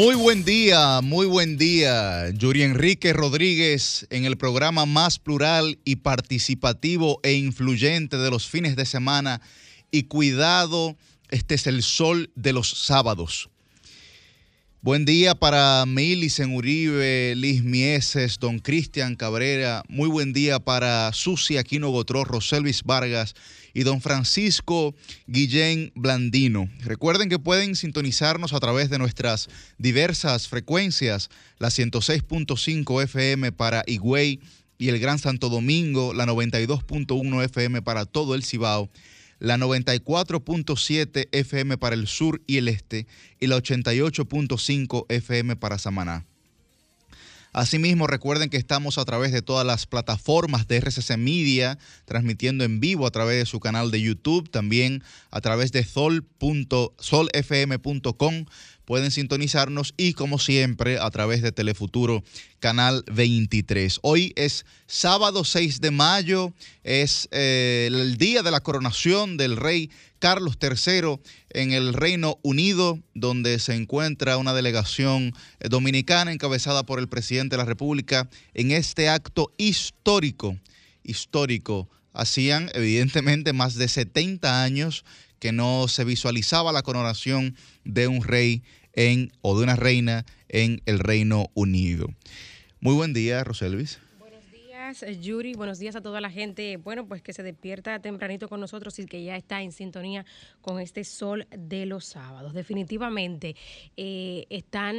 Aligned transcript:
Muy 0.00 0.14
buen 0.14 0.46
día, 0.46 1.02
muy 1.02 1.26
buen 1.26 1.58
día. 1.58 2.30
Yuri 2.30 2.62
Enrique 2.62 3.12
Rodríguez 3.12 4.06
en 4.08 4.24
el 4.24 4.38
programa 4.38 4.86
más 4.86 5.18
plural 5.18 5.78
y 5.84 5.96
participativo 5.96 7.20
e 7.22 7.34
influyente 7.34 8.16
de 8.16 8.30
los 8.30 8.48
fines 8.48 8.76
de 8.76 8.86
semana. 8.86 9.42
Y 9.90 10.04
cuidado, 10.04 10.96
este 11.28 11.54
es 11.54 11.66
el 11.66 11.82
sol 11.82 12.30
de 12.34 12.54
los 12.54 12.70
sábados. 12.70 13.50
Buen 14.82 15.04
día 15.04 15.34
para 15.34 15.84
Milicen 15.86 16.54
Uribe, 16.54 17.34
Liz 17.36 17.62
Mieses, 17.62 18.38
Don 18.38 18.60
Cristian 18.60 19.14
Cabrera. 19.14 19.82
Muy 19.88 20.08
buen 20.08 20.32
día 20.32 20.58
para 20.58 21.12
Susi 21.12 21.58
Aquino 21.58 21.90
Gotró, 21.90 22.24
Roselvis 22.24 22.82
Vargas 22.82 23.34
y 23.74 23.82
don 23.82 24.00
Francisco 24.00 24.94
Guillén 25.26 25.92
Blandino. 25.94 26.70
Recuerden 26.78 27.28
que 27.28 27.38
pueden 27.38 27.76
sintonizarnos 27.76 28.54
a 28.54 28.58
través 28.58 28.88
de 28.88 28.96
nuestras 28.96 29.50
diversas 29.76 30.48
frecuencias, 30.48 31.28
la 31.58 31.68
106.5 31.68 33.02
FM 33.02 33.52
para 33.52 33.84
Higüey 33.86 34.40
y 34.78 34.88
el 34.88 34.98
Gran 34.98 35.18
Santo 35.18 35.50
Domingo, 35.50 36.14
la 36.14 36.24
92.1 36.24 37.44
FM 37.44 37.82
para 37.82 38.06
todo 38.06 38.34
el 38.34 38.44
Cibao, 38.44 38.88
la 39.40 39.56
94.7 39.56 41.28
FM 41.32 41.78
para 41.78 41.96
el 41.96 42.06
sur 42.06 42.40
y 42.46 42.58
el 42.58 42.68
este 42.68 43.08
y 43.40 43.48
la 43.48 43.56
88.5 43.56 45.06
FM 45.08 45.56
para 45.56 45.78
Samaná. 45.78 46.26
Asimismo, 47.52 48.06
recuerden 48.06 48.48
que 48.48 48.58
estamos 48.58 48.96
a 48.96 49.04
través 49.04 49.32
de 49.32 49.42
todas 49.42 49.66
las 49.66 49.86
plataformas 49.86 50.68
de 50.68 50.76
RCC 50.76 51.16
Media, 51.16 51.78
transmitiendo 52.04 52.62
en 52.62 52.78
vivo 52.78 53.08
a 53.08 53.10
través 53.10 53.38
de 53.38 53.46
su 53.46 53.58
canal 53.58 53.90
de 53.90 54.00
YouTube, 54.00 54.48
también 54.48 55.02
a 55.32 55.40
través 55.40 55.72
de 55.72 55.82
sol.solfm.com 55.82 58.44
pueden 58.90 59.12
sintonizarnos 59.12 59.94
y 59.96 60.14
como 60.14 60.40
siempre 60.40 60.98
a 60.98 61.08
través 61.10 61.42
de 61.42 61.52
Telefuturo 61.52 62.24
Canal 62.58 63.04
23. 63.06 64.00
Hoy 64.02 64.32
es 64.34 64.66
sábado 64.88 65.44
6 65.44 65.80
de 65.80 65.92
mayo, 65.92 66.52
es 66.82 67.28
eh, 67.30 67.86
el 67.86 68.16
día 68.16 68.42
de 68.42 68.50
la 68.50 68.58
coronación 68.58 69.36
del 69.36 69.56
rey 69.56 69.92
Carlos 70.18 70.58
III 70.60 71.20
en 71.50 71.70
el 71.70 71.94
Reino 71.94 72.40
Unido, 72.42 72.98
donde 73.14 73.60
se 73.60 73.76
encuentra 73.76 74.38
una 74.38 74.54
delegación 74.54 75.34
dominicana 75.60 76.32
encabezada 76.32 76.82
por 76.82 76.98
el 76.98 77.06
presidente 77.06 77.54
de 77.54 77.58
la 77.58 77.66
República 77.66 78.28
en 78.54 78.72
este 78.72 79.08
acto 79.08 79.52
histórico, 79.56 80.58
histórico. 81.04 81.88
Hacían 82.12 82.72
evidentemente 82.74 83.52
más 83.52 83.76
de 83.76 83.86
70 83.86 84.64
años 84.64 85.04
que 85.40 85.52
no 85.52 85.88
se 85.88 86.04
visualizaba 86.04 86.70
la 86.70 86.82
coronación 86.82 87.56
de 87.84 88.06
un 88.06 88.22
rey 88.22 88.62
en, 88.94 89.32
o 89.42 89.56
de 89.56 89.64
una 89.64 89.76
reina 89.76 90.24
en 90.48 90.82
el 90.86 90.98
Reino 90.98 91.50
Unido. 91.54 92.08
Muy 92.80 92.94
buen 92.94 93.12
día, 93.12 93.44
Roselvis. 93.44 93.98
Eh, 94.90 95.20
Yuri. 95.20 95.54
Buenos 95.54 95.78
días 95.78 95.94
a 95.94 96.00
toda 96.00 96.20
la 96.20 96.30
gente. 96.30 96.76
Bueno, 96.76 97.06
pues 97.06 97.22
que 97.22 97.32
se 97.32 97.44
despierta 97.44 98.00
tempranito 98.00 98.48
con 98.48 98.60
nosotros 98.60 98.98
y 98.98 99.06
que 99.06 99.22
ya 99.22 99.36
está 99.36 99.62
en 99.62 99.70
sintonía 99.70 100.26
con 100.60 100.80
este 100.80 101.04
sol 101.04 101.46
de 101.56 101.86
los 101.86 102.04
sábados. 102.04 102.54
Definitivamente 102.54 103.54
eh, 103.96 104.46
están, 104.50 104.96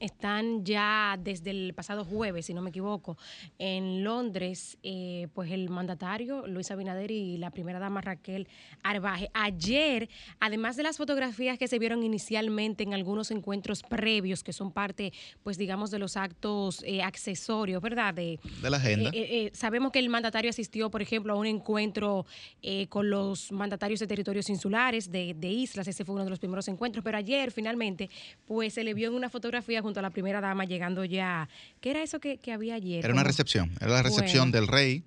están 0.00 0.64
ya 0.64 1.18
desde 1.20 1.50
el 1.50 1.74
pasado 1.74 2.04
jueves, 2.04 2.46
si 2.46 2.54
no 2.54 2.62
me 2.62 2.70
equivoco, 2.70 3.18
en 3.58 4.04
Londres, 4.04 4.78
eh, 4.84 5.26
pues 5.34 5.50
el 5.50 5.68
mandatario 5.68 6.46
Luis 6.46 6.70
Abinader 6.70 7.10
y 7.10 7.36
la 7.36 7.50
primera 7.50 7.80
dama 7.80 8.02
Raquel 8.02 8.46
Arbaje. 8.84 9.30
Ayer, 9.34 10.08
además 10.38 10.76
de 10.76 10.84
las 10.84 10.96
fotografías 10.96 11.58
que 11.58 11.66
se 11.66 11.80
vieron 11.80 12.04
inicialmente 12.04 12.84
en 12.84 12.94
algunos 12.94 13.32
encuentros 13.32 13.82
previos, 13.82 14.44
que 14.44 14.52
son 14.52 14.70
parte, 14.70 15.12
pues 15.42 15.58
digamos, 15.58 15.90
de 15.90 15.98
los 15.98 16.16
actos 16.16 16.84
accesorios, 17.02 17.82
¿verdad? 17.82 18.14
De, 18.14 18.38
de 18.62 18.70
la 18.70 18.76
agenda. 18.76 19.10
Eh, 19.12 19.23
sabemos 19.52 19.92
que 19.92 19.98
el 19.98 20.08
mandatario 20.08 20.50
asistió, 20.50 20.90
por 20.90 21.02
ejemplo, 21.02 21.32
a 21.32 21.36
un 21.36 21.46
encuentro 21.46 22.26
eh, 22.62 22.86
con 22.88 23.10
los 23.10 23.52
mandatarios 23.52 24.00
de 24.00 24.06
territorios 24.06 24.48
insulares, 24.48 25.10
de, 25.10 25.34
islas, 25.42 25.86
ese 25.88 26.04
fue 26.04 26.14
uno 26.14 26.24
de 26.24 26.30
los 26.30 26.38
primeros 26.38 26.68
encuentros, 26.68 27.04
pero 27.04 27.18
ayer 27.18 27.50
finalmente, 27.50 28.10
pues 28.46 28.74
se 28.74 28.84
le 28.84 28.94
vio 28.94 29.08
en 29.08 29.14
una 29.14 29.30
fotografía 29.30 29.82
junto 29.82 30.00
a 30.00 30.02
la 30.02 30.10
primera 30.10 30.40
dama 30.40 30.64
llegando 30.64 31.04
ya, 31.04 31.48
¿qué 31.80 31.90
era 31.90 32.02
eso 32.02 32.20
que, 32.20 32.38
había 32.52 32.74
ayer? 32.74 33.04
Era 33.04 33.12
una 33.12 33.24
recepción, 33.24 33.72
era 33.80 33.90
la 33.90 34.02
recepción 34.02 34.50
del 34.52 34.68
rey 34.68 35.04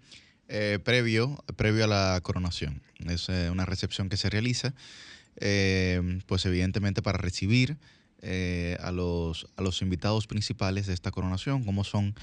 eh, 0.48 0.80
previo, 0.84 1.44
previo 1.56 1.86
a 1.86 1.88
la 1.88 2.20
coronación. 2.22 2.82
Es 3.08 3.30
una 3.30 3.66
recepción 3.66 4.10
que 4.10 4.18
se 4.18 4.30
realiza, 4.30 4.74
pues 5.36 6.46
evidentemente 6.46 7.02
para 7.02 7.18
recibir 7.18 7.78
a, 8.80 8.92
los, 8.92 9.48
a 9.56 9.62
los 9.62 9.82
invitados 9.82 10.26
principales 10.28 10.88
de 10.88 10.94
esta 10.94 11.12
coronación, 11.12 11.64
como 11.64 11.84
son 11.84 12.16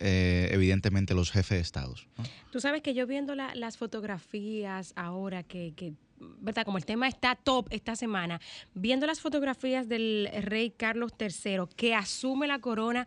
eh, 0.00 0.48
evidentemente 0.50 1.14
los 1.14 1.30
jefes 1.30 1.58
de 1.58 1.62
estados. 1.62 2.08
Tú 2.50 2.60
sabes 2.60 2.82
que 2.82 2.94
yo 2.94 3.06
viendo 3.06 3.34
las 3.34 3.76
fotografías 3.76 4.92
ahora 4.96 5.42
que, 5.42 5.72
que 5.74 5.94
¿verdad? 6.40 6.64
Como 6.64 6.78
el 6.78 6.84
tema 6.84 7.08
está 7.08 7.34
top 7.34 7.66
esta 7.70 7.96
semana, 7.96 8.40
viendo 8.74 9.06
las 9.06 9.20
fotografías 9.20 9.88
del 9.88 10.28
rey 10.42 10.70
Carlos 10.70 11.12
III 11.18 11.66
que 11.76 11.94
asume 11.94 12.46
la 12.46 12.60
corona 12.60 13.06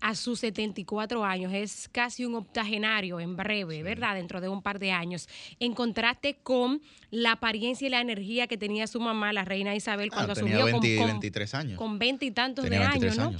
a 0.00 0.14
sus 0.14 0.40
74 0.40 1.24
años, 1.24 1.52
es 1.52 1.88
casi 1.90 2.24
un 2.24 2.34
octogenario 2.34 3.20
en 3.20 3.36
breve, 3.36 3.82
¿verdad? 3.82 4.14
Dentro 4.14 4.40
de 4.40 4.48
un 4.48 4.62
par 4.62 4.78
de 4.78 4.92
años, 4.92 5.28
en 5.60 5.74
contraste 5.74 6.36
con 6.42 6.82
la 7.10 7.32
apariencia 7.32 7.86
y 7.86 7.90
la 7.90 8.00
energía 8.00 8.46
que 8.46 8.58
tenía 8.58 8.86
su 8.86 9.00
mamá, 9.00 9.32
la 9.32 9.44
reina 9.44 9.74
Isabel, 9.74 10.08
ah, 10.12 10.14
cuando 10.14 10.32
asumió 10.32 10.70
con, 10.70 10.80
23 10.80 11.54
años. 11.54 11.78
con 11.78 11.98
20 11.98 12.24
y 12.26 12.30
tantos 12.32 12.68
de 12.68 12.76
años, 12.76 13.16
¿no? 13.16 13.32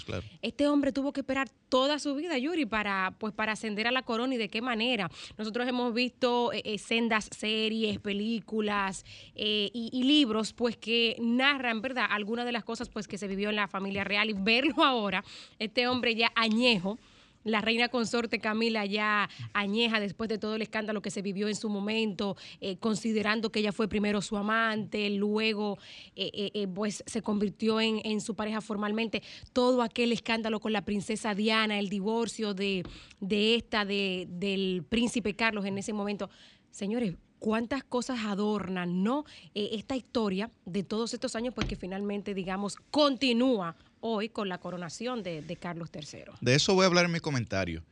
Este 0.43 0.69
hombre 0.69 0.93
tuvo 0.93 1.13
que 1.13 1.21
esperar 1.21 1.49
toda 1.69 1.99
su 1.99 2.15
vida, 2.15 2.39
Yuri, 2.39 2.67
para, 2.67 3.15
pues, 3.19 3.35
para 3.35 3.53
ascender 3.53 3.89
a 3.89 3.91
la 3.91 4.03
corona 4.03 4.35
y 4.35 4.39
de 4.39 4.49
qué 4.49 4.63
manera. 4.63 5.11
Nosotros 5.37 5.67
hemos 5.67 5.93
visto 5.93 6.53
eh, 6.53 6.63
eh, 6.65 6.79
sendas 6.79 7.29
series, 7.37 7.99
películas 7.99 9.05
eh, 9.35 9.71
y, 9.75 9.91
y, 9.93 10.05
libros, 10.05 10.53
pues, 10.53 10.77
que 10.77 11.17
narran, 11.21 11.83
¿verdad? 11.83 12.07
Algunas 12.09 12.47
de 12.47 12.53
las 12.53 12.63
cosas, 12.63 12.89
pues, 12.89 13.09
que 13.09 13.19
se 13.19 13.27
vivió 13.27 13.51
en 13.51 13.57
la 13.57 13.67
familia 13.67 14.05
real 14.05 14.31
y 14.31 14.35
verlo 14.35 14.75
ahora, 14.85 15.25
este 15.59 15.89
hombre 15.89 16.15
ya 16.15 16.31
añejo, 16.55 16.99
la 17.45 17.61
reina 17.61 17.89
consorte 17.91 18.41
Camila 18.41 18.87
ya 18.87 19.29
añeja 19.53 20.01
después 20.01 20.29
de 20.29 20.39
todo 20.39 20.55
el 20.55 20.63
escándalo 20.63 21.03
que 21.03 21.11
se 21.11 21.21
vivió 21.21 21.47
en 21.47 21.55
su 21.55 21.69
momento, 21.69 22.37
eh, 22.61 22.79
considerando 22.79 23.53
que 23.53 23.61
ella 23.61 23.73
fue 23.73 23.87
primero 23.87 24.23
su 24.23 24.37
amante, 24.37 25.11
luego 25.11 25.79
eh, 26.17 26.51
eh, 26.55 26.67
pues 26.67 27.05
se 27.07 27.21
convirtió 27.21 27.81
en, 27.81 28.21
su 28.23 28.35
pareja 28.35 28.63
formalmente, 28.63 29.23
todo 29.53 29.83
aquel 29.83 30.13
escándalo 30.13 30.59
con 30.59 30.73
la 30.73 30.85
princesa 30.87 31.35
Diana, 31.35 31.79
el 31.79 31.91
divorcio 31.91 32.55
de, 32.55 32.83
de 33.21 33.57
esta, 33.57 33.85
de, 33.85 34.27
del 34.31 34.83
príncipe 34.89 35.37
Carlos 35.37 35.67
en 35.67 35.77
ese 35.77 35.93
momento. 35.93 36.31
Señores, 36.71 37.15
cuántas 37.39 37.85
cosas 37.85 38.21
adornan, 38.25 39.03
¿no? 39.03 39.25
esta 39.53 39.97
historia 39.97 40.51
de 40.65 40.83
todos 40.83 41.13
estos 41.13 41.37
años, 41.37 41.53
pues 41.55 41.69
que 41.69 41.77
finalmente, 41.77 42.33
digamos, 42.33 42.77
continúa 42.91 43.77
hoy 44.07 44.29
con 44.29 44.51
la 44.51 44.59
coronación 44.59 45.23
de, 45.23 45.57
Carlos 45.59 45.89
III. 45.95 46.35
De 46.43 46.55
eso 46.55 46.75
voy 46.75 46.85
a 46.85 46.87
hablar 46.89 47.07
en 47.07 47.13
mi 47.13 47.21
comentario, 47.21 47.83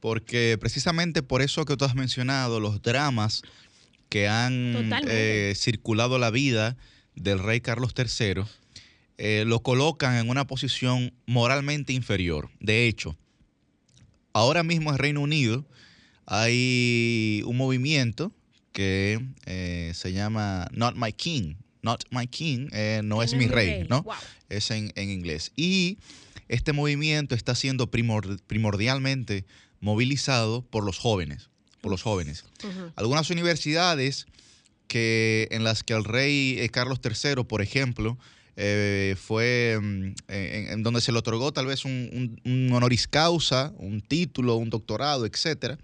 porque 0.00 0.56
precisamente 0.58 1.22
por 1.22 1.42
eso 1.42 1.66
que 1.66 1.76
tú 1.76 1.84
has 1.84 1.94
mencionado, 1.94 2.58
los 2.58 2.80
dramas 2.80 3.42
que 4.08 4.28
han 4.28 4.90
eh, 5.06 5.52
circulado 5.54 6.18
la 6.18 6.30
vida 6.30 6.78
del 7.14 7.38
rey 7.38 7.60
Carlos 7.60 7.92
III, 7.94 8.44
eh, 9.18 9.44
lo 9.46 9.60
colocan 9.60 10.16
en 10.16 10.30
una 10.30 10.46
posición 10.46 11.12
moralmente 11.26 11.92
inferior. 11.92 12.48
De 12.58 12.88
hecho, 12.88 13.14
ahora 14.32 14.62
mismo 14.62 14.90
en 14.90 14.96
Reino 14.96 15.20
Unido 15.20 15.66
hay 16.24 17.42
un 17.44 17.58
movimiento 17.58 18.32
que 18.72 19.20
eh, 19.44 19.92
se 19.94 20.14
llama 20.14 20.66
Not 20.72 20.96
My 20.96 21.12
King, 21.12 21.56
Not 21.82 22.04
My 22.10 22.26
King, 22.26 22.68
no 23.02 23.22
es 23.22 23.34
mi 23.34 23.46
rey, 23.46 23.86
¿no? 23.88 24.04
es 24.48 24.70
en, 24.70 24.92
inglés. 24.96 25.52
Y 25.56 25.98
este 26.48 26.72
movimiento 26.72 27.34
está 27.34 27.54
siendo 27.54 27.90
primordialmente 27.90 29.44
movilizado 29.80 30.62
por 30.62 30.84
los 30.84 30.98
jóvenes, 30.98 31.50
por 31.80 31.90
los 31.90 32.02
jóvenes. 32.02 32.44
Algunas 32.96 33.30
universidades 33.30 34.26
que, 34.92 35.48
en 35.50 35.64
las 35.64 35.82
que 35.82 35.94
el 35.94 36.04
rey 36.04 36.58
eh, 36.58 36.68
Carlos 36.68 37.00
III, 37.02 37.44
por 37.44 37.62
ejemplo, 37.62 38.18
eh, 38.56 39.16
fue 39.18 39.78
mm, 39.80 40.12
en, 40.28 40.82
donde 40.82 41.00
se 41.00 41.12
le 41.12 41.18
otorgó 41.18 41.52
tal 41.52 41.66
vez 41.66 41.86
un, 41.86 42.70
honoris 42.72 43.08
causa, 43.08 43.72
un 43.78 44.02
título, 44.02 44.56
un 44.56 44.68
doctorado, 44.68 45.24
etc. 45.24 45.78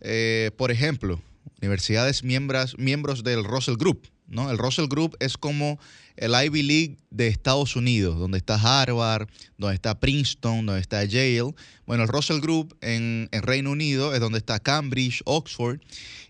Eh, 0.00 0.50
por 0.56 0.70
ejemplo, 0.70 1.20
universidades 1.60 2.24
miembros, 2.24 2.76
miembros 2.78 3.22
del 3.22 3.44
Russell 3.44 3.76
Group, 3.76 4.08
¿no? 4.32 4.50
El 4.50 4.58
Russell 4.58 4.86
Group 4.88 5.16
es 5.20 5.36
como 5.36 5.78
el 6.16 6.32
Ivy 6.32 6.62
League 6.62 6.96
de 7.10 7.28
Estados 7.28 7.76
Unidos, 7.76 8.18
donde 8.18 8.38
está 8.38 8.54
Harvard, 8.54 9.28
donde 9.58 9.74
está 9.74 10.00
Princeton, 10.00 10.66
donde 10.66 10.80
está 10.80 11.04
Yale. 11.04 11.54
Bueno, 11.86 12.02
el 12.02 12.08
Russell 12.08 12.40
Group 12.40 12.76
en, 12.80 13.28
en 13.30 13.42
Reino 13.42 13.70
Unido 13.70 14.14
es 14.14 14.20
donde 14.20 14.38
está 14.38 14.58
Cambridge, 14.58 15.22
Oxford. 15.24 15.80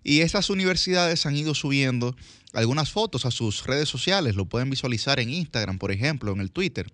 Y 0.04 0.20
estas 0.20 0.50
universidades 0.50 1.24
han 1.26 1.36
ido 1.36 1.54
subiendo 1.54 2.14
algunas 2.52 2.90
fotos 2.90 3.24
a 3.24 3.30
sus 3.30 3.64
redes 3.64 3.88
sociales. 3.88 4.34
Lo 4.34 4.44
pueden 4.46 4.68
visualizar 4.68 5.20
en 5.20 5.30
Instagram, 5.30 5.78
por 5.78 5.92
ejemplo, 5.92 6.32
en 6.32 6.40
el 6.40 6.50
Twitter. 6.50 6.86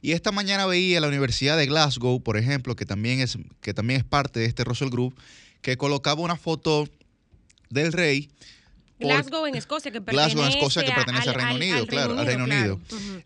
Y 0.00 0.12
esta 0.12 0.32
mañana 0.32 0.66
veía 0.66 1.00
la 1.00 1.08
Universidad 1.08 1.56
de 1.56 1.66
Glasgow, 1.66 2.22
por 2.22 2.36
ejemplo, 2.36 2.74
que 2.74 2.84
también 2.84 3.20
es, 3.20 3.38
que 3.60 3.72
también 3.72 4.00
es 4.00 4.04
parte 4.04 4.40
de 4.40 4.46
este 4.46 4.64
Russell 4.64 4.90
Group, 4.90 5.14
que 5.60 5.76
colocaba 5.76 6.22
una 6.22 6.36
foto 6.36 6.88
del 7.70 7.92
rey. 7.92 8.28
Glasgow 9.02 9.46
en 9.46 9.54
Escocia, 9.54 9.90
que 9.90 10.00
pertenece, 10.00 10.34
Glasgow, 10.34 10.44
en 10.44 10.58
Escocia, 10.58 10.84
que 10.84 10.92
pertenece 10.92 11.28
al, 11.28 11.34
Reino 11.34 11.54
Unido, 11.54 11.86
claro, 11.86 12.18
al 12.18 12.26
Reino 12.26 12.44
Unido. 12.44 12.80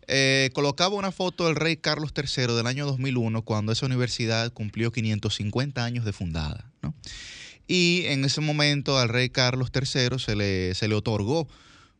Eh, 0.08 0.50
colocaba 0.52 0.94
una 0.94 1.12
foto 1.12 1.46
del 1.46 1.56
rey 1.56 1.76
Carlos 1.76 2.12
III 2.17 2.55
del 2.55 2.67
año 2.67 2.87
2001, 2.87 3.43
cuando 3.43 3.73
esa 3.73 3.87
universidad 3.87 4.52
cumplió 4.52 4.93
550 4.93 5.84
años 5.84 6.05
de 6.05 6.12
fundada. 6.12 6.70
¿no? 6.82 6.94
Y 7.67 8.05
en 8.06 8.25
ese 8.25 8.40
momento 8.40 8.99
al 8.99 9.08
rey 9.08 9.28
Carlos 9.28 9.70
III 9.75 10.19
se 10.19 10.37
le, 10.37 10.75
se 10.75 10.88
le 10.88 10.94
otorgó 10.94 11.49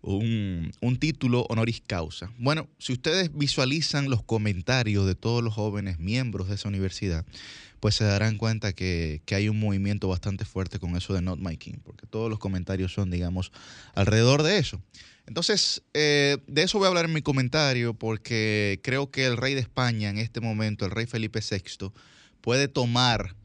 un, 0.03 0.97
título 1.01 1.47
honoris 1.49 1.83
causa. 1.85 2.31
Bueno, 2.39 2.69
si 2.79 2.93
ustedes 2.93 3.37
visualizan 3.37 4.09
los 4.09 4.23
comentarios 4.23 5.07
de 5.07 5.15
todos 5.15 5.43
los 5.43 5.55
jóvenes 5.55 5.99
miembros 5.99 6.49
de 6.49 6.55
esa 6.55 6.69
universidad, 6.69 7.25
pues 7.87 7.95
se 7.95 8.03
darán 8.03 8.37
cuenta 8.37 8.73
que, 8.73 9.23
hay 9.31 9.49
un 9.49 9.61
movimiento 9.61 10.09
bastante 10.09 10.45
fuerte 10.45 10.81
con 10.81 10.97
eso 10.97 11.15
de 11.15 11.23
Not 11.23 11.39
My 11.39 11.57
King, 11.57 11.75
porque 11.85 12.05
todos 12.05 12.29
los 12.29 12.41
comentarios 12.41 12.93
son, 12.93 13.13
digamos, 13.13 13.53
alrededor 13.95 14.43
de 14.43 14.59
eso. 14.59 14.83
Entonces, 15.29 15.85
eh, 15.95 16.39
de 16.49 16.65
eso 16.65 16.79
voy 16.79 16.87
a 16.87 16.89
hablar 16.89 17.05
en 17.05 17.13
mi 17.13 17.23
comentario, 17.23 17.95
porque 17.95 18.81
creo 18.83 19.13
que 19.13 19.25
el 19.27 19.37
rey 19.37 19.55
de 19.55 19.61
España 19.61 20.11
en 20.11 20.19
este 20.19 20.41
momento, 20.41 20.85
el 20.85 20.91
rey 20.91 21.07
Felipe 21.07 21.39
VI, 21.49 21.93
puede 22.41 22.67
tomar 22.67 23.37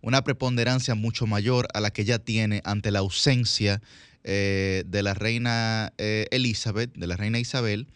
una 0.00 0.22
preponderancia 0.22 0.94
mucho 0.94 1.26
mayor 1.26 1.66
a 1.74 1.80
la 1.80 1.92
que 1.92 2.04
ya 2.04 2.20
tiene 2.20 2.62
ante 2.64 2.92
la 2.92 3.00
ausencia 3.00 3.82
eh, 4.22 4.84
de 4.86 5.02
la 5.02 5.14
reina 5.14 5.92
eh, 5.98 6.28
Elizabeth, 6.30 6.94
de 6.94 7.08
la 7.08 7.16
reina 7.16 7.40
Isabel, 7.40 7.88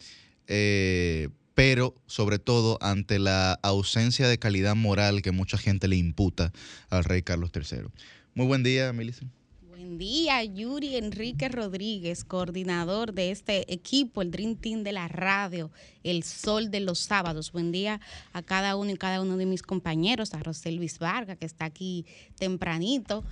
pero 1.57 1.95
sobre 2.07 2.39
todo 2.39 2.77
ante 2.83 3.19
la 3.19 3.55
ausencia 3.63 4.29
de 4.29 4.39
calidad 4.39 4.77
moral 4.77 5.23
que 5.23 5.33
mucha 5.33 5.57
gente 5.57 5.89
le 5.89 5.97
imputa 5.97 6.53
al 6.91 7.03
rey 7.03 7.23
Carlos 7.23 7.51
III. 7.55 7.89
Muy 8.35 8.47
buen 8.47 8.63
día, 8.63 8.93
Melissa. 8.93 9.25
Buen 9.67 9.97
día, 9.97 10.45
Yuri 10.45 10.97
Enrique 10.97 11.49
Rodríguez, 11.49 12.25
coordinador 12.25 13.15
de 13.15 13.31
este 13.31 13.73
equipo, 13.73 14.21
el 14.21 14.33
Dream 14.33 14.57
Team 14.57 14.83
de 14.83 14.93
la 14.93 15.09
radio, 15.09 15.71
El 16.05 16.25
Sol 16.25 16.71
de 16.71 16.81
los 16.81 16.99
Sábados. 16.99 17.53
Buen 17.53 17.73
día 17.73 18.03
a 18.35 18.43
cada 18.43 18.77
uno 18.77 18.91
y 18.91 18.97
cada 18.99 19.23
uno 19.23 19.39
de 19.39 19.47
mis 19.47 19.63
compañeros, 19.63 20.35
a 20.35 20.41
José 20.45 20.73
Luis 20.73 20.99
Vargas, 20.99 21.39
que 21.39 21.47
está 21.47 21.65
aquí 21.65 22.05
tempranito, 22.39 23.25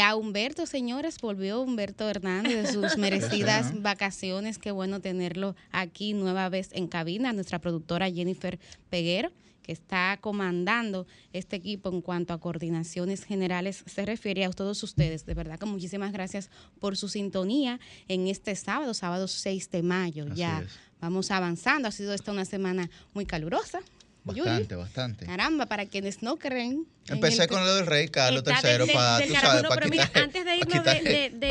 a 0.00 0.16
Humberto, 0.16 0.66
señores, 0.66 1.18
volvió 1.20 1.62
Humberto 1.62 2.08
Hernández 2.08 2.62
de 2.62 2.72
sus 2.72 2.96
merecidas 2.98 3.80
vacaciones. 3.80 4.58
Qué 4.58 4.70
bueno 4.70 5.00
tenerlo 5.00 5.56
aquí 5.72 6.12
nueva 6.12 6.48
vez 6.48 6.70
en 6.72 6.88
cabina. 6.88 7.32
Nuestra 7.32 7.58
productora 7.58 8.10
Jennifer 8.10 8.58
Peguero, 8.90 9.32
que 9.62 9.72
está 9.72 10.18
comandando 10.20 11.06
este 11.32 11.56
equipo 11.56 11.88
en 11.88 12.02
cuanto 12.02 12.34
a 12.34 12.40
coordinaciones 12.40 13.24
generales 13.24 13.82
se 13.86 14.04
refiere 14.04 14.44
a 14.44 14.50
todos 14.50 14.82
ustedes. 14.82 15.24
De 15.24 15.34
verdad 15.34 15.58
que 15.58 15.66
muchísimas 15.66 16.12
gracias 16.12 16.50
por 16.80 16.96
su 16.96 17.08
sintonía 17.08 17.80
en 18.08 18.28
este 18.28 18.54
sábado, 18.56 18.92
sábado 18.92 19.26
6 19.26 19.70
de 19.70 19.82
mayo. 19.82 20.26
ya 20.34 20.64
vamos 21.00 21.30
avanzando. 21.30 21.88
Ha 21.88 21.92
sido 21.92 22.12
esta 22.12 22.32
una 22.32 22.44
semana 22.44 22.90
muy 23.14 23.24
calurosa. 23.24 23.80
Bastante, 24.24 24.74
bastante. 24.74 25.26
Caramba, 25.26 25.66
para 25.66 25.86
quienes 25.86 26.22
no 26.22 26.36
creen. 26.36 26.86
Empecé 27.08 27.48
con 27.48 27.64
lo 27.64 27.74
del 27.74 27.86
rey 27.86 28.08
Carlos 28.08 28.44
III 28.46 28.92
para, 28.92 29.24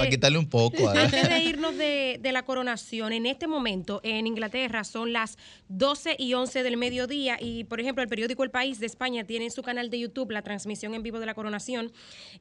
quitarle 0.10 0.38
un 0.38 0.48
poco. 0.48 0.88
Antes 0.90 1.30
de 1.30 1.40
irnos 1.40 1.76
de, 1.76 2.20
la 2.32 2.44
coronación, 2.44 3.12
en 3.12 3.26
este 3.26 3.48
momento 3.48 4.00
en 4.04 4.28
Inglaterra 4.28 4.84
son 4.84 5.14
las 5.14 5.38
12 5.70 6.16
y 6.20 6.36
11 6.36 6.62
del 6.62 6.78
mediodía 6.78 7.38
y, 7.40 7.64
por 7.64 7.80
ejemplo, 7.80 8.04
el 8.04 8.10
periódico 8.10 8.44
El 8.44 8.52
País 8.52 8.80
de 8.80 8.86
España 8.86 9.24
tiene 9.24 9.46
en 9.46 9.52
su 9.52 9.64
canal 9.64 9.90
de 9.90 10.00
YouTube 10.00 10.30
la 10.30 10.44
transmisión 10.44 10.94
en 10.94 11.02
vivo 11.02 11.20
de 11.20 11.26
la 11.26 11.34
coronación. 11.34 11.92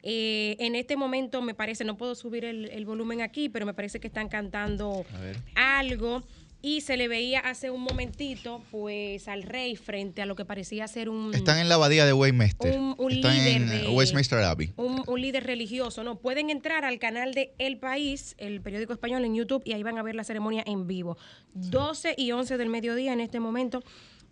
Eh, 0.02 0.56
en 0.58 0.74
este 0.74 0.96
momento 0.96 1.40
me 1.40 1.54
parece, 1.54 1.84
no 1.84 1.96
puedo 1.96 2.14
subir 2.14 2.44
el, 2.44 2.66
el 2.66 2.84
volumen 2.84 3.22
aquí, 3.22 3.48
pero 3.48 3.64
me 3.64 3.72
parece 3.72 3.98
que 3.98 4.08
están 4.08 4.28
cantando 4.28 5.06
algo 5.54 6.22
y 6.62 6.80
se 6.80 6.96
le 6.96 7.08
veía 7.08 7.40
hace 7.40 7.70
un 7.70 7.82
momentito 7.82 8.62
pues 8.70 9.28
al 9.28 9.42
rey 9.42 9.76
frente 9.76 10.22
a 10.22 10.26
lo 10.26 10.34
que 10.34 10.44
parecía 10.44 10.88
ser 10.88 11.08
un 11.08 11.34
están 11.34 11.58
en 11.58 11.68
la 11.68 11.76
abadía 11.76 12.06
de 12.06 12.12
Westminster. 12.12 12.78
Un, 12.78 12.96
líder 13.08 13.46
en 13.48 13.68
de, 13.68 13.88
Westminster 13.88 14.38
Abbey. 14.40 14.72
un, 14.76 15.20
líder 15.20 15.44
religioso 15.44 16.02
no 16.02 16.18
pueden 16.18 16.50
entrar 16.50 16.84
al 16.84 16.98
canal 16.98 17.34
de 17.34 17.54
El 17.58 17.78
País 17.78 18.34
el 18.38 18.60
periódico 18.60 18.92
español 18.92 19.24
en 19.24 19.34
YouTube 19.34 19.62
y 19.64 19.72
ahí 19.72 19.82
van 19.82 19.98
a 19.98 20.02
ver 20.02 20.14
la 20.14 20.24
ceremonia 20.24 20.62
en 20.66 20.86
vivo. 20.86 21.16
12 21.54 22.14
y 22.16 22.32
11 22.32 22.56
del 22.56 22.68
mediodía 22.68 23.12
en 23.12 23.20
este 23.20 23.40
momento 23.40 23.82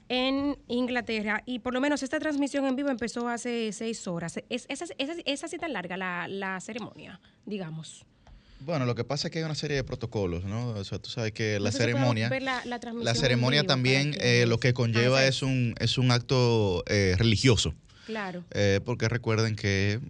en 0.09 0.59
Inglaterra 0.69 1.43
y 1.47 1.61
por 1.61 1.73
lo 1.73 1.81
menos 1.81 2.03
esta 2.03 2.19
transmisión 2.19 2.67
en 2.67 2.77
vivo 2.77 2.91
empezó 2.91 3.29
hace 3.29 3.73
seis 3.73 4.07
horas. 4.07 4.39
¿Es, 4.49 4.67
esa, 4.69 4.87
esa, 4.99 5.47
así 5.47 5.59
tan 5.59 5.73
larga 5.73 5.97
la, 5.97 6.29
la 6.29 6.61
ceremonia, 6.61 7.21
digamos? 7.47 8.07
Bueno, 8.65 8.87
lo 8.87 8.95
que 8.95 9.05
pasa 9.05 9.29
es 9.29 9.33
que 9.33 9.41
hay 9.41 9.45
una 9.45 9.55
serie 9.55 9.77
de 9.77 9.85
protocolos, 9.85 10.45
¿no? 10.45 10.69
O 10.69 10.85
sea, 10.85 10.99
tú 10.99 11.11
sabes 11.11 11.33
que 11.33 11.61
la 11.61 11.71
ceremonia, 11.71 12.31
la, 12.65 13.15
ceremonia 13.15 13.65
también 13.65 14.17
eh, 14.21 14.47
lo 14.49 14.59
que 14.59 14.73
conlleva 14.73 15.27
es 15.27 15.43
un 15.43 15.75
es 15.81 15.99
un 15.99 16.11
acto 16.11 16.83
eh, 16.87 17.15
religioso. 17.19 17.75
Claro. 18.07 18.43
Eh, 18.53 18.81
porque 18.83 19.09
recuerden 19.09 19.55
que 19.55 20.01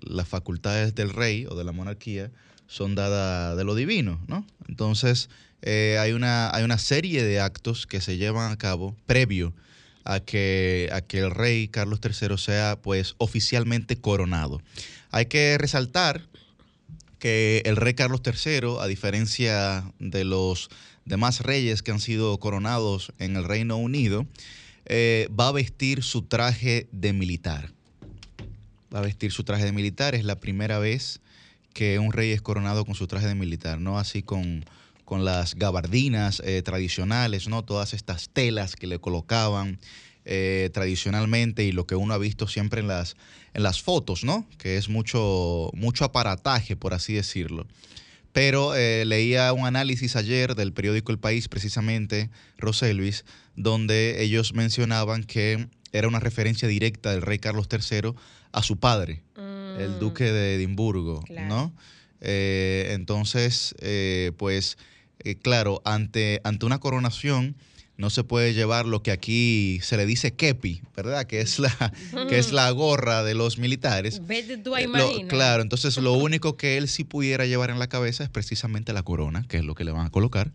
las 0.00 0.26
facultades 0.26 0.94
del 0.94 1.10
rey 1.10 1.44
o 1.46 1.54
de 1.54 1.64
la 1.64 1.72
monarquía 1.72 2.30
son 2.68 2.94
dadas 2.94 3.54
de 3.54 3.64
lo 3.64 3.74
divino, 3.74 4.18
¿no? 4.28 4.46
Entonces 4.66 5.28
hay 5.62 6.12
una 6.12 6.54
hay 6.54 6.64
una 6.64 6.78
serie 6.78 7.22
de 7.22 7.40
actos 7.40 7.86
que 7.86 8.00
se 8.00 8.16
llevan 8.16 8.50
a 8.50 8.56
cabo 8.56 8.96
previo 9.04 9.52
a 10.04 10.20
que 10.20 10.88
a 10.90 11.02
que 11.02 11.18
el 11.18 11.30
rey 11.30 11.68
Carlos 11.68 12.00
III 12.02 12.38
sea 12.38 12.78
pues 12.80 13.14
oficialmente 13.18 13.96
coronado. 13.96 14.62
Hay 15.10 15.26
que 15.26 15.58
resaltar 15.58 16.22
que 17.24 17.62
el 17.64 17.76
rey 17.76 17.94
Carlos 17.94 18.20
III, 18.22 18.80
a 18.82 18.86
diferencia 18.86 19.90
de 19.98 20.26
los 20.26 20.68
demás 21.06 21.40
reyes 21.40 21.82
que 21.82 21.90
han 21.90 21.98
sido 21.98 22.38
coronados 22.38 23.14
en 23.18 23.36
el 23.36 23.44
Reino 23.44 23.78
Unido, 23.78 24.26
eh, 24.84 25.30
va 25.30 25.48
a 25.48 25.52
vestir 25.52 26.02
su 26.02 26.20
traje 26.20 26.86
de 26.92 27.14
militar. 27.14 27.72
Va 28.94 28.98
a 28.98 29.02
vestir 29.02 29.32
su 29.32 29.42
traje 29.42 29.64
de 29.64 29.72
militar. 29.72 30.14
Es 30.14 30.26
la 30.26 30.38
primera 30.38 30.78
vez 30.78 31.22
que 31.72 31.98
un 31.98 32.12
rey 32.12 32.30
es 32.30 32.42
coronado 32.42 32.84
con 32.84 32.94
su 32.94 33.06
traje 33.06 33.26
de 33.26 33.34
militar, 33.34 33.80
no 33.80 33.98
así 33.98 34.22
con, 34.22 34.66
con 35.06 35.24
las 35.24 35.54
gabardinas 35.54 36.42
eh, 36.44 36.60
tradicionales, 36.60 37.48
¿no? 37.48 37.64
Todas 37.64 37.94
estas 37.94 38.28
telas 38.28 38.76
que 38.76 38.86
le 38.86 38.98
colocaban 38.98 39.78
eh, 40.26 40.70
tradicionalmente 40.72 41.64
y 41.64 41.72
lo 41.72 41.86
que 41.86 41.96
uno 41.96 42.14
ha 42.14 42.18
visto 42.18 42.48
siempre 42.48 42.80
en 42.80 42.88
las, 42.88 43.14
en 43.52 43.62
las 43.62 43.82
fotos, 43.82 44.24
¿no? 44.24 44.48
Que 44.56 44.78
es 44.78 44.88
mucho, 44.88 45.70
mucho 45.74 46.06
aparataje, 46.06 46.76
por 46.76 46.94
así 46.94 47.12
decirlo. 47.12 47.66
Pero 48.32 48.74
eh, 48.74 49.04
leía 49.04 49.52
un 49.52 49.66
análisis 49.66 50.16
ayer 50.16 50.54
del 50.54 50.72
periódico 50.72 51.12
El 51.12 51.18
País, 51.18 51.48
precisamente, 51.48 52.30
Roselvis, 52.56 53.26
donde 53.54 54.22
ellos 54.22 54.54
mencionaban 54.54 55.24
que 55.24 55.68
era 55.92 56.08
una 56.08 56.20
referencia 56.20 56.68
directa 56.68 57.10
del 57.10 57.20
rey 57.20 57.38
Carlos 57.38 57.68
III 57.70 58.14
a 58.52 58.62
su 58.62 58.78
padre, 58.78 59.22
el 59.36 59.90
mm. 59.90 59.98
duque 59.98 60.24
de 60.24 60.54
Edimburgo, 60.54 61.22
¿no? 61.28 61.74
Eh, 62.22 62.92
entonces, 62.92 63.74
pues, 64.38 64.78
claro, 65.42 65.82
ante, 65.84 66.40
ante 66.44 66.64
una 66.64 66.80
coronación 66.80 67.56
no 67.96 68.10
se 68.10 68.24
puede 68.24 68.54
llevar 68.54 68.86
lo 68.86 69.02
que 69.02 69.12
aquí 69.12 69.78
se 69.82 69.96
le 69.96 70.04
dice 70.06 70.34
kepi, 70.34 70.82
¿verdad? 70.96 71.26
Que 71.26 71.40
es 71.40 71.58
la, 71.58 71.92
que 72.28 72.38
es 72.38 72.52
la 72.52 72.70
gorra 72.70 73.22
de 73.22 73.34
los 73.34 73.58
militares. 73.58 74.20
Eh, 74.28 75.26
claro, 75.28 75.62
entonces 75.62 75.96
lo 75.98 76.12
único 76.14 76.56
que 76.56 76.76
él 76.76 76.88
sí 76.88 77.04
pudiera 77.04 77.46
llevar 77.46 77.70
en 77.70 77.78
la 77.78 77.88
cabeza 77.88 78.24
es 78.24 78.30
precisamente 78.30 78.92
la 78.92 79.02
corona, 79.02 79.44
que 79.48 79.58
es 79.58 79.64
lo 79.64 79.74
que 79.74 79.84
le 79.84 79.92
van 79.92 80.06
a 80.06 80.10
colocar. 80.10 80.50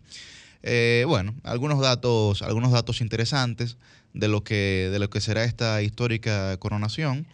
Eh, 0.62 1.04
bueno, 1.06 1.34
algunos 1.42 1.80
datos, 1.80 2.42
algunos 2.42 2.72
datos 2.72 3.00
interesantes 3.00 3.78
de 4.12 4.28
lo 4.28 4.44
que, 4.44 4.88
de 4.92 4.98
lo 4.98 5.08
que 5.08 5.20
será 5.20 5.44
esta 5.44 5.82
histórica 5.82 6.56
coronación. 6.58 7.26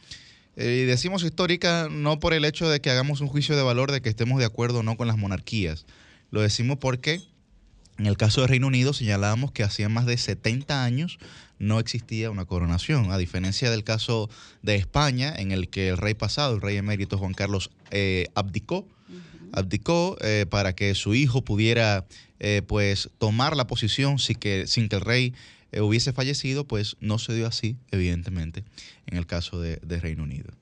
Eh, 0.56 0.82
y 0.82 0.86
decimos 0.86 1.24
histórica 1.24 1.88
no 1.90 2.20
por 2.20 2.32
el 2.32 2.44
hecho 2.44 2.68
de 2.68 2.80
que 2.80 2.90
hagamos 2.90 3.20
un 3.20 3.28
juicio 3.28 3.56
de 3.56 3.62
valor 3.62 3.90
de 3.90 4.00
que 4.00 4.08
estemos 4.08 4.38
de 4.38 4.44
acuerdo 4.44 4.78
o 4.78 4.82
no 4.84 4.96
con 4.96 5.08
las 5.08 5.18
monarquías. 5.18 5.84
Lo 6.30 6.40
decimos 6.40 6.78
porque 6.78 7.20
en 7.98 8.06
el 8.06 8.16
caso 8.16 8.40
de 8.42 8.46
Reino 8.46 8.66
Unido 8.66 8.92
señalábamos 8.92 9.52
que 9.52 9.62
hacía 9.62 9.88
más 9.88 10.06
de 10.06 10.16
70 10.16 10.84
años 10.84 11.18
no 11.58 11.78
existía 11.78 12.30
una 12.30 12.44
coronación, 12.44 13.10
a 13.10 13.18
diferencia 13.18 13.70
del 13.70 13.82
caso 13.82 14.28
de 14.62 14.74
España, 14.76 15.34
en 15.36 15.52
el 15.52 15.68
que 15.68 15.88
el 15.88 15.96
rey 15.96 16.14
pasado, 16.14 16.54
el 16.54 16.60
rey 16.60 16.76
emérito 16.76 17.16
Juan 17.16 17.32
Carlos, 17.32 17.70
eh, 17.90 18.26
abdicó 18.34 18.86
abdicó 19.52 20.16
eh, 20.20 20.46
para 20.48 20.74
que 20.74 20.94
su 20.94 21.14
hijo 21.14 21.42
pudiera 21.42 22.06
eh, 22.40 22.62
pues 22.66 23.10
tomar 23.18 23.56
la 23.56 23.66
posición 23.66 24.18
sin 24.18 24.36
que, 24.36 24.66
sin 24.66 24.88
que 24.88 24.96
el 24.96 25.02
rey 25.02 25.34
eh, 25.72 25.80
hubiese 25.80 26.12
fallecido, 26.12 26.66
pues 26.66 26.96
no 27.00 27.18
se 27.18 27.34
dio 27.34 27.46
así, 27.46 27.76
evidentemente, 27.90 28.64
en 29.06 29.16
el 29.16 29.26
caso 29.26 29.60
de, 29.60 29.78
Reino 30.00 30.22
Unido. 30.22 30.52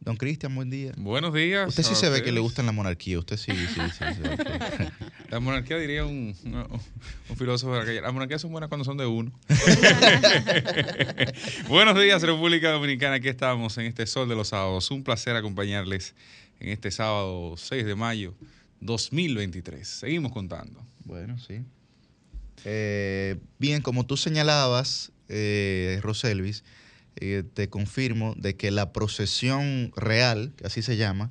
Don 0.00 0.16
Cristian, 0.16 0.54
buen 0.54 0.70
día. 0.70 0.92
Buenos 0.96 1.34
días. 1.34 1.68
Usted 1.68 1.82
sí 1.82 1.94
se 1.94 2.08
ve 2.08 2.22
que 2.22 2.32
le 2.32 2.40
gusta 2.40 2.62
la 2.62 2.72
monarquía, 2.72 3.18
usted 3.18 3.36
sí, 3.36 3.52
sí, 3.52 3.80
sí. 3.98 4.04
la 5.28 5.40
monarquía 5.40 5.76
diría 5.76 6.04
un, 6.04 6.34
un, 6.44 7.36
filósofo 7.36 7.74
de 7.74 7.82
aquella. 7.82 8.00
Las 8.02 8.12
monarquías 8.12 8.40
son 8.40 8.52
buenas 8.52 8.68
cuando 8.68 8.84
son 8.84 8.96
de 8.96 9.06
uno. 9.06 9.32
Buenos 11.68 12.00
días, 12.00 12.22
República 12.22 12.70
Dominicana. 12.70 13.16
Aquí 13.16 13.28
estamos 13.28 13.76
en 13.78 13.86
este 13.86 14.06
Sol 14.06 14.28
de 14.28 14.36
los 14.36 14.48
Sábados. 14.48 14.90
Un 14.90 15.02
placer 15.02 15.36
acompañarles 15.36 16.14
en 16.60 16.70
este 16.70 16.90
sábado 16.90 17.54
6 17.56 17.84
de 17.84 17.94
mayo 17.94 18.34
2023. 18.80 19.86
Seguimos 19.86 20.32
contando. 20.32 20.80
Bueno, 21.04 21.38
sí. 21.38 21.60
Eh, 22.64 23.36
bien, 23.58 23.82
como 23.82 24.06
tú 24.06 24.16
señalabas, 24.16 25.12
eh, 25.28 25.98
Roselvis, 26.02 26.64
eh, 27.20 27.42
te 27.42 27.68
confirmo 27.68 28.34
de 28.36 28.56
que 28.56 28.70
la 28.70 28.92
procesión 28.92 29.92
real, 29.96 30.52
que 30.56 30.66
así 30.66 30.82
se 30.82 30.96
llama, 30.96 31.30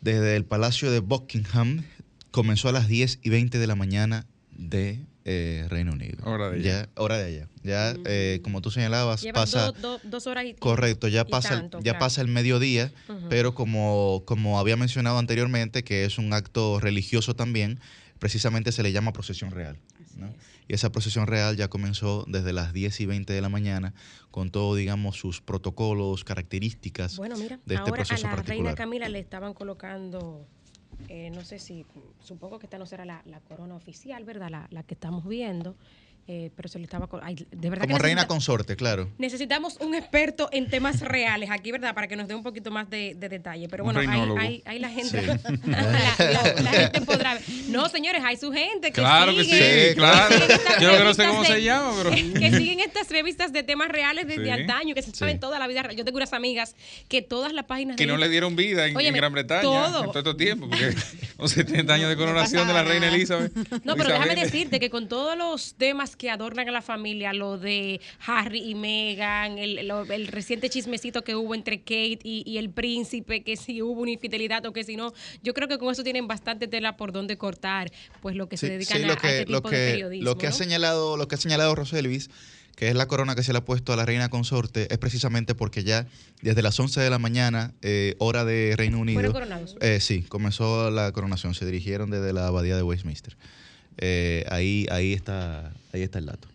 desde 0.00 0.36
el 0.36 0.44
Palacio 0.44 0.90
de 0.90 1.00
Buckingham 1.00 1.84
comenzó 2.30 2.68
a 2.68 2.72
las 2.72 2.88
10 2.88 3.20
y 3.22 3.30
20 3.30 3.58
de 3.58 3.66
la 3.66 3.74
mañana 3.74 4.26
de 4.52 5.00
eh, 5.24 5.66
Reino 5.68 5.92
Unido. 5.92 6.24
Hora 6.24 6.50
de 6.50 6.56
allá. 6.56 6.82
Ya, 6.82 6.88
hora 6.94 7.18
de 7.18 7.24
allá. 7.24 7.48
Ya, 7.62 7.94
eh, 8.06 8.40
como 8.42 8.62
tú 8.62 8.70
señalabas, 8.70 9.24
pasa... 9.34 9.72
dos 10.04 10.26
horas 10.26 10.46
y 10.46 10.54
Correcto, 10.54 11.08
ya, 11.08 11.26
pasa, 11.26 11.68
el, 11.70 11.82
ya 11.82 11.98
pasa 11.98 12.22
el 12.22 12.28
mediodía, 12.28 12.92
pero 13.28 13.54
como, 13.54 14.22
como 14.24 14.58
había 14.58 14.76
mencionado 14.76 15.18
anteriormente, 15.18 15.84
que 15.84 16.04
es 16.04 16.16
un 16.16 16.32
acto 16.32 16.80
religioso 16.80 17.36
también, 17.36 17.78
precisamente 18.18 18.72
se 18.72 18.82
le 18.82 18.92
llama 18.92 19.12
procesión 19.12 19.50
real. 19.50 19.76
Y 20.68 20.74
esa 20.74 20.92
procesión 20.92 21.26
real 21.26 21.56
ya 21.56 21.68
comenzó 21.68 22.24
desde 22.28 22.52
las 22.52 22.72
10 22.72 23.00
y 23.00 23.06
20 23.06 23.32
de 23.32 23.40
la 23.40 23.48
mañana 23.48 23.94
con 24.30 24.50
todo, 24.50 24.74
digamos, 24.74 25.16
sus 25.16 25.40
protocolos, 25.40 26.24
características 26.24 27.16
bueno, 27.16 27.36
mira, 27.36 27.58
de 27.64 27.74
este 27.74 27.90
ahora 27.90 28.04
proceso 28.04 28.26
a 28.26 28.30
la 28.30 28.36
particular. 28.36 28.64
Reina 28.64 28.74
Camila 28.74 29.08
le 29.08 29.18
estaban 29.18 29.54
colocando 29.54 30.46
eh, 31.08 31.30
no 31.30 31.44
sé 31.44 31.58
si, 31.58 31.86
supongo 32.20 32.58
que 32.58 32.66
esta 32.66 32.76
no 32.76 32.86
será 32.86 33.04
la, 33.04 33.22
corona 33.48 33.76
oficial, 33.76 34.24
¿verdad? 34.24 34.50
La, 34.50 34.68
la, 34.70 34.82
que 34.82 34.94
estamos 34.94 35.26
viendo. 35.26 35.76
Eh, 36.30 36.50
pero 36.54 36.68
se 36.68 36.78
le 36.78 36.84
estaba... 36.84 37.08
de 37.08 37.70
verdad 37.70 37.86
Como 37.86 37.96
reina 37.96 38.26
consorte, 38.26 38.76
claro. 38.76 39.08
Necesitamos 39.16 39.78
un 39.80 39.94
experto 39.94 40.50
en 40.52 40.68
temas 40.68 41.00
reales 41.14 41.48
aquí, 41.50 41.72
¿verdad? 41.72 41.94
Para 41.94 42.06
que 42.06 42.16
nos 42.16 42.28
dé 42.28 42.34
un 42.34 42.42
poquito 42.42 42.70
más 42.70 42.90
de, 42.90 43.14
detalle. 43.14 43.66
Pero 43.70 43.82
bueno, 43.82 44.00
ahí, 44.38 44.62
la 44.78 44.90
gente... 44.90 45.22
la, 45.64 45.80
gente 46.70 47.00
podrá... 47.00 47.38
No, 47.68 47.88
señores, 47.88 48.22
hay 48.22 48.36
su 48.36 48.52
gente 48.52 48.88
que 48.88 49.00
Claro 49.00 49.34
que 49.34 49.42
sí, 49.42 49.94
claro. 49.94 50.36
Yo 50.78 51.02
no 51.02 51.14
sé 51.14 51.26
cómo 51.28 51.46
se 51.46 51.62
llama, 51.62 51.94
pero... 51.96 52.10
Que 52.10 52.52
siguen 52.52 52.80
estas 52.80 53.08
revistas 53.08 53.50
de 53.50 53.62
temas 53.62 53.88
reales 53.88 54.28
desde 54.28 54.52
antaño, 54.52 54.94
que 54.94 55.00
se 55.00 55.12
saben 55.12 55.40
toda 55.40 55.58
la 55.58 55.66
vida 55.66 55.82
real. 55.82 55.96
Yo 55.96 56.04
tengo 56.04 56.18
unas 56.18 56.34
amigas 56.34 56.76
que 57.08 57.22
todas 57.22 57.54
las 57.54 57.64
páginas... 57.64 57.96
Que 57.96 58.06
no 58.06 58.18
le 58.18 58.28
dieron 58.28 58.54
vida 58.54 58.86
en, 58.86 58.92
Gran 59.14 59.32
Bretaña 59.32 59.62
todo. 59.62 60.04
en 60.04 60.12
todo 60.12 60.18
este 60.18 60.34
tiempo, 60.34 60.68
porque 60.68 60.94
son 61.38 61.48
70 61.48 61.94
años 61.94 62.10
de 62.10 62.16
coronación 62.16 62.68
de 62.68 62.74
la 62.74 62.82
reina 62.82 63.08
Elizabeth. 63.08 63.50
No, 63.84 63.96
pero 63.96 64.10
déjame 64.10 64.34
decirte 64.34 64.78
que 64.78 64.90
con 64.90 65.08
todos 65.08 65.34
los 65.34 65.72
temas 65.72 66.17
que 66.18 66.30
adornan 66.30 66.68
a 66.68 66.72
la 66.72 66.82
familia, 66.82 67.32
lo 67.32 67.56
de 67.56 68.00
Harry 68.26 68.60
y 68.68 68.74
Meghan, 68.74 69.58
el, 69.58 70.26
reciente 70.26 70.68
chismecito 70.68 71.22
que 71.22 71.34
hubo 71.34 71.54
entre 71.54 71.78
Kate 71.78 72.18
y, 72.22 72.58
el 72.58 72.70
príncipe, 72.70 73.42
que 73.42 73.56
si 73.56 73.80
hubo 73.80 74.02
una 74.02 74.10
infidelidad 74.10 74.66
o 74.66 74.72
que 74.72 74.84
si 74.84 74.96
no, 74.96 75.14
yo 75.42 75.54
creo 75.54 75.68
que 75.68 75.78
con 75.78 75.92
eso 75.92 76.02
tienen 76.02 76.26
bastante 76.26 76.68
tela 76.68 76.96
por 76.96 77.12
donde 77.12 77.38
cortar, 77.38 77.90
pues 78.20 78.36
lo 78.36 78.48
que 78.48 78.56
se 78.56 78.68
dedican 78.68 79.04
a, 79.04 79.14
este 79.14 79.46
tipo 79.46 79.70
de 79.70 79.90
periodismo. 79.92 80.24
Lo 80.24 80.36
que 80.36 80.48
ha 80.48 80.52
señalado, 80.52 81.16
lo 81.16 81.28
que 81.28 81.36
ha 81.36 81.38
señalado 81.38 81.74
Roselvis 81.74 82.28
que 82.78 82.86
es 82.86 82.94
la 82.94 83.08
corona 83.08 83.34
que 83.34 83.42
se 83.42 83.50
le 83.50 83.58
ha 83.58 83.64
puesto 83.64 83.92
a 83.92 83.96
la 83.96 84.06
reina 84.06 84.28
consorte, 84.28 84.86
es 84.88 84.98
precisamente 84.98 85.56
porque 85.56 85.82
ya 85.82 86.06
desde 86.42 86.62
las 86.62 86.78
11 86.78 87.00
de 87.00 87.10
la 87.10 87.18
mañana, 87.18 87.74
eh, 87.82 88.14
hora 88.18 88.44
de 88.44 88.74
Reino 88.76 89.00
Unido. 89.00 89.32
Eh, 89.80 89.98
sí, 90.00 90.22
comenzó 90.22 90.88
la 90.92 91.10
coronación. 91.10 91.54
Se 91.54 91.66
dirigieron 91.66 92.08
desde 92.08 92.32
la 92.32 92.46
abadía 92.46 92.76
de 92.76 92.84
Westminster. 92.84 93.36
Eh, 93.98 94.44
ahí, 94.48 94.86
ahí, 94.90 95.12
está, 95.12 95.72
ahí 95.92 96.02
está 96.02 96.18
el 96.18 96.26
dato. 96.26 96.48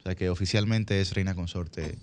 O 0.00 0.02
sea 0.02 0.14
que 0.14 0.28
oficialmente 0.28 1.00
es 1.00 1.14
reina 1.14 1.34
consorte 1.34 1.96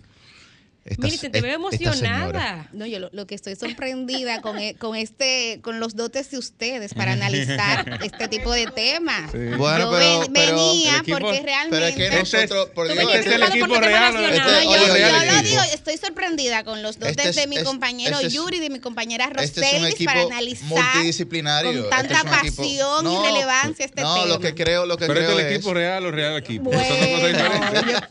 Mire, 0.98 1.30
te 1.30 1.42
veo 1.42 1.56
emocionada. 1.56 2.68
No, 2.74 2.86
yo 2.86 3.10
lo, 3.12 3.28
que 3.28 3.36
estoy 3.36 3.56
sorprendida 3.56 4.42
con, 4.42 4.60
e, 4.60 4.76
con 4.76 4.96
este, 4.98 5.60
con 5.62 5.80
los 5.80 5.96
dotes 5.96 6.30
de 6.32 6.38
ustedes 6.38 6.94
para 6.94 7.14
analizar 7.14 8.00
este 8.04 8.28
tipo 8.28 8.52
de 8.52 8.68
temas. 8.68 9.32
Bueno, 9.32 9.92
yo 9.92 10.30
venía 10.30 11.04
porque 11.08 11.42
realmente. 11.42 11.70
Pero 11.70 11.86
es 11.86 11.96
que 11.96 12.10
nosotros, 12.20 12.70
por 12.76 12.92
Dios, 12.92 13.00
este 13.14 13.30
es 13.30 13.36
el 13.36 13.44
equipo 13.44 13.76
real. 13.76 14.16
Este, 14.26 14.64
yo, 14.66 15.36
lo 15.36 15.42
digo, 15.42 15.62
estoy 15.74 15.98
sorprendida 15.98 16.64
con 16.66 16.82
los 16.82 17.00
dotes 17.00 17.28
este 17.28 17.42
de 17.42 17.48
mi 17.48 17.64
compañero 17.64 18.20
Yuri 18.22 18.58
y 18.58 18.60
de 18.60 18.70
mi 18.70 18.80
compañera 18.80 19.30
este 19.40 19.62
Roselis 19.62 20.06
para 20.06 20.22
analizar 20.24 20.68
multidisciplinario. 20.68 21.82
con 21.82 21.90
tanta 21.90 22.24
pasión 22.24 23.08
y 23.10 23.26
relevancia 23.26 23.86
este 23.86 24.02
tema. 24.02 24.18
No, 24.18 24.26
lo 24.26 24.40
que 24.40 24.54
creo, 24.54 24.86
lo 24.86 24.98
que 24.98 25.08
Pero 25.08 25.20
creo 25.20 25.40
es 25.40 25.46
el 25.46 25.54
equipo 25.54 25.74
real 25.74 26.06
o 26.06 26.12
real 26.12 26.38
equipo. 26.38 26.72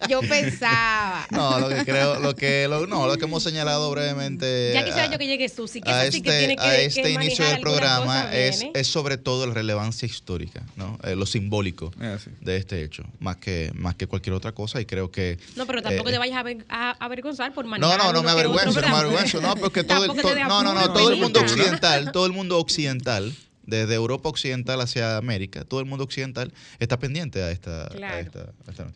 yo 0.09 0.21
pensaba. 0.21 1.27
No, 1.31 1.61
lo 1.61 1.69
que 1.69 1.85
creo, 1.85 2.19
lo 2.19 2.35
que 2.35 2.62
no, 2.69 3.07
lo 3.07 3.17
que 3.17 3.25
hemos 3.25 3.43
señalado 3.43 3.91
brevemente. 3.91 4.73
Ya 4.75 4.85
quisiera 4.85 5.11
yo 5.11 5.19
que 5.19 5.27
llegue 5.27 5.49
Susi, 5.49 5.81
que 5.81 5.91
a 5.91 6.05
este, 6.05 6.23
que 6.23 6.39
tiene 6.39 6.57
que, 6.57 6.63
a 6.63 6.81
este 6.81 7.11
inicio 7.11 7.45
del 7.45 7.61
programa 7.61 8.35
es, 8.35 8.65
es, 8.75 8.87
sobre 8.87 9.17
todo 9.17 9.47
la 9.47 9.55
relevancia 9.55 10.07
histórica, 10.07 10.63
¿no? 10.77 10.99
Eh, 11.05 11.15
lo 11.17 11.27
simbólico 11.27 11.93
ah, 12.01 12.17
de 12.41 12.57
este 12.57 12.83
hecho, 12.83 13.05
más 13.21 13.37
que, 13.37 13.71
más 13.75 13.95
que 13.95 14.07
cualquier 14.07 14.35
otra 14.35 14.53
cosa. 14.53 14.81
Y 14.81 14.87
creo 14.87 15.11
que. 15.11 15.39
No, 15.57 15.67
pero 15.67 15.83
tampoco 15.83 16.09
eh, 16.09 16.13
te 16.13 16.19
vayas 16.19 16.45
a, 16.69 16.91
avergonzar 17.05 17.53
por 17.53 17.67
manejar. 17.67 17.99
No, 17.99 18.05
no, 18.05 18.13
no 18.13 18.23
me 18.23 18.31
avergüenzo, 18.31 18.81
no 18.81 18.89
me 18.89 18.97
avergüenzo, 18.97 19.41
no, 19.41 19.57
porque 19.57 19.85
todo, 19.85 20.05
el, 20.05 20.49
no, 20.49 20.63
no, 20.63 20.75
no, 20.75 20.93
todo 20.93 21.11
el 21.11 21.21
mundo 21.21 21.41
occidental, 21.41 22.13
todo 22.13 22.27
el 22.27 22.33
mundo 22.33 22.59
occidental 22.59 23.35
desde 23.65 23.95
Europa 23.95 24.29
Occidental 24.29 24.81
hacia 24.81 25.17
América, 25.17 25.65
todo 25.65 25.81
el 25.81 25.87
mundo 25.87 26.05
occidental 26.05 26.53
está 26.79 26.99
pendiente 26.99 27.43
a 27.43 27.51
esta, 27.51 27.89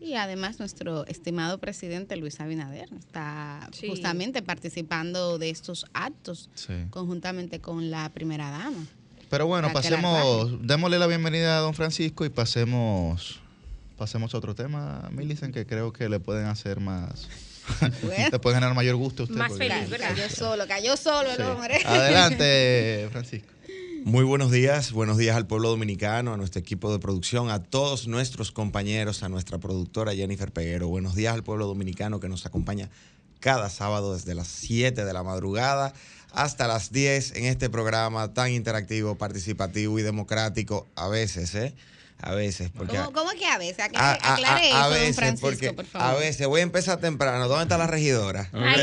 Y 0.01 0.15
además 0.15 0.59
nuestro 0.59 1.07
estimado 1.07 1.59
presidente 1.59 2.17
Luis 2.17 2.41
Abinader 2.41 2.89
está 2.99 3.69
justamente 3.87 4.43
participando 4.43 5.39
de 5.39 5.51
estos 5.51 5.87
actos 5.95 6.51
conjuntamente 6.91 7.61
con 7.61 7.91
la 7.91 8.09
primera 8.11 8.51
dama. 8.51 8.87
Pero 9.29 9.47
bueno, 9.47 9.73
pasemos, 9.73 10.67
démosle 10.67 10.99
la 10.99 11.07
bienvenida 11.07 11.59
a 11.59 11.61
don 11.61 11.75
Francisco 11.75 12.25
y 12.25 12.29
pasemos, 12.29 13.41
pasemos 13.97 14.35
a 14.35 14.39
otro 14.39 14.55
tema, 14.55 15.09
Millicent, 15.11 15.53
que 15.53 15.67
creo 15.67 15.93
que 15.93 16.09
le 16.09 16.21
pueden 16.21 16.47
hacer 16.47 16.81
más... 16.81 17.29
le 18.31 18.39
puede 18.39 18.55
generar 18.55 18.77
mayor 18.77 18.95
gusto 18.95 19.25
a 19.25 19.25
usted. 19.25 19.37
Más 19.37 19.59
feliz, 19.59 19.91
¿verdad? 19.91 20.11
Cayó 20.11 20.31
solo, 20.31 20.69
cayó 20.69 20.97
solo 20.97 21.33
el 21.33 21.43
hombre. 21.43 21.81
Adelante, 21.85 23.09
Francisco. 23.13 23.56
Muy 24.07 24.23
buenos 24.23 24.53
días, 24.53 24.93
buenos 24.93 25.19
días 25.19 25.35
al 25.35 25.49
pueblo 25.49 25.69
dominicano, 25.69 26.33
a 26.33 26.37
nuestro 26.37 26.61
equipo 26.61 26.93
de 26.93 27.01
producción, 27.01 27.51
a 27.51 27.61
todos 27.65 28.07
nuestros 28.07 28.53
compañeros, 28.53 29.25
a 29.25 29.29
nuestra 29.29 29.59
productora 29.59 30.15
Jennifer 30.15 30.53
Peguero. 30.53 30.87
Buenos 30.87 31.17
días 31.17 31.35
al 31.35 31.43
pueblo 31.43 31.67
dominicano 31.67 32.21
que 32.21 32.29
nos 32.29 32.47
acompaña 32.47 32.89
cada 33.41 33.69
sábado 33.69 34.15
desde 34.15 34.37
las 34.37 34.47
7 34.47 35.05
de 35.05 35.13
la 35.13 35.25
madrugada 35.25 35.93
hasta 36.31 36.69
las 36.69 36.93
10 36.93 37.35
en 37.35 37.47
este 37.47 37.69
programa 37.69 38.33
tan 38.33 38.53
interactivo, 38.53 39.19
participativo 39.19 39.99
y 39.99 40.03
democrático 40.03 40.87
a 40.95 41.09
veces, 41.09 41.57
¿eh? 41.57 41.75
A 42.21 42.33
veces, 42.33 42.71
porque... 42.75 42.97
¿Cómo, 43.13 43.31
que 43.33 43.47
a 43.47 43.59
veces? 43.59 43.81
Aclare, 43.81 44.21
a, 44.23 44.35
aclare 44.35 44.73
a, 44.73 44.87
eso, 44.87 44.91
veces, 44.91 45.17
Francisco, 45.17 45.75
por 45.75 45.85
favor. 45.85 46.17
A 46.17 46.19
veces, 46.19 46.47
voy 46.47 46.61
a 46.61 46.63
empezar 46.63 46.99
temprano. 46.99 47.47
¿Dónde 47.47 47.65
está 47.65 47.77
la 47.77 47.87
regidora? 47.87 48.49
Ay, 48.53 48.81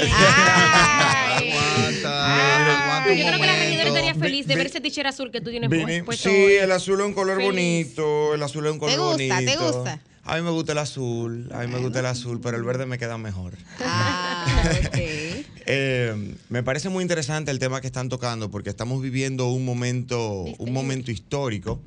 de 4.47 4.55
ver 4.55 4.67
ese 4.67 4.81
t 4.81 5.01
azul 5.01 5.31
que 5.31 5.41
tú 5.41 5.49
tienes 5.49 5.69
puesto. 6.03 6.29
Sí, 6.29 6.35
el 6.35 6.71
azul 6.71 6.99
es 6.99 7.05
un 7.05 7.13
color 7.13 7.41
bonito, 7.41 8.33
el 8.33 8.43
azul 8.43 8.65
es 8.65 8.73
un 8.73 8.79
color 8.79 8.99
bonito. 8.99 9.35
¿Te 9.35 9.55
gusta? 9.55 9.61
¿Te 9.63 9.77
gusta? 9.77 9.99
A 10.25 10.37
mí 10.37 10.41
me 10.41 10.51
gusta 10.51 10.71
el 10.71 10.77
azul, 10.77 11.49
a 11.51 11.59
mí 11.59 11.67
me 11.67 11.79
gusta 11.79 11.99
el 11.99 12.05
azul, 12.05 12.39
pero 12.41 12.55
el 12.55 12.63
verde 12.63 12.85
me 12.85 12.97
queda 12.97 13.17
mejor. 13.17 13.57
Ah, 13.81 14.45
ok. 14.87 14.97
Eh, 15.65 16.35
me 16.49 16.63
parece 16.63 16.87
muy 16.87 17.01
interesante 17.01 17.51
el 17.51 17.59
tema 17.59 17.81
que 17.81 17.87
están 17.87 18.07
tocando 18.07 18.49
porque 18.49 18.69
estamos 18.69 19.01
viviendo 19.01 19.49
un 19.49 19.65
momento, 19.65 20.45
un 20.57 20.71
momento 20.71 21.11
histórico. 21.11 21.81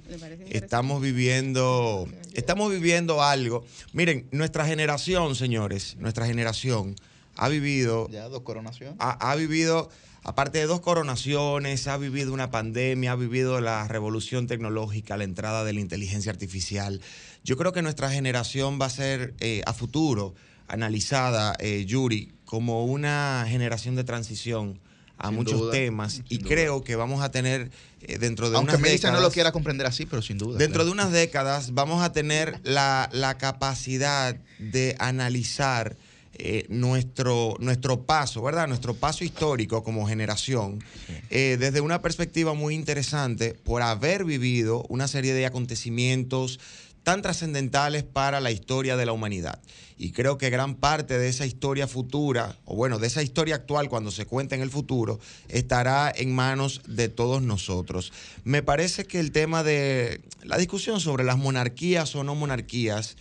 Estamos 0.51 1.01
viviendo, 1.01 2.07
estamos 2.35 2.71
viviendo 2.71 3.23
algo. 3.23 3.65
Miren, 3.95 4.27
nuestra 4.33 4.67
generación, 4.67 5.35
señores, 5.35 5.97
nuestra 5.99 6.27
generación 6.27 6.95
ha 7.37 7.49
vivido. 7.49 8.07
Ya 8.11 8.29
dos 8.29 8.43
coronaciones. 8.43 8.97
Ha, 8.99 9.31
ha 9.31 9.35
vivido 9.37 9.89
aparte 10.27 10.59
de 10.59 10.67
dos 10.67 10.81
coronaciones, 10.81 11.87
ha 11.87 11.97
vivido 11.97 12.35
una 12.35 12.51
pandemia, 12.51 13.13
ha 13.13 13.17
vivido 13.17 13.61
la 13.61 13.87
revolución 13.87 14.49
tecnológica, 14.49 15.17
la 15.17 15.23
entrada 15.23 15.63
de 15.63 15.73
la 15.73 15.79
inteligencia 15.79 16.33
artificial. 16.33 17.01
Yo 17.45 17.57
creo 17.57 17.73
que 17.73 17.81
nuestra 17.81 18.11
generación 18.11 18.79
va 18.81 18.87
a 18.87 18.91
ser 18.91 19.35
eh, 19.39 19.63
a 19.67 19.73
futuro 19.73 20.35
analizada, 20.67 21.55
eh, 21.61 21.85
Yuri, 21.87 22.33
como 22.45 22.87
una 22.87 23.47
generación 23.49 23.95
de 23.95 24.03
transición 24.03 24.81
a 25.17 25.31
muchos 25.31 25.71
temas 25.71 26.23
y 26.29 26.39
creo 26.39 26.83
que 26.83 26.97
vamos 26.97 27.23
a 27.23 27.31
tener 27.31 27.71
eh, 28.03 28.19
dentro 28.19 28.51
de 28.51 28.57
Aunque 28.57 28.73
unas 28.73 28.83
Melissa 28.83 29.09
décadas, 29.09 29.23
no 29.23 29.29
lo 29.29 29.33
quiera 29.33 29.53
comprender 29.53 29.87
así, 29.87 30.07
pero 30.07 30.23
sin 30.23 30.39
duda. 30.39 30.59
Dentro 30.59 30.85
de 30.85 30.91
unas 30.91 31.13
décadas 31.13 31.73
vamos 31.73 32.03
a 32.03 32.11
tener 32.13 32.61
la, 32.65 33.09
la 33.13 33.39
capacidad 33.39 34.37
de 34.59 34.97
analizar 34.99 35.97
eh, 36.39 36.67
nuestro, 36.69 37.57
nuestro 37.61 38.05
paso, 38.05 38.43
¿verdad? 38.43 38.69
Nuestro 38.69 38.95
paso 38.95 39.25
histórico 39.25 39.83
como 39.83 40.07
generación, 40.07 40.83
eh, 41.31 41.57
desde 41.59 41.81
una 41.81 42.03
perspectiva 42.03 42.55
muy 42.55 42.75
interesante 42.75 43.55
por 43.55 43.83
haber 43.83 44.25
vivido 44.25 44.85
una 44.89 45.09
serie 45.09 45.35
de 45.35 45.47
acontecimientos 45.47 46.61
tan 47.07 47.23
trascendentales 47.23 48.03
para 48.03 48.41
la 48.41 48.51
historia 48.51 48.97
de 48.97 49.07
la 49.07 49.13
humanidad. 49.13 49.61
Y 49.97 50.11
creo 50.11 50.39
que 50.39 50.51
gran 50.51 50.75
parte 50.75 51.21
de 51.21 51.29
esa 51.29 51.47
historia 51.47 51.87
futura, 51.87 52.59
o 52.65 52.75
bueno, 52.75 52.99
de 52.99 53.07
esa 53.07 53.23
historia 53.23 53.55
actual 53.55 53.89
cuando 53.89 54.11
se 54.11 54.27
cuente 54.27 54.57
en 54.57 54.61
el 54.61 54.71
futuro, 54.71 55.21
estará 55.49 56.13
en 56.15 56.35
manos 56.35 56.83
de 56.89 57.09
todos 57.09 57.43
nosotros. 57.43 58.13
Me 58.43 58.65
parece 58.65 59.05
que 59.05 59.21
el 59.21 59.31
tema 59.31 59.63
de 59.63 60.21
la 60.43 60.59
discusión 60.59 60.99
sobre 60.99 61.23
las 61.23 61.39
monarquías 61.39 62.17
o 62.17 62.25
no 62.25 62.35
monarquías, 62.35 63.17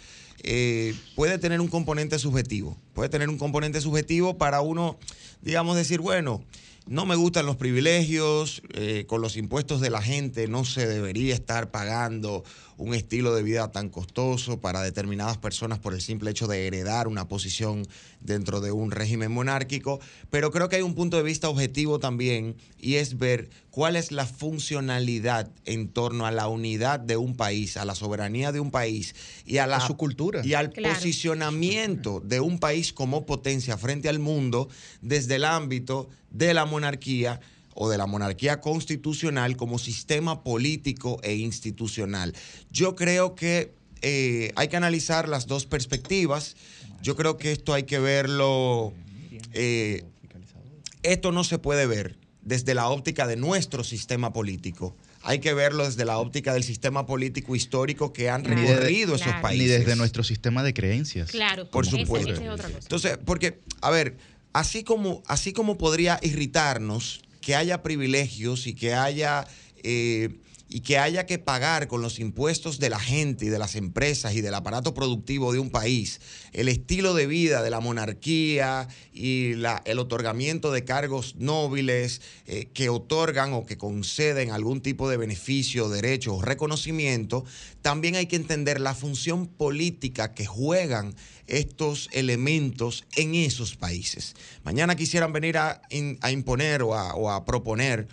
eh, 0.48 0.94
puede 1.16 1.40
tener 1.40 1.60
un 1.60 1.68
componente 1.68 2.20
subjetivo. 2.20 2.78
Puede 2.94 3.10
tener 3.10 3.30
un 3.30 3.38
componente 3.38 3.82
subjetivo 3.82 4.38
para 4.38 4.62
uno, 4.62 4.98
digamos, 5.42 5.76
decir, 5.76 6.02
bueno, 6.02 6.44
no 6.88 7.08
me 7.08 7.16
gustan 7.16 7.48
los 7.48 7.56
privilegios, 7.56 8.62
eh, 8.74 9.06
con 9.08 9.22
los 9.22 9.38
impuestos 9.38 9.82
de 9.82 9.90
la 9.90 10.04
gente 10.04 10.48
no 10.48 10.64
se 10.66 10.86
debería 10.88 11.34
estar 11.34 11.72
pagando 11.72 12.44
un 12.78 12.94
estilo 12.94 13.34
de 13.36 13.44
vida 13.44 13.72
tan 13.72 13.90
costoso 13.90 14.60
para 14.60 14.82
determinadas 14.82 15.38
personas 15.38 15.80
por 15.80 15.94
el 15.94 16.02
simple 16.02 16.32
hecho 16.32 16.48
de 16.48 16.68
heredar 16.68 17.08
una 17.08 17.28
posición 17.28 17.88
dentro 18.20 18.60
de 18.60 18.72
un 18.72 18.92
régimen 18.92 19.32
monárquico, 19.32 20.00
pero 20.30 20.52
creo 20.52 20.68
que 20.68 20.78
hay 20.78 20.82
un 20.82 20.96
punto 20.96 21.18
de 21.18 21.24
vista 21.24 21.48
objetivo 21.50 22.00
también 22.00 22.56
y 22.80 22.96
es 22.96 23.18
ver 23.18 23.50
cuál 23.70 23.96
es 23.96 24.12
la 24.12 24.26
funcionalidad 24.26 25.52
en 25.66 25.90
torno 25.90 26.26
a 26.26 26.32
la 26.32 26.48
unidad 26.48 27.00
de 27.00 27.18
un 27.18 27.36
país, 27.36 27.78
a 27.78 27.86
la 27.86 27.96
soberanía 27.96 28.52
de 28.52 28.60
un 28.60 28.72
país 28.72 29.16
y 29.46 29.58
a, 29.58 29.68
la, 29.68 29.80
su 29.80 29.96
cultura. 29.96 30.42
y 30.44 30.54
al 30.54 30.72
posicionamiento 30.72 32.20
de 32.20 32.40
un 32.40 32.60
país 32.60 32.94
como 32.94 33.26
potencia 33.26 33.78
frente 33.78 34.10
al 34.10 34.20
mundo 34.20 34.70
desde 35.02 35.36
el 35.36 35.46
ámbito 35.46 36.10
de 36.32 36.54
la 36.54 36.66
monarquía 36.66 37.40
o 37.76 37.90
de 37.90 37.98
la 37.98 38.08
monarquía 38.08 38.62
constitucional 38.62 39.56
como 39.58 39.78
sistema 39.78 40.44
político 40.44 41.20
e 41.22 41.36
institucional. 41.36 42.34
Yo 42.72 42.96
creo 42.96 43.36
que 43.36 43.74
eh, 44.02 44.52
hay 44.56 44.70
que 44.70 44.78
analizar 44.78 45.28
las 45.30 45.46
dos 45.46 45.66
perspectivas. 45.66 46.56
Yo 47.02 47.16
creo 47.16 47.38
que 47.38 47.52
esto 47.52 47.74
hay 47.74 47.84
que 47.84 48.00
verlo. 48.00 48.94
Eh, 49.54 50.04
esto 51.04 51.32
no 51.32 51.44
se 51.44 51.60
puede 51.60 51.86
ver 51.86 52.18
desde 52.42 52.74
la 52.74 52.88
óptica 52.88 53.28
de 53.28 53.36
nuestro 53.36 53.84
sistema 53.84 54.32
político. 54.32 54.96
Hay 55.24 55.40
que 55.40 55.54
verlo 55.54 55.86
desde 55.86 56.06
la 56.06 56.20
óptica 56.20 56.54
del 56.54 56.64
sistema 56.64 57.06
político 57.06 57.56
histórico 57.56 58.14
que 58.14 58.30
han 58.30 58.46
recorrido 58.46 59.16
esos 59.16 59.34
países. 59.42 59.68
Ni 59.68 59.68
desde 59.68 59.96
nuestro 59.96 60.24
sistema 60.24 60.64
de 60.64 60.74
creencias. 60.74 61.32
Claro, 61.32 61.70
por 61.70 61.86
supuesto. 61.86 62.42
Entonces, 62.80 63.18
porque, 63.26 63.60
a 63.82 63.90
ver, 63.90 64.18
así 64.54 64.84
como, 64.84 65.24
así 65.26 65.52
como 65.52 65.78
podría 65.78 66.20
irritarnos 66.22 67.25
que 67.46 67.56
haya 67.56 67.84
privilegios 67.84 68.66
y 68.66 68.74
que 68.74 68.96
haya, 68.96 69.46
eh, 69.84 70.30
y 70.76 70.82
que, 70.82 70.98
haya 70.98 71.26
que 71.26 71.40
pagar 71.40 71.88
con 71.88 72.02
los 72.02 72.20
impuestos 72.20 72.80
de 72.80 72.90
la 72.90 73.00
gente 73.00 73.46
y 73.46 73.48
de 73.48 73.58
las 73.58 73.76
empresas 73.76 74.36
y 74.36 74.42
del 74.42 74.54
aparato 74.54 74.94
productivo 74.94 75.54
de 75.54 75.60
un 75.60 75.70
país, 75.70 76.20
el 76.52 76.68
estilo 76.68 77.14
de 77.14 77.28
vida 77.28 77.64
de 77.64 77.70
la 77.70 77.80
monarquía 77.80 78.90
y 79.14 79.54
la, 79.54 79.82
el 79.86 80.00
otorgamiento 80.00 80.74
de 80.74 80.84
cargos 80.84 81.38
nobles 81.38 82.20
eh, 82.46 82.68
que 82.74 82.90
otorgan 82.90 83.54
o 83.54 83.66
que 83.66 83.78
conceden 83.78 84.52
algún 84.52 84.82
tipo 84.82 85.10
de 85.10 85.16
beneficio, 85.16 85.88
derecho 85.88 86.36
o 86.36 86.42
reconocimiento, 86.42 87.46
también 87.82 88.18
hay 88.18 88.26
que 88.26 88.36
entender 88.36 88.82
la 88.82 88.96
función 88.96 89.48
política 89.48 90.34
que 90.34 90.46
juegan 90.46 91.16
estos 91.48 92.10
elementos 92.12 93.06
en 93.16 93.34
esos 93.34 93.78
países. 93.78 94.36
Mañana 94.66 94.98
quisieran 94.98 95.32
venir 95.32 95.58
a, 95.58 95.82
imponer 95.90 96.84
o 96.84 96.94
a 97.30 97.46
proponer 97.46 98.10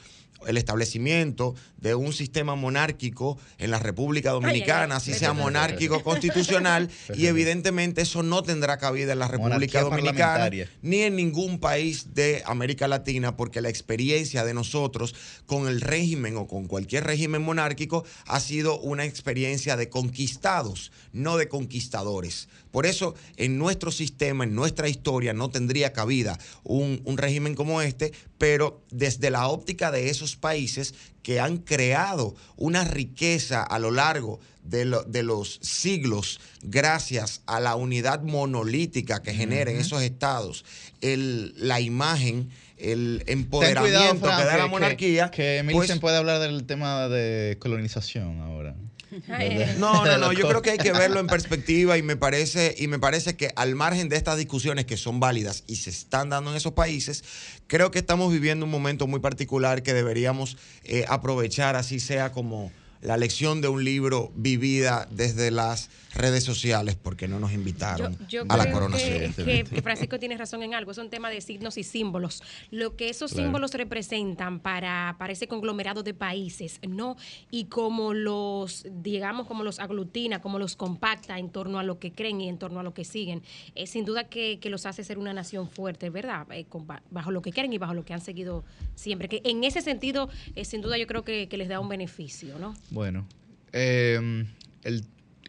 el 0.47 0.57
establecimiento 0.57 1.55
de 1.83 1.97
un 1.97 2.13
sistema 2.13 2.55
monárquico 2.55 3.39
en 3.59 3.73
la 3.73 3.81
República 3.81 4.31
Dominicana, 4.31 4.97
así 4.97 5.13
sea 5.13 5.33
monárquico 5.33 6.03
constitucional, 6.03 6.89
y 7.15 7.27
evidentemente 7.27 8.03
eso 8.03 8.23
no 8.23 8.45
tendrá 8.45 8.79
cabida 8.79 9.13
en 9.13 9.19
la 9.19 9.29
República 9.29 9.83
Dominicana 9.83 10.49
ni 10.81 11.01
en 11.01 11.17
ningún 11.17 11.59
país 11.59 12.15
de 12.15 12.43
América 12.47 12.87
Latina, 12.87 13.37
porque 13.37 13.61
la 13.61 13.69
experiencia 13.69 14.45
de 14.45 14.55
nosotros 14.55 15.15
con 15.47 15.67
el 15.67 15.81
régimen 15.81 16.37
o 16.37 16.47
con 16.47 16.67
cualquier 16.67 17.05
régimen 17.05 17.43
monárquico 17.43 18.05
ha 18.27 18.39
sido 18.39 18.79
una 18.79 19.05
experiencia 19.05 19.77
de 19.77 19.89
conquistados, 19.89 20.93
no 21.13 21.37
de 21.37 21.49
conquistadores. 21.49 22.49
Por 22.71 22.87
eso, 22.87 23.15
en 23.37 23.59
nuestro 23.59 23.91
sistema, 23.91 24.45
en 24.45 24.55
nuestra 24.55 24.89
historia, 24.89 25.35
no 25.35 25.51
tendría 25.51 25.93
cabida 25.93 26.39
un, 26.63 27.03
un 27.05 27.19
régimen 27.19 27.55
como 27.55 27.83
este, 27.83 28.13
pero 28.39 28.83
desde 28.91 29.31
la 29.31 29.49
óptica 29.49 29.91
de 29.91 30.09
esos 30.09 30.37
países 30.37 30.95
que 31.23 31.41
han 31.41 31.59
creado 31.59 32.35
una 32.57 32.85
riqueza 32.85 33.63
a 33.63 33.79
lo 33.79 33.91
largo 33.91 34.41
de, 34.63 34.85
los 35.23 35.59
siglos 35.63 36.41
gracias 36.63 37.43
a 37.47 37.61
la 37.61 37.75
unidad 37.75 38.23
monolítica 38.23 39.23
que 39.23 39.35
generen 39.35 39.77
esos 39.77 40.03
estados, 40.03 40.65
el, 41.01 41.55
la 41.57 41.81
imagen, 41.81 42.51
el 42.79 43.25
empoderamiento 43.27 44.23
que 44.23 44.45
da 44.45 44.57
la 44.57 44.67
monarquía. 44.67 45.31
Que, 45.31 45.63
que 45.67 45.73
pues 45.73 45.99
puede 45.99 46.17
hablar 46.17 46.41
del 46.41 46.65
tema 46.65 47.09
de 47.09 47.57
colonización 47.59 48.41
ahora. 48.41 48.75
No, 49.79 50.05
no, 50.05 50.19
no, 50.19 50.33
yo 50.33 50.49
creo 50.49 50.63
que 50.63 50.71
hay 50.71 50.79
que 50.79 50.93
verlo 50.93 51.21
en 51.21 51.27
perspectiva 51.27 51.99
y 51.99 52.03
me 52.03 52.17
parece 52.17 52.75
y 52.79 52.89
me 52.89 52.99
parece 52.99 53.37
que 53.37 53.51
al 53.57 53.75
margen 53.75 54.09
de 54.09 54.17
estas 54.17 54.39
discusiones 54.39 54.87
que 54.87 54.97
son 54.97 55.21
válidas 55.21 55.65
y 55.67 55.77
se 55.77 55.91
están 55.91 56.31
dando 56.31 56.51
en 56.51 56.57
esos 56.57 56.73
países, 56.73 57.25
creo 57.67 57.91
que 57.91 57.99
estamos 57.99 58.33
viviendo 58.33 58.65
un 58.65 58.71
momento 58.71 59.07
muy 59.07 59.21
particular 59.21 59.83
que 59.83 59.93
deberíamos 59.93 60.57
eh, 60.85 61.05
aprovechar 61.09 61.77
así 61.77 62.01
sea 62.01 62.33
como 62.33 62.73
la 63.03 63.17
lección 63.17 63.61
de 63.61 63.69
un 63.69 63.85
libro 63.85 64.33
vivida 64.35 65.07
desde 65.11 65.51
las 65.51 65.91
redes 66.15 66.45
sociales 66.45 66.97
porque 67.01 67.27
no 67.27 67.41
nos 67.41 67.53
invitaron 67.53 68.17
a 68.49 68.57
la 68.57 68.71
coronación. 68.71 69.33
Que, 69.33 69.65
que, 69.65 69.83
Francisco 69.83 70.19
tiene 70.19 70.37
razón 70.37 70.63
en 70.63 70.75
algo, 70.75 70.93
es 70.93 70.99
un 70.99 71.11
tema 71.11 71.31
de 71.31 71.41
signos 71.41 71.79
y 71.79 71.85
símbolos. 71.85 72.43
Lo 72.71 72.97
que 72.97 73.09
esos 73.09 73.31
símbolos 73.31 73.75
representan 73.75 74.61
para, 74.61 75.17
para 75.19 75.33
ese 75.33 75.49
conglomerado 75.49 76.03
de 76.03 76.15
países, 76.15 76.81
¿no? 76.87 77.17
Y 77.51 77.65
como 77.65 78.15
los, 78.15 78.87
digamos, 78.91 79.47
como 79.47 79.65
los 79.65 79.79
aglutina, 79.79 80.41
como 80.41 80.59
los 80.59 80.77
compacta 80.77 81.39
en 81.39 81.51
torno 81.51 81.79
a 81.79 81.83
lo 81.83 81.99
que 81.99 82.13
creen 82.13 82.41
y 82.41 82.49
en 82.49 82.59
torno 82.59 82.81
a 82.81 82.83
lo 82.83 82.95
que 82.95 83.05
siguen, 83.05 83.43
eh, 83.75 83.87
sin 83.87 84.05
duda 84.05 84.25
que, 84.25 84.61
los 84.73 84.87
hace 84.87 85.05
ser 85.05 85.19
una 85.19 85.35
nación 85.35 85.69
fuerte, 85.69 86.09
¿verdad? 86.09 86.47
Eh, 86.51 86.65
bajo 87.11 87.31
lo 87.31 87.43
que 87.43 87.53
quieren 87.53 87.75
y 87.75 87.79
bajo 87.79 87.93
lo 87.93 88.07
que 88.07 88.15
han 88.15 88.23
seguido 88.23 88.65
siempre. 88.95 89.29
Que 89.29 89.43
en 89.45 89.65
ese 89.65 89.83
sentido, 89.83 90.31
eh, 90.55 90.65
sin 90.65 90.81
duda 90.81 90.97
yo 90.97 91.07
creo 91.07 91.25
que, 91.25 91.49
les 91.53 91.69
da 91.69 91.79
un 91.79 91.89
beneficio, 91.89 92.59
¿no? 92.59 92.75
Bueno, 92.93 93.27
el 93.73 95.05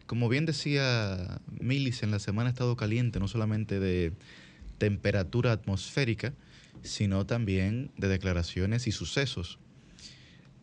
como 0.06 0.28
bien 0.28 0.46
decía 0.46 1.40
Milis, 1.60 2.02
en 2.02 2.10
la 2.10 2.18
semana 2.18 2.48
ha 2.48 2.52
estado 2.52 2.76
caliente, 2.76 3.20
no 3.20 3.28
solamente 3.28 3.80
de 3.80 4.12
temperatura 4.78 5.52
atmosférica, 5.52 6.34
sino 6.82 7.26
también 7.26 7.90
de 7.96 8.08
declaraciones 8.08 8.86
y 8.86 8.92
sucesos. 8.92 9.58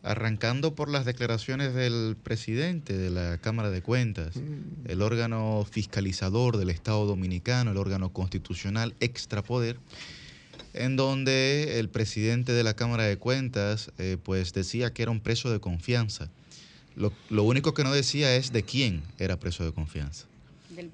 Arrancando 0.03 0.73
por 0.73 0.89
las 0.89 1.05
declaraciones 1.05 1.73
del 1.73 2.17
presidente 2.21 2.97
de 2.97 3.09
la 3.09 3.37
Cámara 3.39 3.69
de 3.69 3.81
Cuentas, 3.81 4.35
mm. 4.35 4.89
el 4.89 5.01
órgano 5.01 5.65
fiscalizador 5.69 6.57
del 6.57 6.69
Estado 6.69 7.05
Dominicano, 7.05 7.71
el 7.71 7.77
órgano 7.77 8.11
constitucional 8.11 8.95
extrapoder, 8.99 9.77
en 10.73 10.95
donde 10.95 11.79
el 11.79 11.89
presidente 11.89 12.51
de 12.53 12.63
la 12.63 12.75
Cámara 12.75 13.03
de 13.03 13.17
Cuentas 13.17 13.91
eh, 13.97 14.17
pues 14.21 14.53
decía 14.53 14.93
que 14.93 15.03
era 15.03 15.11
un 15.11 15.19
preso 15.19 15.51
de 15.51 15.59
confianza 15.59 16.29
lo, 16.95 17.43
único 17.43 17.73
que 17.73 17.83
no 17.83 17.93
decía 17.93 18.35
es 18.35 18.51
de 18.51 18.63
quién 18.63 19.03
era 19.17 19.39
preso 19.39 19.63
de 19.63 19.71
confianza. 19.71 20.25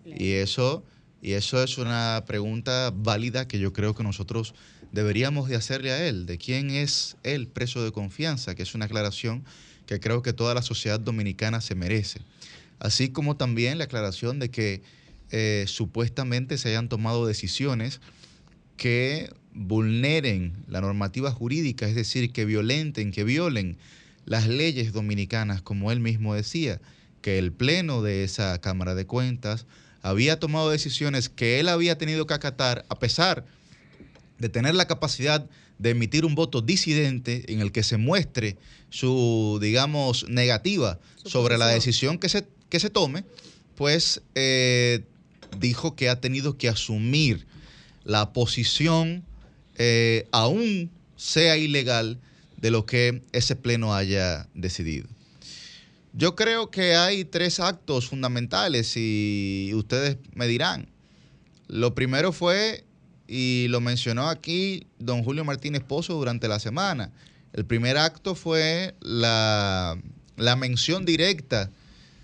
y 0.05 0.31
eso, 0.33 0.83
y 1.21 1.33
eso 1.33 1.63
es 1.63 1.77
una 1.77 2.23
pregunta 2.27 2.91
válida 2.95 3.47
que 3.47 3.59
yo 3.59 3.73
creo 3.73 3.95
que 3.95 4.03
nosotros 4.03 4.53
deberíamos 4.91 5.49
de 5.49 5.55
hacerle 5.55 5.91
a 5.91 6.07
él, 6.07 6.25
de 6.25 6.37
quién 6.37 6.69
es 6.69 7.17
él 7.23 7.47
preso 7.47 7.83
de 7.83 7.91
confianza, 7.91 8.55
que 8.55 8.63
es 8.63 8.75
una 8.75 8.85
aclaración 8.85 9.43
que 9.85 9.99
creo 9.99 10.21
que 10.21 10.33
toda 10.33 10.53
la 10.53 10.61
sociedad 10.61 10.99
dominicana 10.99 11.61
se 11.61 11.75
merece. 11.75 12.19
Así 12.79 13.09
como 13.09 13.37
también 13.37 13.77
la 13.77 13.85
aclaración 13.85 14.39
de 14.39 14.49
que 14.49 14.81
eh, 15.31 15.65
supuestamente 15.67 16.57
se 16.57 16.69
hayan 16.69 16.89
tomado 16.89 17.25
decisiones 17.25 18.01
que 18.75 19.29
vulneren 19.53 20.53
la 20.67 20.81
normativa 20.81 21.31
jurídica, 21.31 21.87
es 21.87 21.95
decir, 21.95 22.31
que 22.31 22.45
violenten, 22.45 23.11
que 23.11 23.23
violen 23.23 23.77
las 24.27 24.45
leyes 24.45 24.91
dominicanas, 24.91 25.61
como 25.61 25.91
él 25.91 26.01
mismo 26.01 26.35
decía, 26.35 26.79
que 27.21 27.39
el 27.39 27.53
pleno 27.53 28.01
de 28.01 28.25
esa 28.25 28.59
Cámara 28.59 28.93
de 28.93 29.07
Cuentas 29.07 29.65
había 30.01 30.37
tomado 30.37 30.69
decisiones 30.69 31.29
que 31.29 31.59
él 31.59 31.69
había 31.69 31.97
tenido 31.97 32.27
que 32.27 32.33
acatar 32.33 32.85
a 32.89 32.99
pesar 32.99 33.45
de 34.37 34.49
tener 34.49 34.75
la 34.75 34.85
capacidad 34.85 35.49
de 35.79 35.91
emitir 35.91 36.25
un 36.25 36.35
voto 36.35 36.61
disidente 36.61 37.51
en 37.51 37.61
el 37.61 37.71
que 37.71 37.83
se 37.83 37.97
muestre 37.97 38.57
su, 38.89 39.59
digamos, 39.61 40.27
negativa 40.27 40.99
sobre 41.23 41.57
la 41.57 41.67
decisión 41.67 42.19
que 42.19 42.27
se, 42.27 42.45
que 42.69 42.81
se 42.81 42.89
tome, 42.89 43.23
pues 43.75 44.21
eh, 44.35 45.03
dijo 45.57 45.95
que 45.95 46.09
ha 46.09 46.19
tenido 46.19 46.57
que 46.57 46.67
asumir 46.67 47.47
la 48.03 48.33
posición, 48.33 49.23
eh, 49.77 50.27
aún 50.31 50.89
sea 51.15 51.57
ilegal, 51.57 52.19
de 52.57 52.71
lo 52.71 52.85
que 52.85 53.23
ese 53.31 53.55
pleno 53.55 53.93
haya 53.93 54.47
decidido. 54.53 55.07
Yo 56.13 56.35
creo 56.35 56.71
que 56.71 56.95
hay 56.95 57.25
tres 57.25 57.59
actos 57.59 58.07
fundamentales 58.09 58.93
y 58.95 59.71
ustedes 59.75 60.17
me 60.33 60.47
dirán. 60.47 60.89
Lo 61.67 61.93
primero 61.93 62.31
fue, 62.31 62.85
y 63.27 63.67
lo 63.69 63.81
mencionó 63.81 64.29
aquí 64.29 64.87
don 64.97 65.23
Julio 65.23 65.45
Martínez 65.45 65.83
Pozo 65.83 66.13
durante 66.15 66.47
la 66.47 66.59
semana, 66.59 67.11
el 67.53 67.65
primer 67.65 67.97
acto 67.97 68.35
fue 68.35 68.95
la, 69.01 69.97
la 70.37 70.55
mención 70.55 71.05
directa 71.05 71.69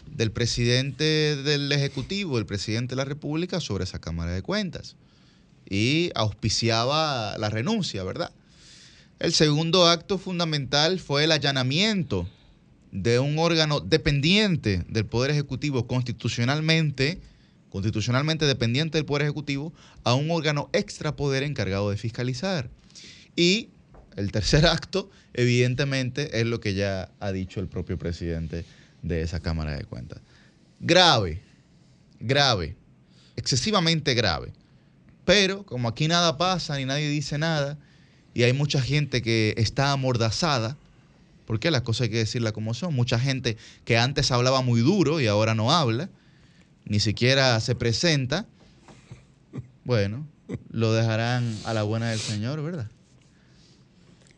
del 0.08 0.32
presidente 0.32 1.36
del 1.36 1.72
Ejecutivo, 1.72 2.38
el 2.38 2.46
presidente 2.46 2.94
de 2.94 2.98
la 2.98 3.06
República, 3.06 3.60
sobre 3.60 3.84
esa 3.84 4.00
Cámara 4.00 4.32
de 4.32 4.42
Cuentas. 4.42 4.96
Y 5.70 6.12
auspiciaba 6.16 7.38
la 7.38 7.50
renuncia, 7.50 8.04
¿verdad? 8.04 8.32
El 9.24 9.32
segundo 9.32 9.88
acto 9.88 10.18
fundamental 10.18 11.00
fue 11.00 11.24
el 11.24 11.32
allanamiento 11.32 12.28
de 12.92 13.20
un 13.20 13.40
órgano 13.40 13.80
dependiente 13.80 14.84
del 14.90 15.06
Poder 15.06 15.32
Ejecutivo 15.32 15.88
constitucionalmente, 15.88 17.22
constitucionalmente 17.70 18.46
dependiente 18.46 18.98
del 18.98 19.06
Poder 19.06 19.22
Ejecutivo, 19.22 19.72
a 20.04 20.14
un 20.14 20.30
órgano 20.30 20.70
extrapoder 20.74 21.44
encargado 21.44 21.90
de 21.90 21.96
fiscalizar. 21.96 22.70
Y 23.38 23.70
el 24.18 24.34
tercer 24.34 24.66
acto, 24.68 25.10
evidentemente, 25.34 26.42
es 26.42 26.46
lo 26.46 26.60
que 26.60 26.74
ya 26.74 27.10
ha 27.22 27.32
dicho 27.32 27.62
el 27.62 27.70
propio 27.70 27.98
presidente 27.98 28.66
de 29.04 29.22
esa 29.22 29.40
Cámara 29.40 29.78
de 29.78 29.86
Cuentas. 29.86 30.20
Grave, 30.82 31.42
grave, 32.20 32.76
excesivamente 33.38 34.16
grave. 34.16 34.52
Pero 35.24 35.64
como 35.64 35.88
aquí 35.88 36.10
nada 36.10 36.38
pasa 36.38 36.76
ni 36.76 36.84
nadie 36.84 37.08
dice 37.08 37.38
nada, 37.38 37.80
y 38.34 38.44
hay 38.44 38.54
mucha 38.54 38.82
gente 38.82 39.22
que 39.22 39.54
está 39.58 39.92
amordazada, 39.92 40.78
porque 41.46 41.72
las 41.72 41.82
cosas 41.82 42.04
hay 42.04 42.10
que 42.10 42.18
decirlas 42.18 42.54
como 42.54 42.74
son. 42.74 42.96
Mucha 42.96 43.20
gente 43.20 43.58
que 43.86 43.98
antes 43.98 44.32
hablaba 44.32 44.62
muy 44.62 44.82
duro 44.82 45.20
y 45.20 45.28
ahora 45.28 45.56
no 45.56 45.72
habla, 45.72 46.10
ni 46.86 47.00
siquiera 47.00 47.60
se 47.60 47.76
presenta. 47.76 48.46
Bueno, 49.84 50.26
lo 50.72 50.94
dejarán 50.94 51.58
a 51.66 51.74
la 51.74 51.84
buena 51.84 52.10
del 52.10 52.20
Señor, 52.20 52.62
¿verdad? 52.64 52.90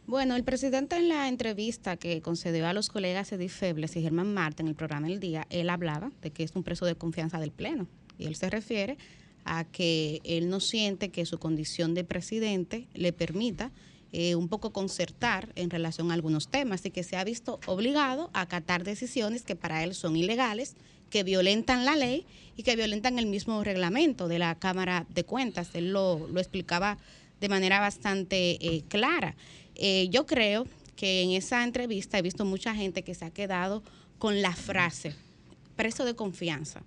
Bueno, 0.07 0.35
el 0.35 0.43
presidente 0.43 0.97
en 0.97 1.09
la 1.09 1.27
entrevista 1.27 1.97
que 1.97 2.21
concedió 2.21 2.67
a 2.67 2.73
los 2.73 2.89
colegas 2.89 3.31
Edith 3.31 3.49
Febles 3.49 3.95
y 3.95 4.03
Germán 4.03 4.33
Marta 4.33 4.61
en 4.61 4.69
el 4.69 4.75
programa 4.75 5.07
El 5.07 5.19
Día, 5.19 5.47
él 5.49 5.69
hablaba 5.69 6.11
de 6.21 6.29
que 6.29 6.43
es 6.43 6.55
un 6.55 6.63
preso 6.63 6.85
de 6.85 6.95
confianza 6.95 7.39
del 7.39 7.51
Pleno. 7.51 7.87
Y 8.19 8.25
él 8.25 8.35
se 8.35 8.49
refiere 8.49 8.97
a 9.45 9.63
que 9.63 10.21
él 10.23 10.49
no 10.49 10.59
siente 10.59 11.09
que 11.09 11.25
su 11.25 11.37
condición 11.39 11.93
de 11.93 12.03
presidente 12.03 12.87
le 12.93 13.13
permita 13.13 13.71
eh, 14.11 14.35
un 14.35 14.47
poco 14.47 14.71
concertar 14.71 15.51
en 15.55 15.69
relación 15.69 16.09
a 16.09 16.13
algunos 16.13 16.47
temas 16.47 16.85
y 16.85 16.91
que 16.91 17.03
se 17.03 17.17
ha 17.17 17.23
visto 17.23 17.59
obligado 17.67 18.29
a 18.33 18.41
acatar 18.41 18.83
decisiones 18.83 19.43
que 19.43 19.55
para 19.55 19.83
él 19.83 19.93
son 19.93 20.15
ilegales, 20.15 20.75
que 21.09 21.23
violentan 21.23 21.85
la 21.85 21.95
ley 21.95 22.25
y 22.55 22.63
que 22.63 22.75
violentan 22.75 23.19
el 23.19 23.25
mismo 23.25 23.63
reglamento 23.63 24.27
de 24.27 24.39
la 24.39 24.55
Cámara 24.55 25.05
de 25.09 25.23
Cuentas. 25.25 25.69
Él 25.73 25.91
lo, 25.91 26.27
explicaba 26.37 26.97
de 27.41 27.49
manera 27.49 27.79
bastante 27.79 28.57
eh, 28.65 28.83
clara. 28.87 29.35
Eh, 29.75 30.07
yo 30.09 30.25
creo 30.25 30.65
que 30.95 31.21
en 31.21 31.31
esa 31.31 31.63
entrevista 31.63 32.17
he 32.17 32.21
visto 32.21 32.45
mucha 32.45 32.73
gente 32.73 33.03
que 33.03 33.15
se 33.15 33.25
ha 33.25 33.31
quedado 33.31 33.83
con 34.17 34.41
la 34.41 34.55
frase, 34.55 35.13
preso 35.75 36.05
de 36.05 36.15
confianza. 36.15 36.83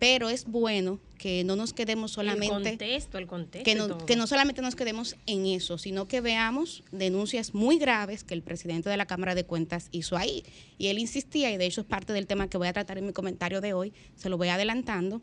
Pero 0.00 0.30
es 0.30 0.46
bueno 0.46 0.98
que 1.18 1.44
no 1.44 1.54
nos 1.56 1.74
quedemos 1.74 2.10
solamente... 2.12 2.70
El 2.70 2.78
contexto, 2.78 3.18
el 3.18 3.26
contexto. 3.26 3.64
Que 3.64 3.74
no, 3.74 3.98
que 3.98 4.16
no 4.16 4.26
solamente 4.26 4.62
nos 4.62 4.74
quedemos 4.74 5.14
en 5.26 5.44
eso, 5.44 5.76
sino 5.76 6.08
que 6.08 6.22
veamos 6.22 6.82
denuncias 6.90 7.52
muy 7.52 7.78
graves 7.78 8.24
que 8.24 8.32
el 8.32 8.42
presidente 8.42 8.88
de 8.88 8.96
la 8.96 9.04
Cámara 9.04 9.34
de 9.34 9.44
Cuentas 9.44 9.88
hizo 9.92 10.16
ahí. 10.16 10.42
Y 10.78 10.86
él 10.86 10.98
insistía, 10.98 11.52
y 11.52 11.58
de 11.58 11.66
hecho 11.66 11.82
es 11.82 11.86
parte 11.86 12.14
del 12.14 12.26
tema 12.26 12.48
que 12.48 12.56
voy 12.56 12.68
a 12.68 12.72
tratar 12.72 12.96
en 12.96 13.06
mi 13.06 13.12
comentario 13.12 13.60
de 13.60 13.74
hoy, 13.74 13.92
se 14.16 14.30
lo 14.30 14.38
voy 14.38 14.48
adelantando, 14.48 15.20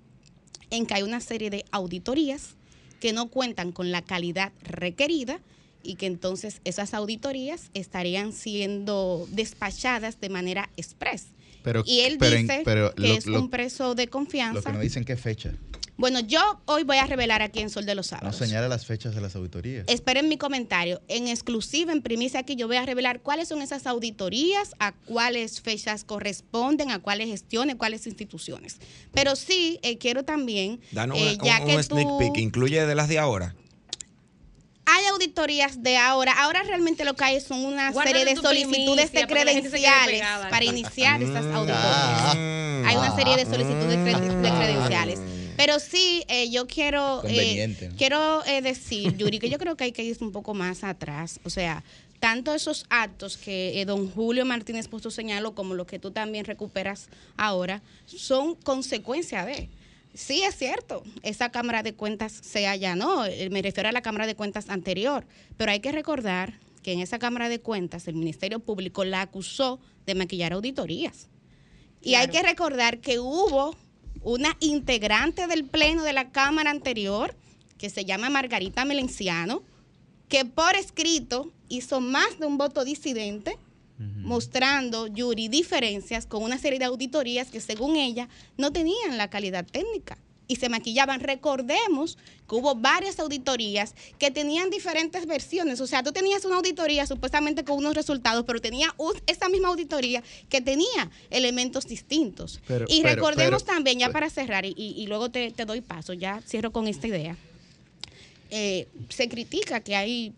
en 0.70 0.86
que 0.86 0.94
hay 0.94 1.02
una 1.02 1.22
serie 1.22 1.50
de 1.50 1.66
auditorías 1.72 2.56
que 3.00 3.14
no 3.14 3.30
cuentan 3.30 3.72
con 3.72 3.92
la 3.92 4.04
calidad 4.04 4.52
requerida 4.62 5.40
y 5.82 5.96
que 5.96 6.06
entonces 6.06 6.62
esas 6.66 6.94
auditorías 6.94 7.72
estarían 7.74 8.32
siendo 8.32 9.28
despachadas 9.32 10.20
de 10.20 10.30
manera 10.30 10.70
express. 10.78 11.28
Pero, 11.68 11.84
y 11.86 12.00
él 12.00 12.18
dice 12.18 12.64
que 12.96 13.16
es 13.18 13.28
un 13.28 13.50
preso 13.50 13.94
de 13.94 14.08
confianza. 14.08 14.54
Lo 14.54 14.64
que 14.64 14.72
no 14.72 14.80
dicen 14.80 15.04
qué 15.04 15.18
fecha. 15.18 15.52
Bueno, 15.98 16.22
yo 16.22 16.62
hoy 16.64 16.84
voy 16.84 16.96
a 16.96 17.06
revelar 17.08 17.42
aquí 17.42 17.60
en 17.60 17.70
Sol 17.70 17.86
de 17.86 17.94
los 17.94 18.08
Sábados. 18.08 18.40
No 18.40 18.46
señala 18.46 18.70
las 18.70 18.86
fechas 18.86 19.14
de 19.14 19.20
las 19.20 19.36
auditorías. 19.36 19.84
Esperen 19.90 20.30
mi 20.30 20.38
comentario. 20.38 21.02
En 21.10 21.28
exclusiva, 21.28 21.92
en 21.92 22.02
primicia 22.02 22.40
aquí, 22.40 22.56
yo 22.56 22.68
voy 22.68 22.78
a 22.78 22.86
revelar 22.86 23.20
cuáles 23.20 23.50
son 23.50 23.62
esas 23.62 23.86
auditorías, 23.86 24.76
a 24.80 24.94
cuáles 24.94 25.60
fechas 25.60 26.06
corresponden, 26.06 26.90
a 26.92 27.00
cuáles 27.00 27.28
gestiones, 27.28 27.76
cuáles 27.76 28.08
instituciones. 28.08 28.78
Pero 29.14 29.36
sí, 29.36 29.80
eh, 29.82 29.98
quiero 29.98 30.24
también... 30.24 30.80
Danos 30.94 31.18
eh, 31.18 31.38
ya 31.44 31.60
un, 31.60 31.84
sneak 31.84 32.08
peek, 32.18 32.38
¿incluye 32.38 32.86
de 32.86 32.96
las 32.96 33.10
de 33.10 33.20
ahora? 33.20 33.56
Hay 34.90 35.06
auditorías 35.08 35.84
de 35.84 35.98
ahora. 35.98 36.32
Ahora 36.32 36.64
realmente 36.64 37.04
lo 37.04 37.14
que 37.14 37.26
hay 37.26 37.42
son 37.42 37.66
una 37.66 37.92
serie 37.92 38.24
de 38.24 38.38
solicitudes 38.38 39.12
de 39.12 39.28
credenciales 39.28 40.24
para 40.50 40.64
iniciar 40.64 41.22
esas 41.22 41.44
mm. 41.44 41.56
auditorías. 41.56 42.36
hay 42.86 42.96
una 42.96 43.14
serie 43.16 43.36
de 43.36 43.46
solicitudes 43.46 44.06
de, 44.06 44.50
credenciales. 44.50 45.20
Pero 45.58 45.80
sí, 45.80 46.24
eh, 46.30 46.50
yo 46.52 46.68
quiero, 46.68 47.22
eh, 47.26 47.76
quiero 47.98 48.46
eh, 48.46 48.62
decir, 48.62 49.18
Yuri, 49.18 49.40
que 49.40 49.50
yo 49.50 49.58
creo 49.58 49.76
que 49.76 49.86
hay 49.86 49.92
que 49.92 50.04
ir 50.04 50.16
un 50.22 50.32
poco 50.32 50.54
más 50.54 50.84
atrás. 50.84 51.42
O 51.44 51.50
sea, 51.50 51.84
tanto 52.20 52.54
esos 52.54 52.86
actos 52.90 53.36
que 53.38 53.84
don 53.86 54.10
Julio 54.10 54.46
Martínez 54.46 54.88
Pozo 54.88 55.12
señaló 55.12 55.54
como 55.54 55.74
los 55.74 55.88
que 55.88 56.00
tú 56.00 56.12
también 56.12 56.46
recuperas 56.46 57.10
ahora, 57.36 57.82
son 58.06 58.56
consecuencia 58.56 59.44
de. 59.46 59.68
Sí, 60.18 60.42
es 60.42 60.56
cierto, 60.56 61.04
esa 61.22 61.52
Cámara 61.52 61.84
de 61.84 61.94
Cuentas 61.94 62.32
se 62.32 62.66
allanó, 62.66 63.24
eh, 63.26 63.52
me 63.52 63.62
refiero 63.62 63.88
a 63.88 63.92
la 63.92 64.02
Cámara 64.02 64.26
de 64.26 64.34
Cuentas 64.34 64.68
anterior, 64.68 65.28
pero 65.58 65.72
hay 65.72 65.80
que 65.80 65.92
recordar 65.92 66.60
que 66.82 66.92
en 66.92 67.02
esa 67.02 67.20
Cámara 67.20 67.50
de 67.50 67.60
Cuentas 67.60 68.08
el 68.08 68.16
Ministerio 68.16 68.60
Público 68.60 69.06
la 69.06 69.22
acusó 69.22 69.80
de 70.08 70.16
maquillar 70.16 70.54
auditorías. 70.54 71.28
Y 72.02 72.16
hay 72.16 72.30
que 72.30 72.42
recordar 72.42 72.98
que 72.98 73.20
hubo 73.20 73.76
una 74.24 74.58
integrante 74.60 75.46
del 75.46 75.66
Pleno 75.66 76.02
de 76.02 76.14
la 76.14 76.32
Cámara 76.32 76.72
anterior, 76.72 77.36
que 77.78 77.92
se 77.92 78.04
llama 78.04 78.32
Margarita 78.32 78.86
Melenciano, 78.86 79.62
que 80.30 80.46
por 80.46 80.76
escrito 80.76 81.52
hizo 81.70 82.02
más 82.02 82.40
de 82.40 82.48
un 82.48 82.58
voto 82.58 82.84
disidente 82.86 83.56
mostrando, 83.98 85.08
Yuri, 85.08 85.48
diferencias 85.48 86.26
con 86.26 86.44
una 86.44 86.58
serie 86.58 86.80
de 86.80 86.86
auditorías 86.86 87.50
que 87.50 87.60
según 87.60 87.96
ella 87.96 88.30
no 88.58 88.72
tenían 88.72 89.18
la 89.18 89.30
calidad 89.30 89.66
técnica 89.66 90.18
y 90.48 90.56
se 90.56 90.70
maquillaban. 90.70 91.20
Recordemos 91.20 92.18
que 92.48 92.56
hubo 92.56 92.76
varias 92.76 93.20
auditorías 93.20 93.94
que 94.18 94.32
tenían 94.32 94.70
diferentes 94.70 95.26
versiones. 95.26 95.82
O 95.82 95.88
sea, 95.88 96.04
tú 96.04 96.12
tenías 96.12 96.46
una 96.46 96.58
auditoría 96.58 97.06
supuestamente 97.06 97.64
con 97.64 97.78
unos 97.78 97.96
resultados, 97.96 98.46
pero 98.46 98.62
tenía 98.62 98.96
esa 99.26 99.50
misma 99.50 99.70
auditoría 99.70 100.24
que 100.50 100.62
tenía 100.62 101.12
elementos 101.30 101.86
distintos. 101.86 102.62
y 102.88 103.04
recordemos 103.04 103.66
también, 103.66 104.00
ya 104.00 104.10
para 104.10 104.30
cerrar, 104.30 104.66
y, 104.66 105.06
luego 105.08 105.30
te, 105.30 105.52
doy 105.66 105.82
paso, 105.82 106.14
ya 106.14 106.42
cierro 106.42 106.72
con 106.72 106.88
esta 106.88 107.08
idea. 107.08 107.36
Eh, 108.50 108.88
se 109.10 109.28
critica 109.28 109.82
que 109.82 109.96
hay 109.96 110.34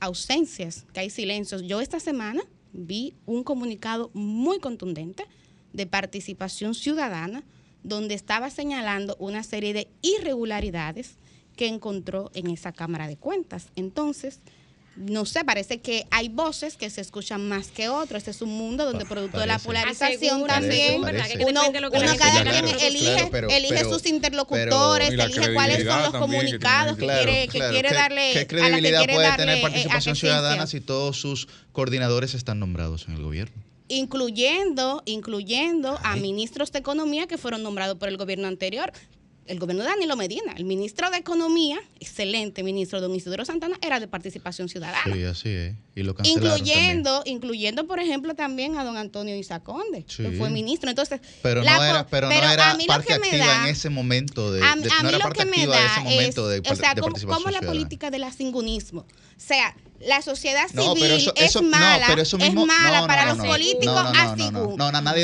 ausencias, 0.00 0.84
que 0.94 1.00
hay 1.00 1.10
silencios. 1.10 1.62
Yo 1.62 1.80
esta 1.80 2.00
semana 2.00 2.42
vi 2.72 3.14
un 3.26 3.44
comunicado 3.44 4.10
muy 4.14 4.58
contundente 4.58 5.26
de 5.72 5.86
participación 5.86 6.74
ciudadana 6.74 7.42
donde 7.82 8.14
estaba 8.14 8.50
señalando 8.50 9.16
una 9.18 9.42
serie 9.42 9.72
de 9.72 9.88
irregularidades 10.02 11.16
que 11.56 11.66
encontró 11.66 12.30
en 12.34 12.48
esa 12.48 12.72
Cámara 12.72 13.08
de 13.08 13.16
Cuentas. 13.16 13.68
Entonces, 13.76 14.40
no 14.96 15.24
sé, 15.24 15.44
parece 15.44 15.80
que 15.80 16.06
hay 16.10 16.28
voces 16.28 16.76
que 16.76 16.90
se 16.90 17.00
escuchan 17.00 17.48
más 17.48 17.68
que 17.68 17.88
otros. 17.88 18.18
Este 18.18 18.30
es 18.30 18.42
un 18.42 18.50
mundo 18.50 18.84
donde 18.84 19.06
producto 19.06 19.38
de 19.38 19.46
la 19.46 19.58
polarización 19.58 20.46
también, 20.46 21.00
uno, 21.00 21.62
cada 22.18 22.42
quien 22.42 22.66
elige, 22.80 23.84
sus 23.84 24.06
interlocutores, 24.06 25.10
elige 25.10 25.54
cuáles 25.54 25.86
son 25.86 26.02
los 26.02 26.12
comunicados 26.12 26.96
que, 26.98 27.06
quiere, 27.06 27.48
que 27.48 27.58
quiere 27.58 27.90
darle. 27.90 28.32
¿Qué 28.34 28.46
credibilidad 28.46 29.04
puede 29.06 29.36
tener 29.36 29.58
eh, 29.58 29.62
participación 29.62 30.16
ciudadana 30.16 30.66
si 30.66 30.80
todos 30.80 31.18
sus 31.18 31.48
coordinadores 31.72 32.34
están 32.34 32.60
nombrados 32.60 33.06
en 33.08 33.14
el 33.14 33.22
gobierno? 33.22 33.62
Incluyendo, 33.88 35.02
incluyendo 35.04 35.98
a 36.02 36.16
ministros 36.16 36.72
de 36.72 36.78
economía 36.78 37.26
que 37.26 37.38
fueron 37.38 37.62
nombrados 37.62 37.98
por 37.98 38.08
el 38.08 38.16
gobierno 38.16 38.48
anterior 38.48 38.92
el 39.46 39.58
gobierno 39.58 39.82
de 39.82 39.90
Danilo 39.90 40.16
Medina. 40.16 40.52
El 40.56 40.64
ministro 40.64 41.10
de 41.10 41.18
Economía, 41.18 41.80
excelente 42.00 42.62
ministro 42.62 43.00
don 43.00 43.14
Isidro 43.14 43.44
Santana, 43.44 43.76
era 43.82 44.00
de 44.00 44.08
participación 44.08 44.68
ciudadana. 44.68 45.14
Sí, 45.14 45.24
así 45.24 45.48
es. 45.48 45.74
Y 45.94 46.02
lo 46.04 46.14
incluyendo, 46.22 47.22
incluyendo, 47.26 47.86
por 47.86 48.00
ejemplo, 48.00 48.34
también 48.34 48.78
a 48.78 48.84
don 48.84 48.96
Antonio 48.96 49.36
Isaconde, 49.36 50.04
que 50.04 50.30
fue 50.32 50.48
ministro. 50.48 50.88
Entonces, 50.88 51.20
pero 51.42 51.62
no 51.62 51.84
era, 51.84 52.06
pero, 52.06 52.28
no 52.28 52.34
era 52.34 52.76
parte 52.86 53.12
activa 53.14 53.64
en 53.64 53.68
ese 53.68 53.90
momento 53.90 54.52
de, 54.52 54.62
a, 54.62 54.76
mí 54.76 54.84
lo 55.22 55.30
que 55.30 55.44
me 55.44 55.66
da 55.66 56.02
es, 56.08 56.38
o 56.38 56.76
sea, 56.76 56.94
como, 56.94 57.50
la 57.50 57.60
política 57.60 58.10
del 58.10 58.24
asingunismo. 58.24 59.00
O 59.00 59.44
sea, 59.44 59.76
la 60.06 60.22
sociedad 60.22 60.68
civil 60.68 61.32
es 61.36 61.62
mala, 61.62 62.06
es 62.06 62.54
mala 62.54 63.06
para 63.06 63.34
los 63.34 63.46
políticos 63.46 64.04
así. 64.16 64.50
o 64.54 64.76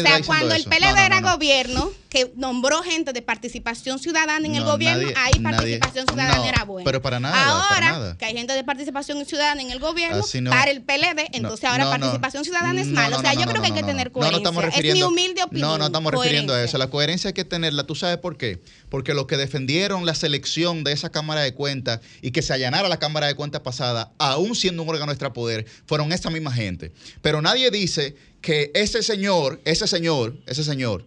sea, 0.03 0.23
cuando 0.25 0.55
el 0.55 0.65
PLD 0.65 0.99
era 0.99 1.21
gobierno, 1.21 1.91
que 2.09 2.33
nombró 2.37 2.83
gente 2.83 3.13
de 3.13 3.23
participación 3.23 3.99
ciudadana 3.99 4.47
en 4.47 4.55
el 4.55 4.65
gobierno, 4.65 5.09
ahí 5.17 5.39
participación 5.41 6.07
ciudadana 6.07 6.49
era 6.49 6.65
buena. 6.65 6.85
Pero 6.85 7.03
para 7.03 7.21
nada. 7.21 7.37
Ahora 7.37 8.17
que 8.19 8.25
hay 8.25 8.35
gente 8.35 8.55
de 8.55 8.65
participación 8.65 9.25
ciudadana 9.27 9.61
en 9.61 9.71
el 9.71 9.79
gobierno, 9.79 10.25
para 10.49 10.71
el 10.71 10.83
PLD, 10.83 11.29
entonces 11.33 11.65
ahora 11.65 11.91
participación 11.91 12.45
ciudadana 12.45 12.81
es 12.81 12.89
mala. 12.89 13.19
o 13.19 13.21
sea, 13.21 13.35
yo 13.35 13.47
creo 13.47 13.61
que 13.61 13.69
hay 13.69 13.75
que 13.75 13.83
tener 13.83 14.13
coherencia. 14.13 14.71
es 14.75 14.95
mi 14.95 15.03
humilde 15.03 15.43
opinión. 15.43 15.69
No, 15.69 15.79
no 15.79 15.87
estamos 15.87 16.13
refiriendo 16.13 16.55
a 16.55 16.63
eso. 16.63 16.79
La 16.79 16.91
coherencia 16.91 17.29
hay 17.29 17.35
que 17.35 17.45
tenerla. 17.45 17.85
¿Tú 17.85 17.95
sabes 17.95 18.19
por 18.19 18.37
qué? 18.37 18.61
Porque 18.89 19.15
los 19.15 19.27
que 19.27 19.37
defendieron 19.37 20.07
la 20.07 20.15
selección 20.15 20.85
de 20.85 20.93
esa 20.93 21.11
Cámara 21.11 21.43
de 21.43 21.55
Cuentas 21.55 22.01
y 22.23 22.31
que 22.31 22.43
se 22.43 22.53
allanara 22.53 22.89
la 22.89 22.99
Cámara 22.99 23.27
de 23.27 23.35
Cuentas 23.35 23.61
pasada, 23.61 24.13
aún 24.19 24.55
un 24.71 24.89
órgano 24.89 25.13
extrapoder, 25.13 25.67
fueron 25.87 26.13
esa 26.13 26.31
misma 26.31 26.53
gente. 26.53 26.93
Pero 27.23 27.41
nadie 27.41 27.71
dice 27.71 28.17
que 28.41 28.71
ese 28.75 29.03
señor, 29.03 29.61
ese 29.65 29.87
señor, 29.87 30.37
ese 30.47 30.65
señor, 30.65 31.05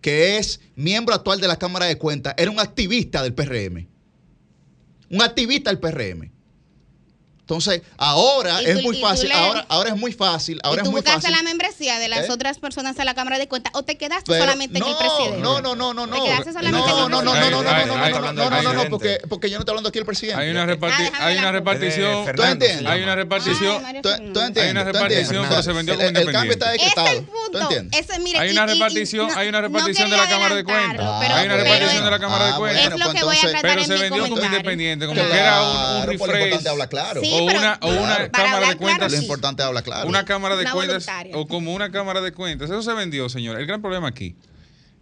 que 0.00 0.38
es 0.38 0.60
miembro 0.74 1.14
actual 1.14 1.40
de 1.40 1.48
la 1.48 1.58
Cámara 1.58 1.86
de 1.86 1.96
Cuentas, 1.96 2.34
era 2.36 2.50
un 2.50 2.60
activista 2.60 3.22
del 3.22 3.34
PRM. 3.34 3.86
Un 5.10 5.22
activista 5.22 5.70
del 5.70 5.78
PRM. 5.78 6.30
Entonces, 7.42 7.82
ahora 7.98 8.62
es 8.62 8.82
muy 8.82 9.00
fácil, 9.00 9.32
ahora, 9.32 9.66
ahora 9.68 9.90
es 9.90 9.96
muy 9.96 10.12
fácil, 10.12 10.60
ahora 10.62 10.80
¿Y 10.80 10.84
tú 10.84 10.90
es 10.90 10.92
muy 10.92 11.02
fácil. 11.02 11.32
la 11.32 11.42
membresía 11.42 11.98
de 11.98 12.08
las 12.08 12.28
¿Eh? 12.28 12.32
otras 12.32 12.58
personas 12.58 12.98
a 13.00 13.04
la 13.04 13.14
Cámara 13.14 13.36
de 13.36 13.48
Cuentas 13.48 13.72
o 13.74 13.82
te 13.82 13.98
quedaste 13.98 14.38
solamente 14.38 14.78
en 14.78 14.84
el 14.84 14.96
presidente? 14.96 15.38
No, 15.40 15.60
no, 15.60 15.74
no, 15.74 15.92
no, 15.92 16.06
no. 16.06 16.14
¿Te 16.14 16.22
quedaste 16.22 16.52
solamente 16.52 16.88
no, 16.88 17.08
no, 17.08 17.22
no, 17.22 17.34
no, 17.34 17.34
no, 17.34 17.50
no, 17.50 17.62
no, 17.62 18.32
no, 18.32 18.50
no, 18.50 18.62
no, 18.62 18.72
no, 18.72 18.84
porque, 18.88 19.18
porque 19.28 19.50
yo 19.50 19.56
no 19.56 19.62
estoy 19.62 19.72
hablando 19.72 19.88
aquí 19.88 19.98
del 19.98 20.06
presidente. 20.06 20.40
Hay 20.40 20.50
una, 20.50 20.62
hay 21.18 21.38
una 21.38 21.52
repartición. 21.52 22.26
¿Tú 22.36 22.42
entiendes? 22.44 22.86
Hay 22.86 23.02
una 23.02 23.16
repartición. 23.16 23.82
¿Tú 24.02 24.08
entiendes? 24.08 24.56
Hay 24.56 24.70
una 24.70 24.84
repartición, 24.84 25.46
pero 25.48 25.62
se 25.64 25.72
vendió 25.72 25.96
como 25.96 26.08
independiente. 26.08 26.30
El 26.30 26.32
cambio 26.32 26.52
está 26.52 26.70
decretado. 26.70 27.24
¿Tú 27.50 27.58
entiendes? 27.58 28.06
Hay 28.38 28.52
una 28.52 28.66
repartición, 28.66 29.30
hay 29.36 29.48
una 29.48 29.60
repartición 29.60 30.10
de 30.10 30.16
la 30.16 30.28
Cámara 30.28 30.54
de 30.54 30.64
Cuentas. 30.64 31.22
Hay 31.32 31.46
una 31.46 31.56
repartición 31.56 32.04
de 32.04 32.10
la 32.10 32.18
Cámara 32.20 32.46
de 32.46 32.52
Cuentas. 32.54 32.84
Es 32.84 32.98
lo 32.98 33.12
que 33.12 33.24
voy 33.24 33.36
a 33.36 33.40
tratar 33.40 33.62
Pero 33.62 33.84
se 33.84 33.96
vendió 33.96 34.28
como 34.28 34.44
independiente, 34.44 35.06
como 35.06 35.20
que 35.20 35.36
era 35.36 35.62
un 35.62 36.06
refresh. 36.06 36.62
O 37.42 37.88
una 37.88 38.28
Cámara 38.30 38.68
de 38.68 38.76
Cuentas 38.76 39.12
lo 39.12 39.18
importante 39.18 39.62
habla 39.62 39.82
claro. 39.82 40.08
Una 40.08 40.24
cámara 40.24 40.56
de 40.56 40.70
cuentas 40.70 41.06
o 41.34 41.46
como 41.46 41.74
una 41.74 41.90
cámara 41.90 42.20
de 42.20 42.32
cuentas. 42.32 42.70
Eso 42.70 42.82
se 42.82 42.92
vendió, 42.94 43.28
señor. 43.28 43.58
El 43.58 43.66
gran 43.66 43.82
problema 43.82 44.08
aquí 44.08 44.34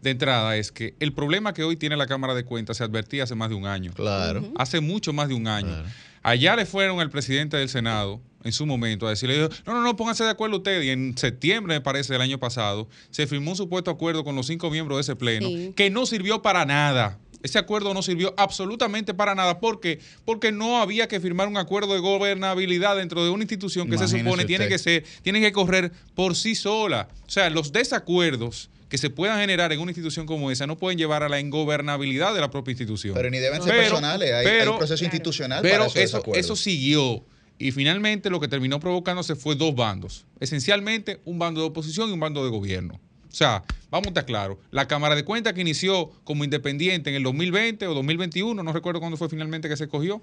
de 0.02 0.10
entrada 0.10 0.56
es 0.56 0.72
que 0.72 0.94
el 1.00 1.12
problema 1.12 1.52
que 1.52 1.62
hoy 1.62 1.76
tiene 1.76 1.96
la 1.96 2.06
Cámara 2.06 2.34
de 2.34 2.44
Cuentas 2.44 2.78
se 2.78 2.84
advertía 2.84 3.24
hace 3.24 3.34
más 3.34 3.50
de 3.50 3.54
un 3.54 3.66
año. 3.66 3.92
Claro. 3.92 4.50
Hace 4.56 4.80
mucho 4.80 5.12
más 5.12 5.28
de 5.28 5.34
un 5.34 5.46
año. 5.46 5.84
Allá 6.22 6.56
le 6.56 6.66
fueron 6.66 7.00
al 7.00 7.10
presidente 7.10 7.56
del 7.56 7.68
Senado 7.68 8.20
en 8.42 8.52
su 8.52 8.66
momento 8.66 9.06
a 9.06 9.10
decirle, 9.10 9.48
no, 9.66 9.74
no, 9.74 9.82
no, 9.82 9.96
pónganse 9.96 10.24
de 10.24 10.30
acuerdo 10.30 10.58
ustedes. 10.58 10.84
Y 10.84 10.90
en 10.90 11.16
septiembre, 11.16 11.74
me 11.74 11.80
parece, 11.80 12.12
del 12.12 12.22
año 12.22 12.38
pasado, 12.38 12.88
se 13.10 13.26
firmó 13.26 13.50
un 13.52 13.56
supuesto 13.56 13.90
acuerdo 13.90 14.24
con 14.24 14.36
los 14.36 14.46
cinco 14.46 14.70
miembros 14.70 14.98
de 14.98 15.00
ese 15.02 15.16
pleno 15.16 15.48
que 15.74 15.90
no 15.90 16.06
sirvió 16.06 16.42
para 16.42 16.64
nada. 16.64 17.18
Ese 17.42 17.58
acuerdo 17.58 17.94
no 17.94 18.02
sirvió 18.02 18.34
absolutamente 18.36 19.14
para 19.14 19.34
nada. 19.34 19.60
¿Por 19.60 19.80
qué? 19.80 20.00
Porque 20.24 20.52
no 20.52 20.80
había 20.80 21.08
que 21.08 21.20
firmar 21.20 21.48
un 21.48 21.56
acuerdo 21.56 21.94
de 21.94 22.00
gobernabilidad 22.00 22.96
dentro 22.96 23.24
de 23.24 23.30
una 23.30 23.42
institución 23.42 23.88
que 23.88 23.98
se 23.98 24.08
supone 24.08 24.44
tiene 24.44 24.68
que 24.68 24.78
ser, 24.78 25.04
tiene 25.22 25.40
que 25.40 25.52
correr 25.52 25.92
por 26.14 26.36
sí 26.36 26.54
sola. 26.54 27.08
O 27.26 27.30
sea, 27.30 27.50
los 27.50 27.72
desacuerdos 27.72 28.70
que 28.88 28.98
se 28.98 29.08
puedan 29.08 29.38
generar 29.40 29.72
en 29.72 29.80
una 29.80 29.92
institución 29.92 30.26
como 30.26 30.50
esa 30.50 30.66
no 30.66 30.76
pueden 30.76 30.98
llevar 30.98 31.22
a 31.22 31.28
la 31.28 31.38
ingobernabilidad 31.38 32.34
de 32.34 32.40
la 32.40 32.50
propia 32.50 32.72
institución. 32.72 33.14
Pero 33.14 33.30
ni 33.30 33.38
deben 33.38 33.62
ser 33.62 33.76
personales, 33.76 34.32
hay, 34.32 34.68
un 34.68 34.78
proceso 34.78 35.04
institucional 35.04 35.62
pero 35.62 35.86
para 35.86 36.00
eso, 36.00 36.22
eso 36.34 36.56
siguió. 36.56 37.24
Y 37.56 37.72
finalmente 37.72 38.30
lo 38.30 38.40
que 38.40 38.48
terminó 38.48 38.80
provocándose 38.80 39.36
fue 39.36 39.54
dos 39.54 39.74
bandos. 39.74 40.26
Esencialmente 40.40 41.20
un 41.24 41.38
bando 41.38 41.60
de 41.60 41.68
oposición 41.68 42.08
y 42.10 42.12
un 42.12 42.20
bando 42.20 42.42
de 42.42 42.50
gobierno. 42.50 43.00
O 43.30 43.34
sea, 43.34 43.62
vamos 43.90 44.06
a 44.06 44.10
estar 44.10 44.26
claros. 44.26 44.58
La 44.70 44.88
Cámara 44.88 45.14
de 45.14 45.24
Cuentas 45.24 45.52
que 45.52 45.60
inició 45.60 46.10
como 46.24 46.44
independiente 46.44 47.10
en 47.10 47.16
el 47.16 47.22
2020 47.22 47.86
o 47.86 47.94
2021, 47.94 48.62
no 48.62 48.72
recuerdo 48.72 49.00
cuándo 49.00 49.16
fue 49.16 49.28
finalmente 49.28 49.68
que 49.68 49.76
se 49.76 49.84
escogió 49.84 50.20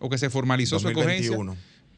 o 0.00 0.08
que 0.08 0.18
se 0.18 0.30
formalizó 0.30 0.78
su 0.78 0.88
escogencia. 0.88 1.36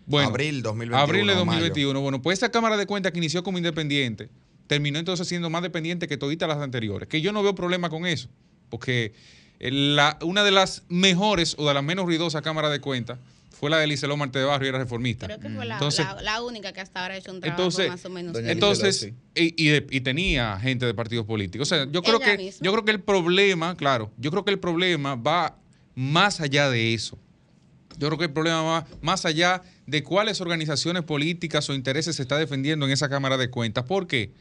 Bueno, 0.06 0.28
abril 0.28 0.62
2021. 0.62 1.02
Abril 1.02 1.26
de 1.26 1.34
2021. 1.34 2.00
Bueno, 2.00 2.20
pues 2.20 2.38
esa 2.38 2.50
Cámara 2.50 2.76
de 2.76 2.86
Cuentas 2.86 3.12
que 3.12 3.18
inició 3.18 3.42
como 3.42 3.58
independiente 3.58 4.28
terminó 4.66 4.98
entonces 4.98 5.26
siendo 5.26 5.50
más 5.50 5.62
dependiente 5.62 6.06
que 6.06 6.16
toditas 6.16 6.48
las 6.48 6.58
anteriores. 6.58 7.08
Que 7.08 7.20
yo 7.20 7.32
no 7.32 7.42
veo 7.42 7.54
problema 7.54 7.90
con 7.90 8.06
eso, 8.06 8.28
porque 8.68 9.12
la, 9.58 10.18
una 10.22 10.44
de 10.44 10.50
las 10.50 10.84
mejores 10.88 11.54
o 11.58 11.66
de 11.66 11.74
las 11.74 11.82
menos 11.82 12.06
ruidosas 12.06 12.42
cámaras 12.42 12.70
de 12.70 12.80
cuentas 12.80 13.18
fue 13.60 13.68
la 13.68 13.76
de 13.76 13.86
Liceló 13.86 14.16
Marte 14.16 14.38
de 14.38 14.46
Barrio 14.46 14.68
y 14.68 14.70
era 14.70 14.78
reformista. 14.78 15.26
Creo 15.26 15.38
que 15.38 15.50
fue 15.50 15.66
la, 15.66 15.78
la, 16.22 16.42
única 16.42 16.72
que 16.72 16.80
hasta 16.80 17.02
ahora 17.02 17.12
ha 17.12 17.18
hecho 17.18 17.30
un 17.30 17.40
trabajo 17.40 17.60
entonces, 17.60 17.90
más 17.90 18.02
o 18.06 18.08
menos. 18.08 18.34
Entonces, 18.38 19.12
y, 19.34 19.54
y, 19.56 20.00
tenía 20.00 20.58
gente 20.58 20.86
de 20.86 20.94
partidos 20.94 21.26
políticos. 21.26 21.70
O 21.70 21.74
sea, 21.74 21.86
yo 21.92 22.00
creo 22.00 22.20
que 22.20 22.54
yo 22.58 22.72
creo 22.72 22.84
que 22.86 22.90
el 22.90 23.02
problema, 23.02 23.76
claro, 23.76 24.10
yo 24.16 24.30
creo 24.30 24.46
que 24.46 24.50
el 24.50 24.58
problema 24.58 25.14
va 25.14 25.58
más 25.94 26.40
allá 26.40 26.70
de 26.70 26.94
eso. 26.94 27.18
Yo 27.98 28.06
creo 28.08 28.16
que 28.16 28.24
el 28.24 28.32
problema 28.32 28.62
va 28.62 28.86
más 29.02 29.26
allá 29.26 29.60
de 29.86 30.02
cuáles 30.02 30.40
organizaciones 30.40 31.02
políticas 31.02 31.68
o 31.68 31.74
intereses 31.74 32.16
se 32.16 32.22
está 32.22 32.38
defendiendo 32.38 32.86
en 32.86 32.92
esa 32.92 33.10
Cámara 33.10 33.36
de 33.36 33.50
Cuentas. 33.50 33.84
¿Por 33.84 34.06
qué? 34.06 34.32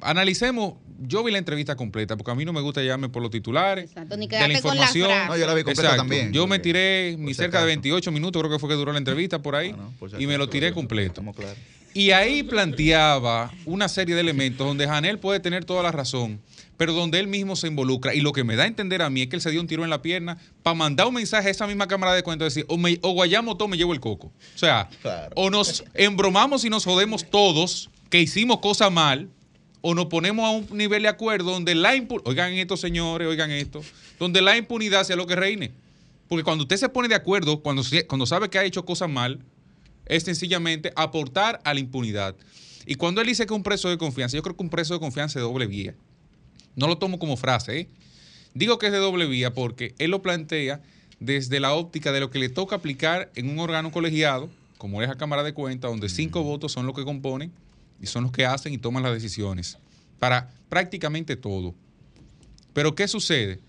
Analicemos, 0.00 0.74
yo 1.00 1.22
vi 1.22 1.32
la 1.32 1.38
entrevista 1.38 1.76
completa, 1.76 2.16
porque 2.16 2.30
a 2.30 2.34
mí 2.34 2.44
no 2.44 2.52
me 2.52 2.60
gusta 2.60 2.82
llevarme 2.82 3.08
por 3.08 3.22
los 3.22 3.30
titulares. 3.30 3.84
Exacto, 3.90 4.16
ni 4.16 4.26
de 4.26 4.48
la 4.48 4.52
información. 4.52 5.10
no, 5.26 5.36
yo 5.36 5.46
la 5.46 5.54
vi 5.54 5.62
completa 5.62 5.96
también. 5.96 6.32
Yo 6.32 6.46
me 6.46 6.58
tiré 6.58 7.16
mi 7.18 7.34
cerca 7.34 7.60
de 7.60 7.66
28 7.66 8.10
minutos, 8.12 8.40
creo 8.40 8.52
que 8.52 8.58
fue 8.58 8.68
que 8.68 8.74
duró 8.74 8.92
la 8.92 8.98
entrevista 8.98 9.40
por 9.40 9.54
ahí, 9.54 9.74
y 10.18 10.26
me 10.26 10.38
lo 10.38 10.48
tiré 10.48 10.72
completo. 10.72 11.22
Y 11.94 12.10
ahí 12.10 12.42
planteaba 12.42 13.50
una 13.64 13.88
serie 13.88 14.14
de 14.14 14.20
elementos 14.20 14.66
donde 14.66 14.86
Janel 14.86 15.18
puede 15.18 15.40
tener 15.40 15.64
toda 15.64 15.82
la 15.82 15.90
razón, 15.90 16.40
pero 16.76 16.92
donde 16.92 17.18
él 17.18 17.26
mismo 17.26 17.56
se 17.56 17.66
involucra. 17.66 18.14
Y 18.14 18.20
lo 18.20 18.32
que 18.32 18.44
me 18.44 18.56
da 18.56 18.64
a 18.64 18.66
entender 18.66 19.02
a 19.02 19.10
mí 19.10 19.22
es 19.22 19.28
que 19.28 19.36
él 19.36 19.42
se 19.42 19.50
dio 19.50 19.60
un 19.60 19.66
tiro 19.66 19.84
en 19.84 19.90
la 19.90 20.02
pierna 20.02 20.38
para 20.62 20.74
mandar 20.74 21.06
un 21.06 21.14
mensaje 21.14 21.48
a 21.48 21.50
esa 21.50 21.66
misma 21.66 21.88
cámara 21.88 22.12
de 22.14 22.22
cuentas, 22.22 22.54
decir, 22.54 22.66
o, 22.68 22.76
me, 22.76 22.98
o 23.02 23.12
guayamos 23.12 23.58
todo, 23.58 23.68
me 23.68 23.76
llevo 23.76 23.94
el 23.94 24.00
coco. 24.00 24.28
O 24.28 24.58
sea, 24.58 24.88
o 25.34 25.50
nos 25.50 25.82
embromamos 25.94 26.64
y 26.64 26.70
nos 26.70 26.84
jodemos 26.84 27.28
todos 27.28 27.90
que 28.10 28.20
hicimos 28.20 28.60
cosas 28.60 28.92
mal, 28.92 29.28
o 29.80 29.94
nos 29.94 30.06
ponemos 30.06 30.44
a 30.44 30.50
un 30.50 30.76
nivel 30.76 31.02
de 31.02 31.08
acuerdo 31.08 31.52
donde 31.52 31.74
la 31.74 31.94
impunidad, 31.94 32.28
oigan 32.28 32.52
esto 32.54 32.76
señores, 32.76 33.28
oigan 33.28 33.50
esto, 33.50 33.82
donde 34.18 34.42
la 34.42 34.56
impunidad 34.56 35.04
sea 35.04 35.16
lo 35.16 35.26
que 35.26 35.36
reine. 35.36 35.72
Porque 36.28 36.44
cuando 36.44 36.64
usted 36.64 36.76
se 36.76 36.88
pone 36.88 37.08
de 37.08 37.14
acuerdo, 37.14 37.60
cuando, 37.60 37.82
cuando 38.06 38.26
sabe 38.26 38.50
que 38.50 38.58
ha 38.58 38.64
hecho 38.64 38.84
cosas 38.84 39.08
mal, 39.08 39.40
es 40.06 40.24
sencillamente 40.24 40.92
aportar 40.96 41.60
a 41.64 41.74
la 41.74 41.80
impunidad. 41.80 42.34
Y 42.86 42.96
cuando 42.96 43.20
él 43.20 43.26
dice 43.26 43.46
que 43.46 43.52
es 43.52 43.56
un 43.56 43.62
preso 43.62 43.88
de 43.88 43.98
confianza, 43.98 44.36
yo 44.36 44.42
creo 44.42 44.56
que 44.56 44.62
un 44.62 44.70
preso 44.70 44.94
de 44.94 45.00
confianza 45.00 45.38
es 45.38 45.44
de 45.44 45.48
doble 45.48 45.66
vía. 45.66 45.94
No 46.74 46.86
lo 46.86 46.98
tomo 46.98 47.18
como 47.18 47.36
frase, 47.36 47.80
¿eh? 47.80 47.88
Digo 48.54 48.78
que 48.78 48.86
es 48.86 48.92
de 48.92 48.98
doble 48.98 49.26
vía 49.26 49.52
porque 49.52 49.94
él 49.98 50.10
lo 50.10 50.22
plantea 50.22 50.80
desde 51.20 51.60
la 51.60 51.74
óptica 51.74 52.12
de 52.12 52.20
lo 52.20 52.30
que 52.30 52.38
le 52.38 52.48
toca 52.48 52.76
aplicar 52.76 53.30
en 53.34 53.50
un 53.50 53.58
órgano 53.58 53.92
colegiado, 53.92 54.48
como 54.78 55.02
es 55.02 55.08
la 55.08 55.16
Cámara 55.16 55.42
de 55.42 55.52
Cuentas, 55.52 55.90
donde 55.90 56.08
cinco 56.08 56.42
votos 56.42 56.72
son 56.72 56.86
los 56.86 56.94
que 56.94 57.04
componen 57.04 57.52
y 58.00 58.06
son 58.06 58.24
los 58.24 58.32
que 58.32 58.46
hacen 58.46 58.72
y 58.72 58.78
toman 58.78 59.02
las 59.02 59.12
decisiones 59.12 59.78
para 60.18 60.50
prácticamente 60.68 61.36
todo. 61.36 61.74
Pero 62.72 62.94
¿qué 62.94 63.08
sucede? 63.08 63.60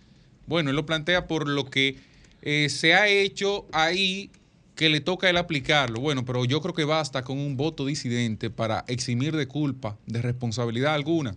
Bueno, 0.47 0.69
él 0.69 0.75
lo 0.75 0.85
plantea 0.85 1.27
por 1.27 1.47
lo 1.47 1.65
que 1.65 1.97
eh, 2.41 2.69
se 2.69 2.93
ha 2.93 3.07
hecho 3.07 3.67
ahí 3.71 4.31
que 4.75 4.89
le 4.89 5.01
toca 5.01 5.27
a 5.27 5.29
él 5.29 5.37
aplicarlo. 5.37 5.99
Bueno, 5.99 6.25
pero 6.25 6.45
yo 6.45 6.61
creo 6.61 6.73
que 6.73 6.85
basta 6.85 7.23
con 7.23 7.37
un 7.37 7.57
voto 7.57 7.85
disidente 7.85 8.49
para 8.49 8.85
eximir 8.87 9.35
de 9.35 9.47
culpa, 9.47 9.97
de 10.05 10.21
responsabilidad 10.21 10.93
alguna 10.93 11.35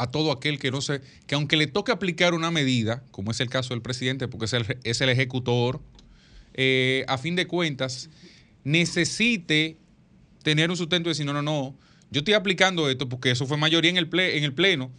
a 0.00 0.10
todo 0.10 0.32
aquel 0.32 0.58
que 0.58 0.70
no 0.70 0.80
se, 0.80 1.02
que 1.26 1.34
aunque 1.34 1.58
le 1.58 1.66
toque 1.66 1.92
aplicar 1.92 2.32
una 2.32 2.50
medida, 2.50 3.02
como 3.10 3.32
es 3.32 3.40
el 3.40 3.50
caso 3.50 3.74
del 3.74 3.82
presidente, 3.82 4.28
porque 4.28 4.46
es 4.46 4.54
el, 4.54 4.78
es 4.82 5.00
el 5.02 5.10
ejecutor, 5.10 5.82
eh, 6.54 7.04
a 7.06 7.18
fin 7.18 7.36
de 7.36 7.46
cuentas, 7.46 8.08
necesite 8.64 9.76
tener 10.42 10.70
un 10.70 10.76
sustento 10.76 11.08
y 11.08 11.12
decir, 11.12 11.26
no, 11.26 11.32
no, 11.32 11.42
no, 11.42 11.74
yo 12.10 12.20
estoy 12.20 12.34
aplicando 12.34 12.90
esto 12.90 13.08
porque 13.08 13.30
eso 13.30 13.46
fue 13.46 13.56
mayoría 13.56 13.90
en 13.90 13.96
el, 13.96 14.08
en 14.12 14.44
el 14.44 14.52
Pleno, 14.52 14.90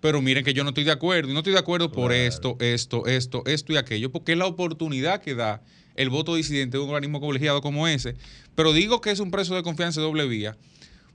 pero 0.00 0.22
miren 0.22 0.44
que 0.44 0.54
yo 0.54 0.62
no 0.64 0.70
estoy 0.70 0.84
de 0.84 0.92
acuerdo, 0.92 1.30
y 1.30 1.32
no 1.32 1.40
estoy 1.40 1.52
de 1.52 1.58
acuerdo 1.58 1.92
por 1.92 2.12
esto, 2.12 2.56
esto, 2.60 3.06
esto, 3.06 3.42
esto 3.46 3.72
y 3.72 3.76
aquello, 3.76 4.10
porque 4.10 4.32
es 4.32 4.38
la 4.38 4.46
oportunidad 4.46 5.20
que 5.20 5.34
da 5.34 5.62
el 5.96 6.08
voto 6.08 6.34
disidente 6.34 6.78
de 6.78 6.82
un 6.82 6.90
organismo 6.90 7.20
colegiado 7.20 7.60
como 7.60 7.86
ese. 7.86 8.14
Pero 8.54 8.72
digo 8.72 9.00
que 9.00 9.10
es 9.10 9.20
un 9.20 9.30
preso 9.30 9.54
de 9.54 9.62
confianza 9.62 10.00
de 10.00 10.06
doble 10.06 10.26
vía, 10.26 10.56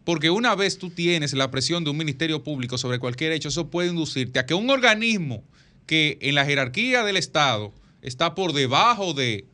porque 0.03 0.29
una 0.29 0.53
vez 0.55 0.77
tú 0.77 0.91
tienes 0.91 1.33
la 1.33 1.49
presión 1.49 1.83
de 1.83 1.89
un 1.89 1.97
ministerio 1.97 2.43
público 2.43 2.77
sobre 2.77 2.99
cualquier 2.99 3.31
hecho, 3.31 3.49
eso 3.49 3.71
puede 3.71 3.89
inducirte 3.89 4.39
a 4.39 4.45
que 4.45 4.53
un 4.53 4.69
organismo 4.69 5.43
que 5.87 6.17
en 6.21 6.35
la 6.35 6.45
jerarquía 6.45 7.03
del 7.03 7.17
Estado 7.17 7.73
está 8.01 8.35
por 8.35 8.53
debajo 8.53 9.13
de 9.13 9.45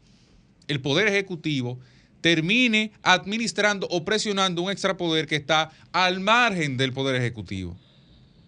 el 0.67 0.81
poder 0.81 1.07
ejecutivo 1.07 1.79
termine 2.21 2.91
administrando 3.01 3.87
o 3.89 4.05
presionando 4.05 4.61
un 4.61 4.71
extrapoder 4.71 5.27
que 5.27 5.35
está 5.35 5.71
al 5.91 6.19
margen 6.19 6.77
del 6.77 6.93
poder 6.93 7.15
ejecutivo. 7.15 7.75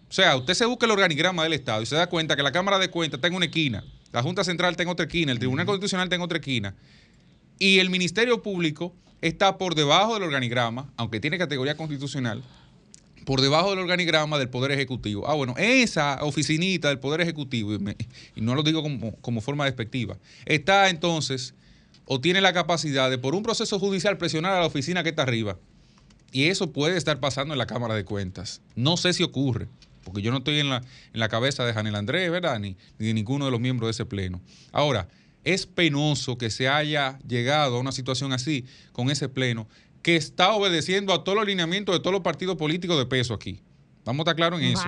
O 0.08 0.12
sea, 0.12 0.36
usted 0.36 0.54
se 0.54 0.64
busca 0.64 0.86
el 0.86 0.92
organigrama 0.92 1.42
del 1.42 1.52
Estado 1.52 1.82
y 1.82 1.86
se 1.86 1.96
da 1.96 2.08
cuenta 2.08 2.36
que 2.36 2.42
la 2.42 2.52
Cámara 2.52 2.78
de 2.78 2.88
Cuentas 2.88 3.18
está 3.18 3.26
en 3.26 3.34
una 3.34 3.46
esquina, 3.46 3.84
la 4.12 4.22
Junta 4.22 4.44
Central 4.44 4.70
está 4.70 4.84
en 4.84 4.88
otra 4.88 5.06
esquina, 5.06 5.32
el 5.32 5.38
Tribunal 5.38 5.66
Constitucional 5.66 6.06
está 6.06 6.16
en 6.16 6.22
otra 6.22 6.38
esquina, 6.38 6.74
y 7.58 7.80
el 7.80 7.90
Ministerio 7.90 8.40
Público 8.40 8.94
está 9.20 9.58
por 9.58 9.74
debajo 9.74 10.14
del 10.14 10.22
organigrama, 10.22 10.92
aunque 10.96 11.18
tiene 11.18 11.36
categoría 11.36 11.76
constitucional, 11.76 12.44
por 13.24 13.40
debajo 13.40 13.70
del 13.70 13.80
organigrama 13.80 14.38
del 14.38 14.50
Poder 14.50 14.70
Ejecutivo. 14.70 15.28
Ah, 15.28 15.34
bueno, 15.34 15.54
esa 15.56 16.22
oficinita 16.22 16.88
del 16.88 17.00
Poder 17.00 17.20
Ejecutivo, 17.20 17.74
y, 17.74 18.40
no 18.40 18.54
lo 18.54 18.62
digo 18.62 18.82
como, 18.82 19.16
como, 19.16 19.40
forma 19.40 19.64
despectiva, 19.64 20.16
está 20.44 20.90
entonces 20.90 21.54
o 22.06 22.20
tiene 22.20 22.40
la 22.40 22.52
capacidad 22.52 23.10
de 23.10 23.18
por 23.18 23.34
un 23.34 23.42
proceso 23.42 23.78
judicial 23.78 24.18
presionar 24.18 24.52
a 24.52 24.60
la 24.60 24.66
oficina 24.66 25.02
que 25.02 25.10
está 25.10 25.22
arriba. 25.22 25.58
Y 26.32 26.46
eso 26.46 26.72
puede 26.72 26.96
estar 26.96 27.20
pasando 27.20 27.54
en 27.54 27.58
la 27.58 27.66
Cámara 27.66 27.94
de 27.94 28.04
Cuentas. 28.04 28.60
No 28.74 28.96
sé 28.96 29.12
si 29.12 29.22
ocurre, 29.22 29.68
porque 30.02 30.20
yo 30.20 30.30
no 30.32 30.38
estoy 30.38 30.58
en 30.58 30.68
la, 30.68 30.78
en 30.78 31.20
la 31.20 31.28
cabeza 31.28 31.64
de 31.64 31.72
Janel 31.72 31.94
Andrés, 31.94 32.30
¿verdad? 32.30 32.58
Ni, 32.58 32.76
ni 32.98 33.06
de 33.06 33.14
ninguno 33.14 33.44
de 33.44 33.50
los 33.50 33.60
miembros 33.60 33.88
de 33.88 33.92
ese 33.92 34.04
pleno. 34.04 34.40
Ahora, 34.72 35.08
es 35.44 35.66
penoso 35.66 36.38
que 36.38 36.50
se 36.50 36.68
haya 36.68 37.18
llegado 37.26 37.76
a 37.76 37.80
una 37.80 37.92
situación 37.92 38.32
así 38.32 38.64
con 38.92 39.10
ese 39.10 39.28
pleno 39.28 39.68
que 40.02 40.16
está 40.16 40.52
obedeciendo 40.52 41.14
a 41.14 41.24
todos 41.24 41.36
los 41.36 41.46
lineamientos 41.46 41.94
de 41.94 42.00
todos 42.00 42.12
los 42.12 42.22
partidos 42.22 42.56
políticos 42.56 42.98
de 42.98 43.06
peso 43.06 43.32
aquí. 43.32 43.60
Vamos 44.04 44.20
a 44.20 44.22
estar 44.22 44.36
claros 44.36 44.60
en 44.60 44.68
eso. 44.68 44.82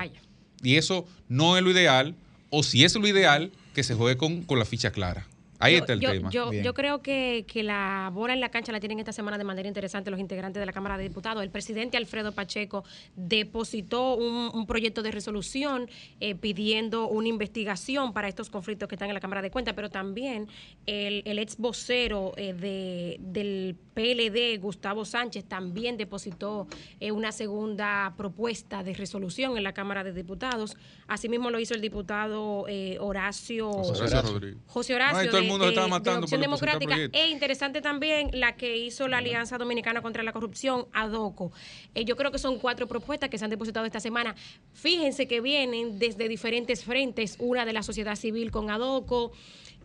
Y 0.62 0.76
eso 0.76 1.07
no 1.29 1.57
es 1.57 1.62
lo 1.62 1.70
ideal, 1.70 2.16
o 2.50 2.62
si 2.62 2.85
es 2.85 2.94
lo 2.96 3.07
ideal, 3.07 3.52
que 3.74 3.83
se 3.83 3.94
juegue 3.94 4.16
con, 4.16 4.42
con 4.42 4.59
la 4.59 4.64
ficha 4.64 4.90
clara. 4.90 5.26
Ahí 5.59 5.75
está 5.75 5.92
el 5.95 6.01
tema. 6.01 6.31
Yo, 6.31 6.53
yo, 6.53 6.75
creo 6.75 7.03
que, 7.03 7.45
que, 7.49 7.62
la 7.62 8.11
bola 8.12 8.35
en 8.35 8.40
la 8.40 8.51
cancha 8.51 8.73
la 8.73 8.81
tienen 8.81 8.99
esta 8.99 9.12
semana 9.12 9.38
de 9.38 9.45
manera 9.45 9.66
interesante 9.69 10.11
los 10.11 10.21
integrantes 10.21 10.61
de 10.61 10.66
la 10.66 10.73
Cámara 10.73 10.99
de 10.99 11.05
Diputados. 11.05 11.42
El 11.42 11.51
presidente 11.51 11.97
Alfredo 11.97 12.33
Pacheco 12.33 12.85
depositó 13.14 14.14
un, 14.14 14.66
proyecto 14.66 15.03
de 15.03 15.11
resolución 15.12 15.88
eh, 16.21 16.35
pidiendo 16.35 17.09
una 17.09 17.29
investigación 17.29 18.12
para 18.12 18.29
estos 18.29 18.51
conflictos 18.51 18.88
que 18.88 18.97
están 18.97 19.09
en 19.09 19.14
la 19.14 19.21
Cámara 19.21 19.42
de 19.42 19.51
Cuentas, 19.51 19.75
pero 19.75 19.90
también 19.90 20.49
el, 20.87 21.23
el 21.25 21.38
ex 21.38 21.57
vocero 21.57 22.33
eh, 22.37 22.53
de, 22.53 23.16
del 23.21 23.77
PLD, 23.95 24.61
Gustavo 24.61 25.05
Sánchez, 25.05 25.45
también 25.45 25.97
depositó 25.97 26.66
eh, 27.01 27.12
una 27.12 27.33
segunda 27.33 28.14
propuesta 28.16 28.83
de 28.83 28.92
resolución 28.92 29.57
en 29.57 29.62
la 29.62 29.73
Cámara 29.73 30.05
de 30.05 30.12
Diputados. 30.12 30.77
Asimismo 31.07 31.51
lo 31.51 31.61
hizo 31.61 31.75
el 31.75 31.81
diputado 31.81 32.66
Horacio, 33.01 33.71
José 33.71 34.05
Horacio. 34.05 34.40
José 34.66 34.95
Horacio 34.95 35.46
mundo 35.47 35.69
estaba 35.69 35.89
matando. 35.89 36.25
Opción 36.25 36.41
Democrática. 36.41 36.97
E 37.13 37.29
interesante 37.29 37.81
también 37.81 38.31
la 38.33 38.57
que 38.57 38.77
hizo 38.77 39.09
la 39.09 39.19
Alianza 39.19 39.59
Dominicana 39.59 40.03
contra 40.03 40.23
la 40.23 40.33
Corrupción, 40.33 40.87
ADOCO. 40.93 41.53
Eh, 41.95 42.05
yo 42.05 42.17
creo 42.17 42.31
que 42.31 42.39
son 42.39 42.59
cuatro 42.59 42.87
propuestas 42.87 43.31
que 43.31 43.39
se 43.39 43.45
han 43.45 43.51
depositado 43.51 43.87
esta 43.87 44.01
semana. 44.01 44.35
Fíjense 44.75 45.27
que 45.27 45.41
vienen 45.41 45.99
desde 45.99 46.29
diferentes 46.29 46.85
frentes, 46.85 47.37
una 47.39 47.65
de 47.65 47.73
la 47.73 47.83
sociedad 47.83 48.17
civil 48.17 48.51
con 48.51 48.71
ADOCO. 48.71 49.33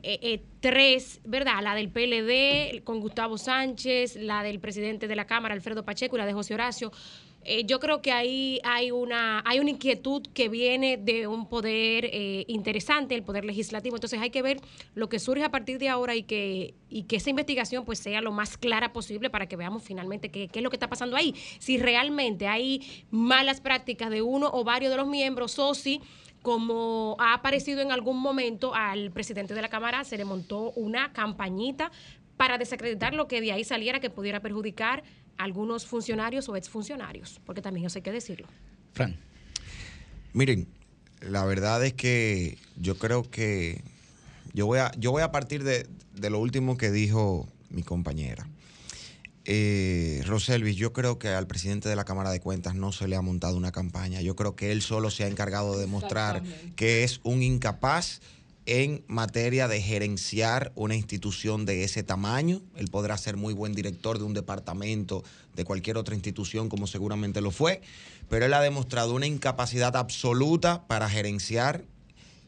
Eh, 0.04 0.20
eh, 0.24 0.42
tres, 0.62 1.22
¿verdad? 1.26 1.62
La 1.62 1.76
del 1.76 1.90
PLD 1.90 2.84
con 2.84 3.00
Gustavo 3.00 3.38
Sánchez, 3.38 4.16
la 4.16 4.42
del 4.42 4.60
presidente 4.60 5.08
de 5.08 5.16
la 5.16 5.26
Cámara, 5.26 5.54
Alfredo 5.54 5.86
Pacheco, 5.86 6.16
y 6.16 6.20
la 6.20 6.26
de 6.26 6.34
José 6.34 6.56
Horacio. 6.56 6.92
Eh, 7.44 7.66
yo 7.66 7.80
creo 7.80 8.02
que 8.02 8.12
ahí 8.12 8.60
hay 8.64 8.92
una, 8.92 9.42
hay 9.46 9.60
una 9.60 9.72
inquietud 9.72 10.22
que 10.34 10.48
viene 10.48 10.98
de 10.98 11.28
un 11.28 11.48
poder 11.48 12.06
eh, 12.06 12.46
interesante, 12.48 13.16
el 13.16 13.24
poder 13.24 13.46
legislativo. 13.46 13.96
Entonces 13.96 14.20
hay 14.20 14.30
que 14.30 14.42
ver 14.42 14.60
lo 14.94 15.10
que 15.10 15.20
surge 15.20 15.44
a 15.44 15.50
partir 15.50 15.80
de 15.80 15.90
ahora 15.90 16.16
y 16.16 16.24
que, 16.24 16.76
y 16.90 17.04
que 17.04 17.16
esa 17.16 17.30
investigación 17.32 17.84
pues 17.84 18.00
sea 18.00 18.22
lo 18.22 18.32
más 18.32 18.58
clara 18.58 18.94
posible 18.94 19.30
para 19.30 19.48
que 19.48 19.56
veamos 19.56 19.84
finalmente 19.84 20.30
qué, 20.30 20.50
qué 20.50 20.60
es 20.60 20.64
lo 20.64 20.70
que 20.70 20.76
está 20.76 20.90
pasando 20.90 21.18
ahí. 21.18 21.34
Si 21.60 21.78
realmente 21.78 22.48
hay 22.48 23.04
malas 23.10 23.60
prácticas 23.60 24.12
de 24.12 24.22
uno 24.22 24.50
o 24.54 24.64
varios 24.64 24.92
de 24.92 24.98
los 24.98 25.08
miembros 25.08 25.58
o 25.58 25.74
si 25.74 26.02
como 26.42 27.16
ha 27.20 27.34
aparecido 27.34 27.82
en 27.82 27.92
algún 27.92 28.20
momento 28.20 28.74
al 28.74 29.12
presidente 29.12 29.54
de 29.54 29.62
la 29.62 29.70
Cámara, 29.70 30.04
se 30.04 30.18
le 30.18 30.26
montó 30.26 30.72
una 30.72 31.14
campañita 31.14 31.92
para 32.36 32.58
desacreditar 32.58 33.14
lo 33.14 33.28
que 33.28 33.40
de 33.40 33.52
ahí 33.52 33.64
saliera 33.64 34.00
que 34.00 34.10
pudiera 34.10 34.40
perjudicar 34.40 35.04
algunos 35.42 35.88
funcionarios 35.88 36.48
o 36.50 36.56
exfuncionarios, 36.56 37.42
porque 37.46 37.62
también 37.62 37.88
eso 37.88 37.98
hay 37.98 38.04
que 38.04 38.12
decirlo. 38.12 38.48
Fran. 38.94 39.18
Miren, 40.34 40.68
la 41.20 41.46
verdad 41.46 41.84
es 41.84 41.94
que 41.94 42.58
yo 42.78 42.98
creo 42.98 43.24
que 43.24 43.82
yo 44.54 44.68
voy 44.68 44.80
a, 44.80 44.92
yo 44.98 45.12
voy 45.12 45.24
a 45.24 45.32
partir 45.32 45.64
de, 45.64 45.88
lo 46.30 46.40
último 46.40 46.78
que 46.78 46.92
dijo 46.92 47.48
mi 47.70 47.82
compañera. 47.82 48.48
Eh, 49.46 50.22
Roselvis, 50.28 50.76
yo 50.76 50.94
creo 50.94 51.18
que 51.18 51.30
al 51.30 51.48
presidente 51.48 51.90
de 51.90 51.96
la 51.96 52.06
Cámara 52.06 52.30
de 52.30 52.40
Cuentas 52.40 52.76
no 52.76 52.92
se 52.92 53.08
le 53.08 53.16
ha 53.16 53.22
montado 53.22 53.58
una 53.58 53.72
campaña. 53.72 54.22
Yo 54.22 54.36
creo 54.36 54.56
que 54.56 54.72
él 54.72 54.84
solo 54.84 55.10
se 55.10 55.24
ha 55.24 55.28
encargado 55.28 55.74
de 55.74 55.82
demostrar 55.82 56.44
que 56.76 57.04
es 57.04 57.20
un 57.24 57.42
incapaz 57.42 58.22
en 58.66 59.04
materia 59.08 59.68
de 59.68 59.82
gerenciar 59.82 60.72
una 60.76 60.96
institución 60.96 61.66
de 61.66 61.84
ese 61.84 62.04
tamaño. 62.04 62.62
Él 62.76 62.90
podrá 62.90 63.18
ser 63.18 63.38
muy 63.38 63.54
buen 63.54 63.74
director 63.74 64.20
de 64.20 64.26
un 64.26 64.34
departamento, 64.34 65.24
de 65.56 65.66
cualquier 65.66 65.98
otra 65.98 66.16
institución, 66.16 66.70
como 66.70 66.88
seguramente 66.88 67.42
lo 67.42 67.52
fue, 67.52 67.82
pero 68.30 68.46
él 68.46 68.54
ha 68.54 68.62
demostrado 68.62 69.14
una 69.14 69.26
incapacidad 69.26 69.96
absoluta 69.96 70.86
para 70.88 71.10
gerenciar. 71.10 71.84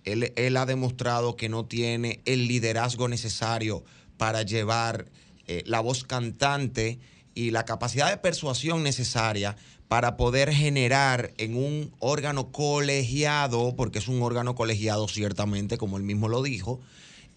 Él, 0.06 0.58
ha 0.58 0.65
demostrado 0.65 1.36
que 1.38 1.49
no 1.49 1.65
tiene 1.65 2.19
el 2.26 2.47
liderazgo 2.47 3.08
necesario 3.08 3.84
para 4.17 4.43
llevar 4.43 5.06
eh, 5.47 5.63
la 5.65 5.80
voz 5.80 6.04
cantante 6.04 6.99
y 7.36 7.52
la 7.52 7.65
capacidad 7.65 8.10
de 8.10 8.17
persuasión 8.17 8.84
necesaria 8.84 9.56
para 9.87 10.17
poder 10.17 10.51
generar 10.51 11.33
en 11.37 11.55
un 11.55 11.93
órgano 11.99 12.51
colegiado, 12.51 13.75
porque 13.75 13.99
es 13.99 14.07
un 14.07 14.21
órgano 14.21 14.55
colegiado 14.55 15.07
ciertamente, 15.07 15.77
como 15.77 15.97
él 15.97 16.03
mismo 16.03 16.29
lo 16.29 16.41
dijo, 16.41 16.79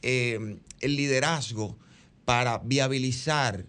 eh, 0.02 0.58
el 0.80 0.96
liderazgo 0.96 1.76
para 2.24 2.58
viabilizar 2.58 3.66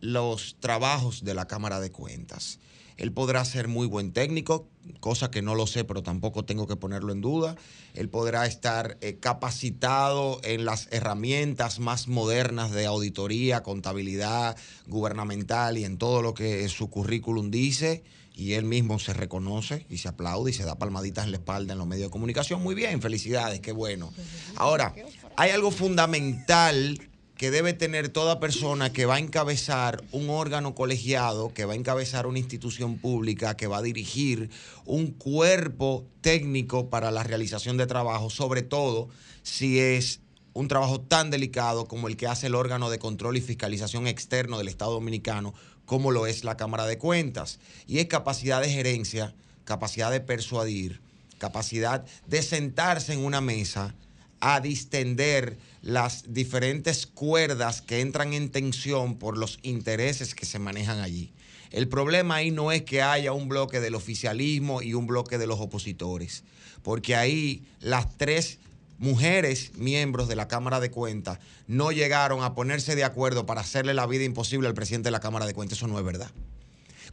los 0.00 0.56
trabajos 0.60 1.24
de 1.24 1.34
la 1.34 1.46
Cámara 1.46 1.80
de 1.80 1.90
Cuentas. 1.90 2.58
Él 2.96 3.12
podrá 3.12 3.44
ser 3.44 3.68
muy 3.68 3.86
buen 3.86 4.12
técnico, 4.12 4.68
cosa 5.00 5.30
que 5.30 5.42
no 5.42 5.54
lo 5.54 5.66
sé, 5.66 5.84
pero 5.84 6.02
tampoco 6.02 6.44
tengo 6.44 6.66
que 6.66 6.76
ponerlo 6.76 7.12
en 7.12 7.20
duda. 7.20 7.56
Él 7.94 8.08
podrá 8.08 8.46
estar 8.46 8.98
eh, 9.00 9.18
capacitado 9.18 10.40
en 10.44 10.64
las 10.64 10.88
herramientas 10.90 11.78
más 11.78 12.08
modernas 12.08 12.70
de 12.70 12.86
auditoría, 12.86 13.62
contabilidad 13.62 14.56
gubernamental 14.86 15.78
y 15.78 15.84
en 15.84 15.98
todo 15.98 16.22
lo 16.22 16.34
que 16.34 16.68
su 16.68 16.90
currículum 16.90 17.50
dice 17.50 18.02
y 18.34 18.54
él 18.54 18.64
mismo 18.64 18.98
se 18.98 19.12
reconoce 19.12 19.84
y 19.90 19.98
se 19.98 20.08
aplaude 20.08 20.50
y 20.50 20.54
se 20.54 20.64
da 20.64 20.78
palmaditas 20.78 21.24
en 21.24 21.32
la 21.32 21.36
espalda 21.36 21.72
en 21.72 21.78
los 21.78 21.86
medios 21.86 22.08
de 22.08 22.10
comunicación. 22.10 22.62
Muy 22.62 22.74
bien, 22.74 23.02
felicidades, 23.02 23.60
qué 23.60 23.72
bueno. 23.72 24.12
Ahora, 24.56 24.94
hay 25.36 25.50
algo 25.50 25.70
fundamental 25.70 27.09
que 27.40 27.50
debe 27.50 27.72
tener 27.72 28.10
toda 28.10 28.38
persona 28.38 28.92
que 28.92 29.06
va 29.06 29.14
a 29.14 29.18
encabezar 29.18 30.04
un 30.12 30.28
órgano 30.28 30.74
colegiado, 30.74 31.54
que 31.54 31.64
va 31.64 31.72
a 31.72 31.76
encabezar 31.76 32.26
una 32.26 32.38
institución 32.38 32.98
pública, 32.98 33.56
que 33.56 33.66
va 33.66 33.78
a 33.78 33.82
dirigir 33.82 34.50
un 34.84 35.06
cuerpo 35.06 36.04
técnico 36.20 36.90
para 36.90 37.10
la 37.10 37.22
realización 37.22 37.78
de 37.78 37.86
trabajo, 37.86 38.28
sobre 38.28 38.60
todo 38.60 39.08
si 39.42 39.78
es 39.78 40.20
un 40.52 40.68
trabajo 40.68 41.00
tan 41.00 41.30
delicado 41.30 41.86
como 41.86 42.08
el 42.08 42.18
que 42.18 42.26
hace 42.26 42.48
el 42.48 42.54
órgano 42.54 42.90
de 42.90 42.98
control 42.98 43.38
y 43.38 43.40
fiscalización 43.40 44.06
externo 44.06 44.58
del 44.58 44.68
Estado 44.68 44.92
Dominicano, 44.92 45.54
como 45.86 46.10
lo 46.10 46.26
es 46.26 46.44
la 46.44 46.58
Cámara 46.58 46.84
de 46.84 46.98
Cuentas. 46.98 47.58
Y 47.86 48.00
es 48.00 48.06
capacidad 48.06 48.60
de 48.60 48.68
gerencia, 48.68 49.34
capacidad 49.64 50.10
de 50.10 50.20
persuadir, 50.20 51.00
capacidad 51.38 52.04
de 52.26 52.42
sentarse 52.42 53.14
en 53.14 53.24
una 53.24 53.40
mesa 53.40 53.94
a 54.40 54.60
distender 54.60 55.58
las 55.82 56.32
diferentes 56.32 57.06
cuerdas 57.06 57.82
que 57.82 58.00
entran 58.00 58.32
en 58.32 58.50
tensión 58.50 59.18
por 59.18 59.38
los 59.38 59.58
intereses 59.62 60.34
que 60.34 60.46
se 60.46 60.58
manejan 60.58 61.00
allí. 61.00 61.32
El 61.70 61.88
problema 61.88 62.36
ahí 62.36 62.50
no 62.50 62.72
es 62.72 62.82
que 62.82 63.02
haya 63.02 63.32
un 63.32 63.48
bloque 63.48 63.80
del 63.80 63.94
oficialismo 63.94 64.82
y 64.82 64.94
un 64.94 65.06
bloque 65.06 65.38
de 65.38 65.46
los 65.46 65.60
opositores, 65.60 66.42
porque 66.82 67.14
ahí 67.14 67.64
las 67.80 68.16
tres 68.16 68.58
mujeres 68.98 69.72
miembros 69.76 70.28
de 70.28 70.36
la 70.36 70.48
Cámara 70.48 70.80
de 70.80 70.90
Cuentas 70.90 71.38
no 71.66 71.92
llegaron 71.92 72.42
a 72.42 72.54
ponerse 72.54 72.96
de 72.96 73.04
acuerdo 73.04 73.46
para 73.46 73.60
hacerle 73.60 73.94
la 73.94 74.06
vida 74.06 74.24
imposible 74.24 74.68
al 74.68 74.74
presidente 74.74 75.06
de 75.06 75.12
la 75.12 75.20
Cámara 75.20 75.46
de 75.46 75.54
Cuentas. 75.54 75.78
Eso 75.78 75.86
no 75.86 75.98
es 75.98 76.04
verdad. 76.04 76.30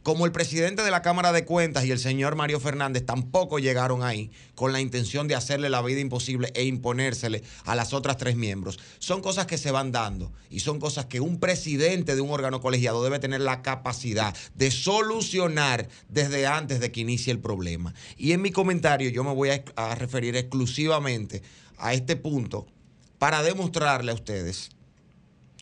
Como 0.02 0.26
el 0.26 0.32
presidente 0.32 0.82
de 0.82 0.90
la 0.90 1.02
Cámara 1.02 1.32
de 1.32 1.44
Cuentas 1.44 1.84
y 1.84 1.90
el 1.90 1.98
señor 1.98 2.36
Mario 2.36 2.60
Fernández 2.60 3.04
tampoco 3.04 3.58
llegaron 3.58 4.02
ahí 4.02 4.30
con 4.54 4.72
la 4.72 4.80
intención 4.80 5.28
de 5.28 5.34
hacerle 5.34 5.70
la 5.70 5.82
vida 5.82 6.00
imposible 6.00 6.50
e 6.54 6.64
imponérsele 6.64 7.42
a 7.64 7.74
las 7.74 7.92
otras 7.92 8.16
tres 8.16 8.36
miembros. 8.36 8.78
Son 8.98 9.20
cosas 9.20 9.46
que 9.46 9.58
se 9.58 9.70
van 9.70 9.92
dando 9.92 10.32
y 10.50 10.60
son 10.60 10.78
cosas 10.78 11.06
que 11.06 11.20
un 11.20 11.40
presidente 11.40 12.14
de 12.14 12.20
un 12.20 12.30
órgano 12.30 12.60
colegiado 12.60 13.02
debe 13.02 13.18
tener 13.18 13.40
la 13.40 13.62
capacidad 13.62 14.34
de 14.54 14.70
solucionar 14.70 15.88
desde 16.08 16.46
antes 16.46 16.80
de 16.80 16.92
que 16.92 17.00
inicie 17.00 17.32
el 17.32 17.40
problema. 17.40 17.94
Y 18.16 18.32
en 18.32 18.42
mi 18.42 18.50
comentario 18.50 19.10
yo 19.10 19.24
me 19.24 19.34
voy 19.34 19.50
a, 19.50 19.64
a 19.76 19.94
referir 19.94 20.36
exclusivamente 20.36 21.42
a 21.76 21.94
este 21.94 22.16
punto 22.16 22.66
para 23.18 23.42
demostrarle 23.42 24.12
a 24.12 24.14
ustedes 24.14 24.70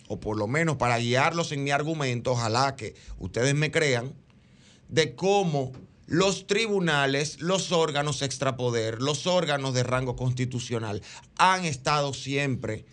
o 0.09 0.21
por 0.21 0.37
lo 0.37 0.47
menos 0.47 0.77
para 0.77 0.99
guiarlos 0.99 1.53
en 1.53 1.65
mi 1.65 1.71
argumento, 1.71 2.33
ojalá 2.33 2.77
que 2.77 2.95
ustedes 3.19 3.55
me 3.55 3.71
crean, 3.71 4.15
de 4.89 5.15
cómo 5.15 5.73
los 6.07 6.47
tribunales, 6.47 7.41
los 7.41 7.73
órganos 7.73 8.23
extrapoder, 8.23 9.03
los 9.03 9.27
órganos 9.27 9.75
de 9.75 9.83
rango 9.83 10.15
constitucional 10.17 11.03
han 11.37 11.65
estado 11.65 12.15
siempre 12.15 12.85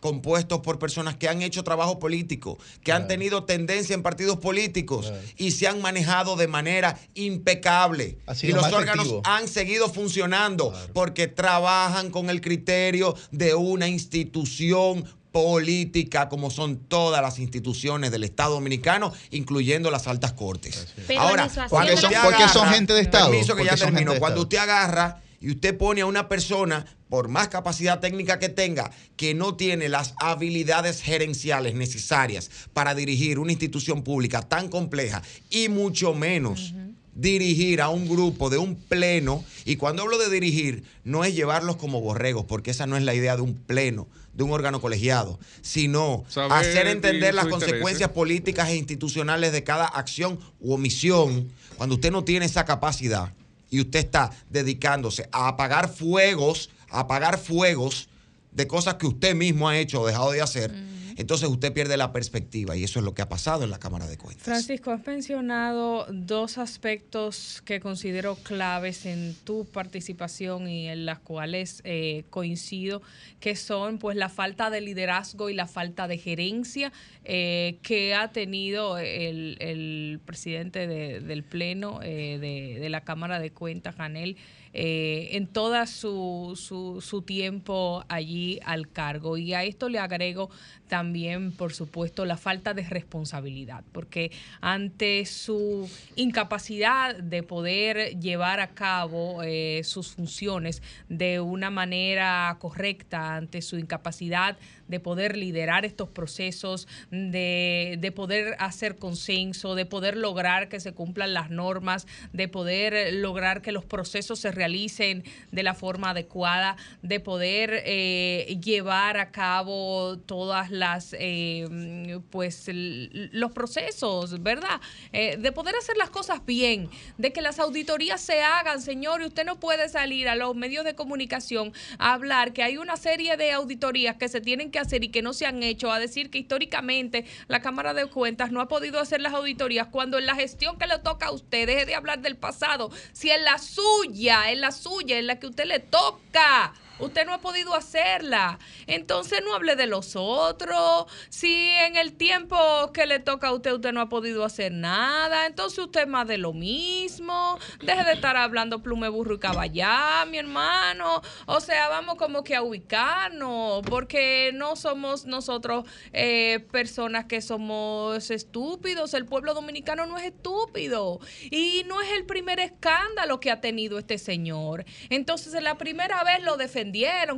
compuestos 0.00 0.60
por 0.60 0.78
personas 0.78 1.16
que 1.16 1.28
han 1.28 1.42
hecho 1.42 1.62
trabajo 1.62 1.98
político, 1.98 2.58
que 2.82 2.92
han 2.92 3.06
tenido 3.06 3.44
tendencia 3.44 3.94
en 3.94 4.02
partidos 4.02 4.38
políticos 4.38 5.12
y 5.36 5.52
se 5.52 5.68
han 5.68 5.80
manejado 5.80 6.36
de 6.36 6.48
manera 6.48 6.98
impecable. 7.14 8.18
Y 8.42 8.52
los 8.52 8.72
órganos 8.72 9.16
han 9.24 9.46
seguido 9.46 9.88
funcionando 9.88 10.72
porque 10.92 11.28
trabajan 11.28 12.10
con 12.10 12.30
el 12.30 12.40
criterio 12.40 13.14
de 13.30 13.54
una 13.54 13.88
institución 13.88 15.04
política 15.32 16.28
como 16.28 16.50
son 16.50 16.78
todas 16.78 17.22
las 17.22 17.38
instituciones 17.38 18.10
del 18.10 18.24
Estado 18.24 18.54
dominicano, 18.54 19.12
incluyendo 19.30 19.90
las 19.90 20.06
altas 20.06 20.32
cortes. 20.32 20.88
Ahora, 21.18 21.48
porque 21.68 21.96
son, 21.96 22.48
son 22.52 22.68
gente 22.68 22.92
de 22.92 23.00
Estado. 23.00 23.30
que 23.30 23.64
ya 23.64 23.76
terminó. 23.76 24.18
Cuando 24.18 24.42
usted 24.42 24.58
agarra 24.58 25.22
y 25.40 25.50
usted 25.50 25.76
pone 25.76 26.02
a 26.02 26.06
una 26.06 26.28
persona, 26.28 26.84
por 27.08 27.28
más 27.28 27.48
capacidad 27.48 28.00
técnica 28.00 28.38
que 28.38 28.48
tenga, 28.48 28.90
que 29.16 29.34
no 29.34 29.56
tiene 29.56 29.88
las 29.88 30.14
habilidades 30.18 31.02
gerenciales 31.02 31.74
necesarias 31.74 32.50
para 32.72 32.94
dirigir 32.94 33.38
una 33.38 33.52
institución 33.52 34.02
pública 34.02 34.42
tan 34.42 34.68
compleja 34.68 35.22
y 35.48 35.68
mucho 35.68 36.14
menos 36.14 36.74
dirigir 37.14 37.80
a 37.80 37.88
un 37.88 38.08
grupo 38.08 38.50
de 38.50 38.58
un 38.58 38.76
pleno, 38.76 39.44
y 39.64 39.76
cuando 39.76 40.02
hablo 40.02 40.18
de 40.18 40.30
dirigir, 40.30 40.84
no 41.04 41.24
es 41.24 41.34
llevarlos 41.34 41.76
como 41.76 42.00
borregos, 42.00 42.44
porque 42.46 42.70
esa 42.70 42.86
no 42.86 42.96
es 42.96 43.02
la 43.02 43.14
idea 43.14 43.36
de 43.36 43.42
un 43.42 43.54
pleno, 43.54 44.06
de 44.40 44.44
un 44.44 44.52
órgano 44.52 44.80
colegiado, 44.80 45.38
sino 45.60 46.24
hacer 46.50 46.86
entender 46.86 47.34
las 47.34 47.46
consecuencias 47.46 48.08
políticas 48.12 48.70
e 48.70 48.76
institucionales 48.76 49.52
de 49.52 49.62
cada 49.64 49.84
acción 49.84 50.40
u 50.60 50.72
omisión, 50.72 51.52
cuando 51.76 51.96
usted 51.96 52.10
no 52.10 52.24
tiene 52.24 52.46
esa 52.46 52.64
capacidad 52.64 53.34
y 53.68 53.82
usted 53.82 53.98
está 53.98 54.30
dedicándose 54.48 55.28
a 55.30 55.48
apagar 55.48 55.92
fuegos, 55.92 56.70
a 56.88 57.00
apagar 57.00 57.38
fuegos 57.38 58.08
de 58.50 58.66
cosas 58.66 58.94
que 58.94 59.06
usted 59.06 59.34
mismo 59.34 59.68
ha 59.68 59.76
hecho 59.76 60.00
o 60.00 60.06
dejado 60.06 60.32
de 60.32 60.40
hacer 60.40 60.72
entonces 61.20 61.48
usted 61.48 61.72
pierde 61.72 61.96
la 61.96 62.12
perspectiva 62.12 62.76
y 62.76 62.84
eso 62.84 62.98
es 62.98 63.04
lo 63.04 63.14
que 63.14 63.22
ha 63.22 63.28
pasado 63.28 63.64
en 63.64 63.70
la 63.70 63.78
Cámara 63.78 64.06
de 64.06 64.16
Cuentas. 64.16 64.44
Francisco, 64.44 64.90
has 64.90 65.06
mencionado 65.06 66.06
dos 66.10 66.58
aspectos 66.58 67.62
que 67.64 67.78
considero 67.80 68.36
claves 68.36 69.06
en 69.06 69.34
tu 69.44 69.66
participación 69.66 70.68
y 70.68 70.88
en 70.88 71.04
las 71.04 71.18
cuales 71.18 71.82
eh, 71.84 72.24
coincido, 72.30 73.02
que 73.38 73.54
son 73.54 73.98
pues 73.98 74.16
la 74.16 74.28
falta 74.28 74.70
de 74.70 74.80
liderazgo 74.80 75.50
y 75.50 75.54
la 75.54 75.66
falta 75.66 76.08
de 76.08 76.18
gerencia 76.18 76.92
eh, 77.32 77.78
que 77.82 78.12
ha 78.12 78.32
tenido 78.32 78.98
el, 78.98 80.20
presidente 80.26 80.88
del 80.88 81.44
Pleno 81.44 82.00
eh, 82.02 82.38
de, 82.40 82.80
de, 82.80 82.88
la 82.90 83.02
Cámara 83.02 83.38
de 83.38 83.52
Cuentas, 83.52 83.94
Janel. 83.94 84.36
Eh, 84.72 85.30
en 85.32 85.48
todo 85.48 85.84
su, 85.86 86.52
su, 86.54 87.00
su, 87.00 87.22
tiempo 87.22 88.04
allí 88.08 88.60
al 88.64 88.88
cargo. 88.88 89.36
Y 89.36 89.52
a 89.52 89.64
esto 89.64 89.88
le 89.88 89.98
agrego 89.98 90.48
también, 90.86 91.50
por 91.50 91.72
supuesto, 91.72 92.24
la 92.24 92.36
falta 92.36 92.72
de 92.72 92.82
responsabilidad, 92.84 93.82
porque 93.90 94.30
ante 94.60 95.26
su 95.26 95.90
incapacidad 96.14 97.16
de 97.16 97.42
poder 97.42 98.20
llevar 98.20 98.60
a 98.60 98.68
cabo 98.68 99.42
eh, 99.42 99.80
sus 99.82 100.12
funciones 100.12 100.82
de 101.08 101.40
una 101.40 101.70
manera 101.70 102.56
correcta, 102.60 103.34
ante 103.34 103.62
su 103.62 103.76
incapacidad 103.76 104.56
de 104.90 105.00
poder 105.00 105.36
liderar 105.36 105.84
estos 105.84 106.08
procesos, 106.08 106.88
de, 107.10 107.96
de, 107.98 108.12
poder 108.12 108.56
hacer 108.58 108.96
consenso, 108.96 109.74
de 109.74 109.86
poder 109.86 110.16
lograr 110.16 110.68
que 110.68 110.80
se 110.80 110.92
cumplan 110.92 111.32
las 111.32 111.50
normas, 111.50 112.06
de 112.32 112.48
poder 112.48 113.14
lograr 113.14 113.62
que 113.62 113.72
los 113.72 113.84
procesos 113.84 114.40
se 114.40 114.50
realicen 114.50 115.24
de 115.52 115.62
la 115.62 115.74
forma 115.74 116.10
adecuada, 116.10 116.76
de 117.02 117.20
poder 117.20 117.82
eh, 117.86 118.58
llevar 118.62 119.16
a 119.16 119.30
cabo 119.30 120.18
todas 120.26 120.70
las, 120.70 121.14
eh, 121.18 122.18
pues, 122.30 122.68
los 122.72 123.52
procesos, 123.52 124.42
¿verdad? 124.42 124.80
Eh, 125.12 125.36
de 125.36 125.52
poder 125.52 125.76
hacer 125.76 125.96
las 125.96 126.10
cosas 126.10 126.44
bien, 126.44 126.90
de 127.16 127.32
que 127.32 127.42
las 127.42 127.60
auditorías 127.60 128.20
se 128.20 128.42
hagan, 128.42 128.82
señor, 128.82 129.22
y 129.22 129.26
usted 129.26 129.44
no 129.44 129.60
puede 129.60 129.88
salir 129.88 130.28
a 130.28 130.34
los 130.34 130.56
medios 130.56 130.84
de 130.84 130.94
comunicación 130.94 131.72
a 131.98 132.14
hablar 132.14 132.52
que 132.52 132.64
hay 132.64 132.76
una 132.76 132.96
serie 132.96 133.36
de 133.36 133.52
auditorías 133.52 134.16
que 134.16 134.28
se 134.28 134.40
tienen 134.40 134.72
que 134.72 134.79
hacer 134.80 135.04
y 135.04 135.08
que 135.08 135.22
no 135.22 135.32
se 135.32 135.46
han 135.46 135.62
hecho, 135.62 135.92
a 135.92 135.98
decir 135.98 136.30
que 136.30 136.38
históricamente 136.38 137.24
la 137.48 137.60
Cámara 137.60 137.94
de 137.94 138.06
Cuentas 138.06 138.50
no 138.50 138.60
ha 138.60 138.68
podido 138.68 139.00
hacer 139.00 139.20
las 139.20 139.34
auditorías 139.34 139.88
cuando 139.88 140.18
en 140.18 140.26
la 140.26 140.34
gestión 140.34 140.78
que 140.78 140.86
le 140.86 140.98
toca 140.98 141.26
a 141.26 141.32
usted, 141.32 141.66
deje 141.66 141.86
de 141.86 141.94
hablar 141.94 142.20
del 142.20 142.36
pasado, 142.36 142.90
si 143.12 143.30
es 143.30 143.40
la 143.42 143.58
suya, 143.58 144.50
es 144.50 144.58
la 144.58 144.72
suya 144.72 145.18
es 145.18 145.24
la 145.24 145.38
que 145.38 145.46
usted 145.46 145.66
le 145.66 145.80
toca. 145.80 146.72
Usted 147.00 147.24
no 147.24 147.32
ha 147.32 147.40
podido 147.40 147.74
hacerla. 147.74 148.58
Entonces 148.86 149.40
no 149.44 149.54
hable 149.54 149.74
de 149.74 149.86
los 149.86 150.16
otros. 150.16 151.06
Si 151.30 151.70
en 151.86 151.96
el 151.96 152.12
tiempo 152.12 152.56
que 152.92 153.06
le 153.06 153.18
toca 153.18 153.48
a 153.48 153.52
usted, 153.52 153.72
usted 153.72 153.92
no 153.92 154.00
ha 154.00 154.08
podido 154.08 154.44
hacer 154.44 154.72
nada, 154.72 155.46
entonces 155.46 155.78
usted 155.78 156.02
es 156.02 156.08
más 156.08 156.28
de 156.28 156.36
lo 156.36 156.52
mismo. 156.52 157.58
Deje 157.82 158.04
de 158.04 158.12
estar 158.12 158.36
hablando 158.36 158.82
plume, 158.82 159.08
burro 159.08 159.36
y 159.36 159.38
caballá, 159.38 160.26
mi 160.28 160.38
hermano. 160.38 161.22
O 161.46 161.60
sea, 161.60 161.88
vamos 161.88 162.16
como 162.16 162.44
que 162.44 162.54
a 162.54 162.62
ubicarnos, 162.62 163.82
porque 163.88 164.50
no 164.54 164.76
somos 164.76 165.24
nosotros 165.24 165.84
eh, 166.12 166.66
personas 166.70 167.24
que 167.24 167.40
somos 167.40 168.30
estúpidos. 168.30 169.14
El 169.14 169.24
pueblo 169.24 169.54
dominicano 169.54 170.04
no 170.06 170.18
es 170.18 170.24
estúpido. 170.24 171.20
Y 171.50 171.84
no 171.86 172.00
es 172.02 172.10
el 172.12 172.26
primer 172.26 172.60
escándalo 172.60 173.40
que 173.40 173.50
ha 173.50 173.60
tenido 173.60 173.98
este 173.98 174.18
señor. 174.18 174.84
Entonces, 175.08 175.50
la 175.62 175.78
primera 175.78 176.22
vez 176.24 176.42
lo 176.42 176.56
defendió 176.56 176.89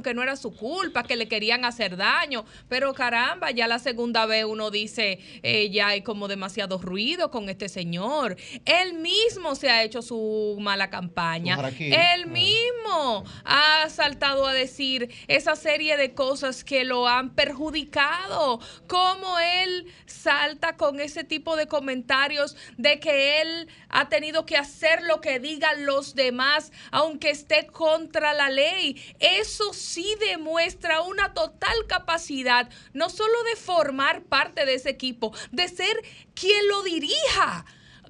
que 0.02 0.14
no 0.14 0.22
era 0.22 0.36
su 0.36 0.54
culpa, 0.54 1.02
que 1.02 1.16
le 1.16 1.28
querían 1.28 1.64
hacer 1.64 1.96
daño, 1.96 2.44
pero 2.68 2.94
caramba, 2.94 3.50
ya 3.50 3.66
la 3.66 3.78
segunda 3.78 4.26
vez 4.26 4.44
uno 4.44 4.70
dice, 4.70 5.18
eh, 5.42 5.70
ya 5.70 5.88
hay 5.88 6.02
como 6.02 6.28
demasiado 6.28 6.78
ruido 6.78 7.30
con 7.30 7.48
este 7.48 7.68
señor. 7.68 8.36
Él 8.64 8.94
mismo 8.94 9.54
se 9.54 9.70
ha 9.70 9.82
hecho 9.82 10.02
su 10.02 10.56
mala 10.60 10.90
campaña. 10.90 11.58
Él 11.78 12.26
mismo 12.26 13.24
ha 13.44 13.88
saltado 13.88 14.46
a 14.46 14.52
decir 14.52 15.10
esa 15.28 15.56
serie 15.56 15.96
de 15.96 16.14
cosas 16.14 16.64
que 16.64 16.84
lo 16.84 17.06
han 17.06 17.34
perjudicado. 17.34 18.60
Cómo 18.86 19.38
él 19.38 19.86
salta 20.06 20.76
con 20.76 21.00
ese 21.00 21.24
tipo 21.24 21.56
de 21.56 21.66
comentarios 21.66 22.56
de 22.76 23.00
que 23.00 23.42
él 23.42 23.68
ha 23.88 24.08
tenido 24.08 24.46
que 24.46 24.56
hacer 24.56 25.02
lo 25.02 25.20
que 25.20 25.38
digan 25.38 25.86
los 25.86 26.14
demás, 26.14 26.72
aunque 26.90 27.30
esté 27.30 27.66
contra 27.66 28.32
la 28.32 28.48
ley 28.48 29.00
eso 29.42 29.72
sí 29.74 30.16
demuestra 30.20 31.02
una 31.02 31.34
total 31.34 31.86
capacidad, 31.86 32.70
no 32.92 33.10
solo 33.10 33.42
de 33.44 33.56
formar 33.56 34.22
parte 34.22 34.64
de 34.64 34.74
ese 34.74 34.90
equipo, 34.90 35.32
de 35.50 35.68
ser 35.68 36.00
quien 36.34 36.68
lo 36.68 36.82
dirija. 36.82 37.64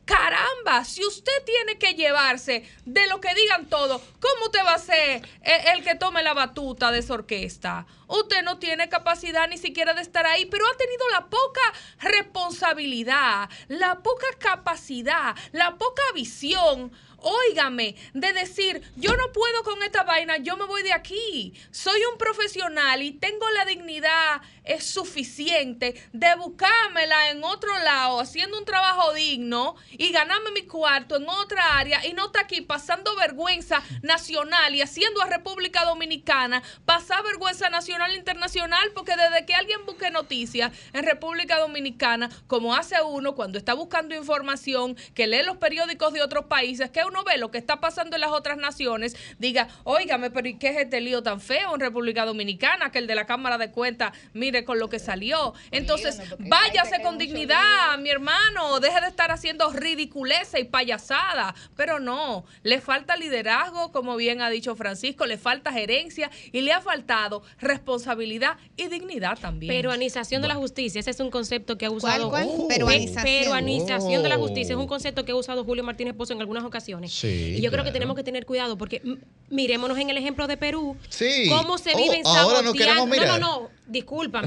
Caramba, 0.05 0.85
si 0.85 1.05
usted 1.07 1.33
tiene 1.47 1.79
que 1.79 1.95
llevarse 1.95 2.69
de 2.85 3.07
lo 3.07 3.21
que 3.21 3.35
digan 3.35 3.69
todos, 3.69 4.03
¿cómo 4.21 4.51
te 4.51 4.61
va 4.63 4.75
a 4.75 4.79
ser 4.79 5.23
el, 5.43 5.85
que 5.85 5.95
tome 5.95 6.25
la 6.25 6.35
batuta 6.35 6.91
de 6.91 6.99
esa 6.99 7.15
orquesta? 7.15 7.87
Usted 8.09 8.43
no 8.43 8.59
tiene 8.59 8.89
capacidad 8.89 9.49
ni 9.49 9.59
siquiera 9.59 9.95
de 9.95 10.03
estar 10.03 10.27
ahí, 10.27 10.47
pero 10.47 10.67
ha 10.67 10.77
tenido 10.77 11.09
la 11.11 11.27
poca 11.27 11.61
responsabilidad, 12.01 13.49
la 13.69 14.03
poca 14.03 14.27
capacidad, 14.41 15.37
la 15.53 15.77
poca 15.77 16.03
visión 16.15 16.93
óigame, 17.23 17.97
de 18.15 18.33
decir, 18.33 18.83
yo 18.97 19.17
no 19.17 19.33
puedo 19.33 19.63
con 19.63 19.83
esta 19.83 20.05
vaina, 20.05 20.37
yo 20.39 20.57
me 20.57 20.67
voy 20.67 20.83
de 20.83 20.93
aquí. 20.93 21.55
Soy 21.71 22.01
un 22.11 22.19
profesional 22.19 23.03
y 23.03 23.13
tengo 23.13 23.49
la 23.51 23.65
dignidad 23.65 24.43
es 24.65 24.85
suficiente 24.85 25.95
de 26.13 26.35
buscármela 26.37 27.31
en 27.31 27.45
otro 27.45 27.71
lado, 27.81 28.21
haciendo 28.21 28.59
un 28.59 28.65
trabajo 28.65 29.13
digno 29.13 29.77
y 29.91 30.11
ganarme 30.13 30.51
mi 30.53 30.63
cuarto 30.63 31.17
en 31.17 31.29
otra 31.29 31.79
área 31.79 32.07
y 32.07 32.13
no 32.13 32.27
está 32.27 32.41
aquí 32.41 32.61
pasando 32.61 33.15
vergüenza 33.17 33.83
nacional 34.03 34.75
y 34.75 34.83
haciendo 34.83 35.21
a 35.23 35.27
República 35.27 35.85
Dominicana 35.85 36.63
pasar 36.85 37.23
vergüenza 37.23 37.71
nacional 37.71 38.13
e 38.13 38.19
internacional, 38.19 38.91
porque 38.95 39.15
desde 39.17 39.47
que 39.47 39.55
alguien 39.55 39.85
busque 39.87 40.11
noticias 40.11 40.73
en 40.93 41.05
República 41.05 41.59
Dominicana, 41.59 42.31
como 42.47 42.75
hace 42.75 42.97
uno 43.03 43.35
cuando 43.35 43.59
está 43.59 43.75
buscando 43.75 44.15
información, 44.15 44.97
que 45.15 45.27
lee 45.27 45.43
los 45.45 45.57
periódicos 45.57 46.13
de 46.13 46.23
otros 46.23 46.47
países, 46.47 46.91
que 46.91 47.05
uno 47.05 47.25
ve 47.25 47.39
lo 47.39 47.51
que 47.51 47.59
está 47.59 47.81
pasando 47.81 48.17
en 48.17 48.21
las 48.21 48.31
otras 48.31 48.57
naciones, 48.57 49.17
diga, 49.39 49.69
óigame, 49.85 50.31
pero 50.31 50.49
¿y 50.49 50.59
qué 50.59 50.69
es 50.69 50.77
este 50.77 51.01
lío 51.01 51.23
tan 51.23 51.41
feo 51.41 51.75
en 51.75 51.81
República 51.81 52.25
Dominicana? 52.25 52.91
Que 52.91 52.99
el 52.99 53.07
de 53.07 53.15
la 53.15 53.27
Cámara 53.27 53.59
de 53.59 53.71
Cuentas, 53.71 54.13
mire 54.53 54.65
con 54.65 54.79
lo 54.79 54.89
que 54.89 54.99
salió. 54.99 55.55
Entonces, 55.71 56.21
váyase 56.39 57.01
con 57.03 57.17
dignidad, 57.17 57.99
mi 57.99 58.11
hermano, 58.11 58.81
deje 58.81 59.01
de 59.01 59.09
estar 59.09 59.31
haciendo 59.31 59.71
ridiculeza 59.73 60.59
y 60.59 60.65
payasada. 60.65 61.55
Pero 61.75 62.01
no, 62.01 62.45
le 62.63 62.81
falta 62.81 63.17
liderazgo, 63.17 63.93
como 63.93 64.17
bien 64.17 64.43
ha 64.43 64.51
dicho 64.51 64.77
Francisco, 64.77 65.25
le 65.25 65.39
falta 65.39 65.73
gerencia 65.73 66.31
y 66.53 66.61
le 66.61 66.73
ha 66.73 66.81
faltado 66.81 67.43
responsabilidad 67.61 68.59
y 68.77 68.89
dignidad 68.89 69.39
también. 69.39 69.73
Peruanización 69.73 70.43
de 70.43 70.49
la 70.49 70.55
justicia, 70.55 71.01
ese 71.01 71.11
es 71.11 71.21
un 71.21 71.31
concepto 71.31 71.79
que 71.79 71.87
ha 71.87 71.91
usado. 71.91 72.29
¿Cuál, 72.29 72.49
Peruanización. 72.69 74.23
de 74.23 74.29
la 74.29 74.37
justicia 74.37 74.75
es 74.75 74.79
un 74.79 74.87
concepto 74.87 75.25
que 75.25 75.33
ha 75.33 75.35
usado 75.35 75.65
Julio 75.65 75.83
Martínez 75.83 76.15
Pozo 76.15 76.35
en 76.35 76.41
algunas 76.41 76.65
ocasiones. 76.65 77.25
y 77.25 77.61
yo 77.61 77.71
creo 77.71 77.85
que 77.85 77.91
tenemos 77.91 78.17
que 78.17 78.23
tener 78.23 78.45
cuidado 78.45 78.77
porque 78.77 79.01
mirémonos 79.49 79.97
en 79.99 80.11
el 80.11 80.19
ejemplo 80.19 80.47
de 80.47 80.57
Perú. 80.59 80.97
Sí. 81.09 81.47
Cómo 81.49 81.79
se 81.79 81.95
viven 81.95 82.23
oh, 82.25 82.37
ahora 82.37 82.63
no, 82.63 82.73
no, 82.73 83.07
no, 83.07 83.39
no, 83.39 83.71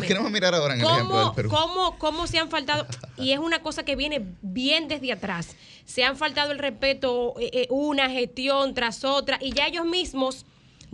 discúlpame. 0.01 0.07
queremos 0.07 0.31
mirar 0.31 0.55
ahora 0.55 0.73
en 0.75 0.81
el 0.81 0.87
ejemplo 0.87 1.25
del 1.25 1.35
Perú. 1.35 1.49
¿cómo, 1.49 1.97
¿Cómo 1.97 2.27
se 2.27 2.39
han 2.39 2.49
faltado? 2.49 2.85
Y 3.17 3.31
es 3.31 3.39
una 3.39 3.61
cosa 3.61 3.83
que 3.83 3.95
viene 3.95 4.25
bien 4.41 4.87
desde 4.89 5.13
atrás. 5.13 5.55
Se 5.85 6.03
han 6.03 6.17
faltado 6.17 6.51
el 6.51 6.59
respeto 6.59 7.33
eh, 7.39 7.49
eh, 7.53 7.67
una 7.69 8.09
gestión 8.09 8.73
tras 8.73 9.05
otra 9.05 9.37
y 9.41 9.53
ya 9.53 9.67
ellos 9.67 9.85
mismos 9.85 10.45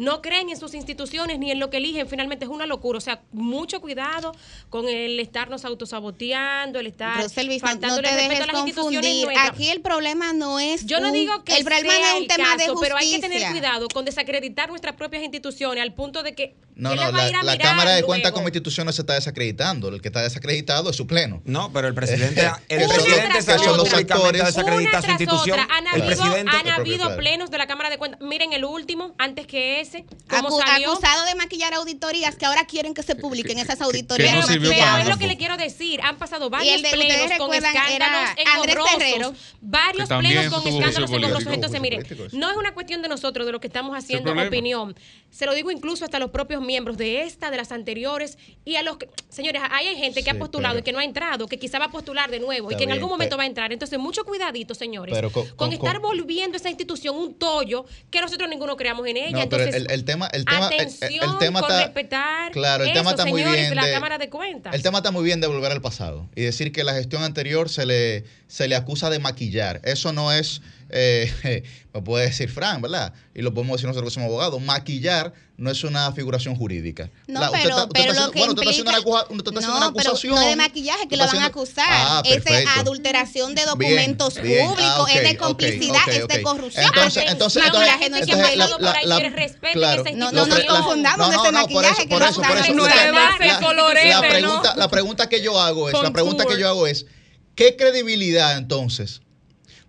no 0.01 0.19
creen 0.23 0.49
en 0.49 0.57
sus 0.57 0.73
instituciones 0.73 1.37
ni 1.37 1.51
en 1.51 1.59
lo 1.59 1.69
que 1.69 1.77
eligen, 1.77 2.07
finalmente 2.07 2.45
es 2.45 2.49
una 2.49 2.65
locura. 2.65 2.97
O 2.97 3.01
sea, 3.01 3.21
mucho 3.31 3.79
cuidado 3.81 4.31
con 4.69 4.89
el 4.89 5.19
estarnos 5.19 5.63
autosaboteando, 5.63 6.79
el 6.79 6.87
estar 6.87 7.29
faltando 7.59 7.97
el 7.97 8.03
respeto 8.03 8.43
a 8.43 8.47
las 8.47 8.67
instituciones 8.67 9.27
Aquí 9.37 9.69
el 9.69 9.81
problema 9.81 10.33
no 10.33 10.59
es 10.59 10.87
Yo 10.87 10.99
no 10.99 11.11
digo 11.11 11.43
que 11.43 11.55
el 11.55 11.63
problema 11.63 12.13
es 12.15 12.21
un 12.21 12.27
tema 12.27 12.57
de 12.57 12.67
justicia. 12.67 12.79
pero 12.81 12.97
hay 12.97 13.11
que 13.11 13.19
tener 13.19 13.51
cuidado 13.51 13.87
con 13.89 14.03
desacreditar 14.03 14.69
nuestras 14.69 14.95
propias 14.95 15.21
instituciones 15.21 15.83
al 15.83 15.93
punto 15.93 16.23
de 16.23 16.33
que 16.33 16.55
no, 16.75 16.95
no, 16.95 17.11
la, 17.11 17.57
Cámara 17.59 17.91
de 17.91 18.01
Cuentas 18.01 18.31
como 18.31 18.47
institución 18.47 18.87
no 18.87 18.91
se 18.91 19.03
está 19.03 19.13
desacreditando. 19.13 19.89
El 19.89 20.01
que 20.01 20.07
está 20.07 20.23
desacreditado 20.23 20.89
es 20.89 20.95
su 20.95 21.05
pleno. 21.05 21.41
No, 21.45 21.71
pero 21.71 21.87
el 21.87 21.93
presidente, 21.93 22.41
el 22.69 22.87
presidente 22.87 23.41
salió 23.43 23.77
los 23.77 23.93
actores. 23.93 24.43
desacreditar 24.43 25.03
su 25.03 25.11
institución. 25.11 25.59
Han 25.59 25.87
habido, 25.87 26.23
han 26.23 26.67
habido 26.69 27.15
plenos 27.17 27.51
de 27.51 27.57
la 27.59 27.67
Cámara 27.67 27.91
de 27.91 27.99
Cuentas. 27.99 28.19
Miren 28.21 28.53
el 28.53 28.65
último, 28.65 29.13
antes 29.19 29.45
que 29.45 29.79
ese, 29.95 30.05
cómo 30.29 30.59
salió. 30.59 30.91
Acusado 30.91 31.25
de 31.25 31.35
maquillar 31.35 31.73
auditorías 31.73 32.35
que 32.35 32.45
ahora 32.45 32.65
quieren 32.65 32.93
que 32.93 33.03
se 33.03 33.15
publiquen 33.15 33.59
esas 33.59 33.81
auditorías. 33.81 34.45
pero, 34.47 34.97
es 34.97 35.07
lo 35.07 35.17
que 35.17 35.27
le 35.27 35.37
quiero 35.37 35.57
decir. 35.57 36.01
Han 36.01 36.17
pasado 36.17 36.49
varios 36.49 36.81
plenos 36.81 37.37
con 37.37 37.53
escándalos 37.53 38.29
engorrosos. 38.37 39.37
Varios 39.61 40.09
plenos 40.09 40.53
con 40.53 40.67
escándalos 40.67 41.11
engorrosos. 41.11 41.53
Entonces, 41.53 41.81
miren, 41.81 42.05
no 42.33 42.49
es 42.49 42.57
una 42.57 42.73
cuestión 42.73 43.01
de 43.01 43.09
nosotros, 43.09 43.45
de 43.45 43.51
lo 43.51 43.59
que 43.59 43.67
estamos 43.67 43.95
haciendo 43.95 44.31
opinión. 44.31 44.95
Se 45.31 45.45
lo 45.45 45.53
digo 45.53 45.71
incluso 45.71 46.03
hasta 46.05 46.19
los 46.19 46.29
propios 46.29 46.61
miembros 46.61 46.97
de 46.97 47.23
esta, 47.23 47.49
de 47.49 47.57
las 47.57 47.71
anteriores, 47.71 48.37
y 48.65 48.75
a 48.75 48.83
los 48.83 48.97
que, 48.97 49.09
señores, 49.29 49.61
hay 49.71 49.95
gente 49.95 50.23
que 50.23 50.29
ha 50.29 50.37
postulado 50.37 50.79
y 50.79 50.81
que 50.83 50.91
no 50.91 50.99
ha 50.99 51.05
entrado, 51.05 51.47
que 51.47 51.57
quizá 51.57 51.79
va 51.79 51.85
a 51.85 51.91
postular 51.91 52.29
de 52.29 52.39
nuevo 52.39 52.71
y 52.71 52.75
que 52.75 52.83
en 52.83 52.91
algún 52.91 53.09
momento 53.09 53.37
va 53.37 53.43
a 53.43 53.45
entrar. 53.45 53.71
Entonces, 53.71 53.97
mucho 53.97 54.25
cuidadito, 54.25 54.75
señores, 54.75 55.17
con, 55.55 55.71
estar 55.73 55.99
volviendo 55.99 56.57
esa 56.57 56.69
institución 56.69 57.15
un 57.15 57.33
tollo 57.35 57.85
que 58.09 58.19
nosotros 58.19 58.49
ninguno 58.49 58.75
creamos 58.75 59.07
en 59.07 59.17
ella. 59.17 59.43
Entonces, 59.43 59.73
el, 59.73 60.05
tema, 60.05 60.27
el 60.27 60.45
tema, 60.45 60.67
atención 60.67 61.39
tema 61.39 61.61
con 61.61 61.69
respetar 61.69 62.51
claro, 62.51 62.83
el 62.83 62.93
tema 62.93 63.11
está 63.11 63.25
muy 63.25 63.43
bien 63.43 63.69
de 63.69 63.75
la 63.75 63.89
Cámara 63.89 64.17
de 64.17 64.29
Cuentas. 64.29 64.73
El 64.75 64.83
tema 64.83 64.99
está 64.99 65.11
muy 65.11 65.23
bien 65.23 65.39
de 65.41 65.47
volver 65.47 65.71
al 65.71 65.81
pasado 65.81 66.29
y 66.35 66.41
decir 66.41 66.71
que 66.71 66.83
la 66.83 66.93
gestión 66.93 67.23
anterior 67.23 67.69
se 67.69 67.85
le, 67.85 68.25
se 68.47 68.67
le 68.67 68.75
acusa 68.75 69.09
de 69.09 69.19
maquillar. 69.19 69.81
Eso 69.83 70.11
no 70.11 70.31
es 70.31 70.61
eh, 70.93 71.63
me 71.93 72.01
puede 72.01 72.27
decir 72.27 72.49
Fran, 72.49 72.81
¿verdad? 72.81 73.13
Y 73.33 73.41
lo 73.41 73.53
podemos 73.53 73.77
decir 73.77 73.87
nosotros 73.87 74.11
que 74.11 74.15
somos 74.15 74.27
abogados, 74.27 74.61
maquillar 74.61 75.33
no 75.57 75.69
es 75.69 75.83
una 75.83 76.11
figuración 76.11 76.55
jurídica. 76.55 77.11
No, 77.27 77.39
pero, 77.51 77.87
pero 77.93 78.13
lo 78.13 78.31
que 78.31 78.39
bueno, 78.39 78.53
implica, 78.53 78.71
está 78.71 78.89
haciendo 78.89 79.51
una, 79.51 79.79
no, 79.79 79.85
acusación. 79.85 80.33
no 80.33 80.41
de 80.41 80.55
maquillaje, 80.55 81.07
que 81.07 81.15
lo 81.17 81.27
van 81.27 81.37
a 81.37 81.45
acusar. 81.45 81.85
Ah, 81.87 82.23
es 82.25 82.43
de 82.43 82.65
adulteración 82.79 83.53
de 83.53 83.65
documentos 83.65 84.33
públicos, 84.33 84.79
ah, 84.79 85.13
es 85.13 85.23
de 85.23 85.37
complicidad, 85.37 86.09
es 86.09 86.27
de 86.27 86.41
corrupción. 86.41 86.85
Entonces, 86.85 87.25
entonces, 87.27 87.63
entonces, 87.63 88.09
no 88.09 88.17
es 88.17 88.25
que 88.25 88.35
la, 88.35 88.67
la, 88.79 88.95
la, 89.05 89.71
claro, 89.73 90.03
no, 90.15 90.31
no, 90.31 90.47
nos 90.47 90.65
confundamos 90.65 91.29
de 91.29 91.35
ese 91.35 91.51
maquillaje 91.51 92.07
por 92.07 92.23
eso, 92.23 92.41
por 92.41 92.57
eso, 92.57 92.73
la, 92.73 94.21
pregunta, 94.21 94.75
la 94.75 94.87
pregunta 94.89 95.29
que 95.29 95.41
yo 95.41 95.59
hago 95.59 95.89
es, 95.89 96.01
la 96.01 96.11
pregunta 96.11 96.45
que 96.45 96.59
yo 96.59 96.67
hago 96.67 96.87
es, 96.87 97.05
¿qué 97.53 97.75
credibilidad 97.75 98.57
entonces 98.57 99.21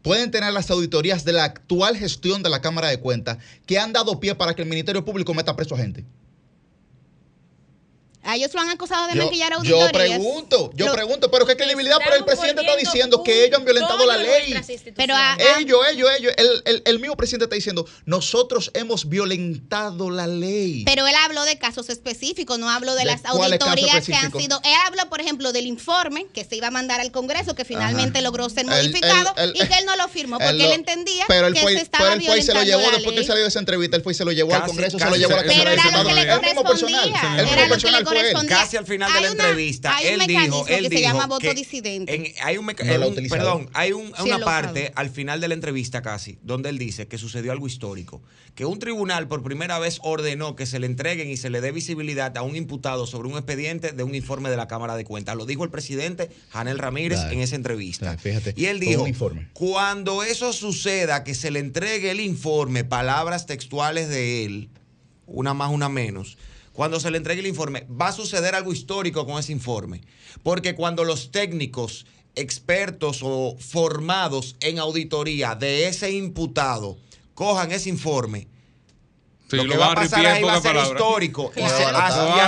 pueden 0.03 0.31
tener 0.31 0.53
las 0.53 0.71
auditorías 0.71 1.25
de 1.25 1.33
la 1.33 1.45
actual 1.45 1.97
gestión 1.97 2.43
de 2.43 2.51
la 2.51 2.61
Cámara 2.61 2.89
de 2.89 3.01
Cuentas 3.01 3.39
que 3.67 3.79
han 3.79 3.93
dado 3.93 4.21
pie 4.21 4.35
para 4.35 4.55
que 4.55 4.63
el 4.63 4.69
Ministerio 4.69 5.05
Público 5.05 5.35
meta 5.35 5.57
preso 5.57 5.75
a 5.75 5.79
gente. 5.79 6.05
A 8.25 8.37
ellos 8.37 8.55
lo 8.55 8.61
han 8.61 8.71
acusado 8.71 9.09
de 9.09 9.17
maquillar 9.17 9.53
auditorías. 9.55 9.93
Yo 9.93 9.99
pregunto, 9.99 10.71
yo 10.75 10.93
pregunto, 10.93 11.31
pero 11.31 11.45
¿qué 11.45 11.57
credibilidad? 11.57 11.99
Pero 12.05 12.17
el 12.17 12.25
presidente 12.25 12.63
está 12.63 12.77
diciendo 12.77 13.23
que 13.23 13.45
ellos 13.45 13.59
han 13.59 13.65
violentado 13.65 14.07
la 14.07 14.17
ley. 14.17 14.55
Pero 14.97 15.15
ellos, 15.59 15.81
ellos, 15.91 16.11
ellos, 16.19 16.33
el, 16.37 16.63
el, 16.65 16.83
el, 16.85 16.99
mismo 17.01 17.17
presidente 17.17 17.45
está 17.45 17.57
diciendo, 17.57 17.87
nosotros 18.07 18.71
hemos 18.75 19.09
violentado 19.09 20.11
la 20.11 20.27
ley. 20.27 20.85
Pero 20.85 21.07
él 21.07 21.15
habló 21.25 21.45
de 21.45 21.59
casos 21.59 21.91
específicos, 21.91 22.59
no 22.59 22.71
habló 22.71 22.95
de, 22.95 23.05
las 23.05 23.25
auditorías 23.25 24.07
que 24.07 24.15
han 24.15 24.33
sido. 24.33 24.61
Él 24.65 24.73
habló, 24.87 25.09
por 25.09 25.21
ejemplo, 25.21 25.53
del 25.53 25.67
informe 25.67 26.27
que 26.33 26.45
se 26.45 26.57
iba 26.57 26.69
a 26.69 26.71
mandar 26.71 27.01
al 27.01 27.11
Congreso, 27.11 27.55
que 27.55 27.65
finalmente 27.65 28.23
logró 28.23 28.49
ser 28.49 28.67
modificado 28.67 29.35
y 29.55 29.59
que 29.59 29.75
él 29.79 29.87
no 29.87 29.97
lo 29.97 30.09
firmó 30.09 30.39
porque 30.39 30.65
él, 30.65 30.73
entendía 30.73 31.27
que 31.27 31.61
se 31.61 31.73
estaba 31.75 32.11
pero 32.11 32.21
él 32.21 32.27
fue 32.27 32.39
y 32.39 32.43
se 32.43 32.55
lo 32.55 32.63
llevó, 32.63 32.83
después 32.91 33.17
que 33.17 33.25
salió 33.25 33.43
de 33.43 33.49
esa 33.49 33.59
entrevista, 33.59 33.97
él 33.97 34.03
fue 34.03 34.13
y 34.13 34.17
se 34.17 34.25
lo 34.25 34.33
llevó 34.33 34.55
al 34.55 34.65
Congreso, 34.65 34.99
se 34.99 35.11
lo 35.11 35.17
llevó 35.17 35.35
a 35.35 35.43
la 35.43 35.45
Cámara 35.45 35.71
de 35.71 35.77
Diputados. 35.77 36.13
El 36.13 36.41
mismo 36.43 36.63
personal. 36.63 37.13
El 37.39 37.47
mismo 37.47 37.69
personal 37.69 38.05
Casi 38.49 38.77
al 38.77 38.87
final 38.87 39.13
de 39.13 39.21
la 39.21 39.29
entrevista, 39.29 39.97
él 40.03 40.21
dijo, 40.27 40.67
él 40.69 40.89
que 40.89 40.97
se 40.97 41.03
llama 41.03 41.27
voto 41.27 41.53
disidente. 41.55 42.35
hay 42.43 42.57
un, 42.59 42.67
perdón, 42.67 43.69
hay 43.73 43.93
una 43.93 44.39
parte 44.45 44.93
al 44.95 45.11
final 45.11 45.41
de 45.41 45.49
la 45.49 45.55
entrevista 45.55 46.03
casi 46.03 46.39
donde 46.43 46.69
él 46.69 46.79
dice 46.79 47.09
que 47.09 47.19
sucedió 47.19 47.53
algo 47.53 47.67
histórico, 47.67 48.23
que 48.55 48.65
un 48.65 48.79
tribunal 48.79 49.29
por 49.29 49.43
primera 49.43 49.79
vez 49.79 49.99
ordenó 50.03 50.57
que 50.57 50.67
se 50.67 50.79
le 50.79 50.87
entreguen 50.87 51.31
y 51.31 51.37
se 51.37 51.51
le 51.51 51.61
dé 51.61 51.73
visibilidad 51.73 52.37
a 52.37 52.43
un 52.43 52.57
imputado 52.57 53.07
sobre 53.07 53.29
un 53.29 53.35
expediente 53.35 53.93
de 53.93 54.03
un 54.03 54.15
informe 54.15 54.51
de 54.51 54.57
la 54.57 54.69
Cámara 54.69 54.97
de 54.97 55.05
Cuentas. 55.05 55.37
Lo 55.37 55.47
dijo 55.47 55.65
el 55.65 55.71
presidente 55.71 56.31
Janel 56.51 56.79
Ramírez 56.79 57.21
en 57.31 57.41
esa 57.41 57.57
entrevista. 57.57 58.17
y 58.57 58.67
él 58.67 58.81
dijo, 58.81 59.07
cuando 59.53 60.23
eso 60.23 60.53
suceda, 60.53 61.25
que 61.25 61.35
se 61.35 61.51
le 61.51 61.61
entregue 61.61 62.11
el 62.11 62.21
informe, 62.21 62.85
palabras 62.85 63.47
textuales 63.47 64.09
de 64.09 64.45
él, 64.45 64.69
una 65.27 65.55
más, 65.55 65.71
una 65.71 65.89
menos, 65.89 66.37
cuando 66.73 67.01
se 67.01 67.11
le 67.11 67.19
entregue 67.19 67.41
el 67.41 67.47
informe, 67.47 67.87
va 67.89 68.09
a 68.09 68.13
suceder 68.13 68.55
algo 68.55 68.73
histórico 68.73 69.27
con 69.27 69.39
ese 69.39 69.53
informe. 69.53 70.03
Porque 70.43 70.75
cuando 70.75 71.05
los 71.05 71.31
técnicos, 71.31 72.07
expertos 72.35 73.21
o 73.23 73.57
formados 73.59 74.57
en 74.61 74.79
auditoría 74.79 75.55
de 75.55 75.89
ese 75.89 76.11
imputado 76.13 76.97
cojan 77.35 77.73
ese 77.73 77.91
informe, 77.91 78.49
lo 79.57 79.67
que 79.67 79.77
va 79.77 79.93
a 79.93 79.95
pasar 79.95 80.25
ahí 80.27 80.43
va 80.43 80.55
a 80.55 80.61
ser 80.61 80.77
histórico. 80.77 81.53
Y, 81.57 81.61
a, 81.61 81.69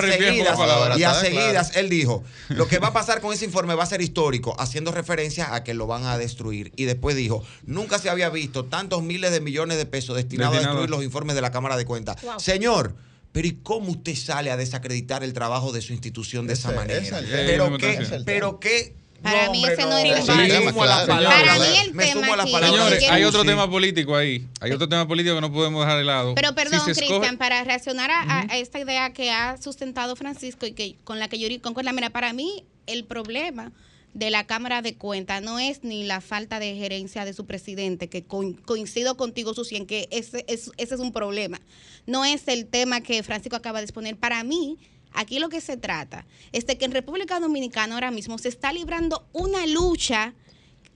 seguidas, 0.00 0.58
y 0.96 1.02
a 1.02 1.14
seguidas, 1.14 1.76
él 1.76 1.88
dijo, 1.88 2.24
lo 2.48 2.66
que 2.66 2.78
va 2.78 2.88
a 2.88 2.92
pasar 2.92 3.20
con 3.20 3.32
ese 3.32 3.44
informe 3.44 3.74
va 3.74 3.82
a 3.82 3.86
ser 3.86 4.00
histórico, 4.00 4.56
haciendo 4.58 4.92
referencia 4.92 5.54
a 5.54 5.64
que 5.64 5.74
lo 5.74 5.86
van 5.86 6.04
a 6.04 6.18
destruir. 6.18 6.72
Y 6.76 6.84
después 6.84 7.16
dijo, 7.16 7.44
nunca 7.64 7.98
se 7.98 8.10
había 8.10 8.30
visto 8.30 8.64
tantos 8.64 9.02
miles 9.02 9.32
de 9.32 9.40
millones 9.40 9.76
de 9.76 9.86
pesos 9.86 10.16
destinados 10.16 10.56
a 10.56 10.60
destruir 10.60 10.90
los 10.90 11.02
informes 11.04 11.36
de 11.36 11.42
la 11.42 11.50
Cámara 11.50 11.76
de 11.76 11.84
Cuentas. 11.84 12.16
Señor, 12.38 12.94
pero 13.34 13.48
¿y 13.48 13.56
cómo 13.64 13.90
usted 13.90 14.14
sale 14.14 14.52
a 14.52 14.56
desacreditar 14.56 15.24
el 15.24 15.32
trabajo 15.32 15.72
de 15.72 15.82
su 15.82 15.92
institución 15.92 16.46
de 16.46 16.52
esa 16.52 16.70
manera? 16.70 17.02
pero, 17.28 17.76
qué, 17.76 17.98
pero 18.24 18.60
qué 18.60 18.94
para 19.24 19.50
mí 19.50 19.64
ese 19.64 19.82
no, 19.82 19.98
es 19.98 20.28
el 20.28 20.48
tema. 20.48 20.72
Para 20.72 21.58
mí 21.58 21.76
el 21.82 21.96
tema 21.96 22.46
Señores, 22.46 23.10
hay 23.10 23.24
otro 23.24 23.44
tema 23.44 23.68
político 23.68 24.14
ahí. 24.14 24.46
Hay 24.60 24.70
otro 24.70 24.88
tema 24.88 25.08
político 25.08 25.34
que 25.34 25.40
no 25.40 25.52
podemos 25.52 25.84
dejar 25.84 25.98
de 25.98 26.04
lado. 26.04 26.36
Pero 26.36 26.54
perdón, 26.54 26.82
Cristian, 26.84 27.36
para 27.36 27.64
reaccionar 27.64 28.08
a, 28.12 28.46
esta 28.56 28.78
idea 28.78 29.12
que 29.12 29.32
ha 29.32 29.56
sustentado 29.56 30.14
Francisco 30.14 30.64
y 30.66 30.70
que 30.70 30.94
con 31.02 31.18
la 31.18 31.26
que 31.26 31.40
yo 31.40 31.48
concuerdo, 31.60 31.92
mira, 31.92 32.10
para 32.10 32.32
mí 32.32 32.62
el 32.86 33.02
problema 33.02 33.72
de 34.14 34.30
la 34.30 34.46
Cámara 34.46 34.80
de 34.80 34.96
Cuentas 34.96 35.42
no 35.42 35.58
es 35.58 35.82
ni 35.82 36.04
la 36.04 36.20
falta 36.20 36.60
de 36.60 36.74
gerencia 36.76 37.24
de 37.24 37.34
su 37.34 37.46
presidente, 37.46 38.08
que 38.08 38.24
coincido 38.24 39.16
contigo, 39.16 39.54
Susi, 39.54 39.76
en 39.76 39.86
que 39.86 40.08
ese, 40.10 40.44
ese 40.48 40.72
es 40.76 41.00
un 41.00 41.12
problema. 41.12 41.60
No 42.06 42.24
es 42.24 42.46
el 42.48 42.66
tema 42.66 43.00
que 43.00 43.22
Francisco 43.24 43.56
acaba 43.56 43.80
de 43.80 43.84
exponer. 43.84 44.16
Para 44.16 44.44
mí, 44.44 44.78
aquí 45.12 45.40
lo 45.40 45.48
que 45.48 45.60
se 45.60 45.76
trata 45.76 46.26
es 46.52 46.66
de 46.66 46.78
que 46.78 46.84
en 46.84 46.92
República 46.92 47.40
Dominicana 47.40 47.94
ahora 47.94 48.12
mismo 48.12 48.38
se 48.38 48.48
está 48.48 48.72
librando 48.72 49.26
una 49.32 49.66
lucha 49.66 50.34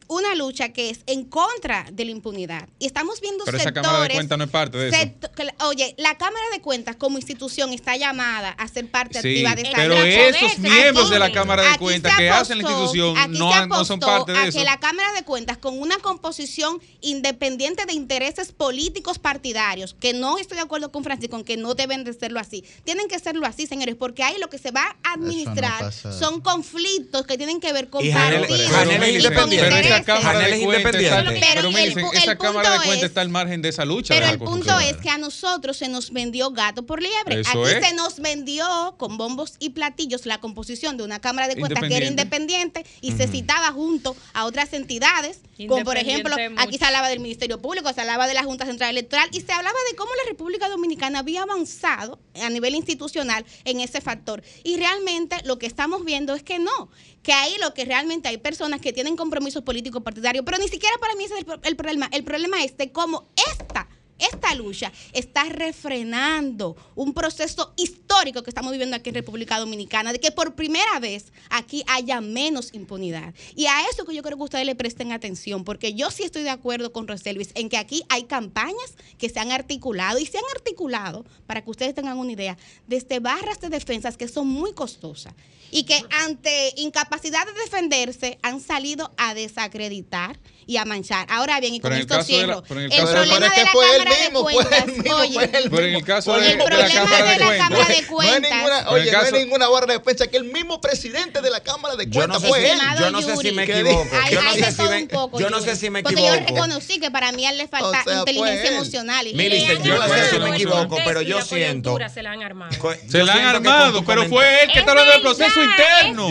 una 0.08 0.34
lucha 0.34 0.70
que 0.70 0.90
es 0.90 1.00
en 1.06 1.24
contra 1.24 1.86
de 1.92 2.04
la 2.04 2.10
impunidad. 2.10 2.68
Y 2.78 2.86
estamos 2.86 3.20
viendo 3.20 3.44
Pero 3.44 3.58
esa 3.58 3.72
Cámara 3.72 4.00
de 4.04 4.14
Cuentas 4.14 4.38
no 4.38 4.44
es 4.44 4.50
parte 4.50 4.78
de 4.78 4.88
eso. 4.88 5.66
oye, 5.66 5.94
la 5.98 6.16
Cámara 6.16 6.44
de 6.52 6.60
Cuentas 6.60 6.96
como 6.96 7.18
institución 7.18 7.72
está 7.72 7.96
llamada 7.96 8.50
a 8.50 8.68
ser 8.68 8.90
parte 8.90 9.18
activa 9.18 9.54
de 9.54 9.62
esa 9.62 9.76
pero 9.76 9.94
esos 10.02 10.58
miembros 10.58 11.10
de 11.10 11.18
la 11.18 11.30
Cámara 11.30 11.62
de 11.62 11.78
Cuentas 11.78 12.16
que 12.16 12.30
hacen 12.30 12.58
la 12.58 12.64
institución 12.64 13.14
no, 13.32 13.66
no, 13.66 13.84
son 13.84 14.00
parte 14.00 14.32
de 14.32 14.38
a 14.38 14.46
eso. 14.46 14.58
que 14.58 14.64
la 14.64 14.80
Cámara 14.80 15.12
de 15.12 15.22
Cuentas 15.24 15.58
con 15.58 15.78
una 15.78 15.98
composición 15.98 16.80
independiente 17.00 17.84
de 17.86 17.92
intereses 17.92 18.52
políticos 18.52 19.18
partidarios, 19.18 19.94
que 20.00 20.14
no 20.14 20.38
estoy 20.38 20.56
de 20.56 20.62
acuerdo 20.62 20.90
con 20.90 21.04
Francisco 21.04 21.28
con 21.28 21.44
que 21.44 21.56
no 21.56 21.74
deben 21.74 22.04
de 22.04 22.14
serlo 22.14 22.40
así. 22.40 22.64
Tienen 22.84 23.08
que 23.08 23.18
serlo 23.18 23.46
así, 23.46 23.66
señores, 23.66 23.96
porque 23.96 24.22
ahí 24.22 24.36
lo 24.40 24.48
que 24.48 24.58
se 24.58 24.70
va 24.70 24.96
a 25.02 25.12
administrar 25.12 25.92
son 25.92 26.40
conflictos 26.40 27.26
que 27.26 27.36
tienen 27.36 27.60
que 27.60 27.72
ver 27.72 27.90
con 27.90 28.08
partidos 28.08 28.48
y 28.50 29.34
con 29.34 29.52
intereses 29.52 29.97
Cámara 30.04 30.38
de 30.40 30.64
Cuentas 30.64 30.92
pero, 30.92 31.68
esa 32.12 32.36
Cámara 32.36 32.72
de 32.72 32.78
Cuentas 32.78 33.08
está 33.08 33.20
al 33.20 33.28
margen 33.28 33.62
de 33.62 33.68
esa 33.68 33.84
lucha. 33.84 34.14
Pero 34.14 34.26
el 34.26 34.38
punto 34.38 34.78
es 34.80 34.96
que 34.96 35.10
a 35.10 35.18
nosotros 35.18 35.76
se 35.76 35.88
nos 35.88 36.12
vendió 36.12 36.50
gato 36.50 36.84
por 36.84 37.02
liebre. 37.02 37.42
Aquí 37.46 37.86
se 37.86 37.94
nos 37.94 38.20
vendió 38.20 38.94
con 38.96 39.16
bombos 39.16 39.54
y 39.58 39.70
platillos 39.70 40.26
la 40.26 40.38
composición 40.38 40.96
de 40.96 41.04
una 41.04 41.20
Cámara 41.20 41.48
de 41.48 41.56
Cuentas 41.56 41.84
que 41.88 41.96
era 41.96 42.06
independiente 42.06 42.84
y 43.00 43.12
se 43.12 43.26
citaba 43.28 43.72
junto 43.72 44.16
a 44.32 44.44
otras 44.44 44.72
entidades, 44.72 45.40
como 45.66 45.84
por 45.84 45.96
ejemplo, 45.96 46.36
aquí 46.56 46.78
se 46.78 46.84
hablaba 46.84 47.08
del 47.08 47.20
Ministerio 47.20 47.60
Público, 47.60 47.92
se 47.92 48.00
hablaba 48.00 48.28
de 48.28 48.34
la 48.34 48.44
Junta 48.44 48.64
Central 48.66 48.90
Electoral 48.90 49.28
y 49.32 49.40
se 49.40 49.52
hablaba 49.52 49.76
de 49.90 49.96
cómo 49.96 50.10
la 50.22 50.28
República 50.28 50.68
Dominicana 50.68 51.18
había 51.20 51.42
avanzado 51.42 52.20
a 52.40 52.48
nivel 52.50 52.74
institucional 52.74 53.44
en 53.64 53.80
ese 53.80 54.00
factor. 54.00 54.42
Y 54.62 54.76
realmente 54.76 55.36
lo 55.44 55.58
que 55.58 55.66
estamos 55.66 56.04
viendo 56.04 56.34
es 56.34 56.42
que 56.42 56.58
no, 56.58 56.90
que 57.22 57.32
ahí 57.32 57.56
lo 57.60 57.74
que 57.74 57.84
realmente 57.84 58.28
hay 58.28 58.38
personas 58.38 58.80
que 58.80 58.92
tienen 58.92 59.16
compromisos 59.16 59.62
políticos 59.62 60.02
partidarios, 60.02 60.44
pero 60.44 60.58
ni 60.58 60.68
siquiera 60.68 60.96
para 60.98 61.14
mí 61.14 61.24
ese 61.24 61.38
es 61.38 61.46
el, 61.62 61.76
problema. 61.76 62.08
El 62.12 62.24
problema 62.24 62.62
es 62.62 62.76
de 62.76 62.92
cómo 62.92 63.28
esta 63.50 63.88
esta 64.18 64.54
lucha 64.54 64.92
está 65.12 65.44
refrenando 65.44 66.76
un 66.94 67.14
proceso 67.14 67.72
histórico 67.76 68.42
que 68.42 68.50
estamos 68.50 68.72
viviendo 68.72 68.96
aquí 68.96 69.10
en 69.10 69.14
República 69.14 69.58
Dominicana, 69.58 70.12
de 70.12 70.20
que 70.20 70.32
por 70.32 70.54
primera 70.54 70.98
vez 71.00 71.32
aquí 71.50 71.84
haya 71.86 72.20
menos 72.20 72.74
impunidad. 72.74 73.34
Y 73.54 73.66
a 73.66 73.82
eso 73.90 74.04
que 74.04 74.14
yo 74.14 74.22
creo 74.22 74.36
que 74.36 74.44
ustedes 74.44 74.66
le 74.66 74.74
presten 74.74 75.12
atención, 75.12 75.64
porque 75.64 75.94
yo 75.94 76.10
sí 76.10 76.24
estoy 76.24 76.42
de 76.42 76.50
acuerdo 76.50 76.92
con 76.92 77.06
Roselvis 77.06 77.50
en 77.54 77.68
que 77.68 77.76
aquí 77.76 78.04
hay 78.08 78.24
campañas 78.24 78.96
que 79.18 79.28
se 79.28 79.40
han 79.40 79.52
articulado 79.52 80.18
y 80.18 80.26
se 80.26 80.38
han 80.38 80.44
articulado, 80.54 81.24
para 81.46 81.62
que 81.62 81.70
ustedes 81.70 81.94
tengan 81.94 82.18
una 82.18 82.32
idea, 82.32 82.58
desde 82.86 83.20
barras 83.20 83.60
de 83.60 83.68
defensas 83.68 84.16
que 84.16 84.28
son 84.28 84.48
muy 84.48 84.72
costosas 84.72 85.34
y 85.70 85.84
que 85.84 86.00
ante 86.10 86.72
incapacidad 86.76 87.46
de 87.46 87.52
defenderse 87.52 88.38
han 88.42 88.60
salido 88.60 89.12
a 89.16 89.34
desacreditar 89.34 90.38
y 90.68 90.76
a 90.76 90.84
manchar. 90.84 91.26
Ahora 91.30 91.58
bien, 91.60 91.74
y 91.74 91.80
con 91.80 91.94
esto 91.94 92.22
cierro. 92.22 92.62
el, 92.68 92.92
el 92.92 93.04
problema 93.06 93.48
de 93.48 93.64
la 93.64 93.72
Cámara 93.72 94.04
de 94.04 94.32
Cuentas, 94.32 94.84
oye, 95.14 95.48
pero 95.70 95.86
en 95.86 95.94
el 95.94 96.04
caso 96.04 96.34
de, 96.34 96.52
el 96.52 96.58
problema 96.58 96.88
de 96.88 97.38
la 97.38 97.56
Cámara 97.56 97.86
de 97.86 98.06
Cuentas, 98.06 98.50
no 98.50 98.56
hay 98.58 98.60
ninguna, 98.60 98.90
oye, 98.90 99.10
no 99.10 99.18
hay 99.18 99.32
ninguna 99.44 99.68
barra 99.70 99.86
de 99.86 99.98
defensa 99.98 100.26
que 100.26 100.36
el 100.36 100.44
mismo 100.44 100.78
presidente 100.78 101.40
de 101.40 101.50
la 101.50 101.60
Cámara 101.60 101.96
de 101.96 102.10
Cuentas 102.10 102.44
fue 102.46 102.70
él. 102.70 102.78
Yo 102.98 103.10
no 103.10 103.22
sé 103.22 103.36
si 103.38 103.52
me 103.52 103.64
equivoco. 103.64 104.10
Yo 104.30 104.42
no 104.42 104.52
sé 104.52 104.72
si 104.72 104.82
me, 104.82 105.08
yo 105.38 105.50
no 105.50 105.60
sé 105.60 105.76
si 105.76 105.90
me 105.90 106.00
equivoco. 106.00 106.22
Porque 106.22 106.38
yo 106.38 106.46
reconocí 106.46 107.00
que 107.00 107.10
para 107.10 107.32
mí 107.32 107.46
a 107.46 107.50
él 107.50 107.56
le 107.56 107.66
falta 107.66 108.04
inteligencia 108.18 108.68
emocional. 108.74 109.26
Y 109.26 109.66
yo 109.82 109.96
no 109.96 110.06
sé 110.06 110.30
si 110.30 110.38
me 110.38 110.50
equivoco, 110.50 110.98
pero 111.02 111.22
yo 111.22 111.40
siento. 111.40 111.96
Se 112.12 112.22
la 112.22 112.32
han 112.32 112.42
armado. 112.42 112.72
Se 113.08 113.24
la 113.24 113.32
han 113.32 113.44
armado, 113.46 114.04
pero 114.04 114.28
fue 114.28 114.64
él 114.64 114.70
que 114.70 114.80
está 114.80 114.90
hablando 114.90 115.12
del 115.12 115.22
proceso 115.22 115.64
interno. 115.64 116.28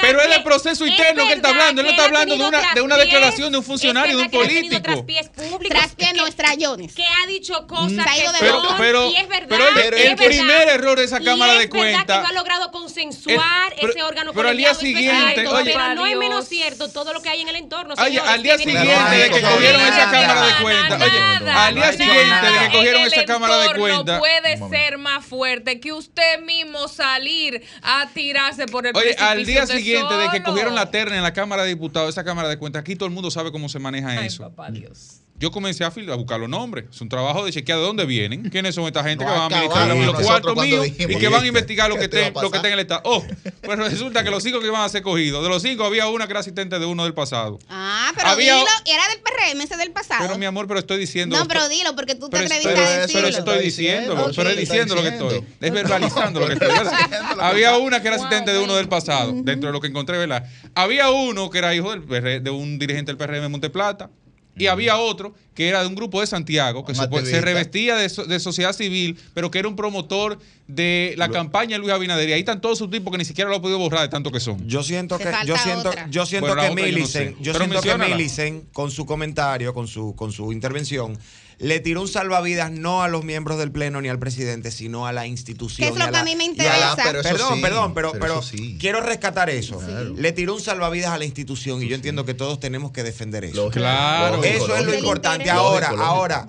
Pero 0.00 0.20
es 0.22 0.28
del 0.28 0.44
proceso 0.44 0.86
interno 0.86 1.26
que 1.26 1.32
él 1.32 1.38
está 1.38 1.48
hablando. 1.48 1.80
Él 1.80 1.86
no 1.88 1.90
está 1.90 2.04
hablando 2.04 2.36
de 2.36 2.80
una 2.80 2.96
declaración 2.96 3.50
de 3.50 3.58
un 3.58 3.71
funcionario, 3.72 4.16
de 4.16 4.22
un 4.24 4.30
político. 4.30 4.82
Traspiés 4.82 5.28
públicos. 5.28 5.68
Traspiés 5.68 6.14
no 6.14 6.30
trayones. 6.32 6.94
Que 6.94 7.04
ha 7.04 7.26
dicho 7.26 7.66
cosas 7.66 8.04
que 8.04 8.22
pero, 8.40 8.62
pero, 8.78 9.10
y 9.10 9.16
es 9.16 9.28
verdad. 9.28 9.48
Pero 9.48 9.96
el, 9.96 10.16
primer 10.16 10.68
error 10.68 10.98
de 10.98 11.04
esa 11.04 11.20
Cámara 11.20 11.54
de 11.54 11.68
Cuentas. 11.68 12.04
que 12.04 12.22
no 12.22 12.28
ha 12.28 12.32
logrado 12.32 12.70
consensuar 12.70 13.74
ese 13.78 14.02
órgano 14.02 14.32
Pero 14.32 14.48
al 14.48 14.56
día 14.56 14.74
siguiente. 14.74 15.46
Oye, 15.46 15.72
pero 15.72 15.94
no 15.94 16.06
es 16.06 16.16
menos 16.16 16.48
cierto 16.48 16.88
todo 16.88 17.12
lo 17.12 17.22
que 17.22 17.28
hay 17.28 17.40
en 17.40 17.48
el 17.48 17.56
entorno. 17.56 17.94
Oye, 17.98 18.20
al 18.20 18.42
día 18.42 18.58
siguiente 18.58 19.16
de 19.16 19.30
que 19.30 19.40
cogieron 19.40 19.80
esa 19.80 20.10
Cámara 20.10 20.46
de 20.46 20.62
Cuentas. 20.62 21.02
Oye, 21.02 21.50
al 21.50 21.74
día 21.74 21.92
siguiente 21.92 22.46
de 22.46 22.58
que 22.58 22.76
cogieron 22.76 23.02
esa 23.02 23.24
Cámara 23.24 23.58
de 23.58 23.78
Cuentas. 23.78 24.16
No 24.16 24.18
puede 24.18 24.58
ser 24.70 24.98
más 24.98 25.24
fuerte 25.24 25.80
que 25.80 25.92
usted 25.92 26.40
mismo 26.42 26.88
salir 26.88 27.62
a 27.82 28.08
tirarse 28.12 28.66
por 28.66 28.86
el 28.86 28.96
Oye, 28.96 29.14
al 29.18 29.44
día 29.44 29.66
siguiente 29.66 30.14
de 30.14 30.30
que 30.30 30.42
cogieron 30.42 30.74
la 30.74 30.90
terna 30.90 31.16
en 31.16 31.22
la 31.22 31.32
Cámara 31.32 31.62
de 31.62 31.68
Diputados, 31.70 32.10
esa 32.10 32.24
Cámara 32.24 32.48
de 32.48 32.58
Cuentas, 32.58 32.80
aquí 32.80 32.96
todo 32.96 33.06
el 33.06 33.14
mundo 33.14 33.30
sabe 33.30 33.52
cómo 33.52 33.61
se 33.68 33.78
maneja 33.78 34.24
eso. 34.24 34.52
Yo 35.42 35.50
comencé 35.50 35.82
a, 35.82 35.88
a, 35.88 36.14
buscar 36.14 36.38
los 36.38 36.48
nombres. 36.48 36.84
Es 36.88 37.00
un 37.00 37.08
trabajo 37.08 37.44
de 37.44 37.50
chequear 37.50 37.76
de 37.80 37.84
dónde 37.84 38.06
vienen, 38.06 38.48
quiénes 38.48 38.76
son 38.76 38.84
esta 38.84 39.02
gente 39.02 39.24
que 39.24 39.30
van 39.32 39.40
a 39.40 39.46
administrar 39.46 39.88
los 39.88 40.22
cuartos 40.22 40.56
míos 40.56 40.86
y 40.86 41.16
que 41.18 41.26
van 41.26 41.42
a 41.42 41.46
investigar 41.48 41.88
lo 41.88 41.96
que, 41.96 42.04
esté, 42.04 42.30
lo 42.30 42.48
que 42.48 42.58
en 42.58 42.66
el 42.66 42.78
Estado. 42.78 43.00
Oh, 43.02 43.24
pues 43.60 43.76
resulta 43.76 44.22
que 44.22 44.30
los 44.30 44.44
cinco 44.44 44.60
que 44.60 44.68
iban 44.68 44.82
a 44.82 44.88
ser 44.88 45.02
cogidos, 45.02 45.42
de 45.42 45.48
los 45.48 45.60
cinco 45.60 45.82
había 45.82 46.06
una 46.06 46.28
que 46.28 46.34
era 46.34 46.38
asistente 46.38 46.78
de 46.78 46.86
uno 46.86 47.02
del 47.02 47.12
pasado. 47.12 47.58
Ah, 47.68 48.12
pero 48.14 48.28
había, 48.28 48.54
dilo, 48.54 48.68
era 48.86 49.02
del 49.08 49.18
PRM, 49.18 49.60
ese 49.62 49.76
del 49.78 49.90
pasado. 49.90 50.22
Pero 50.24 50.38
mi 50.38 50.46
amor, 50.46 50.68
pero 50.68 50.78
estoy 50.78 50.98
diciendo. 50.98 51.36
No, 51.36 51.48
pero 51.48 51.68
dilo, 51.68 51.96
porque 51.96 52.14
tú 52.14 52.28
te 52.28 52.38
atreves 52.38 52.64
a 52.64 52.98
decirlo. 53.00 53.26
Pero 53.26 53.38
estoy 53.38 53.64
diciendo, 53.64 54.30
pero 54.36 54.48
es 54.48 54.56
diciendo 54.56 54.94
lo 54.94 55.02
que 55.02 55.08
estoy. 55.08 55.44
Es 55.60 55.72
verbalizando 55.72 56.38
lo 56.38 56.46
que 56.46 56.52
estoy. 56.52 56.68
había 57.40 57.76
una 57.78 58.00
que 58.00 58.06
era 58.06 58.16
asistente 58.16 58.52
de 58.52 58.60
uno 58.60 58.76
del 58.76 58.88
pasado, 58.88 59.32
dentro 59.34 59.70
de 59.70 59.72
lo 59.72 59.80
que 59.80 59.88
encontré, 59.88 60.18
¿verdad? 60.18 60.48
Había 60.76 61.10
uno 61.10 61.50
que 61.50 61.58
era 61.58 61.74
hijo 61.74 61.90
del 61.90 62.44
de 62.44 62.50
un 62.50 62.78
dirigente 62.78 63.10
del 63.10 63.16
PRM 63.16 63.42
de 63.42 63.48
Monteplata 63.48 64.08
y 64.56 64.66
había 64.66 64.96
otro 64.98 65.34
que 65.54 65.68
era 65.68 65.82
de 65.82 65.86
un 65.86 65.94
grupo 65.94 66.20
de 66.20 66.26
Santiago, 66.26 66.84
que 66.84 66.94
se, 66.94 67.40
revestía 67.40 67.96
de, 67.96 68.40
sociedad 68.40 68.72
civil, 68.72 69.18
pero 69.34 69.50
que 69.50 69.58
era 69.58 69.68
un 69.68 69.76
promotor 69.76 70.38
de 70.66 71.14
la 71.18 71.28
campaña 71.28 71.76
de 71.76 71.78
Luis 71.78 71.92
Abinader. 71.92 72.28
Y 72.28 72.32
ahí 72.32 72.40
están 72.40 72.60
todos 72.60 72.78
sus 72.78 72.90
tipos 72.90 73.12
que 73.12 73.18
ni 73.18 73.24
siquiera 73.24 73.50
lo 73.50 73.56
ha 73.56 73.62
podido 73.62 73.78
borrar 73.78 74.00
de 74.02 74.08
tanto 74.08 74.30
que 74.30 74.40
son. 74.40 74.66
Yo 74.66 74.82
siento 74.82 75.18
que, 75.18 75.30
yo 75.44 75.56
siento, 75.58 75.90
yo 76.08 76.24
siento 76.24 76.54
que 76.56 76.70
Millicent, 76.70 77.36
yo, 77.40 77.52
siento 77.54 77.82
que 77.82 77.98
Millicent, 77.98 78.72
con 78.72 78.90
su 78.90 79.04
comentario, 79.04 79.74
con 79.74 79.86
su, 79.86 80.14
con 80.16 80.32
su 80.32 80.52
intervención, 80.52 81.18
le 81.62 81.78
tiró 81.78 82.02
un 82.02 82.08
salvavidas 82.08 82.72
no 82.72 83.02
a 83.02 83.08
los 83.08 83.24
miembros 83.24 83.56
del 83.56 83.70
Pleno 83.70 84.00
ni 84.02 84.08
al 84.08 84.18
presidente, 84.18 84.72
sino 84.72 85.06
a 85.06 85.12
la 85.12 85.28
institución. 85.28 85.88
Que 85.88 85.94
es 85.94 85.98
lo 86.04 86.10
que 86.10 86.18
a 86.18 86.24
mí 86.24 86.34
me 86.34 86.44
interesa. 86.44 86.96
perdón, 86.96 87.60
perdón, 87.60 87.94
pero, 87.94 88.12
pero, 88.18 88.42
quiero 88.80 89.00
rescatar 89.00 89.48
eso. 89.48 89.80
Le 90.16 90.32
tiró 90.32 90.54
un 90.54 90.60
salvavidas 90.60 91.12
a 91.12 91.18
la 91.18 91.24
institución 91.24 91.80
y 91.80 91.88
yo 91.88 91.94
entiendo 91.94 92.24
que 92.24 92.34
todos 92.34 92.58
tenemos 92.58 92.90
que 92.90 93.04
defender 93.04 93.44
eso. 93.44 93.70
claro. 93.70 94.42
Eso 94.42 94.76
es 94.76 94.84
lo 94.84 94.94
importante. 94.94 95.50
Ahora, 95.50 95.92
ahora. 95.96 96.48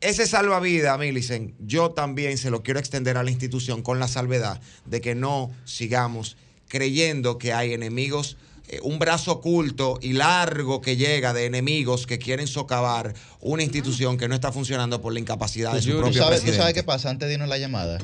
Ese 0.00 0.26
salvavidas, 0.26 0.98
Millicent, 0.98 1.54
yo 1.60 1.90
también 1.90 2.38
se 2.38 2.50
lo 2.50 2.62
quiero 2.62 2.80
extender 2.80 3.18
a 3.18 3.22
la 3.22 3.30
institución 3.30 3.82
con 3.82 3.98
la 3.98 4.08
salvedad 4.08 4.58
de 4.86 5.02
que 5.02 5.14
no 5.14 5.50
sigamos 5.66 6.38
creyendo 6.68 7.36
que 7.36 7.52
hay 7.52 7.74
enemigos 7.74 8.38
un 8.82 8.98
brazo 8.98 9.32
oculto 9.32 9.98
y 10.00 10.12
largo 10.12 10.80
que 10.80 10.96
llega 10.96 11.32
de 11.32 11.46
enemigos 11.46 12.06
que 12.06 12.18
quieren 12.18 12.46
socavar 12.46 13.14
una 13.40 13.62
institución 13.62 14.16
que 14.16 14.28
no 14.28 14.34
está 14.34 14.52
funcionando 14.52 15.00
por 15.00 15.12
la 15.12 15.20
incapacidad 15.20 15.72
de 15.72 15.82
su 15.82 15.90
propio 15.90 16.12
sabes, 16.12 16.40
presidente. 16.40 16.52
¿Tú 16.52 16.58
sabes 16.58 16.74
qué 16.74 16.82
pasa? 16.82 17.10
Antes 17.10 17.28
de 17.28 17.34
irnos 17.34 17.48
la 17.48 17.58
llamada, 17.58 17.98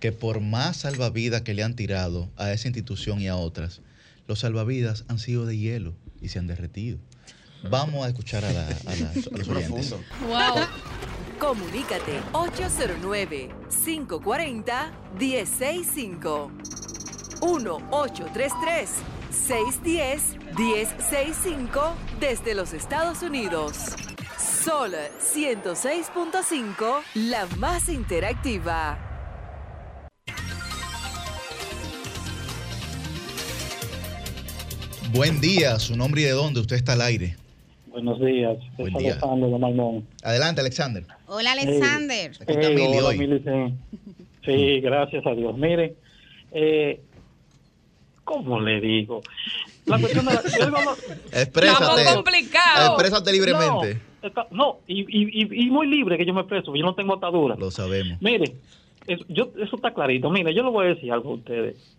que 0.00 0.12
por 0.12 0.40
más 0.40 0.78
salvavidas 0.78 1.42
que 1.42 1.54
le 1.54 1.62
han 1.62 1.74
tirado 1.74 2.28
a 2.36 2.52
esa 2.52 2.68
institución 2.68 3.20
y 3.20 3.28
a 3.28 3.36
otras, 3.36 3.80
los 4.26 4.40
salvavidas 4.40 5.04
han 5.08 5.18
sido 5.18 5.46
de 5.46 5.56
hielo 5.56 5.94
y 6.20 6.28
se 6.28 6.38
han 6.38 6.46
derretido. 6.46 6.98
Vamos 7.70 8.04
a 8.04 8.08
escuchar 8.08 8.44
a, 8.44 8.52
la, 8.52 8.68
a, 8.68 9.36
los 9.36 9.48
oyentes. 9.48 9.90
Wow. 10.26 10.66
Comunícate 11.38 12.20
809 12.32 13.48
540 13.84 14.92
165 15.18 16.50
1833 17.40 18.90
610-1065 19.36 21.94
desde 22.18 22.54
los 22.54 22.72
Estados 22.72 23.22
Unidos. 23.22 23.94
Sol 24.38 24.92
106.5, 25.20 27.02
la 27.14 27.46
más 27.58 27.88
interactiva. 27.88 28.98
Buen 35.14 35.40
día, 35.40 35.78
su 35.78 35.96
nombre 35.96 36.22
y 36.22 36.24
de 36.24 36.32
dónde 36.32 36.58
usted 36.60 36.74
está 36.76 36.94
al 36.94 37.02
aire. 37.02 37.36
Buenos 37.86 38.20
días, 38.20 38.58
Buen 38.76 38.92
día. 38.94 39.12
Alexander 39.12 39.50
de 39.50 39.58
Malmón. 39.58 40.06
Adelante, 40.22 40.60
Alexander. 40.60 41.04
Hola, 41.26 41.52
Alexander. 41.52 42.32
Sí, 44.46 44.80
gracias 44.80 45.26
a 45.26 45.34
Dios. 45.34 45.58
Mire, 45.58 45.96
eh, 46.52 47.00
¿cómo 48.26 48.60
le 48.60 48.80
digo? 48.80 49.22
La 49.86 49.98
cuestión 49.98 50.26
de 50.26 50.32
la... 50.34 50.40
Exprésate. 51.32 52.14
complicado. 52.14 52.86
Exprésate 52.88 53.32
libremente. 53.32 54.02
No, 54.50 54.80
y, 54.88 55.02
y, 55.02 55.66
y, 55.66 55.70
muy 55.70 55.86
libre 55.86 56.18
que 56.18 56.26
yo 56.26 56.34
me 56.34 56.40
expreso, 56.40 56.74
yo 56.74 56.84
no 56.84 56.96
tengo 56.96 57.14
atadura. 57.14 57.54
Lo 57.56 57.70
sabemos. 57.70 58.20
Mire, 58.20 58.56
eso, 59.06 59.24
yo, 59.28 59.52
eso 59.56 59.76
está 59.76 59.94
clarito. 59.94 60.28
Mire, 60.30 60.52
yo 60.52 60.64
le 60.64 60.70
voy 60.70 60.86
a 60.86 60.88
decir 60.90 61.12
algo 61.12 61.30
a 61.30 61.34
ustedes. 61.34 61.96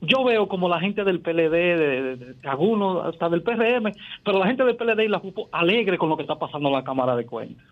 Yo 0.00 0.24
veo 0.24 0.48
como 0.48 0.68
la 0.68 0.80
gente 0.80 1.04
del 1.04 1.20
PLD, 1.20 1.50
de, 1.50 2.34
algunos 2.44 3.04
hasta 3.04 3.28
del 3.28 3.42
PRM, 3.42 3.92
pero 4.24 4.38
la 4.38 4.46
gente 4.46 4.64
del 4.64 4.76
PLD 4.76 5.04
y 5.04 5.08
la 5.08 5.20
FUPO 5.20 5.50
alegre 5.52 5.98
con 5.98 6.08
lo 6.08 6.16
que 6.16 6.22
está 6.22 6.38
pasando 6.38 6.68
en 6.68 6.74
la 6.74 6.84
Cámara 6.84 7.14
de 7.14 7.26
Cuentas. 7.26 7.66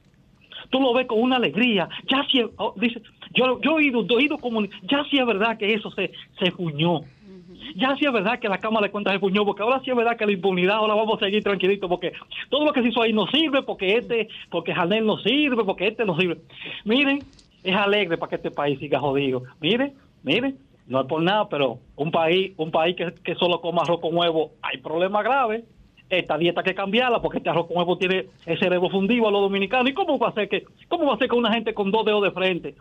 Tú 0.71 0.81
lo 0.81 0.93
ves 0.95 1.07
con 1.07 1.21
una 1.21 1.37
alegría. 1.37 1.89
Ya 2.11 2.25
si, 2.31 2.43
oh, 2.57 2.75
dice, 2.77 3.01
yo, 3.35 3.61
yo 3.61 3.73
he 3.73 3.75
oído, 3.75 4.07
he 4.09 4.15
oído 4.15 4.39
como, 4.39 4.63
ya 4.65 5.05
si 5.11 5.19
es 5.19 5.27
verdad 5.27 5.59
que 5.59 5.75
eso 5.75 5.91
se, 5.91 6.13
se 6.39 6.51
fuñó 6.51 7.03
ya 7.75 7.95
sí 7.97 8.07
es 8.07 8.13
verdad 8.13 8.39
que 8.39 8.49
la 8.49 8.59
Cámara 8.59 8.87
de 8.87 8.93
Cuentas 8.93 9.15
se 9.15 9.21
puñó, 9.21 9.45
porque 9.45 9.63
ahora 9.63 9.81
sí 9.85 9.91
es 9.91 9.97
verdad 9.97 10.17
que 10.17 10.27
la 10.27 10.33
impunidad, 10.33 10.77
ahora 10.77 10.95
vamos 10.95 11.21
a 11.21 11.25
seguir 11.27 11.43
tranquilitos, 11.43 11.89
porque 11.89 12.13
todo 12.49 12.65
lo 12.65 12.73
que 12.73 12.83
se 12.83 12.89
hizo 12.89 13.03
ahí 13.03 13.13
no 13.13 13.27
sirve, 13.27 13.63
porque 13.63 13.97
este, 13.97 14.29
porque 14.51 14.75
Janel 14.75 15.07
no 15.07 15.19
sirve, 15.19 15.65
porque 15.65 15.89
este 15.89 16.05
no 16.05 16.19
sirve. 16.19 16.39
Miren, 16.85 17.21
es 17.65 17.75
alegre 17.75 18.17
para 18.19 18.31
que 18.31 18.37
este 18.37 18.51
país 18.51 18.79
siga 18.79 19.01
jodido. 19.01 19.43
Miren, 19.61 19.95
miren, 20.23 20.57
no 20.87 21.01
es 21.01 21.07
por 21.07 21.23
nada, 21.23 21.49
pero 21.49 21.79
un 21.97 22.11
país, 22.11 22.53
un 22.57 22.71
país 22.71 22.97
que, 22.97 23.13
que 23.23 23.35
solo 23.35 23.61
coma 23.61 23.83
arroz 23.83 24.01
con 24.01 24.17
huevo, 24.17 24.53
hay 24.63 24.79
problemas 24.79 25.25
graves. 25.25 25.65
Esta 26.09 26.39
dieta 26.39 26.61
hay 26.61 26.65
que 26.65 26.75
cambiarla 26.75 27.21
porque 27.21 27.39
este 27.39 27.51
arroz 27.51 27.67
con 27.67 27.79
huevo 27.79 27.99
tiene 27.99 28.27
el 28.47 28.59
cerebro 28.59 28.89
fundido 28.91 29.29
a 29.29 29.31
los 29.31 29.41
dominicanos. 29.41 29.91
¿Y 29.91 29.95
cómo 29.95 30.19
va 30.19 30.29
a 30.29 30.33
ser 30.33 30.49
que, 30.49 30.65
cómo 30.89 31.07
va 31.07 31.15
a 31.15 31.19
ser 31.19 31.29
que 31.29 31.35
una 31.35 31.53
gente 31.53 31.75
con 31.75 31.91
dos 31.91 32.05
dedos 32.05 32.23
de 32.23 32.31
frente 32.31 32.75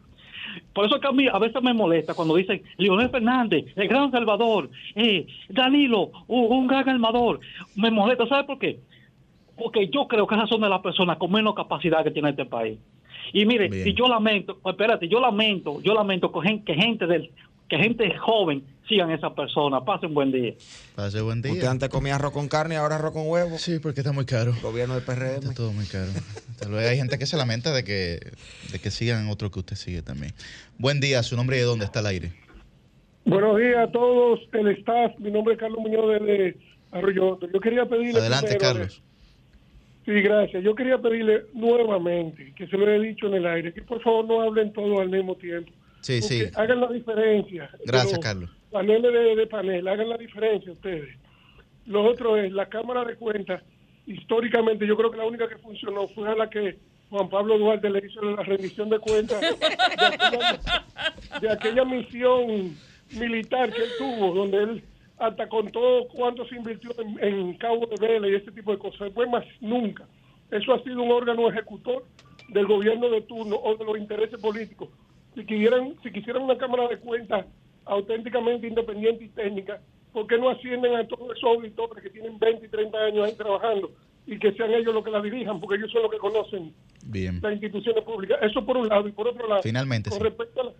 por 0.73 0.85
eso 0.85 0.99
que 0.99 1.07
a 1.07 1.11
mí 1.11 1.27
a 1.27 1.39
veces 1.39 1.61
me 1.61 1.73
molesta 1.73 2.13
cuando 2.13 2.35
dicen 2.35 2.61
Leonel 2.77 3.09
Fernández, 3.09 3.65
el 3.75 3.87
gran 3.87 4.11
salvador, 4.11 4.69
eh, 4.95 5.25
Danilo, 5.49 6.11
un, 6.27 6.67
gran 6.67 6.87
armador. 6.89 7.39
Me 7.75 7.91
molesta, 7.91 8.27
¿sabe 8.27 8.43
por 8.45 8.59
qué? 8.59 8.79
Porque 9.57 9.87
yo 9.87 10.07
creo 10.07 10.27
que 10.27 10.35
esas 10.35 10.49
son 10.49 10.61
de 10.61 10.69
las 10.69 10.81
personas 10.81 11.17
con 11.17 11.31
menos 11.31 11.55
capacidad 11.55 12.03
que 12.03 12.11
tiene 12.11 12.31
este 12.31 12.45
país. 12.45 12.77
Y 13.33 13.45
mire, 13.45 13.69
y 13.85 13.93
yo 13.93 14.07
lamento, 14.07 14.59
espérate, 14.65 15.07
yo 15.07 15.19
lamento, 15.19 15.81
yo 15.81 15.93
lamento 15.93 16.31
que 16.31 16.41
gente, 16.41 16.73
que 16.73 16.81
gente 16.81 17.07
del, 17.07 17.31
que 17.67 17.77
gente 17.77 18.15
joven 18.17 18.63
sigan 18.87 19.11
esa 19.11 19.33
persona. 19.33 19.83
Pase 19.83 20.05
un 20.05 20.13
buen 20.13 20.31
día. 20.31 20.53
Pase 20.95 21.21
buen 21.21 21.41
día. 21.41 21.53
Usted 21.53 21.67
antes 21.67 21.89
comía 21.89 22.15
arroz 22.15 22.31
con 22.31 22.47
carne 22.47 22.75
y 22.75 22.77
ahora 22.77 22.95
arroz 22.95 23.13
con 23.13 23.27
huevo. 23.27 23.57
Sí, 23.57 23.79
porque 23.79 24.01
está 24.01 24.11
muy 24.11 24.25
caro. 24.25 24.53
gobierno 24.61 24.95
del 24.95 25.03
PRM. 25.03 25.35
Está 25.35 25.53
todo 25.53 25.71
muy 25.71 25.85
caro. 25.85 26.11
Vez 26.69 26.89
hay 26.89 26.97
gente 26.97 27.17
que 27.17 27.25
se 27.25 27.37
lamenta 27.37 27.73
de 27.73 27.83
que, 27.83 28.19
de 28.71 28.79
que 28.79 28.91
sigan 28.91 29.29
otro 29.29 29.51
que 29.51 29.59
usted 29.59 29.75
sigue 29.75 30.01
también. 30.01 30.33
Buen 30.77 30.99
día, 30.99 31.21
su 31.23 31.35
nombre 31.35 31.57
y 31.57 31.59
de 31.59 31.65
dónde 31.65 31.85
está 31.85 31.99
el 31.99 32.07
aire. 32.07 32.31
Buenos 33.25 33.57
días 33.57 33.87
a 33.87 33.91
todos, 33.91 34.39
el 34.53 34.67
staff. 34.77 35.13
Mi 35.19 35.31
nombre 35.31 35.55
es 35.55 35.59
Carlos 35.59 35.79
Muñoz 35.79 36.21
de 36.21 36.57
Arroyo. 36.91 37.39
Yo 37.51 37.59
quería 37.59 37.85
pedirle. 37.85 38.19
Adelante, 38.19 38.57
Carlos. 38.57 39.01
Sí, 40.05 40.11
gracias. 40.21 40.63
Yo 40.63 40.75
quería 40.75 40.99
pedirle 40.99 41.45
nuevamente, 41.53 42.53
que 42.55 42.67
se 42.67 42.77
lo 42.77 42.87
he 42.87 42.99
dicho 42.99 43.25
en 43.25 43.33
el 43.33 43.47
aire, 43.47 43.73
que 43.73 43.81
por 43.81 44.01
favor 44.03 44.25
no 44.25 44.41
hablen 44.41 44.71
todos 44.71 44.99
al 44.99 45.09
mismo 45.09 45.35
tiempo 45.35 45.71
Sí, 46.05 46.21
sí. 46.21 46.43
Hagan 46.53 46.81
la 46.81 46.87
diferencia. 46.87 47.67
Gracias, 47.83 48.19
Carlos. 48.19 48.51
Paneles 48.75 49.37
de, 49.37 49.47
panel, 49.47 49.87
hagan 49.87 50.09
la 50.09 50.17
diferencia 50.17 50.73
ustedes. 50.73 51.17
Lo 51.85 52.03
otro 52.03 52.35
es, 52.35 52.51
la 52.51 52.65
Cámara 52.65 53.05
de 53.05 53.15
Cuentas, 53.15 53.63
históricamente 54.05 54.85
yo 54.85 54.97
creo 54.97 55.09
que 55.09 55.17
la 55.17 55.25
única 55.25 55.47
que 55.47 55.57
funcionó 55.59 56.09
fue 56.09 56.27
a 56.27 56.35
la 56.35 56.49
que 56.49 56.77
Juan 57.09 57.29
Pablo 57.29 57.57
Duarte 57.57 57.89
le 57.89 58.05
hizo 58.05 58.21
la 58.21 58.43
rendición 58.43 58.89
de 58.89 58.99
cuentas 58.99 59.39
de 61.39 61.49
aquella, 61.49 61.85
misión 61.85 62.75
militar 63.17 63.71
que 63.71 63.81
él 63.81 63.89
tuvo, 63.97 64.33
donde 64.33 64.63
él 64.63 64.83
hasta 65.19 65.47
contó 65.47 66.09
cuánto 66.13 66.45
se 66.45 66.57
invirtió 66.57 66.91
en, 67.21 67.53
Cabo 67.53 67.85
de 67.85 67.95
Vela 68.05 68.27
y 68.27 68.35
este 68.35 68.51
tipo 68.51 68.73
de 68.73 68.77
cosas. 68.77 68.99
Después 68.99 69.29
más 69.29 69.45
nunca. 69.61 70.05
Eso 70.51 70.73
ha 70.73 70.83
sido 70.83 71.01
un 71.01 71.13
órgano 71.13 71.49
ejecutor 71.49 72.03
del 72.49 72.65
gobierno 72.65 73.09
de 73.09 73.21
turno 73.21 73.55
o 73.55 73.77
de 73.77 73.85
los 73.85 73.97
intereses 73.97 74.37
políticos 74.37 74.89
si 75.35 75.45
quisieran, 75.45 75.95
si 76.01 76.11
quisieran 76.11 76.43
una 76.43 76.57
Cámara 76.57 76.87
de 76.87 76.97
Cuentas 76.97 77.45
auténticamente 77.85 78.67
independiente 78.67 79.25
y 79.25 79.29
técnica, 79.29 79.79
¿por 80.11 80.27
qué 80.27 80.37
no 80.37 80.49
ascienden 80.49 80.95
a 80.95 81.07
todos 81.07 81.37
esos 81.37 81.49
auditores 81.49 82.03
que 82.03 82.09
tienen 82.09 82.37
20 82.39 82.65
y 82.65 82.69
30 82.69 82.97
años 82.97 83.25
ahí 83.25 83.35
trabajando 83.35 83.91
y 84.25 84.39
que 84.39 84.51
sean 84.53 84.73
ellos 84.73 84.93
los 84.93 85.03
que 85.03 85.11
la 85.11 85.21
dirijan? 85.21 85.59
Porque 85.59 85.75
ellos 85.75 85.91
son 85.91 86.03
los 86.03 86.11
que 86.11 86.17
conocen 86.17 86.73
las 87.11 87.53
instituciones 87.53 88.03
públicas. 88.03 88.39
Eso 88.41 88.65
por 88.65 88.77
un 88.77 88.87
lado. 88.87 89.07
Y 89.07 89.11
por 89.11 89.27
otro 89.27 89.47
lado, 89.47 89.61
Finalmente, 89.61 90.09
con, 90.09 90.19
respecto 90.19 90.61
a 90.61 90.73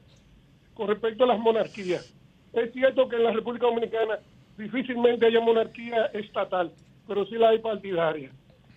con 0.74 0.88
respecto 0.88 1.24
a 1.24 1.28
las 1.28 1.39
monarquías, 1.39 2.14
es 2.53 2.74
cierto 2.74 3.08
que 3.08 3.16
en 3.16 3.24
la 3.24 3.32
República 3.32 3.68
Dominicana 3.68 4.20
difícilmente 4.58 5.26
haya 5.26 5.39
monarquía 5.39 6.06
estatal, 6.08 6.72
pero 7.08 7.26
sí 7.26 7.36
la 7.36 7.49
hay 7.49 7.60
partidaria. 7.60 8.32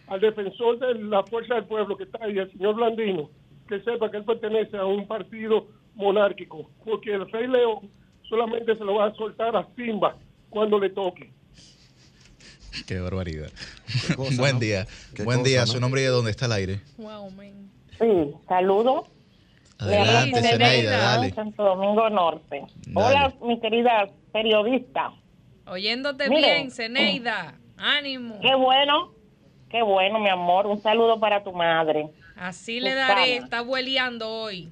Al 0.07 0.20
defensor 0.20 0.79
de 0.79 0.95
la 0.95 1.22
fuerza 1.24 1.55
del 1.57 1.64
pueblo 1.64 1.97
que 1.97 2.05
está 2.05 2.24
ahí, 2.24 2.39
el 2.39 2.51
señor 2.53 2.76
Blandino, 2.76 3.31
que 3.68 3.81
sepa 3.81 4.11
que 4.11 4.18
él 4.18 4.24
pertenece 4.24 4.76
a 4.76 4.87
un 4.87 5.07
partido 5.07 5.66
monárquico, 5.95 6.70
porque 6.85 7.12
el 7.12 7.31
Rey 7.31 7.47
León 7.47 7.91
solamente 8.29 8.76
se 8.76 8.85
lo 8.85 8.95
va 8.95 9.07
a 9.07 9.14
soltar 9.14 9.57
a 9.57 9.66
Simba 9.76 10.16
cuando 10.51 10.79
le 10.79 10.91
toque. 10.91 11.31
Qué 12.87 13.01
barbaridad. 13.01 13.51
Buen 14.37 14.59
día. 14.59 14.87
Buen 15.24 15.43
día. 15.43 15.66
Su 15.66 15.81
nombre 15.81 16.01
y 16.01 16.05
de 16.05 16.11
dónde 16.11 16.31
está 16.31 16.47
el 16.47 16.53
aire. 16.53 16.81
Wow, 16.97 17.31
man. 17.31 17.70
Sí, 17.99 18.35
saludo. 18.49 19.07
Adelante, 19.79 20.43
Zeneida, 20.43 20.99
dale. 20.99 21.31
Santo 21.33 21.62
Domingo 21.62 22.11
Norte. 22.11 22.64
Hola, 22.95 23.33
mi 23.43 23.61
querida 23.61 24.09
periodista. 24.33 25.12
Oyéndote 25.66 26.29
bien, 26.29 26.70
Zeneida. 26.70 27.55
Ánimo. 27.76 28.41
Qué 28.41 28.55
bueno, 28.57 29.12
qué 29.70 29.83
bueno, 29.83 30.18
mi 30.18 30.29
amor. 30.29 30.66
Un 30.66 30.83
saludo 30.83 31.20
para 31.20 31.45
tu 31.45 31.53
madre. 31.53 32.09
Así 32.37 32.81
le 32.81 32.95
daré, 32.95 33.37
está 33.37 33.62
hueleando 33.62 34.29
hoy. 34.29 34.68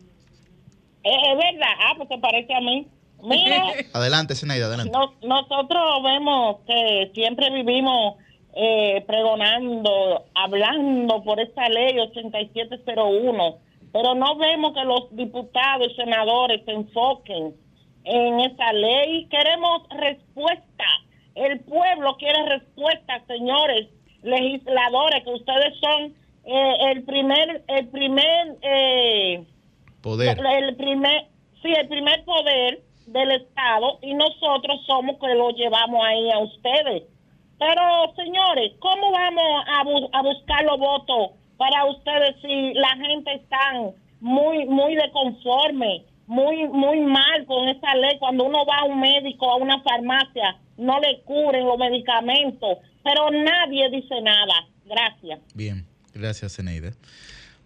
Es, 1.02 1.36
verdad, 1.36 1.72
ah, 1.80 1.94
pues 1.96 2.08
te 2.08 2.18
parece 2.18 2.52
a 2.52 2.60
mí. 2.60 2.88
Mira, 3.22 3.62
adelante, 3.92 4.34
Zenaida, 4.34 4.66
adelante. 4.66 4.92
nosotros 5.22 6.02
vemos 6.02 6.58
que 6.66 7.10
siempre 7.14 7.50
vivimos 7.50 8.16
eh, 8.54 9.04
pregonando, 9.06 10.24
hablando 10.34 11.22
por 11.22 11.40
esta 11.40 11.68
ley 11.68 11.98
8701, 11.98 13.58
pero 13.92 14.14
no 14.14 14.36
vemos 14.36 14.72
que 14.74 14.84
los 14.84 15.14
diputados 15.16 15.88
y 15.90 15.94
senadores 15.94 16.64
se 16.64 16.72
enfoquen 16.72 17.54
en 18.04 18.40
esa 18.40 18.72
ley. 18.72 19.26
Queremos 19.26 19.82
respuesta. 19.90 20.84
El 21.34 21.60
pueblo 21.60 22.16
quiere 22.16 22.46
respuesta, 22.48 23.22
señores 23.26 23.88
legisladores, 24.22 25.22
que 25.24 25.30
ustedes 25.30 25.74
son 25.78 26.14
eh, 26.44 26.76
el 26.92 27.02
primer, 27.04 27.62
el 27.68 27.88
primer 27.88 28.56
eh, 28.62 29.44
poder, 30.00 30.38
el 30.38 30.76
primer, 30.76 31.26
sí, 31.62 31.72
el 31.72 31.88
primer 31.88 32.24
poder 32.24 32.85
del 33.06 33.30
Estado 33.30 33.98
y 34.02 34.14
nosotros 34.14 34.80
somos 34.86 35.16
que 35.20 35.34
lo 35.34 35.50
llevamos 35.50 36.04
ahí 36.04 36.30
a 36.30 36.38
ustedes. 36.38 37.04
Pero, 37.58 38.14
señores, 38.16 38.72
¿cómo 38.80 39.12
vamos 39.12 39.64
a, 39.66 40.18
a 40.18 40.22
buscar 40.22 40.64
los 40.64 40.78
votos 40.78 41.30
para 41.56 41.86
ustedes 41.86 42.36
si 42.42 42.74
la 42.74 42.96
gente 42.96 43.34
está 43.34 43.58
muy, 44.20 44.66
muy 44.66 44.94
de 44.94 45.10
conforme, 45.10 46.04
muy, 46.26 46.68
muy 46.68 47.00
mal 47.00 47.46
con 47.46 47.68
esa 47.68 47.94
ley? 47.94 48.18
Cuando 48.18 48.44
uno 48.44 48.66
va 48.66 48.80
a 48.80 48.84
un 48.84 49.00
médico, 49.00 49.50
a 49.50 49.56
una 49.56 49.80
farmacia, 49.82 50.58
no 50.76 51.00
le 51.00 51.20
curen 51.22 51.64
los 51.64 51.78
medicamentos, 51.78 52.78
pero 53.02 53.30
nadie 53.30 53.88
dice 53.90 54.20
nada. 54.20 54.66
Gracias. 54.84 55.40
Bien. 55.54 55.86
Gracias, 56.16 56.56
Zeneida. 56.56 56.92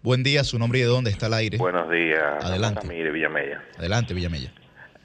Buen 0.03 0.23
día, 0.23 0.43
su 0.43 0.57
nombre 0.59 0.79
y 0.79 0.81
de 0.81 0.87
dónde 0.87 1.11
está 1.11 1.27
el 1.27 1.33
aire. 1.33 1.57
Buenos 1.57 1.89
días. 1.89 2.43
Adelante. 2.43 2.85
Mire, 2.87 3.11
Villamella. 3.11 3.63
Adelante, 3.77 4.13
Villamella. 4.13 4.51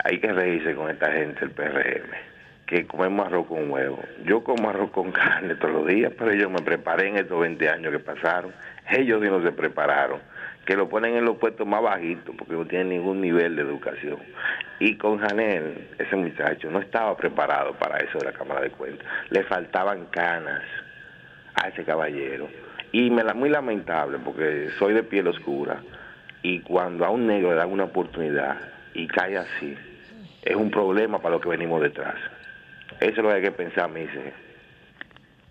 Hay 0.09 0.21
que 0.21 0.33
reírse 0.33 0.73
con 0.77 0.89
esta 0.89 1.11
gente 1.11 1.41
del 1.41 1.51
PRM, 1.51 2.11
que 2.65 2.87
comemos 2.87 3.27
arroz 3.27 3.49
con 3.49 3.69
huevo. 3.69 3.99
Yo 4.25 4.45
como 4.45 4.71
arroz 4.71 4.93
con 4.93 5.11
carne 5.11 5.57
todos 5.57 5.75
los 5.75 5.87
días, 5.89 6.13
pero 6.17 6.33
yo 6.33 6.49
me 6.49 6.61
preparé 6.61 7.09
en 7.09 7.17
estos 7.17 7.41
20 7.41 7.69
años 7.69 7.91
que 7.91 7.99
pasaron. 7.99 8.53
Ellos 8.89 9.21
sí 9.21 9.29
no 9.29 9.43
se 9.43 9.51
prepararon, 9.51 10.21
que 10.65 10.77
lo 10.77 10.89
ponen 10.89 11.17
en 11.17 11.25
los 11.25 11.39
puestos 11.39 11.67
más 11.67 11.83
bajitos, 11.83 12.37
porque 12.39 12.55
no 12.55 12.65
tienen 12.67 12.91
ningún 12.91 13.21
nivel 13.21 13.57
de 13.57 13.63
educación. 13.63 14.19
Y 14.79 14.97
con 14.97 15.19
Janel, 15.19 15.89
ese 15.99 16.15
muchacho, 16.15 16.71
no 16.71 16.79
estaba 16.79 17.17
preparado 17.17 17.73
para 17.73 17.99
eso 17.99 18.17
de 18.21 18.27
la 18.27 18.33
Cámara 18.33 18.61
de 18.61 18.71
Cuentas. 18.71 19.05
Le 19.31 19.43
faltaban 19.43 20.05
canas 20.13 20.63
a 21.57 21.67
ese 21.67 21.83
caballero 21.83 22.49
y 22.93 23.11
me 23.11 23.25
la 23.25 23.35
muy 23.35 23.49
lamentable 23.49 24.19
porque 24.25 24.69
soy 24.79 24.95
de 24.95 25.03
piel 25.03 25.27
oscura 25.27 25.83
y 26.43 26.61
cuando 26.61 27.05
a 27.05 27.11
un 27.11 27.27
negro 27.27 27.51
le 27.51 27.57
dan 27.57 27.73
una 27.73 27.85
oportunidad 27.85 28.57
y 28.95 29.09
cae 29.09 29.37
así, 29.37 29.77
es 30.47 30.57
un 30.57 30.71
problema 30.71 31.21
para 31.21 31.35
los 31.35 31.43
que 31.43 31.49
venimos 31.49 31.83
detrás. 31.83 32.15
Eso 33.01 33.11
es 33.11 33.17
lo 33.17 33.29
que 33.29 33.35
hay 33.35 33.43
que 33.43 33.51
pensar, 33.51 33.91
me 33.91 34.01
dice. 34.01 34.33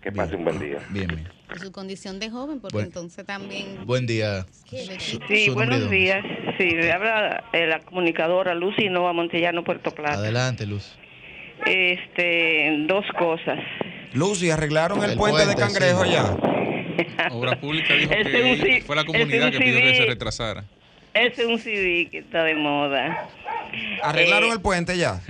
Que 0.02 0.10
pase 0.10 0.36
un 0.36 0.44
buen 0.44 0.58
día. 0.58 0.78
Bien, 0.90 1.08
bien. 1.08 1.28
su 1.56 1.70
condición 1.70 2.18
de 2.18 2.30
joven, 2.30 2.60
porque 2.60 2.80
entonces 2.80 3.26
también... 3.26 3.84
Buen 3.84 4.06
día. 4.06 4.46
Sí, 5.28 5.50
buenos 5.50 5.90
días. 5.90 6.24
Sí, 6.58 6.70
me 6.74 6.90
habla 6.90 7.44
eh, 7.52 7.66
la 7.66 7.80
comunicadora 7.80 8.54
Lucy 8.54 8.88
Nova 8.88 9.12
Montellano, 9.12 9.64
Puerto 9.64 9.90
Plata. 9.90 10.14
Adelante, 10.18 10.66
Luz. 10.66 10.96
Este, 11.66 12.84
dos 12.86 13.04
cosas. 13.18 13.58
Lucy, 14.14 14.50
¿arreglaron 14.50 15.02
el, 15.04 15.16
puente, 15.16 15.44
de 15.44 15.54
Cangrejo 15.56 16.04
ya? 16.04 16.36
Obra 17.30 17.60
Pública 17.60 17.94
dijo 17.94 18.10
que 18.10 18.82
fue 18.86 18.96
la 18.96 19.04
comunidad 19.04 19.50
que 19.50 19.58
pidió 19.58 19.80
que 19.80 19.94
se 19.94 20.06
retrasara. 20.06 20.64
Ese 21.12 21.42
es 21.42 21.48
un 21.48 21.58
CD 21.58 22.08
que 22.10 22.18
está 22.18 22.44
de 22.44 22.54
moda. 22.54 23.28
¿Arreglaron 24.02 24.50
eh, 24.50 24.52
el 24.52 24.60
puente 24.60 24.96
ya? 24.96 25.20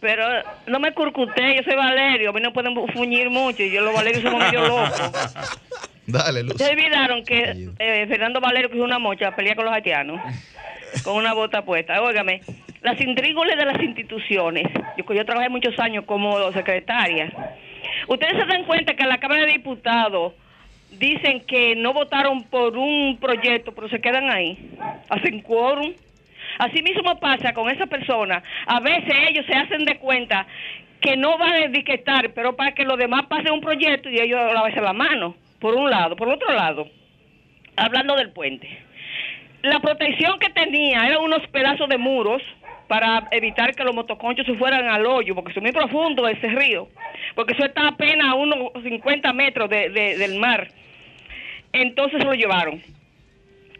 Pero 0.00 0.24
no 0.66 0.78
me 0.80 0.92
curcuté, 0.92 1.56
yo 1.56 1.62
soy 1.62 1.74
Valerio, 1.74 2.30
a 2.30 2.32
mí 2.32 2.40
no 2.40 2.52
pueden 2.52 2.74
fuñir 2.88 3.30
mucho 3.30 3.62
y 3.62 3.70
yo 3.70 3.82
los 3.82 3.94
Valerios 3.94 4.22
somos 4.22 4.40
medio 4.40 4.66
locos. 4.66 5.34
Dale, 6.06 6.42
Luz. 6.44 6.52
Ustedes 6.52 6.72
olvidaron 6.72 7.24
que 7.24 7.68
eh, 7.80 8.06
Fernando 8.06 8.40
Valero, 8.40 8.68
que 8.68 8.76
es 8.76 8.82
una 8.82 9.00
mocha, 9.00 9.34
pelea 9.34 9.56
con 9.56 9.64
los 9.64 9.74
haitianos 9.74 10.20
con 11.04 11.16
una 11.16 11.34
bota 11.34 11.62
puesta. 11.64 12.00
Óigame, 12.00 12.42
las 12.82 13.00
intrígoles 13.00 13.56
de 13.56 13.64
las 13.64 13.82
instituciones. 13.82 14.64
Yo, 14.96 15.12
yo 15.12 15.24
trabajé 15.24 15.48
muchos 15.48 15.76
años 15.80 16.04
como 16.04 16.52
secretaria. 16.52 17.32
Ustedes 18.06 18.34
se 18.34 18.46
dan 18.46 18.64
cuenta 18.64 18.94
que 18.94 19.02
a 19.02 19.06
la 19.06 19.18
Cámara 19.18 19.46
de 19.46 19.52
Diputados 19.52 20.34
dicen 20.92 21.40
que 21.40 21.74
no 21.76 21.92
votaron 21.92 22.44
por 22.44 22.76
un 22.76 23.18
proyecto, 23.18 23.72
pero 23.72 23.88
se 23.88 24.00
quedan 24.00 24.30
ahí. 24.30 24.70
Hacen 25.08 25.40
quórum. 25.42 25.92
Así 26.58 26.82
mismo 26.82 27.18
pasa 27.18 27.52
con 27.52 27.70
esa 27.70 27.86
persona. 27.86 28.42
A 28.66 28.80
veces 28.80 29.14
ellos 29.28 29.44
se 29.46 29.54
hacen 29.54 29.84
de 29.84 29.98
cuenta 29.98 30.46
que 31.00 31.16
no 31.16 31.38
van 31.38 31.52
a 31.52 31.64
etiquetar, 31.64 32.32
pero 32.32 32.56
para 32.56 32.72
que 32.72 32.84
los 32.84 32.98
demás 32.98 33.26
pasen 33.26 33.52
un 33.52 33.60
proyecto 33.60 34.08
y 34.08 34.18
ellos 34.18 34.40
lavarse 34.52 34.80
la 34.80 34.92
mano, 34.92 35.34
por 35.60 35.74
un 35.74 35.90
lado. 35.90 36.16
Por 36.16 36.28
otro 36.28 36.52
lado, 36.54 36.88
hablando 37.76 38.16
del 38.16 38.30
puente, 38.30 38.68
la 39.62 39.80
protección 39.80 40.38
que 40.38 40.50
tenía 40.50 41.06
eran 41.06 41.22
unos 41.22 41.46
pedazos 41.48 41.88
de 41.88 41.98
muros 41.98 42.42
para 42.88 43.26
evitar 43.32 43.74
que 43.74 43.84
los 43.84 43.94
motoconchos 43.94 44.46
se 44.46 44.54
fueran 44.54 44.88
al 44.88 45.06
hoyo, 45.06 45.34
porque 45.34 45.52
es 45.52 45.60
muy 45.60 45.72
profundo 45.72 46.26
ese 46.28 46.48
río, 46.48 46.88
porque 47.34 47.52
eso 47.52 47.64
está 47.64 47.88
apenas 47.88 48.28
a 48.28 48.34
unos 48.34 48.72
50 48.82 49.32
metros 49.32 49.68
del 49.68 50.38
mar. 50.38 50.68
Entonces 51.72 52.24
lo 52.24 52.32
llevaron. 52.32 52.80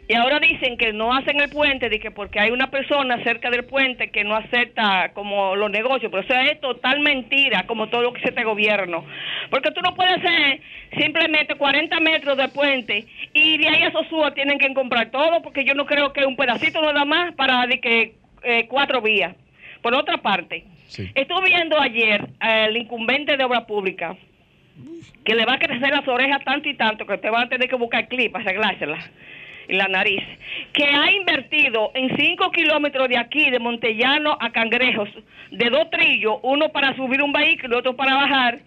Y 0.09 0.13
ahora 0.13 0.39
dicen 0.39 0.77
que 0.77 0.93
no 0.93 1.13
hacen 1.13 1.41
el 1.41 1.49
puente, 1.49 1.89
de 1.89 1.99
que 1.99 2.11
porque 2.11 2.39
hay 2.39 2.51
una 2.51 2.71
persona 2.71 3.21
cerca 3.23 3.49
del 3.49 3.65
puente 3.65 4.09
que 4.09 4.23
no 4.23 4.35
acepta 4.35 5.11
como 5.13 5.57
los 5.57 5.69
negocios, 5.69 6.09
pero 6.09 6.23
es 6.43 6.61
total 6.61 7.01
mentira, 7.01 7.67
como 7.67 7.89
todo 7.89 8.03
lo 8.03 8.13
que 8.13 8.21
se 8.21 8.31
te 8.31 8.45
gobierno. 8.45 9.03
Porque 9.49 9.71
tú 9.71 9.81
no 9.81 9.95
puedes 9.95 10.17
hacer 10.17 10.61
simplemente 10.97 11.55
40 11.55 11.99
metros 11.99 12.37
de 12.37 12.47
puente 12.47 13.05
y 13.33 13.57
de 13.57 13.67
ahí 13.67 13.83
a 13.83 13.91
Sosúa 13.91 14.33
tienen 14.33 14.59
que 14.59 14.73
comprar 14.73 15.11
todo, 15.11 15.41
porque 15.41 15.65
yo 15.65 15.73
no 15.73 15.85
creo 15.85 16.13
que 16.13 16.25
un 16.25 16.37
pedacito 16.37 16.81
nada 16.81 17.03
más 17.03 17.35
para 17.35 17.67
de 17.67 17.81
que 17.81 18.15
eh, 18.43 18.65
cuatro 18.69 19.01
vías. 19.01 19.35
Por 19.81 19.93
otra 19.93 20.17
parte, 20.17 20.63
estuve 21.15 21.49
viendo 21.49 21.79
ayer 21.81 22.25
al 22.39 22.77
incumbente 22.77 23.35
de 23.35 23.43
obra 23.43 23.67
pública 23.67 24.15
que 25.25 25.35
le 25.35 25.45
va 25.45 25.55
a 25.55 25.59
crecer 25.59 25.89
las 25.89 26.07
orejas 26.07 26.43
tanto 26.45 26.69
y 26.69 26.75
tanto 26.75 27.05
que 27.05 27.17
te 27.17 27.29
van 27.29 27.43
a 27.43 27.49
tener 27.49 27.67
que 27.67 27.75
buscar 27.75 28.07
clip 28.07 28.31
para 28.31 28.45
y 29.67 29.73
la 29.73 29.87
nariz, 29.87 30.23
que 30.73 30.85
ha 30.85 31.11
invertido 31.11 31.91
en 31.93 32.15
5 32.15 32.51
kilómetros 32.51 33.09
de 33.09 33.17
aquí, 33.17 33.49
de 33.49 33.59
Montellano 33.59 34.37
a 34.39 34.51
Cangrejos, 34.51 35.09
de 35.51 35.69
dos 35.69 35.89
trillos, 35.89 36.37
uno 36.43 36.69
para 36.69 36.95
subir 36.95 37.21
un 37.21 37.33
vehículo 37.33 37.75
y 37.75 37.79
otro 37.79 37.95
para 37.95 38.15
bajar, 38.15 38.59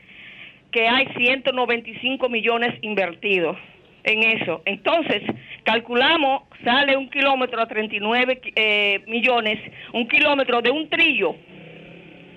que 0.71 0.87
hay 0.89 1.07
195 1.17 2.29
millones 2.29 2.75
invertidos 2.83 3.57
en 4.05 4.23
eso. 4.23 4.63
Entonces, 4.65 5.23
calculamos, 5.65 6.43
sale 6.65 6.97
un 6.97 7.09
kilómetro 7.11 7.61
a 7.61 7.67
39 7.67 8.41
eh, 8.55 9.01
millones, 9.07 9.59
un 9.93 10.07
kilómetro 10.09 10.63
de 10.63 10.71
un 10.71 10.89
trillo, 10.89 11.35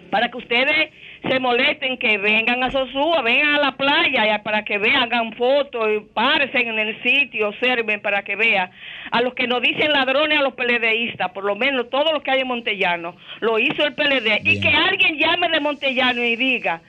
para 0.10 0.30
que 0.30 0.38
ustedes 0.38 0.92
se 1.28 1.40
molesten, 1.40 1.98
que 1.98 2.18
vengan 2.18 2.64
a 2.64 2.72
Sosúa, 2.72 3.22
vengan 3.22 3.56
a 3.56 3.60
la 3.60 3.78
playa 3.78 4.44
para 4.44 4.66
que 4.66 4.78
vean, 4.78 5.04
hagan 5.04 5.34
fotos, 5.34 5.88
y 5.96 6.00
paren 6.14 6.50
en 6.54 6.80
el 6.80 7.02
sitio, 7.02 7.50
observen 7.50 8.02
para 8.02 8.24
que 8.24 8.36
vean. 8.36 8.72
A 9.12 9.22
los 9.22 9.34
que 9.34 9.48
nos 9.48 9.62
dicen 9.62 9.92
ladrones, 9.92 10.40
a 10.40 10.42
los 10.42 10.54
PLDistas, 10.54 11.32
por 11.32 11.46
lo 11.46 11.56
menos 11.56 11.90
todo 11.90 12.12
lo 12.12 12.22
que 12.22 12.32
hay 12.32 12.42
en 12.42 12.48
Montellano, 12.48 13.16
lo 13.40 13.58
hizo 13.60 13.86
el 13.86 13.94
PLD. 13.94 14.42
Y 14.44 14.60
que 14.60 14.70
alguien 14.70 15.18
llame 15.18 15.50
de 15.50 15.60
Montellano 15.60 16.22
y 16.24 16.36
diga 16.36 16.82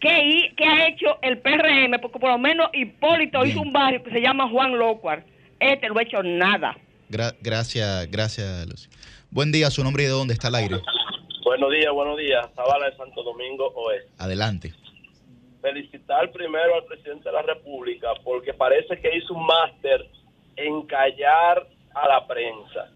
¿Qué, 0.00 0.52
¿Qué, 0.56 0.64
ha 0.64 0.88
hecho 0.88 1.18
el 1.22 1.38
PRM? 1.38 2.00
Porque 2.00 2.20
por 2.20 2.30
lo 2.30 2.38
menos 2.38 2.68
Hipólito 2.72 3.44
hizo 3.44 3.60
un 3.60 3.72
barrio 3.72 4.02
que 4.04 4.10
se 4.10 4.20
llama 4.20 4.48
Juan 4.48 4.78
Locuar. 4.78 5.24
Este 5.58 5.88
no 5.88 5.98
ha 5.98 6.02
hecho 6.02 6.22
nada. 6.22 6.76
gracias, 7.08 8.08
gracias, 8.10 8.66
Lucy. 8.68 8.88
Buen 9.30 9.50
día, 9.50 9.70
su 9.70 9.82
nombre 9.82 10.04
y 10.04 10.06
de 10.06 10.12
dónde 10.12 10.34
está 10.34 10.48
el 10.48 10.54
aire. 10.54 10.76
Buenos 11.48 11.70
días, 11.70 11.90
buenos 11.94 12.18
días. 12.18 12.46
Zavala 12.54 12.90
de 12.90 12.96
Santo 12.98 13.22
Domingo 13.22 13.68
Oeste. 13.68 14.10
Adelante. 14.18 14.74
Felicitar 15.62 16.30
primero 16.30 16.74
al 16.74 16.84
presidente 16.84 17.26
de 17.26 17.32
la 17.32 17.40
República 17.40 18.12
porque 18.22 18.52
parece 18.52 19.00
que 19.00 19.16
hizo 19.16 19.32
un 19.32 19.46
máster 19.46 20.10
en 20.56 20.82
callar 20.82 21.66
a 21.94 22.06
la 22.06 22.26
prensa. 22.26 22.90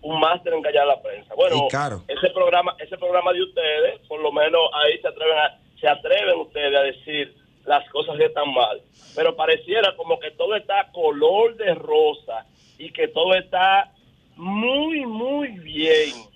Un 0.00 0.18
máster 0.20 0.54
en 0.54 0.62
callar 0.62 0.84
a 0.84 0.94
la 0.96 1.02
prensa. 1.02 1.34
Bueno, 1.34 1.68
ese 2.08 2.30
programa, 2.30 2.74
ese 2.78 2.96
programa 2.96 3.30
de 3.34 3.42
ustedes, 3.42 4.00
por 4.08 4.22
lo 4.22 4.32
menos 4.32 4.62
ahí 4.72 4.98
se 5.02 5.08
atreven 5.08 5.36
se 5.78 5.86
atreven 5.86 6.38
ustedes 6.38 6.78
a 6.78 6.82
decir 6.84 7.36
las 7.66 7.86
cosas 7.90 8.16
que 8.16 8.24
están 8.24 8.50
mal. 8.54 8.80
Pero 9.14 9.36
pareciera 9.36 9.94
como 9.96 10.18
que 10.18 10.30
todo 10.30 10.56
está 10.56 10.90
color 10.92 11.56
de 11.56 11.74
rosa 11.74 12.46
y 12.78 12.90
que 12.90 13.08
todo 13.08 13.34
está 13.34 13.92
muy, 14.34 15.04
muy 15.04 15.48
bien 15.58 16.27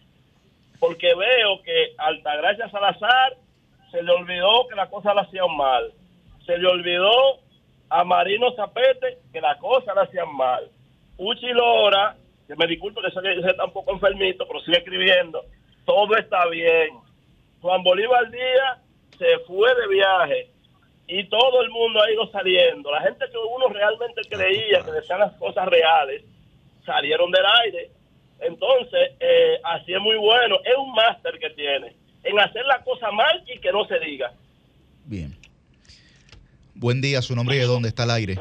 porque 0.83 1.14
veo 1.14 1.62
que 1.62 1.95
Altagracia 1.97 2.68
Salazar 2.68 3.37
se 3.93 4.03
le 4.03 4.11
olvidó 4.11 4.66
que 4.66 4.74
la 4.74 4.91
cosa 4.91 5.14
la 5.14 5.22
hacían 5.22 5.57
mal. 5.57 5.93
Se 6.45 6.59
le 6.59 6.66
olvidó 6.66 7.39
a 7.89 8.03
Marino 8.03 8.51
Zapete 8.57 9.18
que 9.33 9.41
la 9.41 9.57
cosa 9.59 9.95
la 9.95 10.03
hacían 10.03 10.35
mal. 10.35 10.68
Uchi 11.18 11.53
Lora, 11.53 12.16
que 12.49 12.57
me 12.57 12.66
disculpe 12.66 13.01
que 13.01 13.12
se 13.12 13.49
está 13.49 13.64
un 13.64 13.72
poco 13.72 13.93
enfermito, 13.93 14.45
pero 14.45 14.59
sigue 14.62 14.78
escribiendo. 14.78 15.45
Todo 15.85 16.16
está 16.16 16.49
bien. 16.49 16.89
Juan 17.61 17.85
Bolívar 17.85 18.28
Díaz 18.33 18.80
se 19.16 19.39
fue 19.47 19.72
de 19.76 19.87
viaje 19.87 20.51
y 21.07 21.28
todo 21.28 21.62
el 21.62 21.70
mundo 21.70 22.03
ha 22.03 22.11
ido 22.11 22.26
saliendo. 22.33 22.91
La 22.91 23.03
gente 23.03 23.24
que 23.30 23.39
uno 23.39 23.68
realmente 23.68 24.22
creía 24.28 24.83
que 24.85 24.91
decían 24.91 25.20
las 25.20 25.33
cosas 25.35 25.64
reales 25.68 26.24
salieron 26.85 27.30
del 27.30 27.45
aire 27.62 28.02
entonces, 28.43 29.11
eh, 29.20 29.61
así 29.64 29.93
es 29.93 30.01
muy 30.01 30.16
bueno. 30.16 30.57
Es 30.64 30.76
un 30.78 30.93
máster 30.93 31.38
que 31.38 31.51
tiene 31.51 31.97
en 32.24 32.38
hacer 32.38 32.64
la 32.66 32.82
cosa 32.84 33.11
mal 33.11 33.43
y 33.47 33.59
que 33.59 33.72
no 33.72 33.84
se 33.86 33.99
diga. 33.99 34.32
Bien. 35.07 35.34
Buen 36.74 37.01
día, 37.01 37.22
su 37.22 37.34
nombre 37.34 37.57
y 37.57 37.59
de 37.59 37.66
dónde 37.66 37.88
está 37.88 38.05
el 38.05 38.11
aire. 38.11 38.38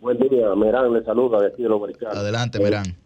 Buen 0.00 0.18
día, 0.18 0.54
Merán, 0.54 0.92
le 0.92 1.02
saluda 1.04 1.40
de 1.40 1.48
aquí 1.48 1.62
de 1.62 1.68
los 1.68 1.80
Adelante, 2.06 2.58
Merán. 2.58 2.96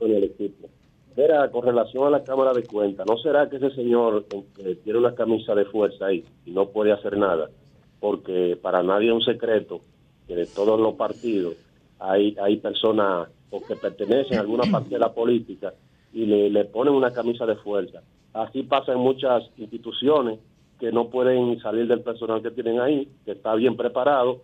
El 0.00 0.24
equipo. 0.24 0.68
Mira, 1.16 1.50
con 1.50 1.64
relación 1.66 2.06
a 2.06 2.10
la 2.10 2.24
Cámara 2.24 2.52
de 2.52 2.62
Cuentas, 2.62 3.06
¿no 3.06 3.18
será 3.18 3.48
que 3.50 3.56
ese 3.56 3.70
señor 3.70 4.26
eh, 4.58 4.78
tiene 4.84 4.98
una 4.98 5.14
camisa 5.14 5.54
de 5.54 5.64
fuerza 5.66 6.06
ahí 6.06 6.24
y 6.46 6.50
no 6.52 6.68
puede 6.68 6.92
hacer 6.92 7.16
nada? 7.18 7.50
Porque 7.98 8.56
para 8.60 8.82
nadie 8.82 9.08
es 9.08 9.14
un 9.14 9.22
secreto 9.22 9.82
que 10.26 10.34
de 10.34 10.46
todos 10.46 10.80
los 10.80 10.94
partidos 10.94 11.56
hay, 11.98 12.36
hay 12.40 12.56
personas 12.58 13.28
o 13.50 13.60
que 13.60 13.76
pertenecen 13.76 14.38
a 14.38 14.40
alguna 14.40 14.70
parte 14.70 14.90
de 14.90 14.98
la 14.98 15.12
política 15.12 15.74
y 16.12 16.26
le, 16.26 16.64
ponen 16.64 16.94
una 16.94 17.12
camisa 17.12 17.46
de 17.46 17.56
fuerza. 17.56 18.02
Así 18.32 18.62
pasa 18.62 18.92
en 18.92 18.98
muchas 18.98 19.44
instituciones 19.56 20.38
que 20.78 20.92
no 20.92 21.08
pueden 21.10 21.60
salir 21.60 21.86
del 21.86 22.00
personal 22.00 22.42
que 22.42 22.50
tienen 22.50 22.80
ahí, 22.80 23.08
que 23.24 23.32
está 23.32 23.54
bien 23.54 23.76
preparado, 23.76 24.42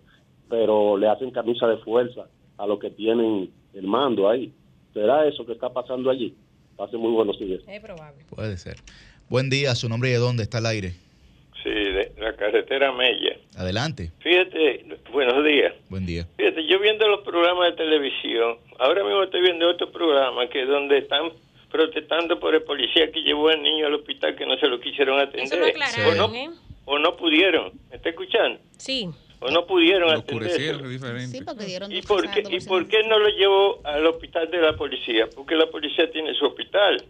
pero 0.49 0.97
le 0.97 1.09
hacen 1.09 1.31
camisa 1.31 1.67
de 1.67 1.79
fuerza 1.79 2.27
a 2.59 2.67
los 2.67 2.79
que 2.79 2.91
tienen 2.91 3.51
el 3.75 3.87
mando 3.87 4.29
ahí. 4.29 4.53
¿Será 4.93 5.27
eso 5.27 5.45
que 5.45 5.53
está 5.53 5.73
pasando 5.73 6.11
allí? 6.11 6.35
Pase 6.77 6.97
muy 6.97 7.13
buenos 7.13 7.39
días. 7.39 7.63
Es 7.67 7.81
probable. 7.81 8.25
Puede 8.29 8.57
ser. 8.59 8.77
Buen 9.29 9.51
día, 9.51 9.75
su 9.75 9.89
nombre 9.89 10.11
y 10.11 10.13
de 10.13 10.19
dónde 10.19 10.43
está 10.43 10.59
el 10.59 10.67
aire. 10.67 10.93
Sí, 11.63 11.71
de 11.71 12.13
la 12.19 12.35
carretera 12.37 12.93
Mella. 12.93 13.37
Adelante. 13.57 14.13
Fíjate, 14.21 14.85
buenos 15.13 15.45
días. 15.45 15.75
Buen 15.89 16.07
día. 16.07 16.29
Fíjate, 16.37 16.67
yo 16.67 16.79
viendo 16.79 17.09
los 17.09 17.23
programas 17.23 17.71
de 17.71 17.77
televisión, 17.77 18.59
ahora 18.79 19.05
mismo 19.05 19.23
estoy 19.23 19.43
viendo 19.43 19.69
otro 19.69 19.91
programa 19.91 20.49
que 20.49 20.63
es 20.63 20.69
donde 20.69 20.99
están 20.99 21.31
protestando 21.71 22.39
por 22.39 22.55
el 22.55 22.63
policía 22.63 23.11
que 23.11 23.21
llevó 23.21 23.49
al 23.49 23.63
niño 23.63 23.87
al 23.87 23.95
hospital 23.95 24.37
que 24.37 24.47
no 24.47 24.57
se 24.57 24.67
lo 24.67 24.81
quisieron 24.81 25.21
atender. 25.21 25.75
o, 26.07 26.15
no, 26.15 26.35
¿eh? 26.35 26.51
o 26.85 26.99
no 26.99 27.17
pudieron. 27.17 27.73
¿Me 27.91 27.97
está 27.97 28.11
escuchando? 28.11 28.59
Sí. 28.79 29.09
O 29.41 29.51
no 29.51 29.67
pudieron 29.67 30.11
atender. 30.11 30.51
Sí, 30.51 31.41
porque 31.45 31.65
dieron 31.67 31.93
¿Y 31.93 32.01
por, 32.03 32.31
qué, 32.31 32.43
¿Y 32.49 32.61
por 32.61 32.89
qué 32.89 33.03
no 33.03 33.19
lo 33.19 33.29
llevó 33.29 33.81
al 33.85 34.07
hospital 34.07 34.51
de 34.51 34.59
la 34.59 34.75
policía? 34.75 35.29
Porque 35.35 35.55
la 35.55 35.67
policía 35.67 36.11
tiene 36.11 36.33
su 36.35 36.47
hospital. 36.47 37.05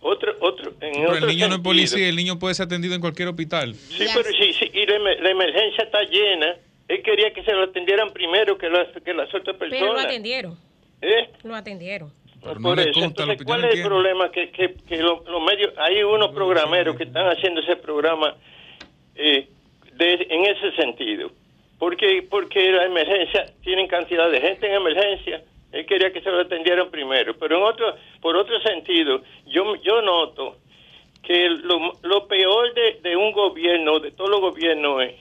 Otro, 0.00 0.36
otro, 0.40 0.72
pero 0.78 1.16
el 1.16 1.26
niño 1.26 1.48
no 1.48 1.56
es 1.56 1.60
policía, 1.62 2.08
el 2.08 2.16
niño 2.16 2.38
puede 2.38 2.54
ser 2.54 2.66
atendido 2.66 2.94
en 2.94 3.00
cualquier 3.00 3.28
hospital. 3.28 3.74
Sí, 3.74 4.06
pero 4.14 4.28
sí, 4.30 4.52
sí 4.52 4.70
y 4.72 4.86
la, 4.86 5.30
emergencia 5.30 5.84
está 5.84 6.02
llena. 6.04 6.54
Él 6.86 7.02
quería 7.02 7.32
que 7.32 7.42
se 7.42 7.52
lo 7.52 7.64
atendieran 7.64 8.12
primero 8.12 8.56
que 8.56 8.68
las, 8.68 8.88
que 9.02 9.12
las 9.12 9.34
otras 9.34 9.56
personas. 9.56 9.80
Pero 9.80 9.92
lo 9.94 9.98
atendieron. 9.98 10.65
¿Eh? 11.00 11.30
Lo 11.44 11.54
atendieron. 11.54 12.12
por 12.40 12.80
eso. 12.80 13.04
Entonces, 13.04 13.42
¿cuál 13.44 13.64
es 13.64 13.76
el 13.76 13.82
problema? 13.86 14.30
Que, 14.30 14.50
que, 14.50 14.74
que 14.88 14.98
los, 14.98 15.22
medios, 15.42 15.72
hay 15.78 16.02
unos 16.02 16.30
programeros 16.32 16.96
que 16.96 17.04
están 17.04 17.26
haciendo 17.28 17.60
ese 17.60 17.76
programa 17.76 18.34
eh, 19.14 19.48
en 19.98 20.44
ese 20.44 20.72
sentido. 20.72 21.30
Porque, 21.78 22.26
porque 22.28 22.72
la 22.72 22.86
emergencia, 22.86 23.46
tienen 23.62 23.86
cantidad 23.86 24.30
de 24.30 24.40
gente 24.40 24.66
en 24.66 24.74
emergencia, 24.74 25.42
él 25.72 25.84
quería 25.84 26.10
que 26.10 26.22
se 26.22 26.30
lo 26.30 26.40
atendieran 26.40 26.90
primero. 26.90 27.36
Pero 27.38 27.58
en 27.58 27.62
otro, 27.64 27.96
por 28.20 28.36
otro 28.36 28.58
sentido, 28.60 29.22
yo, 29.46 29.74
yo 29.82 30.00
noto 30.00 30.56
que 31.22 31.48
lo, 31.48 31.92
lo 32.02 32.26
peor 32.28 32.72
de, 32.72 33.00
de 33.02 33.16
un 33.16 33.32
gobierno, 33.32 33.98
de 33.98 34.12
todos 34.12 34.30
los 34.30 34.40
gobiernos, 34.40 35.02
es 35.02 35.14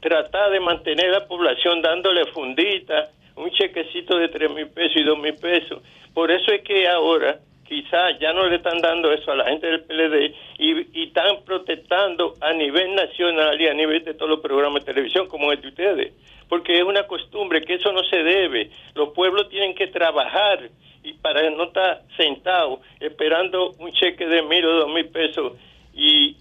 tratar 0.00 0.50
de 0.50 0.60
mantener 0.60 1.06
a 1.06 1.20
la 1.20 1.26
población 1.26 1.80
dándole 1.80 2.26
fundita, 2.26 3.08
un 3.38 3.50
chequecito 3.50 4.18
de 4.18 4.28
tres 4.28 4.50
mil 4.50 4.68
pesos 4.68 4.96
y 4.96 5.04
dos 5.04 5.18
mil 5.18 5.34
pesos. 5.34 5.82
Por 6.12 6.30
eso 6.30 6.52
es 6.52 6.62
que 6.62 6.88
ahora 6.88 7.38
quizás 7.68 8.18
ya 8.18 8.32
no 8.32 8.46
le 8.48 8.56
están 8.56 8.80
dando 8.80 9.12
eso 9.12 9.30
a 9.30 9.36
la 9.36 9.44
gente 9.44 9.66
del 9.66 9.82
PLD 9.82 10.34
y, 10.58 11.02
están 11.04 11.42
protestando 11.44 12.34
a 12.40 12.52
nivel 12.52 12.94
nacional 12.94 13.60
y 13.60 13.66
a 13.66 13.74
nivel 13.74 14.04
de 14.04 14.14
todos 14.14 14.30
los 14.30 14.40
programas 14.40 14.84
de 14.84 14.92
televisión 14.92 15.28
como 15.28 15.52
el 15.52 15.60
de 15.60 15.68
ustedes, 15.68 16.12
porque 16.48 16.78
es 16.78 16.82
una 16.82 17.06
costumbre 17.06 17.62
que 17.62 17.74
eso 17.74 17.92
no 17.92 18.02
se 18.04 18.22
debe. 18.22 18.70
Los 18.94 19.10
pueblos 19.10 19.48
tienen 19.48 19.74
que 19.74 19.88
trabajar 19.88 20.70
y 21.02 21.12
para 21.14 21.48
no 21.50 21.64
estar 21.64 22.02
sentados 22.16 22.80
esperando 23.00 23.72
un 23.78 23.92
cheque 23.92 24.26
de 24.26 24.42
mil 24.42 24.64
o 24.64 24.72
dos 24.72 24.88
mil 24.92 25.06
pesos 25.08 25.52
y, 25.94 26.36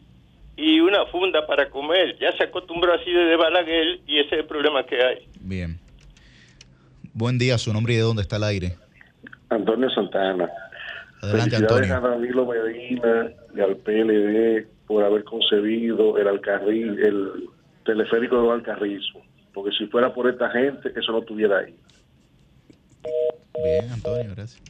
y 0.56 0.80
una 0.80 1.06
funda 1.08 1.46
para 1.46 1.70
comer. 1.70 2.18
Ya 2.20 2.32
se 2.38 2.44
acostumbró 2.44 2.94
así 2.94 3.12
de 3.12 3.36
Balaguer 3.36 4.00
y 4.08 4.20
ese 4.20 4.36
es 4.36 4.42
el 4.42 4.46
problema 4.46 4.86
que 4.86 5.04
hay. 5.04 5.28
Bien. 5.42 5.87
Buen 7.18 7.40
día, 7.40 7.58
su 7.58 7.74
nombre 7.74 7.94
y 7.94 7.96
de 7.96 8.04
dónde 8.04 8.22
está 8.22 8.36
el 8.36 8.44
aire. 8.44 8.76
Antonio 9.50 9.90
Santana. 9.90 10.48
Adelante, 11.24 11.56
Antonio. 11.56 11.96
a 11.96 12.00
Danilo 12.00 12.46
Medina 12.46 13.32
y 13.56 13.60
al 13.60 13.76
PLD 13.78 14.68
por 14.86 15.04
haber 15.04 15.24
concebido 15.24 16.20
el 16.20 16.28
Alcarril, 16.28 17.00
el 17.00 17.50
teleférico 17.86 18.44
de 18.44 18.52
Alcarrizo. 18.52 19.20
Porque 19.52 19.76
si 19.76 19.88
fuera 19.88 20.14
por 20.14 20.30
esta 20.30 20.52
gente, 20.52 20.94
eso 20.96 21.12
no 21.12 21.22
estuviera 21.22 21.58
ahí. 21.58 21.76
Bien, 23.64 23.92
Antonio, 23.92 24.36
gracias. 24.36 24.62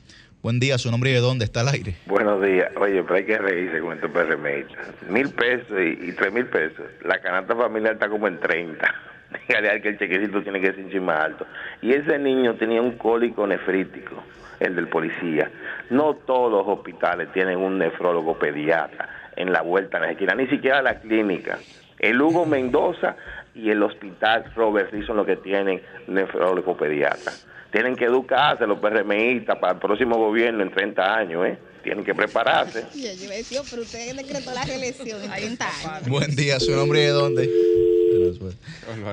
Buen 0.42 0.62
día, 0.62 0.78
su 0.78 0.90
nombre 0.90 1.10
y 1.10 1.14
de 1.16 1.20
dónde 1.20 1.44
está 1.44 1.60
el 1.60 1.68
aire. 1.68 1.98
Buenos 2.06 2.42
días. 2.42 2.72
Oye, 2.80 3.04
pero 3.04 3.16
hay 3.16 3.26
que 3.26 3.38
reírse 3.38 3.82
con 3.82 3.92
estos 3.92 4.10
PRM. 4.10 4.66
Mil 5.10 5.30
pesos 5.32 5.78
y, 5.82 6.14
tres 6.14 6.32
mil 6.32 6.46
pesos. 6.46 6.86
La 7.04 7.20
canasta 7.20 7.58
familiar 7.58 7.96
está 7.96 8.08
como 8.08 8.26
en 8.30 8.40
30. 8.40 8.88
Dígale 9.48 9.82
que 9.82 9.90
el 9.90 10.00
chequecito 10.00 10.42
tiene 10.42 10.60
que 10.60 10.68
ser 10.68 10.80
encima 10.80 11.16
alto. 11.16 11.46
Y 11.82 11.94
ese 11.94 12.18
niño 12.18 12.56
tenía 12.56 12.82
un 12.82 12.98
cólico 12.98 13.46
nefrítico, 13.46 14.24
el 14.60 14.76
del 14.76 14.88
policía. 14.88 15.50
No 15.90 16.16
todos 16.16 16.52
los 16.52 16.68
hospitales 16.68 17.32
tienen 17.34 17.58
un 17.58 17.78
nefrólogo 17.78 18.38
pediatra 18.38 19.10
en 19.36 19.52
la 19.52 19.62
vuelta 19.62 19.98
a 19.98 20.02
la 20.02 20.12
esquina, 20.12 20.34
ni 20.36 20.48
siquiera 20.48 20.82
la 20.82 21.00
clínica. 21.00 21.60
El 22.00 22.22
Hugo 22.22 22.46
Mendoza 22.46 23.16
y 23.56 23.70
el 23.70 23.82
hospital 23.82 24.46
Robert 24.56 24.92
sí 24.92 25.02
son 25.04 25.18
los 25.18 25.26
que 25.26 25.38
tienen 25.38 25.82
nefrólogo 26.08 26.78
pediatra. 26.78 27.34
Tienen 27.72 27.96
que 27.96 28.06
educarse 28.06 28.66
los 28.66 28.80
PRMistas 28.80 29.58
para 29.58 29.74
el 29.74 29.80
próximo 29.80 30.18
gobierno 30.18 30.64
en 30.64 30.72
30 30.72 31.16
años, 31.16 31.46
¿eh? 31.46 31.58
Tienen 31.84 32.04
que 32.04 32.16
prepararse. 32.16 32.86
pero 33.70 33.82
usted 33.82 34.16
decretó 34.16 34.54
la 34.54 34.64
reelección 34.64 35.24
en 35.24 35.32
30 35.32 35.66
años. 35.66 36.10
Buen 36.10 36.36
día, 36.36 36.60
su 36.60 36.72
nombre 36.76 37.02
y 37.02 37.04
de 37.04 37.12
dónde. 37.12 37.97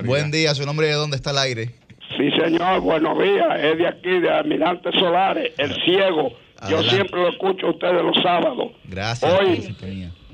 Buen 0.03 0.31
día, 0.31 0.53
su 0.55 0.65
nombre 0.65 0.87
y 0.87 0.89
de 0.89 0.95
dónde 0.95 1.15
está 1.17 1.31
el 1.31 1.37
aire. 1.37 1.71
Sí, 2.17 2.31
señor, 2.31 2.81
buenos 2.81 3.17
días. 3.19 3.59
Es 3.61 3.77
de 3.77 3.87
aquí, 3.87 4.19
de 4.19 4.29
Almirante 4.29 4.91
Solares, 4.93 5.51
el 5.57 5.73
ciego. 5.83 6.33
Yo 6.69 6.81
siempre 6.83 7.21
lo 7.21 7.29
escucho 7.29 7.67
a 7.67 7.69
ustedes 7.71 8.01
los 8.01 8.15
sábados. 8.23 8.71
Gracias. 8.85 9.33
Hoy, 9.33 9.75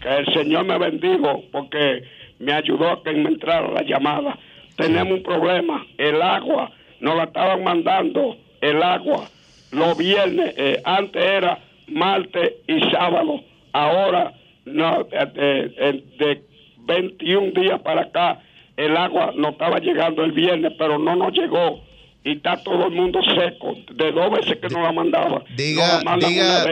que 0.02 0.10
el 0.10 0.34
Señor 0.34 0.66
me 0.66 0.78
bendigo 0.78 1.44
porque 1.52 2.04
me 2.40 2.54
ayudó 2.54 2.92
a 2.92 3.04
que 3.04 3.12
me 3.14 3.30
entrara 3.30 3.70
la 3.72 3.82
llamada. 3.84 4.38
Tenemos 4.76 5.14
un 5.14 5.24
problema. 5.24 5.86
El 5.98 6.22
agua 6.22 6.72
nos 7.00 7.16
la 7.16 7.24
estaban 7.24 7.64
mandando, 7.64 8.38
el 8.62 8.82
agua, 8.84 9.28
los 9.72 9.98
viernes. 9.98 10.54
Eh, 10.58 10.82
antes 10.86 11.24
era 11.24 11.60
martes 11.88 12.54
y 12.68 12.80
sábado. 12.92 13.42
Ahora, 13.74 14.34
no, 14.66 15.04
de, 15.04 16.04
de 16.18 16.44
21 16.86 17.52
días 17.52 17.80
para 17.82 18.02
acá 18.04 18.40
el 18.78 18.98
agua 18.98 19.34
no 19.36 19.50
estaba 19.50 19.80
llegando 19.80 20.24
el 20.24 20.32
viernes, 20.32 20.74
pero 20.78 20.98
no 20.98 21.16
nos 21.16 21.34
llegó 21.34 21.82
y 22.24 22.34
está 22.34 22.58
todo 22.64 22.88
el 22.88 22.94
mundo 22.94 23.20
seco. 23.24 23.76
De 23.94 24.12
dos 24.12 24.32
veces 24.32 24.58
que 24.58 24.70
nos 24.70 24.84
la 24.84 24.92
mandaba. 24.92 25.44
Diga, 25.56 26.02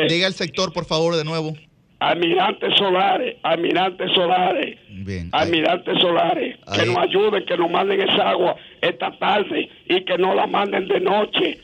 diga, 0.08 0.28
el 0.28 0.34
sector, 0.34 0.72
por 0.74 0.86
favor, 0.86 1.16
de 1.16 1.24
nuevo. 1.24 1.54
Almirante 2.00 2.74
Solares, 2.78 3.36
Almirante 3.43 4.08
Solares, 4.14 4.78
Bien, 4.88 5.30
Almirante 5.34 6.00
Solares, 6.00 6.58
que 6.74 6.86
nos 6.86 6.97
ayuden, 6.97 7.45
que 7.45 7.58
nos 7.58 7.70
manden 7.70 8.00
esa 8.00 8.30
agua 8.30 8.56
esta 8.82 9.12
tarde 9.18 9.70
y 9.86 10.06
que 10.06 10.18
no 10.18 10.34
la 10.34 10.47
manden 10.47 10.88
de 10.88 11.02
noche, 11.02 11.60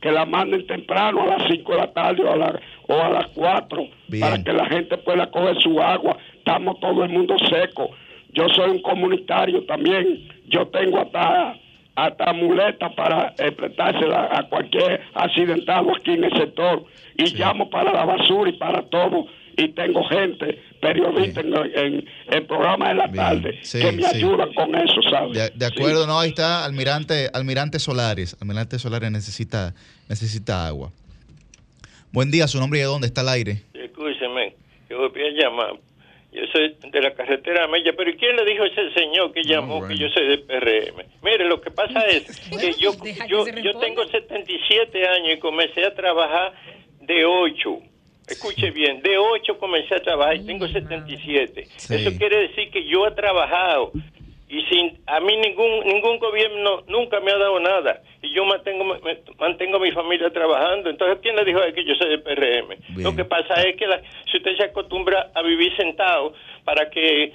que 0.00 0.12
la 0.12 0.26
manden 0.26 0.64
temprano 0.68 1.22
a 1.22 1.38
las 1.38 1.48
5 1.50 1.72
de 1.72 1.78
la 1.78 1.92
tarde 1.92 2.22
o 2.22 2.30
a, 2.30 2.60
o 2.86 3.02
a 3.02 3.08
las 3.10 3.26
4 3.34 3.88
para 4.20 4.42
que 4.44 4.52
la 4.52 4.66
gente 4.66 4.96
pueda 4.98 5.28
coger 5.28 5.60
su 5.60 5.80
agua. 5.80 6.16
Estamos 6.36 6.78
todo 6.78 7.02
el 7.02 7.10
mundo 7.10 7.36
seco. 7.48 7.90
Yo 8.34 8.48
soy 8.48 8.70
un 8.70 8.82
comunitario 8.82 9.64
también. 9.64 10.28
Yo 10.48 10.66
tengo 10.68 11.00
hasta 11.00 11.56
hasta 11.96 12.32
muletas 12.32 12.92
para 12.94 13.34
prestársela 13.34 14.28
a 14.32 14.48
cualquier 14.48 15.00
accidentado 15.14 15.94
aquí 15.94 16.12
en 16.12 16.24
el 16.24 16.32
sector. 16.32 16.84
Y 17.16 17.34
llamo 17.36 17.68
para 17.68 17.92
la 17.92 18.04
basura 18.04 18.50
y 18.50 18.54
para 18.54 18.82
todo. 18.82 19.26
Y 19.56 19.68
tengo 19.68 20.02
gente, 20.08 20.62
periodistas 20.80 21.44
en, 21.44 22.08
el 22.28 22.46
programa 22.46 22.88
de 22.88 22.94
la 22.94 23.12
tarde, 23.12 23.60
que 23.70 23.92
me 23.92 24.06
ayudan 24.06 24.54
con 24.54 24.74
eso, 24.74 25.02
¿sabes? 25.10 25.52
De, 25.58 25.66
acuerdo, 25.66 26.06
no, 26.06 26.18
ahí 26.18 26.30
está 26.30 26.64
Almirante, 26.64 27.28
Almirante 27.34 27.78
Solares. 27.78 28.36
Almirante 28.40 28.78
Solares 28.78 29.10
necesita, 29.10 29.74
necesita 30.08 30.66
agua. 30.66 30.92
Buen 32.12 32.30
día, 32.30 32.48
su 32.48 32.58
nombre 32.58 32.78
y 32.78 32.82
de 32.82 32.86
dónde 32.86 33.08
está 33.08 33.20
el 33.20 33.28
aire. 33.28 33.62
Escúcheme, 33.74 34.54
yo 34.88 35.10
voy 35.10 35.22
a 35.22 35.42
llamar 35.42 35.89
yo 36.32 36.42
soy 36.52 36.76
de 36.90 37.00
la 37.00 37.12
carretera 37.14 37.66
Mella, 37.66 37.92
pero 37.96 38.10
¿y 38.10 38.16
quién 38.16 38.36
le 38.36 38.44
dijo 38.44 38.62
a 38.62 38.66
ese 38.68 38.92
señor 38.92 39.32
que 39.32 39.42
llamó 39.42 39.86
que 39.86 39.96
yo 39.96 40.08
soy 40.10 40.28
de 40.28 40.38
PRM? 40.38 41.02
Mire, 41.22 41.44
lo 41.46 41.60
que 41.60 41.70
pasa 41.70 42.06
es 42.06 42.40
que 42.60 42.72
yo, 42.74 42.92
yo, 43.28 43.46
yo 43.46 43.78
tengo 43.78 44.06
77 44.06 45.08
años 45.08 45.34
y 45.34 45.38
comencé 45.38 45.84
a 45.84 45.94
trabajar 45.94 46.52
de 47.00 47.24
8. 47.24 47.78
Escuche 48.28 48.70
bien, 48.70 49.02
de 49.02 49.18
8 49.18 49.58
comencé 49.58 49.96
a 49.96 50.00
trabajar 50.00 50.36
y 50.36 50.46
tengo 50.46 50.68
77. 50.68 51.62
Eso 51.62 52.16
quiere 52.16 52.48
decir 52.48 52.70
que 52.70 52.86
yo 52.86 53.06
he 53.06 53.10
trabajado 53.10 53.90
y 54.50 54.62
sin 54.62 54.98
a 55.06 55.20
mí 55.20 55.36
ningún 55.36 55.84
ningún 55.86 56.18
gobierno 56.18 56.82
nunca 56.88 57.20
me 57.20 57.30
ha 57.30 57.38
dado 57.38 57.60
nada. 57.60 58.02
Y 58.20 58.34
yo 58.34 58.44
mantengo 58.44 58.84
mantengo 59.38 59.76
a 59.76 59.80
mi 59.80 59.92
familia 59.92 60.30
trabajando. 60.30 60.90
Entonces 60.90 61.18
quién 61.22 61.36
le 61.36 61.44
dijo 61.44 61.60
que 61.72 61.84
yo 61.84 61.94
soy 61.94 62.10
del 62.10 62.22
PRM 62.22 63.00
lo 63.02 63.14
que 63.14 63.24
pasa 63.24 63.54
es 63.62 63.76
que 63.76 63.86
si 64.30 64.38
usted 64.38 64.56
se 64.56 64.64
acostumbra 64.64 65.30
a 65.34 65.42
vivir 65.42 65.74
sentado 65.76 66.34
para 66.64 66.90
que 66.90 67.32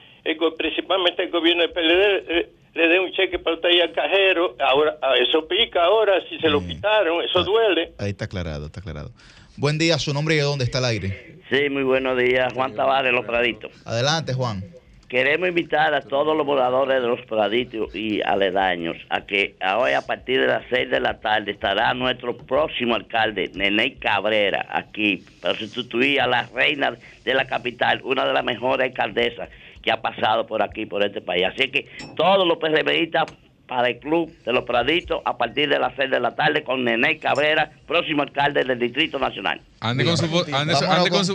principalmente 0.57 1.23
el 1.23 1.31
gobierno 1.31 1.63
del 1.63 1.71
PLD 1.71 2.49
le, 2.73 2.87
dé 2.87 2.99
un 2.99 3.11
cheque 3.13 3.39
para 3.39 3.55
usted 3.55 3.69
ir 3.69 3.83
al 3.83 3.93
cajero 3.93 4.55
ahora 4.59 4.97
eso 5.19 5.47
pica 5.47 5.83
ahora 5.83 6.21
si 6.29 6.37
se 6.39 6.49
lo 6.49 6.59
quitaron 6.65 7.23
eso 7.23 7.43
duele. 7.43 7.93
ahí 7.97 8.09
está 8.09 8.25
aclarado 8.25 8.65
está 8.65 8.81
aclarado. 8.81 9.11
Buen 9.57 9.77
día 9.77 9.97
su 9.97 10.13
nombre 10.13 10.35
y 10.35 10.37
de 10.39 10.43
dónde 10.43 10.65
está 10.65 10.79
el 10.79 10.85
aire 10.85 11.39
sí 11.49 11.69
muy 11.69 11.83
buenos 11.83 12.17
días 12.17 12.53
Juan 12.53 12.75
Tavares 12.75 13.13
Los 13.13 13.25
Praditos. 13.25 13.71
Adelante 13.85 14.33
Juan 14.33 14.63
Queremos 15.07 15.49
invitar 15.49 15.93
a 15.93 16.01
todos 16.01 16.35
los 16.35 16.47
voladores 16.47 16.99
de 16.99 17.07
los 17.07 17.21
praditos 17.27 17.95
y 17.95 18.23
aledaños 18.23 18.97
a 19.09 19.21
que 19.21 19.55
hoy 19.77 19.91
a 19.91 20.01
partir 20.01 20.41
de 20.41 20.47
las 20.47 20.63
6 20.71 20.89
de 20.89 20.99
la 20.99 21.19
tarde 21.19 21.51
estará 21.51 21.93
nuestro 21.93 22.35
próximo 22.35 22.95
alcalde, 22.95 23.51
Nene 23.53 23.99
Cabrera, 23.99 24.65
aquí, 24.67 25.23
para 25.43 25.53
sustituir 25.53 26.19
a 26.21 26.27
la 26.27 26.47
reina 26.47 26.97
de 27.23 27.33
la 27.35 27.45
capital, 27.45 28.01
una 28.03 28.25
de 28.25 28.33
las 28.33 28.43
mejores 28.43 28.87
alcaldesas 28.87 29.49
que 29.83 29.91
ha 29.91 30.01
pasado 30.01 30.47
por 30.47 30.63
aquí, 30.63 30.87
por 30.87 31.05
este 31.05 31.21
país. 31.21 31.45
Así 31.45 31.69
que 31.69 31.87
todos 32.15 32.47
los 32.47 32.57
PRMistas 32.57 33.25
para 33.67 33.89
el 33.89 33.99
Club 33.99 34.31
de 34.45 34.53
los 34.53 34.63
Praditos 34.63 35.21
a 35.25 35.37
partir 35.37 35.69
de 35.69 35.79
las 35.79 35.93
6 35.95 36.11
de 36.11 36.19
la 36.19 36.35
tarde 36.35 36.63
con 36.63 36.83
Nene 36.83 37.19
Cabrera, 37.19 37.71
próximo 37.87 38.21
alcalde 38.21 38.63
del 38.63 38.79
Distrito 38.79 39.19
Nacional. 39.19 39.61
Ande 39.79 40.05
con 40.05 40.17
su, 40.17 40.25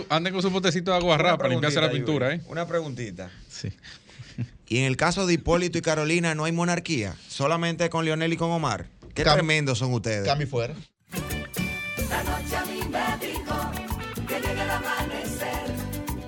ande, 0.09 0.31
con 0.31 0.41
su, 0.41 0.49
botecito 0.49 0.93
de 0.93 1.01
para 1.01 1.47
limpiarse 1.47 1.81
la 1.81 1.91
pintura. 1.91 2.33
¿eh? 2.33 2.41
Una 2.47 2.67
preguntita. 2.67 3.29
Sí. 3.47 3.69
Y 4.71 4.77
en 4.77 4.85
el 4.85 4.95
caso 4.95 5.27
de 5.27 5.33
Hipólito 5.33 5.77
y 5.77 5.81
Carolina 5.81 6.33
no 6.33 6.45
hay 6.45 6.53
monarquía, 6.53 7.13
solamente 7.27 7.89
con 7.89 8.05
Leonel 8.05 8.31
y 8.31 8.37
con 8.37 8.51
Omar. 8.51 8.85
Qué 9.13 9.25
tremendos 9.25 9.79
son 9.79 9.93
ustedes. 9.93 10.25
Cami 10.25 10.45
fuera. 10.45 10.73
La 12.09 12.23
noche 12.23 12.55
a 12.55 12.65
mí 12.65 12.79
me 12.89 13.27
dijo 13.27 13.71
que 14.27 14.35
llega 14.35 14.63
el 14.63 14.69
amanecer, 14.69 15.75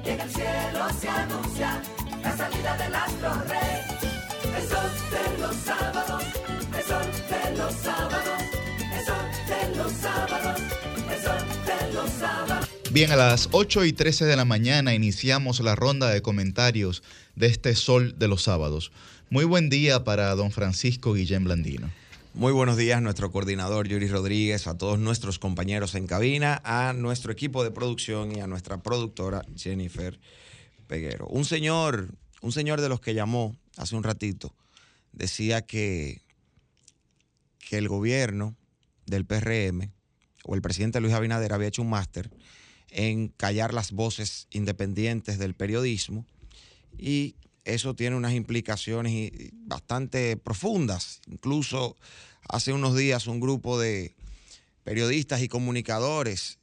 que 0.03 0.11
en 0.11 0.19
el 0.19 0.29
cielo 0.29 0.89
se 0.99 1.07
anuncia 1.07 1.81
la 2.21 2.37
salida 2.37 2.77
del 2.77 2.95
astro 2.95 3.33
rey. 3.47 3.62
Bien, 12.93 13.11
a 13.11 13.15
las 13.15 13.49
8 13.53 13.85
y 13.85 13.93
13 13.93 14.25
de 14.25 14.35
la 14.35 14.45
mañana 14.45 14.93
iniciamos 14.93 15.59
la 15.61 15.73
ronda 15.73 16.11
de 16.11 16.21
comentarios 16.21 17.01
de 17.35 17.47
este 17.47 17.73
Sol 17.73 18.19
de 18.19 18.27
los 18.27 18.43
Sábados. 18.43 18.91
Muy 19.31 19.45
buen 19.45 19.71
día 19.71 20.03
para 20.03 20.35
don 20.35 20.51
Francisco 20.51 21.13
Guillén 21.13 21.43
Blandino. 21.43 21.89
Muy 22.35 22.51
buenos 22.51 22.77
días, 22.77 23.01
nuestro 23.01 23.31
coordinador 23.31 23.87
Yuri 23.87 24.07
Rodríguez, 24.09 24.67
a 24.67 24.77
todos 24.77 24.99
nuestros 24.99 25.39
compañeros 25.39 25.95
en 25.95 26.05
cabina, 26.05 26.61
a 26.63 26.93
nuestro 26.93 27.31
equipo 27.31 27.63
de 27.63 27.71
producción 27.71 28.37
y 28.37 28.41
a 28.41 28.47
nuestra 28.47 28.83
productora 28.83 29.41
Jennifer 29.57 30.19
Peguero. 30.85 31.25
Un 31.29 31.45
señor, 31.45 32.09
un 32.41 32.51
señor 32.51 32.79
de 32.79 32.89
los 32.89 32.99
que 32.99 33.15
llamó 33.15 33.55
hace 33.75 33.95
un 33.95 34.03
ratito, 34.03 34.53
decía 35.13 35.63
que, 35.63 36.21
que 37.57 37.79
el 37.79 37.87
gobierno 37.87 38.55
del 39.07 39.25
PRM 39.25 39.91
o 40.43 40.53
el 40.53 40.61
presidente 40.61 41.01
Luis 41.01 41.15
Abinader 41.15 41.53
había 41.53 41.69
hecho 41.69 41.81
un 41.81 41.89
máster 41.89 42.29
en 42.93 43.29
callar 43.29 43.73
las 43.73 43.91
voces 43.91 44.47
independientes 44.51 45.39
del 45.39 45.55
periodismo 45.55 46.25
y 46.97 47.35
eso 47.65 47.95
tiene 47.95 48.15
unas 48.15 48.33
implicaciones 48.33 49.31
bastante 49.51 50.37
profundas. 50.37 51.21
Incluso 51.27 51.97
hace 52.47 52.71
unos 52.71 52.95
días 52.95 53.27
un 53.27 53.39
grupo 53.39 53.79
de 53.79 54.15
periodistas 54.83 55.41
y 55.41 55.47
comunicadores, 55.47 56.59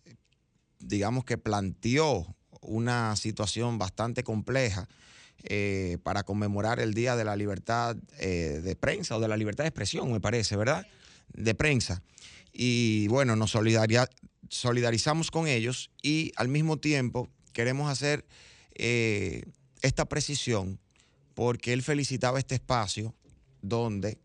digamos 0.78 1.24
que 1.24 1.36
planteó 1.36 2.36
una 2.60 3.16
situación 3.16 3.78
bastante 3.78 4.22
compleja 4.22 4.88
eh, 5.44 5.98
para 6.02 6.22
conmemorar 6.22 6.80
el 6.80 6.94
Día 6.94 7.16
de 7.16 7.24
la 7.24 7.34
Libertad 7.34 7.96
eh, 8.18 8.60
de 8.62 8.76
Prensa 8.76 9.16
o 9.16 9.20
de 9.20 9.28
la 9.28 9.38
Libertad 9.38 9.64
de 9.64 9.68
Expresión, 9.68 10.12
me 10.12 10.20
parece, 10.20 10.54
¿verdad? 10.54 10.86
De 11.32 11.54
prensa. 11.54 12.02
Y 12.52 13.08
bueno, 13.08 13.36
nos 13.36 13.54
solidarizamos 14.50 15.30
con 15.30 15.46
ellos 15.46 15.90
y 16.02 16.32
al 16.36 16.48
mismo 16.48 16.76
tiempo 16.76 17.30
queremos 17.52 17.90
hacer 17.90 18.26
eh, 18.74 19.44
esta 19.80 20.06
precisión 20.06 20.80
porque 21.34 21.72
él 21.72 21.82
felicitaba 21.82 22.38
este 22.38 22.56
espacio 22.56 23.14
donde 23.62 24.18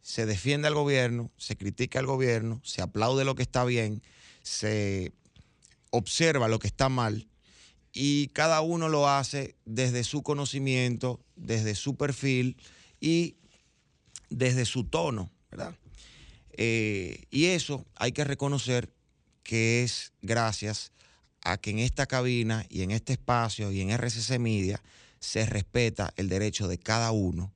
se 0.00 0.24
defiende 0.24 0.68
al 0.68 0.74
gobierno, 0.74 1.30
se 1.36 1.56
critica 1.56 1.98
al 1.98 2.06
gobierno, 2.06 2.60
se 2.64 2.80
aplaude 2.80 3.24
lo 3.24 3.34
que 3.34 3.42
está 3.42 3.64
bien, 3.64 4.02
se 4.42 5.12
observa 5.90 6.48
lo 6.48 6.58
que 6.58 6.68
está 6.68 6.88
mal 6.88 7.28
y 7.92 8.28
cada 8.28 8.62
uno 8.62 8.88
lo 8.88 9.08
hace 9.08 9.56
desde 9.66 10.04
su 10.04 10.22
conocimiento, 10.22 11.20
desde 11.34 11.74
su 11.74 11.96
perfil 11.96 12.56
y 12.98 13.36
desde 14.30 14.64
su 14.64 14.84
tono, 14.84 15.30
¿verdad? 15.50 15.74
Eh, 16.52 17.24
y 17.30 17.46
eso 17.46 17.84
hay 17.94 18.12
que 18.12 18.24
reconocer 18.24 18.95
que 19.46 19.84
es 19.84 20.12
gracias 20.22 20.90
a 21.40 21.56
que 21.56 21.70
en 21.70 21.78
esta 21.78 22.06
cabina 22.06 22.66
y 22.68 22.82
en 22.82 22.90
este 22.90 23.12
espacio 23.12 23.70
y 23.70 23.80
en 23.80 23.90
RCC 23.90 24.40
Media 24.40 24.82
se 25.20 25.46
respeta 25.46 26.12
el 26.16 26.28
derecho 26.28 26.66
de 26.66 26.78
cada 26.78 27.12
uno 27.12 27.54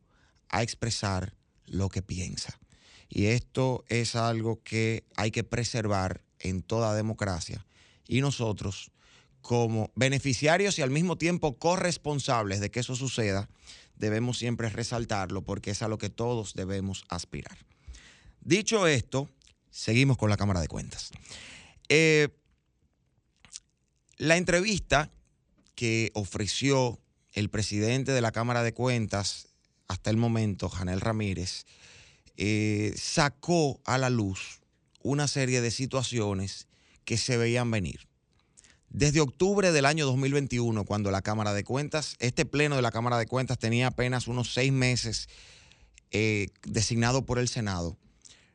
a 0.48 0.62
expresar 0.62 1.34
lo 1.66 1.88
que 1.88 2.00
piensa. 2.00 2.60
Y 3.08 3.26
esto 3.26 3.84
es 3.88 4.14
algo 4.14 4.62
que 4.62 5.02
hay 5.16 5.32
que 5.32 5.42
preservar 5.42 6.22
en 6.38 6.62
toda 6.62 6.94
democracia. 6.94 7.66
Y 8.06 8.20
nosotros, 8.20 8.92
como 9.40 9.90
beneficiarios 9.96 10.78
y 10.78 10.82
al 10.82 10.90
mismo 10.90 11.18
tiempo 11.18 11.58
corresponsables 11.58 12.60
de 12.60 12.70
que 12.70 12.80
eso 12.80 12.94
suceda, 12.94 13.48
debemos 13.96 14.38
siempre 14.38 14.68
resaltarlo 14.68 15.42
porque 15.42 15.72
es 15.72 15.82
a 15.82 15.88
lo 15.88 15.98
que 15.98 16.08
todos 16.08 16.54
debemos 16.54 17.04
aspirar. 17.08 17.58
Dicho 18.40 18.86
esto, 18.86 19.28
seguimos 19.70 20.16
con 20.16 20.30
la 20.30 20.36
Cámara 20.36 20.60
de 20.60 20.68
Cuentas. 20.68 21.10
Eh, 21.90 22.28
la 24.16 24.36
entrevista 24.36 25.10
que 25.74 26.12
ofreció 26.14 27.00
el 27.32 27.50
presidente 27.50 28.12
de 28.12 28.20
la 28.20 28.30
Cámara 28.30 28.62
de 28.62 28.72
Cuentas 28.72 29.48
hasta 29.88 30.10
el 30.10 30.16
momento, 30.16 30.68
Janel 30.68 31.00
Ramírez, 31.00 31.66
eh, 32.36 32.94
sacó 32.96 33.80
a 33.84 33.98
la 33.98 34.08
luz 34.08 34.60
una 35.02 35.26
serie 35.26 35.60
de 35.60 35.72
situaciones 35.72 36.68
que 37.04 37.16
se 37.16 37.36
veían 37.36 37.70
venir. 37.72 38.06
Desde 38.88 39.20
octubre 39.20 39.72
del 39.72 39.84
año 39.84 40.06
2021, 40.06 40.84
cuando 40.84 41.10
la 41.10 41.22
Cámara 41.22 41.54
de 41.54 41.64
Cuentas, 41.64 42.14
este 42.20 42.46
pleno 42.46 42.76
de 42.76 42.82
la 42.82 42.92
Cámara 42.92 43.18
de 43.18 43.26
Cuentas 43.26 43.58
tenía 43.58 43.88
apenas 43.88 44.28
unos 44.28 44.54
seis 44.54 44.70
meses 44.70 45.28
eh, 46.12 46.48
designado 46.62 47.26
por 47.26 47.38
el 47.40 47.48
Senado, 47.48 47.96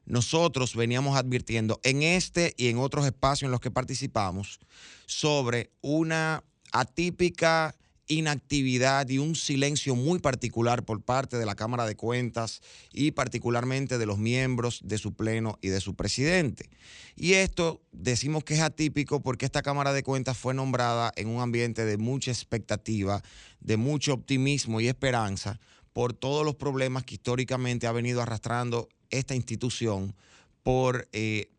nosotros 0.06 0.76
veníamos 0.76 1.18
advirtiendo 1.18 1.80
en 1.84 2.04
este 2.04 2.54
y 2.58 2.68
en 2.68 2.78
otros 2.78 3.06
espacios 3.06 3.48
en 3.48 3.52
los 3.52 3.60
que 3.60 3.72
participamos 3.72 4.60
sobre 5.06 5.72
una 5.82 6.44
atípica 6.72 7.76
inactividad 8.08 9.10
y 9.10 9.18
un 9.18 9.36
silencio 9.36 9.96
muy 9.96 10.20
particular 10.20 10.84
por 10.84 11.02
parte 11.02 11.38
de 11.38 11.46
la 11.46 11.56
Cámara 11.56 11.86
de 11.86 11.96
Cuentas 11.96 12.62
y 12.94 13.12
particularmente 13.12 13.98
de 13.98 14.06
los 14.06 14.18
miembros 14.18 14.82
de 14.84 14.98
su 14.98 15.14
pleno 15.14 15.58
y 15.62 15.70
de 15.70 15.82
su 15.82 15.96
presidente. 15.96 16.70
Y 17.16 17.34
esto 17.34 17.82
decimos 17.92 18.44
que 18.44 18.56
es 18.56 18.62
atípico 18.62 19.22
porque 19.22 19.46
esta 19.46 19.62
Cámara 19.62 19.94
de 19.94 20.04
Cuentas 20.04 20.38
fue 20.38 20.54
nombrada 20.54 21.12
en 21.16 21.30
un 21.30 21.42
ambiente 21.42 21.86
de 21.86 21.98
mucha 21.98 22.32
expectativa, 22.32 23.24
de 23.60 23.78
mucho 23.78 24.14
optimismo 24.14 24.82
y 24.82 24.88
esperanza 24.88 25.60
por 25.94 26.14
todos 26.14 26.46
los 26.46 26.56
problemas 26.56 27.06
que 27.06 27.16
históricamente 27.16 27.88
ha 27.88 27.92
venido 27.92 28.22
arrastrando 28.22 28.90
esta 29.18 29.36
institución, 29.36 30.16
por 30.64 31.08
eh, 31.12 31.50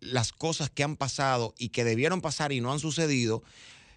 las 0.00 0.32
cosas 0.32 0.70
que 0.70 0.82
han 0.82 0.96
pasado 0.96 1.54
y 1.58 1.68
que 1.70 1.84
debieron 1.84 2.20
pasar 2.20 2.52
y 2.52 2.60
no 2.60 2.72
han 2.72 2.80
sucedido 2.80 3.42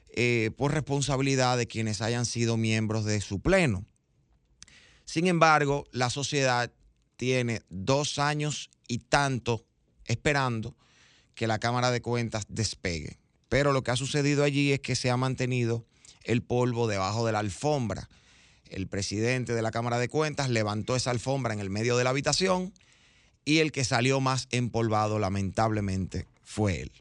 eh, 0.09 0.51
por 0.57 0.73
responsabilidad 0.73 1.57
de 1.57 1.67
quienes 1.67 2.01
hayan 2.01 2.25
sido 2.25 2.57
miembros 2.57 3.05
de 3.05 3.21
su 3.21 3.39
pleno. 3.39 3.86
Sin 5.05 5.27
embargo, 5.27 5.86
la 5.91 6.09
sociedad 6.09 6.71
tiene 7.15 7.61
dos 7.69 8.19
años 8.19 8.69
y 8.88 8.99
tanto 8.99 9.65
esperando 10.05 10.75
que 11.36 11.47
la 11.47 11.59
Cámara 11.59 11.91
de 11.91 12.01
Cuentas 12.01 12.45
despegue. 12.49 13.19
Pero 13.47 13.73
lo 13.73 13.84
que 13.84 13.91
ha 13.91 13.95
sucedido 13.95 14.43
allí 14.43 14.71
es 14.71 14.79
que 14.79 14.95
se 14.95 15.09
ha 15.09 15.17
mantenido 15.17 15.86
el 16.23 16.41
polvo 16.41 16.88
debajo 16.88 17.25
de 17.25 17.32
la 17.32 17.39
alfombra. 17.39 18.09
El 18.72 18.88
presidente 18.88 19.53
de 19.53 19.61
la 19.61 19.72
Cámara 19.72 19.99
de 19.99 20.07
Cuentas 20.07 20.49
levantó 20.49 20.95
esa 20.95 21.11
alfombra 21.11 21.53
en 21.53 21.59
el 21.59 21.69
medio 21.69 21.97
de 21.97 22.05
la 22.05 22.11
habitación 22.11 22.74
y 23.43 23.57
el 23.57 23.74
que 23.74 23.84
salió 23.84 24.22
más 24.22 24.47
empolvado 24.51 25.19
lamentablemente 25.19 26.26
fue 26.41 26.82
él. 26.82 26.91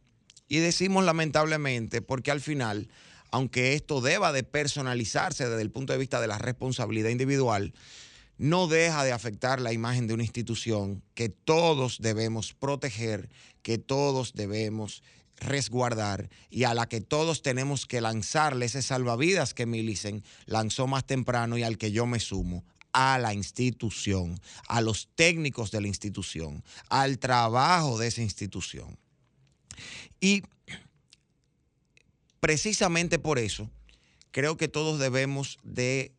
Y 0.49 0.59
decimos 0.59 1.05
lamentablemente 1.05 2.03
porque 2.03 2.33
al 2.33 2.41
final, 2.41 2.89
aunque 3.31 3.75
esto 3.75 4.01
deba 4.01 4.33
de 4.33 4.43
personalizarse 4.43 5.49
desde 5.49 5.62
el 5.62 5.71
punto 5.71 5.93
de 5.93 6.01
vista 6.01 6.21
de 6.21 6.27
la 6.27 6.39
responsabilidad 6.39 7.11
individual, 7.11 7.73
no 8.37 8.66
deja 8.66 9.05
de 9.05 9.12
afectar 9.12 9.61
la 9.61 9.73
imagen 9.73 10.09
de 10.09 10.14
una 10.14 10.25
institución 10.25 11.05
que 11.14 11.29
todos 11.29 11.99
debemos 12.01 12.53
proteger, 12.53 13.29
que 13.62 13.79
todos 13.79 14.33
debemos 14.33 15.05
resguardar 15.41 16.28
y 16.51 16.64
a 16.64 16.74
la 16.74 16.88
que 16.88 17.01
todos 17.01 17.43
tenemos 17.43 17.86
que 17.86 18.01
lanzarle 18.01 18.66
ese 18.66 18.82
salvavidas 18.82 19.55
que 19.55 19.66
Milicen 19.66 20.22
lanzó 20.47 20.86
más 20.86 21.07
temprano 21.07 21.59
y 21.59 21.62
al 21.62 21.78
que 21.78 21.93
yo 21.93 22.07
me 22.07 22.20
sumo, 22.20 22.64
a 22.93 23.18
la 23.18 23.34
institución, 23.34 24.41
a 24.68 24.80
los 24.80 25.09
técnicos 25.14 25.70
de 25.70 25.80
la 25.80 25.88
institución, 25.88 26.62
al 26.88 27.18
trabajo 27.18 27.99
de 27.99 28.09
esa 28.09 28.22
institución. 28.22 28.99
Y 30.20 30.43
precisamente 32.41 33.18
por 33.18 33.38
eso 33.38 33.70
creo 34.30 34.57
que 34.57 34.68
todos 34.68 34.99
debemos 34.99 35.59
de 35.62 36.12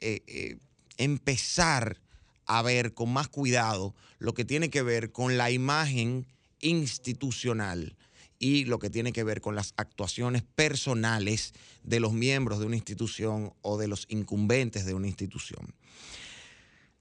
eh, 0.00 0.22
eh, 0.26 0.58
empezar 0.96 2.00
a 2.46 2.62
ver 2.62 2.94
con 2.94 3.12
más 3.12 3.28
cuidado 3.28 3.94
lo 4.18 4.34
que 4.34 4.44
tiene 4.44 4.70
que 4.70 4.82
ver 4.82 5.12
con 5.12 5.38
la 5.38 5.50
imagen 5.50 6.26
institucional 6.60 7.96
y 8.44 8.66
lo 8.66 8.78
que 8.78 8.90
tiene 8.90 9.14
que 9.14 9.24
ver 9.24 9.40
con 9.40 9.54
las 9.54 9.72
actuaciones 9.78 10.42
personales 10.42 11.54
de 11.82 11.98
los 11.98 12.12
miembros 12.12 12.58
de 12.58 12.66
una 12.66 12.76
institución 12.76 13.54
o 13.62 13.78
de 13.78 13.88
los 13.88 14.04
incumbentes 14.10 14.84
de 14.84 14.92
una 14.92 15.06
institución. 15.06 15.74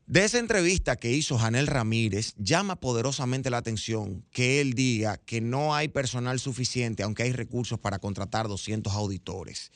De 0.05 0.23
esa 0.23 0.39
entrevista 0.39 0.95
que 0.95 1.11
hizo 1.11 1.37
Janel 1.37 1.67
Ramírez, 1.67 2.33
llama 2.37 2.77
poderosamente 2.77 3.49
la 3.49 3.57
atención 3.57 4.23
que 4.31 4.61
él 4.61 4.73
diga 4.73 5.17
que 5.17 5.41
no 5.41 5.75
hay 5.75 5.89
personal 5.89 6.39
suficiente, 6.39 7.03
aunque 7.03 7.23
hay 7.23 7.33
recursos 7.33 7.77
para 7.77 7.99
contratar 7.99 8.47
200 8.47 8.93
auditores. 8.93 9.73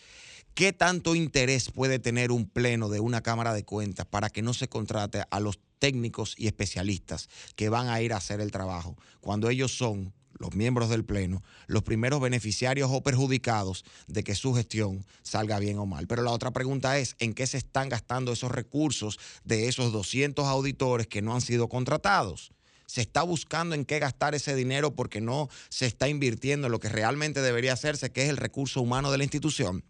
¿Qué 0.54 0.72
tanto 0.72 1.16
interés 1.16 1.70
puede 1.70 2.00
tener 2.00 2.32
un 2.32 2.50
pleno 2.50 2.88
de 2.88 3.02
una 3.02 3.22
Cámara 3.22 3.54
de 3.54 3.66
Cuentas 3.66 4.06
para 4.06 4.30
que 4.30 4.42
no 4.42 4.54
se 4.54 4.70
contrate 4.70 5.24
a 5.30 5.42
los 5.42 5.60
técnicos 5.80 6.34
y 6.38 6.48
especialistas 6.48 7.28
que 7.58 7.68
van 7.68 7.90
a 7.90 8.02
ir 8.02 8.14
a 8.14 8.18
hacer 8.18 8.40
el 8.40 8.52
trabajo 8.52 8.98
cuando 9.20 9.50
ellos 9.50 9.78
son 9.78 10.14
los 10.40 10.54
miembros 10.56 10.90
del 10.90 11.06
Pleno, 11.06 11.44
los 11.68 11.84
primeros 11.84 12.22
beneficiarios 12.22 12.90
o 12.92 13.02
perjudicados 13.02 13.84
de 14.08 14.24
que 14.24 14.36
su 14.36 14.54
gestión 14.54 15.06
salga 15.24 15.60
bien 15.60 15.78
o 15.80 15.86
mal. 15.86 16.08
Pero 16.08 16.24
la 16.24 16.32
otra 16.32 16.52
pregunta 16.52 16.98
es, 16.98 17.16
¿en 17.20 17.34
qué 17.34 17.48
se 17.48 17.58
están 17.58 17.90
gastando 17.90 18.32
esos 18.32 18.52
recursos 18.52 19.20
de 19.44 19.68
esos 19.68 19.92
200 19.92 20.46
auditores 20.46 21.08
que 21.08 21.22
no 21.22 21.34
han 21.34 21.42
sido 21.42 21.70
contratados? 21.70 22.52
se 22.88 23.02
está 23.02 23.22
buscando 23.22 23.76
en 23.76 23.84
qué 23.86 24.00
gastar 24.00 24.34
ese 24.34 24.56
dinero 24.56 24.96
porque 24.96 25.20
no 25.22 25.50
se 25.70 25.86
está 25.86 26.08
invirtiendo 26.08 26.68
en 26.68 26.72
lo 26.72 26.80
que 26.80 26.90
realmente 26.90 27.42
debería 27.42 27.74
hacerse, 27.74 28.12
que 28.12 28.24
es 28.24 28.30
el 28.30 28.38
recurso 28.38 28.82
humano 28.82 29.12
de 29.12 29.18
la 29.18 29.26
institución. 29.26 29.84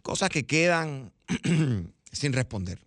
Cosas 0.00 0.30
que 0.30 0.46
quedan 0.46 1.12
sin 2.12 2.32
responder. 2.32 2.80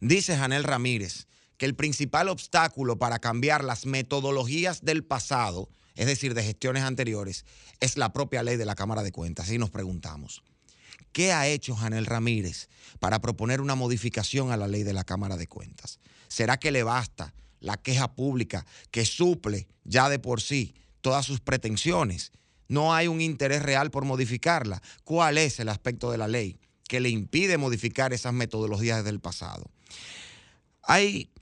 Dice 0.00 0.36
Janel 0.36 0.64
Ramírez 0.64 1.26
que 1.58 1.66
el 1.66 1.74
principal 1.74 2.28
obstáculo 2.28 2.98
para 2.98 3.18
cambiar 3.18 3.64
las 3.64 3.84
metodologías 3.84 4.84
del 4.84 5.04
pasado, 5.04 5.68
es 5.98 6.06
decir, 6.06 6.32
de 6.32 6.44
gestiones 6.44 6.84
anteriores, 6.84 7.44
es 7.80 7.96
la 7.96 8.12
propia 8.12 8.44
ley 8.44 8.56
de 8.56 8.64
la 8.64 8.76
Cámara 8.76 9.02
de 9.02 9.10
Cuentas. 9.10 9.50
Y 9.50 9.58
nos 9.58 9.70
preguntamos, 9.70 10.44
¿qué 11.10 11.32
ha 11.32 11.48
hecho 11.48 11.74
Janel 11.74 12.06
Ramírez 12.06 12.68
para 13.00 13.20
proponer 13.20 13.60
una 13.60 13.74
modificación 13.74 14.52
a 14.52 14.56
la 14.56 14.68
ley 14.68 14.84
de 14.84 14.92
la 14.92 15.02
Cámara 15.02 15.36
de 15.36 15.48
Cuentas? 15.48 15.98
¿Será 16.28 16.56
que 16.56 16.70
le 16.70 16.84
basta 16.84 17.34
la 17.58 17.76
queja 17.78 18.14
pública 18.14 18.64
que 18.92 19.04
suple 19.04 19.66
ya 19.82 20.08
de 20.08 20.20
por 20.20 20.40
sí 20.40 20.72
todas 21.00 21.26
sus 21.26 21.40
pretensiones? 21.40 22.30
No 22.68 22.94
hay 22.94 23.08
un 23.08 23.20
interés 23.20 23.62
real 23.62 23.90
por 23.90 24.04
modificarla. 24.04 24.80
¿Cuál 25.02 25.36
es 25.36 25.58
el 25.58 25.68
aspecto 25.68 26.12
de 26.12 26.18
la 26.18 26.28
ley 26.28 26.60
que 26.86 27.00
le 27.00 27.08
impide 27.08 27.58
modificar 27.58 28.12
esas 28.12 28.32
metodologías 28.32 29.04
del 29.04 29.18
pasado? 29.18 29.68
Hay 30.84 31.32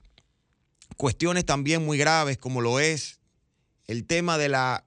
cuestiones 0.97 1.45
también 1.45 1.85
muy 1.85 1.99
graves 1.99 2.39
como 2.39 2.59
lo 2.59 2.79
es 2.79 3.16
el 3.87 4.05
tema 4.05 4.37
de 4.37 4.49
la 4.49 4.85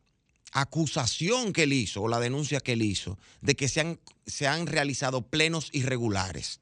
acusación 0.53 1.53
que 1.53 1.65
él 1.65 1.73
hizo 1.73 2.03
o 2.03 2.09
la 2.09 2.21
denuncia 2.21 2.61
que 2.61 2.73
él 2.73 2.83
hizo 2.83 3.19
de 3.41 3.55
que 3.57 3.69
se 3.69 3.81
han, 3.81 4.01
se 4.27 4.47
han 4.47 4.67
realizado 4.67 5.23
plenos 5.23 5.71
irregulares. 5.73 6.61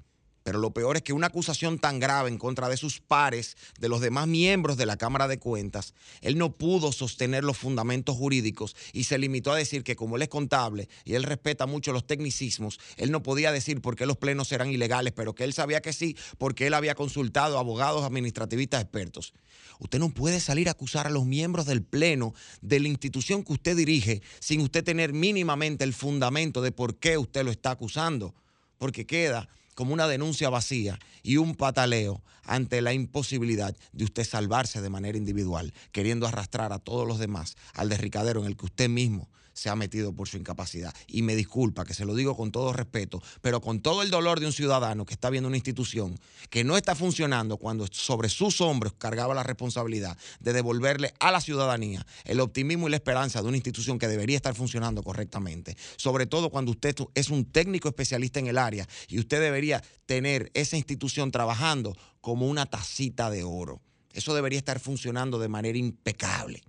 Pero 0.49 0.61
lo 0.61 0.71
peor 0.71 0.97
es 0.97 1.03
que 1.03 1.13
una 1.13 1.27
acusación 1.27 1.79
tan 1.79 2.01
grave 2.01 2.31
en 2.31 2.39
contra 2.39 2.71
de 2.71 2.79
sus 2.79 3.01
pares, 3.01 3.59
de 3.79 3.91
los 3.91 4.01
demás 4.01 4.27
miembros 4.27 4.79
de 4.79 4.87
la 4.87 4.97
Cámara 4.97 5.29
de 5.29 5.39
Cuentas, 5.39 5.93
él 6.23 6.39
no 6.39 6.57
pudo 6.57 6.91
sostener 6.91 7.45
los 7.45 7.59
fundamentos 7.59 8.17
jurídicos 8.17 8.75
y 8.95 9.05
se 9.05 9.19
limitó 9.19 9.53
a 9.53 9.57
decir 9.57 9.85
que 9.85 9.95
como 9.95 10.17
él 10.17 10.23
es 10.23 10.31
contable 10.31 10.89
y 11.05 11.17
él 11.17 11.25
respeta 11.25 11.67
mucho 11.67 11.93
los 11.93 12.07
tecnicismos, 12.07 12.81
él 12.97 13.11
no 13.11 13.23
podía 13.23 13.53
decir 13.53 13.83
por 13.83 13.95
qué 13.95 14.07
los 14.07 14.17
plenos 14.17 14.51
eran 14.51 14.71
ilegales, 14.71 15.13
pero 15.15 15.35
que 15.35 15.45
él 15.45 15.53
sabía 15.53 15.83
que 15.83 15.93
sí, 15.93 16.17
porque 16.39 16.67
él 16.67 16.73
había 16.73 16.95
consultado 16.95 17.59
a 17.59 17.61
abogados 17.61 18.03
administrativistas 18.07 18.81
expertos. 18.81 19.35
Usted 19.81 19.99
no 19.99 20.09
puede 20.15 20.41
salir 20.41 20.69
a 20.69 20.71
acusar 20.71 21.07
a 21.07 21.11
los 21.11 21.27
miembros 21.27 21.67
del 21.67 21.83
Pleno 21.83 22.33
de 22.63 22.81
la 22.81 22.89
institución 22.89 23.45
que 23.45 23.53
usted 23.53 23.77
dirige 23.77 24.23
sin 24.41 24.63
usted 24.63 24.83
tener 24.83 25.13
mínimamente 25.13 25.85
el 25.85 25.93
fundamento 25.93 26.63
de 26.63 26.73
por 26.73 26.97
qué 26.97 27.19
usted 27.19 27.45
lo 27.45 27.51
está 27.51 27.73
acusando, 27.73 28.35
porque 28.79 29.05
queda 29.05 29.51
como 29.79 29.95
una 29.95 30.09
denuncia 30.09 30.51
vacía 30.51 30.99
y 31.23 31.37
un 31.37 31.55
pataleo 31.55 32.21
ante 32.43 32.83
la 32.83 32.93
imposibilidad 32.93 33.77
de 33.93 34.03
usted 34.03 34.25
salvarse 34.25 34.83
de 34.83 34.91
manera 34.91 35.17
individual, 35.17 35.73
queriendo 35.93 36.27
arrastrar 36.27 36.73
a 36.73 36.81
todos 36.81 37.07
los 37.07 37.21
demás 37.21 37.57
al 37.75 37.89
derricadero 37.89 38.41
en 38.41 38.47
el 38.47 38.57
que 38.57 38.65
usted 38.65 38.89
mismo 38.89 39.29
se 39.59 39.69
ha 39.69 39.77
metido 39.77 40.13
por 40.13 40.29
su 40.29 40.37
incapacidad. 40.37 40.95
Y 41.09 41.23
me 41.23 41.35
disculpa 41.35 41.85
que 41.85 41.93
se 41.93 42.05
lo 42.05 42.15
digo 42.15 42.37
con 42.37 42.53
todo 42.53 42.73
respeto, 42.73 43.21
pero 43.41 43.61
con 43.61 43.81
todo 43.81 44.03
el 44.03 44.11
dolor 44.11 44.39
de 44.39 44.47
un 44.47 44.53
ciudadano 44.53 45.05
que 45.05 45.15
está 45.15 45.31
viendo 45.31 45.49
una 45.49 45.57
institución 45.57 46.19
que 46.49 46.63
no 46.63 46.77
está 46.77 46.95
funcionando 46.95 47.57
cuando 47.57 47.87
sobre 47.91 48.29
sus 48.29 48.61
hombros 48.61 48.93
cargaba 48.95 49.35
la 49.35 49.43
responsabilidad 49.43 50.17
de 50.39 50.53
devolverle 50.53 51.13
a 51.19 51.33
la 51.33 51.41
ciudadanía 51.41 52.07
el 52.25 52.39
optimismo 52.39 52.87
y 52.87 52.91
la 52.91 52.97
esperanza 52.97 53.43
de 53.43 53.49
una 53.49 53.57
institución 53.57 53.99
que 53.99 54.07
debería 54.07 54.37
estar 54.37 54.55
funcionando 54.55 55.03
correctamente. 55.03 55.77
Sobre 55.97 56.27
todo 56.27 56.51
cuando 56.51 56.71
usted 56.71 56.95
es 57.15 57.29
un 57.29 57.45
técnico 57.45 57.89
especialista 57.89 58.39
en 58.39 58.47
el 58.47 58.59
área 58.59 58.87
y 59.09 59.19
usted 59.19 59.41
debería 59.41 59.83
tener 60.07 60.53
esa 60.55 60.77
institución 60.77 61.33
trabajando 61.33 61.97
como 62.21 62.47
una 62.47 62.67
tacita 62.67 63.29
de 63.29 63.43
oro. 63.43 63.81
Eso 64.13 64.35
debería 64.35 64.59
estar 64.59 64.79
funcionando 64.79 65.41
de 65.41 65.49
manera 65.49 65.79
impecable. 65.79 66.63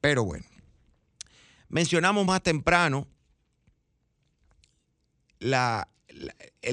Pero 0.00 0.24
bueno, 0.24 0.44
Mencionamos 1.68 2.24
más 2.24 2.42
temprano 2.42 3.06
la, 5.38 5.88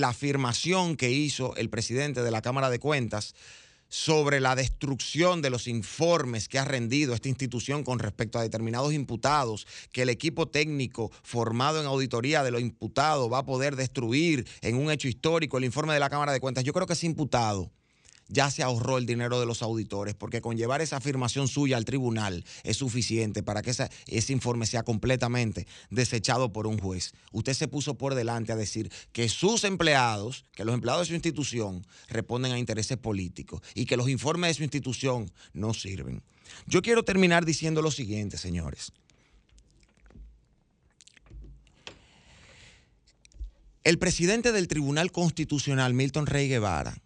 afirmación 0.04 0.96
que 0.96 1.12
hizo 1.12 1.56
el 1.58 1.70
presidente 1.70 2.24
de 2.24 2.32
la 2.32 2.42
Cámara 2.42 2.70
de 2.70 2.80
Cuentas 2.80 3.36
sobre 3.90 4.40
la 4.40 4.56
destrucción 4.56 5.42
de 5.42 5.50
los 5.50 5.68
informes 5.68 6.48
que 6.48 6.60
ha 6.60 6.66
rendido 6.66 7.14
esta 7.14 7.30
institución 7.30 7.84
con 7.84 8.00
respecto 8.00 8.40
a 8.40 8.42
determinados 8.42 8.94
imputados, 8.94 9.68
que 9.92 10.02
el 10.02 10.10
equipo 10.10 10.48
técnico 10.48 11.12
formado 11.24 11.80
en 11.80 11.86
auditoría 11.86 12.44
de 12.44 12.52
los 12.52 12.62
imputados 12.62 13.32
va 13.32 13.40
a 13.40 13.46
poder 13.46 13.76
destruir 13.76 14.48
en 14.62 14.78
un 14.78 14.92
hecho 14.92 15.08
histórico 15.08 15.58
el 15.58 15.66
informe 15.66 15.94
de 15.94 16.00
la 16.00 16.10
Cámara 16.10 16.32
de 16.32 16.40
Cuentas. 16.40 16.64
Yo 16.64 16.74
creo 16.74 16.88
que 16.88 16.94
ese 16.94 17.06
imputado 17.06 17.72
ya 18.28 18.50
se 18.50 18.64
ahorró 18.64 18.98
el 18.98 19.06
dinero 19.06 19.40
de 19.40 19.46
los 19.46 19.62
auditores, 19.62 20.16
porque 20.16 20.42
con 20.42 20.58
llevar 20.58 20.82
esa 20.82 20.98
afirmación 20.98 21.48
suya 21.48 21.78
al 21.78 21.86
tribunal 21.86 22.44
es 22.64 22.78
suficiente 22.78 23.44
para 23.44 23.62
que 23.62 23.72
ese 23.72 24.34
informe 24.34 24.66
sea 24.66 24.84
completamente 24.84 25.68
desechado 25.90 26.52
por 26.52 26.68
un 26.68 26.80
juez. 26.80 27.14
Usted 27.32 27.54
se 27.54 27.68
puso 27.68 27.96
por 27.98 28.16
delante 28.16 28.52
a 28.52 28.56
decir 28.56 28.92
que 29.12 29.30
sus 29.30 29.64
empleados, 29.64 30.46
que 30.54 30.66
los 30.66 30.74
empleados 30.74 31.04
de 31.04 31.08
su 31.08 31.14
institución 31.14 31.86
responden 32.08 32.52
a 32.52 32.60
intereses 32.60 32.98
políticos 32.98 33.62
y 33.74 33.86
que 33.86 33.98
los 33.98 34.10
informes 34.10 34.50
de 34.50 34.54
su 34.56 34.64
institución 34.64 35.32
no 35.54 35.74
sirven. 35.74 36.24
Yo 36.68 36.82
quiero 36.82 37.04
terminar 37.04 37.46
diciendo 37.46 37.82
lo 37.82 37.92
siguiente, 37.92 38.38
señores. 38.38 38.92
El 43.84 44.00
presidente 44.00 44.52
del 44.52 44.68
Tribunal 44.68 45.12
Constitucional, 45.12 45.94
Milton 45.94 46.26
Rey 46.26 46.48
Guevara, 46.48 46.98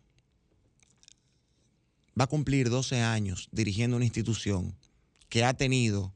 va 2.20 2.26
a 2.26 2.28
cumplir 2.28 2.70
12 2.70 3.02
años 3.02 3.48
dirigiendo 3.52 3.96
una 3.96 4.06
institución 4.06 4.76
que 5.30 5.46
ha 5.46 5.54
tenido 5.54 6.14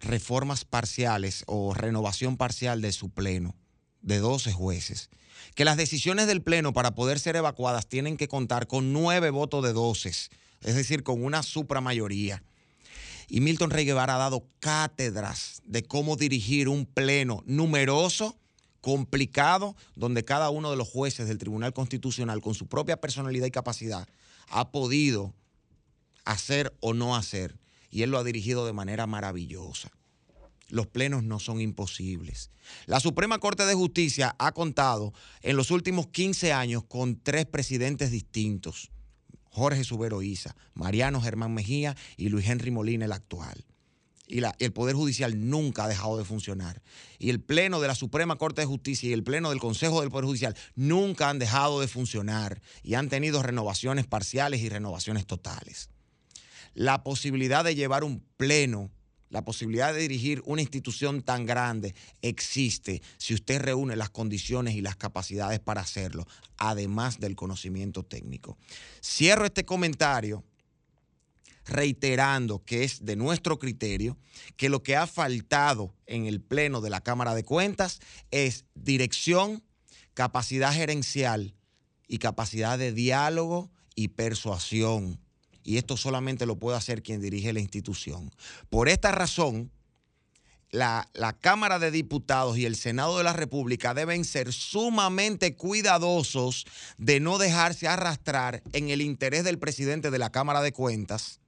reformas 0.00 0.64
parciales 0.64 1.44
o 1.46 1.72
renovación 1.74 2.36
parcial 2.36 2.80
de 2.80 2.92
su 2.92 3.10
pleno, 3.10 3.54
de 4.02 4.18
12 4.18 4.52
jueces, 4.52 5.10
que 5.54 5.64
las 5.64 5.76
decisiones 5.76 6.26
del 6.26 6.42
pleno 6.42 6.72
para 6.72 6.94
poder 6.94 7.18
ser 7.18 7.36
evacuadas 7.36 7.86
tienen 7.86 8.16
que 8.16 8.28
contar 8.28 8.66
con 8.66 8.92
nueve 8.92 9.30
votos 9.30 9.62
de 9.62 9.72
12, 9.72 10.08
es 10.08 10.30
decir, 10.74 11.02
con 11.02 11.22
una 11.22 11.42
supramayoría. 11.42 12.42
Y 13.28 13.40
Milton 13.40 13.70
Rey 13.70 13.84
Guevara 13.84 14.16
ha 14.16 14.18
dado 14.18 14.46
cátedras 14.60 15.62
de 15.64 15.84
cómo 15.84 16.16
dirigir 16.16 16.68
un 16.68 16.86
pleno 16.86 17.42
numeroso, 17.46 18.36
complicado, 18.80 19.76
donde 19.96 20.24
cada 20.24 20.50
uno 20.50 20.70
de 20.70 20.76
los 20.76 20.88
jueces 20.88 21.28
del 21.28 21.38
Tribunal 21.38 21.72
Constitucional, 21.72 22.42
con 22.42 22.54
su 22.54 22.66
propia 22.66 23.00
personalidad 23.00 23.46
y 23.46 23.50
capacidad, 23.50 24.06
ha 24.54 24.70
podido 24.70 25.34
hacer 26.24 26.72
o 26.78 26.94
no 26.94 27.16
hacer. 27.16 27.58
Y 27.90 28.02
él 28.02 28.10
lo 28.10 28.18
ha 28.18 28.24
dirigido 28.24 28.64
de 28.64 28.72
manera 28.72 29.06
maravillosa. 29.08 29.90
Los 30.68 30.86
plenos 30.86 31.24
no 31.24 31.40
son 31.40 31.60
imposibles. 31.60 32.50
La 32.86 33.00
Suprema 33.00 33.38
Corte 33.38 33.66
de 33.66 33.74
Justicia 33.74 34.36
ha 34.38 34.52
contado 34.52 35.12
en 35.42 35.56
los 35.56 35.72
últimos 35.72 36.06
15 36.06 36.52
años 36.52 36.84
con 36.84 37.20
tres 37.20 37.46
presidentes 37.46 38.12
distintos. 38.12 38.90
Jorge 39.50 39.82
Subero 39.82 40.22
Isa, 40.22 40.56
Mariano 40.72 41.20
Germán 41.20 41.52
Mejía 41.52 41.96
y 42.16 42.28
Luis 42.28 42.48
Henry 42.48 42.70
Molina, 42.70 43.06
el 43.06 43.12
actual 43.12 43.64
y, 44.26 44.42
el 44.58 44.72
Poder 44.72 44.94
Judicial 44.94 45.48
nunca 45.48 45.84
ha 45.84 45.88
dejado 45.88 46.16
de 46.16 46.24
funcionar. 46.24 46.82
Y 47.18 47.30
el 47.30 47.40
Pleno 47.40 47.80
de 47.80 47.88
la 47.88 47.94
Suprema 47.94 48.36
Corte 48.36 48.62
de 48.62 48.66
Justicia 48.66 49.10
y 49.10 49.12
el 49.12 49.24
Pleno 49.24 49.50
del 49.50 49.60
Consejo 49.60 50.00
del 50.00 50.10
Poder 50.10 50.26
Judicial 50.26 50.56
nunca 50.74 51.28
han 51.28 51.38
dejado 51.38 51.80
de 51.80 51.88
funcionar 51.88 52.60
y 52.82 52.94
han 52.94 53.08
tenido 53.08 53.42
renovaciones 53.42 54.06
parciales 54.06 54.60
y 54.60 54.68
renovaciones 54.68 55.26
totales. 55.26 55.90
La 56.74 57.02
posibilidad 57.04 57.64
de 57.64 57.74
llevar 57.74 58.02
un 58.02 58.24
Pleno, 58.36 58.90
la 59.30 59.44
posibilidad 59.44 59.92
de 59.92 60.00
dirigir 60.00 60.42
una 60.44 60.62
institución 60.62 61.22
tan 61.22 61.44
grande 61.46 61.94
existe 62.22 63.02
si 63.18 63.34
usted 63.34 63.60
reúne 63.60 63.96
las 63.96 64.10
condiciones 64.10 64.74
y 64.74 64.80
las 64.80 64.96
capacidades 64.96 65.60
para 65.60 65.82
hacerlo, 65.82 66.26
además 66.56 67.20
del 67.20 67.36
conocimiento 67.36 68.04
técnico. 68.04 68.56
Cierro 69.02 69.44
este 69.44 69.64
comentario 69.64 70.44
reiterando 71.66 72.64
que 72.64 72.84
es 72.84 73.04
de 73.04 73.16
nuestro 73.16 73.58
criterio 73.58 74.18
que 74.56 74.68
lo 74.68 74.82
que 74.82 74.96
ha 74.96 75.06
faltado 75.06 75.94
en 76.06 76.26
el 76.26 76.40
Pleno 76.40 76.80
de 76.80 76.90
la 76.90 77.00
Cámara 77.00 77.34
de 77.34 77.44
Cuentas 77.44 78.00
es 78.30 78.64
dirección, 78.74 79.62
capacidad 80.14 80.72
gerencial 80.72 81.54
y 82.06 82.18
capacidad 82.18 82.78
de 82.78 82.92
diálogo 82.92 83.70
y 83.94 84.08
persuasión. 84.08 85.20
Y 85.62 85.78
esto 85.78 85.96
solamente 85.96 86.44
lo 86.44 86.58
puede 86.58 86.76
hacer 86.76 87.02
quien 87.02 87.22
dirige 87.22 87.52
la 87.52 87.60
institución. 87.60 88.30
Por 88.68 88.90
esta 88.90 89.12
razón, 89.12 89.70
la, 90.70 91.08
la, 91.14 91.32
Cámara 91.32 91.78
de 91.78 91.90
Diputados 91.90 92.58
y 92.58 92.66
el 92.66 92.76
Senado 92.76 93.16
de 93.16 93.24
la 93.24 93.32
República 93.32 93.94
deben 93.94 94.24
ser 94.24 94.52
sumamente 94.52 95.54
cuidadosos 95.54 96.66
de 96.98 97.20
no 97.20 97.38
dejarse 97.38 97.86
arrastrar 97.86 98.62
en 98.72 98.90
el 98.90 99.00
interés 99.00 99.44
del 99.44 99.58
presidente 99.58 100.10
de 100.10 100.18
la 100.18 100.30
Cámara 100.30 100.60
de 100.62 100.72
Cuentas 100.72 101.40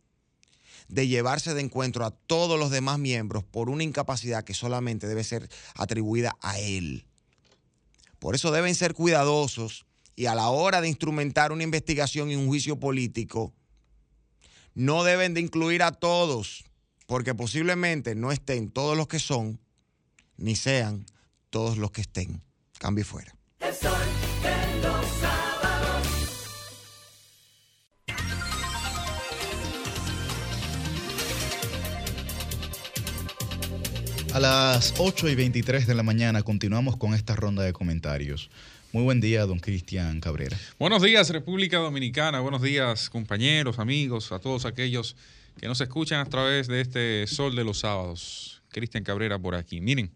de 0.88 1.08
llevarse 1.08 1.54
de 1.54 1.60
encuentro 1.60 2.04
a 2.04 2.10
todos 2.10 2.58
los 2.58 2.70
demás 2.70 2.98
miembros 2.98 3.44
por 3.44 3.70
una 3.70 3.82
incapacidad 3.82 4.44
que 4.44 4.54
solamente 4.54 5.06
debe 5.06 5.24
ser 5.24 5.48
atribuida 5.74 6.36
a 6.40 6.58
él. 6.58 7.06
Por 8.18 8.34
eso 8.34 8.50
deben 8.50 8.74
ser 8.74 8.94
cuidadosos 8.94 9.86
y 10.16 10.26
a 10.26 10.34
la 10.34 10.48
hora 10.48 10.80
de 10.80 10.88
instrumentar 10.88 11.52
una 11.52 11.62
investigación 11.62 12.30
y 12.30 12.36
un 12.36 12.46
juicio 12.46 12.80
político, 12.80 13.52
no 14.74 15.04
deben 15.04 15.34
de 15.34 15.40
incluir 15.40 15.82
a 15.82 15.92
todos, 15.92 16.64
porque 17.06 17.34
posiblemente 17.34 18.14
no 18.14 18.32
estén 18.32 18.70
todos 18.70 18.96
los 18.96 19.08
que 19.08 19.18
son, 19.18 19.60
ni 20.36 20.56
sean 20.56 21.06
todos 21.50 21.76
los 21.76 21.90
que 21.90 22.00
estén. 22.00 22.42
Cambio 22.78 23.04
fuera. 23.04 23.34
A 34.36 34.38
las 34.38 34.92
8 34.98 35.30
y 35.30 35.34
23 35.34 35.86
de 35.86 35.94
la 35.94 36.02
mañana 36.02 36.42
continuamos 36.42 36.98
con 36.98 37.14
esta 37.14 37.34
ronda 37.34 37.62
de 37.62 37.72
comentarios. 37.72 38.50
Muy 38.92 39.02
buen 39.02 39.18
día, 39.18 39.46
don 39.46 39.58
Cristian 39.58 40.20
Cabrera. 40.20 40.58
Buenos 40.78 41.00
días, 41.00 41.30
República 41.30 41.78
Dominicana. 41.78 42.40
Buenos 42.40 42.60
días, 42.60 43.08
compañeros, 43.08 43.78
amigos, 43.78 44.32
a 44.32 44.38
todos 44.38 44.66
aquellos 44.66 45.16
que 45.58 45.66
nos 45.66 45.80
escuchan 45.80 46.20
a 46.20 46.26
través 46.26 46.66
de 46.66 46.82
este 46.82 47.26
Sol 47.26 47.56
de 47.56 47.64
los 47.64 47.78
Sábados. 47.78 48.60
Cristian 48.68 49.04
Cabrera 49.04 49.38
por 49.38 49.54
aquí. 49.54 49.80
Miren, 49.80 50.12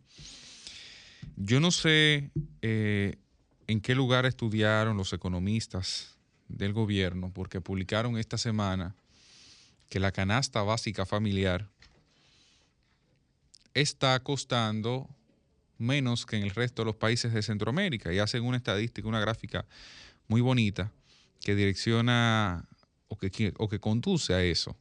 yo 1.37 1.59
no 1.59 1.71
sé 1.71 2.29
eh, 2.61 3.17
en 3.69 3.81
qué 3.81 3.95
lugar 3.95 4.27
estudiaron 4.27 4.99
los 4.99 5.15
economistas 5.15 6.19
del 6.47 6.75
gobierno, 6.75 7.33
porque 7.33 7.63
publicaron 7.63 8.19
esta 8.19 8.37
semana 8.37 8.95
que 9.89 9.99
la 9.99 10.13
canasta 10.13 10.61
básica 10.61 11.07
familiar 11.07 11.71
está 13.75 14.19
costando 14.21 15.09
menos 15.79 16.27
que 16.27 16.37
en 16.37 16.43
el 16.43 16.51
resto 16.51 16.83
de 16.83 16.87
los 16.87 16.97
países 16.97 17.33
de 17.33 17.43
Centroamérica. 17.43 18.13
Y 18.13 18.19
hacen 18.19 18.45
una 18.45 18.57
estadística, 18.57 19.09
una 19.09 19.21
gráfica 19.21 19.67
muy 20.29 20.41
bonita 20.41 20.93
que 21.41 21.55
direcciona 21.55 22.69
o 23.09 23.17
que, 23.17 23.53
o 23.57 23.69
que 23.69 23.81
conduce 23.81 24.35
a 24.35 24.43
eso. 24.43 24.77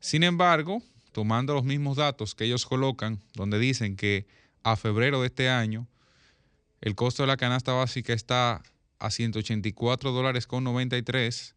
Sin 0.00 0.22
embargo, 0.22 0.82
tomando 1.12 1.54
los 1.54 1.64
mismos 1.64 1.96
datos 1.96 2.34
que 2.34 2.44
ellos 2.44 2.66
colocan, 2.66 3.20
donde 3.34 3.58
dicen 3.58 3.96
que 3.96 4.26
a 4.62 4.76
febrero 4.76 5.20
de 5.20 5.26
este 5.26 5.48
año 5.48 5.86
el 6.80 6.94
costo 6.94 7.22
de 7.22 7.26
la 7.26 7.36
canasta 7.36 7.72
básica 7.72 8.12
está 8.12 8.62
a 8.98 9.10
184 9.10 10.12
dólares 10.12 10.46
con 10.46 10.64
93, 10.64 11.54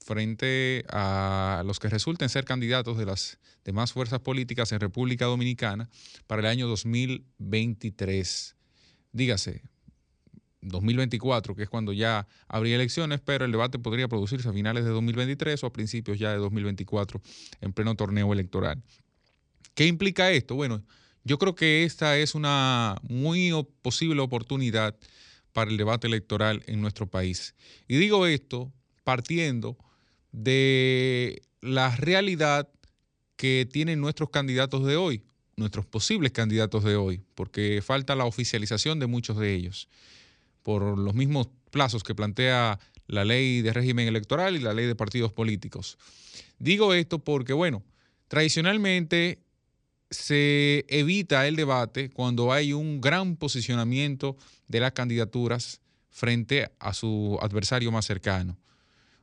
frente 0.05 0.87
a 0.89 1.63
los 1.67 1.79
que 1.79 1.89
resulten 1.89 2.31
ser 2.31 2.47
candidatos 2.47 2.97
de 2.97 3.05
las 3.05 3.39
demás 3.63 3.93
fuerzas 3.93 4.21
políticas 4.21 4.73
en 4.73 4.81
República 4.81 5.27
Dominicana 5.27 5.91
para 6.27 6.41
el 6.41 6.47
año 6.47 6.67
2023. 6.67 8.57
Dígase, 9.13 9.63
2024, 10.63 11.55
que 11.55 11.63
es 11.63 11.69
cuando 11.69 11.93
ya 11.93 12.27
habría 12.49 12.77
elecciones, 12.77 13.21
pero 13.21 13.45
el 13.45 13.53
debate 13.53 13.79
podría 13.79 14.09
producirse 14.09 14.49
a 14.49 14.53
finales 14.53 14.85
de 14.85 14.91
2023 14.91 15.63
o 15.63 15.67
a 15.67 15.73
principios 15.73 16.19
ya 16.19 16.33
de 16.33 16.39
2024 16.39 17.21
en 17.61 17.73
pleno 17.73 17.95
torneo 17.95 18.33
electoral. 18.33 18.83
¿Qué 19.75 19.87
implica 19.87 20.31
esto? 20.33 20.55
Bueno, 20.57 20.85
yo 21.25 21.39
creo 21.39 21.55
que 21.55 21.85
esta 21.85 22.17
es 22.19 22.35
una 22.35 22.97
muy 23.03 23.53
posible 23.83 24.21
oportunidad 24.21 24.97
para 25.53 25.71
el 25.71 25.77
debate 25.77 26.07
electoral 26.07 26.63
en 26.67 26.81
nuestro 26.81 27.07
país. 27.07 27.55
Y 27.87 27.97
digo 27.97 28.27
esto 28.27 28.73
partiendo 29.05 29.79
de 30.33 31.43
la 31.61 31.95
realidad 31.97 32.69
que 33.37 33.69
tienen 33.71 34.01
nuestros 34.01 34.31
candidatos 34.31 34.85
de 34.85 34.97
hoy, 34.97 35.25
nuestros 35.57 35.87
posibles 35.87 36.33
candidatos 36.33 36.85
de 36.85 36.97
hoy, 36.97 37.23
porque 37.35 37.81
falta 37.85 38.15
la 38.15 38.25
oficialización 38.25 38.99
de 38.99 39.07
muchos 39.07 39.39
de 39.39 39.55
ellos 39.55 39.89
por 40.69 40.99
los 40.99 41.15
mismos 41.15 41.49
plazos 41.71 42.03
que 42.05 42.15
plantea 42.15 42.79
la 43.07 43.25
ley 43.25 43.63
de 43.63 43.73
régimen 43.73 44.07
electoral 44.07 44.55
y 44.55 44.59
la 44.59 44.75
ley 44.75 44.85
de 44.85 44.95
partidos 44.95 45.33
políticos. 45.33 45.97
Digo 46.59 46.93
esto 46.93 47.21
porque, 47.21 47.55
bueno, 47.55 47.83
tradicionalmente 48.29 49.39
se 50.11 50.85
evita 50.91 51.49
el 51.49 51.57
debate 51.57 52.11
cuando 52.11 52.53
hay 52.53 52.75
un 52.75 53.01
gran 53.01 53.37
posicionamiento 53.37 54.37
de 54.67 54.81
las 54.81 54.93
candidaturas 54.93 55.81
frente 56.11 56.71
a 56.81 56.93
su 56.93 57.39
adversario 57.41 57.91
más 57.91 58.05
cercano 58.05 58.59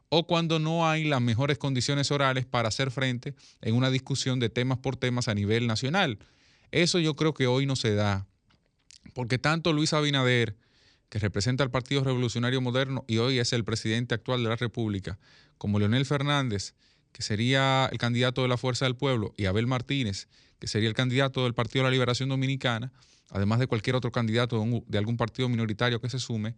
o 0.10 0.26
cuando 0.26 0.58
no 0.58 0.90
hay 0.90 1.04
las 1.04 1.22
mejores 1.22 1.60
condiciones 1.60 2.10
orales 2.10 2.48
para 2.48 2.70
hacer 2.70 2.90
frente 2.90 3.36
en 3.62 3.76
una 3.76 3.92
discusión 3.92 4.40
de 4.40 4.50
temas 4.50 4.80
por 4.80 4.96
temas 4.96 5.28
a 5.28 5.36
nivel 5.36 5.68
nacional. 5.68 6.18
Eso 6.72 6.98
yo 6.98 7.16
creo 7.16 7.36
que 7.36 7.46
hoy 7.46 7.68
no 7.68 7.76
se 7.76 7.94
da, 7.94 8.26
porque 9.14 9.38
tanto 9.38 9.74
Luis 9.74 9.94
Abinader 9.94 10.56
que 11.10 11.20
representa 11.20 11.64
al 11.64 11.72
Partido 11.72 12.04
Revolucionario 12.04 12.62
Moderno 12.62 13.06
y 13.08 13.18
hoy 13.18 13.40
es 13.40 13.54
el 13.54 13.64
presidente 13.64 14.16
actual 14.16 14.44
de 14.44 14.50
la 14.50 14.56
República, 14.56 15.20
como 15.58 15.80
Leonel 15.80 16.06
Fernández, 16.06 16.74
que 17.12 17.22
sería 17.22 17.88
el 17.92 17.98
candidato 17.98 18.42
de 18.42 18.48
la 18.48 18.58
Fuerza 18.58 18.86
del 18.86 18.96
Pueblo, 18.96 19.34
y 19.38 19.46
Abel 19.46 19.68
Martínez, 19.68 20.28
que 20.60 20.68
sería 20.68 20.90
el 20.90 20.96
candidato 20.96 21.44
del 21.44 21.54
Partido 21.54 21.84
de 21.84 21.90
la 21.90 21.94
Liberación 21.94 22.30
Dominicana, 22.30 22.92
además 23.30 23.60
de 23.60 23.68
cualquier 23.68 23.96
otro 23.96 24.12
candidato 24.12 24.64
de 24.88 24.98
algún 24.98 25.18
partido 25.18 25.50
minoritario 25.50 26.02
que 26.02 26.10
se 26.10 26.20
sume, 26.20 26.56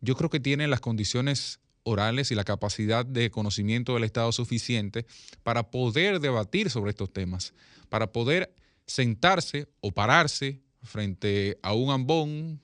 yo 0.00 0.14
creo 0.14 0.30
que 0.30 0.40
tienen 0.40 0.70
las 0.70 0.80
condiciones 0.80 1.60
orales 1.82 2.30
y 2.30 2.34
la 2.34 2.44
capacidad 2.44 3.06
de 3.06 3.30
conocimiento 3.30 3.94
del 3.94 4.04
Estado 4.04 4.32
suficiente 4.32 5.06
para 5.42 5.70
poder 5.70 6.20
debatir 6.20 6.68
sobre 6.68 6.90
estos 6.90 7.12
temas, 7.12 7.54
para 7.88 8.12
poder 8.12 8.54
sentarse 8.86 9.68
o 9.80 9.92
pararse 9.92 10.60
frente 10.82 11.58
a 11.62 11.72
un 11.72 11.90
ambón 11.90 12.60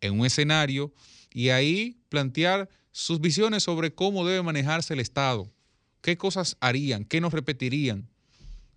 en 0.00 0.18
un 0.18 0.26
escenario 0.26 0.92
y 1.32 1.50
ahí 1.50 1.98
plantear 2.08 2.68
sus 2.92 3.20
visiones 3.20 3.62
sobre 3.62 3.94
cómo 3.94 4.26
debe 4.26 4.42
manejarse 4.42 4.94
el 4.94 5.00
Estado, 5.00 5.52
qué 6.00 6.16
cosas 6.16 6.56
harían, 6.60 7.04
qué 7.04 7.20
nos 7.20 7.32
repetirían. 7.32 8.08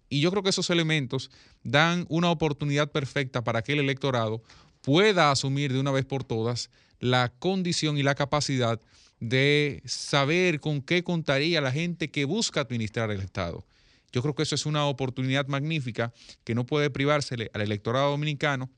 Y 0.09 0.21
yo 0.21 0.31
creo 0.31 0.43
que 0.43 0.49
esos 0.49 0.69
elementos 0.69 1.31
dan 1.63 2.05
una 2.09 2.31
oportunidad 2.31 2.91
perfecta 2.91 3.43
para 3.43 3.61
que 3.61 3.73
el 3.73 3.79
electorado 3.79 4.43
pueda 4.81 5.31
asumir 5.31 5.71
de 5.71 5.79
una 5.79 5.91
vez 5.91 6.05
por 6.05 6.23
todas 6.23 6.69
la 6.99 7.31
condición 7.39 7.97
y 7.97 8.03
la 8.03 8.15
capacidad 8.15 8.81
de 9.19 9.81
saber 9.85 10.59
con 10.59 10.81
qué 10.81 11.03
contaría 11.03 11.61
la 11.61 11.71
gente 11.71 12.09
que 12.09 12.25
busca 12.25 12.61
administrar 12.61 13.11
el 13.11 13.21
Estado. 13.21 13.65
Yo 14.11 14.21
creo 14.21 14.33
que 14.33 14.43
eso 14.43 14.55
es 14.55 14.65
una 14.65 14.85
oportunidad 14.85 15.47
magnífica 15.47 16.13
que 16.43 16.55
no 16.55 16.65
puede 16.65 16.89
privársele 16.89 17.51
al 17.53 17.61
electorado 17.61 18.11
dominicano 18.11 18.69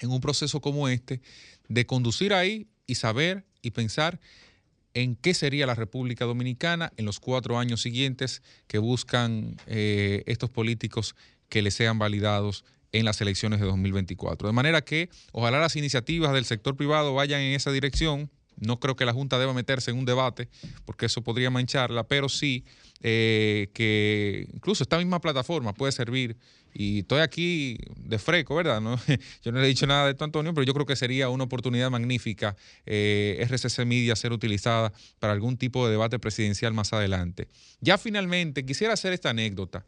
en 0.00 0.10
un 0.10 0.20
proceso 0.20 0.60
como 0.60 0.88
este 0.88 1.20
de 1.68 1.86
conducir 1.86 2.32
ahí 2.34 2.66
y 2.86 2.96
saber 2.96 3.44
y 3.62 3.70
pensar 3.72 4.20
en 4.94 5.14
qué 5.14 5.34
sería 5.34 5.66
la 5.66 5.74
República 5.74 6.24
Dominicana 6.24 6.92
en 6.96 7.04
los 7.04 7.20
cuatro 7.20 7.58
años 7.58 7.82
siguientes 7.82 8.42
que 8.66 8.78
buscan 8.78 9.56
eh, 9.66 10.22
estos 10.26 10.48
políticos 10.48 11.14
que 11.48 11.60
les 11.60 11.74
sean 11.74 11.98
validados 11.98 12.64
en 12.92 13.04
las 13.04 13.20
elecciones 13.20 13.60
de 13.60 13.66
2024. 13.66 14.48
De 14.48 14.54
manera 14.54 14.82
que 14.82 15.10
ojalá 15.32 15.60
las 15.60 15.76
iniciativas 15.76 16.32
del 16.32 16.46
sector 16.46 16.76
privado 16.76 17.14
vayan 17.14 17.40
en 17.40 17.54
esa 17.54 17.70
dirección. 17.72 18.30
No 18.56 18.80
creo 18.80 18.96
que 18.96 19.04
la 19.04 19.12
Junta 19.12 19.38
deba 19.38 19.52
meterse 19.52 19.90
en 19.90 19.98
un 19.98 20.04
debate, 20.04 20.48
porque 20.84 21.06
eso 21.06 21.22
podría 21.22 21.50
mancharla, 21.50 22.04
pero 22.04 22.28
sí 22.28 22.64
eh, 23.02 23.68
que 23.74 24.48
incluso 24.52 24.82
esta 24.82 24.98
misma 24.98 25.20
plataforma 25.20 25.74
puede 25.74 25.92
servir. 25.92 26.36
Y 26.78 27.00
estoy 27.00 27.20
aquí 27.20 27.78
de 27.96 28.18
freco, 28.18 28.54
¿verdad? 28.54 28.80
¿No? 28.80 29.00
Yo 29.42 29.52
no 29.52 29.60
le 29.60 29.64
he 29.64 29.68
dicho 29.68 29.86
nada 29.86 30.06
de 30.06 30.10
esto, 30.12 30.24
Antonio, 30.24 30.52
pero 30.52 30.64
yo 30.64 30.74
creo 30.74 30.84
que 30.84 30.94
sería 30.94 31.30
una 31.30 31.44
oportunidad 31.44 31.90
magnífica 31.90 32.54
eh, 32.84 33.38
RCC 33.48 33.86
Media 33.86 34.14
ser 34.14 34.32
utilizada 34.32 34.92
para 35.18 35.32
algún 35.32 35.56
tipo 35.56 35.86
de 35.86 35.92
debate 35.92 36.18
presidencial 36.18 36.74
más 36.74 36.92
adelante. 36.92 37.48
Ya 37.80 37.96
finalmente, 37.96 38.66
quisiera 38.66 38.92
hacer 38.92 39.14
esta 39.14 39.30
anécdota. 39.30 39.86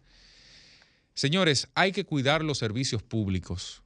Señores, 1.12 1.68
hay 1.74 1.92
que 1.92 2.04
cuidar 2.04 2.42
los 2.42 2.56
servicios 2.56 3.02
públicos. 3.02 3.82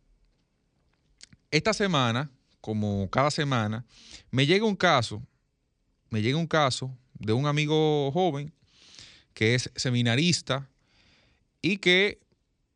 Esta 1.51 1.73
semana, 1.73 2.31
como 2.63 3.11
cada 3.11 3.31
semana, 3.31 3.85
me 4.31 4.47
llega 4.47 4.65
un 4.65 4.77
caso, 4.77 5.21
me 6.09 6.23
llega 6.23 6.39
un 6.39 6.47
caso 6.47 6.97
de 7.19 7.35
un 7.35 7.47
amigo 7.47 8.11
joven 8.13 8.55
que 9.35 9.55
es 9.55 9.71
seminarista 9.75 10.71
y 11.61 11.79
que 11.79 12.21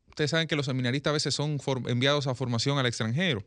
ustedes 0.08 0.32
saben 0.32 0.48
que 0.48 0.56
los 0.56 0.66
seminaristas 0.66 1.12
a 1.12 1.14
veces 1.14 1.34
son 1.34 1.58
enviados 1.86 2.26
a 2.26 2.34
formación 2.34 2.78
al 2.78 2.86
extranjero. 2.86 3.44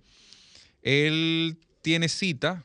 Él 0.81 1.59
tiene 1.81 2.07
cita 2.07 2.63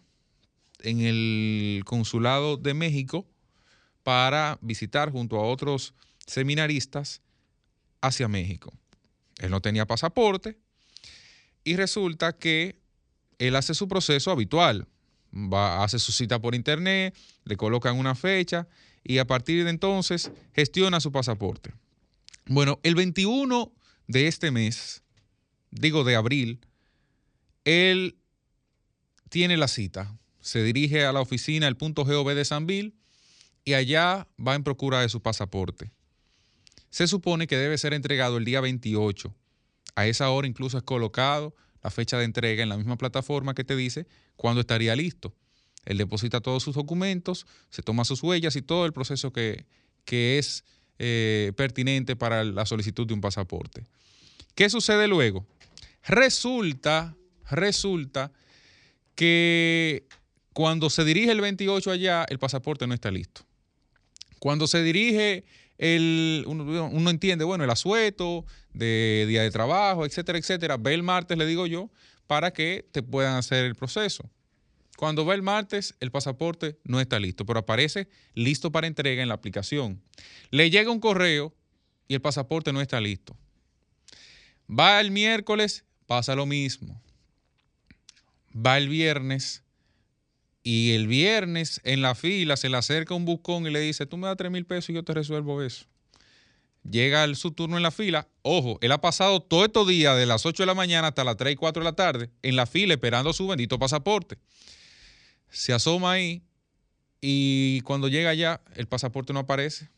en 0.81 1.01
el 1.01 1.83
consulado 1.85 2.57
de 2.57 2.75
México 2.75 3.27
para 4.05 4.57
visitar 4.61 5.11
junto 5.11 5.37
a 5.37 5.47
otros 5.47 5.95
seminaristas 6.27 7.23
hacia 8.01 8.29
México. 8.29 8.73
Él 9.39 9.51
no 9.51 9.61
tenía 9.61 9.85
pasaporte 9.85 10.57
y 11.65 11.75
resulta 11.75 12.37
que 12.39 12.84
él 13.39 13.57
hace 13.57 13.75
su 13.75 13.89
proceso 13.89 14.31
habitual. 14.31 14.87
Va, 15.33 15.83
hace 15.83 15.99
su 15.99 16.13
cita 16.13 16.41
por 16.41 16.55
internet, 16.55 17.17
le 17.45 17.57
colocan 17.57 17.99
una 17.99 18.15
fecha 18.15 18.69
y 19.03 19.19
a 19.19 19.27
partir 19.27 19.65
de 19.65 19.71
entonces 19.71 20.31
gestiona 20.55 21.01
su 21.01 21.11
pasaporte. 21.11 21.73
Bueno, 22.47 22.79
el 22.83 22.95
21 22.95 23.73
de 24.07 24.29
este 24.29 24.51
mes, 24.51 25.03
digo 25.71 26.05
de 26.05 26.15
abril, 26.15 26.61
él 27.65 28.17
tiene 29.29 29.57
la 29.57 29.67
cita, 29.67 30.17
se 30.41 30.63
dirige 30.63 31.05
a 31.05 31.13
la 31.13 31.21
oficina, 31.21 31.67
el 31.67 31.77
punto 31.77 32.05
GOV 32.05 32.35
de 32.35 32.45
Sanville, 32.45 32.95
y 33.65 33.75
allá 33.75 34.29
va 34.39 34.55
en 34.55 34.63
procura 34.63 35.01
de 35.01 35.09
su 35.09 35.21
pasaporte 35.21 35.91
se 36.95 37.09
supone 37.09 37.49
que 37.49 37.57
debe 37.57 37.77
ser 37.77 37.93
entregado 37.93 38.37
el 38.37 38.45
día 38.45 38.61
28. 38.61 39.35
A 39.97 40.07
esa 40.07 40.31
hora 40.31 40.47
incluso 40.47 40.79
es 40.79 40.85
colocado 40.85 41.53
la 41.85 41.91
fecha 41.91 42.19
de 42.19 42.25
entrega 42.25 42.63
en 42.63 42.71
la 42.71 42.79
misma 42.79 42.97
plataforma 42.97 43.55
que 43.55 43.63
te 43.63 43.77
dice 43.77 44.07
cuándo 44.37 44.63
estaría 44.63 44.97
listo. 44.97 45.35
Él 45.85 45.99
deposita 45.99 46.41
todos 46.41 46.63
sus 46.63 46.75
documentos, 46.75 47.47
se 47.69 47.83
toma 47.83 48.07
sus 48.07 48.23
huellas 48.23 48.57
y 48.57 48.63
todo 48.63 48.87
el 48.87 48.95
proceso 48.95 49.33
que, 49.33 49.67
es 50.07 50.65
eh, 50.99 51.53
pertinente 51.57 52.17
para 52.17 52.43
la 52.43 52.65
solicitud 52.65 53.07
de 53.07 53.13
un 53.13 53.21
pasaporte. 53.21 53.85
¿Qué 54.55 54.71
sucede 54.71 55.07
luego? 55.09 55.47
Resulta, 56.07 57.15
resulta 57.51 58.33
que 59.15 60.07
cuando 60.55 60.89
se 60.89 61.05
dirige 61.05 61.33
el 61.33 61.43
28 61.43 61.91
allá, 61.91 62.25
el 62.31 62.39
pasaporte 62.39 62.87
no 62.87 62.95
está 62.95 63.11
listo. 63.11 63.43
Cuando 64.39 64.67
se 64.67 64.83
dirige 64.83 65.45
el, 65.79 66.45
uno, 66.47 67.11
entiende, 67.11 67.45
bueno, 67.45 67.65
el 67.65 67.71
asueto 67.71 68.45
de 68.73 69.25
día 69.29 69.43
de 69.43 69.51
trabajo, 69.51 70.07
etcétera, 70.07 70.39
etcétera. 70.39 70.77
Ve 70.77 70.95
el 70.95 71.03
martes, 71.03 71.37
le 71.37 71.47
digo 71.47 71.67
yo, 71.67 71.91
para 72.27 72.53
que 72.53 72.87
te 72.93 73.03
puedan 73.03 73.37
hacer 73.37 73.65
el 73.65 73.75
proceso. 73.75 74.31
Cuando 74.97 75.25
ve 75.25 75.35
el 75.35 75.43
martes, 75.43 75.97
el 76.01 76.13
pasaporte 76.13 76.79
no 76.85 77.01
está 77.01 77.19
listo, 77.19 77.45
pero 77.45 77.61
aparece 77.61 78.09
listo 78.35 78.71
para 78.71 78.87
entrega 78.87 79.23
en 79.23 79.29
la 79.29 79.35
aplicación. 79.35 80.01
Le 80.51 80.71
llega 80.71 80.91
un 80.91 81.01
correo 81.01 81.53
y 82.07 82.15
el 82.15 82.21
pasaporte 82.21 82.73
no 82.73 82.81
está 82.81 83.01
listo. 83.01 83.37
Va 84.71 85.01
el 85.01 85.11
miércoles, 85.11 85.85
pasa 86.07 86.37
lo 86.37 86.47
mismo. 86.47 87.03
Va 88.55 88.79
el 88.79 88.89
viernes, 88.89 89.64
y 90.67 90.93
el 90.93 91.07
viernes 91.07 91.83
en 91.85 92.01
la 92.01 92.15
fila 92.15 92.57
se 92.57 92.71
le 92.71 92.79
acerca 92.79 93.15
un 93.15 93.27
buscón 93.27 93.67
y 93.67 93.71
le 93.71 93.81
dice, 93.81 94.07
tú 94.07 94.17
me 94.17 94.27
das 94.27 94.39
3 94.39 94.51
mil 94.51 94.65
pesos 94.65 94.91
y 94.91 94.95
yo 94.95 95.05
te 95.05 95.13
resuelvo 95.13 95.63
eso. 95.63 95.85
Llega 96.91 97.23
el, 97.25 97.37
su 97.37 97.53
turno 97.53 97.77
en 97.77 97.83
la 97.83 97.91
fila. 97.91 98.29
Ojo, 98.41 98.79
él 98.81 98.91
ha 98.93 99.01
pasado 99.01 99.41
todos 99.41 99.67
estos 99.67 99.87
días 99.87 100.17
de 100.17 100.25
las 100.25 100.47
8 100.47 100.63
de 100.63 100.67
la 100.67 100.75
mañana 100.75 101.09
hasta 101.09 101.23
las 101.23 101.37
3 101.37 101.53
y 101.53 101.57
4 101.57 101.83
de 101.83 101.85
la 101.85 101.95
tarde 101.95 102.31
en 102.43 102.57
la 102.57 102.65
fila 102.65 102.95
esperando 102.95 103.35
su 103.35 103.47
bendito 103.47 103.79
pasaporte. 103.79 104.39
Se 105.51 105.75
asoma 105.75 106.13
ahí 106.13 106.43
y 107.21 107.83
cuando 107.83 108.09
llega 108.09 108.31
allá 108.31 108.63
el 108.75 108.89
pasaporte 108.89 109.35
no 109.35 109.41
aparece. 109.41 109.91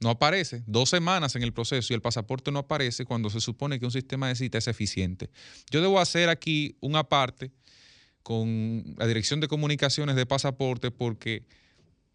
No 0.00 0.10
aparece. 0.10 0.62
Dos 0.66 0.90
semanas 0.90 1.34
en 1.34 1.42
el 1.42 1.54
proceso 1.54 1.94
y 1.94 1.94
el 1.94 2.02
pasaporte 2.02 2.52
no 2.52 2.58
aparece 2.58 3.06
cuando 3.06 3.30
se 3.30 3.40
supone 3.40 3.80
que 3.80 3.86
un 3.86 3.90
sistema 3.90 4.28
de 4.28 4.34
cita 4.34 4.58
es 4.58 4.68
eficiente. 4.68 5.30
Yo 5.70 5.80
debo 5.80 5.98
hacer 5.98 6.28
aquí 6.28 6.76
una 6.80 7.04
parte 7.04 7.52
con 8.26 8.96
la 8.98 9.06
Dirección 9.06 9.38
de 9.38 9.46
Comunicaciones 9.46 10.16
de 10.16 10.26
Pasaporte 10.26 10.90
porque 10.90 11.44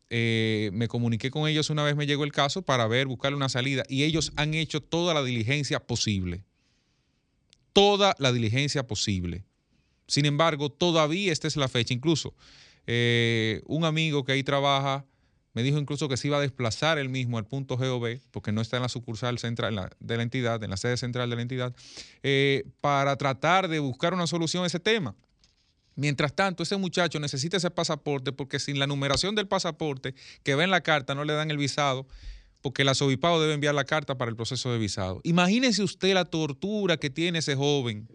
eh, 0.10 0.70
me 0.74 0.90
comuniqué 0.90 1.32
con 1.32 1.48
ellos 1.48 1.70
una 1.70 1.86
vez 1.86 1.96
me 1.96 2.06
llegó 2.06 2.26
el 2.26 2.34
caso 2.34 2.64
para 2.64 2.86
ver, 2.86 3.08
buscarle 3.08 3.38
una 3.38 3.48
salida 3.48 3.84
y 3.88 4.04
ellos 4.04 4.34
han 4.36 4.54
hecho 4.54 4.82
toda 4.82 5.14
la 5.14 5.24
diligencia 5.24 5.80
posible. 5.80 6.44
Toda 7.72 8.14
la 8.20 8.34
diligencia 8.34 8.86
posible. 8.86 9.46
Sin 10.06 10.26
embargo, 10.26 10.70
todavía 10.70 11.32
esta 11.32 11.48
es 11.48 11.56
la 11.56 11.70
fecha. 11.70 11.94
Incluso 11.94 12.36
eh, 12.88 13.62
un 13.66 13.86
amigo 13.86 14.26
que 14.26 14.34
ahí 14.34 14.44
trabaja 14.44 15.06
me 15.54 15.64
dijo 15.64 15.78
incluso 15.78 16.10
que 16.10 16.18
se 16.18 16.28
iba 16.28 16.40
a 16.40 16.42
desplazar 16.42 16.98
él 16.98 17.08
mismo 17.08 17.38
al 17.38 17.48
punto 17.48 17.78
GOV, 17.78 18.20
porque 18.32 18.52
no 18.52 18.60
está 18.60 18.76
en 18.76 18.84
la 18.84 18.90
sucursal 18.90 19.40
central 19.40 19.96
de 20.02 20.18
la 20.18 20.24
entidad, 20.24 20.62
en 20.62 20.72
la 20.72 20.78
sede 20.78 20.98
central 20.98 21.30
de 21.30 21.38
la 21.38 21.42
entidad, 21.42 21.74
eh, 22.22 22.66
para 22.82 23.16
tratar 23.16 23.70
de 23.70 23.80
buscar 23.80 24.14
una 24.14 24.28
solución 24.28 24.66
a 24.66 24.68
ese 24.68 24.82
tema. 24.82 25.16
Mientras 25.96 26.34
tanto, 26.34 26.64
ese 26.64 26.78
muchacho 26.78 27.20
necesita 27.20 27.58
ese 27.58 27.70
pasaporte 27.70 28.32
porque 28.32 28.60
sin 28.60 28.80
la 28.80 28.88
numeración 28.88 29.36
del 29.36 29.48
pasaporte 29.48 30.16
que 30.44 30.56
va 30.56 30.64
en 30.64 30.72
la 30.72 30.82
carta 30.82 31.16
no 31.16 31.26
le 31.26 31.34
dan 31.34 31.52
el 31.52 31.58
visado 31.58 32.08
porque 32.62 32.84
el 32.84 32.90
asobipado 32.90 33.42
debe 33.42 33.54
enviar 33.54 33.74
la 33.74 33.86
carta 33.86 34.18
para 34.18 34.30
el 34.30 34.36
proceso 34.36 34.72
de 34.72 34.78
visado. 34.78 35.20
Imagínese 35.24 35.84
usted 35.84 36.14
la 36.14 36.26
tortura 36.26 36.98
que 36.98 37.10
tiene 37.10 37.40
ese 37.40 37.56
joven 37.56 38.08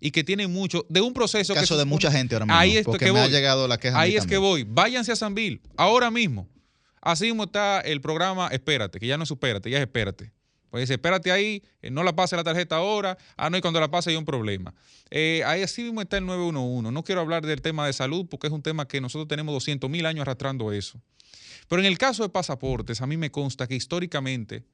y 0.00 0.10
que 0.10 0.24
tiene 0.24 0.46
mucho 0.46 0.86
de 0.88 1.00
un 1.00 1.12
proceso 1.12 1.54
caso 1.54 1.76
de 1.76 1.84
mucha 1.84 2.10
gente 2.10 2.34
ahora 2.34 2.46
mismo 2.46 2.58
ahí 2.58 2.76
es 2.76 2.84
porque 2.84 3.06
que 3.06 3.12
me 3.12 3.20
ha 3.20 3.28
llegado 3.28 3.68
la 3.68 3.78
queja 3.78 3.98
ahí 3.98 4.16
es 4.16 4.26
que 4.26 4.38
voy. 4.38 4.64
Váyanse 4.64 5.12
a 5.12 5.16
Sanville 5.16 5.60
ahora 5.76 6.10
mismo. 6.10 6.48
Así 7.00 7.26
mismo 7.26 7.44
está 7.44 7.80
el 7.80 8.00
programa 8.00 8.48
espérate 8.48 8.98
que 8.98 9.06
ya 9.06 9.16
no 9.16 9.24
es 9.24 9.30
espérate 9.30 9.70
ya 9.70 9.78
es 9.78 9.82
espérate 9.82 10.32
pues 10.70 10.82
dice, 10.82 10.94
espérate 10.94 11.32
ahí, 11.32 11.62
eh, 11.80 11.90
no 11.90 12.02
la 12.02 12.14
pase 12.14 12.36
la 12.36 12.44
tarjeta 12.44 12.76
ahora. 12.76 13.16
Ah, 13.36 13.50
no, 13.50 13.56
y 13.56 13.60
cuando 13.60 13.80
la 13.80 13.90
pase 13.90 14.10
hay 14.10 14.16
un 14.16 14.24
problema. 14.24 14.74
Eh, 15.10 15.42
ahí 15.46 15.62
así 15.62 15.82
mismo 15.82 16.02
está 16.02 16.18
el 16.18 16.26
911. 16.26 16.92
No 16.92 17.02
quiero 17.04 17.20
hablar 17.20 17.46
del 17.46 17.62
tema 17.62 17.86
de 17.86 17.92
salud 17.92 18.26
porque 18.28 18.48
es 18.48 18.52
un 18.52 18.62
tema 18.62 18.86
que 18.86 19.00
nosotros 19.00 19.28
tenemos 19.28 19.54
200 19.54 19.88
mil 19.88 20.04
años 20.06 20.22
arrastrando 20.22 20.72
eso. 20.72 21.00
Pero 21.68 21.80
en 21.80 21.86
el 21.86 21.98
caso 21.98 22.22
de 22.22 22.28
pasaportes, 22.28 23.00
a 23.00 23.06
mí 23.06 23.16
me 23.16 23.30
consta 23.30 23.66
que 23.66 23.74
históricamente, 23.74 24.64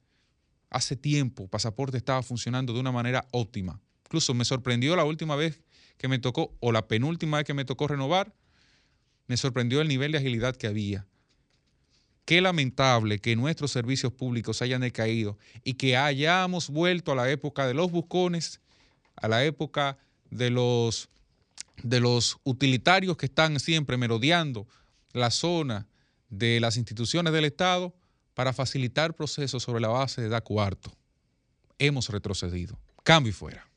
hace 0.69 0.95
tiempo, 0.95 1.47
pasaporte 1.47 1.97
estaba 1.97 2.23
funcionando 2.23 2.73
de 2.73 2.79
una 2.79 2.91
manera 2.91 3.27
óptima. 3.31 3.79
Incluso 4.05 4.33
me 4.33 4.45
sorprendió 4.45 4.95
la 4.95 5.05
última 5.05 5.35
vez 5.35 5.61
que 5.97 6.07
me 6.07 6.19
tocó, 6.19 6.55
o 6.59 6.71
la 6.71 6.87
penúltima 6.87 7.37
vez 7.37 7.45
que 7.45 7.53
me 7.53 7.65
tocó 7.65 7.87
renovar, 7.87 8.33
me 9.27 9.37
sorprendió 9.37 9.81
el 9.81 9.87
nivel 9.87 10.11
de 10.11 10.19
agilidad 10.19 10.55
que 10.55 10.67
había. 10.67 11.07
Qué 12.25 12.41
lamentable 12.41 13.19
que 13.19 13.35
nuestros 13.35 13.71
servicios 13.71 14.11
públicos 14.11 14.61
hayan 14.63 14.81
decaído 14.81 15.37
y 15.63 15.75
que 15.75 15.95
hayamos 15.95 16.69
vuelto 16.69 17.11
a 17.11 17.15
la 17.15 17.29
época 17.29 17.67
de 17.67 17.75
los 17.75 17.91
buscones, 17.91 18.61
a 19.15 19.27
la 19.27 19.45
época 19.45 19.99
de 20.31 20.49
los, 20.49 21.09
de 21.83 21.99
los 21.99 22.39
utilitarios 22.43 23.15
que 23.15 23.27
están 23.27 23.59
siempre 23.59 23.97
merodeando 23.97 24.67
la 25.13 25.29
zona 25.29 25.87
de 26.29 26.59
las 26.59 26.77
instituciones 26.77 27.31
del 27.31 27.45
Estado 27.45 27.93
para 28.33 28.53
facilitar 28.53 29.13
procesos 29.13 29.61
sobre 29.61 29.81
la 29.81 29.87
base 29.89 30.21
de 30.21 30.29
da 30.29 30.41
cuarto. 30.41 30.91
Hemos 31.77 32.09
retrocedido. 32.09 32.77
Cambio 33.03 33.29
y 33.29 33.33
fuera. 33.33 33.67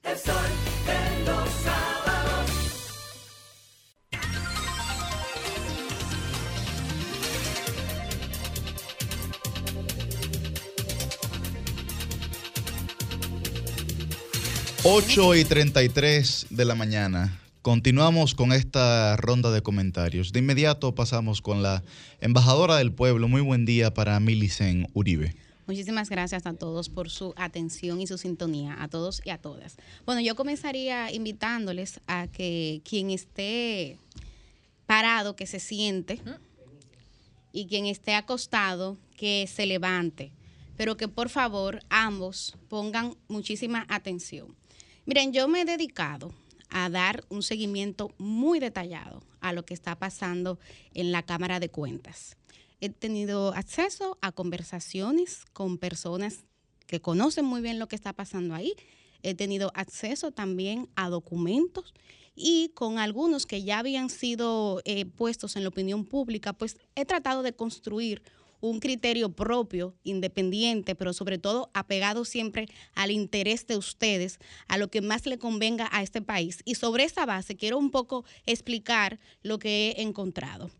8 14.90 15.34
y 15.34 15.44
33 15.44 16.46
de 16.48 16.64
la 16.64 16.74
mañana. 16.74 17.38
Continuamos 17.60 18.34
con 18.34 18.54
esta 18.54 19.18
ronda 19.18 19.50
de 19.50 19.60
comentarios. 19.60 20.32
De 20.32 20.38
inmediato 20.38 20.94
pasamos 20.94 21.42
con 21.42 21.62
la 21.62 21.82
embajadora 22.22 22.76
del 22.76 22.90
pueblo. 22.90 23.28
Muy 23.28 23.42
buen 23.42 23.66
día 23.66 23.92
para 23.92 24.18
Milicen 24.18 24.88
Uribe. 24.94 25.36
Muchísimas 25.66 26.08
gracias 26.08 26.46
a 26.46 26.54
todos 26.54 26.88
por 26.88 27.10
su 27.10 27.34
atención 27.36 28.00
y 28.00 28.06
su 28.06 28.16
sintonía, 28.16 28.82
a 28.82 28.88
todos 28.88 29.20
y 29.26 29.28
a 29.28 29.36
todas. 29.36 29.76
Bueno, 30.06 30.22
yo 30.22 30.34
comenzaría 30.34 31.12
invitándoles 31.12 32.00
a 32.06 32.26
que 32.26 32.80
quien 32.82 33.10
esté 33.10 33.98
parado, 34.86 35.36
que 35.36 35.46
se 35.46 35.60
siente, 35.60 36.18
y 37.52 37.66
quien 37.66 37.84
esté 37.84 38.14
acostado, 38.14 38.96
que 39.18 39.46
se 39.54 39.66
levante, 39.66 40.32
pero 40.78 40.96
que 40.96 41.08
por 41.08 41.28
favor 41.28 41.80
ambos 41.90 42.56
pongan 42.70 43.16
muchísima 43.28 43.84
atención. 43.90 44.57
Miren, 45.08 45.32
yo 45.32 45.48
me 45.48 45.62
he 45.62 45.64
dedicado 45.64 46.34
a 46.68 46.90
dar 46.90 47.24
un 47.30 47.42
seguimiento 47.42 48.12
muy 48.18 48.60
detallado 48.60 49.22
a 49.40 49.54
lo 49.54 49.64
que 49.64 49.72
está 49.72 49.98
pasando 49.98 50.58
en 50.92 51.12
la 51.12 51.22
Cámara 51.22 51.60
de 51.60 51.70
Cuentas. 51.70 52.36
He 52.82 52.90
tenido 52.90 53.54
acceso 53.54 54.18
a 54.20 54.32
conversaciones 54.32 55.46
con 55.54 55.78
personas 55.78 56.44
que 56.86 57.00
conocen 57.00 57.46
muy 57.46 57.62
bien 57.62 57.78
lo 57.78 57.88
que 57.88 57.96
está 57.96 58.12
pasando 58.12 58.54
ahí. 58.54 58.74
He 59.22 59.32
tenido 59.32 59.72
acceso 59.74 60.30
también 60.30 60.90
a 60.94 61.08
documentos 61.08 61.94
y 62.34 62.72
con 62.74 62.98
algunos 62.98 63.46
que 63.46 63.62
ya 63.62 63.78
habían 63.78 64.10
sido 64.10 64.82
eh, 64.84 65.06
puestos 65.06 65.56
en 65.56 65.62
la 65.62 65.70
opinión 65.70 66.04
pública, 66.04 66.52
pues 66.52 66.76
he 66.94 67.06
tratado 67.06 67.42
de 67.42 67.54
construir 67.54 68.20
un 68.60 68.80
criterio 68.80 69.30
propio, 69.30 69.94
independiente, 70.04 70.94
pero 70.94 71.12
sobre 71.12 71.38
todo 71.38 71.70
apegado 71.74 72.24
siempre 72.24 72.66
al 72.94 73.10
interés 73.10 73.66
de 73.66 73.76
ustedes, 73.76 74.38
a 74.66 74.78
lo 74.78 74.88
que 74.88 75.00
más 75.00 75.26
le 75.26 75.38
convenga 75.38 75.88
a 75.92 76.02
este 76.02 76.22
país. 76.22 76.60
Y 76.64 76.74
sobre 76.74 77.04
esa 77.04 77.26
base 77.26 77.56
quiero 77.56 77.78
un 77.78 77.90
poco 77.90 78.24
explicar 78.46 79.18
lo 79.42 79.58
que 79.58 79.90
he 79.90 80.02
encontrado. 80.02 80.70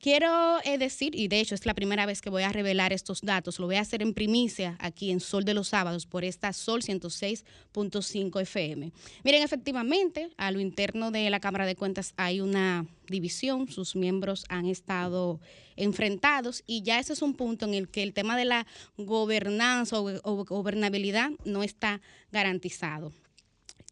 Quiero 0.00 0.58
eh, 0.62 0.76
decir, 0.76 1.14
y 1.14 1.28
de 1.28 1.40
hecho 1.40 1.54
es 1.54 1.64
la 1.64 1.74
primera 1.74 2.04
vez 2.04 2.20
que 2.20 2.28
voy 2.28 2.42
a 2.42 2.52
revelar 2.52 2.92
estos 2.92 3.22
datos, 3.22 3.58
lo 3.58 3.66
voy 3.66 3.76
a 3.76 3.80
hacer 3.80 4.02
en 4.02 4.12
primicia 4.12 4.76
aquí 4.78 5.10
en 5.10 5.20
Sol 5.20 5.44
de 5.44 5.54
los 5.54 5.68
Sábados 5.68 6.06
por 6.06 6.22
esta 6.22 6.52
Sol 6.52 6.82
106.5 6.82 8.42
FM. 8.42 8.92
Miren, 9.24 9.42
efectivamente, 9.42 10.28
a 10.36 10.50
lo 10.50 10.60
interno 10.60 11.10
de 11.10 11.30
la 11.30 11.40
Cámara 11.40 11.64
de 11.64 11.76
Cuentas 11.76 12.12
hay 12.16 12.40
una 12.40 12.86
división, 13.08 13.68
sus 13.68 13.96
miembros 13.96 14.44
han 14.48 14.66
estado 14.66 15.40
enfrentados 15.76 16.62
y 16.66 16.82
ya 16.82 16.98
ese 16.98 17.14
es 17.14 17.22
un 17.22 17.34
punto 17.34 17.64
en 17.64 17.74
el 17.74 17.88
que 17.88 18.02
el 18.02 18.12
tema 18.12 18.36
de 18.36 18.44
la 18.44 18.66
gobernanza 18.98 19.98
o 19.98 20.44
gobernabilidad 20.44 21.30
no 21.44 21.62
está 21.62 22.02
garantizado. 22.30 23.12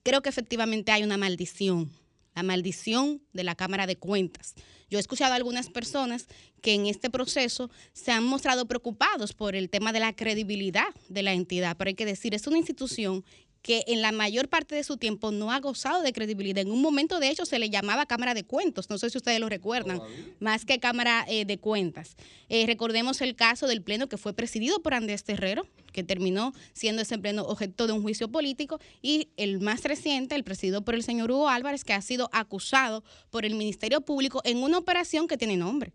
Creo 0.03 0.21
que 0.21 0.29
efectivamente 0.29 0.93
hay 0.93 1.03
una 1.03 1.17
maldición 1.17 1.91
la 2.35 2.43
maldición 2.43 3.23
de 3.33 3.45
la 3.45 3.55
Cámara 3.55 3.87
de 3.87 3.97
Cuentas. 3.97 4.55
Yo 4.91 4.99
he 4.99 5.01
escuchado 5.01 5.33
a 5.33 5.37
algunas 5.37 5.71
personas 5.71 6.27
que 6.61 6.75
en 6.75 6.87
este 6.87 7.11
proceso 7.11 7.71
se 7.93 8.13
han 8.13 8.25
mostrado 8.25 8.67
preocupados 8.67 9.33
por 9.33 9.55
el 9.55 9.71
tema 9.71 9.93
de 9.93 10.01
la 10.01 10.15
credibilidad 10.15 10.95
de 11.09 11.23
la 11.23 11.33
entidad, 11.33 11.77
pero 11.77 11.89
hay 11.89 11.95
que 11.95 12.07
decir, 12.07 12.35
es 12.35 12.47
una 12.47 12.59
institución 12.59 13.25
que 13.65 13.83
en 13.87 14.03
la 14.03 14.13
mayor 14.13 14.51
parte 14.51 14.75
de 14.75 14.85
su 14.85 14.99
tiempo 14.99 15.31
no 15.31 15.51
ha 15.51 15.59
gozado 15.59 16.03
de 16.03 16.13
credibilidad. 16.13 16.61
En 16.61 16.71
un 16.71 16.83
momento, 16.83 17.19
de 17.19 17.31
hecho, 17.31 17.47
se 17.47 17.59
le 17.59 17.71
llamaba 17.71 18.05
Cámara 18.05 18.35
de 18.35 18.45
Cuentos, 18.45 18.91
no 18.91 18.99
sé 18.99 19.09
si 19.09 19.17
ustedes 19.17 19.41
lo 19.41 19.49
recuerdan, 19.49 20.03
más 20.39 20.67
que 20.67 20.79
Cámara 20.79 21.25
eh, 21.29 21.47
de 21.47 21.57
Cuentas. 21.57 22.15
Eh, 22.51 22.67
recordemos 22.67 23.23
el 23.23 23.35
caso 23.35 23.67
del 23.67 23.81
Pleno 23.81 24.07
que 24.07 24.19
fue 24.19 24.35
presidido 24.35 24.83
por 24.83 24.93
Andrés 24.93 25.25
Terrero, 25.25 25.67
que 25.93 26.05
terminó 26.05 26.53
siendo 26.75 27.01
ese 27.01 27.17
Pleno 27.17 27.43
objeto 27.45 27.87
de 27.87 27.95
un 27.95 28.03
juicio 28.03 28.29
político, 28.29 28.79
y 29.01 29.29
el 29.39 29.61
más 29.61 29.83
reciente, 29.85 30.35
el 30.35 30.45
presidido 30.45 30.85
por 30.85 30.95
el 30.95 31.03
señor 31.03 31.31
Hugo 31.31 31.49
Álvarez, 31.49 31.85
que 31.85 31.95
ha 31.95 32.03
sido 32.03 32.29
acusado 32.35 33.03
por 33.31 33.47
el 33.47 33.55
Ministerio 33.55 34.03
Público 34.03 34.43
en 34.45 34.59
una 34.63 34.77
operación 34.77 35.27
que 35.27 35.39
tiene 35.39 35.57
nombre 35.57 35.95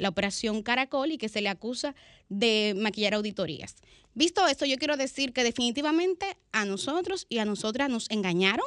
la 0.00 0.08
operación 0.08 0.62
Caracol 0.62 1.12
y 1.12 1.18
que 1.18 1.28
se 1.28 1.42
le 1.42 1.50
acusa 1.50 1.94
de 2.28 2.74
maquillar 2.76 3.14
auditorías. 3.14 3.76
Visto 4.14 4.46
esto, 4.46 4.64
yo 4.64 4.76
quiero 4.76 4.96
decir 4.96 5.32
que 5.32 5.44
definitivamente 5.44 6.36
a 6.52 6.64
nosotros 6.64 7.26
y 7.28 7.38
a 7.38 7.44
nosotras 7.44 7.88
nos 7.88 8.10
engañaron, 8.10 8.66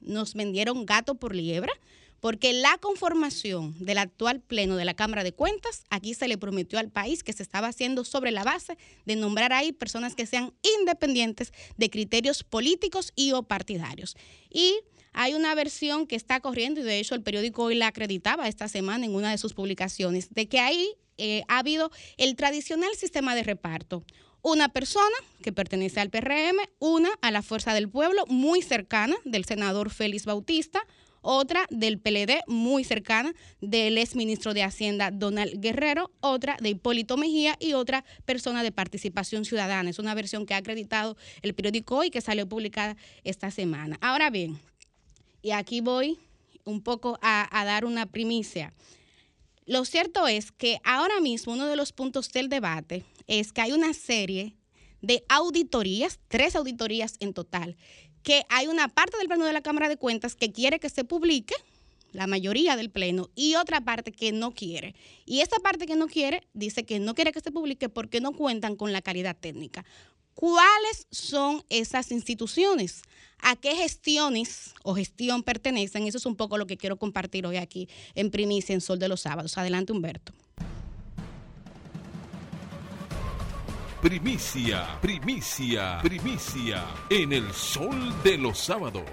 nos 0.00 0.34
vendieron 0.34 0.84
gato 0.84 1.14
por 1.14 1.34
liebre, 1.34 1.72
porque 2.20 2.52
la 2.52 2.78
conformación 2.78 3.74
del 3.84 3.98
actual 3.98 4.40
pleno 4.40 4.76
de 4.76 4.84
la 4.84 4.94
Cámara 4.94 5.24
de 5.24 5.32
Cuentas, 5.32 5.82
aquí 5.90 6.14
se 6.14 6.28
le 6.28 6.38
prometió 6.38 6.78
al 6.78 6.88
país 6.88 7.24
que 7.24 7.32
se 7.32 7.42
estaba 7.42 7.66
haciendo 7.66 8.04
sobre 8.04 8.30
la 8.30 8.44
base 8.44 8.78
de 9.06 9.16
nombrar 9.16 9.52
ahí 9.52 9.72
personas 9.72 10.14
que 10.14 10.26
sean 10.26 10.52
independientes 10.78 11.52
de 11.76 11.90
criterios 11.90 12.44
políticos 12.44 13.12
y 13.16 13.32
o 13.32 13.42
partidarios. 13.42 14.16
Y 14.50 14.78
hay 15.12 15.34
una 15.34 15.54
versión 15.56 16.06
que 16.06 16.14
está 16.14 16.38
corriendo, 16.38 16.80
y 16.80 16.84
de 16.84 17.00
hecho 17.00 17.16
el 17.16 17.22
periódico 17.22 17.64
hoy 17.64 17.74
la 17.74 17.88
acreditaba 17.88 18.46
esta 18.46 18.68
semana 18.68 19.04
en 19.04 19.14
una 19.14 19.32
de 19.32 19.38
sus 19.38 19.52
publicaciones, 19.52 20.32
de 20.32 20.46
que 20.46 20.60
ahí 20.60 20.94
eh, 21.18 21.42
ha 21.48 21.58
habido 21.58 21.90
el 22.18 22.36
tradicional 22.36 22.94
sistema 22.94 23.34
de 23.34 23.42
reparto. 23.42 24.04
Una 24.42 24.68
persona 24.68 25.16
que 25.42 25.52
pertenece 25.52 26.00
al 26.00 26.10
PRM, 26.10 26.58
una 26.80 27.10
a 27.20 27.30
la 27.30 27.42
Fuerza 27.42 27.74
del 27.74 27.88
Pueblo, 27.88 28.24
muy 28.26 28.60
cercana 28.60 29.14
del 29.24 29.44
senador 29.44 29.90
Félix 29.90 30.24
Bautista, 30.24 30.84
otra 31.20 31.66
del 31.70 32.00
PLD, 32.00 32.42
muy 32.48 32.82
cercana 32.82 33.32
del 33.60 33.96
ex 33.96 34.16
ministro 34.16 34.52
de 34.52 34.64
Hacienda 34.64 35.12
Donald 35.12 35.60
Guerrero, 35.60 36.10
otra 36.20 36.56
de 36.60 36.70
Hipólito 36.70 37.16
Mejía 37.16 37.56
y 37.60 37.74
otra 37.74 38.04
persona 38.24 38.64
de 38.64 38.72
participación 38.72 39.44
ciudadana. 39.44 39.88
Es 39.88 40.00
una 40.00 40.14
versión 40.14 40.44
que 40.44 40.54
ha 40.54 40.58
acreditado 40.58 41.16
el 41.42 41.54
periódico 41.54 41.98
hoy 41.98 42.10
que 42.10 42.20
salió 42.20 42.48
publicada 42.48 42.96
esta 43.22 43.52
semana. 43.52 43.96
Ahora 44.00 44.30
bien, 44.30 44.58
y 45.40 45.52
aquí 45.52 45.80
voy 45.80 46.18
un 46.64 46.82
poco 46.82 47.18
a, 47.22 47.48
dar 47.64 47.84
una 47.84 48.06
primicia. 48.06 48.72
Lo 49.72 49.86
cierto 49.86 50.28
es 50.28 50.52
que 50.52 50.80
ahora 50.84 51.18
mismo 51.22 51.54
uno 51.54 51.66
de 51.66 51.76
los 51.76 51.94
puntos 51.94 52.30
del 52.30 52.50
debate 52.50 53.06
es 53.26 53.54
que 53.54 53.62
hay 53.62 53.72
una 53.72 53.94
serie 53.94 54.54
de 55.00 55.24
auditorías, 55.30 56.20
tres 56.28 56.56
auditorías 56.56 57.16
en 57.20 57.32
total, 57.32 57.78
que 58.22 58.42
hay 58.50 58.66
una 58.66 58.88
parte 58.88 59.16
del 59.16 59.28
Pleno 59.28 59.46
de 59.46 59.54
la 59.54 59.62
Cámara 59.62 59.88
de 59.88 59.96
Cuentas 59.96 60.36
que 60.36 60.52
quiere 60.52 60.78
que 60.78 60.90
se 60.90 61.04
publique, 61.04 61.54
la 62.12 62.26
mayoría 62.26 62.76
del 62.76 62.90
Pleno, 62.90 63.30
y 63.34 63.54
otra 63.54 63.80
parte 63.80 64.12
que 64.12 64.30
no 64.30 64.52
quiere. 64.52 64.94
Y 65.24 65.40
esa 65.40 65.56
parte 65.60 65.86
que 65.86 65.96
no 65.96 66.06
quiere 66.06 66.46
dice 66.52 66.84
que 66.84 67.00
no 67.00 67.14
quiere 67.14 67.32
que 67.32 67.40
se 67.40 67.50
publique 67.50 67.88
porque 67.88 68.20
no 68.20 68.32
cuentan 68.32 68.76
con 68.76 68.92
la 68.92 69.00
calidad 69.00 69.38
técnica. 69.40 69.86
¿Cuáles 70.34 71.06
son 71.10 71.64
esas 71.68 72.10
instituciones? 72.10 73.02
¿A 73.38 73.56
qué 73.56 73.74
gestiones 73.74 74.74
o 74.82 74.94
gestión 74.94 75.42
pertenecen? 75.42 76.06
Eso 76.06 76.18
es 76.18 76.26
un 76.26 76.36
poco 76.36 76.58
lo 76.58 76.66
que 76.66 76.76
quiero 76.76 76.96
compartir 76.96 77.44
hoy 77.46 77.56
aquí 77.56 77.88
en 78.14 78.30
Primicia 78.30 78.72
en 78.72 78.80
Sol 78.80 78.98
de 78.98 79.08
los 79.08 79.20
Sábados. 79.20 79.58
Adelante, 79.58 79.92
Humberto. 79.92 80.32
Primicia, 84.00 84.98
primicia, 85.00 86.00
primicia 86.02 86.84
en 87.08 87.32
el 87.32 87.52
Sol 87.52 88.12
de 88.24 88.36
los 88.36 88.58
Sábados. 88.58 89.04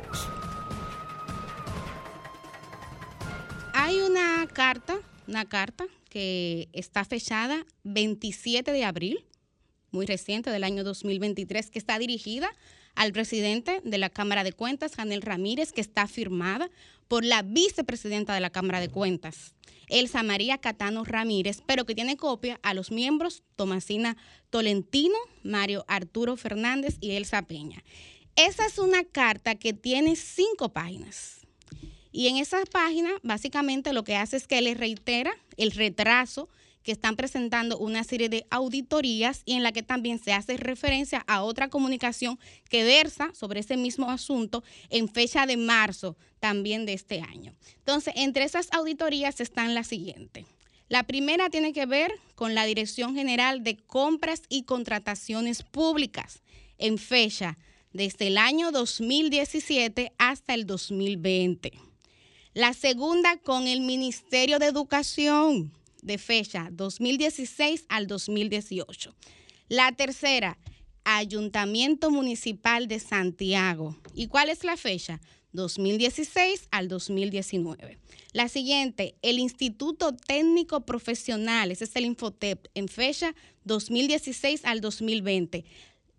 Hay 3.74 4.00
una 4.00 4.48
carta, 4.52 5.00
una 5.28 5.46
carta 5.46 5.86
que 6.10 6.70
está 6.74 7.06
fechada 7.06 7.66
27 7.84 8.72
de 8.72 8.84
abril 8.84 9.26
muy 9.91 10.06
reciente 10.06 10.49
del 10.52 10.64
año 10.64 10.84
2023 10.84 11.70
que 11.70 11.80
está 11.80 11.99
dirigida 11.99 12.52
al 12.95 13.14
presidente 13.14 13.82
de 13.84 13.98
la 13.98 14.10
Cámara 14.10 14.44
de 14.44 14.53
Cuentas, 14.53 14.95
Janel 14.95 15.22
Ramírez, 15.22 15.72
que 15.72 15.82
está 15.82 16.07
firmada 16.07 16.70
por 17.07 17.24
la 17.24 17.41
vicepresidenta 17.41 18.34
de 18.34 18.40
la 18.40 18.49
Cámara 18.49 18.80
de 18.80 18.90
Cuentas, 18.90 19.56
Elsa 19.88 20.22
María 20.22 20.60
Catano 20.60 21.03
Ramírez, 21.03 21.61
pero 21.66 21.86
que 21.86 21.95
tiene 21.95 22.18
copia 22.18 22.60
a 22.61 22.74
los 22.74 22.91
miembros 22.91 23.44
Tomasina 23.56 24.18
Tolentino, 24.49 25.18
Mario 25.44 25.86
Arturo 25.88 26.38
Fernández 26.38 26.98
y 27.02 27.11
Elsa 27.11 27.41
Peña. 27.41 27.84
Esa 28.36 28.66
es 28.66 28.78
una 28.78 29.03
carta 29.03 29.56
que 29.56 29.74
tiene 29.74 30.16
cinco 30.16 30.70
páginas. 30.70 31.40
Y 32.11 32.28
en 32.28 32.38
esa 32.38 32.64
página, 32.66 33.11
básicamente 33.24 33.94
lo 33.94 34.03
que 34.03 34.16
hace 34.16 34.38
es 34.38 34.48
que 34.48 34.61
le 34.61 34.74
reitera 34.74 35.32
el 35.57 35.72
retraso 35.72 36.49
que 36.84 36.92
están 36.92 37.16
presentando 37.16 37.78
una 37.78 38.04
serie 38.04 38.30
de 38.30 38.46
auditorías 38.50 39.42
y 39.46 39.54
en 39.54 39.64
la 39.64 39.72
que 39.72 39.84
también 39.84 40.20
se 40.20 40.34
hace 40.34 40.58
referencia 40.58 41.24
a 41.28 41.44
otra 41.44 41.70
comunicación 41.70 42.40
que 42.70 42.84
versa 42.84 43.32
sobre 43.34 43.60
ese 43.60 43.78
mismo 43.78 44.10
asunto 44.10 44.64
en 44.90 45.10
fecha 45.10 45.46
de 45.46 45.58
marzo 45.58 46.16
también 46.40 46.86
de 46.86 46.94
este 46.94 47.22
año. 47.22 47.54
Entonces, 47.78 48.14
entre 48.18 48.44
esas 48.44 48.70
auditorías 48.72 49.42
están 49.42 49.76
las 49.76 49.88
siguientes. 49.88 50.46
La 50.88 51.04
primera 51.04 51.50
tiene 51.50 51.72
que 51.72 51.86
ver 51.86 52.12
con 52.34 52.56
la 52.56 52.66
Dirección 52.66 53.14
General 53.14 53.64
de 53.64 53.78
Compras 53.78 54.42
y 54.50 54.64
Contrataciones 54.64 55.62
Públicas 55.62 56.42
en 56.80 56.98
fecha 56.98 57.58
desde 57.94 58.28
el 58.28 58.38
año 58.38 58.72
2017 58.72 60.14
hasta 60.18 60.54
el 60.56 60.66
2020. 60.66 61.74
La 62.54 62.74
segunda 62.74 63.38
con 63.38 63.68
el 63.68 63.82
Ministerio 63.82 64.58
de 64.58 64.66
Educación 64.66 65.72
de 66.02 66.18
fecha 66.18 66.70
2016 66.72 67.86
al 67.90 68.08
2018. 68.08 69.16
La 69.68 69.92
tercera, 69.92 70.58
Ayuntamiento 71.04 72.12
Municipal 72.12 72.88
de 72.88 73.00
Santiago. 73.00 73.96
¿Y 74.14 74.28
cuál 74.28 74.50
es 74.50 74.64
la 74.64 74.78
fecha? 74.78 75.22
2016 75.54 76.68
al 76.72 76.88
2019. 76.88 77.98
La 78.34 78.48
siguiente, 78.48 79.16
el 79.22 79.40
Instituto 79.40 80.16
Técnico 80.16 80.86
Profesional, 80.86 81.72
ese 81.72 81.86
es 81.86 81.96
el 81.96 82.06
Infotep, 82.06 82.68
en 82.76 82.88
fecha 82.88 83.34
2016 83.64 84.66
al 84.66 84.82
2020. 84.82 85.66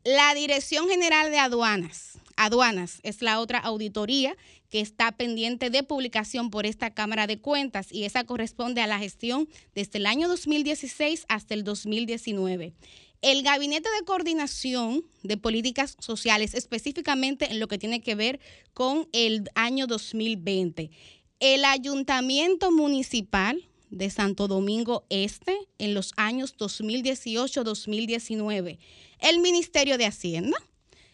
La 0.05 0.35
Dirección 0.35 0.89
General 0.89 1.31
de 1.31 1.39
Aduanas, 1.39 2.19
aduanas 2.40 3.00
es 3.02 3.20
la 3.20 3.38
otra 3.38 3.58
auditoría 3.58 4.34
que 4.70 4.80
está 4.80 5.12
pendiente 5.12 5.68
de 5.68 5.82
publicación 5.82 6.50
por 6.50 6.64
esta 6.64 6.88
Cámara 6.90 7.26
de 7.26 7.38
Cuentas 7.38 7.92
y 7.92 8.04
esa 8.04 8.24
corresponde 8.24 8.80
a 8.80 8.86
la 8.86 8.98
gestión 8.98 9.46
desde 9.74 9.98
el 9.98 10.06
año 10.06 10.26
2016 10.26 11.26
hasta 11.28 11.52
el 11.54 11.64
2019 11.64 12.72
el 13.22 13.42
Gabinete 13.42 13.90
de 13.98 14.04
Coordinación 14.06 15.04
de 15.22 15.36
Políticas 15.36 15.94
Sociales, 15.98 16.54
específicamente 16.54 17.50
en 17.50 17.60
lo 17.60 17.68
que 17.68 17.76
tiene 17.76 18.00
que 18.00 18.14
ver 18.14 18.40
con 18.72 19.10
el 19.12 19.50
año 19.54 19.86
2020. 19.86 20.90
El 21.38 21.66
Ayuntamiento 21.66 22.72
Municipal 22.72 23.62
de 23.90 24.08
Santo 24.08 24.48
Domingo 24.48 25.04
Este 25.10 25.54
en 25.76 25.92
los 25.92 26.14
años 26.16 26.56
2018-2019. 26.56 28.78
El 29.18 29.40
Ministerio 29.40 29.98
de 29.98 30.06
Hacienda 30.06 30.56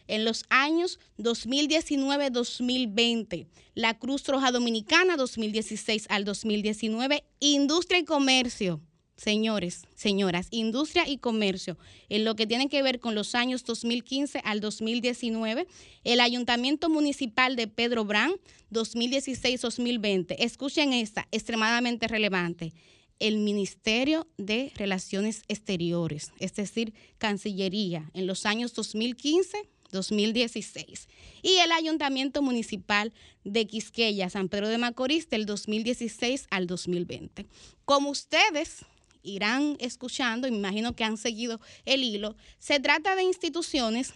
en 0.08 0.24
los 0.24 0.44
años 0.48 0.98
2019-2020. 1.18 3.46
La 3.74 3.98
Cruz 3.98 4.26
Roja 4.26 4.52
Dominicana 4.52 5.16
2016 5.16 6.06
al 6.08 6.24
2019. 6.24 7.24
Industria 7.40 7.98
y 7.98 8.04
Comercio 8.04 8.80
señores, 9.16 9.82
señoras, 9.94 10.48
industria 10.50 11.08
y 11.08 11.18
comercio, 11.18 11.78
en 12.08 12.24
lo 12.24 12.36
que 12.36 12.46
tiene 12.46 12.68
que 12.68 12.82
ver 12.82 13.00
con 13.00 13.14
los 13.14 13.34
años 13.34 13.64
2015 13.64 14.40
al 14.44 14.60
2019, 14.60 15.66
el 16.04 16.20
Ayuntamiento 16.20 16.88
Municipal 16.88 17.56
de 17.56 17.66
Pedro 17.66 18.04
Brán, 18.04 18.32
2016-2020. 18.70 20.36
Escuchen 20.38 20.92
esta, 20.92 21.26
extremadamente 21.32 22.08
relevante. 22.08 22.72
El 23.18 23.38
Ministerio 23.38 24.26
de 24.36 24.70
Relaciones 24.76 25.42
Exteriores, 25.48 26.32
es 26.38 26.54
decir, 26.54 26.92
Cancillería, 27.16 28.10
en 28.12 28.26
los 28.26 28.44
años 28.44 28.74
2015 28.74 29.70
2016. 29.92 31.08
Y 31.42 31.56
el 31.58 31.72
Ayuntamiento 31.72 32.42
Municipal 32.42 33.12
de 33.44 33.66
Quisqueya, 33.66 34.30
San 34.30 34.48
Pedro 34.48 34.68
de 34.68 34.78
Macorís, 34.78 35.28
del 35.28 35.46
2016 35.46 36.46
al 36.50 36.66
2020. 36.66 37.46
Como 37.84 38.10
ustedes 38.10 38.84
irán 39.22 39.76
escuchando, 39.80 40.48
me 40.50 40.56
imagino 40.56 40.94
que 40.94 41.04
han 41.04 41.16
seguido 41.16 41.60
el 41.84 42.04
hilo, 42.04 42.36
se 42.58 42.80
trata 42.80 43.16
de 43.16 43.24
instituciones 43.24 44.14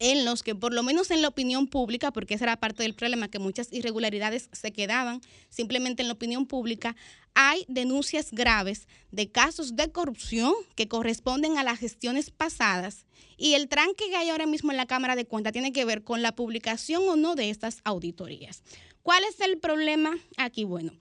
en 0.00 0.24
los 0.24 0.42
que, 0.42 0.54
por 0.54 0.72
lo 0.72 0.82
menos 0.82 1.10
en 1.10 1.22
la 1.22 1.28
opinión 1.28 1.66
pública, 1.66 2.10
porque 2.10 2.34
esa 2.34 2.44
era 2.44 2.56
parte 2.58 2.82
del 2.82 2.94
problema, 2.94 3.28
que 3.28 3.38
muchas 3.38 3.72
irregularidades 3.72 4.48
se 4.52 4.72
quedaban 4.72 5.20
simplemente 5.48 6.02
en 6.02 6.08
la 6.08 6.14
opinión 6.14 6.46
pública, 6.46 6.96
hay 7.34 7.64
denuncias 7.68 8.30
graves 8.30 8.86
de 9.10 9.30
casos 9.30 9.76
de 9.76 9.90
corrupción 9.90 10.52
que 10.74 10.88
corresponden 10.88 11.58
a 11.58 11.64
las 11.64 11.78
gestiones 11.78 12.30
pasadas 12.30 13.06
y 13.36 13.54
el 13.54 13.68
tranque 13.68 14.08
que 14.08 14.16
hay 14.16 14.30
ahora 14.30 14.46
mismo 14.46 14.70
en 14.70 14.76
la 14.76 14.86
Cámara 14.86 15.16
de 15.16 15.26
Cuentas 15.26 15.52
tiene 15.52 15.72
que 15.72 15.84
ver 15.84 16.02
con 16.02 16.22
la 16.22 16.34
publicación 16.34 17.02
o 17.08 17.16
no 17.16 17.34
de 17.34 17.50
estas 17.50 17.80
auditorías. 17.84 18.62
¿Cuál 19.02 19.22
es 19.24 19.40
el 19.40 19.58
problema 19.58 20.16
aquí? 20.36 20.64
Bueno, 20.64 20.92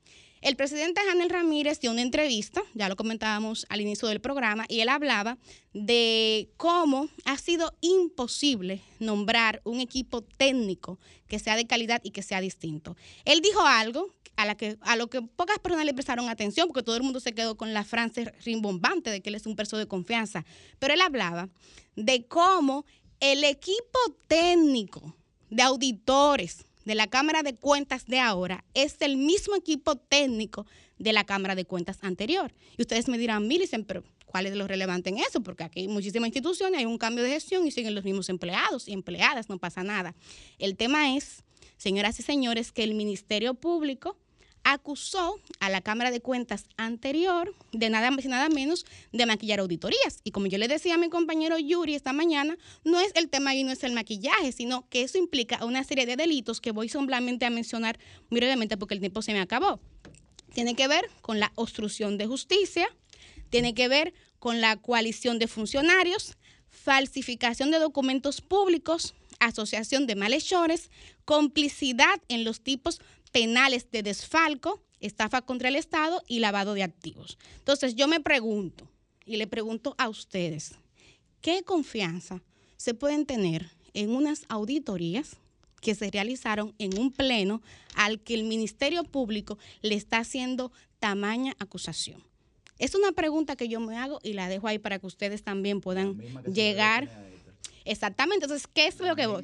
el 0.43 0.57
presidente 0.57 0.99
Janel 1.07 1.29
Ramírez 1.29 1.79
dio 1.79 1.89
una 1.89 2.01
entrevista, 2.01 2.61
ya 2.73 2.89
lo 2.89 2.97
comentábamos 2.97 3.65
al 3.69 3.79
inicio 3.79 4.09
del 4.09 4.19
programa, 4.19 4.65
y 4.67 4.81
él 4.81 4.89
hablaba 4.89 5.37
de 5.73 6.49
cómo 6.57 7.07
ha 7.23 7.37
sido 7.37 7.73
imposible 7.79 8.81
nombrar 8.99 9.61
un 9.63 9.79
equipo 9.79 10.21
técnico 10.21 10.99
que 11.29 11.39
sea 11.39 11.55
de 11.55 11.65
calidad 11.65 12.01
y 12.03 12.11
que 12.11 12.23
sea 12.23 12.41
distinto. 12.41 12.97
Él 13.23 13.39
dijo 13.39 13.61
algo 13.61 14.13
a, 14.35 14.45
la 14.45 14.55
que, 14.55 14.77
a 14.81 14.95
lo 14.95 15.07
que 15.09 15.21
pocas 15.21 15.59
personas 15.59 15.85
le 15.85 15.93
prestaron 15.93 16.29
atención, 16.29 16.67
porque 16.67 16.83
todo 16.83 16.95
el 16.95 17.03
mundo 17.03 17.19
se 17.19 17.33
quedó 17.33 17.55
con 17.55 17.73
la 17.73 17.83
frase 17.83 18.33
rimbombante 18.43 19.09
de 19.09 19.21
que 19.21 19.29
él 19.29 19.35
es 19.35 19.45
un 19.45 19.55
perso 19.55 19.77
de 19.77 19.87
confianza, 19.87 20.45
pero 20.79 20.93
él 20.93 21.01
hablaba 21.01 21.49
de 21.95 22.25
cómo 22.27 22.85
el 23.19 23.43
equipo 23.43 23.99
técnico 24.27 25.15
de 25.49 25.61
auditores, 25.61 26.65
de 26.85 26.95
la 26.95 27.07
Cámara 27.07 27.43
de 27.43 27.55
Cuentas 27.55 28.05
de 28.05 28.19
ahora 28.19 28.63
es 28.73 28.97
el 28.99 29.17
mismo 29.17 29.55
equipo 29.55 29.95
técnico 29.95 30.65
de 30.97 31.13
la 31.13 31.23
Cámara 31.23 31.55
de 31.55 31.65
Cuentas 31.65 31.99
anterior. 32.01 32.53
Y 32.77 32.81
ustedes 32.81 33.07
me 33.07 33.17
dirán, 33.17 33.47
dicen, 33.47 33.85
pero 33.85 34.03
¿cuál 34.25 34.45
es 34.45 34.55
lo 34.55 34.67
relevante 34.67 35.09
en 35.09 35.17
eso? 35.17 35.41
Porque 35.41 35.63
aquí 35.63 35.81
hay 35.81 35.87
muchísimas 35.87 36.27
instituciones, 36.27 36.79
hay 36.79 36.85
un 36.85 36.97
cambio 36.97 37.23
de 37.23 37.31
gestión 37.31 37.65
y 37.65 37.71
siguen 37.71 37.95
los 37.95 38.03
mismos 38.03 38.29
empleados 38.29 38.87
y 38.87 38.93
empleadas, 38.93 39.49
no 39.49 39.57
pasa 39.57 39.83
nada. 39.83 40.15
El 40.59 40.75
tema 40.75 41.15
es, 41.15 41.43
señoras 41.77 42.19
y 42.19 42.23
señores, 42.23 42.71
que 42.71 42.83
el 42.83 42.93
Ministerio 42.95 43.53
Público 43.53 44.17
acusó 44.63 45.39
a 45.59 45.69
la 45.69 45.81
Cámara 45.81 46.11
de 46.11 46.21
Cuentas 46.21 46.65
anterior 46.77 47.53
de 47.71 47.89
nada 47.89 48.11
más 48.11 48.25
y 48.25 48.27
nada 48.29 48.49
menos 48.49 48.85
de 49.11 49.25
maquillar 49.25 49.59
auditorías. 49.59 50.19
Y 50.23 50.31
como 50.31 50.47
yo 50.47 50.57
le 50.57 50.67
decía 50.67 50.95
a 50.95 50.97
mi 50.97 51.09
compañero 51.09 51.57
Yuri 51.59 51.95
esta 51.95 52.13
mañana, 52.13 52.57
no 52.83 52.99
es 52.99 53.11
el 53.15 53.29
tema 53.29 53.55
y 53.55 53.63
no 53.63 53.71
es 53.71 53.83
el 53.83 53.93
maquillaje, 53.93 54.51
sino 54.51 54.87
que 54.89 55.03
eso 55.03 55.17
implica 55.17 55.63
una 55.65 55.83
serie 55.83 56.05
de 56.05 56.15
delitos 56.15 56.61
que 56.61 56.71
voy 56.71 56.89
solamente 56.89 57.45
a 57.45 57.49
mencionar 57.49 57.99
muy 58.29 58.39
brevemente 58.39 58.77
porque 58.77 58.93
el 58.93 58.99
tiempo 58.99 59.21
se 59.21 59.33
me 59.33 59.39
acabó. 59.39 59.79
Tiene 60.53 60.75
que 60.75 60.87
ver 60.87 61.09
con 61.21 61.39
la 61.39 61.51
obstrucción 61.55 62.17
de 62.17 62.27
justicia, 62.27 62.87
tiene 63.49 63.73
que 63.73 63.87
ver 63.87 64.13
con 64.39 64.61
la 64.61 64.77
coalición 64.77 65.39
de 65.39 65.47
funcionarios, 65.47 66.37
falsificación 66.69 67.71
de 67.71 67.79
documentos 67.79 68.41
públicos, 68.41 69.13
asociación 69.39 70.07
de 70.07 70.15
malhechores, 70.15 70.89
complicidad 71.25 72.21
en 72.27 72.43
los 72.43 72.61
tipos 72.61 72.99
penales 73.33 73.89
de 73.91 74.03
desfalco, 74.03 74.81
estafa 75.01 75.41
contra 75.41 75.67
el 75.67 75.75
Estado 75.75 76.23
y 76.27 76.39
lavado 76.39 76.75
de 76.75 76.83
activos. 76.83 77.37
Entonces 77.57 77.95
yo 77.95 78.07
me 78.07 78.21
pregunto 78.21 78.87
y 79.25 79.35
le 79.35 79.47
pregunto 79.47 79.95
a 79.97 80.07
ustedes, 80.07 80.75
¿qué 81.41 81.63
confianza 81.63 82.41
se 82.77 82.93
pueden 82.93 83.25
tener 83.25 83.71
en 83.93 84.11
unas 84.11 84.45
auditorías 84.47 85.37
que 85.81 85.95
se 85.95 86.09
realizaron 86.09 86.73
en 86.77 86.97
un 86.97 87.11
pleno 87.11 87.61
al 87.95 88.21
que 88.21 88.35
el 88.35 88.45
Ministerio 88.45 89.03
Público 89.03 89.57
le 89.81 89.95
está 89.95 90.19
haciendo 90.19 90.71
tamaña 90.99 91.55
acusación? 91.59 92.23
Es 92.77 92.95
una 92.95 93.11
pregunta 93.13 93.55
que 93.55 93.67
yo 93.67 93.79
me 93.79 93.97
hago 93.97 94.19
y 94.23 94.33
la 94.33 94.47
dejo 94.47 94.67
ahí 94.67 94.77
para 94.77 94.99
que 94.99 95.07
ustedes 95.07 95.43
también 95.43 95.81
puedan 95.81 96.17
llegar 96.53 97.09
Exactamente, 97.85 98.45
entonces, 98.45 98.67
¿qué 98.67 98.87
es 98.87 98.99
lo 98.99 99.15
que 99.15 99.27
voy? 99.27 99.43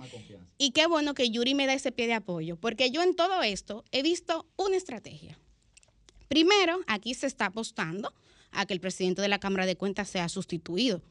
Y 0.58 0.72
qué 0.72 0.88
bueno 0.88 1.14
que 1.14 1.30
Yuri 1.30 1.56
me 1.56 1.68
da 1.68 1.74
ese 1.74 1.92
pie 1.92 2.08
de 2.08 2.14
apoyo, 2.14 2.56
porque 2.56 2.92
yo 2.92 3.02
en 3.02 3.16
todo 3.16 3.42
esto 3.44 3.84
he 3.92 4.02
visto 4.02 4.46
una 4.58 4.78
estrategia. 4.78 5.38
Primero, 6.28 6.80
aquí 6.88 7.14
se 7.14 7.28
está 7.28 7.48
apostando 7.48 8.14
a 8.52 8.66
que 8.66 8.74
el 8.74 8.80
presidente 8.80 9.22
de 9.22 9.28
la 9.28 9.40
Cámara 9.40 9.66
de 9.66 9.76
Cuentas 9.76 10.10
sea 10.10 10.30
sustituido. 10.30 11.02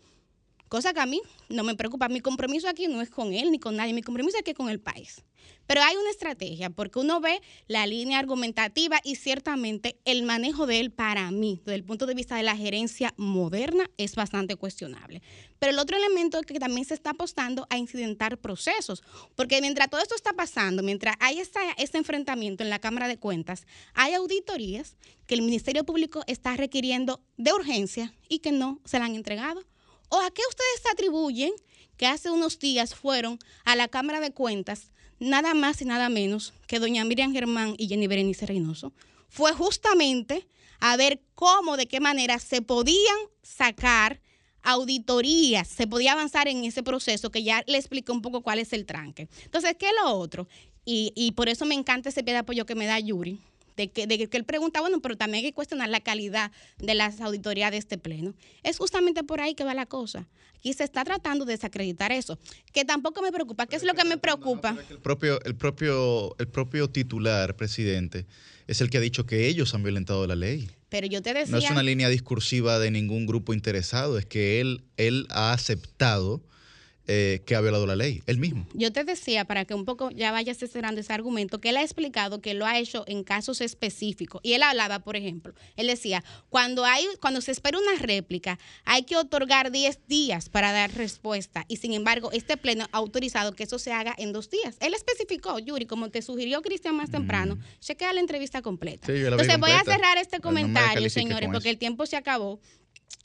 Cosa 0.68 0.92
que 0.92 1.00
a 1.00 1.06
mí 1.06 1.20
no 1.48 1.64
me 1.64 1.74
preocupa. 1.74 2.08
Mi 2.08 2.20
compromiso 2.20 2.68
aquí 2.68 2.88
no 2.88 3.00
es 3.00 3.10
con 3.10 3.32
él 3.32 3.50
ni 3.50 3.58
con 3.58 3.76
nadie. 3.76 3.94
Mi 3.94 4.02
compromiso 4.02 4.38
es 4.44 4.54
con 4.54 4.68
el 4.68 4.80
país. 4.80 5.24
Pero 5.66 5.82
hay 5.82 5.96
una 5.96 6.10
estrategia, 6.10 6.70
porque 6.70 6.98
uno 6.98 7.20
ve 7.20 7.40
la 7.66 7.86
línea 7.86 8.18
argumentativa 8.18 9.00
y 9.04 9.16
ciertamente 9.16 9.98
el 10.04 10.22
manejo 10.22 10.66
de 10.66 10.80
él 10.80 10.90
para 10.90 11.30
mí, 11.30 11.60
desde 11.64 11.74
el 11.74 11.84
punto 11.84 12.06
de 12.06 12.14
vista 12.14 12.36
de 12.36 12.42
la 12.42 12.56
gerencia 12.56 13.12
moderna, 13.16 13.90
es 13.98 14.14
bastante 14.14 14.56
cuestionable. 14.56 15.22
Pero 15.58 15.72
el 15.72 15.78
otro 15.78 15.96
elemento 15.96 16.38
es 16.38 16.46
que 16.46 16.58
también 16.58 16.86
se 16.86 16.94
está 16.94 17.10
apostando 17.10 17.66
a 17.68 17.76
incidentar 17.76 18.38
procesos, 18.38 19.02
porque 19.36 19.60
mientras 19.60 19.90
todo 19.90 20.00
esto 20.00 20.14
está 20.14 20.32
pasando, 20.32 20.82
mientras 20.82 21.16
hay 21.20 21.38
este 21.38 21.98
enfrentamiento 21.98 22.62
en 22.62 22.70
la 22.70 22.78
Cámara 22.78 23.06
de 23.06 23.18
Cuentas, 23.18 23.66
hay 23.94 24.14
auditorías 24.14 24.96
que 25.26 25.34
el 25.34 25.42
Ministerio 25.42 25.84
Público 25.84 26.22
está 26.26 26.56
requiriendo 26.56 27.20
de 27.36 27.52
urgencia 27.52 28.14
y 28.28 28.38
que 28.38 28.52
no 28.52 28.80
se 28.86 28.98
la 28.98 29.04
han 29.04 29.14
entregado. 29.14 29.62
¿O 30.08 30.20
a 30.20 30.30
qué 30.30 30.42
ustedes 30.48 30.92
atribuyen 30.92 31.52
que 31.96 32.06
hace 32.06 32.30
unos 32.30 32.58
días 32.58 32.94
fueron 32.94 33.38
a 33.64 33.76
la 33.76 33.88
Cámara 33.88 34.20
de 34.20 34.32
Cuentas 34.32 34.92
nada 35.18 35.54
más 35.54 35.82
y 35.82 35.84
nada 35.84 36.08
menos 36.08 36.54
que 36.66 36.78
doña 36.78 37.04
Miriam 37.04 37.32
Germán 37.32 37.74
y 37.76 37.88
Jenny 37.88 38.06
Berenice 38.06 38.46
Reynoso? 38.46 38.92
Fue 39.28 39.52
justamente 39.52 40.46
a 40.80 40.96
ver 40.96 41.20
cómo, 41.34 41.76
de 41.76 41.86
qué 41.86 42.00
manera 42.00 42.38
se 42.38 42.62
podían 42.62 43.16
sacar 43.42 44.20
auditorías, 44.62 45.68
se 45.68 45.86
podía 45.86 46.12
avanzar 46.12 46.48
en 46.48 46.64
ese 46.64 46.82
proceso 46.82 47.30
que 47.30 47.42
ya 47.42 47.62
le 47.66 47.78
expliqué 47.78 48.12
un 48.12 48.22
poco 48.22 48.42
cuál 48.42 48.58
es 48.58 48.72
el 48.72 48.86
tranque. 48.86 49.28
Entonces, 49.44 49.76
¿qué 49.78 49.86
es 49.86 49.94
lo 50.02 50.12
otro? 50.12 50.48
Y, 50.84 51.12
y 51.14 51.32
por 51.32 51.48
eso 51.48 51.66
me 51.66 51.74
encanta 51.74 52.08
ese 52.08 52.22
pie 52.22 52.32
de 52.32 52.40
apoyo 52.40 52.66
que 52.66 52.74
me 52.74 52.86
da 52.86 52.98
Yuri, 52.98 53.40
de 53.78 53.90
que, 53.90 54.06
de 54.08 54.28
que 54.28 54.36
él 54.36 54.44
pregunta, 54.44 54.80
bueno, 54.80 55.00
pero 55.00 55.16
también 55.16 55.44
hay 55.44 55.50
que 55.50 55.54
cuestionar 55.54 55.88
la 55.88 56.00
calidad 56.00 56.50
de 56.78 56.94
las 56.94 57.20
auditorías 57.20 57.70
de 57.70 57.78
este 57.78 57.96
pleno. 57.96 58.34
Es 58.64 58.76
justamente 58.76 59.22
por 59.22 59.40
ahí 59.40 59.54
que 59.54 59.62
va 59.62 59.72
la 59.72 59.86
cosa. 59.86 60.28
Aquí 60.56 60.72
se 60.72 60.82
está 60.82 61.04
tratando 61.04 61.44
de 61.44 61.52
desacreditar 61.52 62.10
eso, 62.10 62.36
que 62.72 62.84
tampoco 62.84 63.22
me 63.22 63.30
preocupa. 63.30 63.66
¿Qué 63.66 63.76
es 63.76 63.84
lo 63.84 63.94
que 63.94 64.04
me 64.04 64.18
preocupa? 64.18 64.76
el, 64.90 64.98
propio, 64.98 65.40
el, 65.44 65.54
propio, 65.54 66.34
el 66.40 66.48
propio 66.48 66.90
titular, 66.90 67.54
presidente, 67.54 68.26
es 68.66 68.80
el 68.80 68.90
que 68.90 68.98
ha 68.98 69.00
dicho 69.00 69.24
que 69.24 69.46
ellos 69.46 69.72
han 69.74 69.84
violentado 69.84 70.26
la 70.26 70.34
ley. 70.34 70.68
Pero 70.88 71.06
yo 71.06 71.22
te 71.22 71.32
decía... 71.32 71.52
No 71.52 71.58
es 71.58 71.70
una 71.70 71.84
línea 71.84 72.08
discursiva 72.08 72.80
de 72.80 72.90
ningún 72.90 73.26
grupo 73.26 73.54
interesado, 73.54 74.18
es 74.18 74.26
que 74.26 74.60
él, 74.60 74.82
él 74.96 75.28
ha 75.30 75.52
aceptado 75.52 76.42
eh, 77.10 77.40
que 77.46 77.54
ha 77.54 77.62
violado 77.62 77.86
la 77.86 77.96
ley, 77.96 78.22
él 78.26 78.36
mismo. 78.36 78.66
Yo 78.74 78.92
te 78.92 79.02
decía, 79.02 79.46
para 79.46 79.64
que 79.64 79.72
un 79.72 79.86
poco 79.86 80.10
ya 80.10 80.30
vayas 80.30 80.58
cerrando 80.58 81.00
ese 81.00 81.10
argumento, 81.14 81.58
que 81.58 81.70
él 81.70 81.78
ha 81.78 81.82
explicado 81.82 82.42
que 82.42 82.52
lo 82.52 82.66
ha 82.66 82.78
hecho 82.78 83.04
en 83.06 83.24
casos 83.24 83.62
específicos. 83.62 84.42
Y 84.44 84.52
él 84.52 84.62
hablaba, 84.62 84.98
por 84.98 85.16
ejemplo, 85.16 85.54
él 85.76 85.86
decía, 85.86 86.22
cuando, 86.50 86.84
hay, 86.84 87.06
cuando 87.22 87.40
se 87.40 87.52
espera 87.52 87.78
una 87.78 87.98
réplica, 87.98 88.58
hay 88.84 89.04
que 89.04 89.16
otorgar 89.16 89.70
10 89.70 90.06
días 90.06 90.50
para 90.50 90.70
dar 90.70 90.94
respuesta. 90.94 91.64
Y 91.66 91.78
sin 91.78 91.94
embargo, 91.94 92.30
este 92.30 92.58
pleno 92.58 92.84
ha 92.92 92.98
autorizado 92.98 93.54
que 93.54 93.62
eso 93.62 93.78
se 93.78 93.90
haga 93.90 94.14
en 94.18 94.34
dos 94.34 94.50
días. 94.50 94.76
Él 94.80 94.92
especificó, 94.92 95.58
Yuri, 95.58 95.86
como 95.86 96.10
te 96.10 96.20
sugirió 96.20 96.60
Cristian 96.60 96.94
más 96.94 97.10
temprano, 97.10 97.56
mm. 97.56 97.60
chequea 97.80 98.12
la 98.12 98.20
entrevista 98.20 98.60
completa. 98.60 99.10
Entonces 99.10 99.58
voy 99.58 99.70
a 99.70 99.82
cerrar 99.82 100.18
este 100.18 100.40
comentario, 100.40 101.08
señores, 101.08 101.48
porque 101.50 101.70
el 101.70 101.78
tiempo 101.78 102.04
se 102.04 102.16
acabó, 102.16 102.60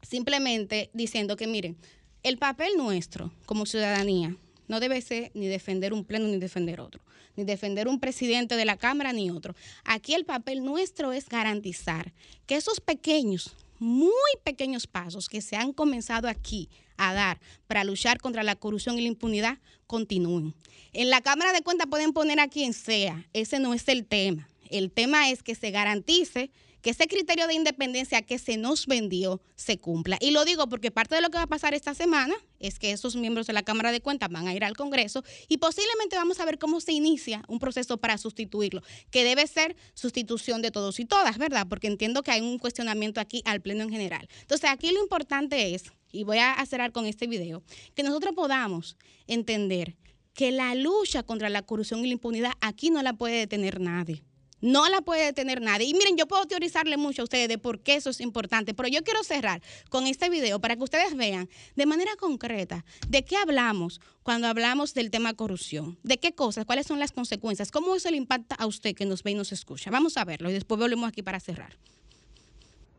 simplemente 0.01 0.89
diciendo 0.93 1.35
que 1.35 1.47
miren, 1.47 1.77
el 2.23 2.37
papel 2.37 2.73
nuestro 2.77 3.31
como 3.45 3.65
ciudadanía 3.65 4.35
no 4.67 4.79
debe 4.79 5.01
ser 5.01 5.31
ni 5.33 5.47
defender 5.47 5.93
un 5.93 6.05
pleno 6.05 6.27
ni 6.27 6.37
defender 6.37 6.79
otro, 6.79 7.01
ni 7.35 7.43
defender 7.43 7.87
un 7.87 7.99
presidente 7.99 8.55
de 8.55 8.65
la 8.65 8.77
Cámara 8.77 9.11
ni 9.11 9.29
otro. 9.29 9.55
Aquí 9.83 10.13
el 10.13 10.25
papel 10.25 10.63
nuestro 10.63 11.11
es 11.11 11.27
garantizar 11.27 12.13
que 12.47 12.55
esos 12.55 12.79
pequeños, 12.79 13.55
muy 13.77 14.11
pequeños 14.43 14.87
pasos 14.87 15.27
que 15.27 15.41
se 15.41 15.57
han 15.57 15.73
comenzado 15.73 16.29
aquí 16.29 16.69
a 16.95 17.13
dar 17.13 17.41
para 17.67 17.83
luchar 17.83 18.19
contra 18.19 18.43
la 18.43 18.55
corrupción 18.55 18.97
y 18.97 19.01
la 19.01 19.07
impunidad 19.07 19.57
continúen. 19.85 20.53
En 20.93 21.09
la 21.09 21.21
Cámara 21.21 21.51
de 21.51 21.61
Cuentas 21.61 21.87
pueden 21.89 22.13
poner 22.13 22.39
a 22.39 22.47
quien 22.47 22.73
sea, 22.73 23.27
ese 23.33 23.59
no 23.59 23.73
es 23.73 23.87
el 23.89 24.05
tema. 24.05 24.47
El 24.69 24.91
tema 24.91 25.29
es 25.29 25.43
que 25.43 25.55
se 25.55 25.71
garantice 25.71 26.51
que 26.83 26.89
ese 26.89 27.07
criterio 27.07 27.47
de 27.47 27.53
independencia 27.53 28.21
que 28.21 28.37
se 28.37 28.57
nos 28.57 28.87
vendió 28.87 29.41
se 29.55 29.79
cumpla. 29.79 30.17
Y 30.19 30.31
lo 30.31 30.43
digo 30.43 30.67
porque 30.67 30.91
parte 30.91 31.15
de 31.15 31.21
lo 31.21 31.29
que 31.29 31.37
va 31.37 31.43
a 31.43 31.47
pasar 31.47 31.73
esta 31.73 31.93
semana 31.95 32.35
es 32.59 32.77
que 32.77 32.91
esos 32.91 33.15
miembros 33.15 33.47
de 33.47 33.53
la 33.53 33.63
Cámara 33.63 33.93
de 33.93 34.01
Cuentas 34.01 34.29
van 34.29 34.49
a 34.49 34.53
ir 34.53 34.65
al 34.65 34.75
Congreso 34.75 35.23
y 35.47 35.57
posiblemente 35.57 36.17
vamos 36.17 36.41
a 36.41 36.45
ver 36.45 36.59
cómo 36.59 36.81
se 36.81 36.91
inicia 36.91 37.43
un 37.47 37.59
proceso 37.59 37.97
para 37.97 38.17
sustituirlo, 38.17 38.83
que 39.09 39.23
debe 39.23 39.47
ser 39.47 39.77
sustitución 39.93 40.61
de 40.61 40.71
todos 40.71 40.99
y 40.99 41.05
todas, 41.05 41.37
¿verdad? 41.37 41.67
Porque 41.69 41.87
entiendo 41.87 42.21
que 42.21 42.31
hay 42.31 42.41
un 42.41 42.59
cuestionamiento 42.59 43.21
aquí 43.21 43.41
al 43.45 43.61
Pleno 43.61 43.83
en 43.83 43.89
general. 43.89 44.27
Entonces, 44.41 44.69
aquí 44.69 44.91
lo 44.91 45.01
importante 45.01 45.73
es, 45.73 45.85
y 46.11 46.25
voy 46.25 46.39
a 46.39 46.63
cerrar 46.65 46.91
con 46.91 47.05
este 47.05 47.27
video, 47.27 47.63
que 47.95 48.03
nosotros 48.03 48.35
podamos 48.35 48.97
entender 49.25 49.95
que 50.33 50.51
la 50.51 50.75
lucha 50.75 51.23
contra 51.23 51.47
la 51.47 51.61
corrupción 51.61 52.01
y 52.01 52.07
la 52.07 52.13
impunidad 52.13 52.51
aquí 52.59 52.89
no 52.89 53.01
la 53.01 53.13
puede 53.13 53.37
detener 53.37 53.79
nadie. 53.79 54.23
No 54.63 54.87
la 54.87 55.01
puede 55.01 55.25
detener 55.25 55.61
nadie. 55.61 55.87
Y 55.87 55.93
miren, 55.93 56.15
yo 56.15 56.25
puedo 56.25 56.45
teorizarle 56.45 56.95
mucho 56.95 57.21
a 57.21 57.25
ustedes 57.25 57.49
de 57.49 57.57
por 57.57 57.81
qué 57.81 57.95
eso 57.95 58.09
es 58.09 58.21
importante, 58.21 58.73
pero 58.73 58.87
yo 58.87 59.03
quiero 59.03 59.21
cerrar 59.21 59.61
con 59.89 60.07
este 60.07 60.29
video 60.29 60.61
para 60.61 60.77
que 60.77 60.83
ustedes 60.83 61.17
vean 61.17 61.49
de 61.75 61.85
manera 61.85 62.15
concreta 62.15 62.85
de 63.09 63.25
qué 63.25 63.35
hablamos 63.35 63.99
cuando 64.23 64.47
hablamos 64.47 64.93
del 64.93 65.11
tema 65.11 65.33
corrupción, 65.33 65.97
de 66.03 66.17
qué 66.17 66.33
cosas, 66.33 66.63
cuáles 66.63 66.87
son 66.87 66.97
las 66.97 67.11
consecuencias, 67.11 67.71
cómo 67.71 67.93
eso 67.93 68.09
le 68.09 68.15
impacta 68.15 68.55
a 68.55 68.65
usted 68.65 68.95
que 68.95 69.05
nos 69.05 69.21
ve 69.21 69.31
y 69.31 69.35
nos 69.35 69.51
escucha. 69.51 69.91
Vamos 69.91 70.15
a 70.15 70.23
verlo 70.23 70.49
y 70.49 70.53
después 70.53 70.79
volvemos 70.79 71.09
aquí 71.09 71.21
para 71.21 71.41
cerrar. 71.41 71.75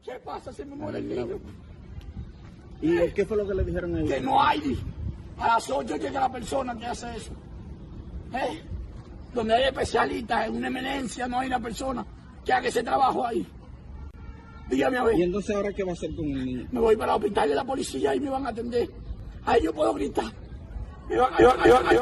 ¿Qué 0.04 0.12
pasa 0.22 0.52
si 0.52 0.66
me 0.66 0.76
muere 0.76 0.98
el 0.98 1.08
niño? 1.08 1.40
¿Y 2.82 3.10
qué 3.12 3.24
fue 3.24 3.38
lo 3.38 3.48
que 3.48 3.54
le 3.54 3.64
dijeron 3.64 3.94
a 3.94 4.00
ellos? 4.00 4.12
Que 4.12 4.20
no 4.20 4.42
hay. 4.42 4.78
A 5.38 5.46
las 5.46 5.70
8 5.70 5.96
llega 5.96 6.20
la 6.20 6.30
persona 6.30 6.76
que 6.76 6.84
hace 6.84 7.16
eso. 7.16 7.32
¿Eh? 8.34 8.73
Donde 9.34 9.54
hay 9.54 9.64
especialistas 9.64 10.46
en 10.46 10.56
una 10.56 10.68
eminencia, 10.68 11.26
no 11.26 11.40
hay 11.40 11.48
una 11.48 11.60
persona 11.60 12.06
que 12.44 12.52
haga 12.52 12.68
ese 12.68 12.82
trabajo 12.82 13.26
ahí. 13.26 13.46
Dígame 14.70 14.98
a 14.98 15.04
ver. 15.04 15.18
¿Y 15.18 15.22
entonces 15.22 15.54
ahora 15.54 15.72
qué 15.72 15.84
va 15.84 15.90
a 15.90 15.94
hacer 15.94 16.14
con 16.14 16.26
el 16.26 16.44
niño? 16.44 16.68
Me 16.70 16.80
voy 16.80 16.96
para 16.96 17.12
el 17.12 17.18
hospital 17.18 17.48
de 17.48 17.54
la 17.54 17.64
policía 17.64 18.14
y 18.14 18.20
me 18.20 18.30
van 18.30 18.46
a 18.46 18.50
atender. 18.50 18.88
Ahí 19.44 19.62
yo 19.62 19.74
puedo 19.74 19.92
gritar. 19.94 20.32
Me 21.08 21.16
van, 21.16 21.34
ahí 21.34 21.44
van, 21.44 21.86
ahí 21.86 21.98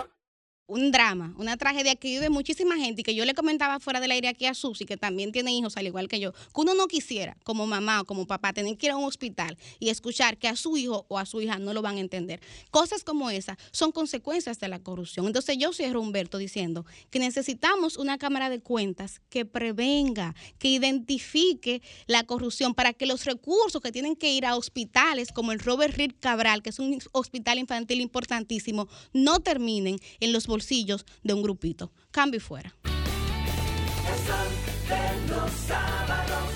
un 0.66 0.90
drama, 0.90 1.34
una 1.38 1.56
tragedia 1.56 1.94
que 1.96 2.08
vive 2.08 2.30
muchísima 2.30 2.76
gente 2.76 3.00
y 3.00 3.04
que 3.04 3.14
yo 3.14 3.24
le 3.24 3.34
comentaba 3.34 3.80
fuera 3.80 4.00
del 4.00 4.10
aire 4.12 4.28
aquí 4.28 4.46
a 4.46 4.54
Susi, 4.54 4.84
que 4.84 4.96
también 4.96 5.32
tiene 5.32 5.52
hijos 5.52 5.76
al 5.76 5.86
igual 5.86 6.08
que 6.08 6.20
yo, 6.20 6.32
que 6.32 6.60
uno 6.60 6.74
no 6.74 6.86
quisiera 6.86 7.36
como 7.44 7.66
mamá 7.66 8.00
o 8.00 8.04
como 8.04 8.26
papá 8.26 8.52
tener 8.52 8.76
que 8.76 8.86
ir 8.86 8.92
a 8.92 8.96
un 8.96 9.04
hospital 9.04 9.58
y 9.80 9.90
escuchar 9.90 10.38
que 10.38 10.48
a 10.48 10.56
su 10.56 10.76
hijo 10.76 11.04
o 11.08 11.18
a 11.18 11.26
su 11.26 11.40
hija 11.40 11.58
no 11.58 11.74
lo 11.74 11.82
van 11.82 11.96
a 11.96 12.00
entender. 12.00 12.40
Cosas 12.70 13.04
como 13.04 13.30
esas 13.30 13.56
son 13.70 13.92
consecuencias 13.92 14.60
de 14.60 14.68
la 14.68 14.78
corrupción. 14.78 15.26
Entonces 15.26 15.56
yo 15.58 15.72
cierro 15.72 16.00
Humberto 16.00 16.38
diciendo 16.38 16.86
que 17.10 17.18
necesitamos 17.18 17.96
una 17.96 18.18
Cámara 18.18 18.48
de 18.48 18.60
Cuentas 18.60 19.20
que 19.28 19.44
prevenga, 19.44 20.34
que 20.58 20.68
identifique 20.68 21.82
la 22.06 22.24
corrupción 22.24 22.74
para 22.74 22.92
que 22.92 23.06
los 23.06 23.24
recursos 23.24 23.82
que 23.82 23.92
tienen 23.92 24.16
que 24.16 24.32
ir 24.32 24.46
a 24.46 24.56
hospitales 24.56 25.32
como 25.32 25.52
el 25.52 25.58
Robert 25.58 25.96
Reed 25.96 26.12
Cabral, 26.20 26.62
que 26.62 26.70
es 26.70 26.78
un 26.78 26.98
hospital 27.12 27.58
infantil 27.58 28.00
importantísimo, 28.00 28.88
no 29.12 29.40
terminen 29.40 29.98
en 30.20 30.32
los 30.32 30.46
bolsillos 30.52 31.06
de 31.22 31.32
un 31.32 31.42
grupito. 31.42 31.90
Cambio 32.10 32.36
y 32.36 32.40
fuera. 32.40 32.74
El 32.84 34.18
sol 34.28 34.50
de 34.92 35.04
los 35.32 35.50
sábados, 35.70 36.48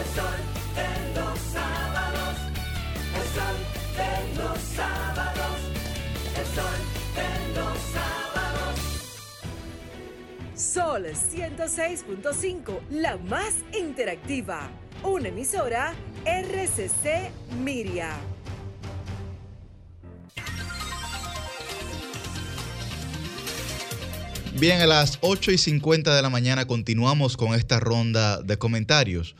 el 0.00 0.06
sol 0.16 0.40
de 0.78 0.90
los 1.16 1.38
sábados, 1.56 2.34
sol 3.36 3.58
de 4.00 4.12
los 4.38 4.58
sábados, 4.78 5.56
el 6.40 6.46
sol 6.56 6.80
los 7.58 7.78
sábados. 7.96 8.76
Sol 10.54 11.04
106.5, 11.04 12.80
la 12.90 13.16
más 13.18 13.54
interactiva. 13.78 14.70
Una 15.02 15.28
emisora 15.28 15.94
RCC 16.24 17.30
Miria. 17.62 18.16
Bien, 24.60 24.82
a 24.82 24.86
las 24.86 25.18
8 25.22 25.52
y 25.52 25.56
50 25.56 26.14
de 26.14 26.20
la 26.20 26.28
mañana 26.28 26.66
continuamos 26.66 27.38
con 27.38 27.54
esta 27.54 27.80
ronda 27.80 28.42
de 28.42 28.58
comentarios. 28.58 29.34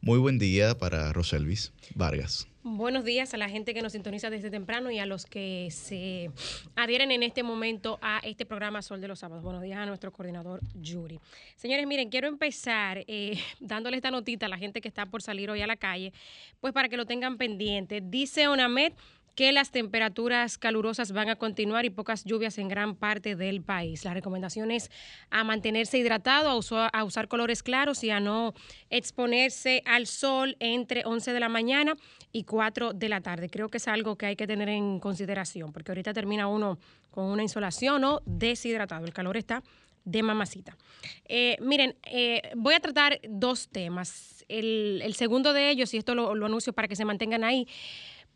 Muy 0.00 0.18
buen 0.18 0.40
día 0.40 0.76
para 0.76 1.12
Roselvis 1.12 1.72
Vargas. 1.94 2.48
Buenos 2.64 3.04
días 3.04 3.32
a 3.34 3.36
la 3.36 3.48
gente 3.48 3.72
que 3.72 3.82
nos 3.82 3.92
sintoniza 3.92 4.30
desde 4.30 4.50
temprano 4.50 4.90
y 4.90 4.98
a 4.98 5.06
los 5.06 5.26
que 5.26 5.68
se 5.70 6.28
adhieren 6.74 7.12
en 7.12 7.22
este 7.22 7.44
momento 7.44 8.00
a 8.02 8.18
este 8.24 8.46
programa 8.46 8.82
Sol 8.82 9.00
de 9.00 9.06
los 9.06 9.20
Sábados. 9.20 9.44
Buenos 9.44 9.62
días 9.62 9.78
a 9.78 9.86
nuestro 9.86 10.10
coordinador 10.10 10.60
Yuri. 10.74 11.20
Señores, 11.54 11.86
miren, 11.86 12.10
quiero 12.10 12.26
empezar 12.26 13.04
eh, 13.06 13.38
dándole 13.60 13.98
esta 13.98 14.10
notita 14.10 14.46
a 14.46 14.48
la 14.48 14.58
gente 14.58 14.80
que 14.80 14.88
está 14.88 15.06
por 15.06 15.22
salir 15.22 15.50
hoy 15.50 15.62
a 15.62 15.68
la 15.68 15.76
calle, 15.76 16.12
pues 16.60 16.72
para 16.72 16.88
que 16.88 16.96
lo 16.96 17.06
tengan 17.06 17.38
pendiente. 17.38 18.00
Dice 18.02 18.48
ONAMED 18.48 18.92
que 19.34 19.52
las 19.52 19.70
temperaturas 19.70 20.58
calurosas 20.58 21.12
van 21.12 21.28
a 21.28 21.36
continuar 21.36 21.84
y 21.84 21.90
pocas 21.90 22.24
lluvias 22.24 22.58
en 22.58 22.68
gran 22.68 22.94
parte 22.94 23.36
del 23.36 23.62
país. 23.62 24.04
La 24.04 24.14
recomendación 24.14 24.70
es 24.70 24.90
a 25.30 25.44
mantenerse 25.44 25.98
hidratado, 25.98 26.50
a, 26.50 27.04
usar 27.04 27.28
colores 27.28 27.62
claros 27.62 28.04
y 28.04 28.10
a 28.10 28.20
no 28.20 28.54
exponerse 28.90 29.82
al 29.86 30.06
sol 30.06 30.56
entre 30.60 31.04
11 31.04 31.32
de 31.32 31.40
la 31.40 31.48
mañana 31.48 31.94
y 32.32 32.44
4 32.44 32.92
de 32.92 33.08
la 33.08 33.20
tarde. 33.20 33.50
Creo 33.50 33.68
que 33.68 33.78
es 33.78 33.88
algo 33.88 34.16
que 34.16 34.26
hay 34.26 34.36
que 34.36 34.46
tener 34.46 34.68
en 34.68 35.00
consideración 35.00 35.72
porque 35.72 35.90
ahorita 35.90 36.12
termina 36.12 36.46
uno 36.46 36.78
con 37.10 37.24
una 37.24 37.42
insolación 37.42 38.04
o 38.04 38.22
deshidratado. 38.26 39.04
El 39.04 39.12
calor 39.12 39.36
está 39.36 39.62
de 40.04 40.22
mamacita. 40.22 40.76
Eh, 41.24 41.56
miren, 41.60 41.96
eh, 42.04 42.52
voy 42.56 42.74
a 42.74 42.80
tratar 42.80 43.20
dos 43.28 43.68
temas. 43.68 44.44
El, 44.48 45.14
segundo 45.16 45.52
de 45.52 45.70
ellos, 45.70 45.94
y 45.94 45.96
esto 45.96 46.14
lo, 46.14 46.34
lo 46.34 46.46
anuncio 46.46 46.72
para 46.72 46.88
que 46.88 46.96
se 46.96 47.04
mantengan 47.04 47.44
ahí, 47.44 47.66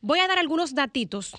Voy 0.00 0.20
a 0.20 0.28
dar 0.28 0.38
algunos 0.38 0.76
datitos 0.76 1.34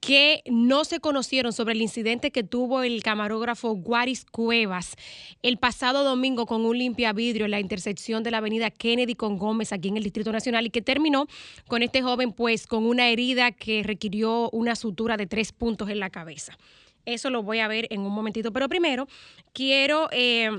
que 0.00 0.42
no 0.46 0.84
se 0.84 0.98
conocieron 0.98 1.52
sobre 1.52 1.74
el 1.74 1.82
incidente 1.82 2.32
que 2.32 2.42
tuvo 2.42 2.82
el 2.82 3.00
camarógrafo 3.04 3.76
Guaris 3.76 4.24
Cuevas 4.24 4.96
el 5.42 5.58
pasado 5.58 6.02
domingo 6.02 6.44
con 6.44 6.66
un 6.66 6.76
limpia 6.76 7.12
vidrio 7.12 7.44
en 7.44 7.52
la 7.52 7.60
intersección 7.60 8.24
de 8.24 8.32
la 8.32 8.38
avenida 8.38 8.70
Kennedy 8.72 9.14
con 9.14 9.38
Gómez 9.38 9.72
aquí 9.72 9.86
en 9.86 9.98
el 9.98 10.02
Distrito 10.02 10.32
Nacional 10.32 10.66
y 10.66 10.70
que 10.70 10.82
terminó 10.82 11.28
con 11.68 11.84
este 11.84 12.02
joven 12.02 12.32
pues 12.32 12.66
con 12.66 12.84
una 12.84 13.08
herida 13.08 13.52
que 13.52 13.84
requirió 13.84 14.50
una 14.50 14.74
sutura 14.74 15.16
de 15.16 15.28
tres 15.28 15.52
puntos 15.52 15.88
en 15.88 16.00
la 16.00 16.10
cabeza. 16.10 16.58
Eso 17.04 17.30
lo 17.30 17.44
voy 17.44 17.60
a 17.60 17.68
ver 17.68 17.86
en 17.90 18.00
un 18.00 18.12
momentito, 18.12 18.52
pero 18.52 18.68
primero 18.68 19.06
quiero... 19.52 20.08
Eh, 20.10 20.50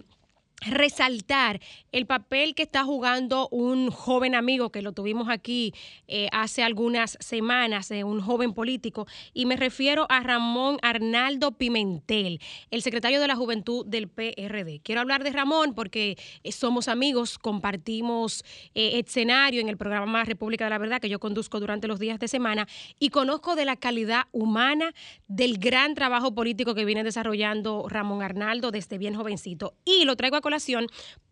resaltar 0.65 1.59
el 1.91 2.05
papel 2.05 2.55
que 2.55 2.63
está 2.63 2.83
jugando 2.83 3.47
un 3.49 3.91
joven 3.91 4.35
amigo 4.35 4.71
que 4.71 4.81
lo 4.81 4.93
tuvimos 4.93 5.29
aquí 5.29 5.73
eh, 6.07 6.27
hace 6.31 6.63
algunas 6.63 7.17
semanas, 7.19 7.91
eh, 7.91 8.03
un 8.03 8.21
joven 8.21 8.53
político, 8.53 9.07
y 9.33 9.45
me 9.45 9.55
refiero 9.55 10.05
a 10.09 10.21
Ramón 10.21 10.77
Arnaldo 10.81 11.51
Pimentel, 11.51 12.39
el 12.71 12.81
secretario 12.81 13.19
de 13.19 13.27
la 13.27 13.35
Juventud 13.35 13.85
del 13.85 14.07
PRD. 14.07 14.81
Quiero 14.83 15.01
hablar 15.01 15.23
de 15.23 15.31
Ramón 15.31 15.73
porque 15.73 16.17
eh, 16.43 16.51
somos 16.51 16.87
amigos, 16.87 17.37
compartimos 17.37 18.43
escenario 18.73 19.61
en 19.61 19.69
el 19.69 19.77
programa 19.77 20.23
República 20.23 20.65
de 20.65 20.69
la 20.69 20.77
Verdad 20.77 20.99
que 20.99 21.09
yo 21.09 21.19
conduzco 21.19 21.59
durante 21.59 21.87
los 21.87 21.99
días 21.99 22.19
de 22.19 22.27
semana 22.27 22.67
y 22.99 23.09
conozco 23.09 23.55
de 23.55 23.65
la 23.65 23.75
calidad 23.75 24.23
humana 24.31 24.93
del 25.27 25.57
gran 25.57 25.93
trabajo 25.95 26.33
político 26.33 26.75
que 26.75 26.85
viene 26.85 27.03
desarrollando 27.03 27.85
Ramón 27.89 28.21
Arnaldo 28.21 28.71
desde 28.71 28.97
bien 28.97 29.15
jovencito. 29.15 29.75
Y 29.85 30.05
lo 30.05 30.15
traigo 30.15 30.37
a 30.37 30.41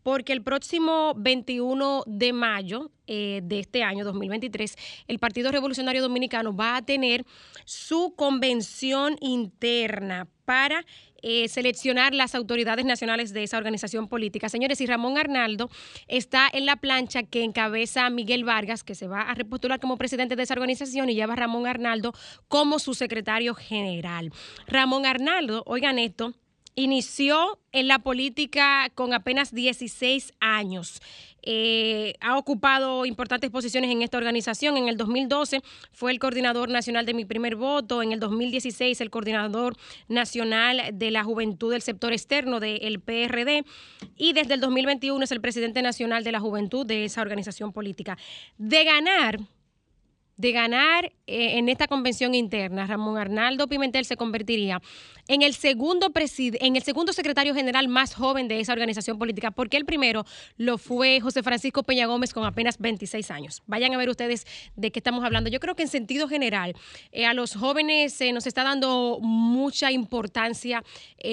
porque 0.04 0.34
el 0.34 0.42
próximo 0.42 1.14
21 1.16 2.04
de 2.08 2.34
mayo 2.34 2.92
eh, 3.08 3.42
de 3.44 3.60
este 3.60 3.84
año 3.84 4.04
2023, 4.04 4.76
el 5.08 5.20
Partido 5.20 5.52
Revolucionario 5.52 6.02
Dominicano 6.02 6.56
va 6.56 6.78
a 6.78 6.82
tener 6.82 7.26
su 7.66 8.14
convención 8.16 9.16
interna 9.20 10.28
para 10.46 10.86
eh, 11.24 11.48
seleccionar 11.50 12.16
las 12.16 12.34
autoridades 12.34 12.84
nacionales 12.84 13.32
de 13.32 13.44
esa 13.44 13.58
organización 13.58 14.08
política. 14.08 14.50
Señores, 14.50 14.82
y 14.82 14.88
Ramón 14.88 15.20
Arnaldo 15.20 15.70
está 16.08 16.50
en 16.52 16.66
la 16.66 16.78
plancha 16.78 17.24
que 17.24 17.44
encabeza 17.44 18.10
Miguel 18.10 18.44
Vargas, 18.44 18.84
que 18.84 18.96
se 18.96 19.08
va 19.08 19.22
a 19.22 19.36
repostular 19.36 19.80
como 19.80 19.98
presidente 19.98 20.36
de 20.36 20.44
esa 20.44 20.56
organización 20.56 21.10
y 21.10 21.16
lleva 21.16 21.34
a 21.34 21.36
Ramón 21.36 21.68
Arnaldo 21.68 22.14
como 22.48 22.80
su 22.80 22.96
secretario 22.96 23.54
general. 23.54 24.32
Ramón 24.66 25.06
Arnaldo, 25.06 25.62
oigan 25.68 26.00
esto, 26.00 26.34
inició 26.76 27.60
en 27.72 27.88
la 27.88 28.00
política 28.00 28.90
con 28.96 29.14
apenas 29.14 29.54
16 29.54 30.34
años. 30.40 31.02
Eh, 31.44 32.14
ha 32.22 32.38
ocupado 32.38 33.06
importantes 33.06 33.50
posiciones 33.50 33.90
en 33.90 34.02
esta 34.02 34.18
organización. 34.18 34.78
En 34.78 34.88
el 34.88 34.98
2012 34.98 35.62
fue 35.92 36.12
el 36.12 36.20
coordinador 36.20 36.70
nacional 36.70 37.06
de 37.06 37.14
Mi 37.14 37.26
Primer 37.26 37.56
Voto, 37.56 38.04
en 38.04 38.12
el 38.12 38.20
2016 38.20 39.02
el 39.02 39.10
coordinador 39.10 39.76
nacional 40.08 40.82
de 40.94 41.12
la 41.12 41.24
Juventud 41.24 41.72
del 41.72 41.82
Sector 41.82 42.14
Externo 42.14 42.60
del 42.60 43.00
PRD 43.00 43.66
y 44.18 44.34
desde 44.34 44.54
el 44.54 44.60
2021 44.60 45.24
es 45.24 45.32
el 45.32 45.42
presidente 45.42 45.82
nacional 45.82 46.24
de 46.24 46.32
la 46.32 46.40
Juventud 46.40 46.86
de 46.86 47.06
esa 47.06 47.22
organización 47.22 47.74
política. 47.74 48.18
De 48.58 48.84
ganar 48.84 49.40
de 50.42 50.52
ganar 50.52 51.06
eh, 51.28 51.60
en 51.60 51.70
esta 51.70 51.88
convención 51.88 52.34
interna, 52.34 52.88
Ramón 52.88 53.18
Arnaldo 53.18 53.68
Pimentel 53.68 54.06
se 54.06 54.18
convertiría 54.18 54.82
en 55.28 55.44
el 55.44 55.54
segundo 55.54 56.12
en 56.12 56.76
el 56.76 56.82
segundo 56.82 57.14
secretario 57.14 57.54
general 57.54 57.88
más 57.88 58.16
joven 58.16 58.48
de 58.48 58.60
esa 58.60 58.74
organización 58.74 59.20
política, 59.20 59.52
porque 59.52 59.78
el 59.78 59.86
primero 59.86 60.26
lo 60.58 60.80
fue 60.80 61.20
José 61.22 61.44
Francisco 61.44 61.84
Peña 61.84 62.08
Gómez 62.08 62.34
con 62.34 62.44
apenas 62.44 62.80
26 62.80 63.30
años. 63.32 63.62
Vayan 63.68 63.94
a 63.94 63.98
ver 63.98 64.10
ustedes 64.10 64.48
de 64.76 64.92
qué 64.92 65.00
estamos 65.00 65.24
hablando. 65.24 65.50
Yo 65.50 65.60
creo 65.60 65.76
que 65.76 65.84
en 65.84 65.90
sentido 65.90 66.28
general 66.28 66.76
eh, 67.12 67.28
a 67.28 67.36
los 67.36 67.56
jóvenes 67.56 68.14
se 68.14 68.34
nos 68.34 68.48
está 68.48 68.64
dando 68.64 69.20
mucha 69.22 69.92
importancia, 69.92 70.84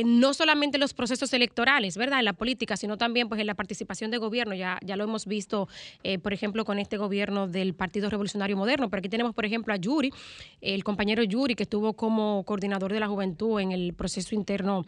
no 0.05 0.35
solamente 0.35 0.77
en 0.77 0.81
los 0.81 0.93
procesos 0.93 1.33
electorales, 1.33 1.97
¿verdad? 1.97 2.19
En 2.19 2.27
la 2.27 2.35
política, 2.35 2.77
sino 2.77 2.99
también 2.99 3.29
pues 3.29 3.41
en 3.41 3.47
la 3.47 3.55
participación 3.55 4.11
de 4.11 4.19
gobierno. 4.19 4.55
Ya, 4.55 4.79
ya 4.85 4.97
lo 4.97 5.05
hemos 5.05 5.25
visto, 5.27 5.67
eh, 6.03 6.19
por 6.19 6.35
ejemplo, 6.35 6.67
con 6.67 6.79
este 6.79 6.99
gobierno 6.99 7.49
del 7.49 7.75
Partido 7.75 8.11
Revolucionario 8.11 8.57
Moderno 8.57 8.91
aquí 8.99 9.09
tenemos, 9.09 9.35
por 9.35 9.45
ejemplo, 9.45 9.73
a 9.73 9.77
Yuri, 9.77 10.13
el 10.61 10.85
compañero 10.85 11.23
Yuri, 11.23 11.55
que 11.55 11.65
estuvo 11.65 11.95
como 11.95 12.45
coordinador 12.45 12.93
de 12.93 13.01
la 13.01 13.09
juventud 13.09 13.61
en 13.61 13.73
el 13.73 13.95
proceso 13.95 14.35
interno 14.35 14.85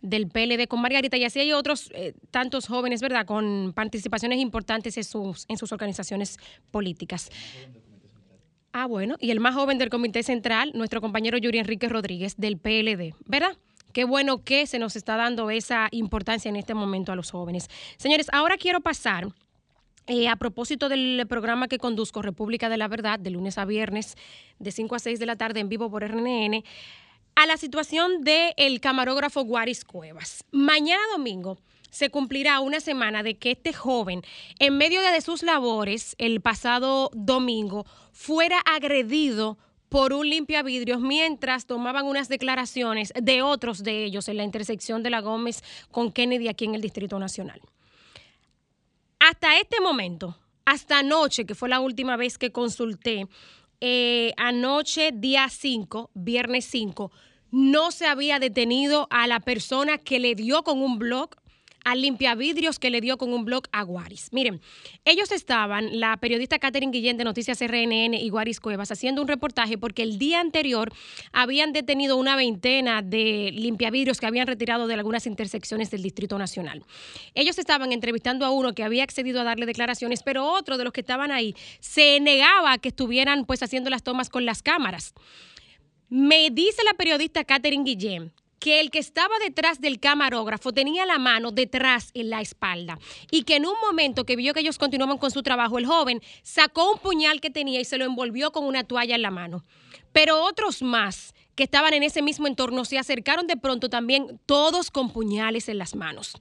del 0.00 0.28
PLD 0.28 0.68
con 0.68 0.80
Margarita 0.80 1.16
y 1.16 1.24
así 1.24 1.40
hay 1.40 1.52
otros 1.52 1.90
eh, 1.94 2.14
tantos 2.30 2.66
jóvenes, 2.66 3.00
¿verdad?, 3.00 3.26
con 3.26 3.72
participaciones 3.74 4.38
importantes 4.38 4.96
en 4.96 5.04
sus, 5.04 5.44
en 5.48 5.56
sus 5.56 5.72
organizaciones 5.72 6.38
políticas. 6.70 7.30
Ah, 8.72 8.86
bueno, 8.86 9.16
y 9.18 9.30
el 9.30 9.40
más 9.40 9.54
joven 9.54 9.78
del 9.78 9.88
Comité 9.88 10.22
Central, 10.22 10.72
nuestro 10.74 11.00
compañero 11.00 11.38
Yuri 11.38 11.58
Enrique 11.58 11.88
Rodríguez 11.88 12.36
del 12.36 12.58
PLD, 12.58 13.14
¿verdad? 13.26 13.56
Qué 13.92 14.04
bueno 14.04 14.44
que 14.44 14.66
se 14.66 14.78
nos 14.78 14.94
está 14.94 15.16
dando 15.16 15.50
esa 15.50 15.88
importancia 15.90 16.48
en 16.48 16.56
este 16.56 16.74
momento 16.74 17.10
a 17.10 17.16
los 17.16 17.30
jóvenes. 17.30 17.68
Señores, 17.96 18.28
ahora 18.32 18.56
quiero 18.56 18.80
pasar 18.80 19.26
eh, 20.08 20.28
a 20.28 20.36
propósito 20.36 20.88
del 20.88 21.24
programa 21.28 21.68
que 21.68 21.78
conduzco, 21.78 22.22
República 22.22 22.68
de 22.68 22.78
la 22.78 22.88
Verdad, 22.88 23.18
de 23.18 23.30
lunes 23.30 23.58
a 23.58 23.64
viernes, 23.64 24.16
de 24.58 24.72
5 24.72 24.94
a 24.94 24.98
6 24.98 25.18
de 25.18 25.26
la 25.26 25.36
tarde 25.36 25.60
en 25.60 25.68
vivo 25.68 25.90
por 25.90 26.02
RNN, 26.02 26.64
a 27.34 27.46
la 27.46 27.56
situación 27.56 28.24
del 28.24 28.80
camarógrafo 28.80 29.44
Guaris 29.44 29.84
Cuevas. 29.84 30.44
Mañana 30.50 31.02
domingo 31.12 31.58
se 31.90 32.10
cumplirá 32.10 32.60
una 32.60 32.80
semana 32.80 33.22
de 33.22 33.36
que 33.36 33.52
este 33.52 33.72
joven, 33.72 34.22
en 34.58 34.76
medio 34.76 35.00
de 35.02 35.20
sus 35.20 35.42
labores, 35.42 36.16
el 36.18 36.40
pasado 36.40 37.10
domingo, 37.14 37.86
fuera 38.12 38.58
agredido 38.60 39.58
por 39.88 40.12
un 40.12 40.28
limpiavidrios 40.28 41.00
mientras 41.00 41.66
tomaban 41.66 42.06
unas 42.06 42.28
declaraciones 42.28 43.12
de 43.20 43.42
otros 43.42 43.82
de 43.82 44.04
ellos 44.04 44.28
en 44.28 44.36
la 44.36 44.44
intersección 44.44 45.02
de 45.02 45.10
la 45.10 45.20
Gómez 45.20 45.62
con 45.90 46.12
Kennedy 46.12 46.48
aquí 46.48 46.64
en 46.64 46.74
el 46.74 46.80
Distrito 46.80 47.18
Nacional. 47.18 47.60
Hasta 49.28 49.58
este 49.58 49.82
momento, 49.82 50.38
hasta 50.64 51.00
anoche, 51.00 51.44
que 51.44 51.54
fue 51.54 51.68
la 51.68 51.80
última 51.80 52.16
vez 52.16 52.38
que 52.38 52.50
consulté, 52.50 53.26
eh, 53.78 54.32
anoche, 54.38 55.10
día 55.12 55.46
5, 55.50 56.10
viernes 56.14 56.64
5, 56.64 57.12
no 57.50 57.90
se 57.90 58.06
había 58.06 58.38
detenido 58.38 59.06
a 59.10 59.26
la 59.26 59.40
persona 59.40 59.98
que 59.98 60.18
le 60.18 60.34
dio 60.34 60.62
con 60.62 60.80
un 60.80 60.98
blog 60.98 61.28
al 61.88 62.02
limpiavidrios 62.02 62.78
que 62.78 62.90
le 62.90 63.00
dio 63.00 63.16
con 63.16 63.32
un 63.32 63.46
blog 63.46 63.64
a 63.72 63.82
Guaris. 63.82 64.28
Miren, 64.30 64.60
ellos 65.06 65.32
estaban, 65.32 65.98
la 65.98 66.18
periodista 66.18 66.58
Catherine 66.58 66.92
Guillén 66.92 67.16
de 67.16 67.24
Noticias 67.24 67.60
RNN 67.60 68.12
y 68.12 68.28
Guaris 68.28 68.60
Cuevas, 68.60 68.90
haciendo 68.90 69.22
un 69.22 69.28
reportaje 69.28 69.78
porque 69.78 70.02
el 70.02 70.18
día 70.18 70.40
anterior 70.40 70.92
habían 71.32 71.72
detenido 71.72 72.16
una 72.16 72.36
veintena 72.36 73.00
de 73.00 73.50
limpiavidrios 73.54 74.20
que 74.20 74.26
habían 74.26 74.46
retirado 74.46 74.86
de 74.86 74.94
algunas 74.94 75.26
intersecciones 75.26 75.90
del 75.90 76.02
Distrito 76.02 76.36
Nacional. 76.36 76.84
Ellos 77.34 77.58
estaban 77.58 77.90
entrevistando 77.92 78.44
a 78.44 78.50
uno 78.50 78.74
que 78.74 78.84
había 78.84 79.02
accedido 79.02 79.40
a 79.40 79.44
darle 79.44 79.64
declaraciones, 79.64 80.22
pero 80.22 80.44
otro 80.44 80.76
de 80.76 80.84
los 80.84 80.92
que 80.92 81.00
estaban 81.00 81.30
ahí 81.30 81.54
se 81.80 82.20
negaba 82.20 82.72
a 82.72 82.78
que 82.78 82.88
estuvieran 82.88 83.46
pues 83.46 83.62
haciendo 83.62 83.88
las 83.88 84.02
tomas 84.02 84.28
con 84.28 84.44
las 84.44 84.62
cámaras. 84.62 85.14
Me 86.10 86.50
dice 86.50 86.82
la 86.84 86.92
periodista 86.94 87.44
Catherine 87.44 87.84
Guillén 87.84 88.32
que 88.58 88.80
el 88.80 88.90
que 88.90 88.98
estaba 88.98 89.34
detrás 89.44 89.80
del 89.80 90.00
camarógrafo 90.00 90.72
tenía 90.72 91.06
la 91.06 91.18
mano 91.18 91.50
detrás 91.50 92.10
en 92.14 92.30
la 92.30 92.40
espalda 92.40 92.98
y 93.30 93.42
que 93.42 93.56
en 93.56 93.66
un 93.66 93.74
momento 93.80 94.24
que 94.24 94.36
vio 94.36 94.54
que 94.54 94.60
ellos 94.60 94.78
continuaban 94.78 95.18
con 95.18 95.30
su 95.30 95.42
trabajo, 95.42 95.78
el 95.78 95.86
joven 95.86 96.20
sacó 96.42 96.92
un 96.92 96.98
puñal 96.98 97.40
que 97.40 97.50
tenía 97.50 97.80
y 97.80 97.84
se 97.84 97.98
lo 97.98 98.04
envolvió 98.04 98.50
con 98.52 98.64
una 98.64 98.84
toalla 98.84 99.14
en 99.14 99.22
la 99.22 99.30
mano. 99.30 99.64
Pero 100.12 100.42
otros 100.42 100.82
más 100.82 101.34
que 101.54 101.64
estaban 101.64 101.92
en 101.92 102.02
ese 102.02 102.22
mismo 102.22 102.46
entorno 102.46 102.84
se 102.84 102.98
acercaron 102.98 103.46
de 103.46 103.56
pronto 103.56 103.88
también 103.88 104.40
todos 104.46 104.90
con 104.90 105.10
puñales 105.12 105.68
en 105.68 105.78
las 105.78 105.94
manos. 105.94 106.36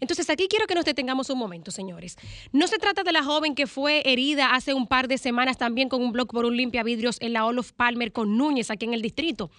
Entonces 0.00 0.30
aquí 0.30 0.46
quiero 0.48 0.66
que 0.66 0.74
nos 0.74 0.84
detengamos 0.84 1.28
un 1.30 1.38
momento, 1.38 1.70
señores. 1.70 2.16
No 2.52 2.68
se 2.68 2.78
trata 2.78 3.02
de 3.02 3.12
la 3.12 3.24
joven 3.24 3.54
que 3.54 3.66
fue 3.66 4.02
herida 4.04 4.54
hace 4.54 4.72
un 4.72 4.86
par 4.86 5.08
de 5.08 5.18
semanas 5.18 5.58
también 5.58 5.88
con 5.88 6.02
un 6.02 6.12
blog 6.12 6.28
por 6.28 6.44
un 6.44 6.56
limpia 6.56 6.82
vidrios 6.84 7.16
en 7.20 7.32
la 7.32 7.44
Olof 7.44 7.72
Palmer 7.72 8.12
con 8.12 8.36
Núñez 8.36 8.70
aquí 8.70 8.84
en 8.84 8.94
el 8.94 9.02
distrito 9.02 9.50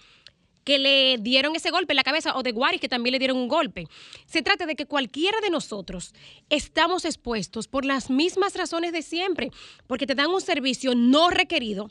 que 0.70 0.78
le 0.78 1.18
dieron 1.18 1.56
ese 1.56 1.72
golpe 1.72 1.94
en 1.94 1.96
la 1.96 2.04
cabeza 2.04 2.36
o 2.36 2.44
de 2.44 2.52
Guaris 2.52 2.80
que 2.80 2.88
también 2.88 3.10
le 3.10 3.18
dieron 3.18 3.38
un 3.38 3.48
golpe. 3.48 3.88
Se 4.26 4.40
trata 4.40 4.66
de 4.66 4.76
que 4.76 4.86
cualquiera 4.86 5.40
de 5.40 5.50
nosotros 5.50 6.14
estamos 6.48 7.04
expuestos 7.04 7.66
por 7.66 7.84
las 7.84 8.08
mismas 8.08 8.54
razones 8.54 8.92
de 8.92 9.02
siempre, 9.02 9.50
porque 9.88 10.06
te 10.06 10.14
dan 10.14 10.30
un 10.30 10.40
servicio 10.40 10.94
no 10.94 11.28
requerido 11.28 11.90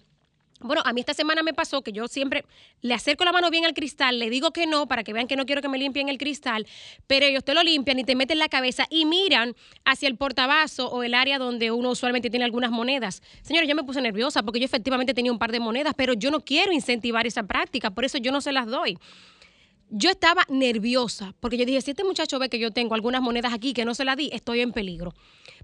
bueno, 0.61 0.81
a 0.86 0.94
mí 0.94 0.99
esta 0.99 1.14
semana 1.14 1.41
me 1.44 1.53
pasó 1.53 1.81
que 1.81 1.91
yo 1.91 2.07
siempre 2.07 2.44
le 2.81 2.94
acerco 2.94 3.23
la 3.23 3.31
mano 3.31 3.49
bien 3.49 3.65
al 3.65 3.73
cristal, 3.73 4.19
le 4.19 4.30
digo 4.30 4.52
que 4.52 4.68
no 4.68 4.88
para 4.88 5.03
que 5.03 5.14
vean 5.14 5.27
que 5.27 5.36
no 5.36 5.45
quiero 5.45 5.61
que 5.61 5.69
me 5.69 5.77
limpien 5.77 6.10
el 6.10 6.18
cristal, 6.18 6.68
pero 7.07 7.26
ellos 7.26 7.44
te 7.44 7.53
lo 7.53 7.64
limpian 7.64 7.98
y 7.99 8.03
te 8.03 8.15
meten 8.15 8.40
la 8.40 8.49
cabeza 8.49 8.86
y 8.90 9.06
miran 9.06 9.56
hacia 9.86 10.07
el 10.07 10.18
portabazo 10.18 10.90
o 10.90 11.03
el 11.03 11.14
área 11.14 11.40
donde 11.40 11.72
uno 11.72 11.91
usualmente 11.91 12.30
tiene 12.30 12.45
algunas 12.45 12.72
monedas. 12.72 13.22
Señores, 13.41 13.69
yo 13.69 13.76
me 13.76 13.84
puse 13.84 14.02
nerviosa 14.02 14.44
porque 14.44 14.60
yo 14.60 14.65
efectivamente 14.65 15.14
tenía 15.14 15.31
un 15.31 15.40
par 15.40 15.52
de 15.52 15.60
monedas, 15.60 15.94
pero 15.95 16.14
yo 16.14 16.31
no 16.31 16.41
quiero 16.41 16.72
incentivar 16.72 17.26
esa 17.26 17.44
práctica, 17.44 17.91
por 17.91 18.06
eso 18.06 18.18
yo 18.18 18.31
no 18.31 18.41
se 18.41 18.52
las 18.52 18.68
doy. 18.68 18.98
Yo 19.90 20.10
estaba 20.10 20.45
nerviosa 20.49 21.34
porque 21.40 21.57
yo 21.57 21.66
dije, 21.66 21.82
si 21.82 21.91
este 21.91 22.03
muchacho 22.03 22.40
ve 22.40 22.49
que 22.49 22.60
yo 22.60 22.72
tengo 22.72 22.95
algunas 22.95 23.22
monedas 23.22 23.53
aquí 23.53 23.74
que 23.74 23.86
no 23.86 23.95
se 23.95 24.06
las 24.06 24.18
di, 24.18 24.30
estoy 24.34 24.61
en 24.61 24.72
peligro 24.72 25.14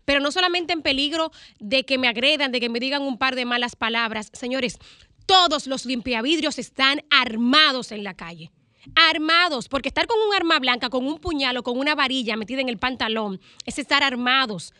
pero 0.06 0.20
no 0.20 0.32
solamente 0.32 0.72
en 0.72 0.82
peligro 0.82 1.32
de 1.60 1.84
que 1.84 1.98
me 1.98 2.08
agredan, 2.08 2.52
de 2.52 2.60
que 2.60 2.70
me 2.70 2.80
digan 2.80 3.02
un 3.02 3.18
par 3.18 3.36
de 3.36 3.46
malas 3.46 3.76
palabras. 3.76 4.30
Señores, 4.34 4.78
todos 5.26 5.68
los 5.68 5.86
limpiavidrios 5.86 6.60
están 6.60 7.04
armados 7.10 7.92
en 7.92 8.04
la 8.04 8.14
calle. 8.14 8.52
Armados, 8.96 9.68
porque 9.68 9.90
estar 9.90 10.06
con 10.06 10.20
un 10.20 10.36
arma 10.36 10.60
blanca, 10.60 10.90
con 10.90 11.08
un 11.08 11.18
puñal 11.18 11.58
o 11.58 11.64
con 11.64 11.80
una 11.80 11.96
varilla 11.96 12.38
metida 12.38 12.62
en 12.62 12.70
el 12.70 12.78
pantalón, 12.78 13.42
es 13.66 13.80
estar 13.80 14.04
armados. 14.04 14.74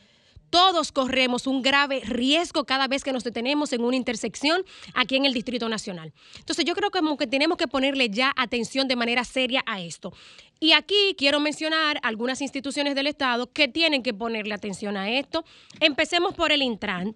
Todos 0.50 0.92
corremos 0.92 1.48
un 1.48 1.62
grave 1.62 2.02
riesgo 2.02 2.66
cada 2.66 2.88
vez 2.88 3.04
que 3.04 3.12
nos 3.12 3.24
detenemos 3.24 3.74
en 3.74 3.84
una 3.84 3.96
intersección 3.96 4.64
aquí 4.94 5.16
en 5.16 5.26
el 5.26 5.34
Distrito 5.34 5.68
Nacional. 5.70 6.14
Entonces 6.38 6.66
yo 6.66 6.76
creo 6.76 6.92
que, 6.92 7.28
tenemos 7.28 7.58
que 7.58 7.68
ponerle 7.68 8.10
ya 8.10 8.34
atención 8.36 8.88
de 8.88 8.96
manera 8.96 9.24
seria 9.24 9.64
a 9.66 9.82
esto. 9.82 10.14
Y 10.60 10.72
aquí 10.72 11.16
quiero 11.18 11.40
mencionar 11.40 12.00
algunas 12.04 12.42
instituciones 12.42 12.96
del 12.96 13.08
Estado 13.08 13.52
que 13.52 13.68
tienen 13.68 14.04
que 14.04 14.14
ponerle 14.14 14.54
atención 14.54 14.98
a 14.98 15.10
esto. 15.12 15.44
Empecemos 15.80 16.34
por 16.34 16.52
el 16.52 16.62
Intran. 16.62 17.16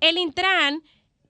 El 0.00 0.18
Intran, 0.18 0.82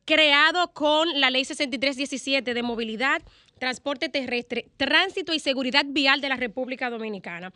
creado 0.05 0.73
con 0.73 1.21
la 1.21 1.31
Ley 1.31 1.45
6317 1.45 2.55
de 2.55 2.63
Movilidad, 2.63 3.23
Transporte 3.59 4.09
Terrestre, 4.09 4.69
Tránsito 4.77 5.33
y 5.35 5.39
Seguridad 5.39 5.85
Vial 5.87 6.21
de 6.21 6.29
la 6.29 6.37
República 6.37 6.91
Dominicana. 6.91 7.53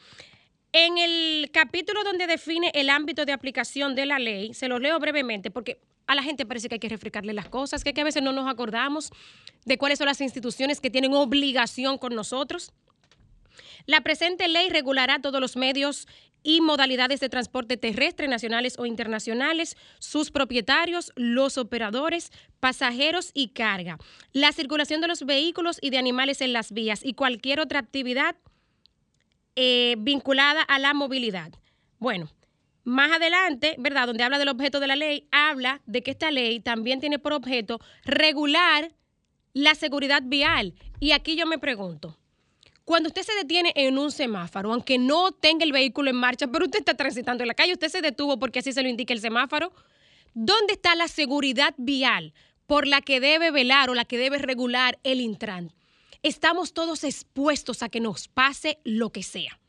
En 0.77 0.99
el 0.99 1.53
capítulo 1.53 2.03
donde 2.03 2.27
define 2.27 2.73
el 2.75 2.91
ámbito 2.91 3.25
de 3.25 3.31
aplicación 3.31 3.95
de 3.95 4.07
la 4.07 4.19
ley, 4.19 4.55
se 4.55 4.67
lo 4.67 4.81
leo 4.81 4.99
brevemente 4.99 5.53
porque 5.53 5.79
a 6.09 6.17
la 6.17 6.23
gente 6.25 6.45
parece 6.47 6.69
que 6.69 6.75
hay 6.75 6.81
que 6.81 6.89
refrescarle 6.89 7.33
las 7.33 7.49
cosas, 7.49 7.85
que, 7.85 7.95
a 7.97 8.03
veces 8.03 8.25
no 8.25 8.33
nos 8.33 8.51
acordamos 8.51 9.13
de 9.65 9.79
cuáles 9.79 9.99
son 9.99 10.09
las 10.09 10.21
instituciones 10.21 10.81
que 10.81 10.91
tienen 10.91 11.15
obligación 11.15 11.97
con 11.97 12.17
nosotros. 12.17 12.73
La 13.87 14.01
presente 14.01 14.49
ley 14.49 14.69
regulará 14.69 15.21
todos 15.21 15.41
los 15.41 15.57
medios 15.57 16.09
y 16.43 16.61
modalidades 16.61 17.21
de 17.21 17.29
transporte 17.29 17.77
terrestre 17.77 18.27
nacionales 18.27 18.77
o 18.77 18.85
internacionales, 18.85 19.77
sus 20.01 20.33
propietarios, 20.33 21.13
los 21.15 21.57
operadores, 21.57 22.33
pasajeros 22.59 23.31
y 23.33 23.51
carga, 23.51 23.97
la 24.33 24.51
circulación 24.51 25.01
de 25.01 25.07
los 25.07 25.25
vehículos 25.25 25.79
y 25.81 25.91
de 25.91 25.99
animales 25.99 26.41
en 26.41 26.53
las 26.53 26.73
vías 26.73 27.05
y 27.05 27.15
cualquier 27.15 27.61
otra 27.61 27.79
actividad 27.79 28.35
eh, 29.57 29.97
vinculada 29.99 30.63
a 30.63 30.79
la 30.79 30.95
movilidad. 30.95 31.53
Bueno, 31.99 32.29
más 32.85 33.13
adelante, 33.13 33.77
¿verdad? 33.79 34.07
Donde 34.07 34.25
habla 34.25 34.39
del 34.39 34.49
objeto 34.49 34.79
de 34.79 34.87
la 34.87 34.97
ley, 34.97 35.27
habla 35.33 35.81
de 35.87 36.03
que 36.03 36.11
esta 36.11 36.31
ley 36.31 36.61
también 36.61 37.01
tiene 37.01 37.19
por 37.19 37.33
objeto 37.33 37.81
regular 38.05 38.93
la 39.55 39.75
seguridad 39.75 40.23
vial. 40.25 40.75
Y 41.01 41.13
aquí 41.13 41.37
yo 41.37 41.47
me 41.47 41.59
pregunto, 41.59 42.19
cuando 42.85 43.09
usted 43.09 43.23
se 43.23 43.35
detiene 43.35 43.73
en 43.77 43.97
un 43.97 44.11
semáforo, 44.11 44.73
aunque 44.73 44.99
no 44.99 45.33
tenga 45.33 45.65
el 45.65 45.73
vehículo 45.73 46.11
en 46.11 46.17
marcha, 46.17 46.49
pero 46.49 46.67
usted 46.67 46.81
está 46.81 46.95
transitando 46.95 47.43
en 47.43 47.49
la 47.49 47.55
calle, 47.55 47.73
usted 47.73 47.89
se 47.89 48.03
detuvo 48.03 48.39
porque 48.39 48.59
así 48.59 48.73
se 48.73 48.83
lo 48.83 48.89
indica 48.89 49.15
el 49.15 49.21
semáforo, 49.21 49.73
¿dónde 50.35 50.75
está 50.75 50.95
la 50.95 51.09
seguridad 51.09 51.75
vial 51.79 52.35
por 52.67 52.87
la 52.87 53.01
que 53.01 53.21
debe 53.21 53.51
velar 53.51 53.89
o 53.89 53.95
la 53.95 54.05
que 54.05 54.19
debe 54.19 54.37
regular 54.39 54.99
el 55.03 55.21
Intran? 55.21 55.73
Estamos 56.25 56.73
todos 56.73 57.05
expuestos 57.05 57.85
a 57.85 57.89
que 57.89 58.01
nos 58.01 58.27
pase 58.27 58.79
lo 58.83 59.11
que 59.11 59.23
sea 59.23 59.61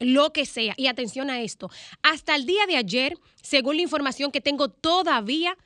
lo 0.00 0.32
que 0.32 0.46
sea. 0.46 0.74
Y 0.76 0.86
atención 0.86 1.30
a 1.30 1.40
esto, 1.40 1.70
hasta 2.02 2.34
el 2.34 2.46
día 2.46 2.66
de 2.66 2.76
ayer, 2.76 3.16
según 3.42 3.76
la 3.76 3.82
información 3.82 4.32
que 4.32 4.40
tengo 4.40 4.68
todavía, 4.68 5.56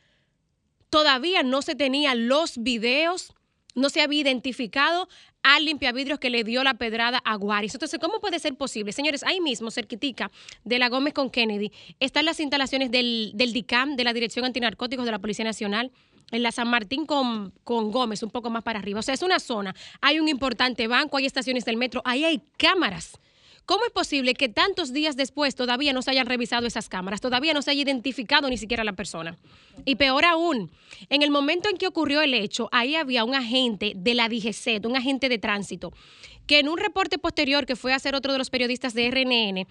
todavía 0.91 1.43
no 1.43 1.63
se 1.63 1.75
tenían 1.75 2.29
los 2.29 2.59
videos, 2.59 3.33
no 3.75 3.91
se 3.91 4.01
había 4.01 4.21
identificado 4.21 5.09
al 5.43 5.65
limpiavidrios 5.65 6.19
que 6.19 6.31
le 6.31 6.45
dio 6.45 6.63
la 6.65 6.75
pedrada 6.75 7.19
a 7.19 7.37
Guaris. 7.37 7.75
Entonces, 7.75 7.99
¿cómo 8.01 8.21
puede 8.21 8.39
ser 8.39 8.57
posible? 8.57 8.93
Señores, 8.93 9.23
ahí 9.23 9.41
mismo, 9.41 9.71
cerquitica 9.71 10.31
de 10.65 10.79
la 10.79 10.89
Gómez 10.89 11.15
con 11.15 11.31
Kennedy, 11.31 11.73
están 12.01 12.25
las 12.25 12.41
instalaciones 12.41 12.91
del, 12.91 13.33
del 13.35 13.53
DICAM, 13.53 13.97
de 13.97 14.05
la 14.05 14.13
Dirección 14.13 14.45
Antinarcóticos 14.45 15.05
de 15.05 15.13
la 15.13 15.21
Policía 15.21 15.45
Nacional, 15.45 15.93
en 16.31 16.43
la 16.43 16.53
San 16.53 16.69
Martín 16.69 17.07
con, 17.07 17.53
con 17.65 17.91
Gómez, 17.91 18.23
un 18.23 18.31
poco 18.31 18.51
más 18.51 18.63
para 18.63 18.79
arriba. 18.79 19.01
O 19.01 19.03
sea, 19.03 19.15
es 19.15 19.23
una 19.23 19.39
zona. 19.39 19.75
Hay 20.01 20.21
un 20.21 20.29
importante 20.29 20.87
banco, 20.87 21.17
hay 21.17 21.27
estaciones 21.27 21.65
del 21.65 21.77
metro, 21.77 22.03
ahí 22.05 22.25
hay 22.25 22.43
cámaras 22.57 23.19
¿Cómo 23.69 23.85
es 23.85 23.93
posible 23.93 24.33
que 24.33 24.49
tantos 24.49 24.95
días 24.95 25.15
después 25.15 25.55
todavía 25.55 25.93
no 25.93 26.01
se 26.01 26.11
hayan 26.11 26.25
revisado 26.25 26.67
esas 26.67 26.89
cámaras, 26.89 27.21
todavía 27.21 27.53
no 27.53 27.61
se 27.61 27.71
haya 27.71 27.83
identificado 27.83 28.49
ni 28.49 28.57
siquiera 28.57 28.83
la 28.83 28.95
persona? 28.95 29.37
Y 29.85 29.97
peor 29.97 30.25
aún, 30.25 30.71
en 31.11 31.23
el 31.23 31.31
momento 31.31 31.69
en 31.69 31.77
que 31.77 31.87
ocurrió 31.87 32.23
el 32.23 32.33
hecho, 32.33 32.71
ahí 32.73 32.95
había 32.95 33.25
un 33.25 33.35
agente 33.35 33.93
de 33.95 34.15
la 34.15 34.31
DGC, 34.31 34.87
un 34.87 34.97
agente 34.97 35.29
de 35.29 35.37
tránsito, 35.37 35.93
que 36.47 36.61
en 36.61 36.69
un 36.71 36.79
reporte 36.79 37.19
posterior 37.19 37.67
que 37.67 37.77
fue 37.77 37.93
a 37.93 37.97
hacer 37.97 38.15
otro 38.15 38.33
de 38.33 38.39
los 38.39 38.49
periodistas 38.49 38.95
de 38.95 39.11
RNN, 39.11 39.69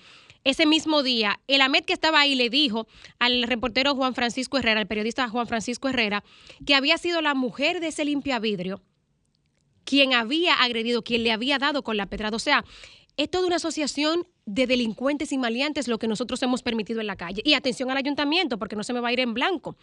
ese 0.49 0.65
mismo 0.65 1.03
día, 1.03 1.39
el 1.47 1.61
AMED 1.61 1.83
que 1.85 1.93
estaba 1.93 2.21
ahí 2.21 2.35
le 2.35 2.49
dijo 2.49 2.87
al 3.19 3.43
reportero 3.43 3.95
Juan 3.95 4.15
Francisco 4.15 4.57
Herrera, 4.57 4.79
al 4.79 4.87
periodista 4.87 5.27
Juan 5.29 5.47
Francisco 5.47 5.89
Herrera, 5.89 6.23
que 6.65 6.75
había 6.75 6.97
sido 6.97 7.21
la 7.21 7.33
mujer 7.33 7.79
de 7.79 7.87
ese 7.87 8.05
limpiavidrio 8.05 8.81
quien 9.83 10.13
había 10.13 10.53
agredido, 10.55 11.01
quien 11.01 11.23
le 11.23 11.31
había 11.31 11.59
dado 11.59 11.81
con 11.81 11.95
la 11.95 12.07
pedrada. 12.07 12.35
O 12.35 12.39
sea, 12.39 12.65
es 13.15 13.31
toda 13.31 13.47
una 13.47 13.55
asociación 13.55 14.27
de 14.45 14.67
delincuentes 14.67 15.31
y 15.31 15.37
maleantes 15.37 15.87
lo 15.87 15.97
que 15.97 16.07
nosotros 16.07 16.43
hemos 16.43 16.61
permitido 16.61 16.99
en 16.99 17.07
la 17.07 17.15
calle. 17.15 17.41
Y 17.45 17.53
atención 17.53 17.89
al 17.89 17.97
ayuntamiento, 17.97 18.57
porque 18.57 18.75
no 18.75 18.83
se 18.83 18.91
me 18.91 18.99
va 18.99 19.07
a 19.07 19.13
ir 19.13 19.21
en 19.21 19.33
blanco. 19.33 19.77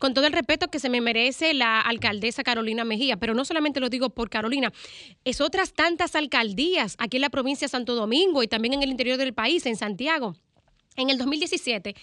Con 0.00 0.14
todo 0.14 0.26
el 0.26 0.32
respeto 0.32 0.68
que 0.68 0.80
se 0.80 0.88
me 0.88 1.00
merece 1.00 1.52
la 1.52 1.80
alcaldesa 1.80 2.42
Carolina 2.42 2.84
Mejía, 2.84 3.18
pero 3.18 3.34
no 3.34 3.44
solamente 3.44 3.80
lo 3.80 3.90
digo 3.90 4.08
por 4.08 4.30
Carolina, 4.30 4.72
es 5.24 5.40
otras 5.40 5.74
tantas 5.74 6.16
alcaldías 6.16 6.96
aquí 6.98 7.18
en 7.18 7.20
la 7.20 7.28
provincia 7.28 7.66
de 7.66 7.70
Santo 7.70 7.94
Domingo 7.94 8.42
y 8.42 8.48
también 8.48 8.74
en 8.74 8.82
el 8.82 8.90
interior 8.90 9.18
del 9.18 9.34
país, 9.34 9.66
en 9.66 9.76
Santiago. 9.76 10.34
En 10.96 11.10
el 11.10 11.18
2017 11.18 11.94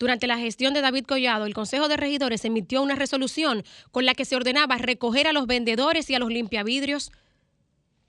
durante 0.00 0.26
la 0.26 0.36
gestión 0.36 0.74
de 0.74 0.80
David 0.80 1.04
Collado, 1.06 1.46
el 1.46 1.54
Consejo 1.54 1.86
de 1.86 1.96
Regidores 1.96 2.44
emitió 2.44 2.82
una 2.82 2.96
resolución 2.96 3.62
con 3.92 4.04
la 4.04 4.14
que 4.14 4.24
se 4.24 4.34
ordenaba 4.34 4.76
recoger 4.76 5.28
a 5.28 5.32
los 5.32 5.46
vendedores 5.46 6.10
y 6.10 6.16
a 6.16 6.18
los 6.18 6.30
limpiavidrios 6.30 7.12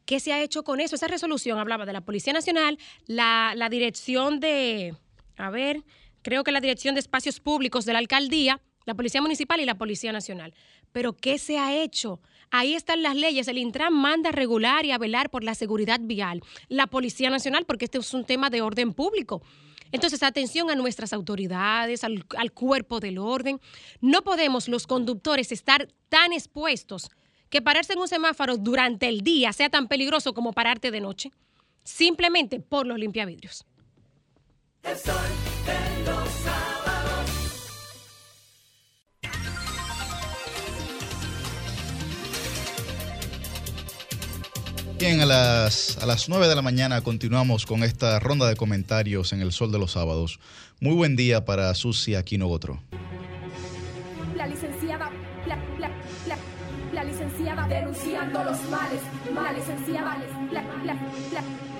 ¿Qué 0.05 0.19
se 0.19 0.33
ha 0.33 0.41
hecho 0.41 0.63
con 0.63 0.79
eso? 0.79 0.95
Esa 0.95 1.07
resolución 1.07 1.57
hablaba 1.57 1.85
de 1.85 1.93
la 1.93 2.01
Policía 2.01 2.31
Nacional, 2.31 2.77
la, 3.07 3.53
la 3.55 3.69
dirección 3.69 4.39
de, 4.39 4.95
a 5.35 5.49
ver, 5.49 5.83
creo 6.21 6.43
que 6.43 6.51
la 6.51 6.61
dirección 6.61 6.93
de 6.93 6.99
espacios 6.99 7.39
públicos 7.39 7.85
de 7.85 7.93
la 7.93 7.99
alcaldía, 7.99 8.61
la 8.85 8.93
Policía 8.93 9.21
Municipal 9.21 9.59
y 9.59 9.65
la 9.65 9.77
Policía 9.77 10.11
Nacional. 10.11 10.53
Pero 10.91 11.13
¿qué 11.13 11.37
se 11.37 11.57
ha 11.57 11.75
hecho? 11.75 12.21
Ahí 12.51 12.73
están 12.73 13.01
las 13.01 13.15
leyes. 13.15 13.47
El 13.47 13.57
Intran 13.57 13.93
manda 13.93 14.29
a 14.29 14.31
regular 14.31 14.85
y 14.85 14.91
a 14.91 14.97
velar 14.97 15.29
por 15.29 15.43
la 15.43 15.55
seguridad 15.55 15.99
vial. 16.01 16.41
La 16.69 16.87
Policía 16.87 17.29
Nacional, 17.29 17.65
porque 17.65 17.85
este 17.85 17.97
es 17.97 18.13
un 18.13 18.25
tema 18.25 18.49
de 18.49 18.61
orden 18.61 18.93
público. 18.93 19.41
Entonces, 19.91 20.23
atención 20.23 20.69
a 20.69 20.75
nuestras 20.75 21.13
autoridades, 21.13 22.03
al, 22.03 22.51
cuerpo 22.53 22.99
del 22.99 23.17
orden. 23.17 23.59
No 24.01 24.23
podemos 24.23 24.67
los 24.67 24.87
conductores 24.87 25.51
estar 25.51 25.87
tan 26.09 26.33
expuestos 26.33 27.09
que 27.49 27.61
pararse 27.61 27.93
en 27.93 27.99
un 27.99 28.07
semáforo 28.07 28.57
durante 28.57 29.07
el 29.07 29.21
día 29.21 29.53
sea 29.53 29.69
tan 29.69 29.87
peligroso 29.87 30.33
como 30.33 30.53
pararte 30.53 30.91
de 30.91 30.99
noche, 30.99 31.31
simplemente 31.83 32.59
por 32.59 32.85
los 32.87 32.99
limpiavidrios. 32.99 33.65
El 34.83 34.97
sol 34.97 35.15
de 35.65 36.64
Bien, 44.97 45.19
a 45.21 45.25
las, 45.25 45.97
a 46.01 46.05
las 46.05 46.29
9 46.29 46.47
de 46.47 46.55
la 46.55 46.61
mañana 46.61 47.01
continuamos 47.01 47.65
con 47.65 47.83
esta 47.83 48.19
ronda 48.19 48.47
de 48.47 48.55
comentarios 48.55 49.33
en 49.33 49.41
el 49.41 49.51
Sol 49.51 49.71
de 49.71 49.79
los 49.79 49.91
Sábados. 49.91 50.39
Muy 50.79 50.95
buen 50.95 51.15
día 51.15 51.45
para 51.45 51.73
Susi 51.73 52.15
Aquino 52.15 52.47
Gotro. 52.47 52.81
La 54.35 54.47
licenciada 54.47 55.11
licenciada 57.05 57.67
denunciando 57.67 58.43
los 58.43 58.61
males, 58.69 59.01
males, 59.33 59.67
licenciada, 59.67 60.17
la, 60.51 60.61
la, 60.83 61.74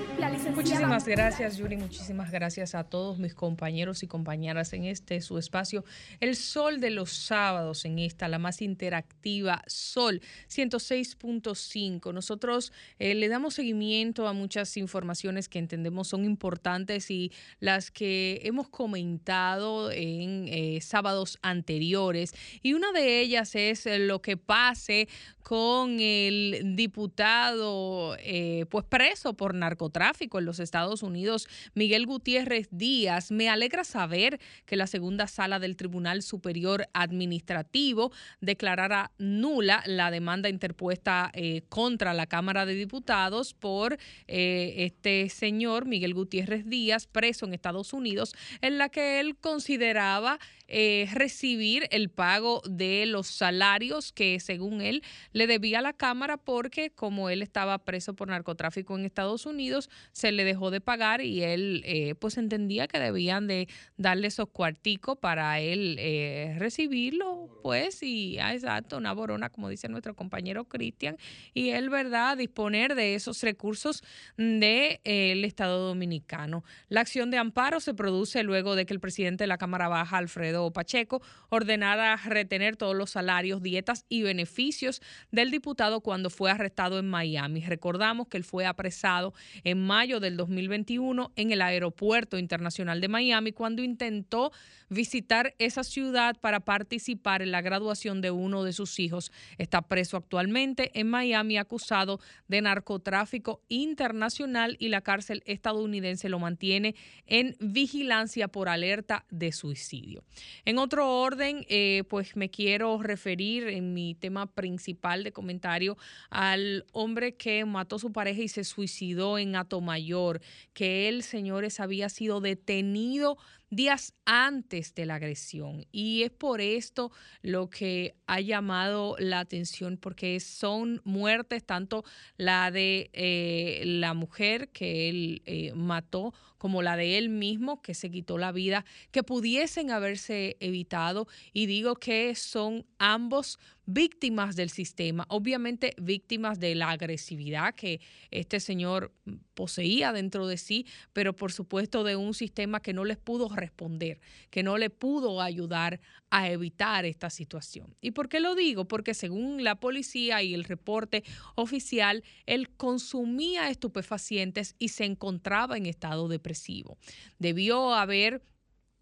Muchísimas 0.56 1.06
gracias, 1.06 1.58
Yuri. 1.58 1.78
Muchísimas 1.78 2.32
gracias 2.32 2.74
a 2.74 2.84
todos 2.84 3.20
mis 3.20 3.36
compañeros 3.36 4.02
y 4.02 4.08
compañeras 4.08 4.74
en 4.74 4.86
este 4.86 5.22
su 5.22 5.38
espacio, 5.38 5.86
El 6.20 6.36
Sol 6.36 6.80
de 6.80 6.90
los 6.90 7.12
Sábados, 7.12 7.86
en 7.86 8.00
esta, 8.00 8.28
la 8.28 8.40
más 8.40 8.62
interactiva, 8.62 9.62
Sol 9.68 10.22
106.5. 10.50 12.12
Nosotros 12.12 12.74
eh, 12.98 13.14
le 13.14 13.28
damos 13.28 13.54
seguimiento 13.54 14.28
a 14.28 14.34
muchas 14.34 14.78
informaciones 14.78 15.48
que 15.48 15.60
entendemos 15.60 16.08
son 16.08 16.26
importantes 16.26 17.12
y 17.12 17.32
las 17.60 17.92
que 17.92 18.42
hemos 18.44 18.68
comentado 18.70 19.92
en 19.92 20.48
eh, 20.48 20.80
sábados 20.82 21.38
anteriores. 21.44 22.34
Y 22.64 22.74
una 22.74 22.92
de 22.92 23.20
ellas 23.22 23.54
es 23.54 23.86
lo 23.86 24.22
que 24.22 24.38
pase 24.38 25.08
con 25.46 26.00
el 26.00 26.76
diputado 26.76 28.18
eh, 28.20 28.66
pues 28.72 28.84
preso 28.84 29.36
por 29.36 29.54
narcotráfico 29.54 30.40
en 30.40 30.46
los 30.46 30.60
Estados 30.60 31.04
Unidos, 31.04 31.48
Miguel 31.76 32.08
Gutiérrez 32.08 32.68
Díaz. 32.72 33.30
Me 33.30 33.48
alegra 33.48 33.84
saber 33.84 34.40
que 34.66 34.76
la 34.76 34.88
segunda 34.88 35.28
sala 35.28 35.60
del 35.60 35.76
Tribunal 35.76 36.24
Superior 36.24 36.88
Administrativo 36.94 38.12
declarara 38.42 39.12
nula 39.20 39.84
la 39.86 40.10
demanda 40.10 40.50
interpuesta 40.50 41.30
eh, 41.36 41.62
contra 41.70 42.16
la 42.16 42.26
Cámara 42.26 42.66
de 42.66 42.74
Diputados 42.74 43.54
por 43.54 44.00
eh, 44.28 44.74
este 44.78 45.30
señor 45.30 45.86
Miguel 45.86 46.16
Gutiérrez 46.16 46.66
Díaz, 46.66 47.06
preso 47.06 47.46
en 47.46 47.54
Estados 47.54 47.94
Unidos, 47.94 48.34
en 48.62 48.80
la 48.80 48.90
que 48.90 49.20
él 49.20 49.38
consideraba 49.38 50.40
recibir 50.68 51.88
el 51.92 52.10
pago 52.10 52.64
de 52.68 53.06
los 53.06 53.28
salarios 53.28 54.12
que 54.12 54.40
según 54.40 54.82
él 54.82 55.04
le 55.36 55.48
debía 55.48 55.80
a 55.80 55.82
la 55.82 55.92
Cámara 55.92 56.38
porque 56.38 56.92
como 56.92 57.30
él 57.30 57.42
estaba 57.42 57.78
preso 57.80 58.14
por 58.14 58.30
narcotráfico 58.30 58.98
en 58.98 59.04
Estados 59.04 59.46
Unidos, 59.46 59.90
se 60.14 60.32
le 60.32 60.46
dejó 60.46 60.72
de 60.72 60.80
pagar 60.80 61.20
y 61.20 61.44
él 61.44 61.82
eh, 61.84 62.16
pues 62.16 62.38
entendía 62.38 62.88
que 62.88 63.00
debían 63.00 63.46
de 63.46 63.68
darle 63.98 64.28
esos 64.28 64.48
cuarticos 64.48 65.18
para 65.18 65.60
él 65.60 65.98
eh, 66.00 66.56
recibirlo, 66.58 67.50
pues, 67.62 68.02
y 68.02 68.40
ah, 68.40 68.54
exacto, 68.54 68.98
una 68.98 69.12
borona, 69.12 69.50
como 69.50 69.68
dice 69.68 69.90
nuestro 69.90 70.16
compañero 70.16 70.70
Cristian, 70.70 71.18
y 71.54 71.72
él, 71.72 71.90
¿verdad?, 71.90 72.38
disponer 72.38 72.96
de 72.96 73.16
esos 73.16 73.42
recursos 73.44 74.04
del 74.38 74.62
de, 74.62 75.02
eh, 75.04 75.42
Estado 75.46 75.86
Dominicano. 75.86 76.64
La 76.88 77.02
acción 77.02 77.30
de 77.30 77.38
amparo 77.38 77.82
se 77.82 77.94
produce 77.94 78.42
luego 78.44 78.76
de 78.76 78.86
que 78.86 78.94
el 78.94 79.02
presidente 79.02 79.44
de 79.44 79.48
la 79.48 79.58
Cámara 79.58 79.90
Baja, 79.90 80.18
Alfredo 80.18 80.72
Pacheco, 80.72 81.22
ordenara 81.50 82.16
retener 82.16 82.78
todos 82.78 82.96
los 82.96 83.10
salarios, 83.10 83.62
dietas 83.62 84.06
y 84.08 84.24
beneficios 84.24 85.02
del 85.32 85.52
diputado 85.52 86.02
cuando 86.02 86.30
fue 86.30 86.52
arrestado 86.52 87.00
en 87.00 87.10
Miami. 87.10 87.62
Recordamos 87.62 88.28
que 88.28 88.38
él 88.38 88.44
fue 88.44 88.66
apresado 88.66 89.34
en 89.64 89.86
mayo 89.86 90.20
del 90.20 90.38
2021 90.38 91.32
en 91.36 91.52
el 91.52 91.62
Aeropuerto 91.62 92.38
Internacional 92.38 93.02
de 93.02 93.08
Miami 93.08 93.52
cuando 93.52 93.84
intentó 93.84 94.52
visitar 94.90 95.56
esa 95.60 95.84
ciudad 95.84 96.36
para 96.40 96.60
participar 96.60 97.42
en 97.42 97.52
la 97.52 97.62
graduación 97.62 98.22
de 98.22 98.32
uno 98.32 98.64
de 98.64 98.74
sus 98.74 99.00
hijos. 99.00 99.32
Está 99.58 99.82
preso 99.82 100.18
actualmente 100.18 100.92
en 101.00 101.10
Miami 101.10 101.58
acusado 101.58 102.20
de 102.48 102.62
narcotráfico 102.62 103.62
internacional 103.68 104.78
y 104.80 104.90
la 104.90 105.02
cárcel 105.02 105.44
estadounidense 105.46 106.30
lo 106.30 106.40
mantiene 106.40 106.96
en 107.26 107.56
vigilancia 107.60 108.48
por 108.48 108.70
alerta 108.70 109.26
de 109.30 109.52
suicidio. 109.52 110.24
En 110.66 110.78
otro 110.78 111.22
orden, 111.22 111.66
eh, 111.70 112.04
pues 112.10 112.36
me 112.36 112.50
quiero 112.50 113.02
referir 113.02 113.68
en 113.68 113.94
mi 113.94 114.16
tema 114.16 114.48
principal 114.48 115.24
de 115.24 115.32
comentario 115.32 115.98
al 116.30 116.86
hombre 116.92 117.36
que 117.36 117.66
mató 117.66 117.98
a 117.98 118.00
su 118.00 118.12
pareja 118.12 118.42
y 118.42 118.48
se 118.48 118.64
suicidó 118.64 119.38
en 119.38 119.56
Atomayor, 119.56 120.42
que 120.74 121.08
él, 121.08 121.24
señores, 121.24 121.80
había 121.80 122.10
sido 122.10 122.42
detenido 122.42 123.38
días 123.70 124.14
antes 124.26 124.96
de 124.96 125.06
la 125.06 125.16
agresión. 125.16 125.86
Y 125.92 126.24
es 126.24 126.32
por 126.32 126.62
esto 126.62 127.12
lo 127.42 127.70
que 127.70 128.16
ha 128.28 128.40
llamado 128.40 129.16
la 129.20 129.40
atención, 129.40 129.98
porque 129.98 130.40
son 130.40 131.02
muertes, 131.04 131.64
tanto 131.66 132.04
la 132.38 132.72
de 132.72 133.10
eh, 133.14 133.84
la 133.86 134.14
mujer 134.14 134.70
que 134.70 135.10
él 135.10 135.42
eh, 135.46 135.74
mató 135.74 136.34
como 136.58 136.82
la 136.82 136.98
de 136.98 137.18
él 137.18 137.30
mismo, 137.30 137.82
que 137.82 137.94
se 137.94 138.10
quitó 138.10 138.38
la 138.38 138.52
vida, 138.52 138.86
que 139.12 139.24
pudiesen 139.24 139.92
haberse 139.92 140.58
evitado. 140.60 141.28
Y 141.54 141.68
digo 141.68 141.96
que 141.96 142.34
son 142.34 142.86
ambos 142.98 143.60
víctimas 143.86 144.56
del 144.56 144.70
sistema, 144.70 145.26
obviamente 145.30 145.94
víctimas 145.98 146.60
de 146.60 146.76
la 146.76 146.90
agresividad 146.90 147.76
que 147.76 148.02
este 148.32 148.60
señor 148.60 149.14
poseía 149.54 150.12
dentro 150.12 150.48
de 150.48 150.58
sí, 150.58 150.86
pero 151.14 151.36
por 151.36 151.52
supuesto 151.52 152.04
de 152.04 152.16
un 152.16 152.34
sistema 152.34 152.82
que 152.82 152.94
no 152.94 153.06
les 153.06 153.18
pudo 153.18 153.50
responder, 153.50 154.20
que 154.50 154.64
no 154.64 154.78
le 154.78 154.90
pudo 154.90 155.42
ayudar 155.42 156.00
a 156.30 156.50
evitar 156.50 157.06
esta 157.06 157.30
situación. 157.30 157.96
¿Y 158.02 158.12
por 158.12 158.28
qué 158.28 158.40
lo 158.40 158.56
digo? 158.56 158.88
Porque 158.88 159.14
según 159.14 159.64
la 159.64 159.80
policía 159.80 160.44
y 160.44 160.54
el 160.54 160.64
reporte 160.64 161.24
oficial, 161.56 162.24
él 162.46 162.70
consumía 162.70 163.70
estupefacientes 163.70 164.76
y 164.80 164.90
se 164.90 165.06
encontraba 165.06 165.78
en 165.78 165.86
estado 165.86 166.28
depresivo. 166.28 166.98
Debió 167.40 167.94
haber 167.94 168.42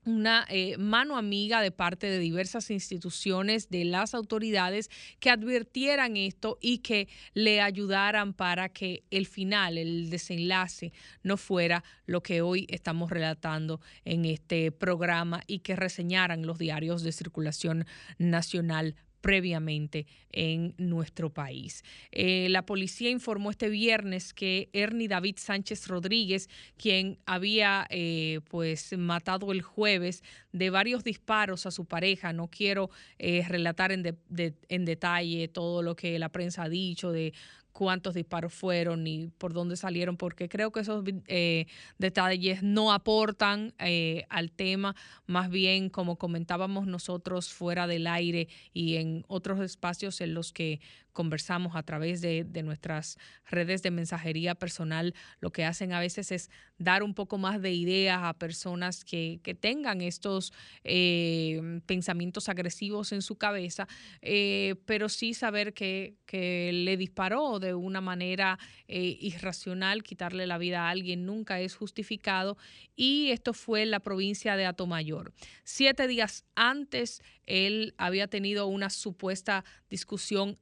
una 0.05 0.45
eh, 0.49 0.77
mano 0.77 1.17
amiga 1.17 1.61
de 1.61 1.71
parte 1.71 2.07
de 2.07 2.19
diversas 2.19 2.69
instituciones, 2.71 3.69
de 3.69 3.85
las 3.85 4.13
autoridades, 4.13 4.89
que 5.19 5.29
advirtieran 5.29 6.17
esto 6.17 6.57
y 6.61 6.79
que 6.79 7.07
le 7.33 7.61
ayudaran 7.61 8.33
para 8.33 8.69
que 8.69 9.03
el 9.11 9.25
final, 9.25 9.77
el 9.77 10.09
desenlace, 10.09 10.93
no 11.23 11.37
fuera 11.37 11.83
lo 12.05 12.21
que 12.21 12.41
hoy 12.41 12.67
estamos 12.69 13.11
relatando 13.11 13.81
en 14.05 14.25
este 14.25 14.71
programa 14.71 15.41
y 15.47 15.59
que 15.59 15.75
reseñaran 15.75 16.45
los 16.45 16.57
diarios 16.57 17.03
de 17.03 17.11
circulación 17.11 17.85
nacional 18.17 18.95
previamente 19.23 20.05
en 20.33 20.75
nuestro 20.77 21.29
país. 21.29 21.85
Eh, 22.11 22.47
la 22.49 22.65
policía 22.65 23.09
informó 23.09 23.51
este 23.51 23.69
viernes 23.69 24.33
que 24.33 24.69
Ernie 24.73 25.07
David 25.07 25.37
Sánchez 25.37 25.87
Rodríguez, 25.87 26.49
quien 26.75 27.17
había 27.25 27.87
eh, 27.89 28.41
pues 28.49 28.97
matado 28.97 29.53
el 29.53 29.61
jueves 29.61 30.23
de 30.51 30.69
varios 30.69 31.05
disparos 31.05 31.65
a 31.65 31.71
su 31.71 31.85
pareja, 31.85 32.33
no 32.33 32.49
quiero 32.49 32.89
eh, 33.17 33.45
relatar 33.47 33.93
en, 33.93 34.19
en 34.67 34.85
detalle 34.85 35.47
todo 35.47 35.81
lo 35.81 35.95
que 35.95 36.19
la 36.19 36.27
prensa 36.27 36.63
ha 36.63 36.69
dicho 36.69 37.13
de 37.13 37.33
cuántos 37.73 38.13
disparos 38.13 38.53
fueron 38.53 39.05
y 39.07 39.27
por 39.27 39.51
dónde 39.51 39.75
salieron, 39.75 40.15
porque 40.15 40.47
creo 40.47 40.71
que 40.71 40.79
esos 40.79 41.03
eh, 41.27 41.65
detalles 41.97 42.63
no 42.63 42.93
aportan 42.93 43.73
eh, 43.79 44.25
al 44.29 44.51
tema, 44.51 44.95
más 45.25 45.49
bien 45.49 45.89
como 45.89 46.17
comentábamos 46.17 46.87
nosotros 46.87 47.51
fuera 47.51 47.87
del 47.87 48.07
aire 48.07 48.47
y 48.73 48.95
en 48.95 49.25
otros 49.27 49.59
espacios 49.59 50.21
en 50.21 50.33
los 50.33 50.53
que 50.53 50.79
conversamos 51.13 51.75
a 51.75 51.83
través 51.83 52.21
de, 52.21 52.43
nuestras 52.63 53.17
redes 53.49 53.81
de 53.83 53.91
mensajería 53.91 54.55
personal, 54.55 55.13
lo 55.39 55.51
que 55.51 55.63
hacen 55.63 55.93
a 55.93 55.99
veces 55.99 56.31
es 56.31 56.49
dar 56.77 57.03
un 57.03 57.13
poco 57.13 57.37
más 57.37 57.61
de 57.61 57.71
ideas 57.71 58.19
a 58.23 58.33
personas 58.33 59.05
que, 59.05 59.39
tengan 59.59 60.01
estos 60.01 60.51
eh, 60.83 61.79
pensamientos 61.85 62.49
agresivos 62.49 63.11
en 63.11 63.21
su 63.21 63.35
cabeza, 63.35 63.87
eh, 64.21 64.75
pero 64.85 65.07
sí 65.09 65.33
saber 65.33 65.73
que, 65.73 66.15
le 66.33 66.97
disparó 66.97 67.59
de 67.59 67.75
una 67.75 68.01
manera 68.01 68.57
eh, 68.87 69.17
irracional, 69.21 70.01
quitarle 70.01 70.47
la 70.47 70.57
vida 70.57 70.87
a 70.87 70.89
alguien 70.89 71.27
nunca 71.27 71.59
es 71.59 71.75
justificado 71.75 72.57
y 72.95 73.29
esto 73.29 73.53
fue 73.53 73.83
en 73.83 73.91
la 73.91 73.99
provincia 73.99 74.55
de 74.55 74.65
Atomayor. 74.65 75.31
Siete 75.63 76.07
días 76.07 76.45
antes, 76.55 77.21
él 77.45 77.93
había 77.97 78.27
tenido 78.27 78.65
una 78.65 78.89
supuesta 78.89 79.63
discusión 79.89 80.57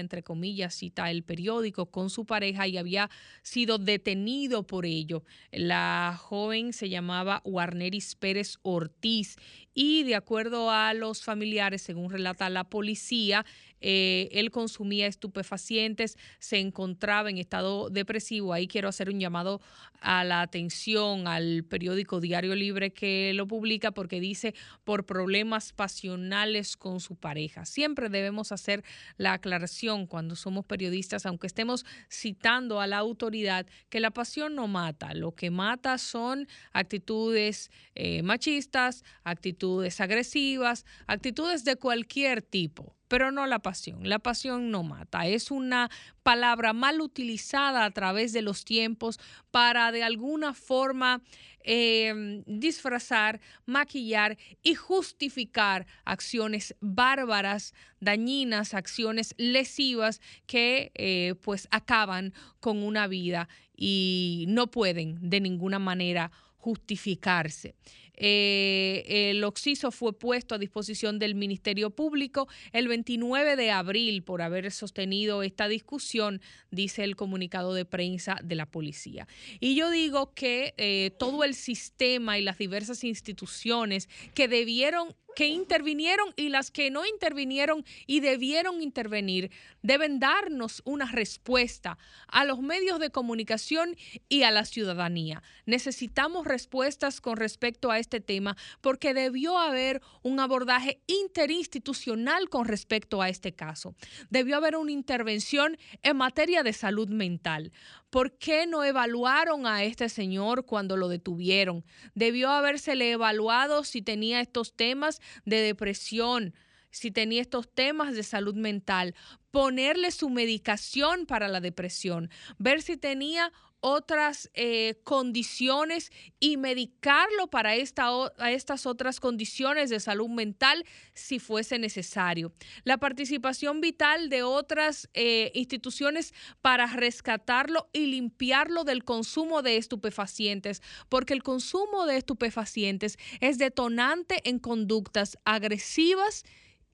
entre 0.00 0.22
comillas, 0.22 0.74
cita 0.74 1.10
el 1.10 1.22
periódico, 1.22 1.86
con 1.86 2.10
su 2.10 2.24
pareja 2.24 2.66
y 2.66 2.76
había 2.76 3.10
sido 3.42 3.78
detenido 3.78 4.66
por 4.66 4.86
ello. 4.86 5.24
La 5.52 6.18
joven 6.20 6.72
se 6.72 6.88
llamaba 6.88 7.42
Warneris 7.44 8.14
Pérez 8.14 8.58
Ortiz 8.62 9.36
y 9.74 10.04
de 10.04 10.14
acuerdo 10.14 10.70
a 10.70 10.94
los 10.94 11.22
familiares, 11.22 11.82
según 11.82 12.10
relata 12.10 12.48
la 12.48 12.64
policía, 12.64 13.44
eh, 13.86 14.30
él 14.32 14.50
consumía 14.50 15.06
estupefacientes, 15.06 16.16
se 16.38 16.58
encontraba 16.58 17.28
en 17.28 17.36
estado 17.36 17.90
depresivo. 17.90 18.54
Ahí 18.54 18.66
quiero 18.66 18.88
hacer 18.88 19.10
un 19.10 19.20
llamado 19.20 19.60
a 20.00 20.24
la 20.24 20.40
atención 20.40 21.28
al 21.28 21.64
periódico 21.64 22.20
Diario 22.20 22.54
Libre 22.54 22.94
que 22.94 23.32
lo 23.34 23.46
publica 23.46 23.90
porque 23.92 24.20
dice 24.20 24.54
por 24.84 25.04
problemas 25.04 25.74
pasionales 25.74 26.78
con 26.78 26.98
su 26.98 27.16
pareja. 27.16 27.66
Siempre 27.66 28.08
debemos 28.08 28.52
hacer 28.52 28.82
la 29.18 29.34
aclaración 29.34 30.06
cuando 30.06 30.34
somos 30.34 30.64
periodistas, 30.64 31.26
aunque 31.26 31.46
estemos 31.46 31.84
citando 32.10 32.80
a 32.80 32.86
la 32.86 32.96
autoridad, 32.96 33.66
que 33.90 34.00
la 34.00 34.12
pasión 34.12 34.54
no 34.54 34.66
mata. 34.66 35.12
Lo 35.12 35.32
que 35.32 35.50
mata 35.50 35.98
son 35.98 36.48
actitudes 36.72 37.70
eh, 37.94 38.22
machistas, 38.22 39.04
actitudes 39.24 40.00
agresivas, 40.00 40.86
actitudes 41.06 41.64
de 41.64 41.76
cualquier 41.76 42.40
tipo 42.40 42.96
pero 43.14 43.30
no 43.30 43.46
la 43.46 43.60
pasión. 43.60 44.08
La 44.08 44.18
pasión 44.18 44.72
no 44.72 44.82
mata. 44.82 45.28
Es 45.28 45.52
una 45.52 45.88
palabra 46.24 46.72
mal 46.72 47.00
utilizada 47.00 47.84
a 47.84 47.90
través 47.92 48.32
de 48.32 48.42
los 48.42 48.64
tiempos 48.64 49.20
para 49.52 49.92
de 49.92 50.02
alguna 50.02 50.52
forma 50.52 51.22
em, 51.60 52.42
disfrazar, 52.44 53.40
maquillar 53.66 54.36
y 54.64 54.74
justificar 54.74 55.86
acciones 56.04 56.74
bárbaras, 56.80 57.72
dañinas, 58.00 58.74
acciones 58.74 59.36
lesivas 59.38 60.20
que 60.48 60.90
eh, 60.96 61.36
pues 61.40 61.68
acaban 61.70 62.34
con 62.58 62.82
una 62.82 63.06
vida 63.06 63.48
y 63.76 64.46
no 64.48 64.72
pueden 64.72 65.18
de 65.20 65.40
ninguna 65.40 65.78
manera 65.78 66.32
justificarse. 66.56 67.76
Eh, 68.16 69.30
el 69.30 69.42
oxiso 69.44 69.90
fue 69.90 70.16
puesto 70.16 70.54
a 70.54 70.58
disposición 70.58 71.18
del 71.18 71.34
Ministerio 71.34 71.90
Público 71.90 72.48
el 72.72 72.88
29 72.88 73.56
de 73.56 73.70
abril 73.70 74.22
por 74.22 74.42
haber 74.42 74.70
sostenido 74.70 75.42
esta 75.42 75.68
discusión, 75.68 76.40
dice 76.70 77.04
el 77.04 77.16
comunicado 77.16 77.74
de 77.74 77.84
prensa 77.84 78.38
de 78.42 78.54
la 78.54 78.66
policía. 78.66 79.26
Y 79.60 79.74
yo 79.74 79.90
digo 79.90 80.32
que 80.34 80.74
eh, 80.76 81.10
todo 81.18 81.44
el 81.44 81.54
sistema 81.54 82.38
y 82.38 82.42
las 82.42 82.58
diversas 82.58 83.04
instituciones 83.04 84.08
que 84.34 84.48
debieron 84.48 85.14
que 85.34 85.46
intervinieron 85.48 86.32
y 86.36 86.48
las 86.48 86.70
que 86.70 86.90
no 86.90 87.04
intervinieron 87.04 87.84
y 88.06 88.20
debieron 88.20 88.82
intervenir 88.82 89.50
deben 89.82 90.18
darnos 90.18 90.80
una 90.84 91.10
respuesta 91.10 91.98
a 92.28 92.44
los 92.44 92.60
medios 92.60 92.98
de 93.00 93.10
comunicación 93.10 93.96
y 94.28 94.42
a 94.42 94.50
la 94.50 94.64
ciudadanía. 94.64 95.42
Necesitamos 95.66 96.46
respuestas 96.46 97.20
con 97.20 97.36
respecto 97.36 97.90
a 97.90 97.98
este 98.04 98.20
tema 98.20 98.56
porque 98.80 99.14
debió 99.14 99.58
haber 99.58 100.00
un 100.22 100.38
abordaje 100.38 101.00
interinstitucional 101.06 102.48
con 102.48 102.66
respecto 102.66 103.20
a 103.20 103.28
este 103.28 103.54
caso. 103.54 103.94
Debió 104.30 104.56
haber 104.56 104.76
una 104.76 104.92
intervención 104.92 105.76
en 106.02 106.16
materia 106.16 106.62
de 106.62 106.72
salud 106.72 107.08
mental. 107.08 107.72
¿Por 108.10 108.38
qué 108.38 108.66
no 108.66 108.84
evaluaron 108.84 109.66
a 109.66 109.82
este 109.82 110.08
señor 110.08 110.66
cuando 110.66 110.96
lo 110.96 111.08
detuvieron? 111.08 111.84
Debió 112.14 112.50
habérsele 112.50 113.10
evaluado 113.10 113.82
si 113.84 114.02
tenía 114.02 114.40
estos 114.40 114.74
temas 114.74 115.20
de 115.44 115.60
depresión, 115.62 116.54
si 116.90 117.10
tenía 117.10 117.42
estos 117.42 117.68
temas 117.68 118.14
de 118.14 118.22
salud 118.22 118.54
mental, 118.54 119.14
ponerle 119.50 120.10
su 120.10 120.30
medicación 120.30 121.26
para 121.26 121.48
la 121.48 121.60
depresión, 121.60 122.30
ver 122.58 122.82
si 122.82 122.96
tenía 122.96 123.52
otras 123.86 124.50
eh, 124.54 124.94
condiciones 125.04 126.10
y 126.40 126.56
medicarlo 126.56 127.48
para 127.48 127.74
esta, 127.74 128.08
a 128.38 128.50
estas 128.50 128.86
otras 128.86 129.20
condiciones 129.20 129.90
de 129.90 130.00
salud 130.00 130.30
mental 130.30 130.86
si 131.12 131.38
fuese 131.38 131.78
necesario. 131.78 132.54
La 132.84 132.96
participación 132.96 133.82
vital 133.82 134.30
de 134.30 134.42
otras 134.42 135.10
eh, 135.12 135.52
instituciones 135.52 136.32
para 136.62 136.86
rescatarlo 136.86 137.90
y 137.92 138.06
limpiarlo 138.06 138.84
del 138.84 139.04
consumo 139.04 139.60
de 139.60 139.76
estupefacientes, 139.76 140.80
porque 141.10 141.34
el 141.34 141.42
consumo 141.42 142.06
de 142.06 142.16
estupefacientes 142.16 143.18
es 143.40 143.58
detonante 143.58 144.40
en 144.48 144.60
conductas 144.60 145.36
agresivas 145.44 146.44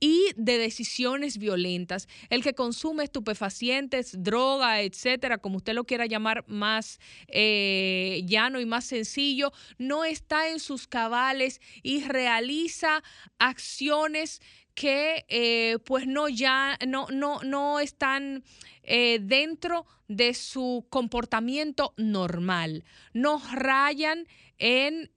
y 0.01 0.33
de 0.37 0.57
decisiones 0.57 1.37
violentas. 1.37 2.09
El 2.31 2.43
que 2.43 2.55
consume 2.55 3.05
estupefacientes, 3.05 4.23
droga, 4.23 4.81
etcétera, 4.81 5.39
como 5.39 5.59
usted 5.59 5.75
lo 5.75 5.85
quiera 5.85 6.07
llamar 6.07 6.45
más 6.49 6.99
eh, 7.29 8.23
llano 8.25 8.61
y 8.61 8.67
más 8.67 8.87
sencillo, 8.87 9.53
no 9.79 10.05
está 10.05 10.49
en 10.49 10.59
sus 10.59 10.87
cabales 10.87 11.61
y 11.83 12.03
realiza 12.05 13.03
acciones 13.39 14.41
que 14.75 15.27
eh, 15.29 15.79
pues 15.85 16.07
no 16.07 16.29
ya 16.29 16.79
no, 16.87 17.07
no, 17.13 17.41
no 17.43 17.81
están 17.81 18.43
eh, 18.83 19.19
dentro 19.21 19.87
de 20.09 20.33
su 20.33 20.87
comportamiento 20.89 21.93
normal, 21.99 22.85
no 23.13 23.43
rayan 23.53 24.27
en 24.59 25.11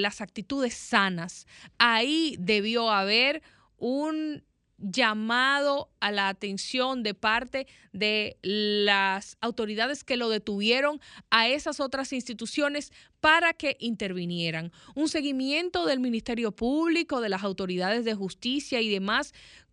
las 0.00 0.20
actitudes 0.20 0.74
sanas. 0.74 1.46
Ahí 1.78 2.36
debió 2.38 2.90
haber 2.90 3.42
un 3.78 4.42
llamado 4.78 5.90
a 6.00 6.12
la 6.12 6.28
atención 6.28 7.02
de 7.02 7.14
parte 7.14 7.66
de 7.92 8.36
las 8.42 9.38
autoridades 9.40 10.04
que 10.04 10.16
lo 10.16 10.28
detuvieron 10.28 11.00
a 11.30 11.48
esas 11.48 11.80
otras 11.80 12.12
instituciones 12.12 12.92
para 13.20 13.54
que 13.54 13.76
intervinieran. 13.80 14.72
Un 14.94 15.08
seguimiento 15.08 15.86
del 15.86 16.00
Ministerio 16.00 16.52
Público, 16.52 17.20
de 17.20 17.30
las 17.30 17.42
autoridades 17.42 18.04
de 18.04 18.14
justicia 18.14 18.80
y 18.80 18.90
demás, 18.90 19.32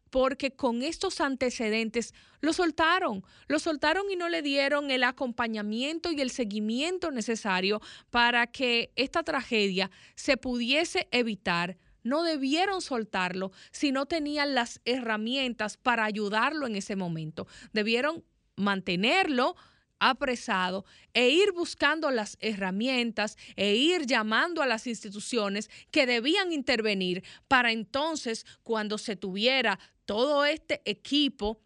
porque 0.10 0.52
con 0.52 0.84
estos 0.84 1.20
antecedentes 1.22 2.14
lo 2.40 2.54
soltaron, 2.54 3.24
lo 3.48 3.58
soltaron 3.58 4.12
y 4.12 4.16
no 4.16 4.30
le 4.30 4.44
dieron 4.44 4.92
el 4.92 5.04
acompañamiento 5.04 6.12
y 6.12 6.22
el 6.22 6.30
seguimiento 6.30 7.10
necesario 7.10 7.82
para 8.12 8.48
que 8.48 8.92
esta 8.96 9.24
tragedia 9.24 9.90
se 10.16 10.38
pudiese 10.38 11.08
evitar 11.10 11.78
no 12.04 12.24
debieron 12.24 12.82
soltarlo 12.82 13.52
si 13.72 13.92
no 13.92 14.06
tenían 14.06 14.56
las 14.56 14.82
herramientas 14.86 15.78
para 15.78 16.06
ayudarlo 16.06 16.68
en 16.68 16.76
ese 16.76 16.96
momento. 16.96 17.48
Debieron 17.72 18.24
mantenerlo 18.56 19.56
apresado 20.00 20.86
e 21.14 21.30
ir 21.30 21.54
buscando 21.54 22.12
las 22.12 22.38
herramientas 22.42 23.38
e 23.56 23.76
ir 23.76 24.06
llamando 24.06 24.62
a 24.62 24.68
las 24.68 24.86
instituciones 24.86 25.70
que 25.92 26.06
debían 26.06 26.52
intervenir 26.52 27.24
para 27.48 27.72
entonces, 27.72 28.46
cuando 28.64 28.98
se 28.98 29.16
tuviera 29.16 29.80
todo 30.06 30.44
este 30.44 30.82
equipo 30.84 31.63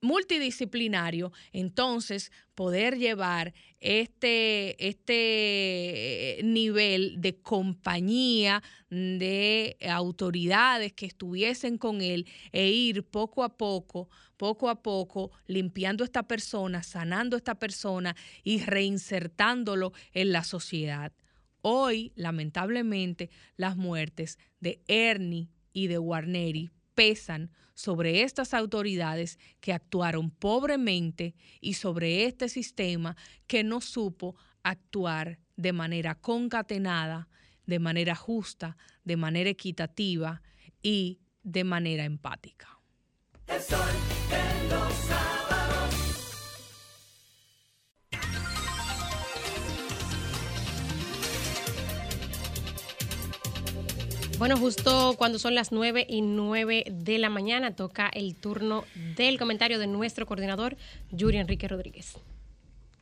multidisciplinario, 0.00 1.32
entonces 1.52 2.30
poder 2.54 2.98
llevar 2.98 3.54
este, 3.80 4.88
este 4.88 6.40
nivel 6.44 7.20
de 7.20 7.36
compañía, 7.40 8.62
de 8.90 9.76
autoridades 9.88 10.92
que 10.92 11.06
estuviesen 11.06 11.78
con 11.78 12.00
él 12.00 12.26
e 12.52 12.68
ir 12.68 13.04
poco 13.04 13.44
a 13.44 13.56
poco, 13.56 14.08
poco 14.36 14.68
a 14.68 14.82
poco, 14.82 15.30
limpiando 15.46 16.04
a 16.04 16.06
esta 16.06 16.26
persona, 16.26 16.82
sanando 16.82 17.36
a 17.36 17.38
esta 17.38 17.56
persona 17.56 18.16
y 18.44 18.60
reinsertándolo 18.60 19.92
en 20.12 20.32
la 20.32 20.44
sociedad. 20.44 21.12
Hoy, 21.60 22.12
lamentablemente, 22.14 23.30
las 23.56 23.76
muertes 23.76 24.38
de 24.60 24.80
Ernie 24.86 25.48
y 25.72 25.88
de 25.88 25.98
Warneri 25.98 26.70
pesan 26.98 27.52
sobre 27.74 28.22
estas 28.22 28.54
autoridades 28.54 29.38
que 29.60 29.72
actuaron 29.72 30.32
pobremente 30.32 31.36
y 31.60 31.74
sobre 31.74 32.24
este 32.24 32.48
sistema 32.48 33.16
que 33.46 33.62
no 33.62 33.80
supo 33.80 34.34
actuar 34.64 35.38
de 35.54 35.72
manera 35.72 36.16
concatenada, 36.16 37.28
de 37.66 37.78
manera 37.78 38.16
justa, 38.16 38.76
de 39.04 39.16
manera 39.16 39.48
equitativa 39.48 40.42
y 40.82 41.20
de 41.44 41.62
manera 41.62 42.04
empática. 42.04 42.80
Bueno, 54.38 54.56
justo 54.56 55.16
cuando 55.18 55.40
son 55.40 55.56
las 55.56 55.72
9 55.72 56.06
y 56.08 56.22
9 56.22 56.84
de 56.88 57.18
la 57.18 57.28
mañana 57.28 57.74
toca 57.74 58.08
el 58.08 58.36
turno 58.36 58.84
del 59.16 59.36
comentario 59.36 59.80
de 59.80 59.88
nuestro 59.88 60.26
coordinador, 60.26 60.76
Yuri 61.10 61.38
Enrique 61.38 61.66
Rodríguez. 61.66 62.14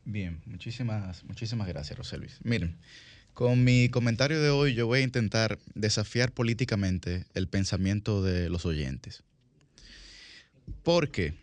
Bien, 0.07 0.41
muchísimas, 0.47 1.25
muchísimas 1.25 1.69
gracias, 1.69 1.99
José 1.99 2.17
Luis. 2.17 2.39
Miren, 2.43 2.79
con 3.35 3.65
mi 3.65 3.91
comentario 3.91 4.41
de 4.41 4.49
hoy 4.49 4.73
yo 4.73 4.87
voy 4.87 5.01
a 5.01 5.03
intentar 5.03 5.59
desafiar 5.75 6.33
políticamente 6.33 7.27
el 7.35 7.49
pensamiento 7.49 8.23
de 8.23 8.49
los 8.49 8.65
oyentes. 8.65 9.23
¿Por 10.83 11.11
qué? 11.11 11.35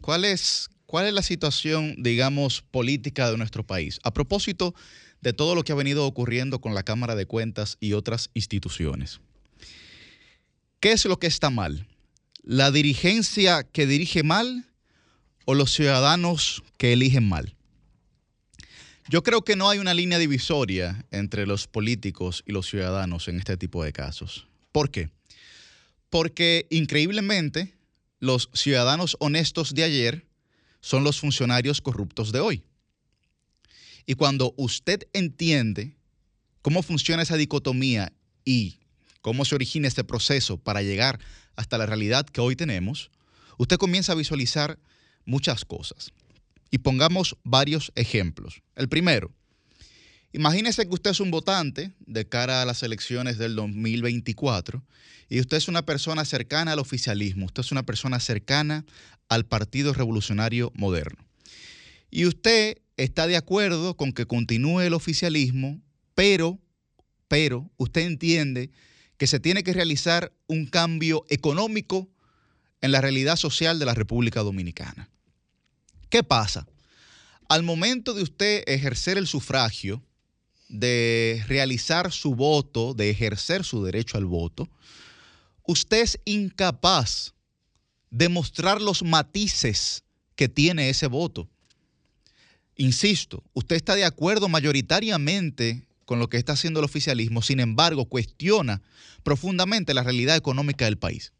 ¿Cuál 0.00 0.24
es, 0.24 0.70
cuál 0.86 1.08
es 1.08 1.12
la 1.12 1.22
situación, 1.22 1.96
digamos, 1.98 2.62
política 2.62 3.28
de 3.28 3.38
nuestro 3.38 3.66
país? 3.66 3.98
A 4.04 4.14
propósito 4.14 4.72
de 5.20 5.32
todo 5.32 5.54
lo 5.54 5.64
que 5.64 5.72
ha 5.72 5.76
venido 5.76 6.06
ocurriendo 6.06 6.60
con 6.60 6.74
la 6.74 6.82
Cámara 6.82 7.14
de 7.14 7.26
Cuentas 7.26 7.76
y 7.80 7.92
otras 7.92 8.30
instituciones. 8.34 9.20
¿Qué 10.80 10.92
es 10.92 11.04
lo 11.04 11.18
que 11.18 11.26
está 11.26 11.50
mal? 11.50 11.86
¿La 12.42 12.70
dirigencia 12.70 13.64
que 13.64 13.86
dirige 13.86 14.22
mal 14.22 14.66
o 15.44 15.54
los 15.54 15.72
ciudadanos 15.72 16.62
que 16.78 16.94
eligen 16.94 17.28
mal? 17.28 17.54
Yo 19.10 19.22
creo 19.22 19.42
que 19.42 19.56
no 19.56 19.68
hay 19.68 19.78
una 19.78 19.92
línea 19.92 20.18
divisoria 20.18 21.04
entre 21.10 21.46
los 21.46 21.66
políticos 21.66 22.42
y 22.46 22.52
los 22.52 22.68
ciudadanos 22.68 23.28
en 23.28 23.38
este 23.38 23.56
tipo 23.56 23.82
de 23.82 23.92
casos. 23.92 24.46
¿Por 24.72 24.90
qué? 24.90 25.10
Porque 26.08 26.66
increíblemente 26.70 27.74
los 28.20 28.50
ciudadanos 28.54 29.16
honestos 29.18 29.74
de 29.74 29.84
ayer 29.84 30.26
son 30.80 31.04
los 31.04 31.20
funcionarios 31.20 31.80
corruptos 31.80 32.32
de 32.32 32.40
hoy. 32.40 32.62
Y 34.06 34.14
cuando 34.14 34.54
usted 34.56 35.06
entiende 35.12 35.96
cómo 36.62 36.82
funciona 36.82 37.22
esa 37.22 37.36
dicotomía 37.36 38.12
y 38.44 38.80
cómo 39.22 39.44
se 39.44 39.54
origina 39.54 39.88
este 39.88 40.04
proceso 40.04 40.58
para 40.58 40.82
llegar 40.82 41.20
hasta 41.56 41.78
la 41.78 41.86
realidad 41.86 42.26
que 42.26 42.40
hoy 42.40 42.56
tenemos, 42.56 43.10
usted 43.58 43.76
comienza 43.76 44.12
a 44.12 44.16
visualizar 44.16 44.78
muchas 45.24 45.64
cosas. 45.64 46.12
Y 46.70 46.78
pongamos 46.78 47.36
varios 47.42 47.92
ejemplos. 47.94 48.62
El 48.76 48.88
primero, 48.88 49.32
imagínese 50.32 50.86
que 50.86 50.94
usted 50.94 51.10
es 51.10 51.20
un 51.20 51.30
votante 51.30 51.92
de 52.00 52.28
cara 52.28 52.62
a 52.62 52.64
las 52.64 52.82
elecciones 52.82 53.38
del 53.38 53.56
2024 53.56 54.82
y 55.28 55.40
usted 55.40 55.56
es 55.56 55.68
una 55.68 55.84
persona 55.84 56.24
cercana 56.24 56.72
al 56.72 56.78
oficialismo, 56.78 57.46
usted 57.46 57.60
es 57.60 57.72
una 57.72 57.82
persona 57.82 58.20
cercana 58.20 58.84
al 59.28 59.46
Partido 59.46 59.92
Revolucionario 59.92 60.72
Moderno. 60.74 61.24
Y 62.10 62.26
usted 62.26 62.78
está 63.04 63.26
de 63.26 63.36
acuerdo 63.36 63.96
con 63.96 64.12
que 64.12 64.26
continúe 64.26 64.80
el 64.80 64.94
oficialismo, 64.94 65.80
pero, 66.14 66.58
pero 67.28 67.70
usted 67.76 68.02
entiende 68.02 68.70
que 69.16 69.26
se 69.26 69.40
tiene 69.40 69.62
que 69.62 69.72
realizar 69.72 70.32
un 70.46 70.66
cambio 70.66 71.24
económico 71.28 72.10
en 72.82 72.92
la 72.92 73.00
realidad 73.00 73.36
social 73.36 73.78
de 73.78 73.86
la 73.86 73.94
República 73.94 74.42
Dominicana. 74.42 75.10
¿Qué 76.08 76.22
pasa? 76.22 76.66
Al 77.48 77.62
momento 77.62 78.14
de 78.14 78.22
usted 78.22 78.64
ejercer 78.66 79.18
el 79.18 79.26
sufragio, 79.26 80.02
de 80.68 81.42
realizar 81.48 82.12
su 82.12 82.34
voto, 82.34 82.94
de 82.94 83.10
ejercer 83.10 83.64
su 83.64 83.82
derecho 83.82 84.18
al 84.18 84.26
voto, 84.26 84.68
usted 85.64 86.02
es 86.02 86.20
incapaz 86.24 87.34
de 88.10 88.28
mostrar 88.28 88.80
los 88.80 89.02
matices 89.02 90.04
que 90.36 90.48
tiene 90.48 90.90
ese 90.90 91.06
voto. 91.06 91.48
Insisto, 92.80 93.44
usted 93.52 93.76
está 93.76 93.94
de 93.94 94.06
acuerdo 94.06 94.48
mayoritariamente 94.48 95.86
con 96.06 96.18
lo 96.18 96.30
que 96.30 96.38
está 96.38 96.54
haciendo 96.54 96.80
el 96.80 96.86
oficialismo, 96.86 97.42
sin 97.42 97.60
embargo, 97.60 98.06
cuestiona 98.06 98.80
profundamente 99.22 99.92
la 99.92 100.02
realidad 100.02 100.34
económica 100.34 100.86
del 100.86 100.96
país. 100.96 101.34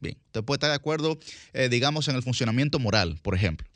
Bien, 0.00 0.16
usted 0.24 0.42
puede 0.42 0.56
estar 0.56 0.70
de 0.70 0.76
acuerdo, 0.76 1.18
eh, 1.52 1.68
digamos, 1.68 2.08
en 2.08 2.16
el 2.16 2.22
funcionamiento 2.22 2.78
moral, 2.78 3.20
por 3.20 3.34
ejemplo. 3.34 3.68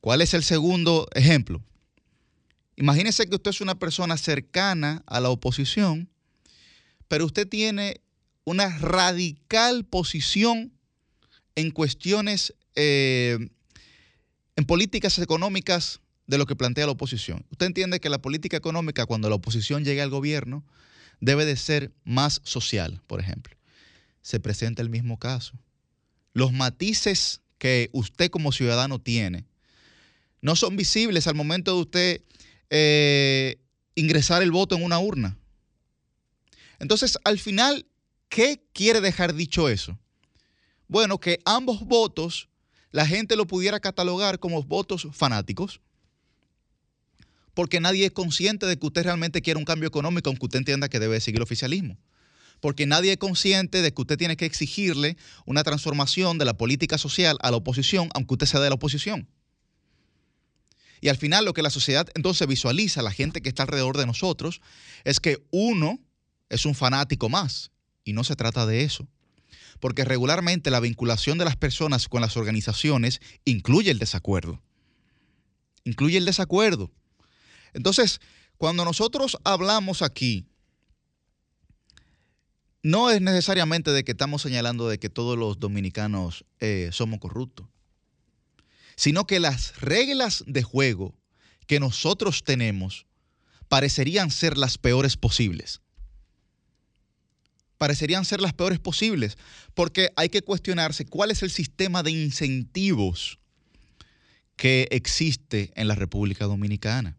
¿Cuál 0.00 0.22
es 0.22 0.32
el 0.32 0.42
segundo 0.42 1.08
ejemplo? 1.14 1.62
Imagínese 2.76 3.26
que 3.26 3.34
usted 3.34 3.50
es 3.50 3.60
una 3.60 3.78
persona 3.78 4.16
cercana 4.16 5.02
a 5.04 5.20
la 5.20 5.28
oposición, 5.28 6.08
pero 7.06 7.26
usted 7.26 7.46
tiene 7.46 8.00
una 8.44 8.78
radical 8.78 9.84
posición 9.84 10.72
en 11.54 11.70
cuestiones 11.70 12.54
eh, 12.76 13.50
en 14.56 14.64
políticas 14.64 15.18
económicas 15.18 16.00
de 16.26 16.38
lo 16.38 16.46
que 16.46 16.56
plantea 16.56 16.86
la 16.86 16.92
oposición. 16.92 17.44
Usted 17.50 17.66
entiende 17.66 18.00
que 18.00 18.08
la 18.08 18.20
política 18.20 18.56
económica, 18.56 19.06
cuando 19.06 19.28
la 19.28 19.34
oposición 19.34 19.84
llegue 19.84 20.02
al 20.02 20.10
gobierno, 20.10 20.64
debe 21.20 21.44
de 21.44 21.56
ser 21.56 21.92
más 22.04 22.40
social, 22.44 23.00
por 23.06 23.20
ejemplo. 23.20 23.56
Se 24.22 24.40
presenta 24.40 24.82
el 24.82 24.90
mismo 24.90 25.18
caso. 25.18 25.58
Los 26.32 26.52
matices 26.52 27.42
que 27.58 27.90
usted 27.92 28.30
como 28.30 28.52
ciudadano 28.52 29.00
tiene 29.00 29.46
no 30.40 30.56
son 30.56 30.76
visibles 30.76 31.26
al 31.26 31.34
momento 31.34 31.74
de 31.74 31.80
usted 31.80 32.22
eh, 32.70 33.60
ingresar 33.94 34.42
el 34.42 34.50
voto 34.50 34.74
en 34.74 34.82
una 34.82 34.98
urna. 34.98 35.38
Entonces, 36.78 37.18
al 37.24 37.38
final, 37.38 37.86
¿qué 38.28 38.64
quiere 38.72 39.00
dejar 39.00 39.34
dicho 39.34 39.68
eso? 39.68 39.98
Bueno, 40.88 41.18
que 41.20 41.38
ambos 41.44 41.86
votos 41.86 42.48
la 42.92 43.06
gente 43.06 43.36
lo 43.36 43.46
pudiera 43.46 43.80
catalogar 43.80 44.38
como 44.38 44.62
votos 44.62 45.08
fanáticos, 45.12 45.80
porque 47.54 47.80
nadie 47.80 48.06
es 48.06 48.12
consciente 48.12 48.66
de 48.66 48.78
que 48.78 48.86
usted 48.86 49.04
realmente 49.04 49.42
quiere 49.42 49.58
un 49.58 49.64
cambio 49.64 49.88
económico, 49.88 50.30
aunque 50.30 50.46
usted 50.46 50.58
entienda 50.58 50.88
que 50.88 51.00
debe 51.00 51.20
seguir 51.20 51.38
el 51.38 51.42
oficialismo. 51.42 51.98
Porque 52.60 52.86
nadie 52.86 53.12
es 53.12 53.18
consciente 53.18 53.82
de 53.82 53.92
que 53.92 54.00
usted 54.00 54.16
tiene 54.16 54.36
que 54.36 54.46
exigirle 54.46 55.16
una 55.44 55.64
transformación 55.64 56.38
de 56.38 56.44
la 56.44 56.56
política 56.56 56.96
social 56.96 57.36
a 57.40 57.50
la 57.50 57.56
oposición, 57.56 58.08
aunque 58.14 58.34
usted 58.34 58.46
sea 58.46 58.60
de 58.60 58.68
la 58.68 58.76
oposición. 58.76 59.28
Y 61.00 61.08
al 61.08 61.16
final 61.16 61.44
lo 61.44 61.52
que 61.52 61.62
la 61.62 61.70
sociedad 61.70 62.08
entonces 62.14 62.46
visualiza, 62.46 63.02
la 63.02 63.10
gente 63.10 63.42
que 63.42 63.48
está 63.48 63.64
alrededor 63.64 63.98
de 63.98 64.06
nosotros, 64.06 64.60
es 65.02 65.18
que 65.18 65.42
uno 65.50 65.98
es 66.48 66.64
un 66.64 66.74
fanático 66.74 67.28
más. 67.28 67.72
Y 68.04 68.12
no 68.12 68.22
se 68.22 68.36
trata 68.36 68.66
de 68.66 68.84
eso. 68.84 69.08
Porque 69.82 70.04
regularmente 70.04 70.70
la 70.70 70.78
vinculación 70.78 71.38
de 71.38 71.44
las 71.44 71.56
personas 71.56 72.08
con 72.08 72.20
las 72.20 72.36
organizaciones 72.36 73.20
incluye 73.44 73.90
el 73.90 73.98
desacuerdo. 73.98 74.62
Incluye 75.82 76.18
el 76.18 76.24
desacuerdo. 76.24 76.92
Entonces, 77.74 78.20
cuando 78.56 78.84
nosotros 78.84 79.36
hablamos 79.42 80.00
aquí, 80.00 80.46
no 82.82 83.10
es 83.10 83.20
necesariamente 83.20 83.90
de 83.90 84.04
que 84.04 84.12
estamos 84.12 84.42
señalando 84.42 84.88
de 84.88 84.98
que 84.98 85.10
todos 85.10 85.36
los 85.36 85.58
dominicanos 85.58 86.44
eh, 86.60 86.90
somos 86.92 87.18
corruptos 87.18 87.66
sino 88.96 89.26
que 89.26 89.40
las 89.40 89.80
reglas 89.80 90.44
de 90.46 90.62
juego 90.62 91.14
que 91.66 91.80
nosotros 91.80 92.44
tenemos 92.44 93.06
parecerían 93.68 94.30
ser 94.30 94.56
las 94.58 94.78
peores 94.78 95.16
posibles. 95.16 95.80
Parecerían 97.82 98.24
ser 98.24 98.40
las 98.40 98.52
peores 98.52 98.78
posibles, 98.78 99.36
porque 99.74 100.10
hay 100.14 100.28
que 100.28 100.42
cuestionarse 100.42 101.04
cuál 101.04 101.32
es 101.32 101.42
el 101.42 101.50
sistema 101.50 102.04
de 102.04 102.12
incentivos 102.12 103.40
que 104.54 104.86
existe 104.92 105.72
en 105.74 105.88
la 105.88 105.96
República 105.96 106.44
Dominicana. 106.44 107.18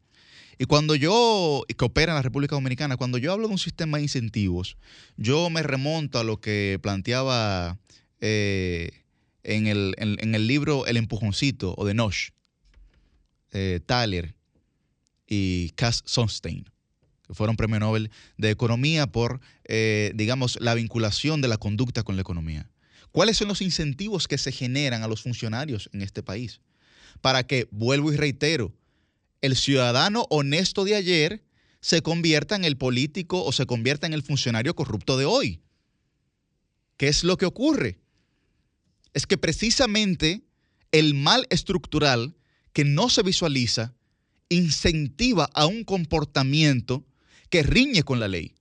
Y 0.57 0.64
cuando 0.64 0.95
yo, 0.95 1.65
que 1.68 1.84
opera 1.84 2.14
en 2.14 2.15
la 2.15 2.22
República 2.22 2.56
Dominicana, 2.56 2.95
cuando 2.95 3.18
yo 3.18 3.34
hablo 3.34 3.48
de 3.48 3.52
un 3.56 3.60
sistema 3.60 3.98
de 3.98 4.03
incentivos, 4.03 4.77
yo 5.18 5.49
me 5.49 5.64
remonto 5.64 6.18
a 6.18 6.23
lo 6.23 6.40
que 6.40 6.80
planteaba 6.81 7.77
eh, 8.22 9.03
en 9.44 9.68
el, 9.68 10.48
libro 10.48 10.85
El 10.85 10.95
empujoncito 10.95 11.76
o 11.77 11.84
de 11.84 11.94
Nosh, 11.94 12.30
eh, 13.52 13.81
y 15.27 15.72
Cass 15.72 16.03
Sunstein, 16.06 16.69
fueron 17.34 17.56
premio 17.56 17.80
Nobel 17.80 18.12
de 18.38 18.50
Economía 18.50 19.08
por, 19.08 19.42
eh, 19.66 20.12
digamos, 20.16 20.58
la 20.62 20.74
vinculación 20.74 21.42
de 21.42 21.48
la 21.48 21.58
conducta 21.58 22.04
con 22.04 22.16
la 22.16 22.22
economía. 22.22 22.70
¿Cuáles 23.12 23.38
son 23.38 23.48
los 23.48 23.62
incentivos 23.62 24.28
que 24.28 24.38
se 24.38 24.52
generan 24.52 25.04
a 25.04 25.08
los 25.08 25.22
funcionarios 25.22 25.90
en 25.94 26.02
este 26.02 26.24
país? 26.24 26.62
Para 27.22 27.44
que, 27.44 27.68
vuelvo 27.72 28.12
y 28.12 28.18
reitero, 28.18 28.74
el 29.42 29.56
ciudadano 29.56 30.26
honesto 30.30 30.84
de 30.84 30.96
ayer 30.96 31.44
se 31.82 32.02
convierta 32.02 32.56
en 32.56 32.66
el 32.66 32.78
político 32.78 33.44
o 33.44 33.52
se 33.52 33.66
convierta 33.66 34.08
en 34.08 34.14
el 34.14 34.24
funcionario 34.24 34.76
corrupto 34.76 35.18
de 35.18 35.26
hoy. 35.26 35.62
¿Qué 36.98 37.08
es 37.08 37.24
lo 37.24 37.38
que 37.38 37.46
ocurre? 37.46 38.00
es 39.14 39.28
que 39.28 39.38
precisamente 39.38 40.44
el 40.92 41.14
mal 41.14 41.48
estructural 41.50 42.36
que 42.74 42.84
no 42.84 43.10
se 43.10 43.24
visualiza 43.24 43.94
incentiva 44.50 45.50
a 45.54 45.66
un 45.66 45.84
comportamiento 45.84 47.06
que 47.54 47.62
riñe 47.62 48.02
con 48.02 48.20
la 48.20 48.28
ley. 48.28 48.56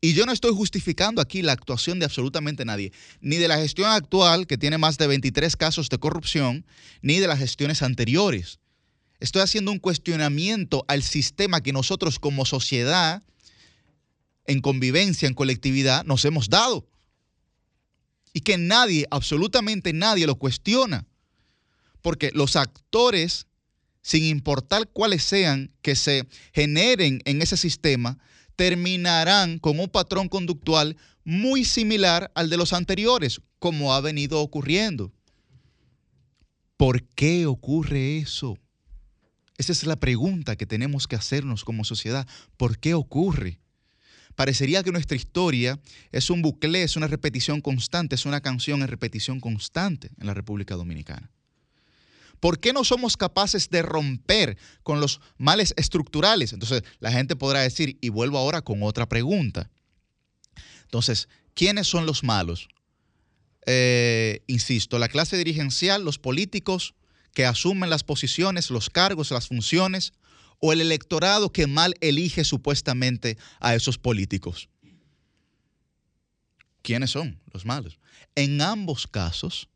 Y 0.00 0.14
yo 0.14 0.24
no 0.24 0.32
estoy 0.32 0.54
justificando 0.54 1.20
aquí 1.20 1.42
la 1.42 1.52
actuación 1.52 1.98
de 1.98 2.06
absolutamente 2.06 2.64
nadie, 2.64 2.90
ni 3.20 3.36
de 3.36 3.48
la 3.48 3.58
gestión 3.58 3.90
actual, 3.90 4.46
que 4.46 4.56
tiene 4.56 4.78
más 4.78 4.96
de 4.96 5.06
23 5.08 5.54
casos 5.54 5.90
de 5.90 5.98
corrupción, 5.98 6.64
ni 7.02 7.18
de 7.18 7.26
las 7.26 7.38
gestiones 7.38 7.82
anteriores. 7.82 8.60
Estoy 9.20 9.42
haciendo 9.42 9.72
un 9.72 9.78
cuestionamiento 9.78 10.86
al 10.88 11.02
sistema 11.02 11.60
que 11.60 11.74
nosotros 11.74 12.18
como 12.18 12.46
sociedad, 12.46 13.22
en 14.46 14.62
convivencia, 14.62 15.28
en 15.28 15.34
colectividad, 15.34 16.02
nos 16.04 16.24
hemos 16.24 16.48
dado 16.48 16.88
y 18.32 18.40
que 18.40 18.56
nadie, 18.56 19.06
absolutamente 19.10 19.92
nadie 19.92 20.26
lo 20.26 20.36
cuestiona. 20.36 21.04
Porque 22.00 22.30
los 22.32 22.56
actores, 22.56 23.48
sin 24.04 24.22
importar 24.22 24.86
cuáles 24.92 25.24
sean 25.24 25.72
que 25.80 25.96
se 25.96 26.28
generen 26.52 27.22
en 27.24 27.40
ese 27.40 27.56
sistema, 27.56 28.18
terminarán 28.54 29.58
con 29.58 29.80
un 29.80 29.88
patrón 29.88 30.28
conductual 30.28 30.96
muy 31.24 31.64
similar 31.64 32.30
al 32.34 32.50
de 32.50 32.58
los 32.58 32.74
anteriores, 32.74 33.40
como 33.58 33.94
ha 33.94 34.02
venido 34.02 34.40
ocurriendo. 34.40 35.10
¿Por 36.76 37.02
qué 37.02 37.46
ocurre 37.46 38.18
eso? 38.18 38.58
Esa 39.56 39.72
es 39.72 39.86
la 39.86 39.96
pregunta 39.96 40.54
que 40.54 40.66
tenemos 40.66 41.08
que 41.08 41.16
hacernos 41.16 41.64
como 41.64 41.82
sociedad. 41.82 42.28
¿Por 42.58 42.78
qué 42.78 42.92
ocurre? 42.92 43.58
parecería 44.34 44.82
que 44.82 44.92
nuestra 44.92 45.16
historia 45.16 45.80
es 46.12 46.28
un 46.28 46.42
bucle, 46.42 46.82
es 46.82 46.96
una 46.96 47.06
repetición 47.06 47.60
constante, 47.60 48.16
es 48.16 48.26
una 48.26 48.40
canción 48.40 48.82
en 48.82 48.88
repetición 48.88 49.40
constante 49.40 50.10
en 50.18 50.26
la 50.26 50.34
República 50.34 50.74
Dominicana. 50.74 51.30
¿Por 52.40 52.60
qué 52.60 52.72
no 52.72 52.84
somos 52.84 53.16
capaces 53.16 53.70
de 53.70 53.82
romper 53.82 54.58
con 54.82 55.00
los 55.00 55.20
males 55.38 55.74
estructurales? 55.76 56.52
Entonces, 56.52 56.82
la 57.00 57.12
gente 57.12 57.36
podrá 57.36 57.60
decir, 57.60 57.98
y 58.00 58.08
vuelvo 58.08 58.38
ahora 58.38 58.62
con 58.62 58.82
otra 58.82 59.08
pregunta. 59.08 59.70
Entonces, 60.82 61.28
¿quiénes 61.54 61.86
son 61.88 62.06
los 62.06 62.22
malos? 62.22 62.68
Eh, 63.66 64.42
insisto, 64.46 64.98
la 64.98 65.08
clase 65.08 65.36
dirigencial, 65.36 66.04
los 66.04 66.18
políticos 66.18 66.94
que 67.32 67.46
asumen 67.46 67.90
las 67.90 68.04
posiciones, 68.04 68.70
los 68.70 68.90
cargos, 68.90 69.30
las 69.30 69.48
funciones, 69.48 70.12
o 70.60 70.72
el 70.72 70.80
electorado 70.80 71.52
que 71.52 71.66
mal 71.66 71.94
elige 72.00 72.44
supuestamente 72.44 73.36
a 73.60 73.74
esos 73.74 73.98
políticos. 73.98 74.68
¿Quiénes 76.82 77.10
son 77.10 77.40
los 77.52 77.64
malos? 77.64 77.98
En 78.34 78.60
ambos 78.60 79.06
casos 79.06 79.68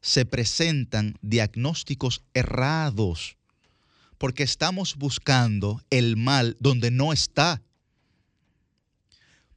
se 0.00 0.24
presentan 0.24 1.16
diagnósticos 1.22 2.22
errados 2.34 3.36
porque 4.18 4.42
estamos 4.42 4.96
buscando 4.96 5.82
el 5.90 6.16
mal 6.16 6.56
donde 6.60 6.90
no 6.90 7.12
está. 7.12 7.62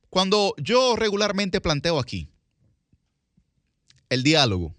Cuando 0.09 0.53
yo 0.57 0.95
regularmente 0.95 1.61
planteo 1.61 1.99
aquí 1.99 2.29
el 4.09 4.23
diálogo, 4.23 4.75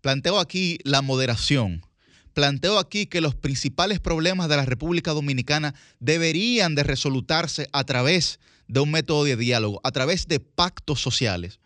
planteo 0.00 0.38
aquí 0.38 0.78
la 0.84 1.02
moderación, 1.02 1.84
planteo 2.32 2.78
aquí 2.78 3.06
que 3.06 3.20
los 3.20 3.34
principales 3.34 4.00
problemas 4.00 4.48
de 4.48 4.56
la 4.56 4.64
República 4.64 5.12
Dominicana 5.12 5.74
deberían 6.00 6.74
de 6.74 6.82
resolutarse 6.82 7.68
a 7.72 7.84
través 7.84 8.40
de 8.68 8.80
un 8.80 8.90
método 8.90 9.24
de 9.24 9.36
diálogo, 9.36 9.80
a 9.84 9.90
través 9.90 10.28
de 10.28 10.40
pactos 10.40 11.00
sociales. 11.00 11.60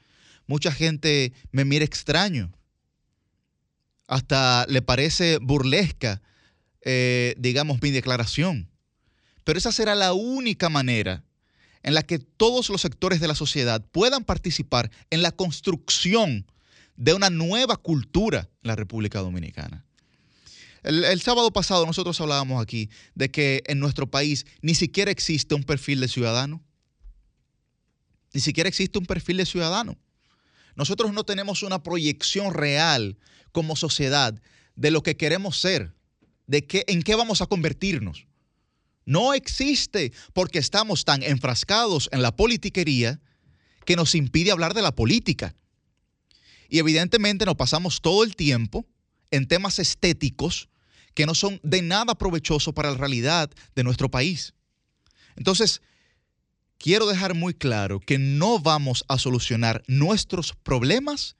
Mucha 0.46 0.72
gente 0.72 1.32
me 1.52 1.64
mira 1.64 1.84
extraño, 1.84 2.52
hasta 4.12 4.66
le 4.68 4.82
parece 4.82 5.38
burlesca, 5.38 6.20
eh, 6.82 7.34
digamos, 7.38 7.80
mi 7.80 7.90
declaración. 7.90 8.68
Pero 9.42 9.58
esa 9.58 9.72
será 9.72 9.94
la 9.94 10.12
única 10.12 10.68
manera 10.68 11.24
en 11.82 11.94
la 11.94 12.02
que 12.02 12.18
todos 12.18 12.68
los 12.68 12.82
sectores 12.82 13.20
de 13.20 13.28
la 13.28 13.34
sociedad 13.34 13.82
puedan 13.90 14.24
participar 14.24 14.90
en 15.08 15.22
la 15.22 15.32
construcción 15.32 16.46
de 16.96 17.14
una 17.14 17.30
nueva 17.30 17.78
cultura 17.78 18.50
en 18.62 18.68
la 18.68 18.76
República 18.76 19.20
Dominicana. 19.20 19.86
El, 20.82 21.22
sábado 21.22 21.50
pasado 21.50 21.86
nosotros 21.86 22.20
hablábamos 22.20 22.62
aquí 22.62 22.90
de 23.14 23.30
que 23.30 23.62
en 23.66 23.80
nuestro 23.80 24.10
país 24.10 24.44
ni 24.60 24.74
siquiera 24.74 25.10
existe 25.10 25.54
un 25.54 25.64
perfil 25.64 26.00
de 26.00 26.08
ciudadano. 26.08 26.62
Ni 28.34 28.42
siquiera 28.42 28.68
existe 28.68 28.98
un 28.98 29.06
perfil 29.06 29.38
de 29.38 29.46
ciudadano. 29.46 29.96
Nosotros 30.74 31.12
no 31.12 31.24
tenemos 31.24 31.62
una 31.62 31.82
proyección 31.82 32.54
real 32.54 33.18
como 33.52 33.76
sociedad 33.76 34.40
de 34.74 34.90
lo 34.90 35.02
que 35.02 35.16
queremos 35.16 35.60
ser, 35.60 35.94
de 36.46 36.66
qué, 36.66 36.84
en 36.88 37.02
qué 37.02 37.14
vamos 37.14 37.42
a 37.42 37.46
convertirnos. 37.46 38.26
No 39.04 39.34
existe 39.34 40.12
porque 40.32 40.58
estamos 40.58 41.04
tan 41.04 41.22
enfrascados 41.22 42.08
en 42.12 42.22
la 42.22 42.34
politiquería 42.34 43.20
que 43.84 43.96
nos 43.96 44.14
impide 44.14 44.52
hablar 44.52 44.74
de 44.74 44.82
la 44.82 44.94
política. 44.94 45.54
Y 46.68 46.78
evidentemente 46.78 47.44
nos 47.44 47.56
pasamos 47.56 48.00
todo 48.00 48.24
el 48.24 48.36
tiempo 48.36 48.86
en 49.30 49.46
temas 49.46 49.78
estéticos 49.78 50.68
que 51.14 51.26
no 51.26 51.34
son 51.34 51.60
de 51.62 51.82
nada 51.82 52.14
provechosos 52.14 52.72
para 52.72 52.90
la 52.90 52.96
realidad 52.96 53.50
de 53.74 53.84
nuestro 53.84 54.10
país. 54.10 54.54
Entonces, 55.36 55.82
quiero 56.82 57.06
dejar 57.06 57.34
muy 57.34 57.54
claro 57.54 58.00
que 58.00 58.18
no 58.18 58.58
vamos 58.58 59.04
a 59.08 59.16
solucionar 59.16 59.84
nuestros 59.86 60.52
problemas 60.52 61.36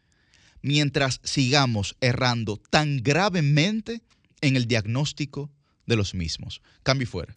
mientras 0.63 1.21
sigamos 1.25 1.97
errando 2.01 2.57
tan 2.71 3.03
gravemente 3.03 4.03
en 4.41 4.57
el 4.57 4.69
diagnóstico 4.69 5.51
de 5.87 5.97
los 5.97 6.15
mismos. 6.15 6.63
Cambio 6.85 7.09
fuera. 7.09 7.35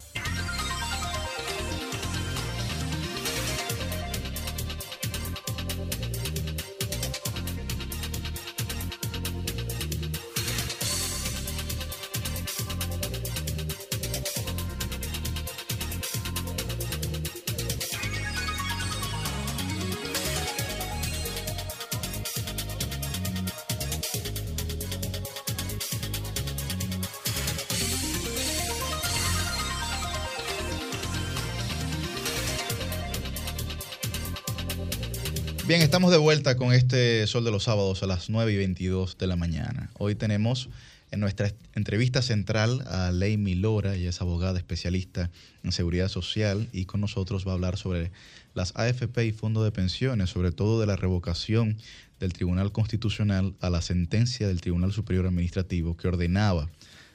De 36.10 36.18
vuelta 36.18 36.56
con 36.56 36.72
este 36.72 37.26
Sol 37.26 37.44
de 37.44 37.50
los 37.50 37.64
Sábados 37.64 38.02
a 38.02 38.06
las 38.06 38.30
9 38.30 38.52
y 38.52 38.56
22 38.58 39.18
de 39.18 39.26
la 39.26 39.34
mañana. 39.34 39.90
Hoy 39.98 40.14
tenemos 40.14 40.68
en 41.10 41.18
nuestra 41.18 41.52
entrevista 41.74 42.22
central 42.22 42.84
a 42.86 43.10
Leimi 43.10 43.56
Lora, 43.56 43.96
ella 43.96 44.10
es 44.10 44.20
abogada 44.20 44.58
especialista 44.58 45.30
en 45.64 45.72
seguridad 45.72 46.08
social 46.08 46.68
y 46.72 46.84
con 46.84 47.00
nosotros 47.00 47.44
va 47.46 47.52
a 47.52 47.54
hablar 47.54 47.76
sobre 47.76 48.12
las 48.54 48.72
AFP 48.76 49.26
y 49.26 49.32
fondos 49.32 49.64
de 49.64 49.72
pensiones, 49.72 50.30
sobre 50.30 50.52
todo 50.52 50.80
de 50.80 50.86
la 50.86 50.94
revocación 50.94 51.76
del 52.20 52.32
Tribunal 52.32 52.70
Constitucional 52.70 53.54
a 53.60 53.68
la 53.68 53.82
sentencia 53.82 54.46
del 54.46 54.60
Tribunal 54.60 54.92
Superior 54.92 55.26
Administrativo 55.26 55.96
que 55.96 56.06
ordenaba 56.06 56.68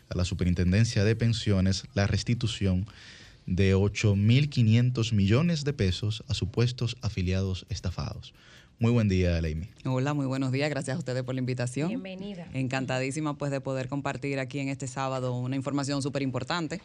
a 0.10 0.18
la 0.18 0.26
Superintendencia 0.26 1.06
de 1.06 1.16
Pensiones 1.16 1.86
la 1.94 2.08
restitución 2.08 2.86
de 3.46 3.74
8.500 3.74 5.14
millones 5.14 5.64
de 5.64 5.74
pesos 5.74 6.24
a 6.28 6.34
supuestos 6.34 6.98
afiliados 7.02 7.66
estafados. 7.70 8.34
Muy 8.82 8.92
buen 8.92 9.08
día, 9.08 9.40
Leimi. 9.40 9.68
Hola, 9.86 10.16
muy 10.16 10.26
buenos 10.26 10.52
días. 10.52 10.68
Gracias 10.72 10.96
a 10.96 10.98
ustedes 10.98 11.22
por 11.22 11.36
la 11.36 11.40
invitación. 11.40 11.90
Bienvenida. 11.90 12.48
Encantadísima 12.52 13.38
pues 13.38 13.52
de 13.52 13.62
poder 13.62 13.88
compartir 13.88 14.40
aquí 14.40 14.58
en 14.58 14.70
este 14.70 14.88
sábado 14.88 15.38
una 15.38 15.56
información 15.56 16.02
súper 16.02 16.24
importante. 16.24 16.82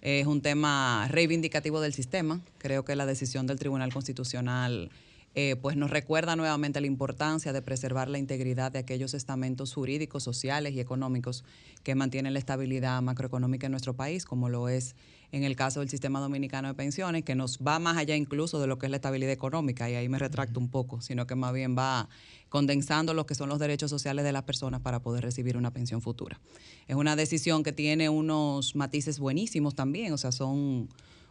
Es 0.00 0.26
un 0.26 0.40
tema 0.40 1.06
reivindicativo 1.10 1.82
del 1.82 1.92
sistema. 1.92 2.40
Creo 2.56 2.86
que 2.86 2.96
la 2.96 3.04
decisión 3.04 3.46
del 3.46 3.58
Tribunal 3.58 3.92
Constitucional 3.92 4.90
eh, 5.36 5.56
pues 5.60 5.76
nos 5.76 5.90
recuerda 5.90 6.36
nuevamente 6.36 6.80
la 6.80 6.86
importancia 6.86 7.52
de 7.52 7.60
preservar 7.60 8.08
la 8.08 8.18
integridad 8.18 8.70
de 8.70 8.78
aquellos 8.78 9.14
estamentos 9.14 9.74
jurídicos, 9.74 10.22
sociales 10.22 10.74
y 10.74 10.80
económicos 10.80 11.44
que 11.82 11.96
mantienen 11.96 12.34
la 12.34 12.38
estabilidad 12.38 13.02
macroeconómica 13.02 13.66
en 13.66 13.72
nuestro 13.72 13.94
país, 13.94 14.24
como 14.24 14.48
lo 14.48 14.68
es 14.68 14.94
en 15.32 15.42
el 15.42 15.56
caso 15.56 15.80
del 15.80 15.88
sistema 15.88 16.20
dominicano 16.20 16.68
de 16.68 16.74
pensiones, 16.74 17.24
que 17.24 17.34
nos 17.34 17.58
va 17.58 17.80
más 17.80 17.96
allá 17.96 18.14
incluso 18.14 18.60
de 18.60 18.68
lo 18.68 18.78
que 18.78 18.86
es 18.86 18.90
la 18.90 18.96
estabilidad 18.96 19.32
económica, 19.32 19.90
y 19.90 19.96
ahí 19.96 20.08
me 20.08 20.20
retracto 20.20 20.60
un 20.60 20.68
poco, 20.68 21.00
sino 21.00 21.26
que 21.26 21.34
más 21.34 21.52
bien 21.52 21.76
va 21.76 22.08
condensando 22.48 23.14
lo 23.14 23.26
que 23.26 23.34
son 23.34 23.48
los 23.48 23.58
derechos 23.58 23.90
sociales 23.90 24.24
de 24.24 24.30
las 24.30 24.44
personas 24.44 24.80
para 24.82 25.02
poder 25.02 25.24
recibir 25.24 25.56
una 25.56 25.72
pensión 25.72 26.00
futura. 26.00 26.40
Es 26.86 26.94
una 26.94 27.16
decisión 27.16 27.64
que 27.64 27.72
tiene 27.72 28.08
unos 28.08 28.76
matices 28.76 29.18
buenísimos 29.18 29.74
también, 29.74 30.12
o 30.12 30.18
sea, 30.18 30.30
son 30.30 30.88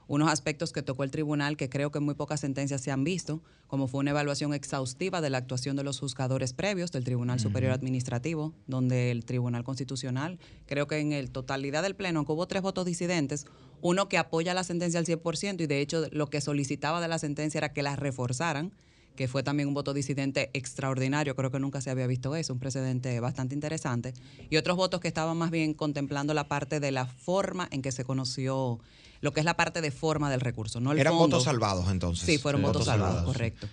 unos 0.07 0.29
aspectos 0.29 0.71
que 0.71 0.81
tocó 0.81 1.03
el 1.03 1.11
tribunal 1.11 1.57
que 1.57 1.69
creo 1.69 1.91
que 1.91 1.99
en 1.99 2.05
muy 2.05 2.15
pocas 2.15 2.39
sentencias 2.39 2.81
se 2.81 2.91
han 2.91 3.03
visto, 3.03 3.41
como 3.67 3.87
fue 3.87 4.01
una 4.01 4.11
evaluación 4.11 4.53
exhaustiva 4.53 5.21
de 5.21 5.29
la 5.29 5.39
actuación 5.39 5.75
de 5.75 5.83
los 5.83 5.99
juzgadores 5.99 6.53
previos 6.53 6.91
del 6.91 7.03
Tribunal 7.03 7.39
Superior 7.39 7.71
Administrativo, 7.71 8.53
donde 8.67 9.11
el 9.11 9.25
Tribunal 9.25 9.63
Constitucional, 9.63 10.39
creo 10.65 10.87
que 10.87 10.99
en 10.99 11.13
el 11.13 11.31
totalidad 11.31 11.83
del 11.83 11.95
Pleno, 11.95 12.19
aunque 12.19 12.33
hubo 12.33 12.47
tres 12.47 12.61
votos 12.61 12.85
disidentes, 12.85 13.45
uno 13.81 14.07
que 14.09 14.17
apoya 14.17 14.53
la 14.53 14.63
sentencia 14.63 14.99
al 14.99 15.05
100% 15.05 15.61
y 15.61 15.67
de 15.67 15.81
hecho 15.81 16.07
lo 16.11 16.27
que 16.27 16.41
solicitaba 16.41 17.01
de 17.01 17.07
la 17.07 17.19
sentencia 17.19 17.57
era 17.57 17.73
que 17.73 17.83
la 17.83 17.95
reforzaran, 17.95 18.73
que 19.15 19.27
fue 19.27 19.43
también 19.43 19.67
un 19.67 19.73
voto 19.73 19.93
disidente 19.93 20.49
extraordinario, 20.53 21.35
creo 21.35 21.51
que 21.51 21.59
nunca 21.59 21.81
se 21.81 21.89
había 21.89 22.07
visto 22.07 22.35
eso, 22.35 22.53
un 22.53 22.59
precedente 22.59 23.19
bastante 23.19 23.53
interesante, 23.53 24.13
y 24.49 24.57
otros 24.57 24.77
votos 24.77 24.99
que 24.99 25.07
estaban 25.07 25.37
más 25.37 25.51
bien 25.51 25.73
contemplando 25.73 26.33
la 26.33 26.47
parte 26.47 26.79
de 26.79 26.91
la 26.91 27.05
forma 27.05 27.67
en 27.71 27.81
que 27.81 27.91
se 27.91 28.03
conoció 28.03 28.79
lo 29.21 29.31
que 29.31 29.39
es 29.39 29.45
la 29.45 29.55
parte 29.55 29.79
de 29.81 29.91
forma 29.91 30.29
del 30.29 30.41
recurso. 30.41 30.81
No 30.81 30.91
Eran 30.91 31.17
votos 31.17 31.45
salvados 31.45 31.89
entonces. 31.89 32.25
Sí, 32.25 32.37
fueron 32.37 32.61
votos, 32.61 32.85
salvados, 32.85 33.23
correcto. 33.23 33.67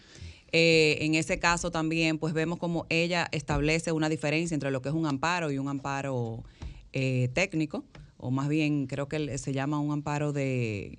Eh, 0.53 0.99
en 1.01 1.15
ese 1.15 1.39
caso 1.39 1.71
también, 1.71 2.19
pues 2.19 2.35
vemos 2.35 2.59
como 2.59 2.87
ella 2.89 3.29
establece 3.33 3.93
una 3.93 4.09
diferencia 4.09 4.55
entre 4.55 4.71
lo 4.71 4.83
que 4.83 4.89
es 4.89 4.95
un 4.95 5.07
amparo 5.07 5.51
y 5.51 5.59
un 5.59 5.69
amparo 5.69 6.45
eh, 6.93 7.31
técnico, 7.35 7.85
o 8.17 8.31
más 8.31 8.49
bien 8.49 8.87
creo 8.87 9.09
que 9.09 9.39
se 9.39 9.53
llama 9.53 9.81
un 9.81 9.93
amparo 9.93 10.33
de 10.33 10.99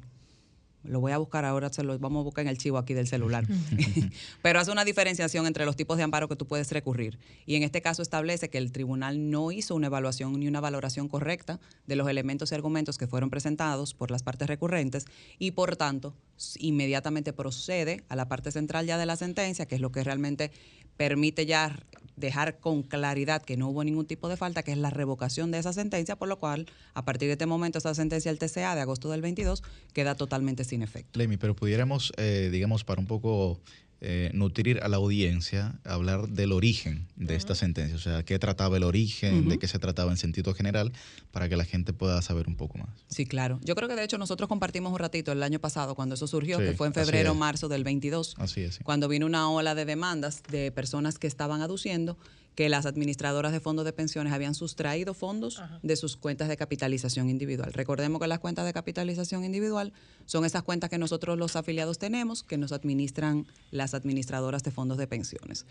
lo 0.83 0.99
voy 0.99 1.11
a 1.11 1.17
buscar 1.17 1.45
ahora, 1.45 1.71
se 1.71 1.83
lo 1.83 1.97
vamos 1.99 2.21
a 2.21 2.23
buscar 2.23 2.43
en 2.43 2.49
el 2.49 2.57
chivo 2.57 2.77
aquí 2.77 2.93
del 2.93 3.07
celular. 3.07 3.45
Pero 4.41 4.59
hace 4.59 4.71
una 4.71 4.85
diferenciación 4.85 5.47
entre 5.47 5.65
los 5.65 5.75
tipos 5.75 5.97
de 5.97 6.03
amparo 6.03 6.27
que 6.27 6.35
tú 6.35 6.47
puedes 6.47 6.71
recurrir. 6.71 7.19
Y 7.45 7.55
en 7.55 7.63
este 7.63 7.81
caso 7.81 8.01
establece 8.01 8.49
que 8.49 8.57
el 8.57 8.71
tribunal 8.71 9.29
no 9.29 9.51
hizo 9.51 9.75
una 9.75 9.87
evaluación 9.87 10.39
ni 10.39 10.47
una 10.47 10.59
valoración 10.59 11.07
correcta 11.07 11.59
de 11.87 11.95
los 11.95 12.07
elementos 12.09 12.51
y 12.51 12.55
argumentos 12.55 12.97
que 12.97 13.07
fueron 13.07 13.29
presentados 13.29 13.93
por 13.93 14.11
las 14.11 14.23
partes 14.23 14.47
recurrentes 14.47 15.05
y 15.37 15.51
por 15.51 15.75
tanto 15.75 16.15
inmediatamente 16.57 17.33
procede 17.33 18.03
a 18.09 18.15
la 18.15 18.27
parte 18.27 18.51
central 18.51 18.85
ya 18.85 18.97
de 18.97 19.05
la 19.05 19.15
sentencia, 19.15 19.67
que 19.67 19.75
es 19.75 19.81
lo 19.81 19.91
que 19.91 20.03
realmente 20.03 20.51
permite 20.97 21.45
ya 21.45 21.75
dejar 22.21 22.59
con 22.59 22.83
claridad 22.83 23.41
que 23.41 23.57
no 23.57 23.67
hubo 23.67 23.83
ningún 23.83 24.05
tipo 24.05 24.29
de 24.29 24.37
falta, 24.37 24.63
que 24.63 24.71
es 24.71 24.77
la 24.77 24.89
revocación 24.89 25.51
de 25.51 25.59
esa 25.59 25.73
sentencia, 25.73 26.15
por 26.15 26.29
lo 26.29 26.39
cual, 26.39 26.67
a 26.93 27.03
partir 27.03 27.27
de 27.27 27.33
este 27.33 27.45
momento, 27.45 27.79
esa 27.79 27.93
sentencia 27.93 28.31
del 28.31 28.39
TCA 28.39 28.75
de 28.75 28.81
agosto 28.81 29.09
del 29.09 29.21
22 29.21 29.63
queda 29.93 30.15
totalmente 30.15 30.63
sin 30.63 30.81
efecto. 30.81 31.19
Lemi, 31.19 31.35
pero 31.35 31.53
pudiéramos, 31.53 32.13
eh, 32.15 32.47
digamos, 32.49 32.85
para 32.85 33.01
un 33.01 33.07
poco 33.07 33.59
eh, 34.03 34.31
nutrir 34.33 34.79
a 34.81 34.87
la 34.87 34.97
audiencia, 34.97 35.79
hablar 35.83 36.27
del 36.27 36.53
origen 36.53 37.05
de 37.15 37.35
esta 37.35 37.53
sentencia, 37.53 37.95
o 37.95 37.99
sea, 37.99 38.23
qué 38.23 38.39
trataba 38.39 38.77
el 38.77 38.83
origen, 38.83 39.47
de 39.47 39.59
qué 39.59 39.67
se 39.67 39.77
trataba 39.77 40.09
en 40.09 40.17
sentido 40.17 40.55
general, 40.55 40.91
para 41.29 41.47
que 41.47 41.55
la 41.55 41.65
gente 41.65 41.93
pueda 41.93 42.19
saber 42.23 42.47
un 42.47 42.55
poco 42.55 42.79
más. 42.79 42.89
Sí, 43.09 43.27
claro. 43.27 43.59
Yo 43.63 43.75
creo 43.75 43.87
que 43.87 43.95
de 43.95 44.03
hecho 44.03 44.17
nosotros 44.17 44.49
compartimos 44.49 44.91
un 44.91 44.97
ratito 44.97 45.31
el 45.31 45.43
año 45.43 45.59
pasado 45.59 45.93
cuando 45.93 46.15
eso 46.15 46.25
surgió, 46.25 46.57
que 46.57 46.73
fue 46.73 46.87
en 46.87 46.93
febrero, 46.95 47.35
marzo 47.35 47.67
del 47.67 47.83
22, 47.83 48.35
así 48.39 48.61
es, 48.61 48.79
cuando 48.83 49.07
vino 49.07 49.27
una 49.27 49.51
ola 49.51 49.75
de 49.75 49.85
demandas 49.85 50.41
de 50.49 50.71
personas 50.71 51.19
que 51.19 51.27
estaban 51.27 51.61
aduciendo 51.61 52.17
que 52.55 52.69
las 52.69 52.85
administradoras 52.85 53.51
de 53.51 53.59
fondos 53.59 53.85
de 53.85 53.93
pensiones 53.93 54.33
habían 54.33 54.55
sustraído 54.55 55.13
fondos 55.13 55.61
de 55.83 55.95
sus 55.95 56.17
cuentas 56.17 56.49
de 56.49 56.57
capitalización 56.57 57.29
individual. 57.29 57.71
Recordemos 57.73 58.21
que 58.21 58.27
las 58.27 58.39
cuentas 58.39 58.65
de 58.65 58.73
capitalización 58.73 59.45
individual 59.45 59.93
son 60.25 60.45
esas 60.45 60.63
cuentas 60.63 60.89
que 60.89 60.97
nosotros 60.97 61.37
los 61.37 61.55
afiliados 61.55 61.97
tenemos, 61.97 62.43
que 62.43 62.57
nos 62.57 62.71
administran 62.71 63.47
las 63.71 63.93
administradoras 63.93 64.63
de 64.63 64.71
fondos 64.71 64.97
de 64.97 65.07
pensiones. 65.07 65.65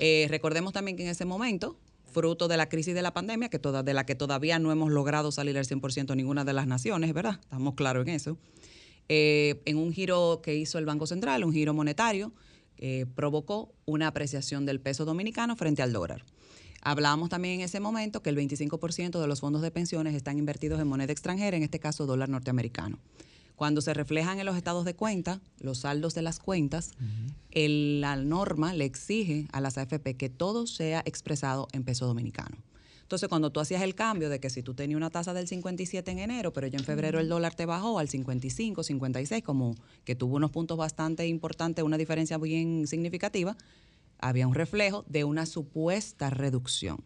Eh, 0.00 0.26
recordemos 0.28 0.72
también 0.72 0.96
que 0.96 1.04
en 1.04 1.08
ese 1.08 1.24
momento, 1.24 1.76
fruto 2.12 2.46
de 2.46 2.56
la 2.56 2.68
crisis 2.68 2.94
de 2.94 3.02
la 3.02 3.14
pandemia, 3.14 3.48
que 3.48 3.58
toda, 3.58 3.82
de 3.82 3.94
la 3.94 4.04
que 4.04 4.14
todavía 4.14 4.58
no 4.58 4.70
hemos 4.70 4.90
logrado 4.90 5.32
salir 5.32 5.56
al 5.56 5.64
100% 5.64 6.14
ninguna 6.14 6.44
de 6.44 6.52
las 6.52 6.66
naciones, 6.66 7.12
¿verdad? 7.14 7.40
Estamos 7.42 7.74
claros 7.74 8.06
en 8.06 8.14
eso. 8.14 8.36
Eh, 9.08 9.62
en 9.64 9.78
un 9.78 9.92
giro 9.92 10.40
que 10.42 10.54
hizo 10.54 10.78
el 10.78 10.84
Banco 10.84 11.06
Central, 11.06 11.42
un 11.44 11.52
giro 11.52 11.72
monetario, 11.72 12.32
eh, 12.78 13.06
provocó 13.14 13.72
una 13.84 14.08
apreciación 14.08 14.66
del 14.66 14.80
peso 14.80 15.04
dominicano 15.04 15.56
frente 15.56 15.82
al 15.82 15.92
dólar. 15.92 16.24
Hablábamos 16.80 17.28
también 17.28 17.54
en 17.54 17.60
ese 17.62 17.80
momento 17.80 18.22
que 18.22 18.30
el 18.30 18.36
25% 18.36 19.20
de 19.20 19.26
los 19.26 19.40
fondos 19.40 19.62
de 19.62 19.70
pensiones 19.70 20.14
están 20.14 20.38
invertidos 20.38 20.80
en 20.80 20.86
moneda 20.86 21.12
extranjera, 21.12 21.56
en 21.56 21.62
este 21.62 21.80
caso 21.80 22.06
dólar 22.06 22.28
norteamericano. 22.28 22.98
Cuando 23.56 23.80
se 23.80 23.92
reflejan 23.92 24.38
en 24.38 24.46
los 24.46 24.56
estados 24.56 24.84
de 24.84 24.94
cuenta, 24.94 25.40
los 25.58 25.78
saldos 25.78 26.14
de 26.14 26.22
las 26.22 26.38
cuentas, 26.38 26.92
la 27.50 28.14
norma 28.14 28.72
le 28.72 28.84
exige 28.84 29.48
a 29.50 29.60
las 29.60 29.76
AFP 29.78 30.16
que 30.16 30.28
todo 30.28 30.68
sea 30.68 31.02
expresado 31.04 31.66
en 31.72 31.82
peso 31.82 32.06
dominicano. 32.06 32.56
Entonces, 33.08 33.30
cuando 33.30 33.50
tú 33.50 33.58
hacías 33.58 33.80
el 33.80 33.94
cambio 33.94 34.28
de 34.28 34.38
que 34.38 34.50
si 34.50 34.62
tú 34.62 34.74
tenías 34.74 34.98
una 34.98 35.08
tasa 35.08 35.32
del 35.32 35.48
57 35.48 36.10
en 36.10 36.18
enero, 36.18 36.52
pero 36.52 36.66
ya 36.66 36.78
en 36.78 36.84
febrero 36.84 37.18
el 37.18 37.26
dólar 37.30 37.54
te 37.54 37.64
bajó 37.64 37.98
al 37.98 38.10
55, 38.10 38.82
56, 38.82 39.42
como 39.42 39.74
que 40.04 40.14
tuvo 40.14 40.36
unos 40.36 40.50
puntos 40.50 40.76
bastante 40.76 41.26
importantes, 41.26 41.82
una 41.82 41.96
diferencia 41.96 42.36
bien 42.36 42.86
significativa, 42.86 43.56
había 44.18 44.46
un 44.46 44.54
reflejo 44.54 45.06
de 45.08 45.24
una 45.24 45.46
supuesta 45.46 46.28
reducción. 46.28 47.02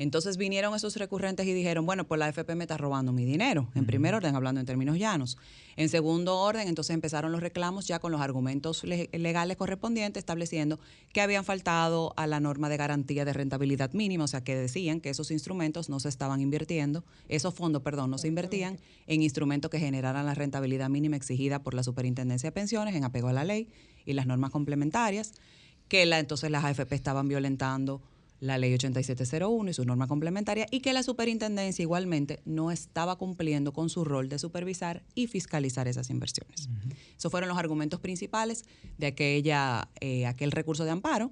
Entonces 0.00 0.38
vinieron 0.38 0.74
esos 0.74 0.96
recurrentes 0.96 1.46
y 1.46 1.52
dijeron, 1.52 1.84
bueno, 1.84 2.06
pues 2.06 2.18
la 2.18 2.24
AFP 2.24 2.54
me 2.54 2.64
está 2.64 2.78
robando 2.78 3.12
mi 3.12 3.26
dinero, 3.26 3.68
en 3.74 3.84
primer 3.84 4.14
orden, 4.14 4.34
hablando 4.34 4.58
en 4.58 4.64
términos 4.66 4.96
llanos. 4.96 5.36
En 5.76 5.90
segundo 5.90 6.38
orden, 6.38 6.68
entonces 6.68 6.94
empezaron 6.94 7.32
los 7.32 7.42
reclamos 7.42 7.86
ya 7.86 7.98
con 7.98 8.10
los 8.10 8.22
argumentos 8.22 8.82
legales 8.82 9.58
correspondientes, 9.58 10.22
estableciendo 10.22 10.80
que 11.12 11.20
habían 11.20 11.44
faltado 11.44 12.14
a 12.16 12.26
la 12.26 12.40
norma 12.40 12.70
de 12.70 12.78
garantía 12.78 13.26
de 13.26 13.34
rentabilidad 13.34 13.92
mínima, 13.92 14.24
o 14.24 14.26
sea, 14.26 14.42
que 14.42 14.56
decían 14.56 15.02
que 15.02 15.10
esos 15.10 15.30
instrumentos 15.30 15.90
no 15.90 16.00
se 16.00 16.08
estaban 16.08 16.40
invirtiendo, 16.40 17.04
esos 17.28 17.52
fondos, 17.52 17.82
perdón, 17.82 18.10
no 18.10 18.16
se 18.16 18.28
invertían 18.28 18.78
en 19.06 19.20
instrumentos 19.20 19.70
que 19.70 19.80
generaran 19.80 20.24
la 20.24 20.32
rentabilidad 20.32 20.88
mínima 20.88 21.16
exigida 21.16 21.62
por 21.62 21.74
la 21.74 21.82
Superintendencia 21.82 22.46
de 22.46 22.52
Pensiones 22.52 22.94
en 22.94 23.04
apego 23.04 23.28
a 23.28 23.34
la 23.34 23.44
ley 23.44 23.68
y 24.06 24.14
las 24.14 24.26
normas 24.26 24.50
complementarias, 24.50 25.34
que 25.88 26.06
la, 26.06 26.20
entonces 26.20 26.50
las 26.50 26.64
AFP 26.64 26.94
estaban 26.94 27.28
violentando 27.28 28.00
la 28.40 28.58
ley 28.58 28.72
8701 28.74 29.70
y 29.70 29.74
su 29.74 29.84
norma 29.84 30.08
complementaria 30.08 30.66
y 30.70 30.80
que 30.80 30.92
la 30.92 31.02
superintendencia 31.02 31.82
igualmente 31.82 32.40
no 32.44 32.70
estaba 32.70 33.16
cumpliendo 33.16 33.72
con 33.72 33.90
su 33.90 34.04
rol 34.04 34.28
de 34.28 34.38
supervisar 34.38 35.02
y 35.14 35.26
fiscalizar 35.26 35.86
esas 35.86 36.10
inversiones. 36.10 36.68
Esos 37.16 37.30
fueron 37.30 37.48
los 37.48 37.58
argumentos 37.58 38.00
principales 38.00 38.64
de 38.98 39.06
aquella, 39.08 39.88
eh, 40.00 40.26
aquel 40.26 40.52
recurso 40.52 40.84
de 40.84 40.90
amparo 40.90 41.30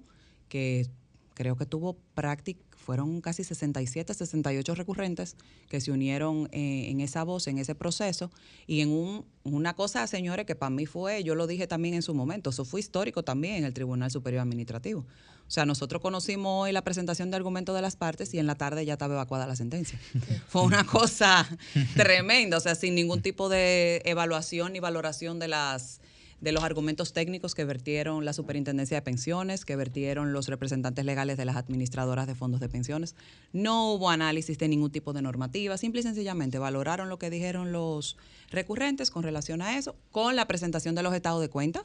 que 0.49 0.87
creo 1.35 1.57
que 1.57 1.67
tuvo 1.67 1.97
práctica 2.15 2.69
fueron 2.89 3.21
casi 3.21 3.45
67, 3.45 4.15
68 4.15 4.75
recurrentes 4.75 5.37
que 5.69 5.79
se 5.79 5.93
unieron 5.93 6.49
eh, 6.53 6.89
en 6.89 7.03
esa 7.03 7.23
voz, 7.23 7.47
en 7.47 7.59
ese 7.59 7.75
proceso. 7.75 8.31
Y 8.67 8.81
en 8.81 8.89
un, 8.89 9.27
una 9.45 9.75
cosa, 9.75 10.07
señores, 10.07 10.47
que 10.47 10.55
para 10.55 10.71
mí 10.71 10.87
fue, 10.87 11.23
yo 11.23 11.35
lo 11.35 11.47
dije 11.47 11.67
también 11.67 11.93
en 11.93 12.01
su 12.01 12.15
momento, 12.15 12.49
eso 12.49 12.65
fue 12.65 12.81
histórico 12.81 13.23
también 13.25 13.57
en 13.57 13.65
el 13.65 13.75
Tribunal 13.75 14.11
Superior 14.11 14.41
Administrativo. 14.41 15.05
O 15.49 15.51
sea, 15.51 15.65
nosotros 15.65 16.03
conocimos 16.03 16.65
hoy 16.65 16.73
la 16.73 16.83
presentación 16.83 17.31
de 17.31 17.37
argumentos 17.39 17.75
de 17.75 17.81
las 17.81 17.97
partes 17.97 18.35
y 18.35 18.39
en 18.39 18.47
la 18.47 18.55
tarde 18.55 18.85
ya 18.85 18.93
estaba 18.93 19.15
evacuada 19.15 19.47
la 19.47 19.57
sentencia. 19.57 19.99
Fue 20.49 20.63
una 20.63 20.85
cosa 20.85 21.49
tremenda, 21.97 22.59
o 22.59 22.61
sea, 22.61 22.75
sin 22.75 22.95
ningún 22.95 23.23
tipo 23.23 23.49
de 23.49 24.03
evaluación 24.05 24.75
ni 24.75 24.81
valoración 24.81 25.39
de 25.39 25.49
las 25.49 26.03
de 26.41 26.53
los 26.53 26.63
argumentos 26.63 27.13
técnicos 27.13 27.55
que 27.55 27.65
vertieron 27.65 28.25
la 28.25 28.33
Superintendencia 28.33 28.97
de 28.97 29.03
Pensiones, 29.03 29.65
que 29.65 29.75
vertieron 29.75 30.33
los 30.33 30.47
representantes 30.47 31.05
legales 31.05 31.37
de 31.37 31.45
las 31.45 31.57
administradoras 31.57 32.27
de 32.27 32.37
fondos 32.37 32.61
de 32.61 32.69
pensiones. 32.69 33.17
No 33.53 33.93
hubo 33.93 34.11
análisis 34.11 34.57
de 34.59 34.69
ningún 34.69 34.93
tipo 34.93 35.13
de 35.13 35.23
normativa, 35.23 35.77
simple 35.77 36.01
y 36.01 36.05
sencillamente 36.05 36.59
valoraron 36.59 37.09
lo 37.09 37.19
que 37.19 37.31
dijeron 37.31 37.73
los 37.73 38.17
recurrentes 38.51 39.11
con 39.11 39.25
relación 39.25 39.63
a 39.63 39.79
eso, 39.79 39.97
con 40.13 40.37
la 40.37 40.47
presentación 40.47 40.95
de 40.95 41.03
los 41.03 41.15
estados 41.15 41.41
de 41.41 41.49
cuenta, 41.49 41.85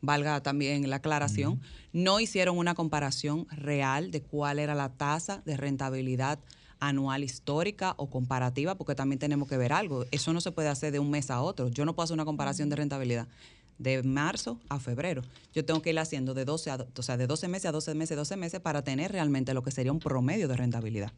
valga 0.00 0.42
también 0.42 0.88
la 0.88 0.96
aclaración, 0.96 1.60
no 1.92 2.20
hicieron 2.20 2.58
una 2.58 2.74
comparación 2.74 3.46
real 3.50 4.10
de 4.10 4.22
cuál 4.22 4.58
era 4.58 4.74
la 4.74 4.90
tasa 4.90 5.42
de 5.44 5.56
rentabilidad 5.56 6.38
anual 6.80 7.22
histórica 7.22 7.94
o 7.98 8.08
comparativa, 8.08 8.74
porque 8.74 8.94
también 8.94 9.18
tenemos 9.18 9.48
que 9.48 9.58
ver 9.58 9.72
algo. 9.72 10.06
Eso 10.10 10.32
no 10.32 10.40
se 10.40 10.50
puede 10.50 10.68
hacer 10.68 10.92
de 10.92 10.98
un 10.98 11.10
mes 11.10 11.30
a 11.30 11.42
otro. 11.42 11.68
Yo 11.68 11.84
no 11.84 11.94
puedo 11.94 12.04
hacer 12.04 12.14
una 12.14 12.24
comparación 12.24 12.70
de 12.70 12.76
rentabilidad 12.76 13.28
de 13.80 14.02
marzo 14.02 14.60
a 14.68 14.78
febrero. 14.78 15.22
Yo 15.54 15.64
tengo 15.64 15.80
que 15.80 15.90
ir 15.90 15.98
haciendo 15.98 16.34
de 16.34 16.44
12, 16.44 16.70
a, 16.70 16.86
o 16.96 17.02
sea, 17.02 17.16
de 17.16 17.26
12 17.26 17.48
meses 17.48 17.66
a 17.66 17.72
12 17.72 17.94
meses, 17.94 18.16
12 18.16 18.36
meses 18.36 18.60
para 18.60 18.82
tener 18.82 19.10
realmente 19.10 19.54
lo 19.54 19.62
que 19.62 19.70
sería 19.70 19.90
un 19.90 20.00
promedio 20.00 20.48
de 20.48 20.56
rentabilidad. 20.56 21.12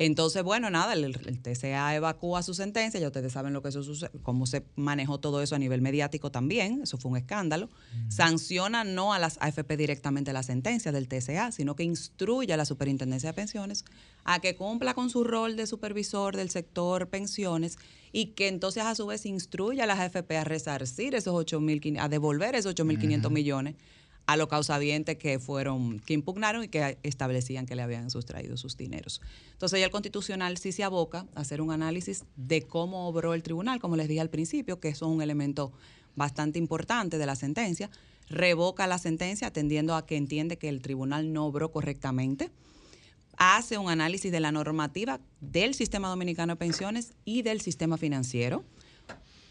Entonces, 0.00 0.44
bueno, 0.44 0.70
nada, 0.70 0.92
el, 0.92 1.12
TCA 1.42 1.96
evacúa 1.96 2.44
su 2.44 2.54
sentencia, 2.54 3.00
ya 3.00 3.08
ustedes 3.08 3.32
saben 3.32 3.52
lo 3.52 3.62
que 3.62 3.70
eso 3.70 3.82
cómo 4.22 4.46
se 4.46 4.64
manejó 4.76 5.18
todo 5.18 5.42
eso 5.42 5.56
a 5.56 5.58
nivel 5.58 5.82
mediático 5.82 6.30
también, 6.30 6.82
eso 6.82 6.98
fue 6.98 7.10
un 7.10 7.16
escándalo. 7.16 7.68
Sanciona 8.08 8.84
no 8.84 9.12
a 9.12 9.18
las 9.18 9.38
AFP 9.40 9.76
directamente 9.76 10.32
la 10.32 10.44
sentencia 10.44 10.92
del 10.92 11.08
TCA, 11.08 11.50
sino 11.50 11.74
que 11.74 11.82
instruye 11.82 12.52
a 12.52 12.56
la 12.56 12.64
Superintendencia 12.64 13.30
de 13.30 13.34
Pensiones 13.34 13.84
a 14.24 14.38
que 14.38 14.54
cumpla 14.54 14.94
con 14.94 15.10
su 15.10 15.24
rol 15.24 15.56
de 15.56 15.66
supervisor 15.66 16.36
del 16.36 16.50
sector 16.50 17.08
pensiones 17.08 17.76
y 18.12 18.26
que 18.26 18.46
entonces 18.46 18.84
a 18.84 18.94
su 18.94 19.06
vez 19.06 19.26
instruya 19.26 19.82
a 19.82 19.86
las 19.86 19.98
AFP 19.98 20.36
a 20.36 20.44
resarcir 20.44 21.16
esos 21.16 21.34
8.500, 21.34 22.00
a 22.00 22.08
devolver 22.08 22.54
esos 22.54 22.74
8.500 22.76 23.30
millones 23.30 23.74
a 24.28 24.36
los 24.36 24.48
causavientes 24.48 25.16
que 25.16 25.38
fueron, 25.38 26.00
que 26.00 26.12
impugnaron 26.12 26.62
y 26.62 26.68
que 26.68 26.98
establecían 27.02 27.64
que 27.64 27.74
le 27.74 27.80
habían 27.80 28.10
sustraído 28.10 28.58
sus 28.58 28.76
dineros. 28.76 29.22
Entonces 29.52 29.80
ya 29.80 29.86
el 29.86 29.90
constitucional 29.90 30.58
sí 30.58 30.70
se 30.70 30.84
aboca 30.84 31.24
a 31.34 31.40
hacer 31.40 31.62
un 31.62 31.70
análisis 31.70 32.24
de 32.36 32.60
cómo 32.60 33.08
obró 33.08 33.32
el 33.32 33.42
tribunal, 33.42 33.80
como 33.80 33.96
les 33.96 34.06
dije 34.06 34.20
al 34.20 34.28
principio, 34.28 34.80
que 34.80 34.88
eso 34.88 35.06
es 35.06 35.12
un 35.12 35.22
elemento 35.22 35.72
bastante 36.14 36.58
importante 36.58 37.16
de 37.16 37.24
la 37.24 37.36
sentencia, 37.36 37.88
revoca 38.28 38.86
la 38.86 38.98
sentencia 38.98 39.46
atendiendo 39.46 39.96
a 39.96 40.04
que 40.04 40.18
entiende 40.18 40.58
que 40.58 40.68
el 40.68 40.82
tribunal 40.82 41.32
no 41.32 41.46
obró 41.46 41.72
correctamente, 41.72 42.50
hace 43.38 43.78
un 43.78 43.88
análisis 43.88 44.30
de 44.30 44.40
la 44.40 44.52
normativa 44.52 45.20
del 45.40 45.72
sistema 45.72 46.10
dominicano 46.10 46.52
de 46.52 46.56
pensiones 46.58 47.14
y 47.24 47.40
del 47.40 47.62
sistema 47.62 47.96
financiero, 47.96 48.62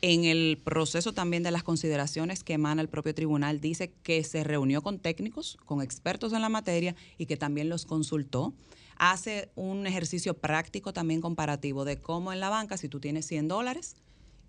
en 0.01 0.25
el 0.25 0.59
proceso 0.63 1.13
también 1.13 1.43
de 1.43 1.51
las 1.51 1.63
consideraciones 1.63 2.43
que 2.43 2.53
emana 2.53 2.81
el 2.81 2.89
propio 2.89 3.15
tribunal, 3.15 3.59
dice 3.59 3.91
que 4.03 4.23
se 4.23 4.43
reunió 4.43 4.81
con 4.81 4.99
técnicos, 4.99 5.57
con 5.65 5.81
expertos 5.81 6.33
en 6.33 6.41
la 6.41 6.49
materia 6.49 6.95
y 7.17 7.25
que 7.25 7.37
también 7.37 7.69
los 7.69 7.85
consultó. 7.85 8.53
Hace 8.97 9.49
un 9.55 9.87
ejercicio 9.87 10.35
práctico 10.35 10.93
también 10.93 11.21
comparativo 11.21 11.85
de 11.85 11.97
cómo 11.97 12.33
en 12.33 12.39
la 12.39 12.49
banca, 12.49 12.77
si 12.77 12.89
tú 12.89 12.99
tienes 12.99 13.25
100 13.27 13.47
dólares 13.47 13.95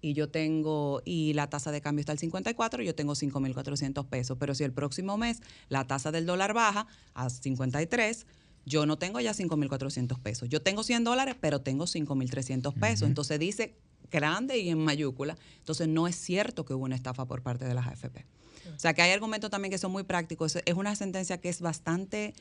y 0.00 0.12
yo 0.12 0.28
tengo, 0.28 1.02
y 1.04 1.32
la 1.32 1.48
tasa 1.48 1.72
de 1.72 1.80
cambio 1.80 2.00
está 2.00 2.12
al 2.12 2.18
54, 2.18 2.82
yo 2.82 2.94
tengo 2.94 3.14
5.400 3.14 4.06
pesos. 4.06 4.36
Pero 4.38 4.54
si 4.54 4.64
el 4.64 4.72
próximo 4.72 5.16
mes 5.18 5.40
la 5.68 5.86
tasa 5.86 6.12
del 6.12 6.24
dólar 6.24 6.54
baja 6.54 6.86
a 7.14 7.28
53, 7.30 8.26
yo 8.64 8.86
no 8.86 8.98
tengo 8.98 9.20
ya 9.20 9.32
5.400 9.32 10.18
pesos. 10.20 10.48
Yo 10.48 10.62
tengo 10.62 10.82
100 10.82 11.04
dólares, 11.04 11.36
pero 11.40 11.60
tengo 11.60 11.84
5.300 11.84 12.74
pesos. 12.74 13.08
Entonces 13.08 13.38
dice 13.38 13.76
grande 14.10 14.58
y 14.58 14.70
en 14.70 14.78
mayúscula. 14.78 15.36
Entonces 15.58 15.88
no 15.88 16.06
es 16.08 16.16
cierto 16.16 16.64
que 16.64 16.74
hubo 16.74 16.84
una 16.84 16.96
estafa 16.96 17.26
por 17.26 17.42
parte 17.42 17.64
de 17.64 17.74
las 17.74 17.86
AFP. 17.86 18.26
O 18.74 18.78
sea 18.78 18.94
que 18.94 19.02
hay 19.02 19.10
argumentos 19.10 19.50
también 19.50 19.70
que 19.70 19.78
son 19.78 19.92
muy 19.92 20.02
prácticos. 20.02 20.56
Es 20.56 20.74
una 20.74 20.94
sentencia 20.94 21.40
que 21.40 21.48
es 21.48 21.60
bastante 21.60 22.34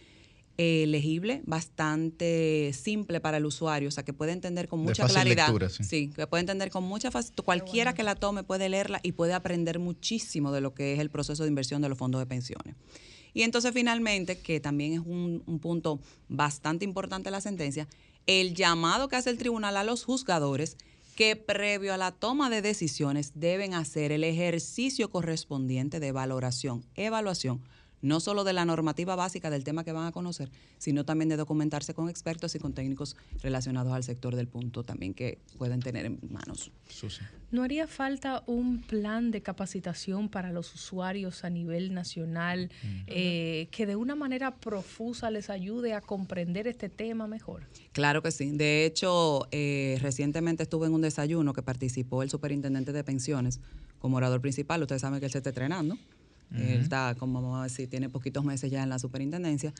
eh, 0.59 0.85
legible, 0.87 1.43
bastante 1.45 2.71
simple 2.73 3.19
para 3.19 3.37
el 3.37 3.45
usuario, 3.45 3.89
o 3.89 3.91
sea 3.91 4.03
que 4.03 4.11
puede 4.11 4.31
entender 4.31 4.67
con 4.67 4.79
mucha 4.79 5.05
claridad. 5.05 5.53
sí. 5.69 6.09
que 6.15 6.25
puede 6.25 6.41
entender 6.41 6.71
con 6.71 6.83
mucha 6.83 7.11
facilidad. 7.11 7.43
Cualquiera 7.43 7.93
que 7.93 8.01
la 8.01 8.15
tome 8.15 8.43
puede 8.43 8.67
leerla 8.67 8.99
y 9.03 9.11
puede 9.11 9.33
aprender 9.33 9.77
muchísimo 9.77 10.51
de 10.51 10.61
lo 10.61 10.73
que 10.73 10.93
es 10.93 10.99
el 10.99 11.11
proceso 11.11 11.43
de 11.43 11.49
inversión 11.49 11.83
de 11.83 11.89
los 11.89 11.97
fondos 11.99 12.19
de 12.19 12.25
pensiones. 12.25 12.75
Y 13.35 13.43
entonces 13.43 13.71
finalmente, 13.71 14.39
que 14.39 14.59
también 14.59 14.93
es 14.93 14.99
un, 14.99 15.43
un 15.45 15.59
punto 15.59 15.99
bastante 16.27 16.85
importante 16.85 17.27
de 17.27 17.31
la 17.31 17.41
sentencia, 17.41 17.87
el 18.25 18.55
llamado 18.55 19.09
que 19.09 19.15
hace 19.15 19.29
el 19.29 19.37
tribunal 19.37 19.77
a 19.77 19.83
los 19.83 20.05
juzgadores 20.05 20.75
que 21.17 21.35
previo 21.35 21.95
a 21.95 21.97
la 21.97 22.11
toma 22.11 22.51
de 22.51 22.61
decisiones 22.61 23.31
deben 23.33 23.73
hacer 23.73 24.11
el 24.11 24.23
ejercicio 24.23 25.09
correspondiente 25.09 25.99
de 25.99 26.11
valoración, 26.11 26.85
evaluación, 26.93 27.63
no 28.01 28.19
solo 28.19 28.43
de 28.43 28.53
la 28.53 28.65
normativa 28.65 29.15
básica 29.15 29.49
del 29.49 29.63
tema 29.63 29.83
que 29.83 29.91
van 29.91 30.07
a 30.07 30.11
conocer, 30.11 30.49
sino 30.77 31.05
también 31.05 31.29
de 31.29 31.37
documentarse 31.37 31.93
con 31.93 32.09
expertos 32.09 32.55
y 32.55 32.59
con 32.59 32.73
técnicos 32.73 33.15
relacionados 33.41 33.93
al 33.93 34.03
sector 34.03 34.35
del 34.35 34.47
punto 34.47 34.83
también 34.83 35.13
que 35.13 35.39
pueden 35.57 35.79
tener 35.79 36.05
en 36.05 36.19
manos. 36.29 36.71
¿No 37.49 37.63
haría 37.63 37.87
falta 37.87 38.43
un 38.45 38.81
plan 38.81 39.31
de 39.31 39.41
capacitación 39.41 40.29
para 40.29 40.51
los 40.51 40.73
usuarios 40.73 41.43
a 41.43 41.49
nivel 41.49 41.93
nacional 41.93 42.69
eh, 43.07 43.67
que 43.71 43.85
de 43.85 43.95
una 43.95 44.15
manera 44.15 44.55
profusa 44.55 45.31
les 45.31 45.49
ayude 45.49 45.93
a 45.93 46.01
comprender 46.01 46.67
este 46.67 46.89
tema 46.89 47.27
mejor? 47.27 47.63
Claro 47.93 48.21
que 48.21 48.31
sí. 48.31 48.51
De 48.51 48.85
hecho, 48.85 49.47
eh, 49.51 49.97
recientemente 50.01 50.63
estuve 50.63 50.87
en 50.87 50.93
un 50.93 51.01
desayuno 51.01 51.53
que 51.53 51.63
participó 51.63 52.21
el 52.21 52.29
superintendente 52.29 52.91
de 52.91 53.03
pensiones 53.03 53.59
como 53.99 54.17
orador 54.17 54.41
principal. 54.41 54.81
Ustedes 54.81 55.01
saben 55.01 55.19
que 55.19 55.25
él 55.25 55.31
se 55.31 55.39
está 55.39 55.49
entrenando. 55.49 55.97
Él 56.55 56.81
está, 56.81 57.15
como 57.19 57.41
vamos 57.41 57.59
a 57.59 57.63
decir, 57.63 57.89
tiene 57.89 58.09
poquitos 58.09 58.43
meses 58.43 58.71
ya 58.71 58.83
en 58.83 58.89
la 58.89 58.99
superintendencia. 58.99 59.73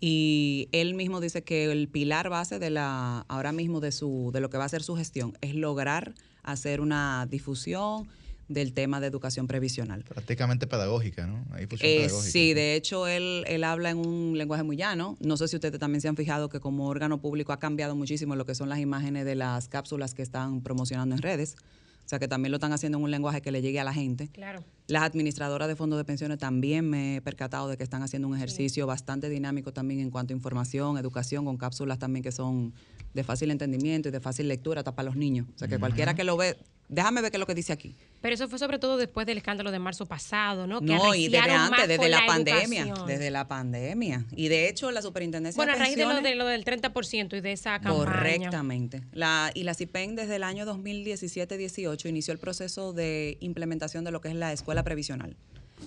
Y 0.00 0.68
él 0.72 0.94
mismo 0.94 1.20
dice 1.20 1.42
que 1.42 1.70
el 1.70 1.88
pilar 1.88 2.28
base 2.28 2.58
de 2.58 2.70
la, 2.70 3.24
ahora 3.28 3.52
mismo 3.52 3.80
de 3.80 3.92
su, 3.92 4.30
de 4.32 4.40
lo 4.40 4.50
que 4.50 4.58
va 4.58 4.64
a 4.64 4.68
ser 4.68 4.82
su 4.82 4.96
gestión, 4.96 5.36
es 5.40 5.54
lograr 5.54 6.14
hacer 6.42 6.80
una 6.80 7.26
difusión 7.30 8.08
del 8.48 8.72
tema 8.72 9.00
de 9.00 9.06
educación 9.06 9.46
previsional. 9.46 10.02
Prácticamente 10.04 10.66
pedagógica, 10.66 11.26
¿no? 11.26 11.44
Eh, 11.80 12.08
sí, 12.08 12.54
de 12.54 12.74
hecho 12.74 13.06
él, 13.06 13.44
él 13.46 13.64
habla 13.64 13.90
en 13.90 13.98
un 13.98 14.36
lenguaje 14.36 14.62
muy 14.62 14.76
llano. 14.76 15.16
No 15.20 15.36
sé 15.36 15.48
si 15.48 15.56
ustedes 15.56 15.78
también 15.78 16.00
se 16.00 16.08
han 16.08 16.16
fijado 16.16 16.48
que 16.48 16.60
como 16.60 16.88
órgano 16.88 17.20
público 17.20 17.52
ha 17.52 17.58
cambiado 17.58 17.96
muchísimo 17.96 18.36
lo 18.36 18.44
que 18.44 18.54
son 18.54 18.68
las 18.68 18.78
imágenes 18.78 19.24
de 19.24 19.34
las 19.34 19.68
cápsulas 19.68 20.14
que 20.14 20.22
están 20.22 20.62
promocionando 20.62 21.14
en 21.14 21.22
redes. 21.22 21.56
O 22.04 22.08
sea 22.08 22.18
que 22.18 22.28
también 22.28 22.50
lo 22.50 22.56
están 22.56 22.72
haciendo 22.72 22.98
en 22.98 23.04
un 23.04 23.10
lenguaje 23.10 23.40
que 23.40 23.52
le 23.52 23.62
llegue 23.62 23.78
a 23.78 23.84
la 23.84 23.94
gente. 23.94 24.28
Claro. 24.28 24.64
Las 24.92 25.04
administradoras 25.04 25.68
de 25.68 25.74
fondos 25.74 25.98
de 25.98 26.04
pensiones 26.04 26.36
también 26.36 26.90
me 26.90 27.16
he 27.16 27.22
percatado 27.22 27.66
de 27.66 27.78
que 27.78 27.82
están 27.82 28.02
haciendo 28.02 28.28
un 28.28 28.36
ejercicio 28.36 28.86
bastante 28.86 29.30
dinámico 29.30 29.72
también 29.72 30.00
en 30.00 30.10
cuanto 30.10 30.34
a 30.34 30.36
información, 30.36 30.98
educación, 30.98 31.46
con 31.46 31.56
cápsulas 31.56 31.98
también 31.98 32.22
que 32.22 32.30
son 32.30 32.74
de 33.14 33.24
fácil 33.24 33.50
entendimiento 33.50 34.10
y 34.10 34.12
de 34.12 34.20
fácil 34.20 34.48
lectura 34.48 34.80
hasta 34.80 34.94
para 34.94 35.06
los 35.06 35.16
niños. 35.16 35.46
O 35.54 35.58
sea 35.58 35.66
que 35.66 35.78
cualquiera 35.78 36.12
que 36.12 36.24
lo 36.24 36.36
ve 36.36 36.58
déjame 36.92 37.22
ver 37.22 37.30
qué 37.30 37.38
es 37.38 37.40
lo 37.40 37.46
que 37.46 37.54
dice 37.54 37.72
aquí. 37.72 37.96
Pero 38.20 38.34
eso 38.34 38.48
fue 38.48 38.58
sobre 38.58 38.78
todo 38.78 38.98
después 38.98 39.26
del 39.26 39.38
escándalo 39.38 39.72
de 39.72 39.78
marzo 39.78 40.06
pasado, 40.06 40.66
¿no? 40.66 40.80
no, 40.80 41.14
y 41.14 41.28
desde 41.28 41.50
antes, 41.50 41.88
desde 41.88 42.08
la, 42.08 42.26
pandemia. 42.26 42.94
Desde 43.06 43.30
la 43.30 43.48
pandemia. 43.48 44.26
Y 44.36 44.48
de 44.48 44.68
hecho, 44.68 44.90
la 44.90 45.02
superintendencia. 45.02 45.58
Bueno, 45.58 45.72
a 45.72 45.76
raíz 45.76 45.96
de, 45.96 46.04
lo, 46.04 46.20
de 46.20 46.34
lo 46.34 46.46
del 46.46 46.64
30% 46.64 47.36
y 47.36 47.40
de 47.40 47.52
esa 47.52 47.80
campaña. 47.80 47.96
Correctamente. 47.96 49.02
La, 49.12 49.50
y 49.54 49.64
la 49.64 49.74
CIPEN 49.74 50.14
desde 50.14 50.36
el 50.36 50.42
año 50.42 50.66
2017-18 50.66 52.08
inició 52.08 52.32
el 52.32 52.38
proceso 52.38 52.92
de 52.92 53.38
implementación 53.40 54.04
de 54.04 54.10
lo 54.10 54.20
que 54.20 54.28
es 54.28 54.34
la 54.34 54.52
escuela 54.52 54.84
previsional, 54.84 55.34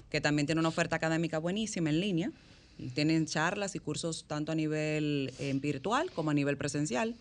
que 0.09 0.21
también 0.21 0.47
tiene 0.47 0.59
una 0.59 0.69
oferta 0.69 0.95
académica 0.95 1.37
buenísima 1.37 1.91
en 1.91 1.99
línea 2.01 2.31
tienen 2.93 3.25
charlas 3.25 3.75
y 3.75 3.79
cursos 3.79 4.25
tanto 4.27 4.51
a 4.51 4.55
nivel 4.55 5.33
eh, 5.39 5.53
virtual 5.55 6.11
como 6.11 6.31
a 6.31 6.33
nivel 6.33 6.57
presencial, 6.57 7.15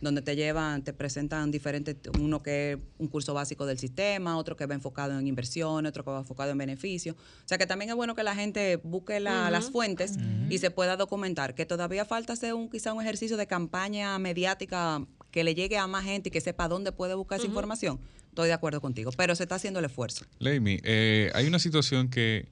donde 0.00 0.22
te 0.22 0.36
llevan, 0.36 0.82
te 0.82 0.92
presentan 0.92 1.50
diferentes, 1.50 1.96
uno 2.18 2.42
que 2.42 2.72
es 2.72 2.78
un 2.98 3.08
curso 3.08 3.34
básico 3.34 3.66
del 3.66 3.78
sistema, 3.78 4.38
otro 4.38 4.56
que 4.56 4.66
va 4.66 4.74
enfocado 4.74 5.18
en 5.18 5.26
inversión, 5.26 5.86
otro 5.86 6.04
que 6.04 6.10
va 6.10 6.20
enfocado 6.20 6.50
en 6.52 6.58
beneficios. 6.58 7.16
O 7.16 7.48
sea 7.48 7.58
que 7.58 7.66
también 7.66 7.90
es 7.90 7.96
bueno 7.96 8.14
que 8.14 8.22
la 8.22 8.34
gente 8.34 8.76
busque 8.76 9.20
las 9.20 9.70
fuentes 9.70 10.14
y 10.48 10.58
se 10.58 10.70
pueda 10.70 10.96
documentar, 10.96 11.54
que 11.54 11.66
todavía 11.66 12.04
falta 12.04 12.32
hacer 12.32 12.54
un, 12.54 12.70
quizá 12.70 12.92
un 12.92 13.02
ejercicio 13.02 13.36
de 13.36 13.46
campaña 13.46 14.18
mediática 14.18 15.06
que 15.30 15.44
le 15.44 15.54
llegue 15.54 15.76
a 15.76 15.86
más 15.86 16.04
gente 16.04 16.28
y 16.28 16.32
que 16.32 16.40
sepa 16.40 16.68
dónde 16.68 16.92
puede 16.92 17.14
buscar 17.14 17.38
esa 17.38 17.48
información. 17.48 18.00
Estoy 18.28 18.48
de 18.48 18.54
acuerdo 18.54 18.80
contigo, 18.80 19.12
pero 19.16 19.34
se 19.36 19.44
está 19.44 19.56
haciendo 19.56 19.78
el 19.78 19.84
esfuerzo. 19.84 20.24
Leimi, 20.40 20.80
eh, 20.82 21.30
hay 21.34 21.46
una 21.46 21.58
situación 21.60 22.08
que 22.08 22.48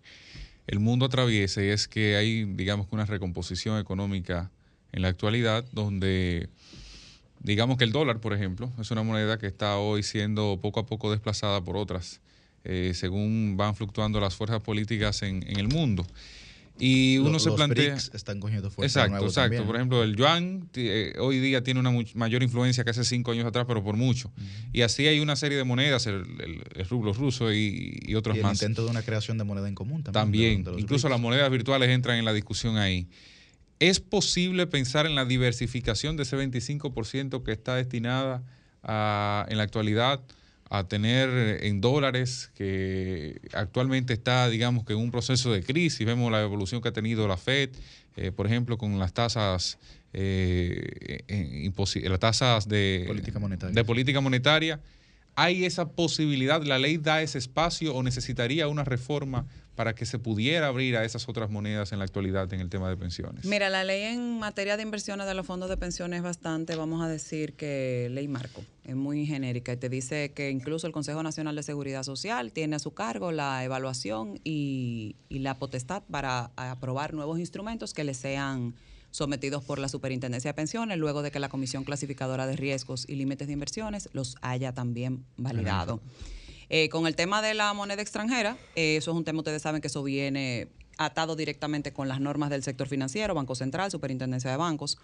el 0.66 0.80
mundo 0.80 1.06
atraviesa 1.06 1.62
y 1.62 1.68
es 1.68 1.88
que 1.88 2.16
hay, 2.16 2.44
digamos 2.44 2.86
una 2.90 3.04
recomposición 3.04 3.78
económica 3.78 4.50
en 4.92 5.02
la 5.02 5.08
actualidad 5.08 5.64
donde, 5.72 6.48
digamos 7.40 7.78
que 7.78 7.84
el 7.84 7.92
dólar, 7.92 8.20
por 8.20 8.32
ejemplo, 8.32 8.70
es 8.80 8.90
una 8.90 9.02
moneda 9.02 9.38
que 9.38 9.46
está 9.46 9.78
hoy 9.78 10.02
siendo 10.02 10.58
poco 10.60 10.80
a 10.80 10.86
poco 10.86 11.10
desplazada 11.10 11.62
por 11.62 11.76
otras, 11.76 12.20
eh, 12.64 12.92
según 12.94 13.56
van 13.56 13.74
fluctuando 13.74 14.20
las 14.20 14.36
fuerzas 14.36 14.62
políticas 14.62 15.22
en 15.22 15.44
el 15.58 15.68
mundo. 15.68 16.06
Y 16.78 17.18
uno 17.18 17.38
se 17.38 17.52
plantea. 17.52 17.94
están 17.94 18.40
cogiendo 18.40 18.70
fuerza. 18.70 19.04
Exacto, 19.04 19.26
exacto. 19.26 19.64
Por 19.64 19.76
ejemplo, 19.76 20.02
el 20.02 20.16
yuan 20.16 20.68
eh, 20.74 21.14
hoy 21.18 21.38
día 21.38 21.62
tiene 21.62 21.80
una 21.80 21.92
mayor 22.14 22.42
influencia 22.42 22.82
que 22.82 22.90
hace 22.90 23.04
cinco 23.04 23.32
años 23.32 23.46
atrás, 23.46 23.66
pero 23.68 23.84
por 23.84 23.96
mucho. 23.96 24.32
Y 24.72 24.82
así 24.82 25.06
hay 25.06 25.20
una 25.20 25.36
serie 25.36 25.58
de 25.58 25.64
monedas, 25.64 26.06
el, 26.06 26.24
rublo 26.88 27.12
ruso 27.12 27.52
y, 27.52 28.00
y 28.02 28.14
otros 28.14 28.36
y 28.36 28.38
el 28.40 28.44
más. 28.44 28.60
intento 28.60 28.84
de 28.84 28.90
una 28.90 29.02
creación 29.02 29.38
de 29.38 29.44
moneda 29.44 29.68
en 29.68 29.74
común 29.74 30.02
también. 30.02 30.64
También. 30.64 30.80
Incluso 30.80 31.08
las 31.08 31.20
monedas 31.20 31.50
virtuales 31.50 31.88
entran 31.90 32.18
en 32.18 32.24
la 32.24 32.32
discusión 32.32 32.76
ahí. 32.76 33.08
¿Es 33.78 34.00
posible 34.00 34.66
pensar 34.66 35.06
en 35.06 35.14
la 35.14 35.24
diversificación 35.24 36.16
de 36.16 36.22
ese 36.22 36.36
25% 36.36 37.42
que 37.42 37.52
está 37.52 37.74
destinada 37.74 38.44
a, 38.82 39.44
en 39.48 39.58
la 39.58 39.64
actualidad? 39.64 40.20
A 40.74 40.84
tener 40.84 41.62
en 41.64 41.82
dólares, 41.82 42.50
que 42.54 43.42
actualmente 43.52 44.14
está, 44.14 44.48
digamos 44.48 44.86
que 44.86 44.94
en 44.94 45.00
un 45.00 45.10
proceso 45.10 45.52
de 45.52 45.62
crisis. 45.62 46.06
Vemos 46.06 46.32
la 46.32 46.40
evolución 46.40 46.80
que 46.80 46.88
ha 46.88 46.92
tenido 46.92 47.28
la 47.28 47.36
Fed, 47.36 47.68
eh, 48.16 48.32
por 48.32 48.46
ejemplo, 48.46 48.78
con 48.78 48.98
las 48.98 49.12
tasas, 49.12 49.78
eh, 50.14 51.20
las 52.04 52.20
tasas 52.20 52.66
de 52.68 53.04
política 53.06 53.38
monetaria. 53.38 53.74
De 53.74 53.84
política 53.84 54.20
monetaria. 54.22 54.80
¿Hay 55.34 55.64
esa 55.64 55.88
posibilidad? 55.88 56.62
¿La 56.62 56.78
ley 56.78 56.98
da 56.98 57.22
ese 57.22 57.38
espacio 57.38 57.94
o 57.94 58.02
necesitaría 58.02 58.68
una 58.68 58.84
reforma 58.84 59.46
para 59.74 59.94
que 59.94 60.04
se 60.04 60.18
pudiera 60.18 60.66
abrir 60.66 60.96
a 60.96 61.04
esas 61.04 61.28
otras 61.28 61.50
monedas 61.50 61.92
en 61.92 61.98
la 61.98 62.04
actualidad 62.04 62.52
en 62.52 62.60
el 62.60 62.68
tema 62.68 62.90
de 62.90 62.96
pensiones? 62.96 63.44
Mira, 63.46 63.70
la 63.70 63.84
ley 63.84 64.02
en 64.02 64.38
materia 64.38 64.76
de 64.76 64.82
inversiones 64.82 65.26
de 65.26 65.34
los 65.34 65.46
fondos 65.46 65.70
de 65.70 65.78
pensiones 65.78 66.18
es 66.18 66.22
bastante, 66.22 66.76
vamos 66.76 67.02
a 67.02 67.08
decir 67.08 67.54
que 67.54 68.08
ley 68.10 68.28
marco, 68.28 68.62
es 68.84 68.94
muy 68.94 69.24
genérica 69.24 69.72
y 69.72 69.76
te 69.78 69.88
dice 69.88 70.32
que 70.32 70.50
incluso 70.50 70.86
el 70.86 70.92
Consejo 70.92 71.22
Nacional 71.22 71.56
de 71.56 71.62
Seguridad 71.62 72.02
Social 72.02 72.52
tiene 72.52 72.76
a 72.76 72.78
su 72.78 72.92
cargo 72.92 73.32
la 73.32 73.64
evaluación 73.64 74.38
y, 74.44 75.16
la 75.30 75.58
potestad 75.58 76.02
para 76.08 76.52
aprobar 76.56 77.14
nuevos 77.14 77.40
instrumentos 77.40 77.94
que 77.94 78.04
le 78.04 78.14
sean 78.14 78.74
sometidos 79.12 79.62
por 79.62 79.78
la 79.78 79.88
Superintendencia 79.88 80.48
de 80.48 80.54
Pensiones, 80.54 80.98
luego 80.98 81.22
de 81.22 81.30
que 81.30 81.38
la 81.38 81.48
Comisión 81.48 81.84
Clasificadora 81.84 82.48
de 82.48 82.56
Riesgos 82.56 83.04
y 83.08 83.14
Límites 83.14 83.46
de 83.46 83.52
Inversiones 83.52 84.08
los 84.12 84.36
haya 84.40 84.72
también 84.74 85.24
validado. 85.36 86.00
Eh, 86.68 86.88
con 86.88 87.06
el 87.06 87.14
tema 87.14 87.42
de 87.42 87.54
la 87.54 87.72
moneda 87.74 88.02
extranjera, 88.02 88.56
eh, 88.74 88.96
eso 88.96 89.10
es 89.12 89.16
un 89.16 89.24
tema, 89.24 89.38
ustedes 89.38 89.62
saben 89.62 89.80
que 89.80 89.88
eso 89.88 90.02
viene 90.02 90.68
atado 90.96 91.36
directamente 91.36 91.92
con 91.92 92.08
las 92.08 92.20
normas 92.20 92.50
del 92.50 92.62
sector 92.62 92.88
financiero, 92.88 93.34
Banco 93.34 93.54
Central, 93.54 93.90
Superintendencia 93.90 94.50
de 94.50 94.56
Bancos. 94.56 94.98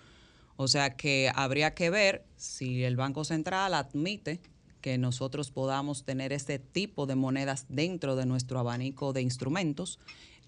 O 0.57 0.67
sea 0.67 0.97
que 0.97 1.31
habría 1.35 1.75
que 1.75 1.91
ver 1.91 2.25
si 2.37 2.85
el 2.85 2.97
Banco 2.97 3.25
Central 3.25 3.75
admite 3.75 4.41
que 4.81 4.97
nosotros 4.97 5.51
podamos 5.51 6.05
tener 6.05 6.33
este 6.33 6.59
tipo 6.59 7.07
de 7.07 7.15
monedas 7.15 7.67
dentro 7.69 8.17
de 8.17 8.27
nuestro 8.27 8.59
abanico 8.59 9.13
de 9.13 9.23
instrumentos, 9.23 9.99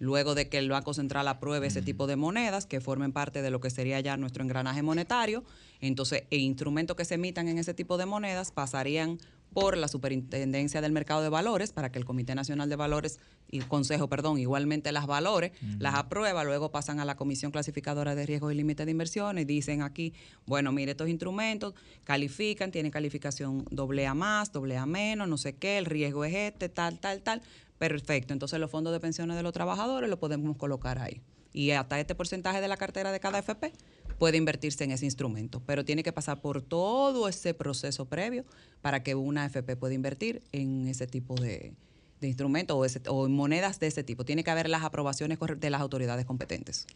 luego 0.01 0.35
de 0.35 0.49
que 0.49 0.59
el 0.59 0.69
Banco 0.69 0.95
Central 0.95 1.29
apruebe 1.29 1.69
ese 1.69 1.83
tipo 1.83 2.09
de 2.09 2.17
monedas 2.17 2.67
que 2.67 2.81
formen 2.81 3.13
parte 3.13 3.43
de 3.43 3.51
lo 3.51 3.61
que 3.61 3.71
sería 3.71 4.01
ya 4.01 4.17
nuestro 4.17 4.43
engranaje 4.43 4.83
monetario, 4.83 5.45
entonces 5.81 6.25
e 6.31 6.39
instrumentos 6.39 6.97
que 6.97 7.05
se 7.05 7.15
emitan 7.15 7.47
en 7.47 7.59
ese 7.59 7.75
tipo 7.75 7.99
de 7.99 8.07
monedas 8.07 8.51
pasarían 8.51 9.19
por 9.53 9.77
la 9.77 9.89
Superintendencia 9.89 10.81
del 10.81 10.93
Mercado 10.93 11.23
de 11.23 11.29
Valores 11.29 11.73
para 11.73 11.91
que 11.91 11.99
el 11.99 12.05
Comité 12.05 12.35
Nacional 12.35 12.69
de 12.69 12.77
Valores 12.77 13.19
y 13.51 13.59
Consejo, 13.61 14.09
perdón, 14.09 14.39
igualmente 14.39 14.93
las 14.93 15.07
valores, 15.07 15.53
las 15.79 15.97
aprueba, 15.97 16.45
luego 16.45 16.71
pasan 16.71 17.01
a 17.01 17.05
la 17.05 17.17
Comisión 17.17 17.51
Clasificadora 17.51 18.15
de 18.15 18.27
Riesgos 18.27 18.53
y 18.53 18.55
Límites 18.55 18.87
de 18.87 18.93
Inversiones 18.93 19.43
y 19.43 19.45
dicen 19.45 19.83
aquí, 19.83 20.15
bueno, 20.47 20.71
mire 20.71 20.93
estos 20.93 21.09
instrumentos, 21.09 21.75
califican, 22.05 22.71
tienen 22.71 22.93
calificación 22.93 23.67
doble 23.71 24.07
A 24.07 24.15
más, 24.15 24.53
doble 24.53 24.77
A 24.77 24.87
menos, 24.87 25.29
no 25.29 25.37
sé 25.37 25.57
qué, 25.57 25.79
el 25.79 25.85
riesgo 25.85 26.25
es 26.25 26.35
este, 26.35 26.69
tal, 26.69 27.01
tal, 27.01 27.23
tal. 27.23 27.43
Perfecto, 27.81 28.35
entonces 28.35 28.61
los 28.61 28.71
fondos 28.71 28.93
de 28.93 29.01
pensiones 29.01 29.39
de 29.39 29.43
los 29.43 29.55
trabajadores 29.55 30.11
lo 30.11 30.19
podemos 30.19 30.55
colocar 30.59 30.99
ahí. 30.99 31.23
Y 31.55 31.71
hasta 31.71 31.99
este 31.99 32.15
porcentaje 32.15 32.61
de 32.61 32.69
la 32.69 32.77
cartera 32.77 33.11
de 33.11 33.21
cada 33.21 33.39
FP 33.39 33.73
puede 34.19 34.37
invertirse 34.37 34.85
en 34.85 34.91
ese 34.91 35.07
instrumento, 35.07 35.63
pero 35.65 35.83
tiene 35.83 36.03
que 36.03 36.13
pasar 36.13 36.43
por 36.43 36.61
todo 36.61 37.27
ese 37.27 37.55
proceso 37.55 38.05
previo 38.05 38.45
para 38.83 39.03
que 39.03 39.15
una 39.15 39.45
AFP 39.45 39.77
pueda 39.77 39.95
invertir 39.95 40.43
en 40.53 40.89
ese 40.89 41.07
tipo 41.07 41.35
de, 41.37 41.73
instrumentos 42.21 42.99
o, 43.09 43.25
en 43.25 43.33
monedas 43.33 43.81
de 43.81 43.87
ese 43.87 44.05
tipo. 44.05 44.27
Tiene 44.27 44.45
que 44.45 44.51
haber 44.51 44.69
las 44.69 44.83
aprobaciones 44.83 45.39
de 45.57 45.71
las 45.71 45.81
autoridades 45.81 46.27
competentes. 46.27 46.87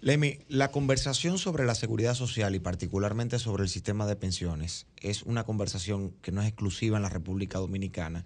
Lemi, 0.00 0.40
la 0.48 0.72
conversación 0.72 1.38
sobre 1.38 1.64
la 1.64 1.76
seguridad 1.76 2.14
social 2.14 2.56
y 2.56 2.58
particularmente 2.58 3.38
sobre 3.38 3.62
el 3.62 3.68
sistema 3.68 4.06
de 4.06 4.16
pensiones 4.16 4.86
es 5.00 5.22
una 5.22 5.44
conversación 5.44 6.10
que 6.20 6.32
no 6.32 6.42
es 6.42 6.48
exclusiva 6.48 6.96
en 6.96 7.04
la 7.04 7.10
República 7.10 7.58
Dominicana. 7.58 8.24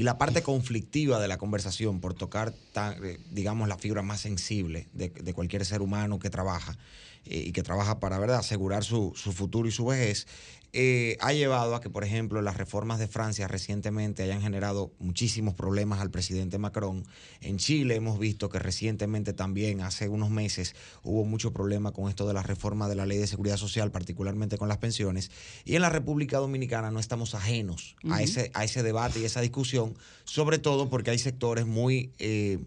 Y 0.00 0.02
la 0.02 0.16
parte 0.16 0.42
conflictiva 0.42 1.20
de 1.20 1.28
la 1.28 1.36
conversación, 1.36 2.00
por 2.00 2.14
tocar, 2.14 2.54
eh, 2.74 3.18
digamos, 3.32 3.68
la 3.68 3.76
fibra 3.76 4.00
más 4.00 4.22
sensible 4.22 4.88
de 4.94 5.34
cualquier 5.34 5.66
ser 5.66 5.82
humano 5.82 6.18
que 6.18 6.30
trabaja, 6.30 6.78
eh, 7.26 7.44
y 7.48 7.52
que 7.52 7.62
trabaja 7.62 8.00
para 8.00 8.18
¿verdad? 8.18 8.38
asegurar 8.38 8.82
su, 8.82 9.12
su 9.14 9.32
futuro 9.32 9.68
y 9.68 9.72
su 9.72 9.84
vejez, 9.84 10.26
eh, 10.72 11.16
ha 11.20 11.32
llevado 11.32 11.74
a 11.74 11.80
que, 11.80 11.90
por 11.90 12.04
ejemplo, 12.04 12.42
las 12.42 12.56
reformas 12.56 13.00
de 13.00 13.08
Francia 13.08 13.48
recientemente 13.48 14.22
hayan 14.22 14.40
generado 14.40 14.92
muchísimos 15.00 15.54
problemas 15.54 16.00
al 16.00 16.10
presidente 16.10 16.58
Macron. 16.58 17.04
En 17.40 17.58
Chile 17.58 17.96
hemos 17.96 18.20
visto 18.20 18.48
que 18.48 18.60
recientemente 18.60 19.32
también, 19.32 19.80
hace 19.80 20.08
unos 20.08 20.30
meses, 20.30 20.76
hubo 21.02 21.24
mucho 21.24 21.52
problema 21.52 21.90
con 21.90 22.08
esto 22.08 22.26
de 22.28 22.34
la 22.34 22.42
reforma 22.42 22.88
de 22.88 22.94
la 22.94 23.04
ley 23.04 23.18
de 23.18 23.26
seguridad 23.26 23.56
social, 23.56 23.90
particularmente 23.90 24.58
con 24.58 24.68
las 24.68 24.78
pensiones. 24.78 25.32
Y 25.64 25.74
en 25.74 25.82
la 25.82 25.90
República 25.90 26.38
Dominicana 26.38 26.92
no 26.92 27.00
estamos 27.00 27.34
ajenos 27.34 27.96
a, 28.08 28.22
ese, 28.22 28.52
a 28.54 28.64
ese 28.64 28.84
debate 28.84 29.18
y 29.18 29.24
esa 29.24 29.40
discusión, 29.40 29.96
sobre 30.24 30.58
todo 30.58 30.88
porque 30.88 31.10
hay 31.10 31.18
sectores 31.18 31.66
muy... 31.66 32.10
Eh, 32.18 32.58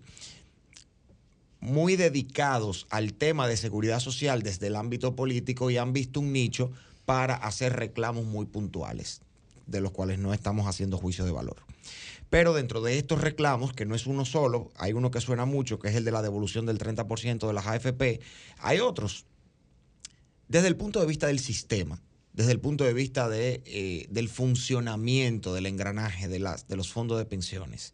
muy 1.61 1.95
dedicados 1.95 2.88
al 2.90 3.14
tema 3.14 3.48
de 3.48 3.56
seguridad 3.56 4.01
social 4.01 4.43
desde 4.43 4.67
el 4.67 4.75
ámbito 4.75 5.15
político 5.15 5.72
y 5.72 5.77
han 5.77 5.93
visto 5.93 6.19
un 6.19 6.33
nicho 6.33 6.73
para 7.06 7.35
hacer 7.35 7.73
reclamos 7.73 8.25
muy 8.25 8.45
puntuales, 8.45 9.22
de 9.67 9.82
los 9.82 9.91
cuales 9.91 10.19
no 10.19 10.33
estamos 10.33 10.67
haciendo 10.67 10.98
juicio 10.98 11.25
de 11.25 11.32
valor. 11.32 11.57
Pero 12.30 12.53
dentro 12.53 12.82
de 12.82 12.98
estos 12.98 13.22
reclamos, 13.22 13.73
que 13.73 13.85
no 13.85 13.95
es 13.95 14.07
uno 14.07 14.25
solo, 14.25 14.72
hay 14.77 14.93
uno 14.93 15.11
que 15.11 15.22
suena 15.22 15.45
mucho, 15.45 15.80
que 15.80 15.90
es 15.90 15.95
el 15.95 16.03
de 16.03 16.11
la 16.11 16.22
devolución 16.22 16.65
del 16.65 16.80
30% 16.80 17.45
de 17.45 17.53
las 17.53 17.67
AFP, 17.67 18.22
hay 18.59 18.80
otros. 18.80 19.25
Desde 20.48 20.67
el 20.67 20.75
punto 20.75 20.99
de 20.99 21.06
vista 21.06 21.27
del 21.27 21.40
sistema, 21.40 22.01
desde 22.33 22.51
el 22.51 22.59
punto 22.59 22.83
de 22.83 22.93
vista 22.93 23.30
de, 23.30 23.61
eh, 23.65 24.07
del 24.09 24.30
funcionamiento 24.30 25.53
del 25.53 25.67
engranaje 25.67 26.27
de, 26.27 26.40
las, 26.40 26.67
de 26.67 26.75
los 26.75 26.91
fondos 26.91 27.19
de 27.19 27.25
pensiones, 27.25 27.93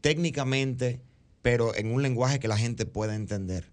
técnicamente 0.00 1.00
pero 1.42 1.74
en 1.74 1.92
un 1.92 2.02
lenguaje 2.02 2.38
que 2.38 2.48
la 2.48 2.56
gente 2.56 2.86
pueda 2.86 3.14
entender. 3.16 3.70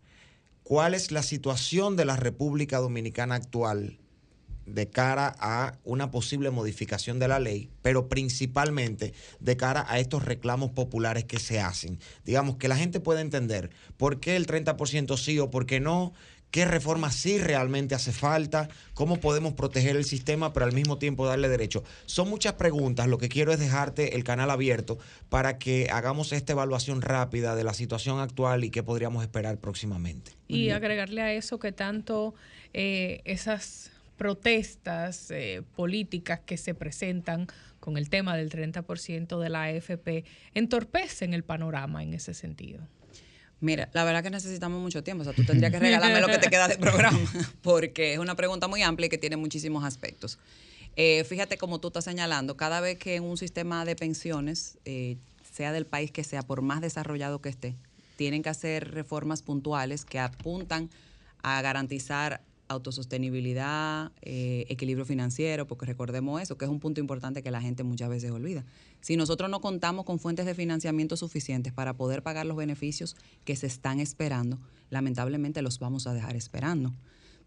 ¿Cuál 0.64 0.94
es 0.94 1.12
la 1.12 1.24
situación 1.24 1.96
de 1.96 2.06
la 2.06 2.16
República 2.16 2.80
Dominicana 2.80 3.36
actual 3.36 3.99
de 4.74 4.90
cara 4.90 5.36
a 5.40 5.78
una 5.84 6.12
posible 6.12 6.50
modificación 6.50 7.20
de 7.20 7.28
la 7.28 7.40
ley, 7.40 7.70
pero 7.82 8.08
principalmente 8.10 9.14
de 9.40 9.58
cara 9.58 9.86
a 9.90 10.00
estos 10.00 10.26
reclamos 10.26 10.72
populares 10.72 11.26
que 11.26 11.40
se 11.40 11.60
hacen? 11.60 12.00
Digamos, 12.26 12.58
que 12.58 12.68
la 12.68 12.78
gente 12.78 13.00
pueda 13.00 13.22
entender 13.22 13.70
por 13.98 14.20
qué 14.20 14.36
el 14.36 14.48
30% 14.48 15.18
sí 15.18 15.40
o 15.40 15.50
por 15.50 15.66
qué 15.66 15.80
no, 15.80 16.14
qué 16.52 16.66
reformas 16.66 17.16
sí 17.16 17.38
realmente 17.38 17.96
hace 17.96 18.12
falta, 18.12 18.70
cómo 18.94 19.18
podemos 19.18 19.54
proteger 19.54 19.96
el 19.96 20.06
sistema, 20.06 20.54
pero 20.54 20.66
al 20.66 20.74
mismo 20.74 20.98
tiempo 20.98 21.28
darle 21.28 21.50
derecho. 21.50 21.84
Son 22.06 22.30
muchas 22.30 22.54
preguntas, 22.54 23.08
lo 23.08 23.18
que 23.18 23.30
quiero 23.30 23.52
es 23.52 23.60
dejarte 23.60 24.16
el 24.16 24.24
canal 24.24 24.50
abierto 24.50 24.98
para 25.30 25.58
que 25.58 25.90
hagamos 25.92 26.32
esta 26.32 26.54
evaluación 26.54 27.02
rápida 27.02 27.56
de 27.56 27.64
la 27.64 27.74
situación 27.74 28.20
actual 28.20 28.64
y 28.64 28.72
qué 28.72 28.84
podríamos 28.84 29.24
esperar 29.24 29.58
próximamente. 29.58 30.32
Y 30.48 30.72
agregarle 30.72 31.22
a 31.22 31.34
eso 31.34 31.60
que 31.60 31.72
tanto 31.72 32.34
eh, 32.74 33.22
esas 33.26 33.92
protestas 34.20 35.32
eh, 35.32 35.64
políticas 35.76 36.42
que 36.42 36.58
se 36.58 36.76
presentan 36.76 37.48
con 37.80 37.98
el 37.98 38.10
tema 38.10 38.36
del 38.36 38.52
30% 38.52 39.40
de 39.40 39.50
la 39.50 39.64
AFP 39.64 40.26
entorpecen 40.54 41.34
el 41.34 41.44
panorama 41.44 42.04
en 42.04 42.14
ese 42.14 42.34
sentido. 42.34 42.86
Mira, 43.62 43.90
la 43.94 44.04
verdad 44.04 44.22
que 44.22 44.30
necesitamos 44.30 44.82
mucho 44.82 45.04
tiempo. 45.04 45.22
O 45.22 45.24
sea, 45.24 45.34
tú 45.34 45.46
tendrías 45.46 45.72
que 45.72 45.80
regalarme 45.88 46.20
lo 46.20 46.28
que 46.28 46.38
te 46.38 46.50
queda 46.50 46.68
de 46.68 46.78
programa, 46.78 47.18
porque 47.62 48.14
es 48.14 48.20
una 48.20 48.36
pregunta 48.36 48.68
muy 48.68 48.84
amplia 48.84 49.08
y 49.08 49.10
que 49.10 49.18
tiene 49.18 49.38
muchísimos 49.38 49.86
aspectos. 49.86 50.38
Eh, 50.98 51.24
fíjate 51.24 51.58
como 51.58 51.80
tú 51.80 51.88
estás 51.88 52.04
señalando, 52.04 52.58
cada 52.58 52.82
vez 52.82 52.98
que 52.98 53.16
en 53.16 53.24
un 53.24 53.38
sistema 53.38 53.86
de 53.86 53.96
pensiones, 53.96 54.78
eh, 54.84 55.16
sea 55.50 55.72
del 55.72 55.86
país 55.86 56.12
que 56.12 56.26
sea, 56.26 56.42
por 56.42 56.62
más 56.62 56.82
desarrollado 56.82 57.42
que 57.42 57.48
esté, 57.48 57.78
tienen 58.18 58.44
que 58.44 58.50
hacer 58.50 58.92
reformas 58.92 59.44
puntuales 59.44 60.04
que 60.04 60.20
apuntan 60.20 60.90
a 61.42 61.62
garantizar 61.62 62.42
autosostenibilidad, 62.70 64.12
eh, 64.22 64.66
equilibrio 64.70 65.06
financiero, 65.06 65.68
porque 65.68 65.86
recordemos 65.86 66.42
eso, 66.42 66.58
que 66.58 66.66
es 66.66 66.72
un 66.72 66.80
punto 66.80 67.02
importante 67.02 67.44
que 67.44 67.52
la 67.52 67.62
gente 67.62 67.84
muchas 67.84 68.10
veces 68.10 68.32
olvida. 68.32 68.64
Si 69.02 69.18
nosotros 69.18 69.50
no 69.50 69.60
contamos 69.60 70.06
con 70.06 70.20
fuentes 70.20 70.46
de 70.46 70.56
financiamiento 70.56 71.18
suficientes 71.18 71.74
para 71.74 71.98
poder 71.98 72.24
pagar 72.24 72.46
los 72.46 72.56
beneficios 72.56 73.16
que 73.44 73.56
se 73.56 73.68
están 73.68 74.00
esperando, 74.00 74.60
lamentablemente 74.90 75.62
los 75.62 75.80
vamos 75.80 76.08
a 76.08 76.14
dejar 76.14 76.36
esperando. 76.36 76.94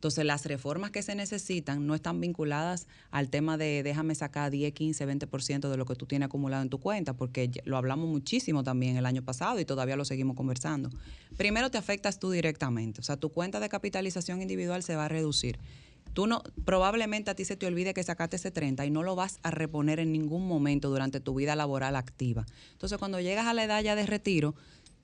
Entonces, 0.02 0.24
las 0.24 0.46
reformas 0.46 0.90
que 0.90 1.00
se 1.00 1.14
necesitan 1.14 1.86
no 1.86 1.94
están 1.94 2.20
vinculadas 2.20 2.88
al 3.12 3.28
tema 3.28 3.56
de 3.56 3.84
déjame 3.84 4.16
sacar 4.16 4.50
10, 4.50 4.72
15, 4.74 5.06
20% 5.06 5.70
de 5.70 5.76
lo 5.76 5.86
que 5.86 5.94
tú 5.94 6.06
tienes 6.06 6.26
acumulado 6.26 6.60
en 6.60 6.70
tu 6.70 6.80
cuenta, 6.80 7.12
porque 7.12 7.52
lo 7.66 7.76
hablamos 7.76 8.08
muchísimo 8.08 8.64
también 8.64 8.96
el 8.96 9.06
año 9.06 9.22
pasado 9.22 9.60
y 9.60 9.64
todavía 9.64 9.94
lo 9.94 10.04
seguimos 10.04 10.34
conversando. 10.34 10.90
Primero 11.36 11.70
te 11.70 11.78
afectas 11.78 12.18
tú 12.18 12.32
directamente, 12.32 13.00
o 13.00 13.04
sea, 13.04 13.16
tu 13.16 13.28
cuenta 13.28 13.60
de 13.60 13.68
capitalización 13.68 14.42
individual 14.42 14.82
se 14.82 14.96
va 14.96 15.04
a 15.04 15.08
reducir. 15.08 15.60
Tú 16.14 16.26
no, 16.26 16.42
probablemente 16.64 17.30
a 17.30 17.36
ti 17.36 17.44
se 17.44 17.56
te 17.56 17.66
olvide 17.66 17.94
que 17.94 18.02
sacaste 18.02 18.34
ese 18.34 18.50
30 18.50 18.84
y 18.84 18.90
no 18.90 19.04
lo 19.04 19.14
vas 19.14 19.38
a 19.44 19.52
reponer 19.52 20.00
en 20.00 20.10
ningún 20.10 20.48
momento 20.48 20.90
durante 20.90 21.20
tu 21.20 21.36
vida 21.36 21.54
laboral 21.54 21.94
activa. 21.94 22.44
Entonces, 22.72 22.98
cuando 22.98 23.20
llegas 23.20 23.46
a 23.46 23.54
la 23.54 23.62
edad 23.62 23.80
ya 23.80 23.94
de 23.94 24.04
retiro, 24.04 24.56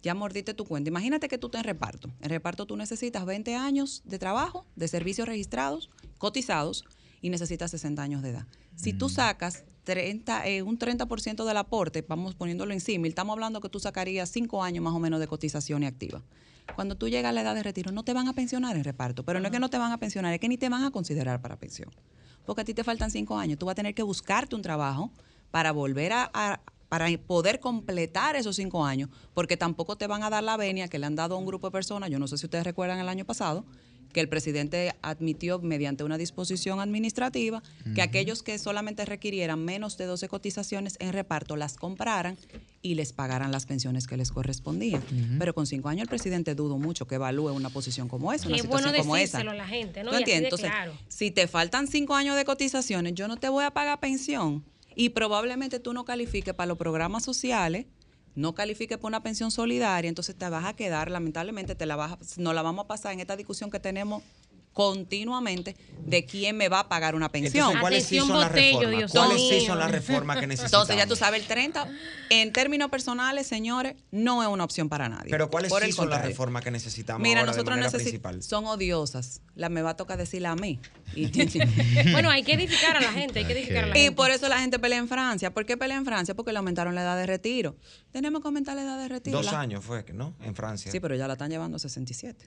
ya 0.02 0.14
mordiste 0.14 0.54
tu 0.54 0.64
cuenta. 0.64 0.88
Imagínate 0.88 1.28
que 1.28 1.38
tú 1.38 1.48
te 1.48 1.58
en 1.58 1.64
reparto. 1.64 2.10
En 2.20 2.30
reparto 2.30 2.66
tú 2.66 2.76
necesitas 2.76 3.24
20 3.24 3.54
años 3.56 4.02
de 4.04 4.18
trabajo, 4.18 4.66
de 4.76 4.88
servicios 4.88 5.26
registrados, 5.26 5.90
cotizados, 6.18 6.84
y 7.20 7.30
necesitas 7.30 7.70
60 7.70 8.02
años 8.02 8.22
de 8.22 8.30
edad. 8.30 8.46
Si 8.76 8.92
tú 8.92 9.06
mm. 9.06 9.10
sacas 9.10 9.64
30, 9.84 10.46
eh, 10.46 10.62
un 10.62 10.78
30% 10.78 11.44
del 11.44 11.56
aporte, 11.56 12.04
vamos 12.06 12.34
poniéndolo 12.34 12.72
en 12.72 12.80
símil, 12.80 13.10
estamos 13.10 13.32
hablando 13.32 13.60
que 13.60 13.68
tú 13.68 13.80
sacarías 13.80 14.30
5 14.30 14.62
años 14.62 14.84
más 14.84 14.94
o 14.94 14.98
menos 14.98 15.18
de 15.20 15.26
cotización 15.26 15.82
y 15.82 15.86
activa. 15.86 16.22
Cuando 16.74 16.96
tú 16.96 17.08
llegas 17.08 17.30
a 17.30 17.32
la 17.32 17.40
edad 17.40 17.54
de 17.54 17.62
retiro, 17.62 17.92
no 17.92 18.04
te 18.04 18.12
van 18.12 18.28
a 18.28 18.34
pensionar 18.34 18.76
en 18.76 18.84
reparto, 18.84 19.24
pero 19.24 19.40
no 19.40 19.46
es 19.46 19.52
que 19.52 19.58
no 19.58 19.70
te 19.70 19.78
van 19.78 19.90
a 19.90 19.98
pensionar, 19.98 20.34
es 20.34 20.40
que 20.40 20.48
ni 20.48 20.58
te 20.58 20.68
van 20.68 20.84
a 20.84 20.90
considerar 20.90 21.40
para 21.40 21.56
pensión. 21.56 21.90
Porque 22.44 22.62
a 22.62 22.64
ti 22.64 22.74
te 22.74 22.84
faltan 22.84 23.10
5 23.10 23.38
años, 23.38 23.58
tú 23.58 23.66
vas 23.66 23.72
a 23.72 23.76
tener 23.76 23.94
que 23.94 24.02
buscarte 24.02 24.54
un 24.54 24.62
trabajo 24.62 25.10
para 25.50 25.72
volver 25.72 26.12
a 26.12 26.60
para 26.88 27.06
poder 27.18 27.60
completar 27.60 28.36
esos 28.36 28.56
cinco 28.56 28.84
años, 28.84 29.10
porque 29.34 29.56
tampoco 29.56 29.96
te 29.96 30.06
van 30.06 30.22
a 30.22 30.30
dar 30.30 30.42
la 30.42 30.56
venia 30.56 30.88
que 30.88 30.98
le 30.98 31.06
han 31.06 31.16
dado 31.16 31.34
a 31.34 31.38
un 31.38 31.46
grupo 31.46 31.68
de 31.68 31.72
personas, 31.72 32.10
yo 32.10 32.18
no 32.18 32.28
sé 32.28 32.38
si 32.38 32.46
ustedes 32.46 32.64
recuerdan 32.64 32.98
el 32.98 33.08
año 33.08 33.24
pasado, 33.24 33.64
que 34.12 34.20
el 34.20 34.28
presidente 34.28 34.94
admitió 35.02 35.58
mediante 35.58 36.04
una 36.04 36.18
disposición 36.18 36.80
administrativa 36.80 37.62
que 37.94 38.02
aquellos 38.02 38.42
que 38.42 38.58
solamente 38.58 39.04
requirieran 39.04 39.64
menos 39.64 39.98
de 39.98 40.06
12 40.06 40.28
cotizaciones 40.28 40.96
en 40.98 41.12
reparto 41.12 41.56
las 41.56 41.76
compraran 41.76 42.36
y 42.80 42.94
les 42.94 43.12
pagaran 43.12 43.52
las 43.52 43.66
pensiones 43.66 44.06
que 44.06 44.16
les 44.16 44.32
correspondían. 44.32 45.02
Pero 45.38 45.54
con 45.54 45.66
cinco 45.66 45.88
años 45.88 46.02
el 46.02 46.08
presidente 46.08 46.54
dudo 46.54 46.78
mucho 46.78 47.06
que 47.06 47.16
evalúe 47.16 47.52
una 47.52 47.70
posición 47.70 48.08
como 48.08 48.32
esa, 48.32 48.48
una 48.48 48.58
situación 48.58 48.94
como 48.96 49.16
esa. 49.16 49.40
A 49.40 49.44
la 49.44 49.66
gente, 49.66 50.02
¿no? 50.04 50.12
Entonces, 50.12 50.70
si 51.08 51.30
te 51.30 51.46
faltan 51.46 51.86
cinco 51.86 52.14
años 52.14 52.36
de 52.36 52.44
cotizaciones, 52.44 53.14
yo 53.14 53.28
no 53.28 53.36
te 53.36 53.48
voy 53.48 53.64
a 53.64 53.72
pagar 53.72 54.00
pensión 54.00 54.64
y 54.98 55.10
probablemente 55.10 55.78
tú 55.78 55.92
no 55.92 56.04
califiques 56.04 56.52
para 56.54 56.66
los 56.66 56.76
programas 56.76 57.22
sociales, 57.22 57.86
no 58.34 58.56
califiques 58.56 58.98
para 58.98 59.06
una 59.06 59.22
pensión 59.22 59.52
solidaria, 59.52 60.08
entonces 60.08 60.34
te 60.34 60.48
vas 60.48 60.64
a 60.64 60.74
quedar, 60.74 61.08
lamentablemente, 61.08 61.76
te 61.76 61.86
la 61.86 61.94
vas, 61.94 62.36
nos 62.36 62.52
la 62.52 62.62
vamos 62.62 62.84
a 62.84 62.88
pasar 62.88 63.12
en 63.12 63.20
esta 63.20 63.36
discusión 63.36 63.70
que 63.70 63.78
tenemos 63.78 64.24
continuamente 64.78 65.74
de 66.06 66.24
quién 66.24 66.56
me 66.56 66.68
va 66.68 66.78
a 66.78 66.88
pagar 66.88 67.16
una 67.16 67.32
pensión. 67.32 67.72
Entonces, 67.74 67.80
¿cuáles 67.80 68.04
sí 68.04 68.20
son 68.20 68.38
las 68.38 68.52
reformas? 68.52 69.10
¿Cuáles 69.10 69.48
sí 69.48 69.66
son 69.66 69.78
las 69.80 69.90
reformas 69.90 70.38
que 70.38 70.46
necesitamos? 70.46 70.72
Entonces, 70.72 70.96
ya 70.96 71.08
tú 71.08 71.16
sabes, 71.16 71.40
el 71.40 71.48
30, 71.48 71.88
en 72.30 72.52
términos 72.52 72.88
personales, 72.88 73.48
señores, 73.48 73.96
no 74.12 74.40
es 74.40 74.48
una 74.48 74.62
opción 74.62 74.88
para 74.88 75.08
nadie. 75.08 75.30
Pero 75.30 75.50
¿cuáles 75.50 75.72
sí 75.82 75.90
son 75.90 76.08
las 76.08 76.24
reformas 76.24 76.62
que 76.62 76.70
necesitamos 76.70 77.20
Mira, 77.20 77.40
ahora 77.40 77.50
nosotros 77.50 77.76
necesitamos, 77.76 78.46
son 78.46 78.66
odiosas. 78.66 79.42
La 79.56 79.68
me 79.68 79.82
va 79.82 79.90
a 79.90 79.96
tocar 79.96 80.16
decirla 80.16 80.52
a 80.52 80.54
mí. 80.54 80.78
bueno, 82.12 82.30
hay 82.30 82.44
que 82.44 82.52
edificar 82.52 82.96
a 82.96 83.00
la 83.00 83.10
gente, 83.10 83.40
hay 83.40 83.46
que 83.46 83.54
edificar 83.54 83.78
a 83.84 83.86
la 83.88 83.94
gente. 83.94 84.04
Y 84.04 84.10
por 84.14 84.30
eso 84.30 84.48
la 84.48 84.60
gente 84.60 84.78
pelea 84.78 84.98
en 84.98 85.08
Francia. 85.08 85.52
¿Por 85.52 85.66
qué 85.66 85.76
pelea 85.76 85.96
en 85.96 86.04
Francia? 86.04 86.36
Porque 86.36 86.52
le 86.52 86.58
aumentaron 86.58 86.94
la 86.94 87.02
edad 87.02 87.16
de 87.16 87.26
retiro. 87.26 87.74
Tenemos 88.12 88.42
que 88.42 88.46
aumentar 88.46 88.76
la 88.76 88.82
edad 88.82 88.98
de 88.98 89.08
retiro. 89.08 89.38
Dos 89.38 89.52
años 89.52 89.84
fue, 89.84 90.04
¿no? 90.12 90.36
En 90.40 90.54
Francia. 90.54 90.92
Sí, 90.92 91.00
pero 91.00 91.16
ya 91.16 91.26
la 91.26 91.32
están 91.32 91.50
llevando 91.50 91.78
a 91.78 91.80
67. 91.80 92.46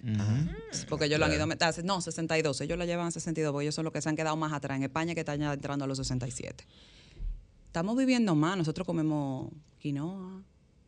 Porque 0.87 1.05
ellos 1.05 1.19
lo 1.19 1.25
han 1.25 1.33
ido 1.33 1.43
a 1.43 1.81
No, 1.83 1.99
62. 2.27 2.61
Ellos 2.61 2.77
la 2.77 2.85
llevan 2.85 3.07
a 3.07 3.11
62 3.11 3.51
porque 3.51 3.63
ellos 3.65 3.75
son 3.75 3.85
los 3.85 3.93
que 3.93 4.01
se 4.01 4.09
han 4.09 4.15
quedado 4.15 4.35
más 4.35 4.53
atrás. 4.53 4.77
En 4.77 4.83
España 4.83 5.13
que 5.13 5.21
están 5.21 5.39
ya 5.39 5.53
entrando 5.53 5.85
a 5.85 5.87
los 5.87 5.97
67. 5.97 6.65
Estamos 7.67 7.95
viviendo 7.97 8.35
más. 8.35 8.57
Nosotros 8.57 8.85
comemos 8.85 9.49
quinoa, 9.79 10.43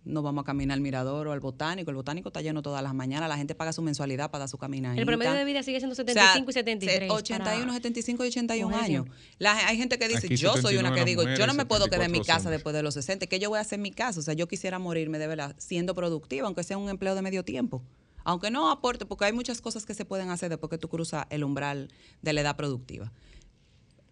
no 0.05 0.21
vamos 0.21 0.43
a 0.43 0.45
caminar 0.45 0.75
al 0.75 0.81
mirador 0.81 1.27
o 1.27 1.31
al 1.31 1.39
botánico. 1.39 1.89
El 1.89 1.95
botánico 1.95 2.29
está 2.29 2.41
lleno 2.41 2.61
todas 2.61 2.83
las 2.83 2.93
mañanas. 2.93 3.29
La 3.29 3.37
gente 3.37 3.55
paga 3.55 3.71
su 3.71 3.81
mensualidad 3.81 4.29
para 4.29 4.39
dar 4.39 4.49
su 4.49 4.57
caminadita. 4.57 4.99
El 4.99 5.05
promedio 5.05 5.33
de 5.33 5.45
vida 5.45 5.63
sigue 5.63 5.79
siendo 5.79 5.95
75 5.95 6.49
y 6.49 6.53
73. 6.53 7.09
81, 7.09 7.73
75 7.73 8.25
y 8.25 8.27
81 8.27 8.77
años. 8.77 9.05
hay 9.39 9.77
gente 9.77 9.97
que 9.97 10.07
dice, 10.07 10.27
yo 10.35 10.57
soy 10.57 10.77
una 10.77 10.93
que 10.93 11.05
digo, 11.05 11.23
yo 11.23 11.47
no 11.47 11.53
me 11.53 11.65
puedo 11.65 11.87
quedar 11.87 12.03
en 12.03 12.11
mi 12.11 12.21
casa 12.21 12.49
después 12.49 12.75
de 12.75 12.83
los 12.83 12.93
60. 12.95 13.27
¿Qué 13.27 13.39
yo 13.39 13.49
voy 13.49 13.59
a 13.59 13.61
hacer 13.61 13.77
en 13.77 13.83
mi 13.83 13.91
casa? 13.91 14.19
O 14.19 14.23
sea, 14.23 14.33
yo 14.33 14.47
quisiera 14.47 14.79
morirme 14.79 15.19
de 15.19 15.27
verdad 15.27 15.55
siendo 15.57 15.95
productiva, 15.95 16.47
aunque 16.47 16.63
sea 16.63 16.77
un 16.77 16.89
empleo 16.89 17.15
de 17.15 17.21
medio 17.21 17.43
tiempo. 17.43 17.81
Aunque 18.23 18.51
no 18.51 18.69
aporte, 18.69 19.05
porque 19.05 19.25
hay 19.25 19.33
muchas 19.33 19.61
cosas 19.61 19.85
que 19.85 19.93
se 19.93 20.05
pueden 20.05 20.29
hacer 20.29 20.49
después 20.49 20.69
que 20.69 20.77
tú 20.77 20.89
cruzas 20.89 21.25
el 21.29 21.43
umbral 21.43 21.89
de 22.21 22.33
la 22.33 22.41
edad 22.41 22.55
productiva. 22.55 23.11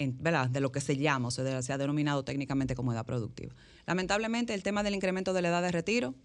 ¿verdad? 0.03 0.49
de 0.49 0.61
lo 0.61 0.71
que 0.71 0.81
se 0.81 0.97
llama, 0.97 1.27
o 1.27 1.31
sea, 1.31 1.61
se 1.61 1.73
ha 1.73 1.77
denominado 1.77 2.23
técnicamente 2.23 2.73
como 2.73 2.91
edad 2.91 3.05
productiva. 3.05 3.53
Lamentablemente, 3.85 4.55
el 4.55 4.63
tema 4.63 4.81
del 4.81 4.95
incremento 4.95 5.31
de 5.31 5.43
la 5.43 5.49
edad 5.49 5.61
de 5.61 5.71
retiro 5.71 6.15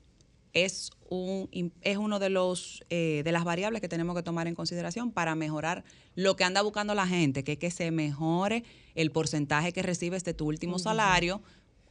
es, 0.53 0.91
un, 1.11 1.49
es 1.83 1.99
uno 1.99 2.19
de, 2.19 2.31
los, 2.31 2.83
eh, 2.89 3.21
de 3.25 3.33
las 3.33 3.45
variables 3.45 3.83
que 3.83 3.89
tenemos 3.89 4.17
que 4.17 4.23
tomar 4.23 4.47
en 4.47 4.55
consideración 4.55 5.13
para 5.13 5.35
mejorar 5.35 5.85
lo 6.15 6.37
que 6.37 6.45
anda 6.45 6.63
buscando 6.63 6.95
la 6.95 7.07
gente, 7.07 7.45
que 7.45 7.53
es 7.53 7.59
que 7.59 7.71
se 7.71 7.91
mejore 7.91 8.65
el 8.95 9.11
porcentaje 9.11 9.73
que 9.73 9.83
recibes 9.83 10.25
de 10.25 10.33
tu 10.33 10.47
último 10.47 10.79
salario 10.79 11.43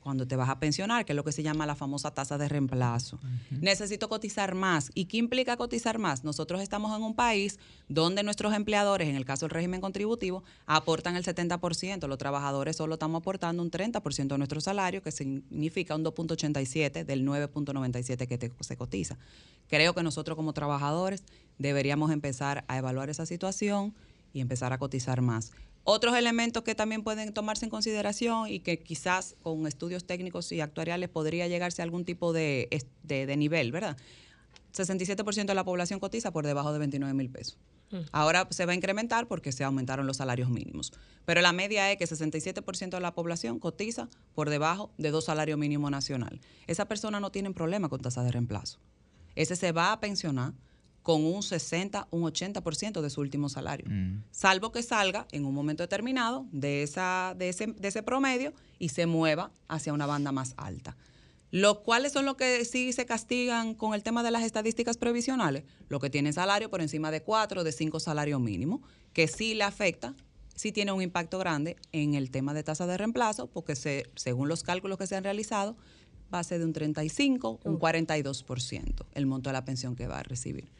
cuando 0.06 0.28
te 0.28 0.36
vas 0.36 0.50
a 0.50 0.60
pensionar, 0.60 1.04
que 1.04 1.14
es 1.14 1.16
lo 1.16 1.24
que 1.24 1.32
se 1.32 1.42
llama 1.42 1.66
la 1.66 1.74
famosa 1.74 2.12
tasa 2.12 2.38
de 2.38 2.48
reemplazo. 2.48 3.20
Necesito 3.50 4.08
cotizar 4.08 4.54
más. 4.54 4.92
¿Y 4.94 5.06
qué 5.06 5.18
implica 5.18 5.58
cotizar 5.58 5.98
más? 5.98 6.24
Nosotros 6.24 6.62
estamos 6.62 6.96
en 6.96 7.02
un 7.02 7.16
país 7.16 7.58
donde 7.90 8.22
nuestros 8.22 8.54
empleadores, 8.54 9.10
en 9.10 9.16
el 9.16 9.26
caso 9.26 9.48
del 9.48 9.50
régimen 9.50 9.82
contributivo, 9.82 10.44
aportan 10.68 11.16
el 11.16 11.24
70%. 11.24 12.08
Los 12.08 12.20
trabajadores 12.20 12.76
solo 12.76 12.94
estamos 12.94 13.22
aportando 13.22 13.64
un 13.64 13.72
30% 13.72 14.28
de 14.28 14.38
nuestro 14.38 14.62
salario, 14.62 15.02
que 15.02 15.12
significa 15.12 15.96
un 15.96 16.06
2.87 16.06 17.04
del 17.04 17.26
9.97 17.26 18.28
que 18.28 18.52
se 18.60 18.78
cotiza. 18.78 19.18
Creo 19.68 19.96
que 19.96 20.04
nosotros 20.04 20.36
como 20.36 20.54
trabajadores 20.54 21.24
deberíamos 21.58 22.12
empezar 22.12 22.64
a 22.68 22.78
evaluar 22.78 23.10
esa 23.10 23.26
situación 23.26 23.96
y 24.34 24.42
empezar 24.42 24.72
a 24.72 24.78
cotizar 24.78 25.22
más. 25.22 25.52
Otros 25.88 26.18
elementos 26.18 26.64
que 26.64 26.74
también 26.74 27.04
pueden 27.04 27.32
tomarse 27.32 27.66
en 27.66 27.70
consideración 27.70 28.50
y 28.50 28.60
que 28.60 28.80
quizás 28.80 29.36
con 29.44 29.68
estudios 29.68 30.04
técnicos 30.04 30.52
y 30.52 30.60
actuariales 30.60 31.10
podría 31.10 31.48
llegarse 31.48 31.84
a 31.84 31.86
algún 31.86 32.06
tipo 32.06 32.34
de, 32.34 32.68
nivel, 33.38 33.72
¿verdad? 33.72 33.96
67% 34.74 35.46
de 35.46 35.54
la 35.54 35.64
población 35.64 36.00
cotiza 36.00 36.32
por 36.32 36.44
debajo 36.48 36.74
de 36.74 36.80
29 36.80 37.14
mil 37.14 37.30
pesos. 37.30 37.60
Mm. 37.92 37.98
Ahora 38.12 38.48
se 38.50 38.66
va 38.66 38.72
a 38.72 38.76
incrementar 38.76 39.28
porque 39.28 39.52
se 39.52 39.64
aumentaron 39.64 40.08
los 40.08 40.18
salarios 40.18 40.50
mínimos. 40.50 40.92
Pero 41.24 41.42
la 41.42 41.54
media 41.54 41.92
es 41.92 42.00
que 42.00 42.06
67% 42.06 42.90
de 42.90 43.00
la 43.00 43.14
población 43.14 43.60
cotiza 43.60 44.10
por 44.34 44.50
debajo 44.50 44.92
de 44.98 45.12
dos 45.12 45.26
salarios 45.26 45.60
mínimos 45.60 45.92
nacional. 45.92 46.42
Esa 46.66 46.88
persona 46.88 47.20
no 47.20 47.32
tiene 47.32 47.52
problema 47.52 47.90
con 47.90 48.02
tasa 48.02 48.24
de 48.24 48.32
reemplazo. 48.32 48.80
Ese 49.36 49.56
se 49.56 49.72
va 49.72 49.92
a 49.92 50.00
pensionar 50.00 50.54
con 51.06 51.24
un 51.24 51.44
60, 51.44 52.08
un 52.10 52.24
80% 52.24 53.00
de 53.00 53.12
su 53.12 53.22
último 53.22 53.48
salario, 53.48 53.86
mm. 53.88 54.24
salvo 54.32 54.72
que 54.72 54.82
salga 54.82 55.28
en 55.32 55.46
un 55.46 55.54
momento 55.54 55.84
determinado 55.84 56.48
de, 56.52 56.82
esa, 56.82 57.36
de, 57.38 57.50
ese, 57.50 57.68
de 57.68 57.88
ese 57.88 58.02
promedio 58.02 58.54
y 58.80 58.90
se 58.90 59.06
mueva 59.06 59.52
hacia 59.68 59.94
una 59.94 60.08
banda 60.08 60.32
más 60.32 60.56
alta. 60.58 60.98
Los 61.52 61.82
cuales 61.82 62.12
son 62.12 62.26
los 62.26 62.38
que 62.38 62.66
sí 62.66 62.92
se 62.92 63.06
castigan 63.06 63.76
con 63.76 63.94
el 63.94 64.02
tema 64.02 64.24
de 64.24 64.32
las 64.32 64.42
estadísticas 64.42 64.98
previsionales, 64.98 65.64
los 65.90 66.02
que 66.02 66.10
tienen 66.10 66.34
salario 66.34 66.72
por 66.72 66.82
encima 66.82 67.12
de 67.12 67.22
cuatro, 67.22 67.64
de 67.64 67.72
cinco 67.72 68.00
salarios 68.00 68.42
mínimos, 68.42 68.82
que 69.14 69.28
sí 69.28 69.54
le 69.54 69.64
afecta, 69.64 70.16
sí 70.56 70.72
tiene 70.72 70.92
un 70.92 71.04
impacto 71.04 71.38
grande 71.38 71.76
en 71.92 72.16
el 72.16 72.32
tema 72.32 72.56
de 72.56 72.64
tasa 72.64 72.88
de 72.88 72.98
reemplazo, 72.98 73.46
porque 73.46 73.76
se, 73.76 74.10
según 74.16 74.50
los 74.50 74.64
cálculos 74.64 74.98
que 74.98 75.06
se 75.06 75.16
han 75.16 75.24
realizado, 75.24 75.78
va 76.34 76.40
a 76.40 76.44
ser 76.44 76.58
de 76.58 76.66
un 76.66 76.74
35, 76.74 77.60
un 77.64 77.80
42% 77.80 79.06
el 79.14 79.26
monto 79.28 79.50
de 79.50 79.54
la 79.54 79.66
pensión 79.66 79.96
que 79.96 80.08
va 80.08 80.18
a 80.18 80.24
recibir. 80.24 80.72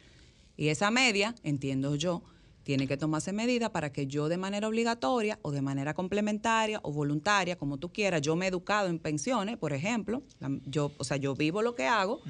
Y 0.56 0.68
esa 0.68 0.90
media, 0.90 1.34
entiendo 1.42 1.96
yo, 1.96 2.22
tiene 2.66 2.88
que 2.88 2.96
tomarse 2.96 3.32
medida 3.32 3.70
para 3.70 3.92
que 3.92 4.08
yo 4.08 4.28
de 4.28 4.38
manera 4.38 4.66
obligatoria 4.66 5.38
o 5.42 5.52
de 5.52 5.62
manera 5.62 5.94
complementaria 5.94 6.80
o 6.82 6.90
voluntaria, 6.92 7.56
como 7.56 7.78
tú 7.78 7.92
quieras, 7.92 8.22
yo 8.22 8.34
me 8.34 8.46
he 8.46 8.48
educado 8.48 8.88
en 8.88 8.98
pensiones, 8.98 9.56
por 9.56 9.72
ejemplo, 9.72 10.24
yo, 10.64 10.90
o 10.98 11.04
sea, 11.04 11.16
yo 11.16 11.36
vivo 11.36 11.62
lo 11.62 11.76
que 11.76 11.86
hago 11.86 12.22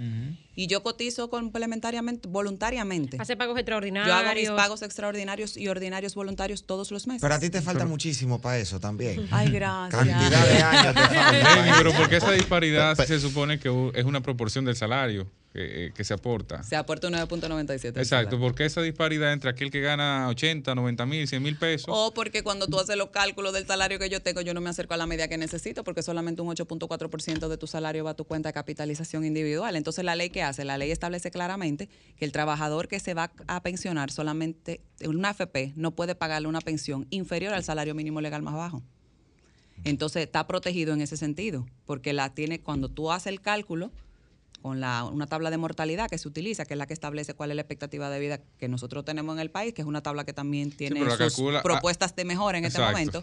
y 0.54 0.66
yo 0.66 0.82
cotizo 0.82 1.30
complementariamente, 1.30 2.28
voluntariamente. 2.28 3.16
Hace 3.18 3.34
pagos 3.34 3.56
extraordinarios. 3.56 4.14
Yo 4.14 4.14
hago 4.14 4.34
mis 4.38 4.50
pagos 4.50 4.82
extraordinarios 4.82 5.56
y 5.56 5.68
ordinarios 5.68 6.14
voluntarios 6.14 6.66
todos 6.66 6.90
los 6.90 7.06
meses. 7.06 7.22
Pero 7.22 7.34
a 7.34 7.40
ti 7.40 7.48
te 7.48 7.62
falta 7.62 7.86
muchísimo 7.86 8.38
para 8.38 8.58
eso 8.58 8.78
también. 8.78 9.26
Ay, 9.30 9.50
gracias. 9.50 10.04
Cantidad 10.04 10.46
de 10.46 10.62
años 10.62 10.94
te 10.94 11.14
falta. 11.14 11.74
pero 11.78 11.92
porque 11.94 12.16
esa 12.16 12.32
disparidad 12.32 12.94
se 12.94 13.20
supone 13.20 13.58
que 13.58 13.90
es 13.94 14.04
una 14.04 14.20
proporción 14.20 14.66
del 14.66 14.76
salario. 14.76 15.26
Eh, 15.58 15.90
que, 15.94 16.04
se 16.04 16.12
aporta. 16.12 16.62
Se 16.62 16.76
aporta 16.76 17.08
9.97. 17.08 17.96
Exacto, 17.96 18.38
porque 18.38 18.66
esa 18.66 18.82
disparidad 18.82 19.32
entre 19.32 19.48
aquel 19.48 19.70
que 19.70 19.80
gana 19.80 20.28
80, 20.28 20.74
90 20.74 21.06
mil, 21.06 21.26
100 21.26 21.42
mil 21.42 21.56
pesos. 21.56 21.86
O 21.88 22.12
porque 22.12 22.42
cuando 22.42 22.66
tú 22.66 22.78
haces 22.78 22.94
los 22.98 23.08
cálculos 23.08 23.54
del 23.54 23.66
salario 23.66 23.98
que 23.98 24.10
yo 24.10 24.20
tengo, 24.20 24.42
yo 24.42 24.52
no 24.52 24.60
me 24.60 24.68
acerco 24.68 24.92
a 24.92 24.98
la 24.98 25.06
media 25.06 25.28
que 25.28 25.38
necesito, 25.38 25.82
porque 25.82 26.02
solamente 26.02 26.42
un 26.42 26.54
8.4% 26.54 27.48
de 27.48 27.56
tu 27.56 27.66
salario 27.66 28.04
va 28.04 28.10
a 28.10 28.14
tu 28.14 28.26
cuenta 28.26 28.50
de 28.50 28.52
capitalización 28.52 29.24
individual. 29.24 29.76
Entonces, 29.76 30.04
la 30.04 30.14
ley 30.14 30.28
que 30.28 30.42
hace, 30.42 30.62
la 30.66 30.76
ley 30.76 30.90
establece 30.90 31.30
claramente 31.30 31.88
que 32.18 32.26
el 32.26 32.32
trabajador 32.32 32.86
que 32.86 33.00
se 33.00 33.14
va 33.14 33.32
a 33.46 33.62
pensionar 33.62 34.10
solamente, 34.10 34.82
en 35.00 35.16
una 35.16 35.30
AFP, 35.30 35.72
no 35.74 35.92
puede 35.92 36.14
pagarle 36.14 36.48
una 36.48 36.60
pensión 36.60 37.06
inferior 37.08 37.54
al 37.54 37.64
salario 37.64 37.94
mínimo 37.94 38.20
legal 38.20 38.42
más 38.42 38.54
bajo. 38.54 38.82
Entonces, 39.84 40.24
está 40.24 40.46
protegido 40.46 40.92
en 40.92 41.00
ese 41.00 41.16
sentido, 41.16 41.66
porque 41.86 42.12
la 42.12 42.34
tiene, 42.34 42.60
cuando 42.60 42.90
tú 42.90 43.10
haces 43.10 43.28
el 43.28 43.40
cálculo, 43.40 43.90
con 44.66 44.80
la, 44.80 45.04
una 45.04 45.28
tabla 45.28 45.52
de 45.52 45.58
mortalidad 45.58 46.10
que 46.10 46.18
se 46.18 46.26
utiliza, 46.26 46.64
que 46.64 46.74
es 46.74 46.78
la 46.78 46.88
que 46.88 46.92
establece 46.92 47.34
cuál 47.34 47.50
es 47.52 47.54
la 47.54 47.62
expectativa 47.62 48.10
de 48.10 48.18
vida 48.18 48.40
que 48.58 48.66
nosotros 48.66 49.04
tenemos 49.04 49.36
en 49.36 49.40
el 49.40 49.48
país, 49.48 49.72
que 49.72 49.82
es 49.82 49.86
una 49.86 50.02
tabla 50.02 50.24
que 50.24 50.32
también 50.32 50.72
tiene 50.72 51.08
sus 51.08 51.40
ah, 51.54 51.62
propuestas 51.62 52.16
de 52.16 52.24
mejora 52.24 52.58
en 52.58 52.64
este 52.64 52.80
momento. 52.80 53.22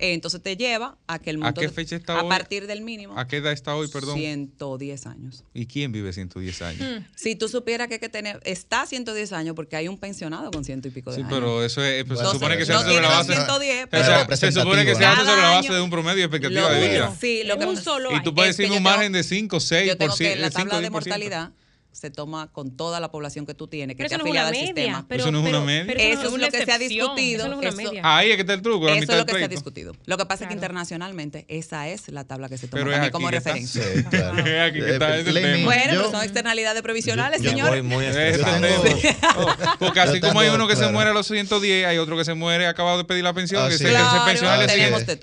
Eh, 0.00 0.14
entonces 0.14 0.42
te 0.42 0.56
lleva 0.56 0.96
a 1.06 1.18
que 1.18 1.28
el 1.28 1.38
monto. 1.38 1.60
¿A 1.60 1.62
qué 1.62 1.68
fecha 1.68 1.94
está 1.94 2.18
a 2.18 2.28
partir 2.28 2.66
del 2.66 2.80
mínimo. 2.80 3.18
¿A 3.18 3.28
qué 3.28 3.36
edad 3.36 3.52
está 3.52 3.76
hoy, 3.76 3.88
perdón? 3.88 4.16
110 4.16 5.06
años. 5.06 5.44
¿Y 5.52 5.66
quién 5.66 5.92
vive 5.92 6.12
110 6.12 6.62
años? 6.62 6.80
Hmm. 6.80 7.04
Si 7.14 7.36
tú 7.36 7.48
supieras 7.48 7.88
que, 7.88 8.00
que 8.00 8.08
tener, 8.08 8.40
está 8.44 8.86
110 8.86 9.32
años 9.32 9.54
porque 9.54 9.76
hay 9.76 9.88
un 9.88 9.98
pensionado 9.98 10.50
con 10.50 10.64
ciento 10.64 10.88
y 10.88 10.90
pico 10.90 11.10
de 11.10 11.16
sí, 11.16 11.22
años. 11.22 11.30
Sí, 11.30 11.38
pero 11.38 11.64
eso 11.64 11.84
es, 11.84 12.04
pues, 12.04 12.18
se 12.18 12.26
supone 12.26 12.56
que 12.56 12.64
se 12.64 12.72
hace 12.72 12.86
sobre 12.86 13.02
la 13.02 13.08
base. 13.08 13.34
110, 13.34 13.86
pero 13.90 14.36
se 14.36 14.52
supone 14.52 14.84
que 14.86 14.94
se 14.94 15.04
hace 15.04 15.24
sobre 15.24 15.42
la 15.42 15.50
base 15.50 15.72
de 15.72 15.80
un 15.82 15.90
promedio 15.90 16.16
de 16.16 16.24
expectativa 16.24 16.72
de 16.72 16.88
vida. 16.88 17.14
Sí, 17.20 17.42
lo 17.44 17.58
que 17.58 17.66
un 17.66 17.76
solo 17.76 18.16
Y 18.16 18.22
tú 18.22 18.34
puedes 18.34 18.56
decir 18.56 18.72
un 18.72 18.82
margen 18.82 19.12
de 19.12 19.22
5, 19.22 19.60
6, 19.60 19.86
yo 19.86 19.96
tengo 19.98 20.16
que 20.16 20.36
la 20.36 20.50
tabla 20.50 20.80
de 20.80 20.88
mortalidad 20.88 21.52
se 21.92 22.10
toma 22.10 22.52
con 22.52 22.76
toda 22.76 23.00
la 23.00 23.10
población 23.10 23.46
que 23.46 23.54
tú 23.54 23.66
tienes, 23.66 23.96
que 23.96 24.04
te 24.06 24.14
afiliada 24.14 24.48
al 24.48 24.54
sistema. 24.54 25.04
Pero, 25.08 25.24
eso 25.24 25.32
no 25.32 25.40
es 25.42 25.48
una 25.48 25.60
media. 25.60 25.92
eso, 25.94 26.26
es 26.26 26.32
lo 26.32 26.48
que 26.48 26.64
se 26.64 26.72
ha 26.72 26.78
discutido. 26.78 27.40
Eso 27.40 27.48
no 27.48 27.60
es 27.60 27.74
una 27.74 27.84
media. 27.84 28.02
Ahí 28.04 28.30
es 28.30 28.36
que 28.36 28.42
está 28.42 28.54
el 28.54 28.62
truco. 28.62 28.88
eso 28.88 29.12
es 29.12 29.18
lo 29.18 29.26
que 29.26 29.34
se 29.34 29.44
ha 29.44 29.48
discutido. 29.48 29.94
Lo 30.06 30.16
que 30.16 30.26
pasa 30.26 30.44
es 30.44 30.48
que 30.48 30.54
internacionalmente 30.54 31.44
esa 31.48 31.88
es 31.88 32.08
la 32.08 32.24
tabla 32.24 32.48
que 32.48 32.58
se 32.58 32.68
toma 32.68 32.90
también 32.90 33.12
como 33.12 33.30
referencia. 33.30 33.82
Sí, 33.82 34.04
claro. 34.04 34.38
aquí 34.66 34.80
que 34.80 34.90
está 34.90 35.18
eh, 35.18 35.24
tema. 35.24 35.64
Bueno, 35.64 35.84
pero 35.88 36.10
son 36.10 36.22
externalidades 36.22 36.82
provisionales, 36.82 37.42
señores. 37.42 37.82
Muy 37.82 38.06
Porque 39.78 40.00
así 40.00 40.20
como 40.20 40.40
hay 40.40 40.48
uno 40.50 40.66
que 40.68 40.76
se 40.76 40.88
muere 40.88 41.10
a 41.10 41.12
los 41.12 41.26
110, 41.26 41.86
hay 41.86 41.98
otro 41.98 42.16
que 42.16 42.24
se 42.24 42.34
muere 42.34 42.66
acabado 42.66 42.98
de 42.98 43.04
pedir 43.04 43.24
la 43.24 43.32
pensión, 43.32 43.68
que 43.68 43.78
se 43.78 43.92
pensiona 44.24 44.54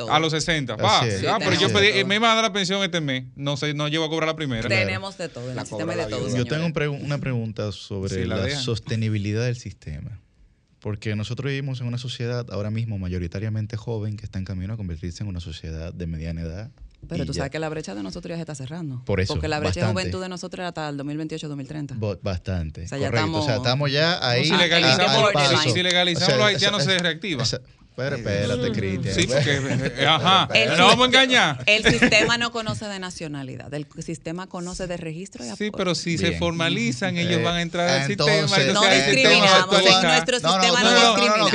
a 0.10 0.20
los 0.20 0.32
60. 0.32 0.76
Va, 0.76 1.02
pero 1.40 1.54
yo 1.54 1.70
me 2.06 2.16
iba 2.16 2.32
a 2.32 2.36
dar 2.36 2.44
la 2.44 2.54
pensión 2.54 2.84
este 2.84 3.02
mes, 3.02 3.24
no 3.36 3.56
no 3.74 3.88
llevo 3.88 4.06
a 4.06 4.10
cobrar 4.10 4.28
la 4.28 4.36
primera. 4.36 4.68
Tenemos 4.68 5.18
de 5.18 5.30
todo, 5.30 5.52
en 5.52 5.58
el 5.58 5.66
sistema 5.66 5.96
de 5.96 6.06
todo. 6.06 6.28
Yo 6.58 6.74
tengo 6.74 6.96
una 6.96 7.18
pregunta 7.18 7.72
sobre 7.72 8.26
la, 8.26 8.50
sostenibilidad 8.50 9.46
del 9.46 9.58
sistema. 9.58 10.20
Porque 10.80 11.16
nosotros 11.16 11.50
vivimos 11.50 11.82
en 11.82 11.88
una 11.88 11.98
sociedad 11.98 12.46
ahora 12.52 12.70
mismo 12.70 13.00
mayoritariamente 13.00 13.78
joven 13.78 14.16
que 14.16 14.26
está 14.26 14.40
en 14.40 14.46
camino 14.46 14.74
a 14.74 14.78
convertirse 14.78 15.24
en 15.24 15.30
una 15.30 15.40
sociedad 15.40 15.94
de 15.94 16.08
mediana 16.08 16.42
edad. 16.42 16.72
Pero 17.08 17.26
tú 17.26 17.34
sabes 17.34 17.52
que 17.52 17.60
la 17.60 17.70
brecha 17.70 17.96
de 17.96 18.04
nosotros 18.04 18.30
ya 18.30 18.36
se 18.36 18.42
está 18.42 18.56
cerrando. 18.56 19.04
Por 19.06 19.20
eso. 19.20 19.34
Porque 19.34 19.48
la 19.48 19.60
brecha 19.60 19.82
de 19.82 19.92
juventud 19.92 20.22
de 20.22 20.30
nosotros 20.30 20.60
era 20.60 20.70
hasta 20.70 20.90
el 20.90 20.98
2028-2030. 20.98 22.20
Bastante. 22.22 22.86
O 22.86 22.88
sea, 22.88 22.98
ya 22.98 23.08
estamos, 23.08 23.44
o 23.44 23.46
sea, 23.46 23.58
estamos 23.58 23.92
ya 23.92 24.28
ahí. 24.28 24.46
si 24.46 24.56
legalizamos, 24.56 25.64
si 25.64 25.84
legalizamos 25.84 26.38
los 26.38 26.46
haitianos, 26.46 26.84
se 26.84 26.98
reactiva. 26.98 27.44
Pero 27.98 28.16
espérate, 28.16 28.72
Cristian. 28.74 29.16
Sí, 29.16 29.26
porque, 29.26 30.06
ajá, 30.08 30.48
no 30.78 30.86
vamos 30.86 31.06
a 31.06 31.08
engañar. 31.08 31.64
El 31.66 31.84
sistema 31.84 32.38
no 32.38 32.52
conoce 32.52 32.86
de 32.86 33.00
nacionalidad, 33.00 33.74
el 33.74 33.88
sistema 34.06 34.46
conoce 34.46 34.86
de 34.86 34.98
registro 34.98 35.44
y 35.44 35.50
Sí, 35.58 35.72
pero 35.76 35.96
si 35.96 36.20
se 36.20 36.38
formalizan, 36.38 37.18
ellos 37.18 37.42
van 37.42 37.56
a 37.56 37.62
entrar 37.64 37.90
al 37.90 38.12
Entonces, 38.12 38.52
sistema. 38.52 38.74
No 38.74 38.94
discriminamos, 38.94 39.82
en 39.82 40.02
nuestro 40.04 40.36
sistema 40.36 40.84
no, 40.84 41.16
discriminamos. 41.16 41.52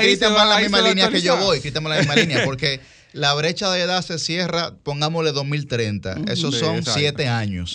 Cristian 0.00 0.34
va 0.34 0.42
en 0.42 0.48
la 0.50 0.58
misma 0.58 0.80
línea 0.82 1.08
que 1.08 1.22
yo 1.22 1.38
voy, 1.38 1.60
Cristian 1.60 1.82
va 1.86 1.88
en 1.88 1.94
la 1.94 1.98
misma 2.00 2.16
línea, 2.16 2.44
porque 2.44 2.80
la 3.14 3.32
brecha 3.32 3.70
de 3.70 3.80
edad 3.80 4.04
se 4.04 4.18
cierra, 4.18 4.74
pongámosle 4.82 5.32
2030. 5.32 6.16
Esos 6.28 6.54
son 6.58 6.84
siete 6.84 7.28
años 7.28 7.74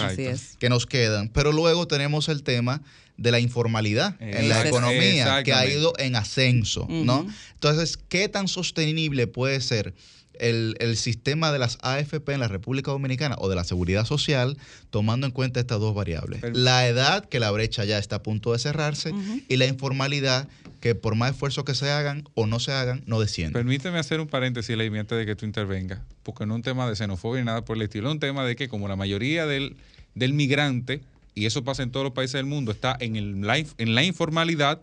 que 0.59 0.69
nos 0.69 0.85
quedan. 0.85 1.29
Pero 1.29 1.51
luego 1.51 1.87
tenemos 1.87 2.29
el 2.29 2.43
tema 2.43 2.83
de 3.21 3.31
la 3.31 3.39
informalidad 3.39 4.15
en 4.19 4.49
la 4.49 4.67
economía 4.67 5.43
que 5.43 5.53
ha 5.53 5.65
ido 5.67 5.93
en 5.99 6.15
ascenso, 6.15 6.87
¿no? 6.89 7.27
Entonces, 7.53 7.97
¿qué 8.09 8.27
tan 8.27 8.47
sostenible 8.47 9.27
puede 9.27 9.61
ser 9.61 9.93
el, 10.39 10.97
sistema 10.97 11.51
de 11.51 11.59
las 11.59 11.77
AFP 11.83 12.33
en 12.33 12.39
la 12.39 12.47
República 12.47 12.89
Dominicana 12.89 13.35
o 13.37 13.47
de 13.47 13.55
la 13.55 13.63
seguridad 13.63 14.05
social 14.05 14.57
tomando 14.89 15.27
en 15.27 15.33
cuenta 15.33 15.59
estas 15.59 15.79
dos 15.79 15.93
variables? 15.93 16.41
la 16.53 16.87
edad, 16.87 17.25
que 17.25 17.39
la 17.39 17.51
brecha 17.51 17.85
ya 17.85 17.99
está 17.99 18.17
a 18.17 18.23
punto 18.23 18.53
de 18.53 18.59
cerrarse, 18.59 19.13
y 19.47 19.57
la 19.57 19.67
informalidad, 19.67 20.49
que 20.79 20.95
por 20.95 21.13
más 21.13 21.31
esfuerzos 21.31 21.63
que 21.63 21.75
se 21.75 21.91
hagan 21.91 22.23
o 22.33 22.47
no 22.47 22.59
se 22.59 22.71
hagan, 22.71 23.03
no 23.05 23.19
desciende. 23.19 23.53
Permíteme 23.53 23.99
hacer 23.99 24.19
un 24.19 24.27
paréntesis, 24.27 24.75
Leimi, 24.75 24.97
antes 24.97 25.15
de 25.15 25.27
que 25.27 25.35
tú 25.35 25.45
intervengas, 25.45 25.99
porque 26.23 26.47
no 26.47 26.55
es 26.55 26.55
un 26.55 26.63
tema 26.63 26.89
de 26.89 26.95
xenofobia 26.95 27.41
ni 27.41 27.45
nada 27.45 27.63
por 27.63 27.77
el 27.77 27.83
estilo, 27.83 28.07
es 28.07 28.13
un 28.13 28.19
tema 28.19 28.43
de 28.43 28.55
que 28.55 28.67
como 28.67 28.87
la 28.87 28.95
mayoría 28.95 29.45
del, 29.45 29.75
del 30.15 30.33
migrante 30.33 31.01
y 31.33 31.45
eso 31.45 31.63
pasa 31.63 31.83
en 31.83 31.91
todos 31.91 32.03
los 32.03 32.13
países 32.13 32.33
del 32.33 32.45
mundo, 32.45 32.71
está 32.71 32.97
en, 32.99 33.15
el, 33.15 33.65
en 33.77 33.95
la 33.95 34.03
informalidad, 34.03 34.81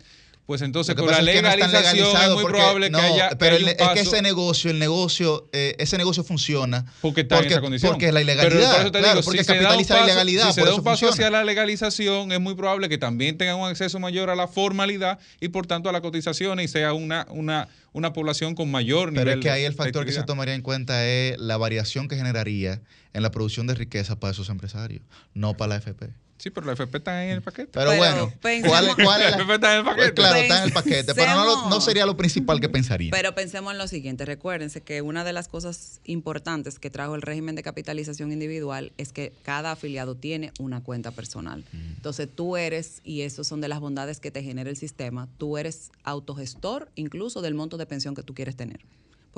pues 0.49 0.63
entonces 0.63 0.95
con 0.95 1.11
la 1.11 1.21
legalización 1.21 2.17
es, 2.17 2.31
muy 2.31 2.45
probable 2.47 2.91
que 2.91 2.97
haya 2.97 3.29
pero 3.39 3.57
es 3.57 3.77
que 3.77 4.01
ese 4.01 4.23
negocio 4.23 4.71
el 4.71 4.79
negocio 4.79 5.47
eh, 5.53 5.77
ese 5.79 5.99
negocio 5.99 6.25
funciona 6.25 6.87
porque 7.03 7.21
está 7.21 7.41
en 7.41 7.45
esa 7.45 7.61
condición. 7.61 7.93
porque 7.93 8.07
es 8.07 8.15
la 8.15 8.23
ilegalidad 8.23 8.91
claro, 8.91 9.21
porque 9.23 9.45
capitaliza 9.45 9.97
la 9.99 10.05
ilegalidad 10.05 10.47
si 10.47 10.55
se 10.55 10.65
da 10.65 10.75
un 10.75 10.83
paso 10.83 11.11
hacia 11.11 11.29
la 11.29 11.45
legalización 11.45 12.33
es 12.33 12.41
muy 12.41 12.55
probable 12.55 12.89
que 12.89 12.97
también 12.97 13.37
tengan 13.37 13.57
un 13.57 13.69
acceso 13.69 14.01
mayor 14.01 14.31
a 14.31 14.37
la 14.37 14.49
formalidad 14.49 15.19
y 15.39 15.49
por 15.49 15.67
tanto 15.67 15.91
a 15.91 15.93
la 15.93 16.01
cotización 16.01 16.61
y 16.61 16.67
sea 16.67 16.95
una 16.95 17.27
una 17.29 17.69
una 17.93 18.15
población 18.15 18.55
con 18.55 18.71
mayor 18.71 19.13
nivel 19.13 19.27
pero 19.27 19.39
es 19.39 19.43
que 19.43 19.51
ahí 19.51 19.65
el 19.65 19.75
factor 19.75 20.07
que 20.07 20.13
se 20.13 20.23
tomaría 20.23 20.55
en 20.55 20.63
cuenta 20.63 21.07
es 21.07 21.39
la 21.39 21.59
variación 21.59 22.09
que 22.09 22.17
generaría 22.17 22.81
en 23.13 23.23
la 23.23 23.31
producción 23.31 23.67
de 23.67 23.75
riqueza 23.75 24.19
para 24.19 24.31
esos 24.31 24.49
empresarios 24.49 25.03
no 25.35 25.59
para 25.59 25.75
la 25.75 25.77
FP 25.77 26.09
Sí, 26.39 26.51
pero 26.51 26.67
la 26.67 26.75
FP 26.75 26.99
está 26.99 27.25
en 27.25 27.31
el 27.31 27.43
paquete. 27.43 27.71
Pero, 27.73 27.97
bueno, 27.97 28.33
¿cuál, 28.41 28.95
cuál 28.95 29.23
es 29.23 29.31
la, 29.31 29.37
FP 29.43 29.55
está 29.55 29.73
en 29.73 29.79
el 29.79 29.85
paquete. 29.85 30.15
Claro, 30.15 30.37
está 30.37 30.59
en 30.59 30.65
el 30.65 30.73
paquete, 30.73 31.15
pero 31.15 31.35
no, 31.35 31.69
no, 31.69 31.81
sería 31.81 32.07
lo 32.07 32.17
principal 32.17 32.61
que 32.61 32.69
pensaría. 32.69 33.11
Pero 33.11 33.35
pensemos 33.35 33.73
en 33.73 33.79
lo 33.79 33.89
siguiente, 33.89 34.25
recuérdense 34.25 34.81
que 34.81 35.03
una 35.03 35.25
de 35.25 35.33
las 35.33 35.49
cosas 35.49 36.01
importantes 36.05 36.79
que 36.79 36.91
trajo 36.91 37.17
el 37.17 37.23
régimen 37.23 37.57
de 37.57 37.65
capitalización 37.65 38.31
individual 38.31 38.93
es 38.99 39.13
que 39.13 39.33
cada 39.43 39.73
afiliado 39.73 40.15
tiene 40.15 40.53
una 40.61 40.81
cuenta 40.81 41.11
personal. 41.11 41.65
Entonces 41.73 42.29
tú 42.33 42.57
eres, 42.57 43.01
y 43.03 43.23
eso 43.23 43.43
son 43.43 43.61
de 43.61 43.67
las 43.67 43.81
bondades 43.81 44.21
que 44.21 44.31
te 44.31 44.43
genera 44.45 44.71
el 44.71 44.77
sistema, 44.77 45.29
tú 45.39 45.59
eres 45.59 45.91
autogestor 46.05 46.89
incluso 46.95 47.43
del 47.43 47.55
monto 47.55 47.79
de 47.79 47.87
pensión 47.87 48.15
que 48.15 48.23
tú 48.23 48.35
quieres 48.35 48.55
tener. 48.55 48.79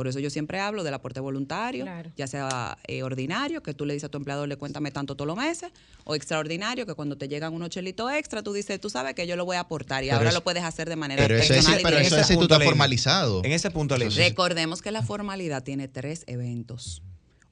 Por 0.01 0.09
eso 0.09 0.19
yo 0.19 0.31
siempre 0.31 0.59
hablo 0.61 0.83
del 0.83 0.95
aporte 0.95 1.20
voluntario, 1.20 1.85
ya 2.17 2.27
sea 2.27 2.79
eh, 2.87 3.03
ordinario, 3.03 3.62
que 3.62 3.75
tú 3.75 3.85
le 3.85 3.93
dices 3.93 4.07
a 4.07 4.09
tu 4.09 4.17
empleador, 4.17 4.49
le 4.49 4.57
cuéntame 4.57 4.91
tanto 4.91 5.15
todos 5.15 5.27
los 5.27 5.37
meses, 5.37 5.73
o 6.05 6.15
extraordinario, 6.15 6.87
que 6.87 6.95
cuando 6.95 7.19
te 7.19 7.29
llegan 7.29 7.53
unos 7.53 7.69
chelitos 7.69 8.11
extra, 8.11 8.43
tú 8.43 8.55
dices, 8.55 8.81
tú 8.81 8.89
sabes 8.89 9.12
que 9.12 9.27
yo 9.27 9.37
lo 9.37 9.45
voy 9.45 9.59
a 9.59 9.61
aportar 9.61 10.03
y 10.03 10.09
ahora 10.09 10.33
lo 10.33 10.43
puedes 10.43 10.65
hacer 10.65 10.89
de 10.89 10.97
manera 10.97 11.23
pero 11.23 11.37
personal. 11.39 11.81
pero 11.83 11.99
eso 11.99 12.17
es 12.17 12.27
si 12.27 12.35
tú 12.35 12.45
estás 12.45 12.65
formalizado. 12.65 13.43
En 13.45 13.53
ese 13.53 13.70
punto, 13.70 13.95
Recordemos 13.97 14.81
que 14.81 14.91
la 14.91 15.03
formalidad 15.03 15.62
tiene 15.65 15.87
tres 15.87 16.25
eventos. 16.27 17.03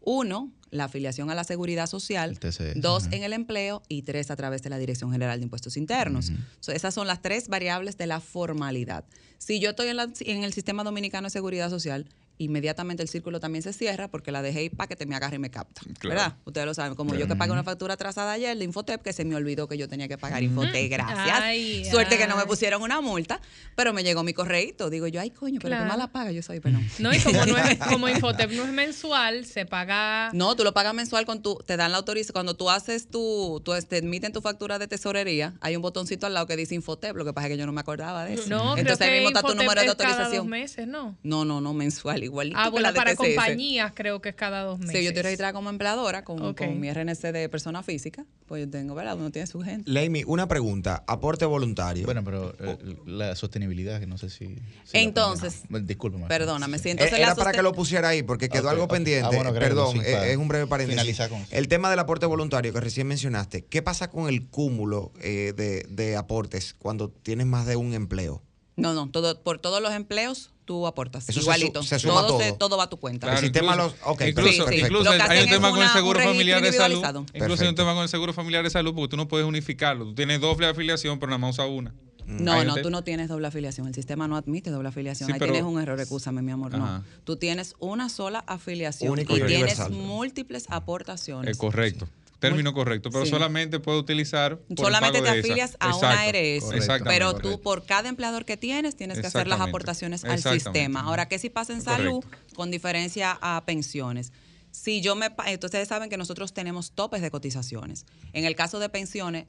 Uno, 0.00 0.50
la 0.70 0.84
afiliación 0.84 1.30
a 1.30 1.34
la 1.34 1.44
seguridad 1.44 1.86
social, 1.86 2.38
dos 2.76 3.08
en 3.10 3.24
el 3.24 3.34
empleo 3.34 3.82
y 3.88 4.04
tres 4.04 4.30
a 4.30 4.36
través 4.36 4.62
de 4.62 4.70
la 4.70 4.78
Dirección 4.78 5.12
General 5.12 5.38
de 5.38 5.44
Impuestos 5.44 5.76
Internos. 5.76 6.32
esas 6.66 6.94
son 6.94 7.06
las 7.06 7.20
tres 7.20 7.48
variables 7.48 7.98
de 7.98 8.06
la 8.06 8.20
formalidad. 8.20 9.04
Si 9.36 9.60
yo 9.60 9.70
estoy 9.70 9.88
en, 9.88 9.98
en, 10.00 10.44
el 10.44 10.52
sistema 10.54 10.82
dominicano 10.82 11.26
de 11.26 11.30
seguridad 11.30 11.68
social, 11.68 12.06
inmediatamente 12.38 13.02
el 13.02 13.08
círculo 13.08 13.40
también 13.40 13.62
se 13.62 13.72
cierra 13.72 14.08
porque 14.08 14.32
la 14.32 14.42
dejé 14.42 14.70
para 14.70 14.88
que 14.88 14.96
te 14.96 15.06
me 15.06 15.14
agarre 15.16 15.36
y 15.36 15.38
me 15.38 15.50
capta. 15.50 15.82
¿Verdad? 16.02 16.36
Ustedes 16.44 16.66
lo 16.66 16.74
saben. 16.74 16.94
Como 16.94 17.14
yo 17.14 17.26
que 17.26 17.36
pagué 17.36 17.52
una 17.52 17.64
factura 17.64 17.94
atrasada 17.94 18.32
ayer 18.32 18.56
de 18.56 18.64
Infotep, 18.64 19.02
que 19.02 19.12
se 19.12 19.24
me 19.24 19.34
olvidó 19.34 19.68
que 19.68 19.76
yo 19.76 19.88
tenía 19.88 20.08
que 20.08 20.18
pagar 20.18 20.42
Infotep, 20.42 20.90
gracias. 20.90 21.90
Suerte 21.90 22.16
que 22.18 22.26
no 22.26 22.36
me 22.36 22.46
pusieron 22.46 22.82
una 22.82 23.00
multa, 23.00 23.40
pero 23.74 23.92
me 23.92 24.02
llegó 24.02 24.22
mi 24.22 24.32
correíto. 24.32 24.90
Digo 24.90 25.06
yo, 25.06 25.20
ay, 25.20 25.30
coño, 25.30 25.58
pero 25.60 25.76
claro. 25.76 25.92
tú 25.92 25.98
la 25.98 26.06
paga, 26.08 26.32
yo 26.32 26.42
soy, 26.42 26.60
pero 26.60 26.78
no. 26.78 26.84
No, 26.98 27.14
y 27.14 27.20
como, 27.20 27.44
no 27.46 27.56
es, 27.56 27.78
como 27.90 28.08
Infotep 28.08 28.50
no 28.52 28.64
es 28.64 28.72
mensual, 28.72 29.44
se 29.44 29.66
paga. 29.66 30.30
No, 30.32 30.54
tú 30.56 30.64
lo 30.64 30.72
pagas 30.72 30.94
mensual 30.94 31.26
con 31.26 31.42
tu, 31.42 31.56
te 31.66 31.76
dan 31.76 31.92
la 31.92 31.98
autorización. 31.98 32.32
Cuando 32.32 32.54
tú 32.54 32.70
haces 32.70 33.08
tu, 33.08 33.60
tú 33.64 33.72
te 33.88 33.98
emiten 33.98 34.32
tu 34.32 34.40
factura 34.40 34.78
de 34.78 34.86
tesorería, 34.86 35.54
hay 35.60 35.76
un 35.76 35.82
botoncito 35.82 36.26
al 36.26 36.34
lado 36.34 36.46
que 36.46 36.56
dice 36.56 36.74
Infotep, 36.74 37.16
lo 37.16 37.24
que 37.24 37.32
pasa 37.32 37.48
es 37.48 37.52
que 37.52 37.58
yo 37.58 37.66
no 37.66 37.72
me 37.72 37.80
acordaba 37.80 38.24
de 38.24 38.34
eso. 38.34 38.48
No, 38.48 38.76
Entonces 38.76 39.06
ahí 39.06 39.14
mismo 39.14 39.28
está 39.28 39.42
tu 39.42 39.54
número 39.54 39.80
de 39.80 39.88
autorización. 39.88 40.26
Cada 40.28 40.36
dos 40.36 40.46
meses, 40.46 40.86
¿no? 40.86 41.16
No, 41.22 41.44
no, 41.44 41.60
no, 41.60 41.74
mensual, 41.74 42.22
igualito. 42.28 42.58
Ah, 42.58 42.70
bueno, 42.70 42.92
para 42.94 43.14
compañías 43.14 43.92
creo 43.94 44.20
que 44.20 44.30
es 44.30 44.34
cada 44.34 44.62
dos 44.62 44.78
meses. 44.78 44.96
Sí, 44.96 45.02
yo 45.02 45.10
estoy 45.10 45.22
registrada 45.22 45.52
como 45.52 45.70
empleadora 45.70 46.24
con, 46.24 46.54
mi 46.80 46.92
RNC 46.92 47.32
de 47.32 47.48
persona 47.48 47.82
física, 47.82 48.24
pues 48.46 48.64
yo 48.64 48.70
tengo, 48.70 48.94
¿verdad? 48.94 49.16
Uno 49.16 49.30
tiene 49.30 49.46
su 49.46 49.60
gente. 49.60 49.90
Leimi, 49.90 50.24
una 50.26 50.46
pregunta, 50.48 51.04
aporte 51.06 51.44
voluntario. 51.44 52.04
Bueno, 52.04 52.22
pero 52.24 52.54
eh, 52.60 52.78
la 53.06 53.34
sostenibilidad, 53.34 54.00
que 54.00 54.06
no 54.06 54.18
sé 54.18 54.30
si... 54.30 54.56
entonces, 54.92 55.62
discúlpeme. 55.68 56.26
Perdóname, 56.26 56.78
sí. 56.78 56.90
Entonces 56.90 57.18
Era 57.18 57.34
para 57.34 57.52
que 57.52 57.62
lo 57.62 57.72
pusiera 57.72 58.08
ahí, 58.08 58.22
porque 58.22 58.48
quedó 58.48 58.70
algo 58.70 58.88
pendiente. 58.88 59.36
Ah, 59.36 59.52
Perdón, 59.52 60.00
es 60.04 60.36
un 60.36 60.48
breve 60.48 60.66
paréntesis. 60.66 61.20
El 61.50 61.68
tema 61.68 61.90
del 61.90 61.98
aporte 61.98 62.26
voluntario 62.26 62.72
que 62.72 62.80
recién 62.80 63.06
mencionaste, 63.06 63.64
¿qué 63.64 63.82
pasa 63.82 64.10
con 64.10 64.28
el 64.28 64.46
cúmulo 64.46 65.12
eh, 65.20 65.52
de, 65.56 65.86
de 65.88 66.16
aportes 66.16 66.74
cuando 66.78 67.10
tienes 67.10 67.46
más 67.46 67.66
de 67.66 67.76
un 67.76 67.94
empleo? 67.94 68.42
No, 68.76 68.94
no, 68.94 69.10
todo, 69.10 69.42
por 69.42 69.58
todos 69.58 69.82
los 69.82 69.92
empleos 69.92 70.52
tú 70.68 70.86
aportas. 70.86 71.26
igualito. 71.34 71.82
Se, 71.82 71.98
suma 71.98 72.26
todo, 72.26 72.40
todo. 72.56 72.76
va 72.76 72.84
a 72.84 72.90
tu 72.90 72.98
cuenta. 72.98 73.32
el 73.32 73.38
sistema 73.38 73.74
los. 73.74 73.94
Okay, 74.04 74.30
incluso, 74.30 74.70
incluso 74.70 75.10
hay 75.10 75.44
un 75.44 75.50
tema 75.50 75.70
con 75.70 75.82
el 75.82 75.88
seguro 75.88 76.20
familiar 76.20 76.60
de 76.60 76.72
salud. 76.72 77.02
Incluso 77.32 77.62
hay 77.62 77.70
un 77.70 77.74
tema 77.74 77.94
con 77.94 78.02
el 78.02 78.08
seguro 78.10 78.34
familiar 78.34 78.62
de 78.62 78.70
salud 78.70 78.94
porque 78.94 79.10
tú 79.10 79.16
no 79.16 79.26
puedes 79.26 79.46
unificarlo. 79.46 80.04
Tú 80.04 80.14
tienes 80.14 80.42
doble 80.42 80.66
afiliación, 80.66 81.18
pero 81.18 81.30
nada 81.30 81.38
más 81.38 81.54
usa 81.54 81.66
una. 81.66 81.94
No, 82.26 82.62
no, 82.62 82.76
tú 82.76 82.90
no 82.90 83.02
tienes 83.02 83.28
doble 83.28 83.46
afiliación. 83.46 83.86
El 83.86 83.94
sistema 83.94 84.28
no 84.28 84.36
admite 84.36 84.68
doble 84.68 84.90
afiliación. 84.90 85.32
Ahí 85.32 85.38
tienes 85.38 85.62
un 85.62 85.80
error, 85.80 85.96
recúsame, 85.96 86.42
mi 86.42 86.52
amor. 86.52 86.76
No. 86.76 87.02
Tú 87.24 87.36
tienes 87.36 87.74
una 87.78 88.10
sola 88.10 88.44
afiliación 88.46 89.18
y, 89.18 89.24
tienes 89.24 89.88
múltiples 89.88 90.66
aportaciones. 90.68 91.52
Es 91.52 91.56
correcto. 91.56 92.06
Término 92.38 92.72
correcto, 92.72 93.10
pero 93.10 93.26
solamente 93.26 93.80
puede 93.80 93.98
utilizar. 93.98 94.60
solamente 94.76 95.20
te 95.20 95.28
afilias 95.28 95.76
a 95.80 95.96
una 95.96 96.20
ARS. 96.20 96.64
Pero 97.04 97.34
tú, 97.34 97.60
por 97.60 97.84
cada 97.84 98.08
empleador 98.08 98.44
que 98.44 98.56
tienes, 98.56 98.96
tienes 98.96 99.20
que 99.20 99.26
hacer 99.26 99.48
las 99.48 99.60
aportaciones 99.60 100.24
al 100.24 100.40
sistema. 100.40 101.00
Ahora, 101.00 101.28
¿qué 101.28 101.38
si 101.38 101.50
pasa 101.50 101.72
en 101.72 101.82
salud 101.82 102.24
con 102.54 102.70
diferencia 102.70 103.38
a 103.40 103.64
pensiones? 103.64 104.32
Si 104.70 105.00
yo 105.00 105.16
me. 105.16 105.26
Entonces, 105.26 105.64
ustedes 105.64 105.88
saben 105.88 106.10
que 106.10 106.16
nosotros 106.16 106.52
tenemos 106.52 106.92
topes 106.92 107.22
de 107.22 107.30
cotizaciones. 107.30 108.06
En 108.32 108.44
el 108.44 108.54
caso 108.54 108.78
de 108.78 108.88
pensiones, 108.88 109.46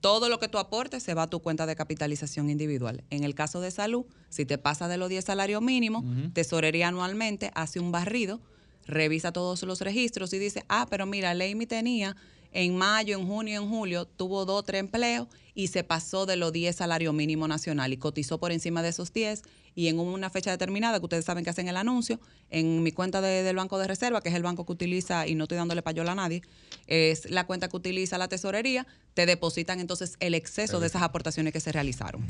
todo 0.00 0.28
lo 0.28 0.40
que 0.40 0.48
tú 0.48 0.58
aportes 0.58 1.02
se 1.02 1.14
va 1.14 1.22
a 1.22 1.30
tu 1.30 1.40
cuenta 1.40 1.64
de 1.64 1.76
capitalización 1.76 2.50
individual. 2.50 3.04
En 3.10 3.22
el 3.22 3.34
caso 3.34 3.60
de 3.60 3.70
salud, 3.70 4.04
si 4.30 4.44
te 4.44 4.58
pasa 4.58 4.88
de 4.88 4.96
los 4.96 5.08
10 5.08 5.24
salarios 5.24 5.62
mínimos, 5.62 6.04
tesorería 6.32 6.88
anualmente 6.88 7.52
hace 7.54 7.78
un 7.78 7.92
barrido 7.92 8.40
revisa 8.86 9.32
todos 9.32 9.62
los 9.62 9.80
registros 9.80 10.32
y 10.32 10.38
dice, 10.38 10.64
ah, 10.68 10.86
pero 10.90 11.06
mira, 11.06 11.34
Leimi 11.34 11.66
tenía 11.66 12.16
en 12.52 12.76
mayo, 12.76 13.18
en 13.18 13.26
junio, 13.26 13.62
en 13.62 13.68
julio, 13.68 14.04
tuvo 14.04 14.44
dos 14.44 14.60
o 14.60 14.62
tres 14.62 14.80
empleos 14.80 15.28
y 15.54 15.68
se 15.68 15.84
pasó 15.84 16.26
de 16.26 16.36
los 16.36 16.52
10 16.52 16.76
salario 16.76 17.12
mínimo 17.12 17.48
nacional 17.48 17.92
y 17.92 17.96
cotizó 17.96 18.38
por 18.38 18.52
encima 18.52 18.82
de 18.82 18.90
esos 18.90 19.12
10 19.12 19.42
y 19.74 19.88
en 19.88 19.98
una 19.98 20.28
fecha 20.28 20.50
determinada, 20.50 20.98
que 20.98 21.04
ustedes 21.04 21.24
saben 21.24 21.44
que 21.44 21.50
hacen 21.50 21.68
el 21.68 21.76
anuncio, 21.76 22.20
en 22.50 22.82
mi 22.82 22.92
cuenta 22.92 23.22
del 23.22 23.56
Banco 23.56 23.78
de 23.78 23.86
Reserva, 23.86 24.20
que 24.20 24.28
es 24.28 24.34
el 24.34 24.42
banco 24.42 24.66
que 24.66 24.72
utiliza, 24.72 25.26
y 25.26 25.34
no 25.34 25.44
estoy 25.44 25.56
dándole 25.56 25.80
payola 25.80 26.12
a 26.12 26.14
nadie, 26.14 26.42
es 26.86 27.30
la 27.30 27.46
cuenta 27.46 27.68
que 27.68 27.76
utiliza 27.76 28.18
la 28.18 28.28
tesorería, 28.28 28.86
te 29.14 29.24
depositan 29.24 29.80
entonces 29.80 30.16
el 30.20 30.34
exceso 30.34 30.78
de 30.78 30.88
esas 30.88 31.02
aportaciones 31.02 31.54
que 31.54 31.60
se 31.60 31.72
realizaron. 31.72 32.22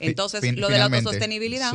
Entonces, 0.00 0.56
lo 0.56 0.68
de 0.68 0.78
la 0.78 0.84
autosostenibilidad, 0.86 1.72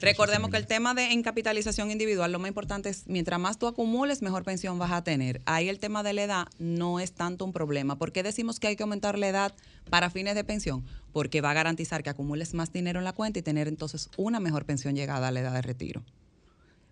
recordemos 0.00 0.50
que 0.50 0.56
el 0.56 0.66
tema 0.66 0.94
de 0.94 1.12
encapitalización 1.12 1.90
individual, 1.90 2.32
lo 2.32 2.38
más 2.38 2.48
importante 2.48 2.88
es, 2.88 3.04
mientras 3.06 3.40
más 3.40 3.58
tú 3.58 3.66
acumules, 3.66 4.22
mejor 4.22 4.44
pensión 4.44 4.78
vas 4.78 4.92
a 4.92 5.02
tener. 5.02 5.40
Ahí 5.46 5.68
el 5.68 5.78
tema 5.78 6.02
de 6.02 6.12
la 6.12 6.22
edad 6.22 6.48
no 6.58 7.00
es 7.00 7.12
tanto 7.12 7.44
un 7.44 7.52
problema. 7.52 7.96
¿Por 7.96 8.12
qué 8.12 8.22
decimos 8.22 8.60
que 8.60 8.66
hay 8.66 8.76
que 8.76 8.82
aumentar 8.82 9.18
la 9.18 9.28
edad 9.28 9.54
para 9.90 10.10
fines 10.10 10.34
de 10.34 10.44
pensión? 10.44 10.84
Porque 11.12 11.40
va 11.40 11.52
a 11.52 11.54
garantizar 11.54 12.02
que 12.02 12.10
acumules 12.10 12.54
más 12.54 12.72
dinero 12.72 12.98
en 12.98 13.04
la 13.04 13.12
cuenta 13.12 13.38
y 13.38 13.42
tener 13.42 13.68
entonces 13.68 14.10
una 14.16 14.40
mejor 14.40 14.64
pensión 14.64 14.94
llegada 14.94 15.28
a 15.28 15.30
la 15.30 15.40
edad 15.40 15.54
de 15.54 15.62
retiro. 15.62 16.02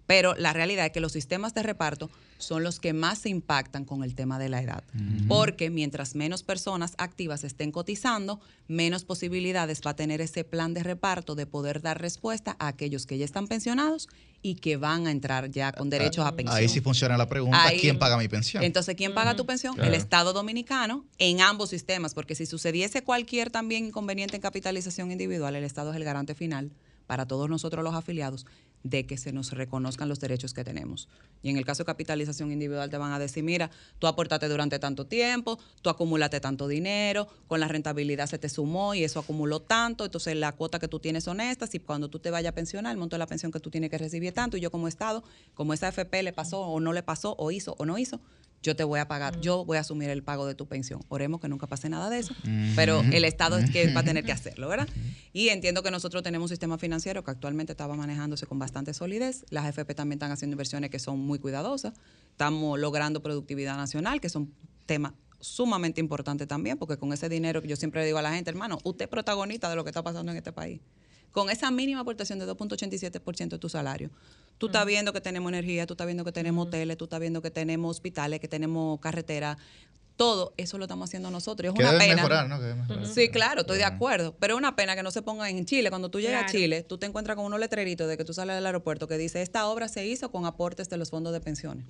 Pero 0.06 0.34
la 0.34 0.52
realidad 0.52 0.86
es 0.86 0.92
que 0.92 1.00
los 1.00 1.12
sistemas 1.12 1.54
de 1.54 1.62
reparto 1.62 2.10
son 2.38 2.62
los 2.62 2.80
que 2.80 2.92
más 2.92 3.18
se 3.18 3.28
impactan 3.28 3.84
con 3.84 4.04
el 4.04 4.14
tema 4.14 4.38
de 4.38 4.48
la 4.48 4.62
edad. 4.62 4.84
Porque 5.26 5.70
mientras 5.70 6.14
menos 6.14 6.42
personas 6.42 6.94
activas 6.98 7.44
estén 7.44 7.72
cotizando, 7.72 8.40
menos 8.68 9.04
posibilidades 9.04 9.80
va 9.84 9.92
a 9.92 9.96
tener 9.96 10.20
ese 10.20 10.44
plan 10.44 10.74
de 10.74 10.82
reparto 10.82 11.34
de 11.34 11.46
poder 11.46 11.80
dar 11.80 12.00
respuesta 12.00 12.56
a 12.58 12.68
aquellos 12.68 13.06
que 13.06 13.18
ya 13.18 13.24
están 13.24 13.46
pensionados 13.46 14.08
y 14.42 14.56
que 14.56 14.76
van 14.76 15.06
a 15.06 15.10
entrar 15.10 15.50
ya 15.50 15.72
con 15.72 15.90
derechos 15.90 16.24
a 16.26 16.36
pensión. 16.36 16.56
Ahí 16.56 16.68
sí 16.68 16.80
funciona 16.80 17.16
la 17.16 17.28
pregunta, 17.28 17.64
¿quién 17.80 17.98
paga 17.98 18.16
mi 18.16 18.28
pensión? 18.28 18.62
Entonces, 18.62 18.94
¿quién 18.94 19.14
paga 19.14 19.34
tu 19.34 19.46
pensión? 19.46 19.80
El 19.80 19.94
Estado 19.94 20.32
Dominicano 20.32 21.04
en 21.18 21.40
ambos 21.40 21.70
sistemas, 21.70 22.14
porque 22.14 22.34
si 22.34 22.46
sucediese 22.46 23.02
cualquier 23.02 23.50
también 23.50 23.86
inconveniente 23.86 24.36
en 24.36 24.42
capitalización 24.42 25.10
individual, 25.10 25.56
el 25.56 25.64
Estado 25.64 25.90
es 25.90 25.96
el 25.96 26.04
garante 26.04 26.34
final 26.34 26.70
para 27.06 27.26
todos 27.26 27.48
nosotros 27.48 27.84
los 27.84 27.94
afiliados 27.94 28.46
de 28.82 29.06
que 29.06 29.16
se 29.16 29.32
nos 29.32 29.52
reconozcan 29.52 30.08
los 30.08 30.20
derechos 30.20 30.54
que 30.54 30.64
tenemos. 30.64 31.08
Y 31.42 31.50
en 31.50 31.56
el 31.56 31.64
caso 31.64 31.82
de 31.82 31.86
capitalización 31.86 32.52
individual 32.52 32.90
te 32.90 32.98
van 32.98 33.12
a 33.12 33.18
decir, 33.18 33.42
mira, 33.42 33.70
tú 33.98 34.06
aportaste 34.06 34.48
durante 34.48 34.78
tanto 34.78 35.06
tiempo, 35.06 35.58
tú 35.82 35.90
acumulaste 35.90 36.40
tanto 36.40 36.68
dinero, 36.68 37.28
con 37.48 37.60
la 37.60 37.68
rentabilidad 37.68 38.26
se 38.26 38.38
te 38.38 38.48
sumó 38.48 38.94
y 38.94 39.04
eso 39.04 39.20
acumuló 39.20 39.60
tanto, 39.60 40.04
entonces 40.04 40.36
la 40.36 40.52
cuota 40.52 40.78
que 40.78 40.88
tú 40.88 41.00
tienes 41.00 41.24
son 41.24 41.40
estas 41.40 41.74
y 41.74 41.80
cuando 41.80 42.08
tú 42.08 42.18
te 42.18 42.30
vayas 42.30 42.50
a 42.50 42.54
pensionar, 42.54 42.92
el 42.92 42.98
monto 42.98 43.16
de 43.16 43.18
la 43.18 43.26
pensión 43.26 43.52
que 43.52 43.60
tú 43.60 43.70
tienes 43.70 43.90
que 43.90 43.98
recibir 43.98 44.32
tanto 44.32 44.56
y 44.56 44.60
yo 44.60 44.70
como 44.70 44.88
Estado, 44.88 45.24
como 45.54 45.72
esa 45.72 45.88
FP 45.88 46.22
le 46.22 46.32
pasó 46.32 46.60
o 46.60 46.80
no 46.80 46.92
le 46.92 47.02
pasó 47.02 47.34
o 47.38 47.50
hizo 47.50 47.74
o 47.78 47.86
no 47.86 47.98
hizo, 47.98 48.20
yo 48.66 48.74
te 48.74 48.82
voy 48.82 48.98
a 48.98 49.06
pagar, 49.06 49.40
yo 49.40 49.64
voy 49.64 49.76
a 49.76 49.80
asumir 49.80 50.10
el 50.10 50.24
pago 50.24 50.44
de 50.44 50.56
tu 50.56 50.66
pensión. 50.66 51.00
Oremos 51.08 51.40
que 51.40 51.48
nunca 51.48 51.68
pase 51.68 51.88
nada 51.88 52.10
de 52.10 52.18
eso, 52.18 52.34
pero 52.74 53.00
el 53.12 53.24
Estado 53.24 53.58
es 53.58 53.70
que 53.70 53.92
va 53.94 54.00
a 54.00 54.04
tener 54.04 54.24
que 54.24 54.32
hacerlo, 54.38 54.68
¿verdad? 54.68 54.88
Y 55.32 55.50
entiendo 55.50 55.84
que 55.84 55.92
nosotros 55.92 56.24
tenemos 56.24 56.46
un 56.46 56.48
sistema 56.48 56.76
financiero 56.76 57.22
que 57.22 57.30
actualmente 57.30 57.72
estaba 57.72 57.94
manejándose 57.94 58.44
con 58.46 58.58
bastante 58.58 58.92
solidez. 58.92 59.44
Las 59.50 59.66
AFP 59.66 59.94
también 59.94 60.16
están 60.16 60.32
haciendo 60.32 60.54
inversiones 60.54 60.90
que 60.90 60.98
son 60.98 61.20
muy 61.20 61.38
cuidadosas. 61.38 61.94
Estamos 62.32 62.76
logrando 62.80 63.22
productividad 63.22 63.76
nacional, 63.76 64.20
que 64.20 64.28
son 64.28 64.52
temas 64.84 65.12
sumamente 65.38 66.00
importantes 66.00 66.48
también, 66.48 66.76
porque 66.76 66.96
con 66.96 67.12
ese 67.12 67.28
dinero 67.28 67.62
que 67.62 67.68
yo 67.68 67.76
siempre 67.76 68.00
le 68.00 68.06
digo 68.06 68.18
a 68.18 68.22
la 68.22 68.32
gente, 68.32 68.50
hermano, 68.50 68.78
usted 68.82 69.04
es 69.04 69.08
protagonista 69.08 69.70
de 69.70 69.76
lo 69.76 69.84
que 69.84 69.90
está 69.90 70.02
pasando 70.02 70.32
en 70.32 70.38
este 70.38 70.52
país. 70.52 70.80
Con 71.30 71.50
esa 71.50 71.70
mínima 71.70 72.00
aportación 72.00 72.40
de 72.40 72.46
2.87% 72.48 73.48
de 73.48 73.58
tu 73.58 73.68
salario, 73.68 74.10
Tú 74.58 74.66
estás 74.66 74.86
viendo 74.86 75.12
que 75.12 75.20
tenemos 75.20 75.50
energía, 75.50 75.86
tú 75.86 75.94
estás 75.94 76.06
viendo 76.06 76.24
que 76.24 76.32
tenemos 76.32 76.66
hoteles, 76.66 76.96
tú 76.96 77.04
estás 77.04 77.20
viendo 77.20 77.42
que 77.42 77.50
tenemos 77.50 77.90
hospitales, 77.90 78.40
que 78.40 78.48
tenemos 78.48 78.98
carretera. 79.00 79.58
Todo 80.16 80.54
eso 80.56 80.78
lo 80.78 80.84
estamos 80.84 81.10
haciendo 81.10 81.30
nosotros. 81.30 81.74
Es 81.74 81.78
una 81.78 81.98
pena. 81.98 82.16
Mejorar, 82.16 82.48
¿no? 82.48 83.06
Sí, 83.06 83.28
claro, 83.28 83.60
estoy 83.60 83.76
de 83.76 83.84
acuerdo. 83.84 84.34
Pero 84.40 84.54
es 84.54 84.58
una 84.58 84.74
pena 84.74 84.96
que 84.96 85.02
no 85.02 85.10
se 85.10 85.20
ponga 85.20 85.50
en 85.50 85.66
Chile. 85.66 85.90
Cuando 85.90 86.10
tú 86.10 86.20
llegas 86.20 86.44
a 86.44 86.46
Chile, 86.46 86.82
tú 86.82 86.96
te 86.96 87.04
encuentras 87.04 87.36
con 87.36 87.44
unos 87.44 87.60
letreritos 87.60 88.08
de 88.08 88.16
que 88.16 88.24
tú 88.24 88.32
sales 88.32 88.56
del 88.56 88.64
aeropuerto 88.64 89.08
que 89.08 89.18
dice: 89.18 89.42
Esta 89.42 89.66
obra 89.66 89.88
se 89.88 90.06
hizo 90.06 90.30
con 90.30 90.46
aportes 90.46 90.88
de 90.88 90.96
los 90.96 91.10
fondos 91.10 91.34
de 91.34 91.40
pensiones 91.40 91.84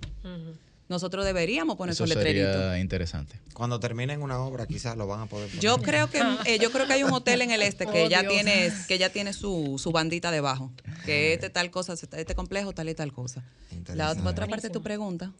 nosotros 0.88 1.24
deberíamos 1.24 1.76
poner 1.76 1.92
esos 1.92 2.08
letreritos. 2.08 2.54
Sería 2.54 2.78
interesante. 2.78 3.40
Cuando 3.52 3.80
terminen 3.80 4.22
una 4.22 4.38
obra, 4.38 4.66
quizás 4.66 4.96
lo 4.96 5.06
van 5.06 5.22
a 5.22 5.26
poder 5.26 5.48
poner. 5.48 5.62
Yo 5.62 5.78
creo 5.78 6.08
que 6.08 6.22
eh, 6.44 6.58
yo 6.60 6.70
creo 6.70 6.86
que 6.86 6.92
hay 6.92 7.02
un 7.02 7.12
hotel 7.12 7.42
en 7.42 7.50
el 7.50 7.62
este 7.62 7.86
que 7.86 8.04
oh, 8.06 8.08
ya 8.08 8.26
tiene 8.26 8.72
que 8.86 8.98
ya 8.98 9.10
tiene 9.10 9.32
su, 9.32 9.78
su 9.78 9.92
bandita 9.92 10.30
debajo, 10.30 10.72
que 11.04 11.32
este 11.32 11.50
tal 11.50 11.70
cosa, 11.70 11.94
este 11.94 12.34
complejo 12.34 12.72
tal 12.72 12.88
y 12.88 12.94
tal 12.94 13.12
cosa. 13.12 13.42
La 13.94 14.12
otra 14.12 14.46
parte 14.46 14.68
de 14.68 14.72
tu 14.72 14.82
pregunta. 14.82 15.32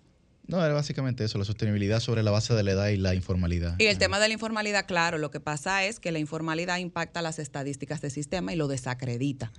No, 0.49 0.65
era 0.65 0.75
básicamente 0.75 1.25
eso, 1.25 1.39
la 1.39 1.45
sostenibilidad 1.45 1.99
sobre 1.99 2.23
la 2.23 2.31
base 2.31 2.55
de 2.55 2.63
la 2.63 2.71
edad 2.71 2.89
y 2.89 2.97
la 2.97 3.17
informalidad. 3.17 3.75
Y 3.79 3.87
el 3.87 3.99
tema 3.99 4.21
de 4.21 4.29
la 4.29 4.35
informalidad, 4.35 4.87
claro, 4.87 5.19
lo 5.19 5.33
que 5.33 5.41
pasa 5.41 5.85
es 5.85 5.99
que 5.99 6.13
la 6.13 6.21
informalidad 6.21 6.79
impacta 6.79 7.21
las 7.21 7.41
estadísticas 7.41 8.01
del 8.01 8.13
sistema 8.13 8.53
y 8.53 8.57
lo 8.57 8.69
desacredita 8.69 9.51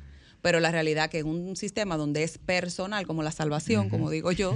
pero 0.48 0.62
la 0.62 0.72
realidad 0.72 1.10
que 1.10 1.20
en 1.20 1.28
un 1.28 1.58
sistema 1.58 1.98
donde 1.98 2.24
es 2.24 2.38
personal, 2.38 3.06
como 3.06 3.22
la 3.22 3.34
salvación, 3.34 3.90
como 3.90 4.10
digo 4.10 4.32
yo, 4.32 4.56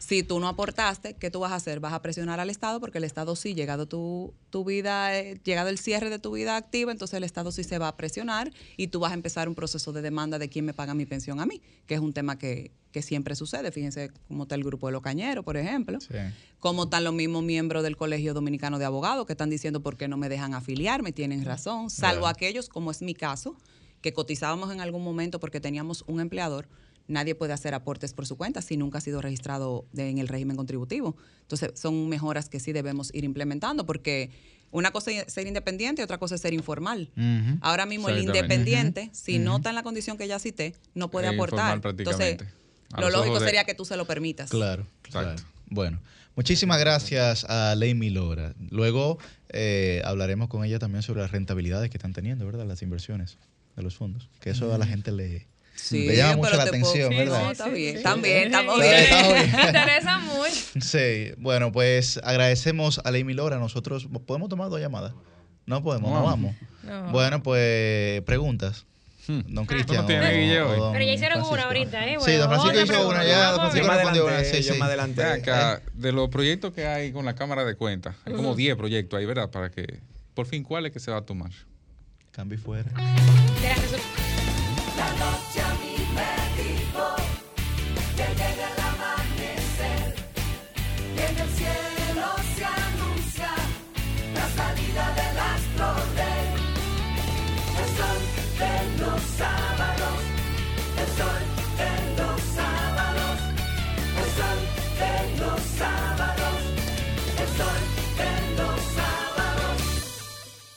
si 0.00 0.24
tú 0.24 0.40
no 0.40 0.48
aportaste, 0.48 1.14
¿qué 1.14 1.30
tú 1.30 1.38
vas 1.38 1.52
a 1.52 1.54
hacer? 1.54 1.78
Vas 1.78 1.92
a 1.92 2.02
presionar 2.02 2.40
al 2.40 2.50
Estado 2.50 2.80
porque 2.80 2.98
el 2.98 3.04
Estado 3.04 3.36
sí, 3.36 3.54
llegado 3.54 3.86
tu, 3.86 4.34
tu 4.50 4.64
vida, 4.64 5.16
eh, 5.16 5.40
llegado 5.44 5.68
el 5.68 5.78
cierre 5.78 6.10
de 6.10 6.18
tu 6.18 6.32
vida 6.32 6.56
activa, 6.56 6.90
entonces 6.90 7.16
el 7.16 7.22
Estado 7.22 7.52
sí 7.52 7.62
se 7.62 7.78
va 7.78 7.86
a 7.86 7.96
presionar 7.96 8.50
y 8.76 8.88
tú 8.88 8.98
vas 8.98 9.12
a 9.12 9.14
empezar 9.14 9.48
un 9.48 9.54
proceso 9.54 9.92
de 9.92 10.02
demanda 10.02 10.40
de 10.40 10.48
quién 10.48 10.64
me 10.64 10.74
paga 10.74 10.92
mi 10.92 11.06
pensión 11.06 11.38
a 11.38 11.46
mí, 11.46 11.62
que 11.86 11.94
es 11.94 12.00
un 12.00 12.12
tema 12.12 12.36
que, 12.36 12.72
que 12.90 13.00
siempre 13.00 13.36
sucede. 13.36 13.70
Fíjense 13.70 14.10
cómo 14.26 14.42
está 14.42 14.56
el 14.56 14.64
grupo 14.64 14.88
de 14.88 14.92
los 14.92 15.02
cañeros, 15.02 15.44
por 15.44 15.56
ejemplo. 15.56 16.00
Sí. 16.00 16.16
Cómo 16.58 16.82
están 16.82 17.04
los 17.04 17.14
mismos 17.14 17.44
miembros 17.44 17.84
del 17.84 17.96
Colegio 17.96 18.34
Dominicano 18.34 18.80
de 18.80 18.86
Abogados 18.86 19.24
que 19.24 19.34
están 19.34 19.50
diciendo 19.50 19.84
por 19.84 19.96
qué 19.96 20.08
no 20.08 20.16
me 20.16 20.28
dejan 20.28 20.52
afiliarme, 20.52 21.12
tienen 21.12 21.44
razón, 21.44 21.90
salvo 21.90 22.26
aquellos, 22.26 22.68
como 22.68 22.90
es 22.90 23.02
mi 23.02 23.14
caso, 23.14 23.56
que 24.00 24.12
cotizábamos 24.12 24.72
en 24.72 24.80
algún 24.80 25.02
momento 25.02 25.40
porque 25.40 25.60
teníamos 25.60 26.04
un 26.06 26.20
empleador, 26.20 26.68
nadie 27.08 27.34
puede 27.34 27.52
hacer 27.52 27.74
aportes 27.74 28.12
por 28.12 28.26
su 28.26 28.36
cuenta 28.36 28.62
si 28.62 28.76
nunca 28.76 28.98
ha 28.98 29.00
sido 29.00 29.20
registrado 29.20 29.86
en 29.96 30.18
el 30.18 30.28
régimen 30.28 30.56
contributivo. 30.56 31.16
Entonces, 31.42 31.72
son 31.74 32.08
mejoras 32.08 32.48
que 32.48 32.60
sí 32.60 32.72
debemos 32.72 33.14
ir 33.14 33.24
implementando 33.24 33.86
porque 33.86 34.30
una 34.70 34.90
cosa 34.90 35.10
es 35.12 35.32
ser 35.32 35.46
independiente 35.46 36.02
y 36.02 36.04
otra 36.04 36.18
cosa 36.18 36.34
es 36.34 36.40
ser 36.40 36.52
informal. 36.52 37.10
Ahora 37.60 37.86
mismo 37.86 38.08
el 38.08 38.18
independiente, 38.18 39.10
si 39.12 39.38
no 39.38 39.56
está 39.56 39.70
en 39.70 39.74
la 39.76 39.82
condición 39.82 40.18
que 40.18 40.26
ya 40.28 40.38
cité, 40.38 40.74
no 40.94 41.10
puede 41.10 41.28
aportar. 41.28 41.80
Entonces, 41.84 42.38
lo 42.96 43.10
lógico 43.10 43.40
sería 43.40 43.64
que 43.64 43.74
tú 43.74 43.84
se 43.84 43.96
lo 43.96 44.06
permitas. 44.06 44.50
Claro, 44.50 44.86
claro. 45.02 45.36
Bueno, 45.68 46.00
muchísimas 46.36 46.78
gracias 46.78 47.44
a 47.44 47.74
Ley 47.74 47.94
Milora. 47.94 48.54
Luego 48.70 49.18
eh, 49.48 50.00
hablaremos 50.04 50.48
con 50.48 50.64
ella 50.64 50.78
también 50.78 51.02
sobre 51.02 51.20
las 51.22 51.32
rentabilidades 51.32 51.90
que 51.90 51.96
están 51.96 52.12
teniendo, 52.12 52.46
¿verdad? 52.46 52.66
Las 52.66 52.82
inversiones 52.82 53.38
de 53.76 53.82
los 53.82 53.96
fondos. 53.96 54.28
Que 54.40 54.50
eso 54.50 54.74
a 54.74 54.78
la 54.78 54.86
gente 54.86 55.12
le, 55.12 55.46
Sí, 55.76 56.06
me 56.08 56.16
llama 56.16 56.36
mucho 56.36 56.56
la 56.56 56.64
atención, 56.64 57.10
¿verdad? 57.10 57.52
está 57.52 57.68
bien, 57.68 58.02
también, 58.02 58.46
estamos 58.46 58.80
bien. 58.80 59.52
Me 59.52 59.62
interesa 59.66 60.18
mucho. 60.18 60.80
Sí, 60.80 61.32
bueno, 61.38 61.70
pues 61.70 62.18
agradecemos 62.24 63.00
a 63.04 63.10
Ley 63.10 63.24
Milora. 63.24 63.58
Nosotros, 63.58 64.08
¿podemos 64.26 64.48
tomar 64.48 64.70
dos 64.70 64.80
llamadas? 64.80 65.12
No 65.66 65.82
podemos, 65.82 66.10
no, 66.10 66.24
vamos. 66.24 66.54
Bueno, 67.12 67.42
pues 67.42 68.22
preguntas. 68.22 68.86
Hmm. 69.28 69.40
Don 69.48 69.66
Cristian. 69.66 70.06
Pero 70.06 70.22
ya 70.22 71.12
hicieron 71.12 71.42
una 71.42 71.64
ahorita, 71.64 72.06
¿eh? 72.06 72.16
sí, 72.24 72.32
don 72.34 72.48
Francisco 72.48 72.80
hizo 72.80 73.08
una 73.08 73.24
ya. 73.24 73.50
Don 73.50 73.60
Francisco 73.60 73.92
respondió 73.92 74.26
una. 74.26 74.44
Sí, 74.44 74.62
sí. 74.62 74.80
adelante. 74.80 75.22
Acá, 75.24 75.82
de 75.94 76.12
los 76.12 76.28
proyectos 76.28 76.72
que 76.72 76.86
hay 76.86 77.12
con 77.12 77.24
la 77.24 77.34
Cámara 77.34 77.64
de 77.64 77.74
Cuentas, 77.74 78.16
hay 78.24 78.34
como 78.34 78.54
10 78.54 78.76
proyectos 78.76 79.18
ahí, 79.18 79.26
¿verdad? 79.26 79.50
Para 79.50 79.70
que, 79.70 80.00
por 80.34 80.46
fin, 80.46 80.62
¿cuál 80.62 80.86
es 80.86 80.92
que 80.92 81.00
se 81.00 81.10
va 81.10 81.18
a 81.18 81.22
tomar? 81.22 81.50
Cambio 82.36 82.58
fuera. 82.58 82.90
La 84.94 85.08
noche 85.12 85.65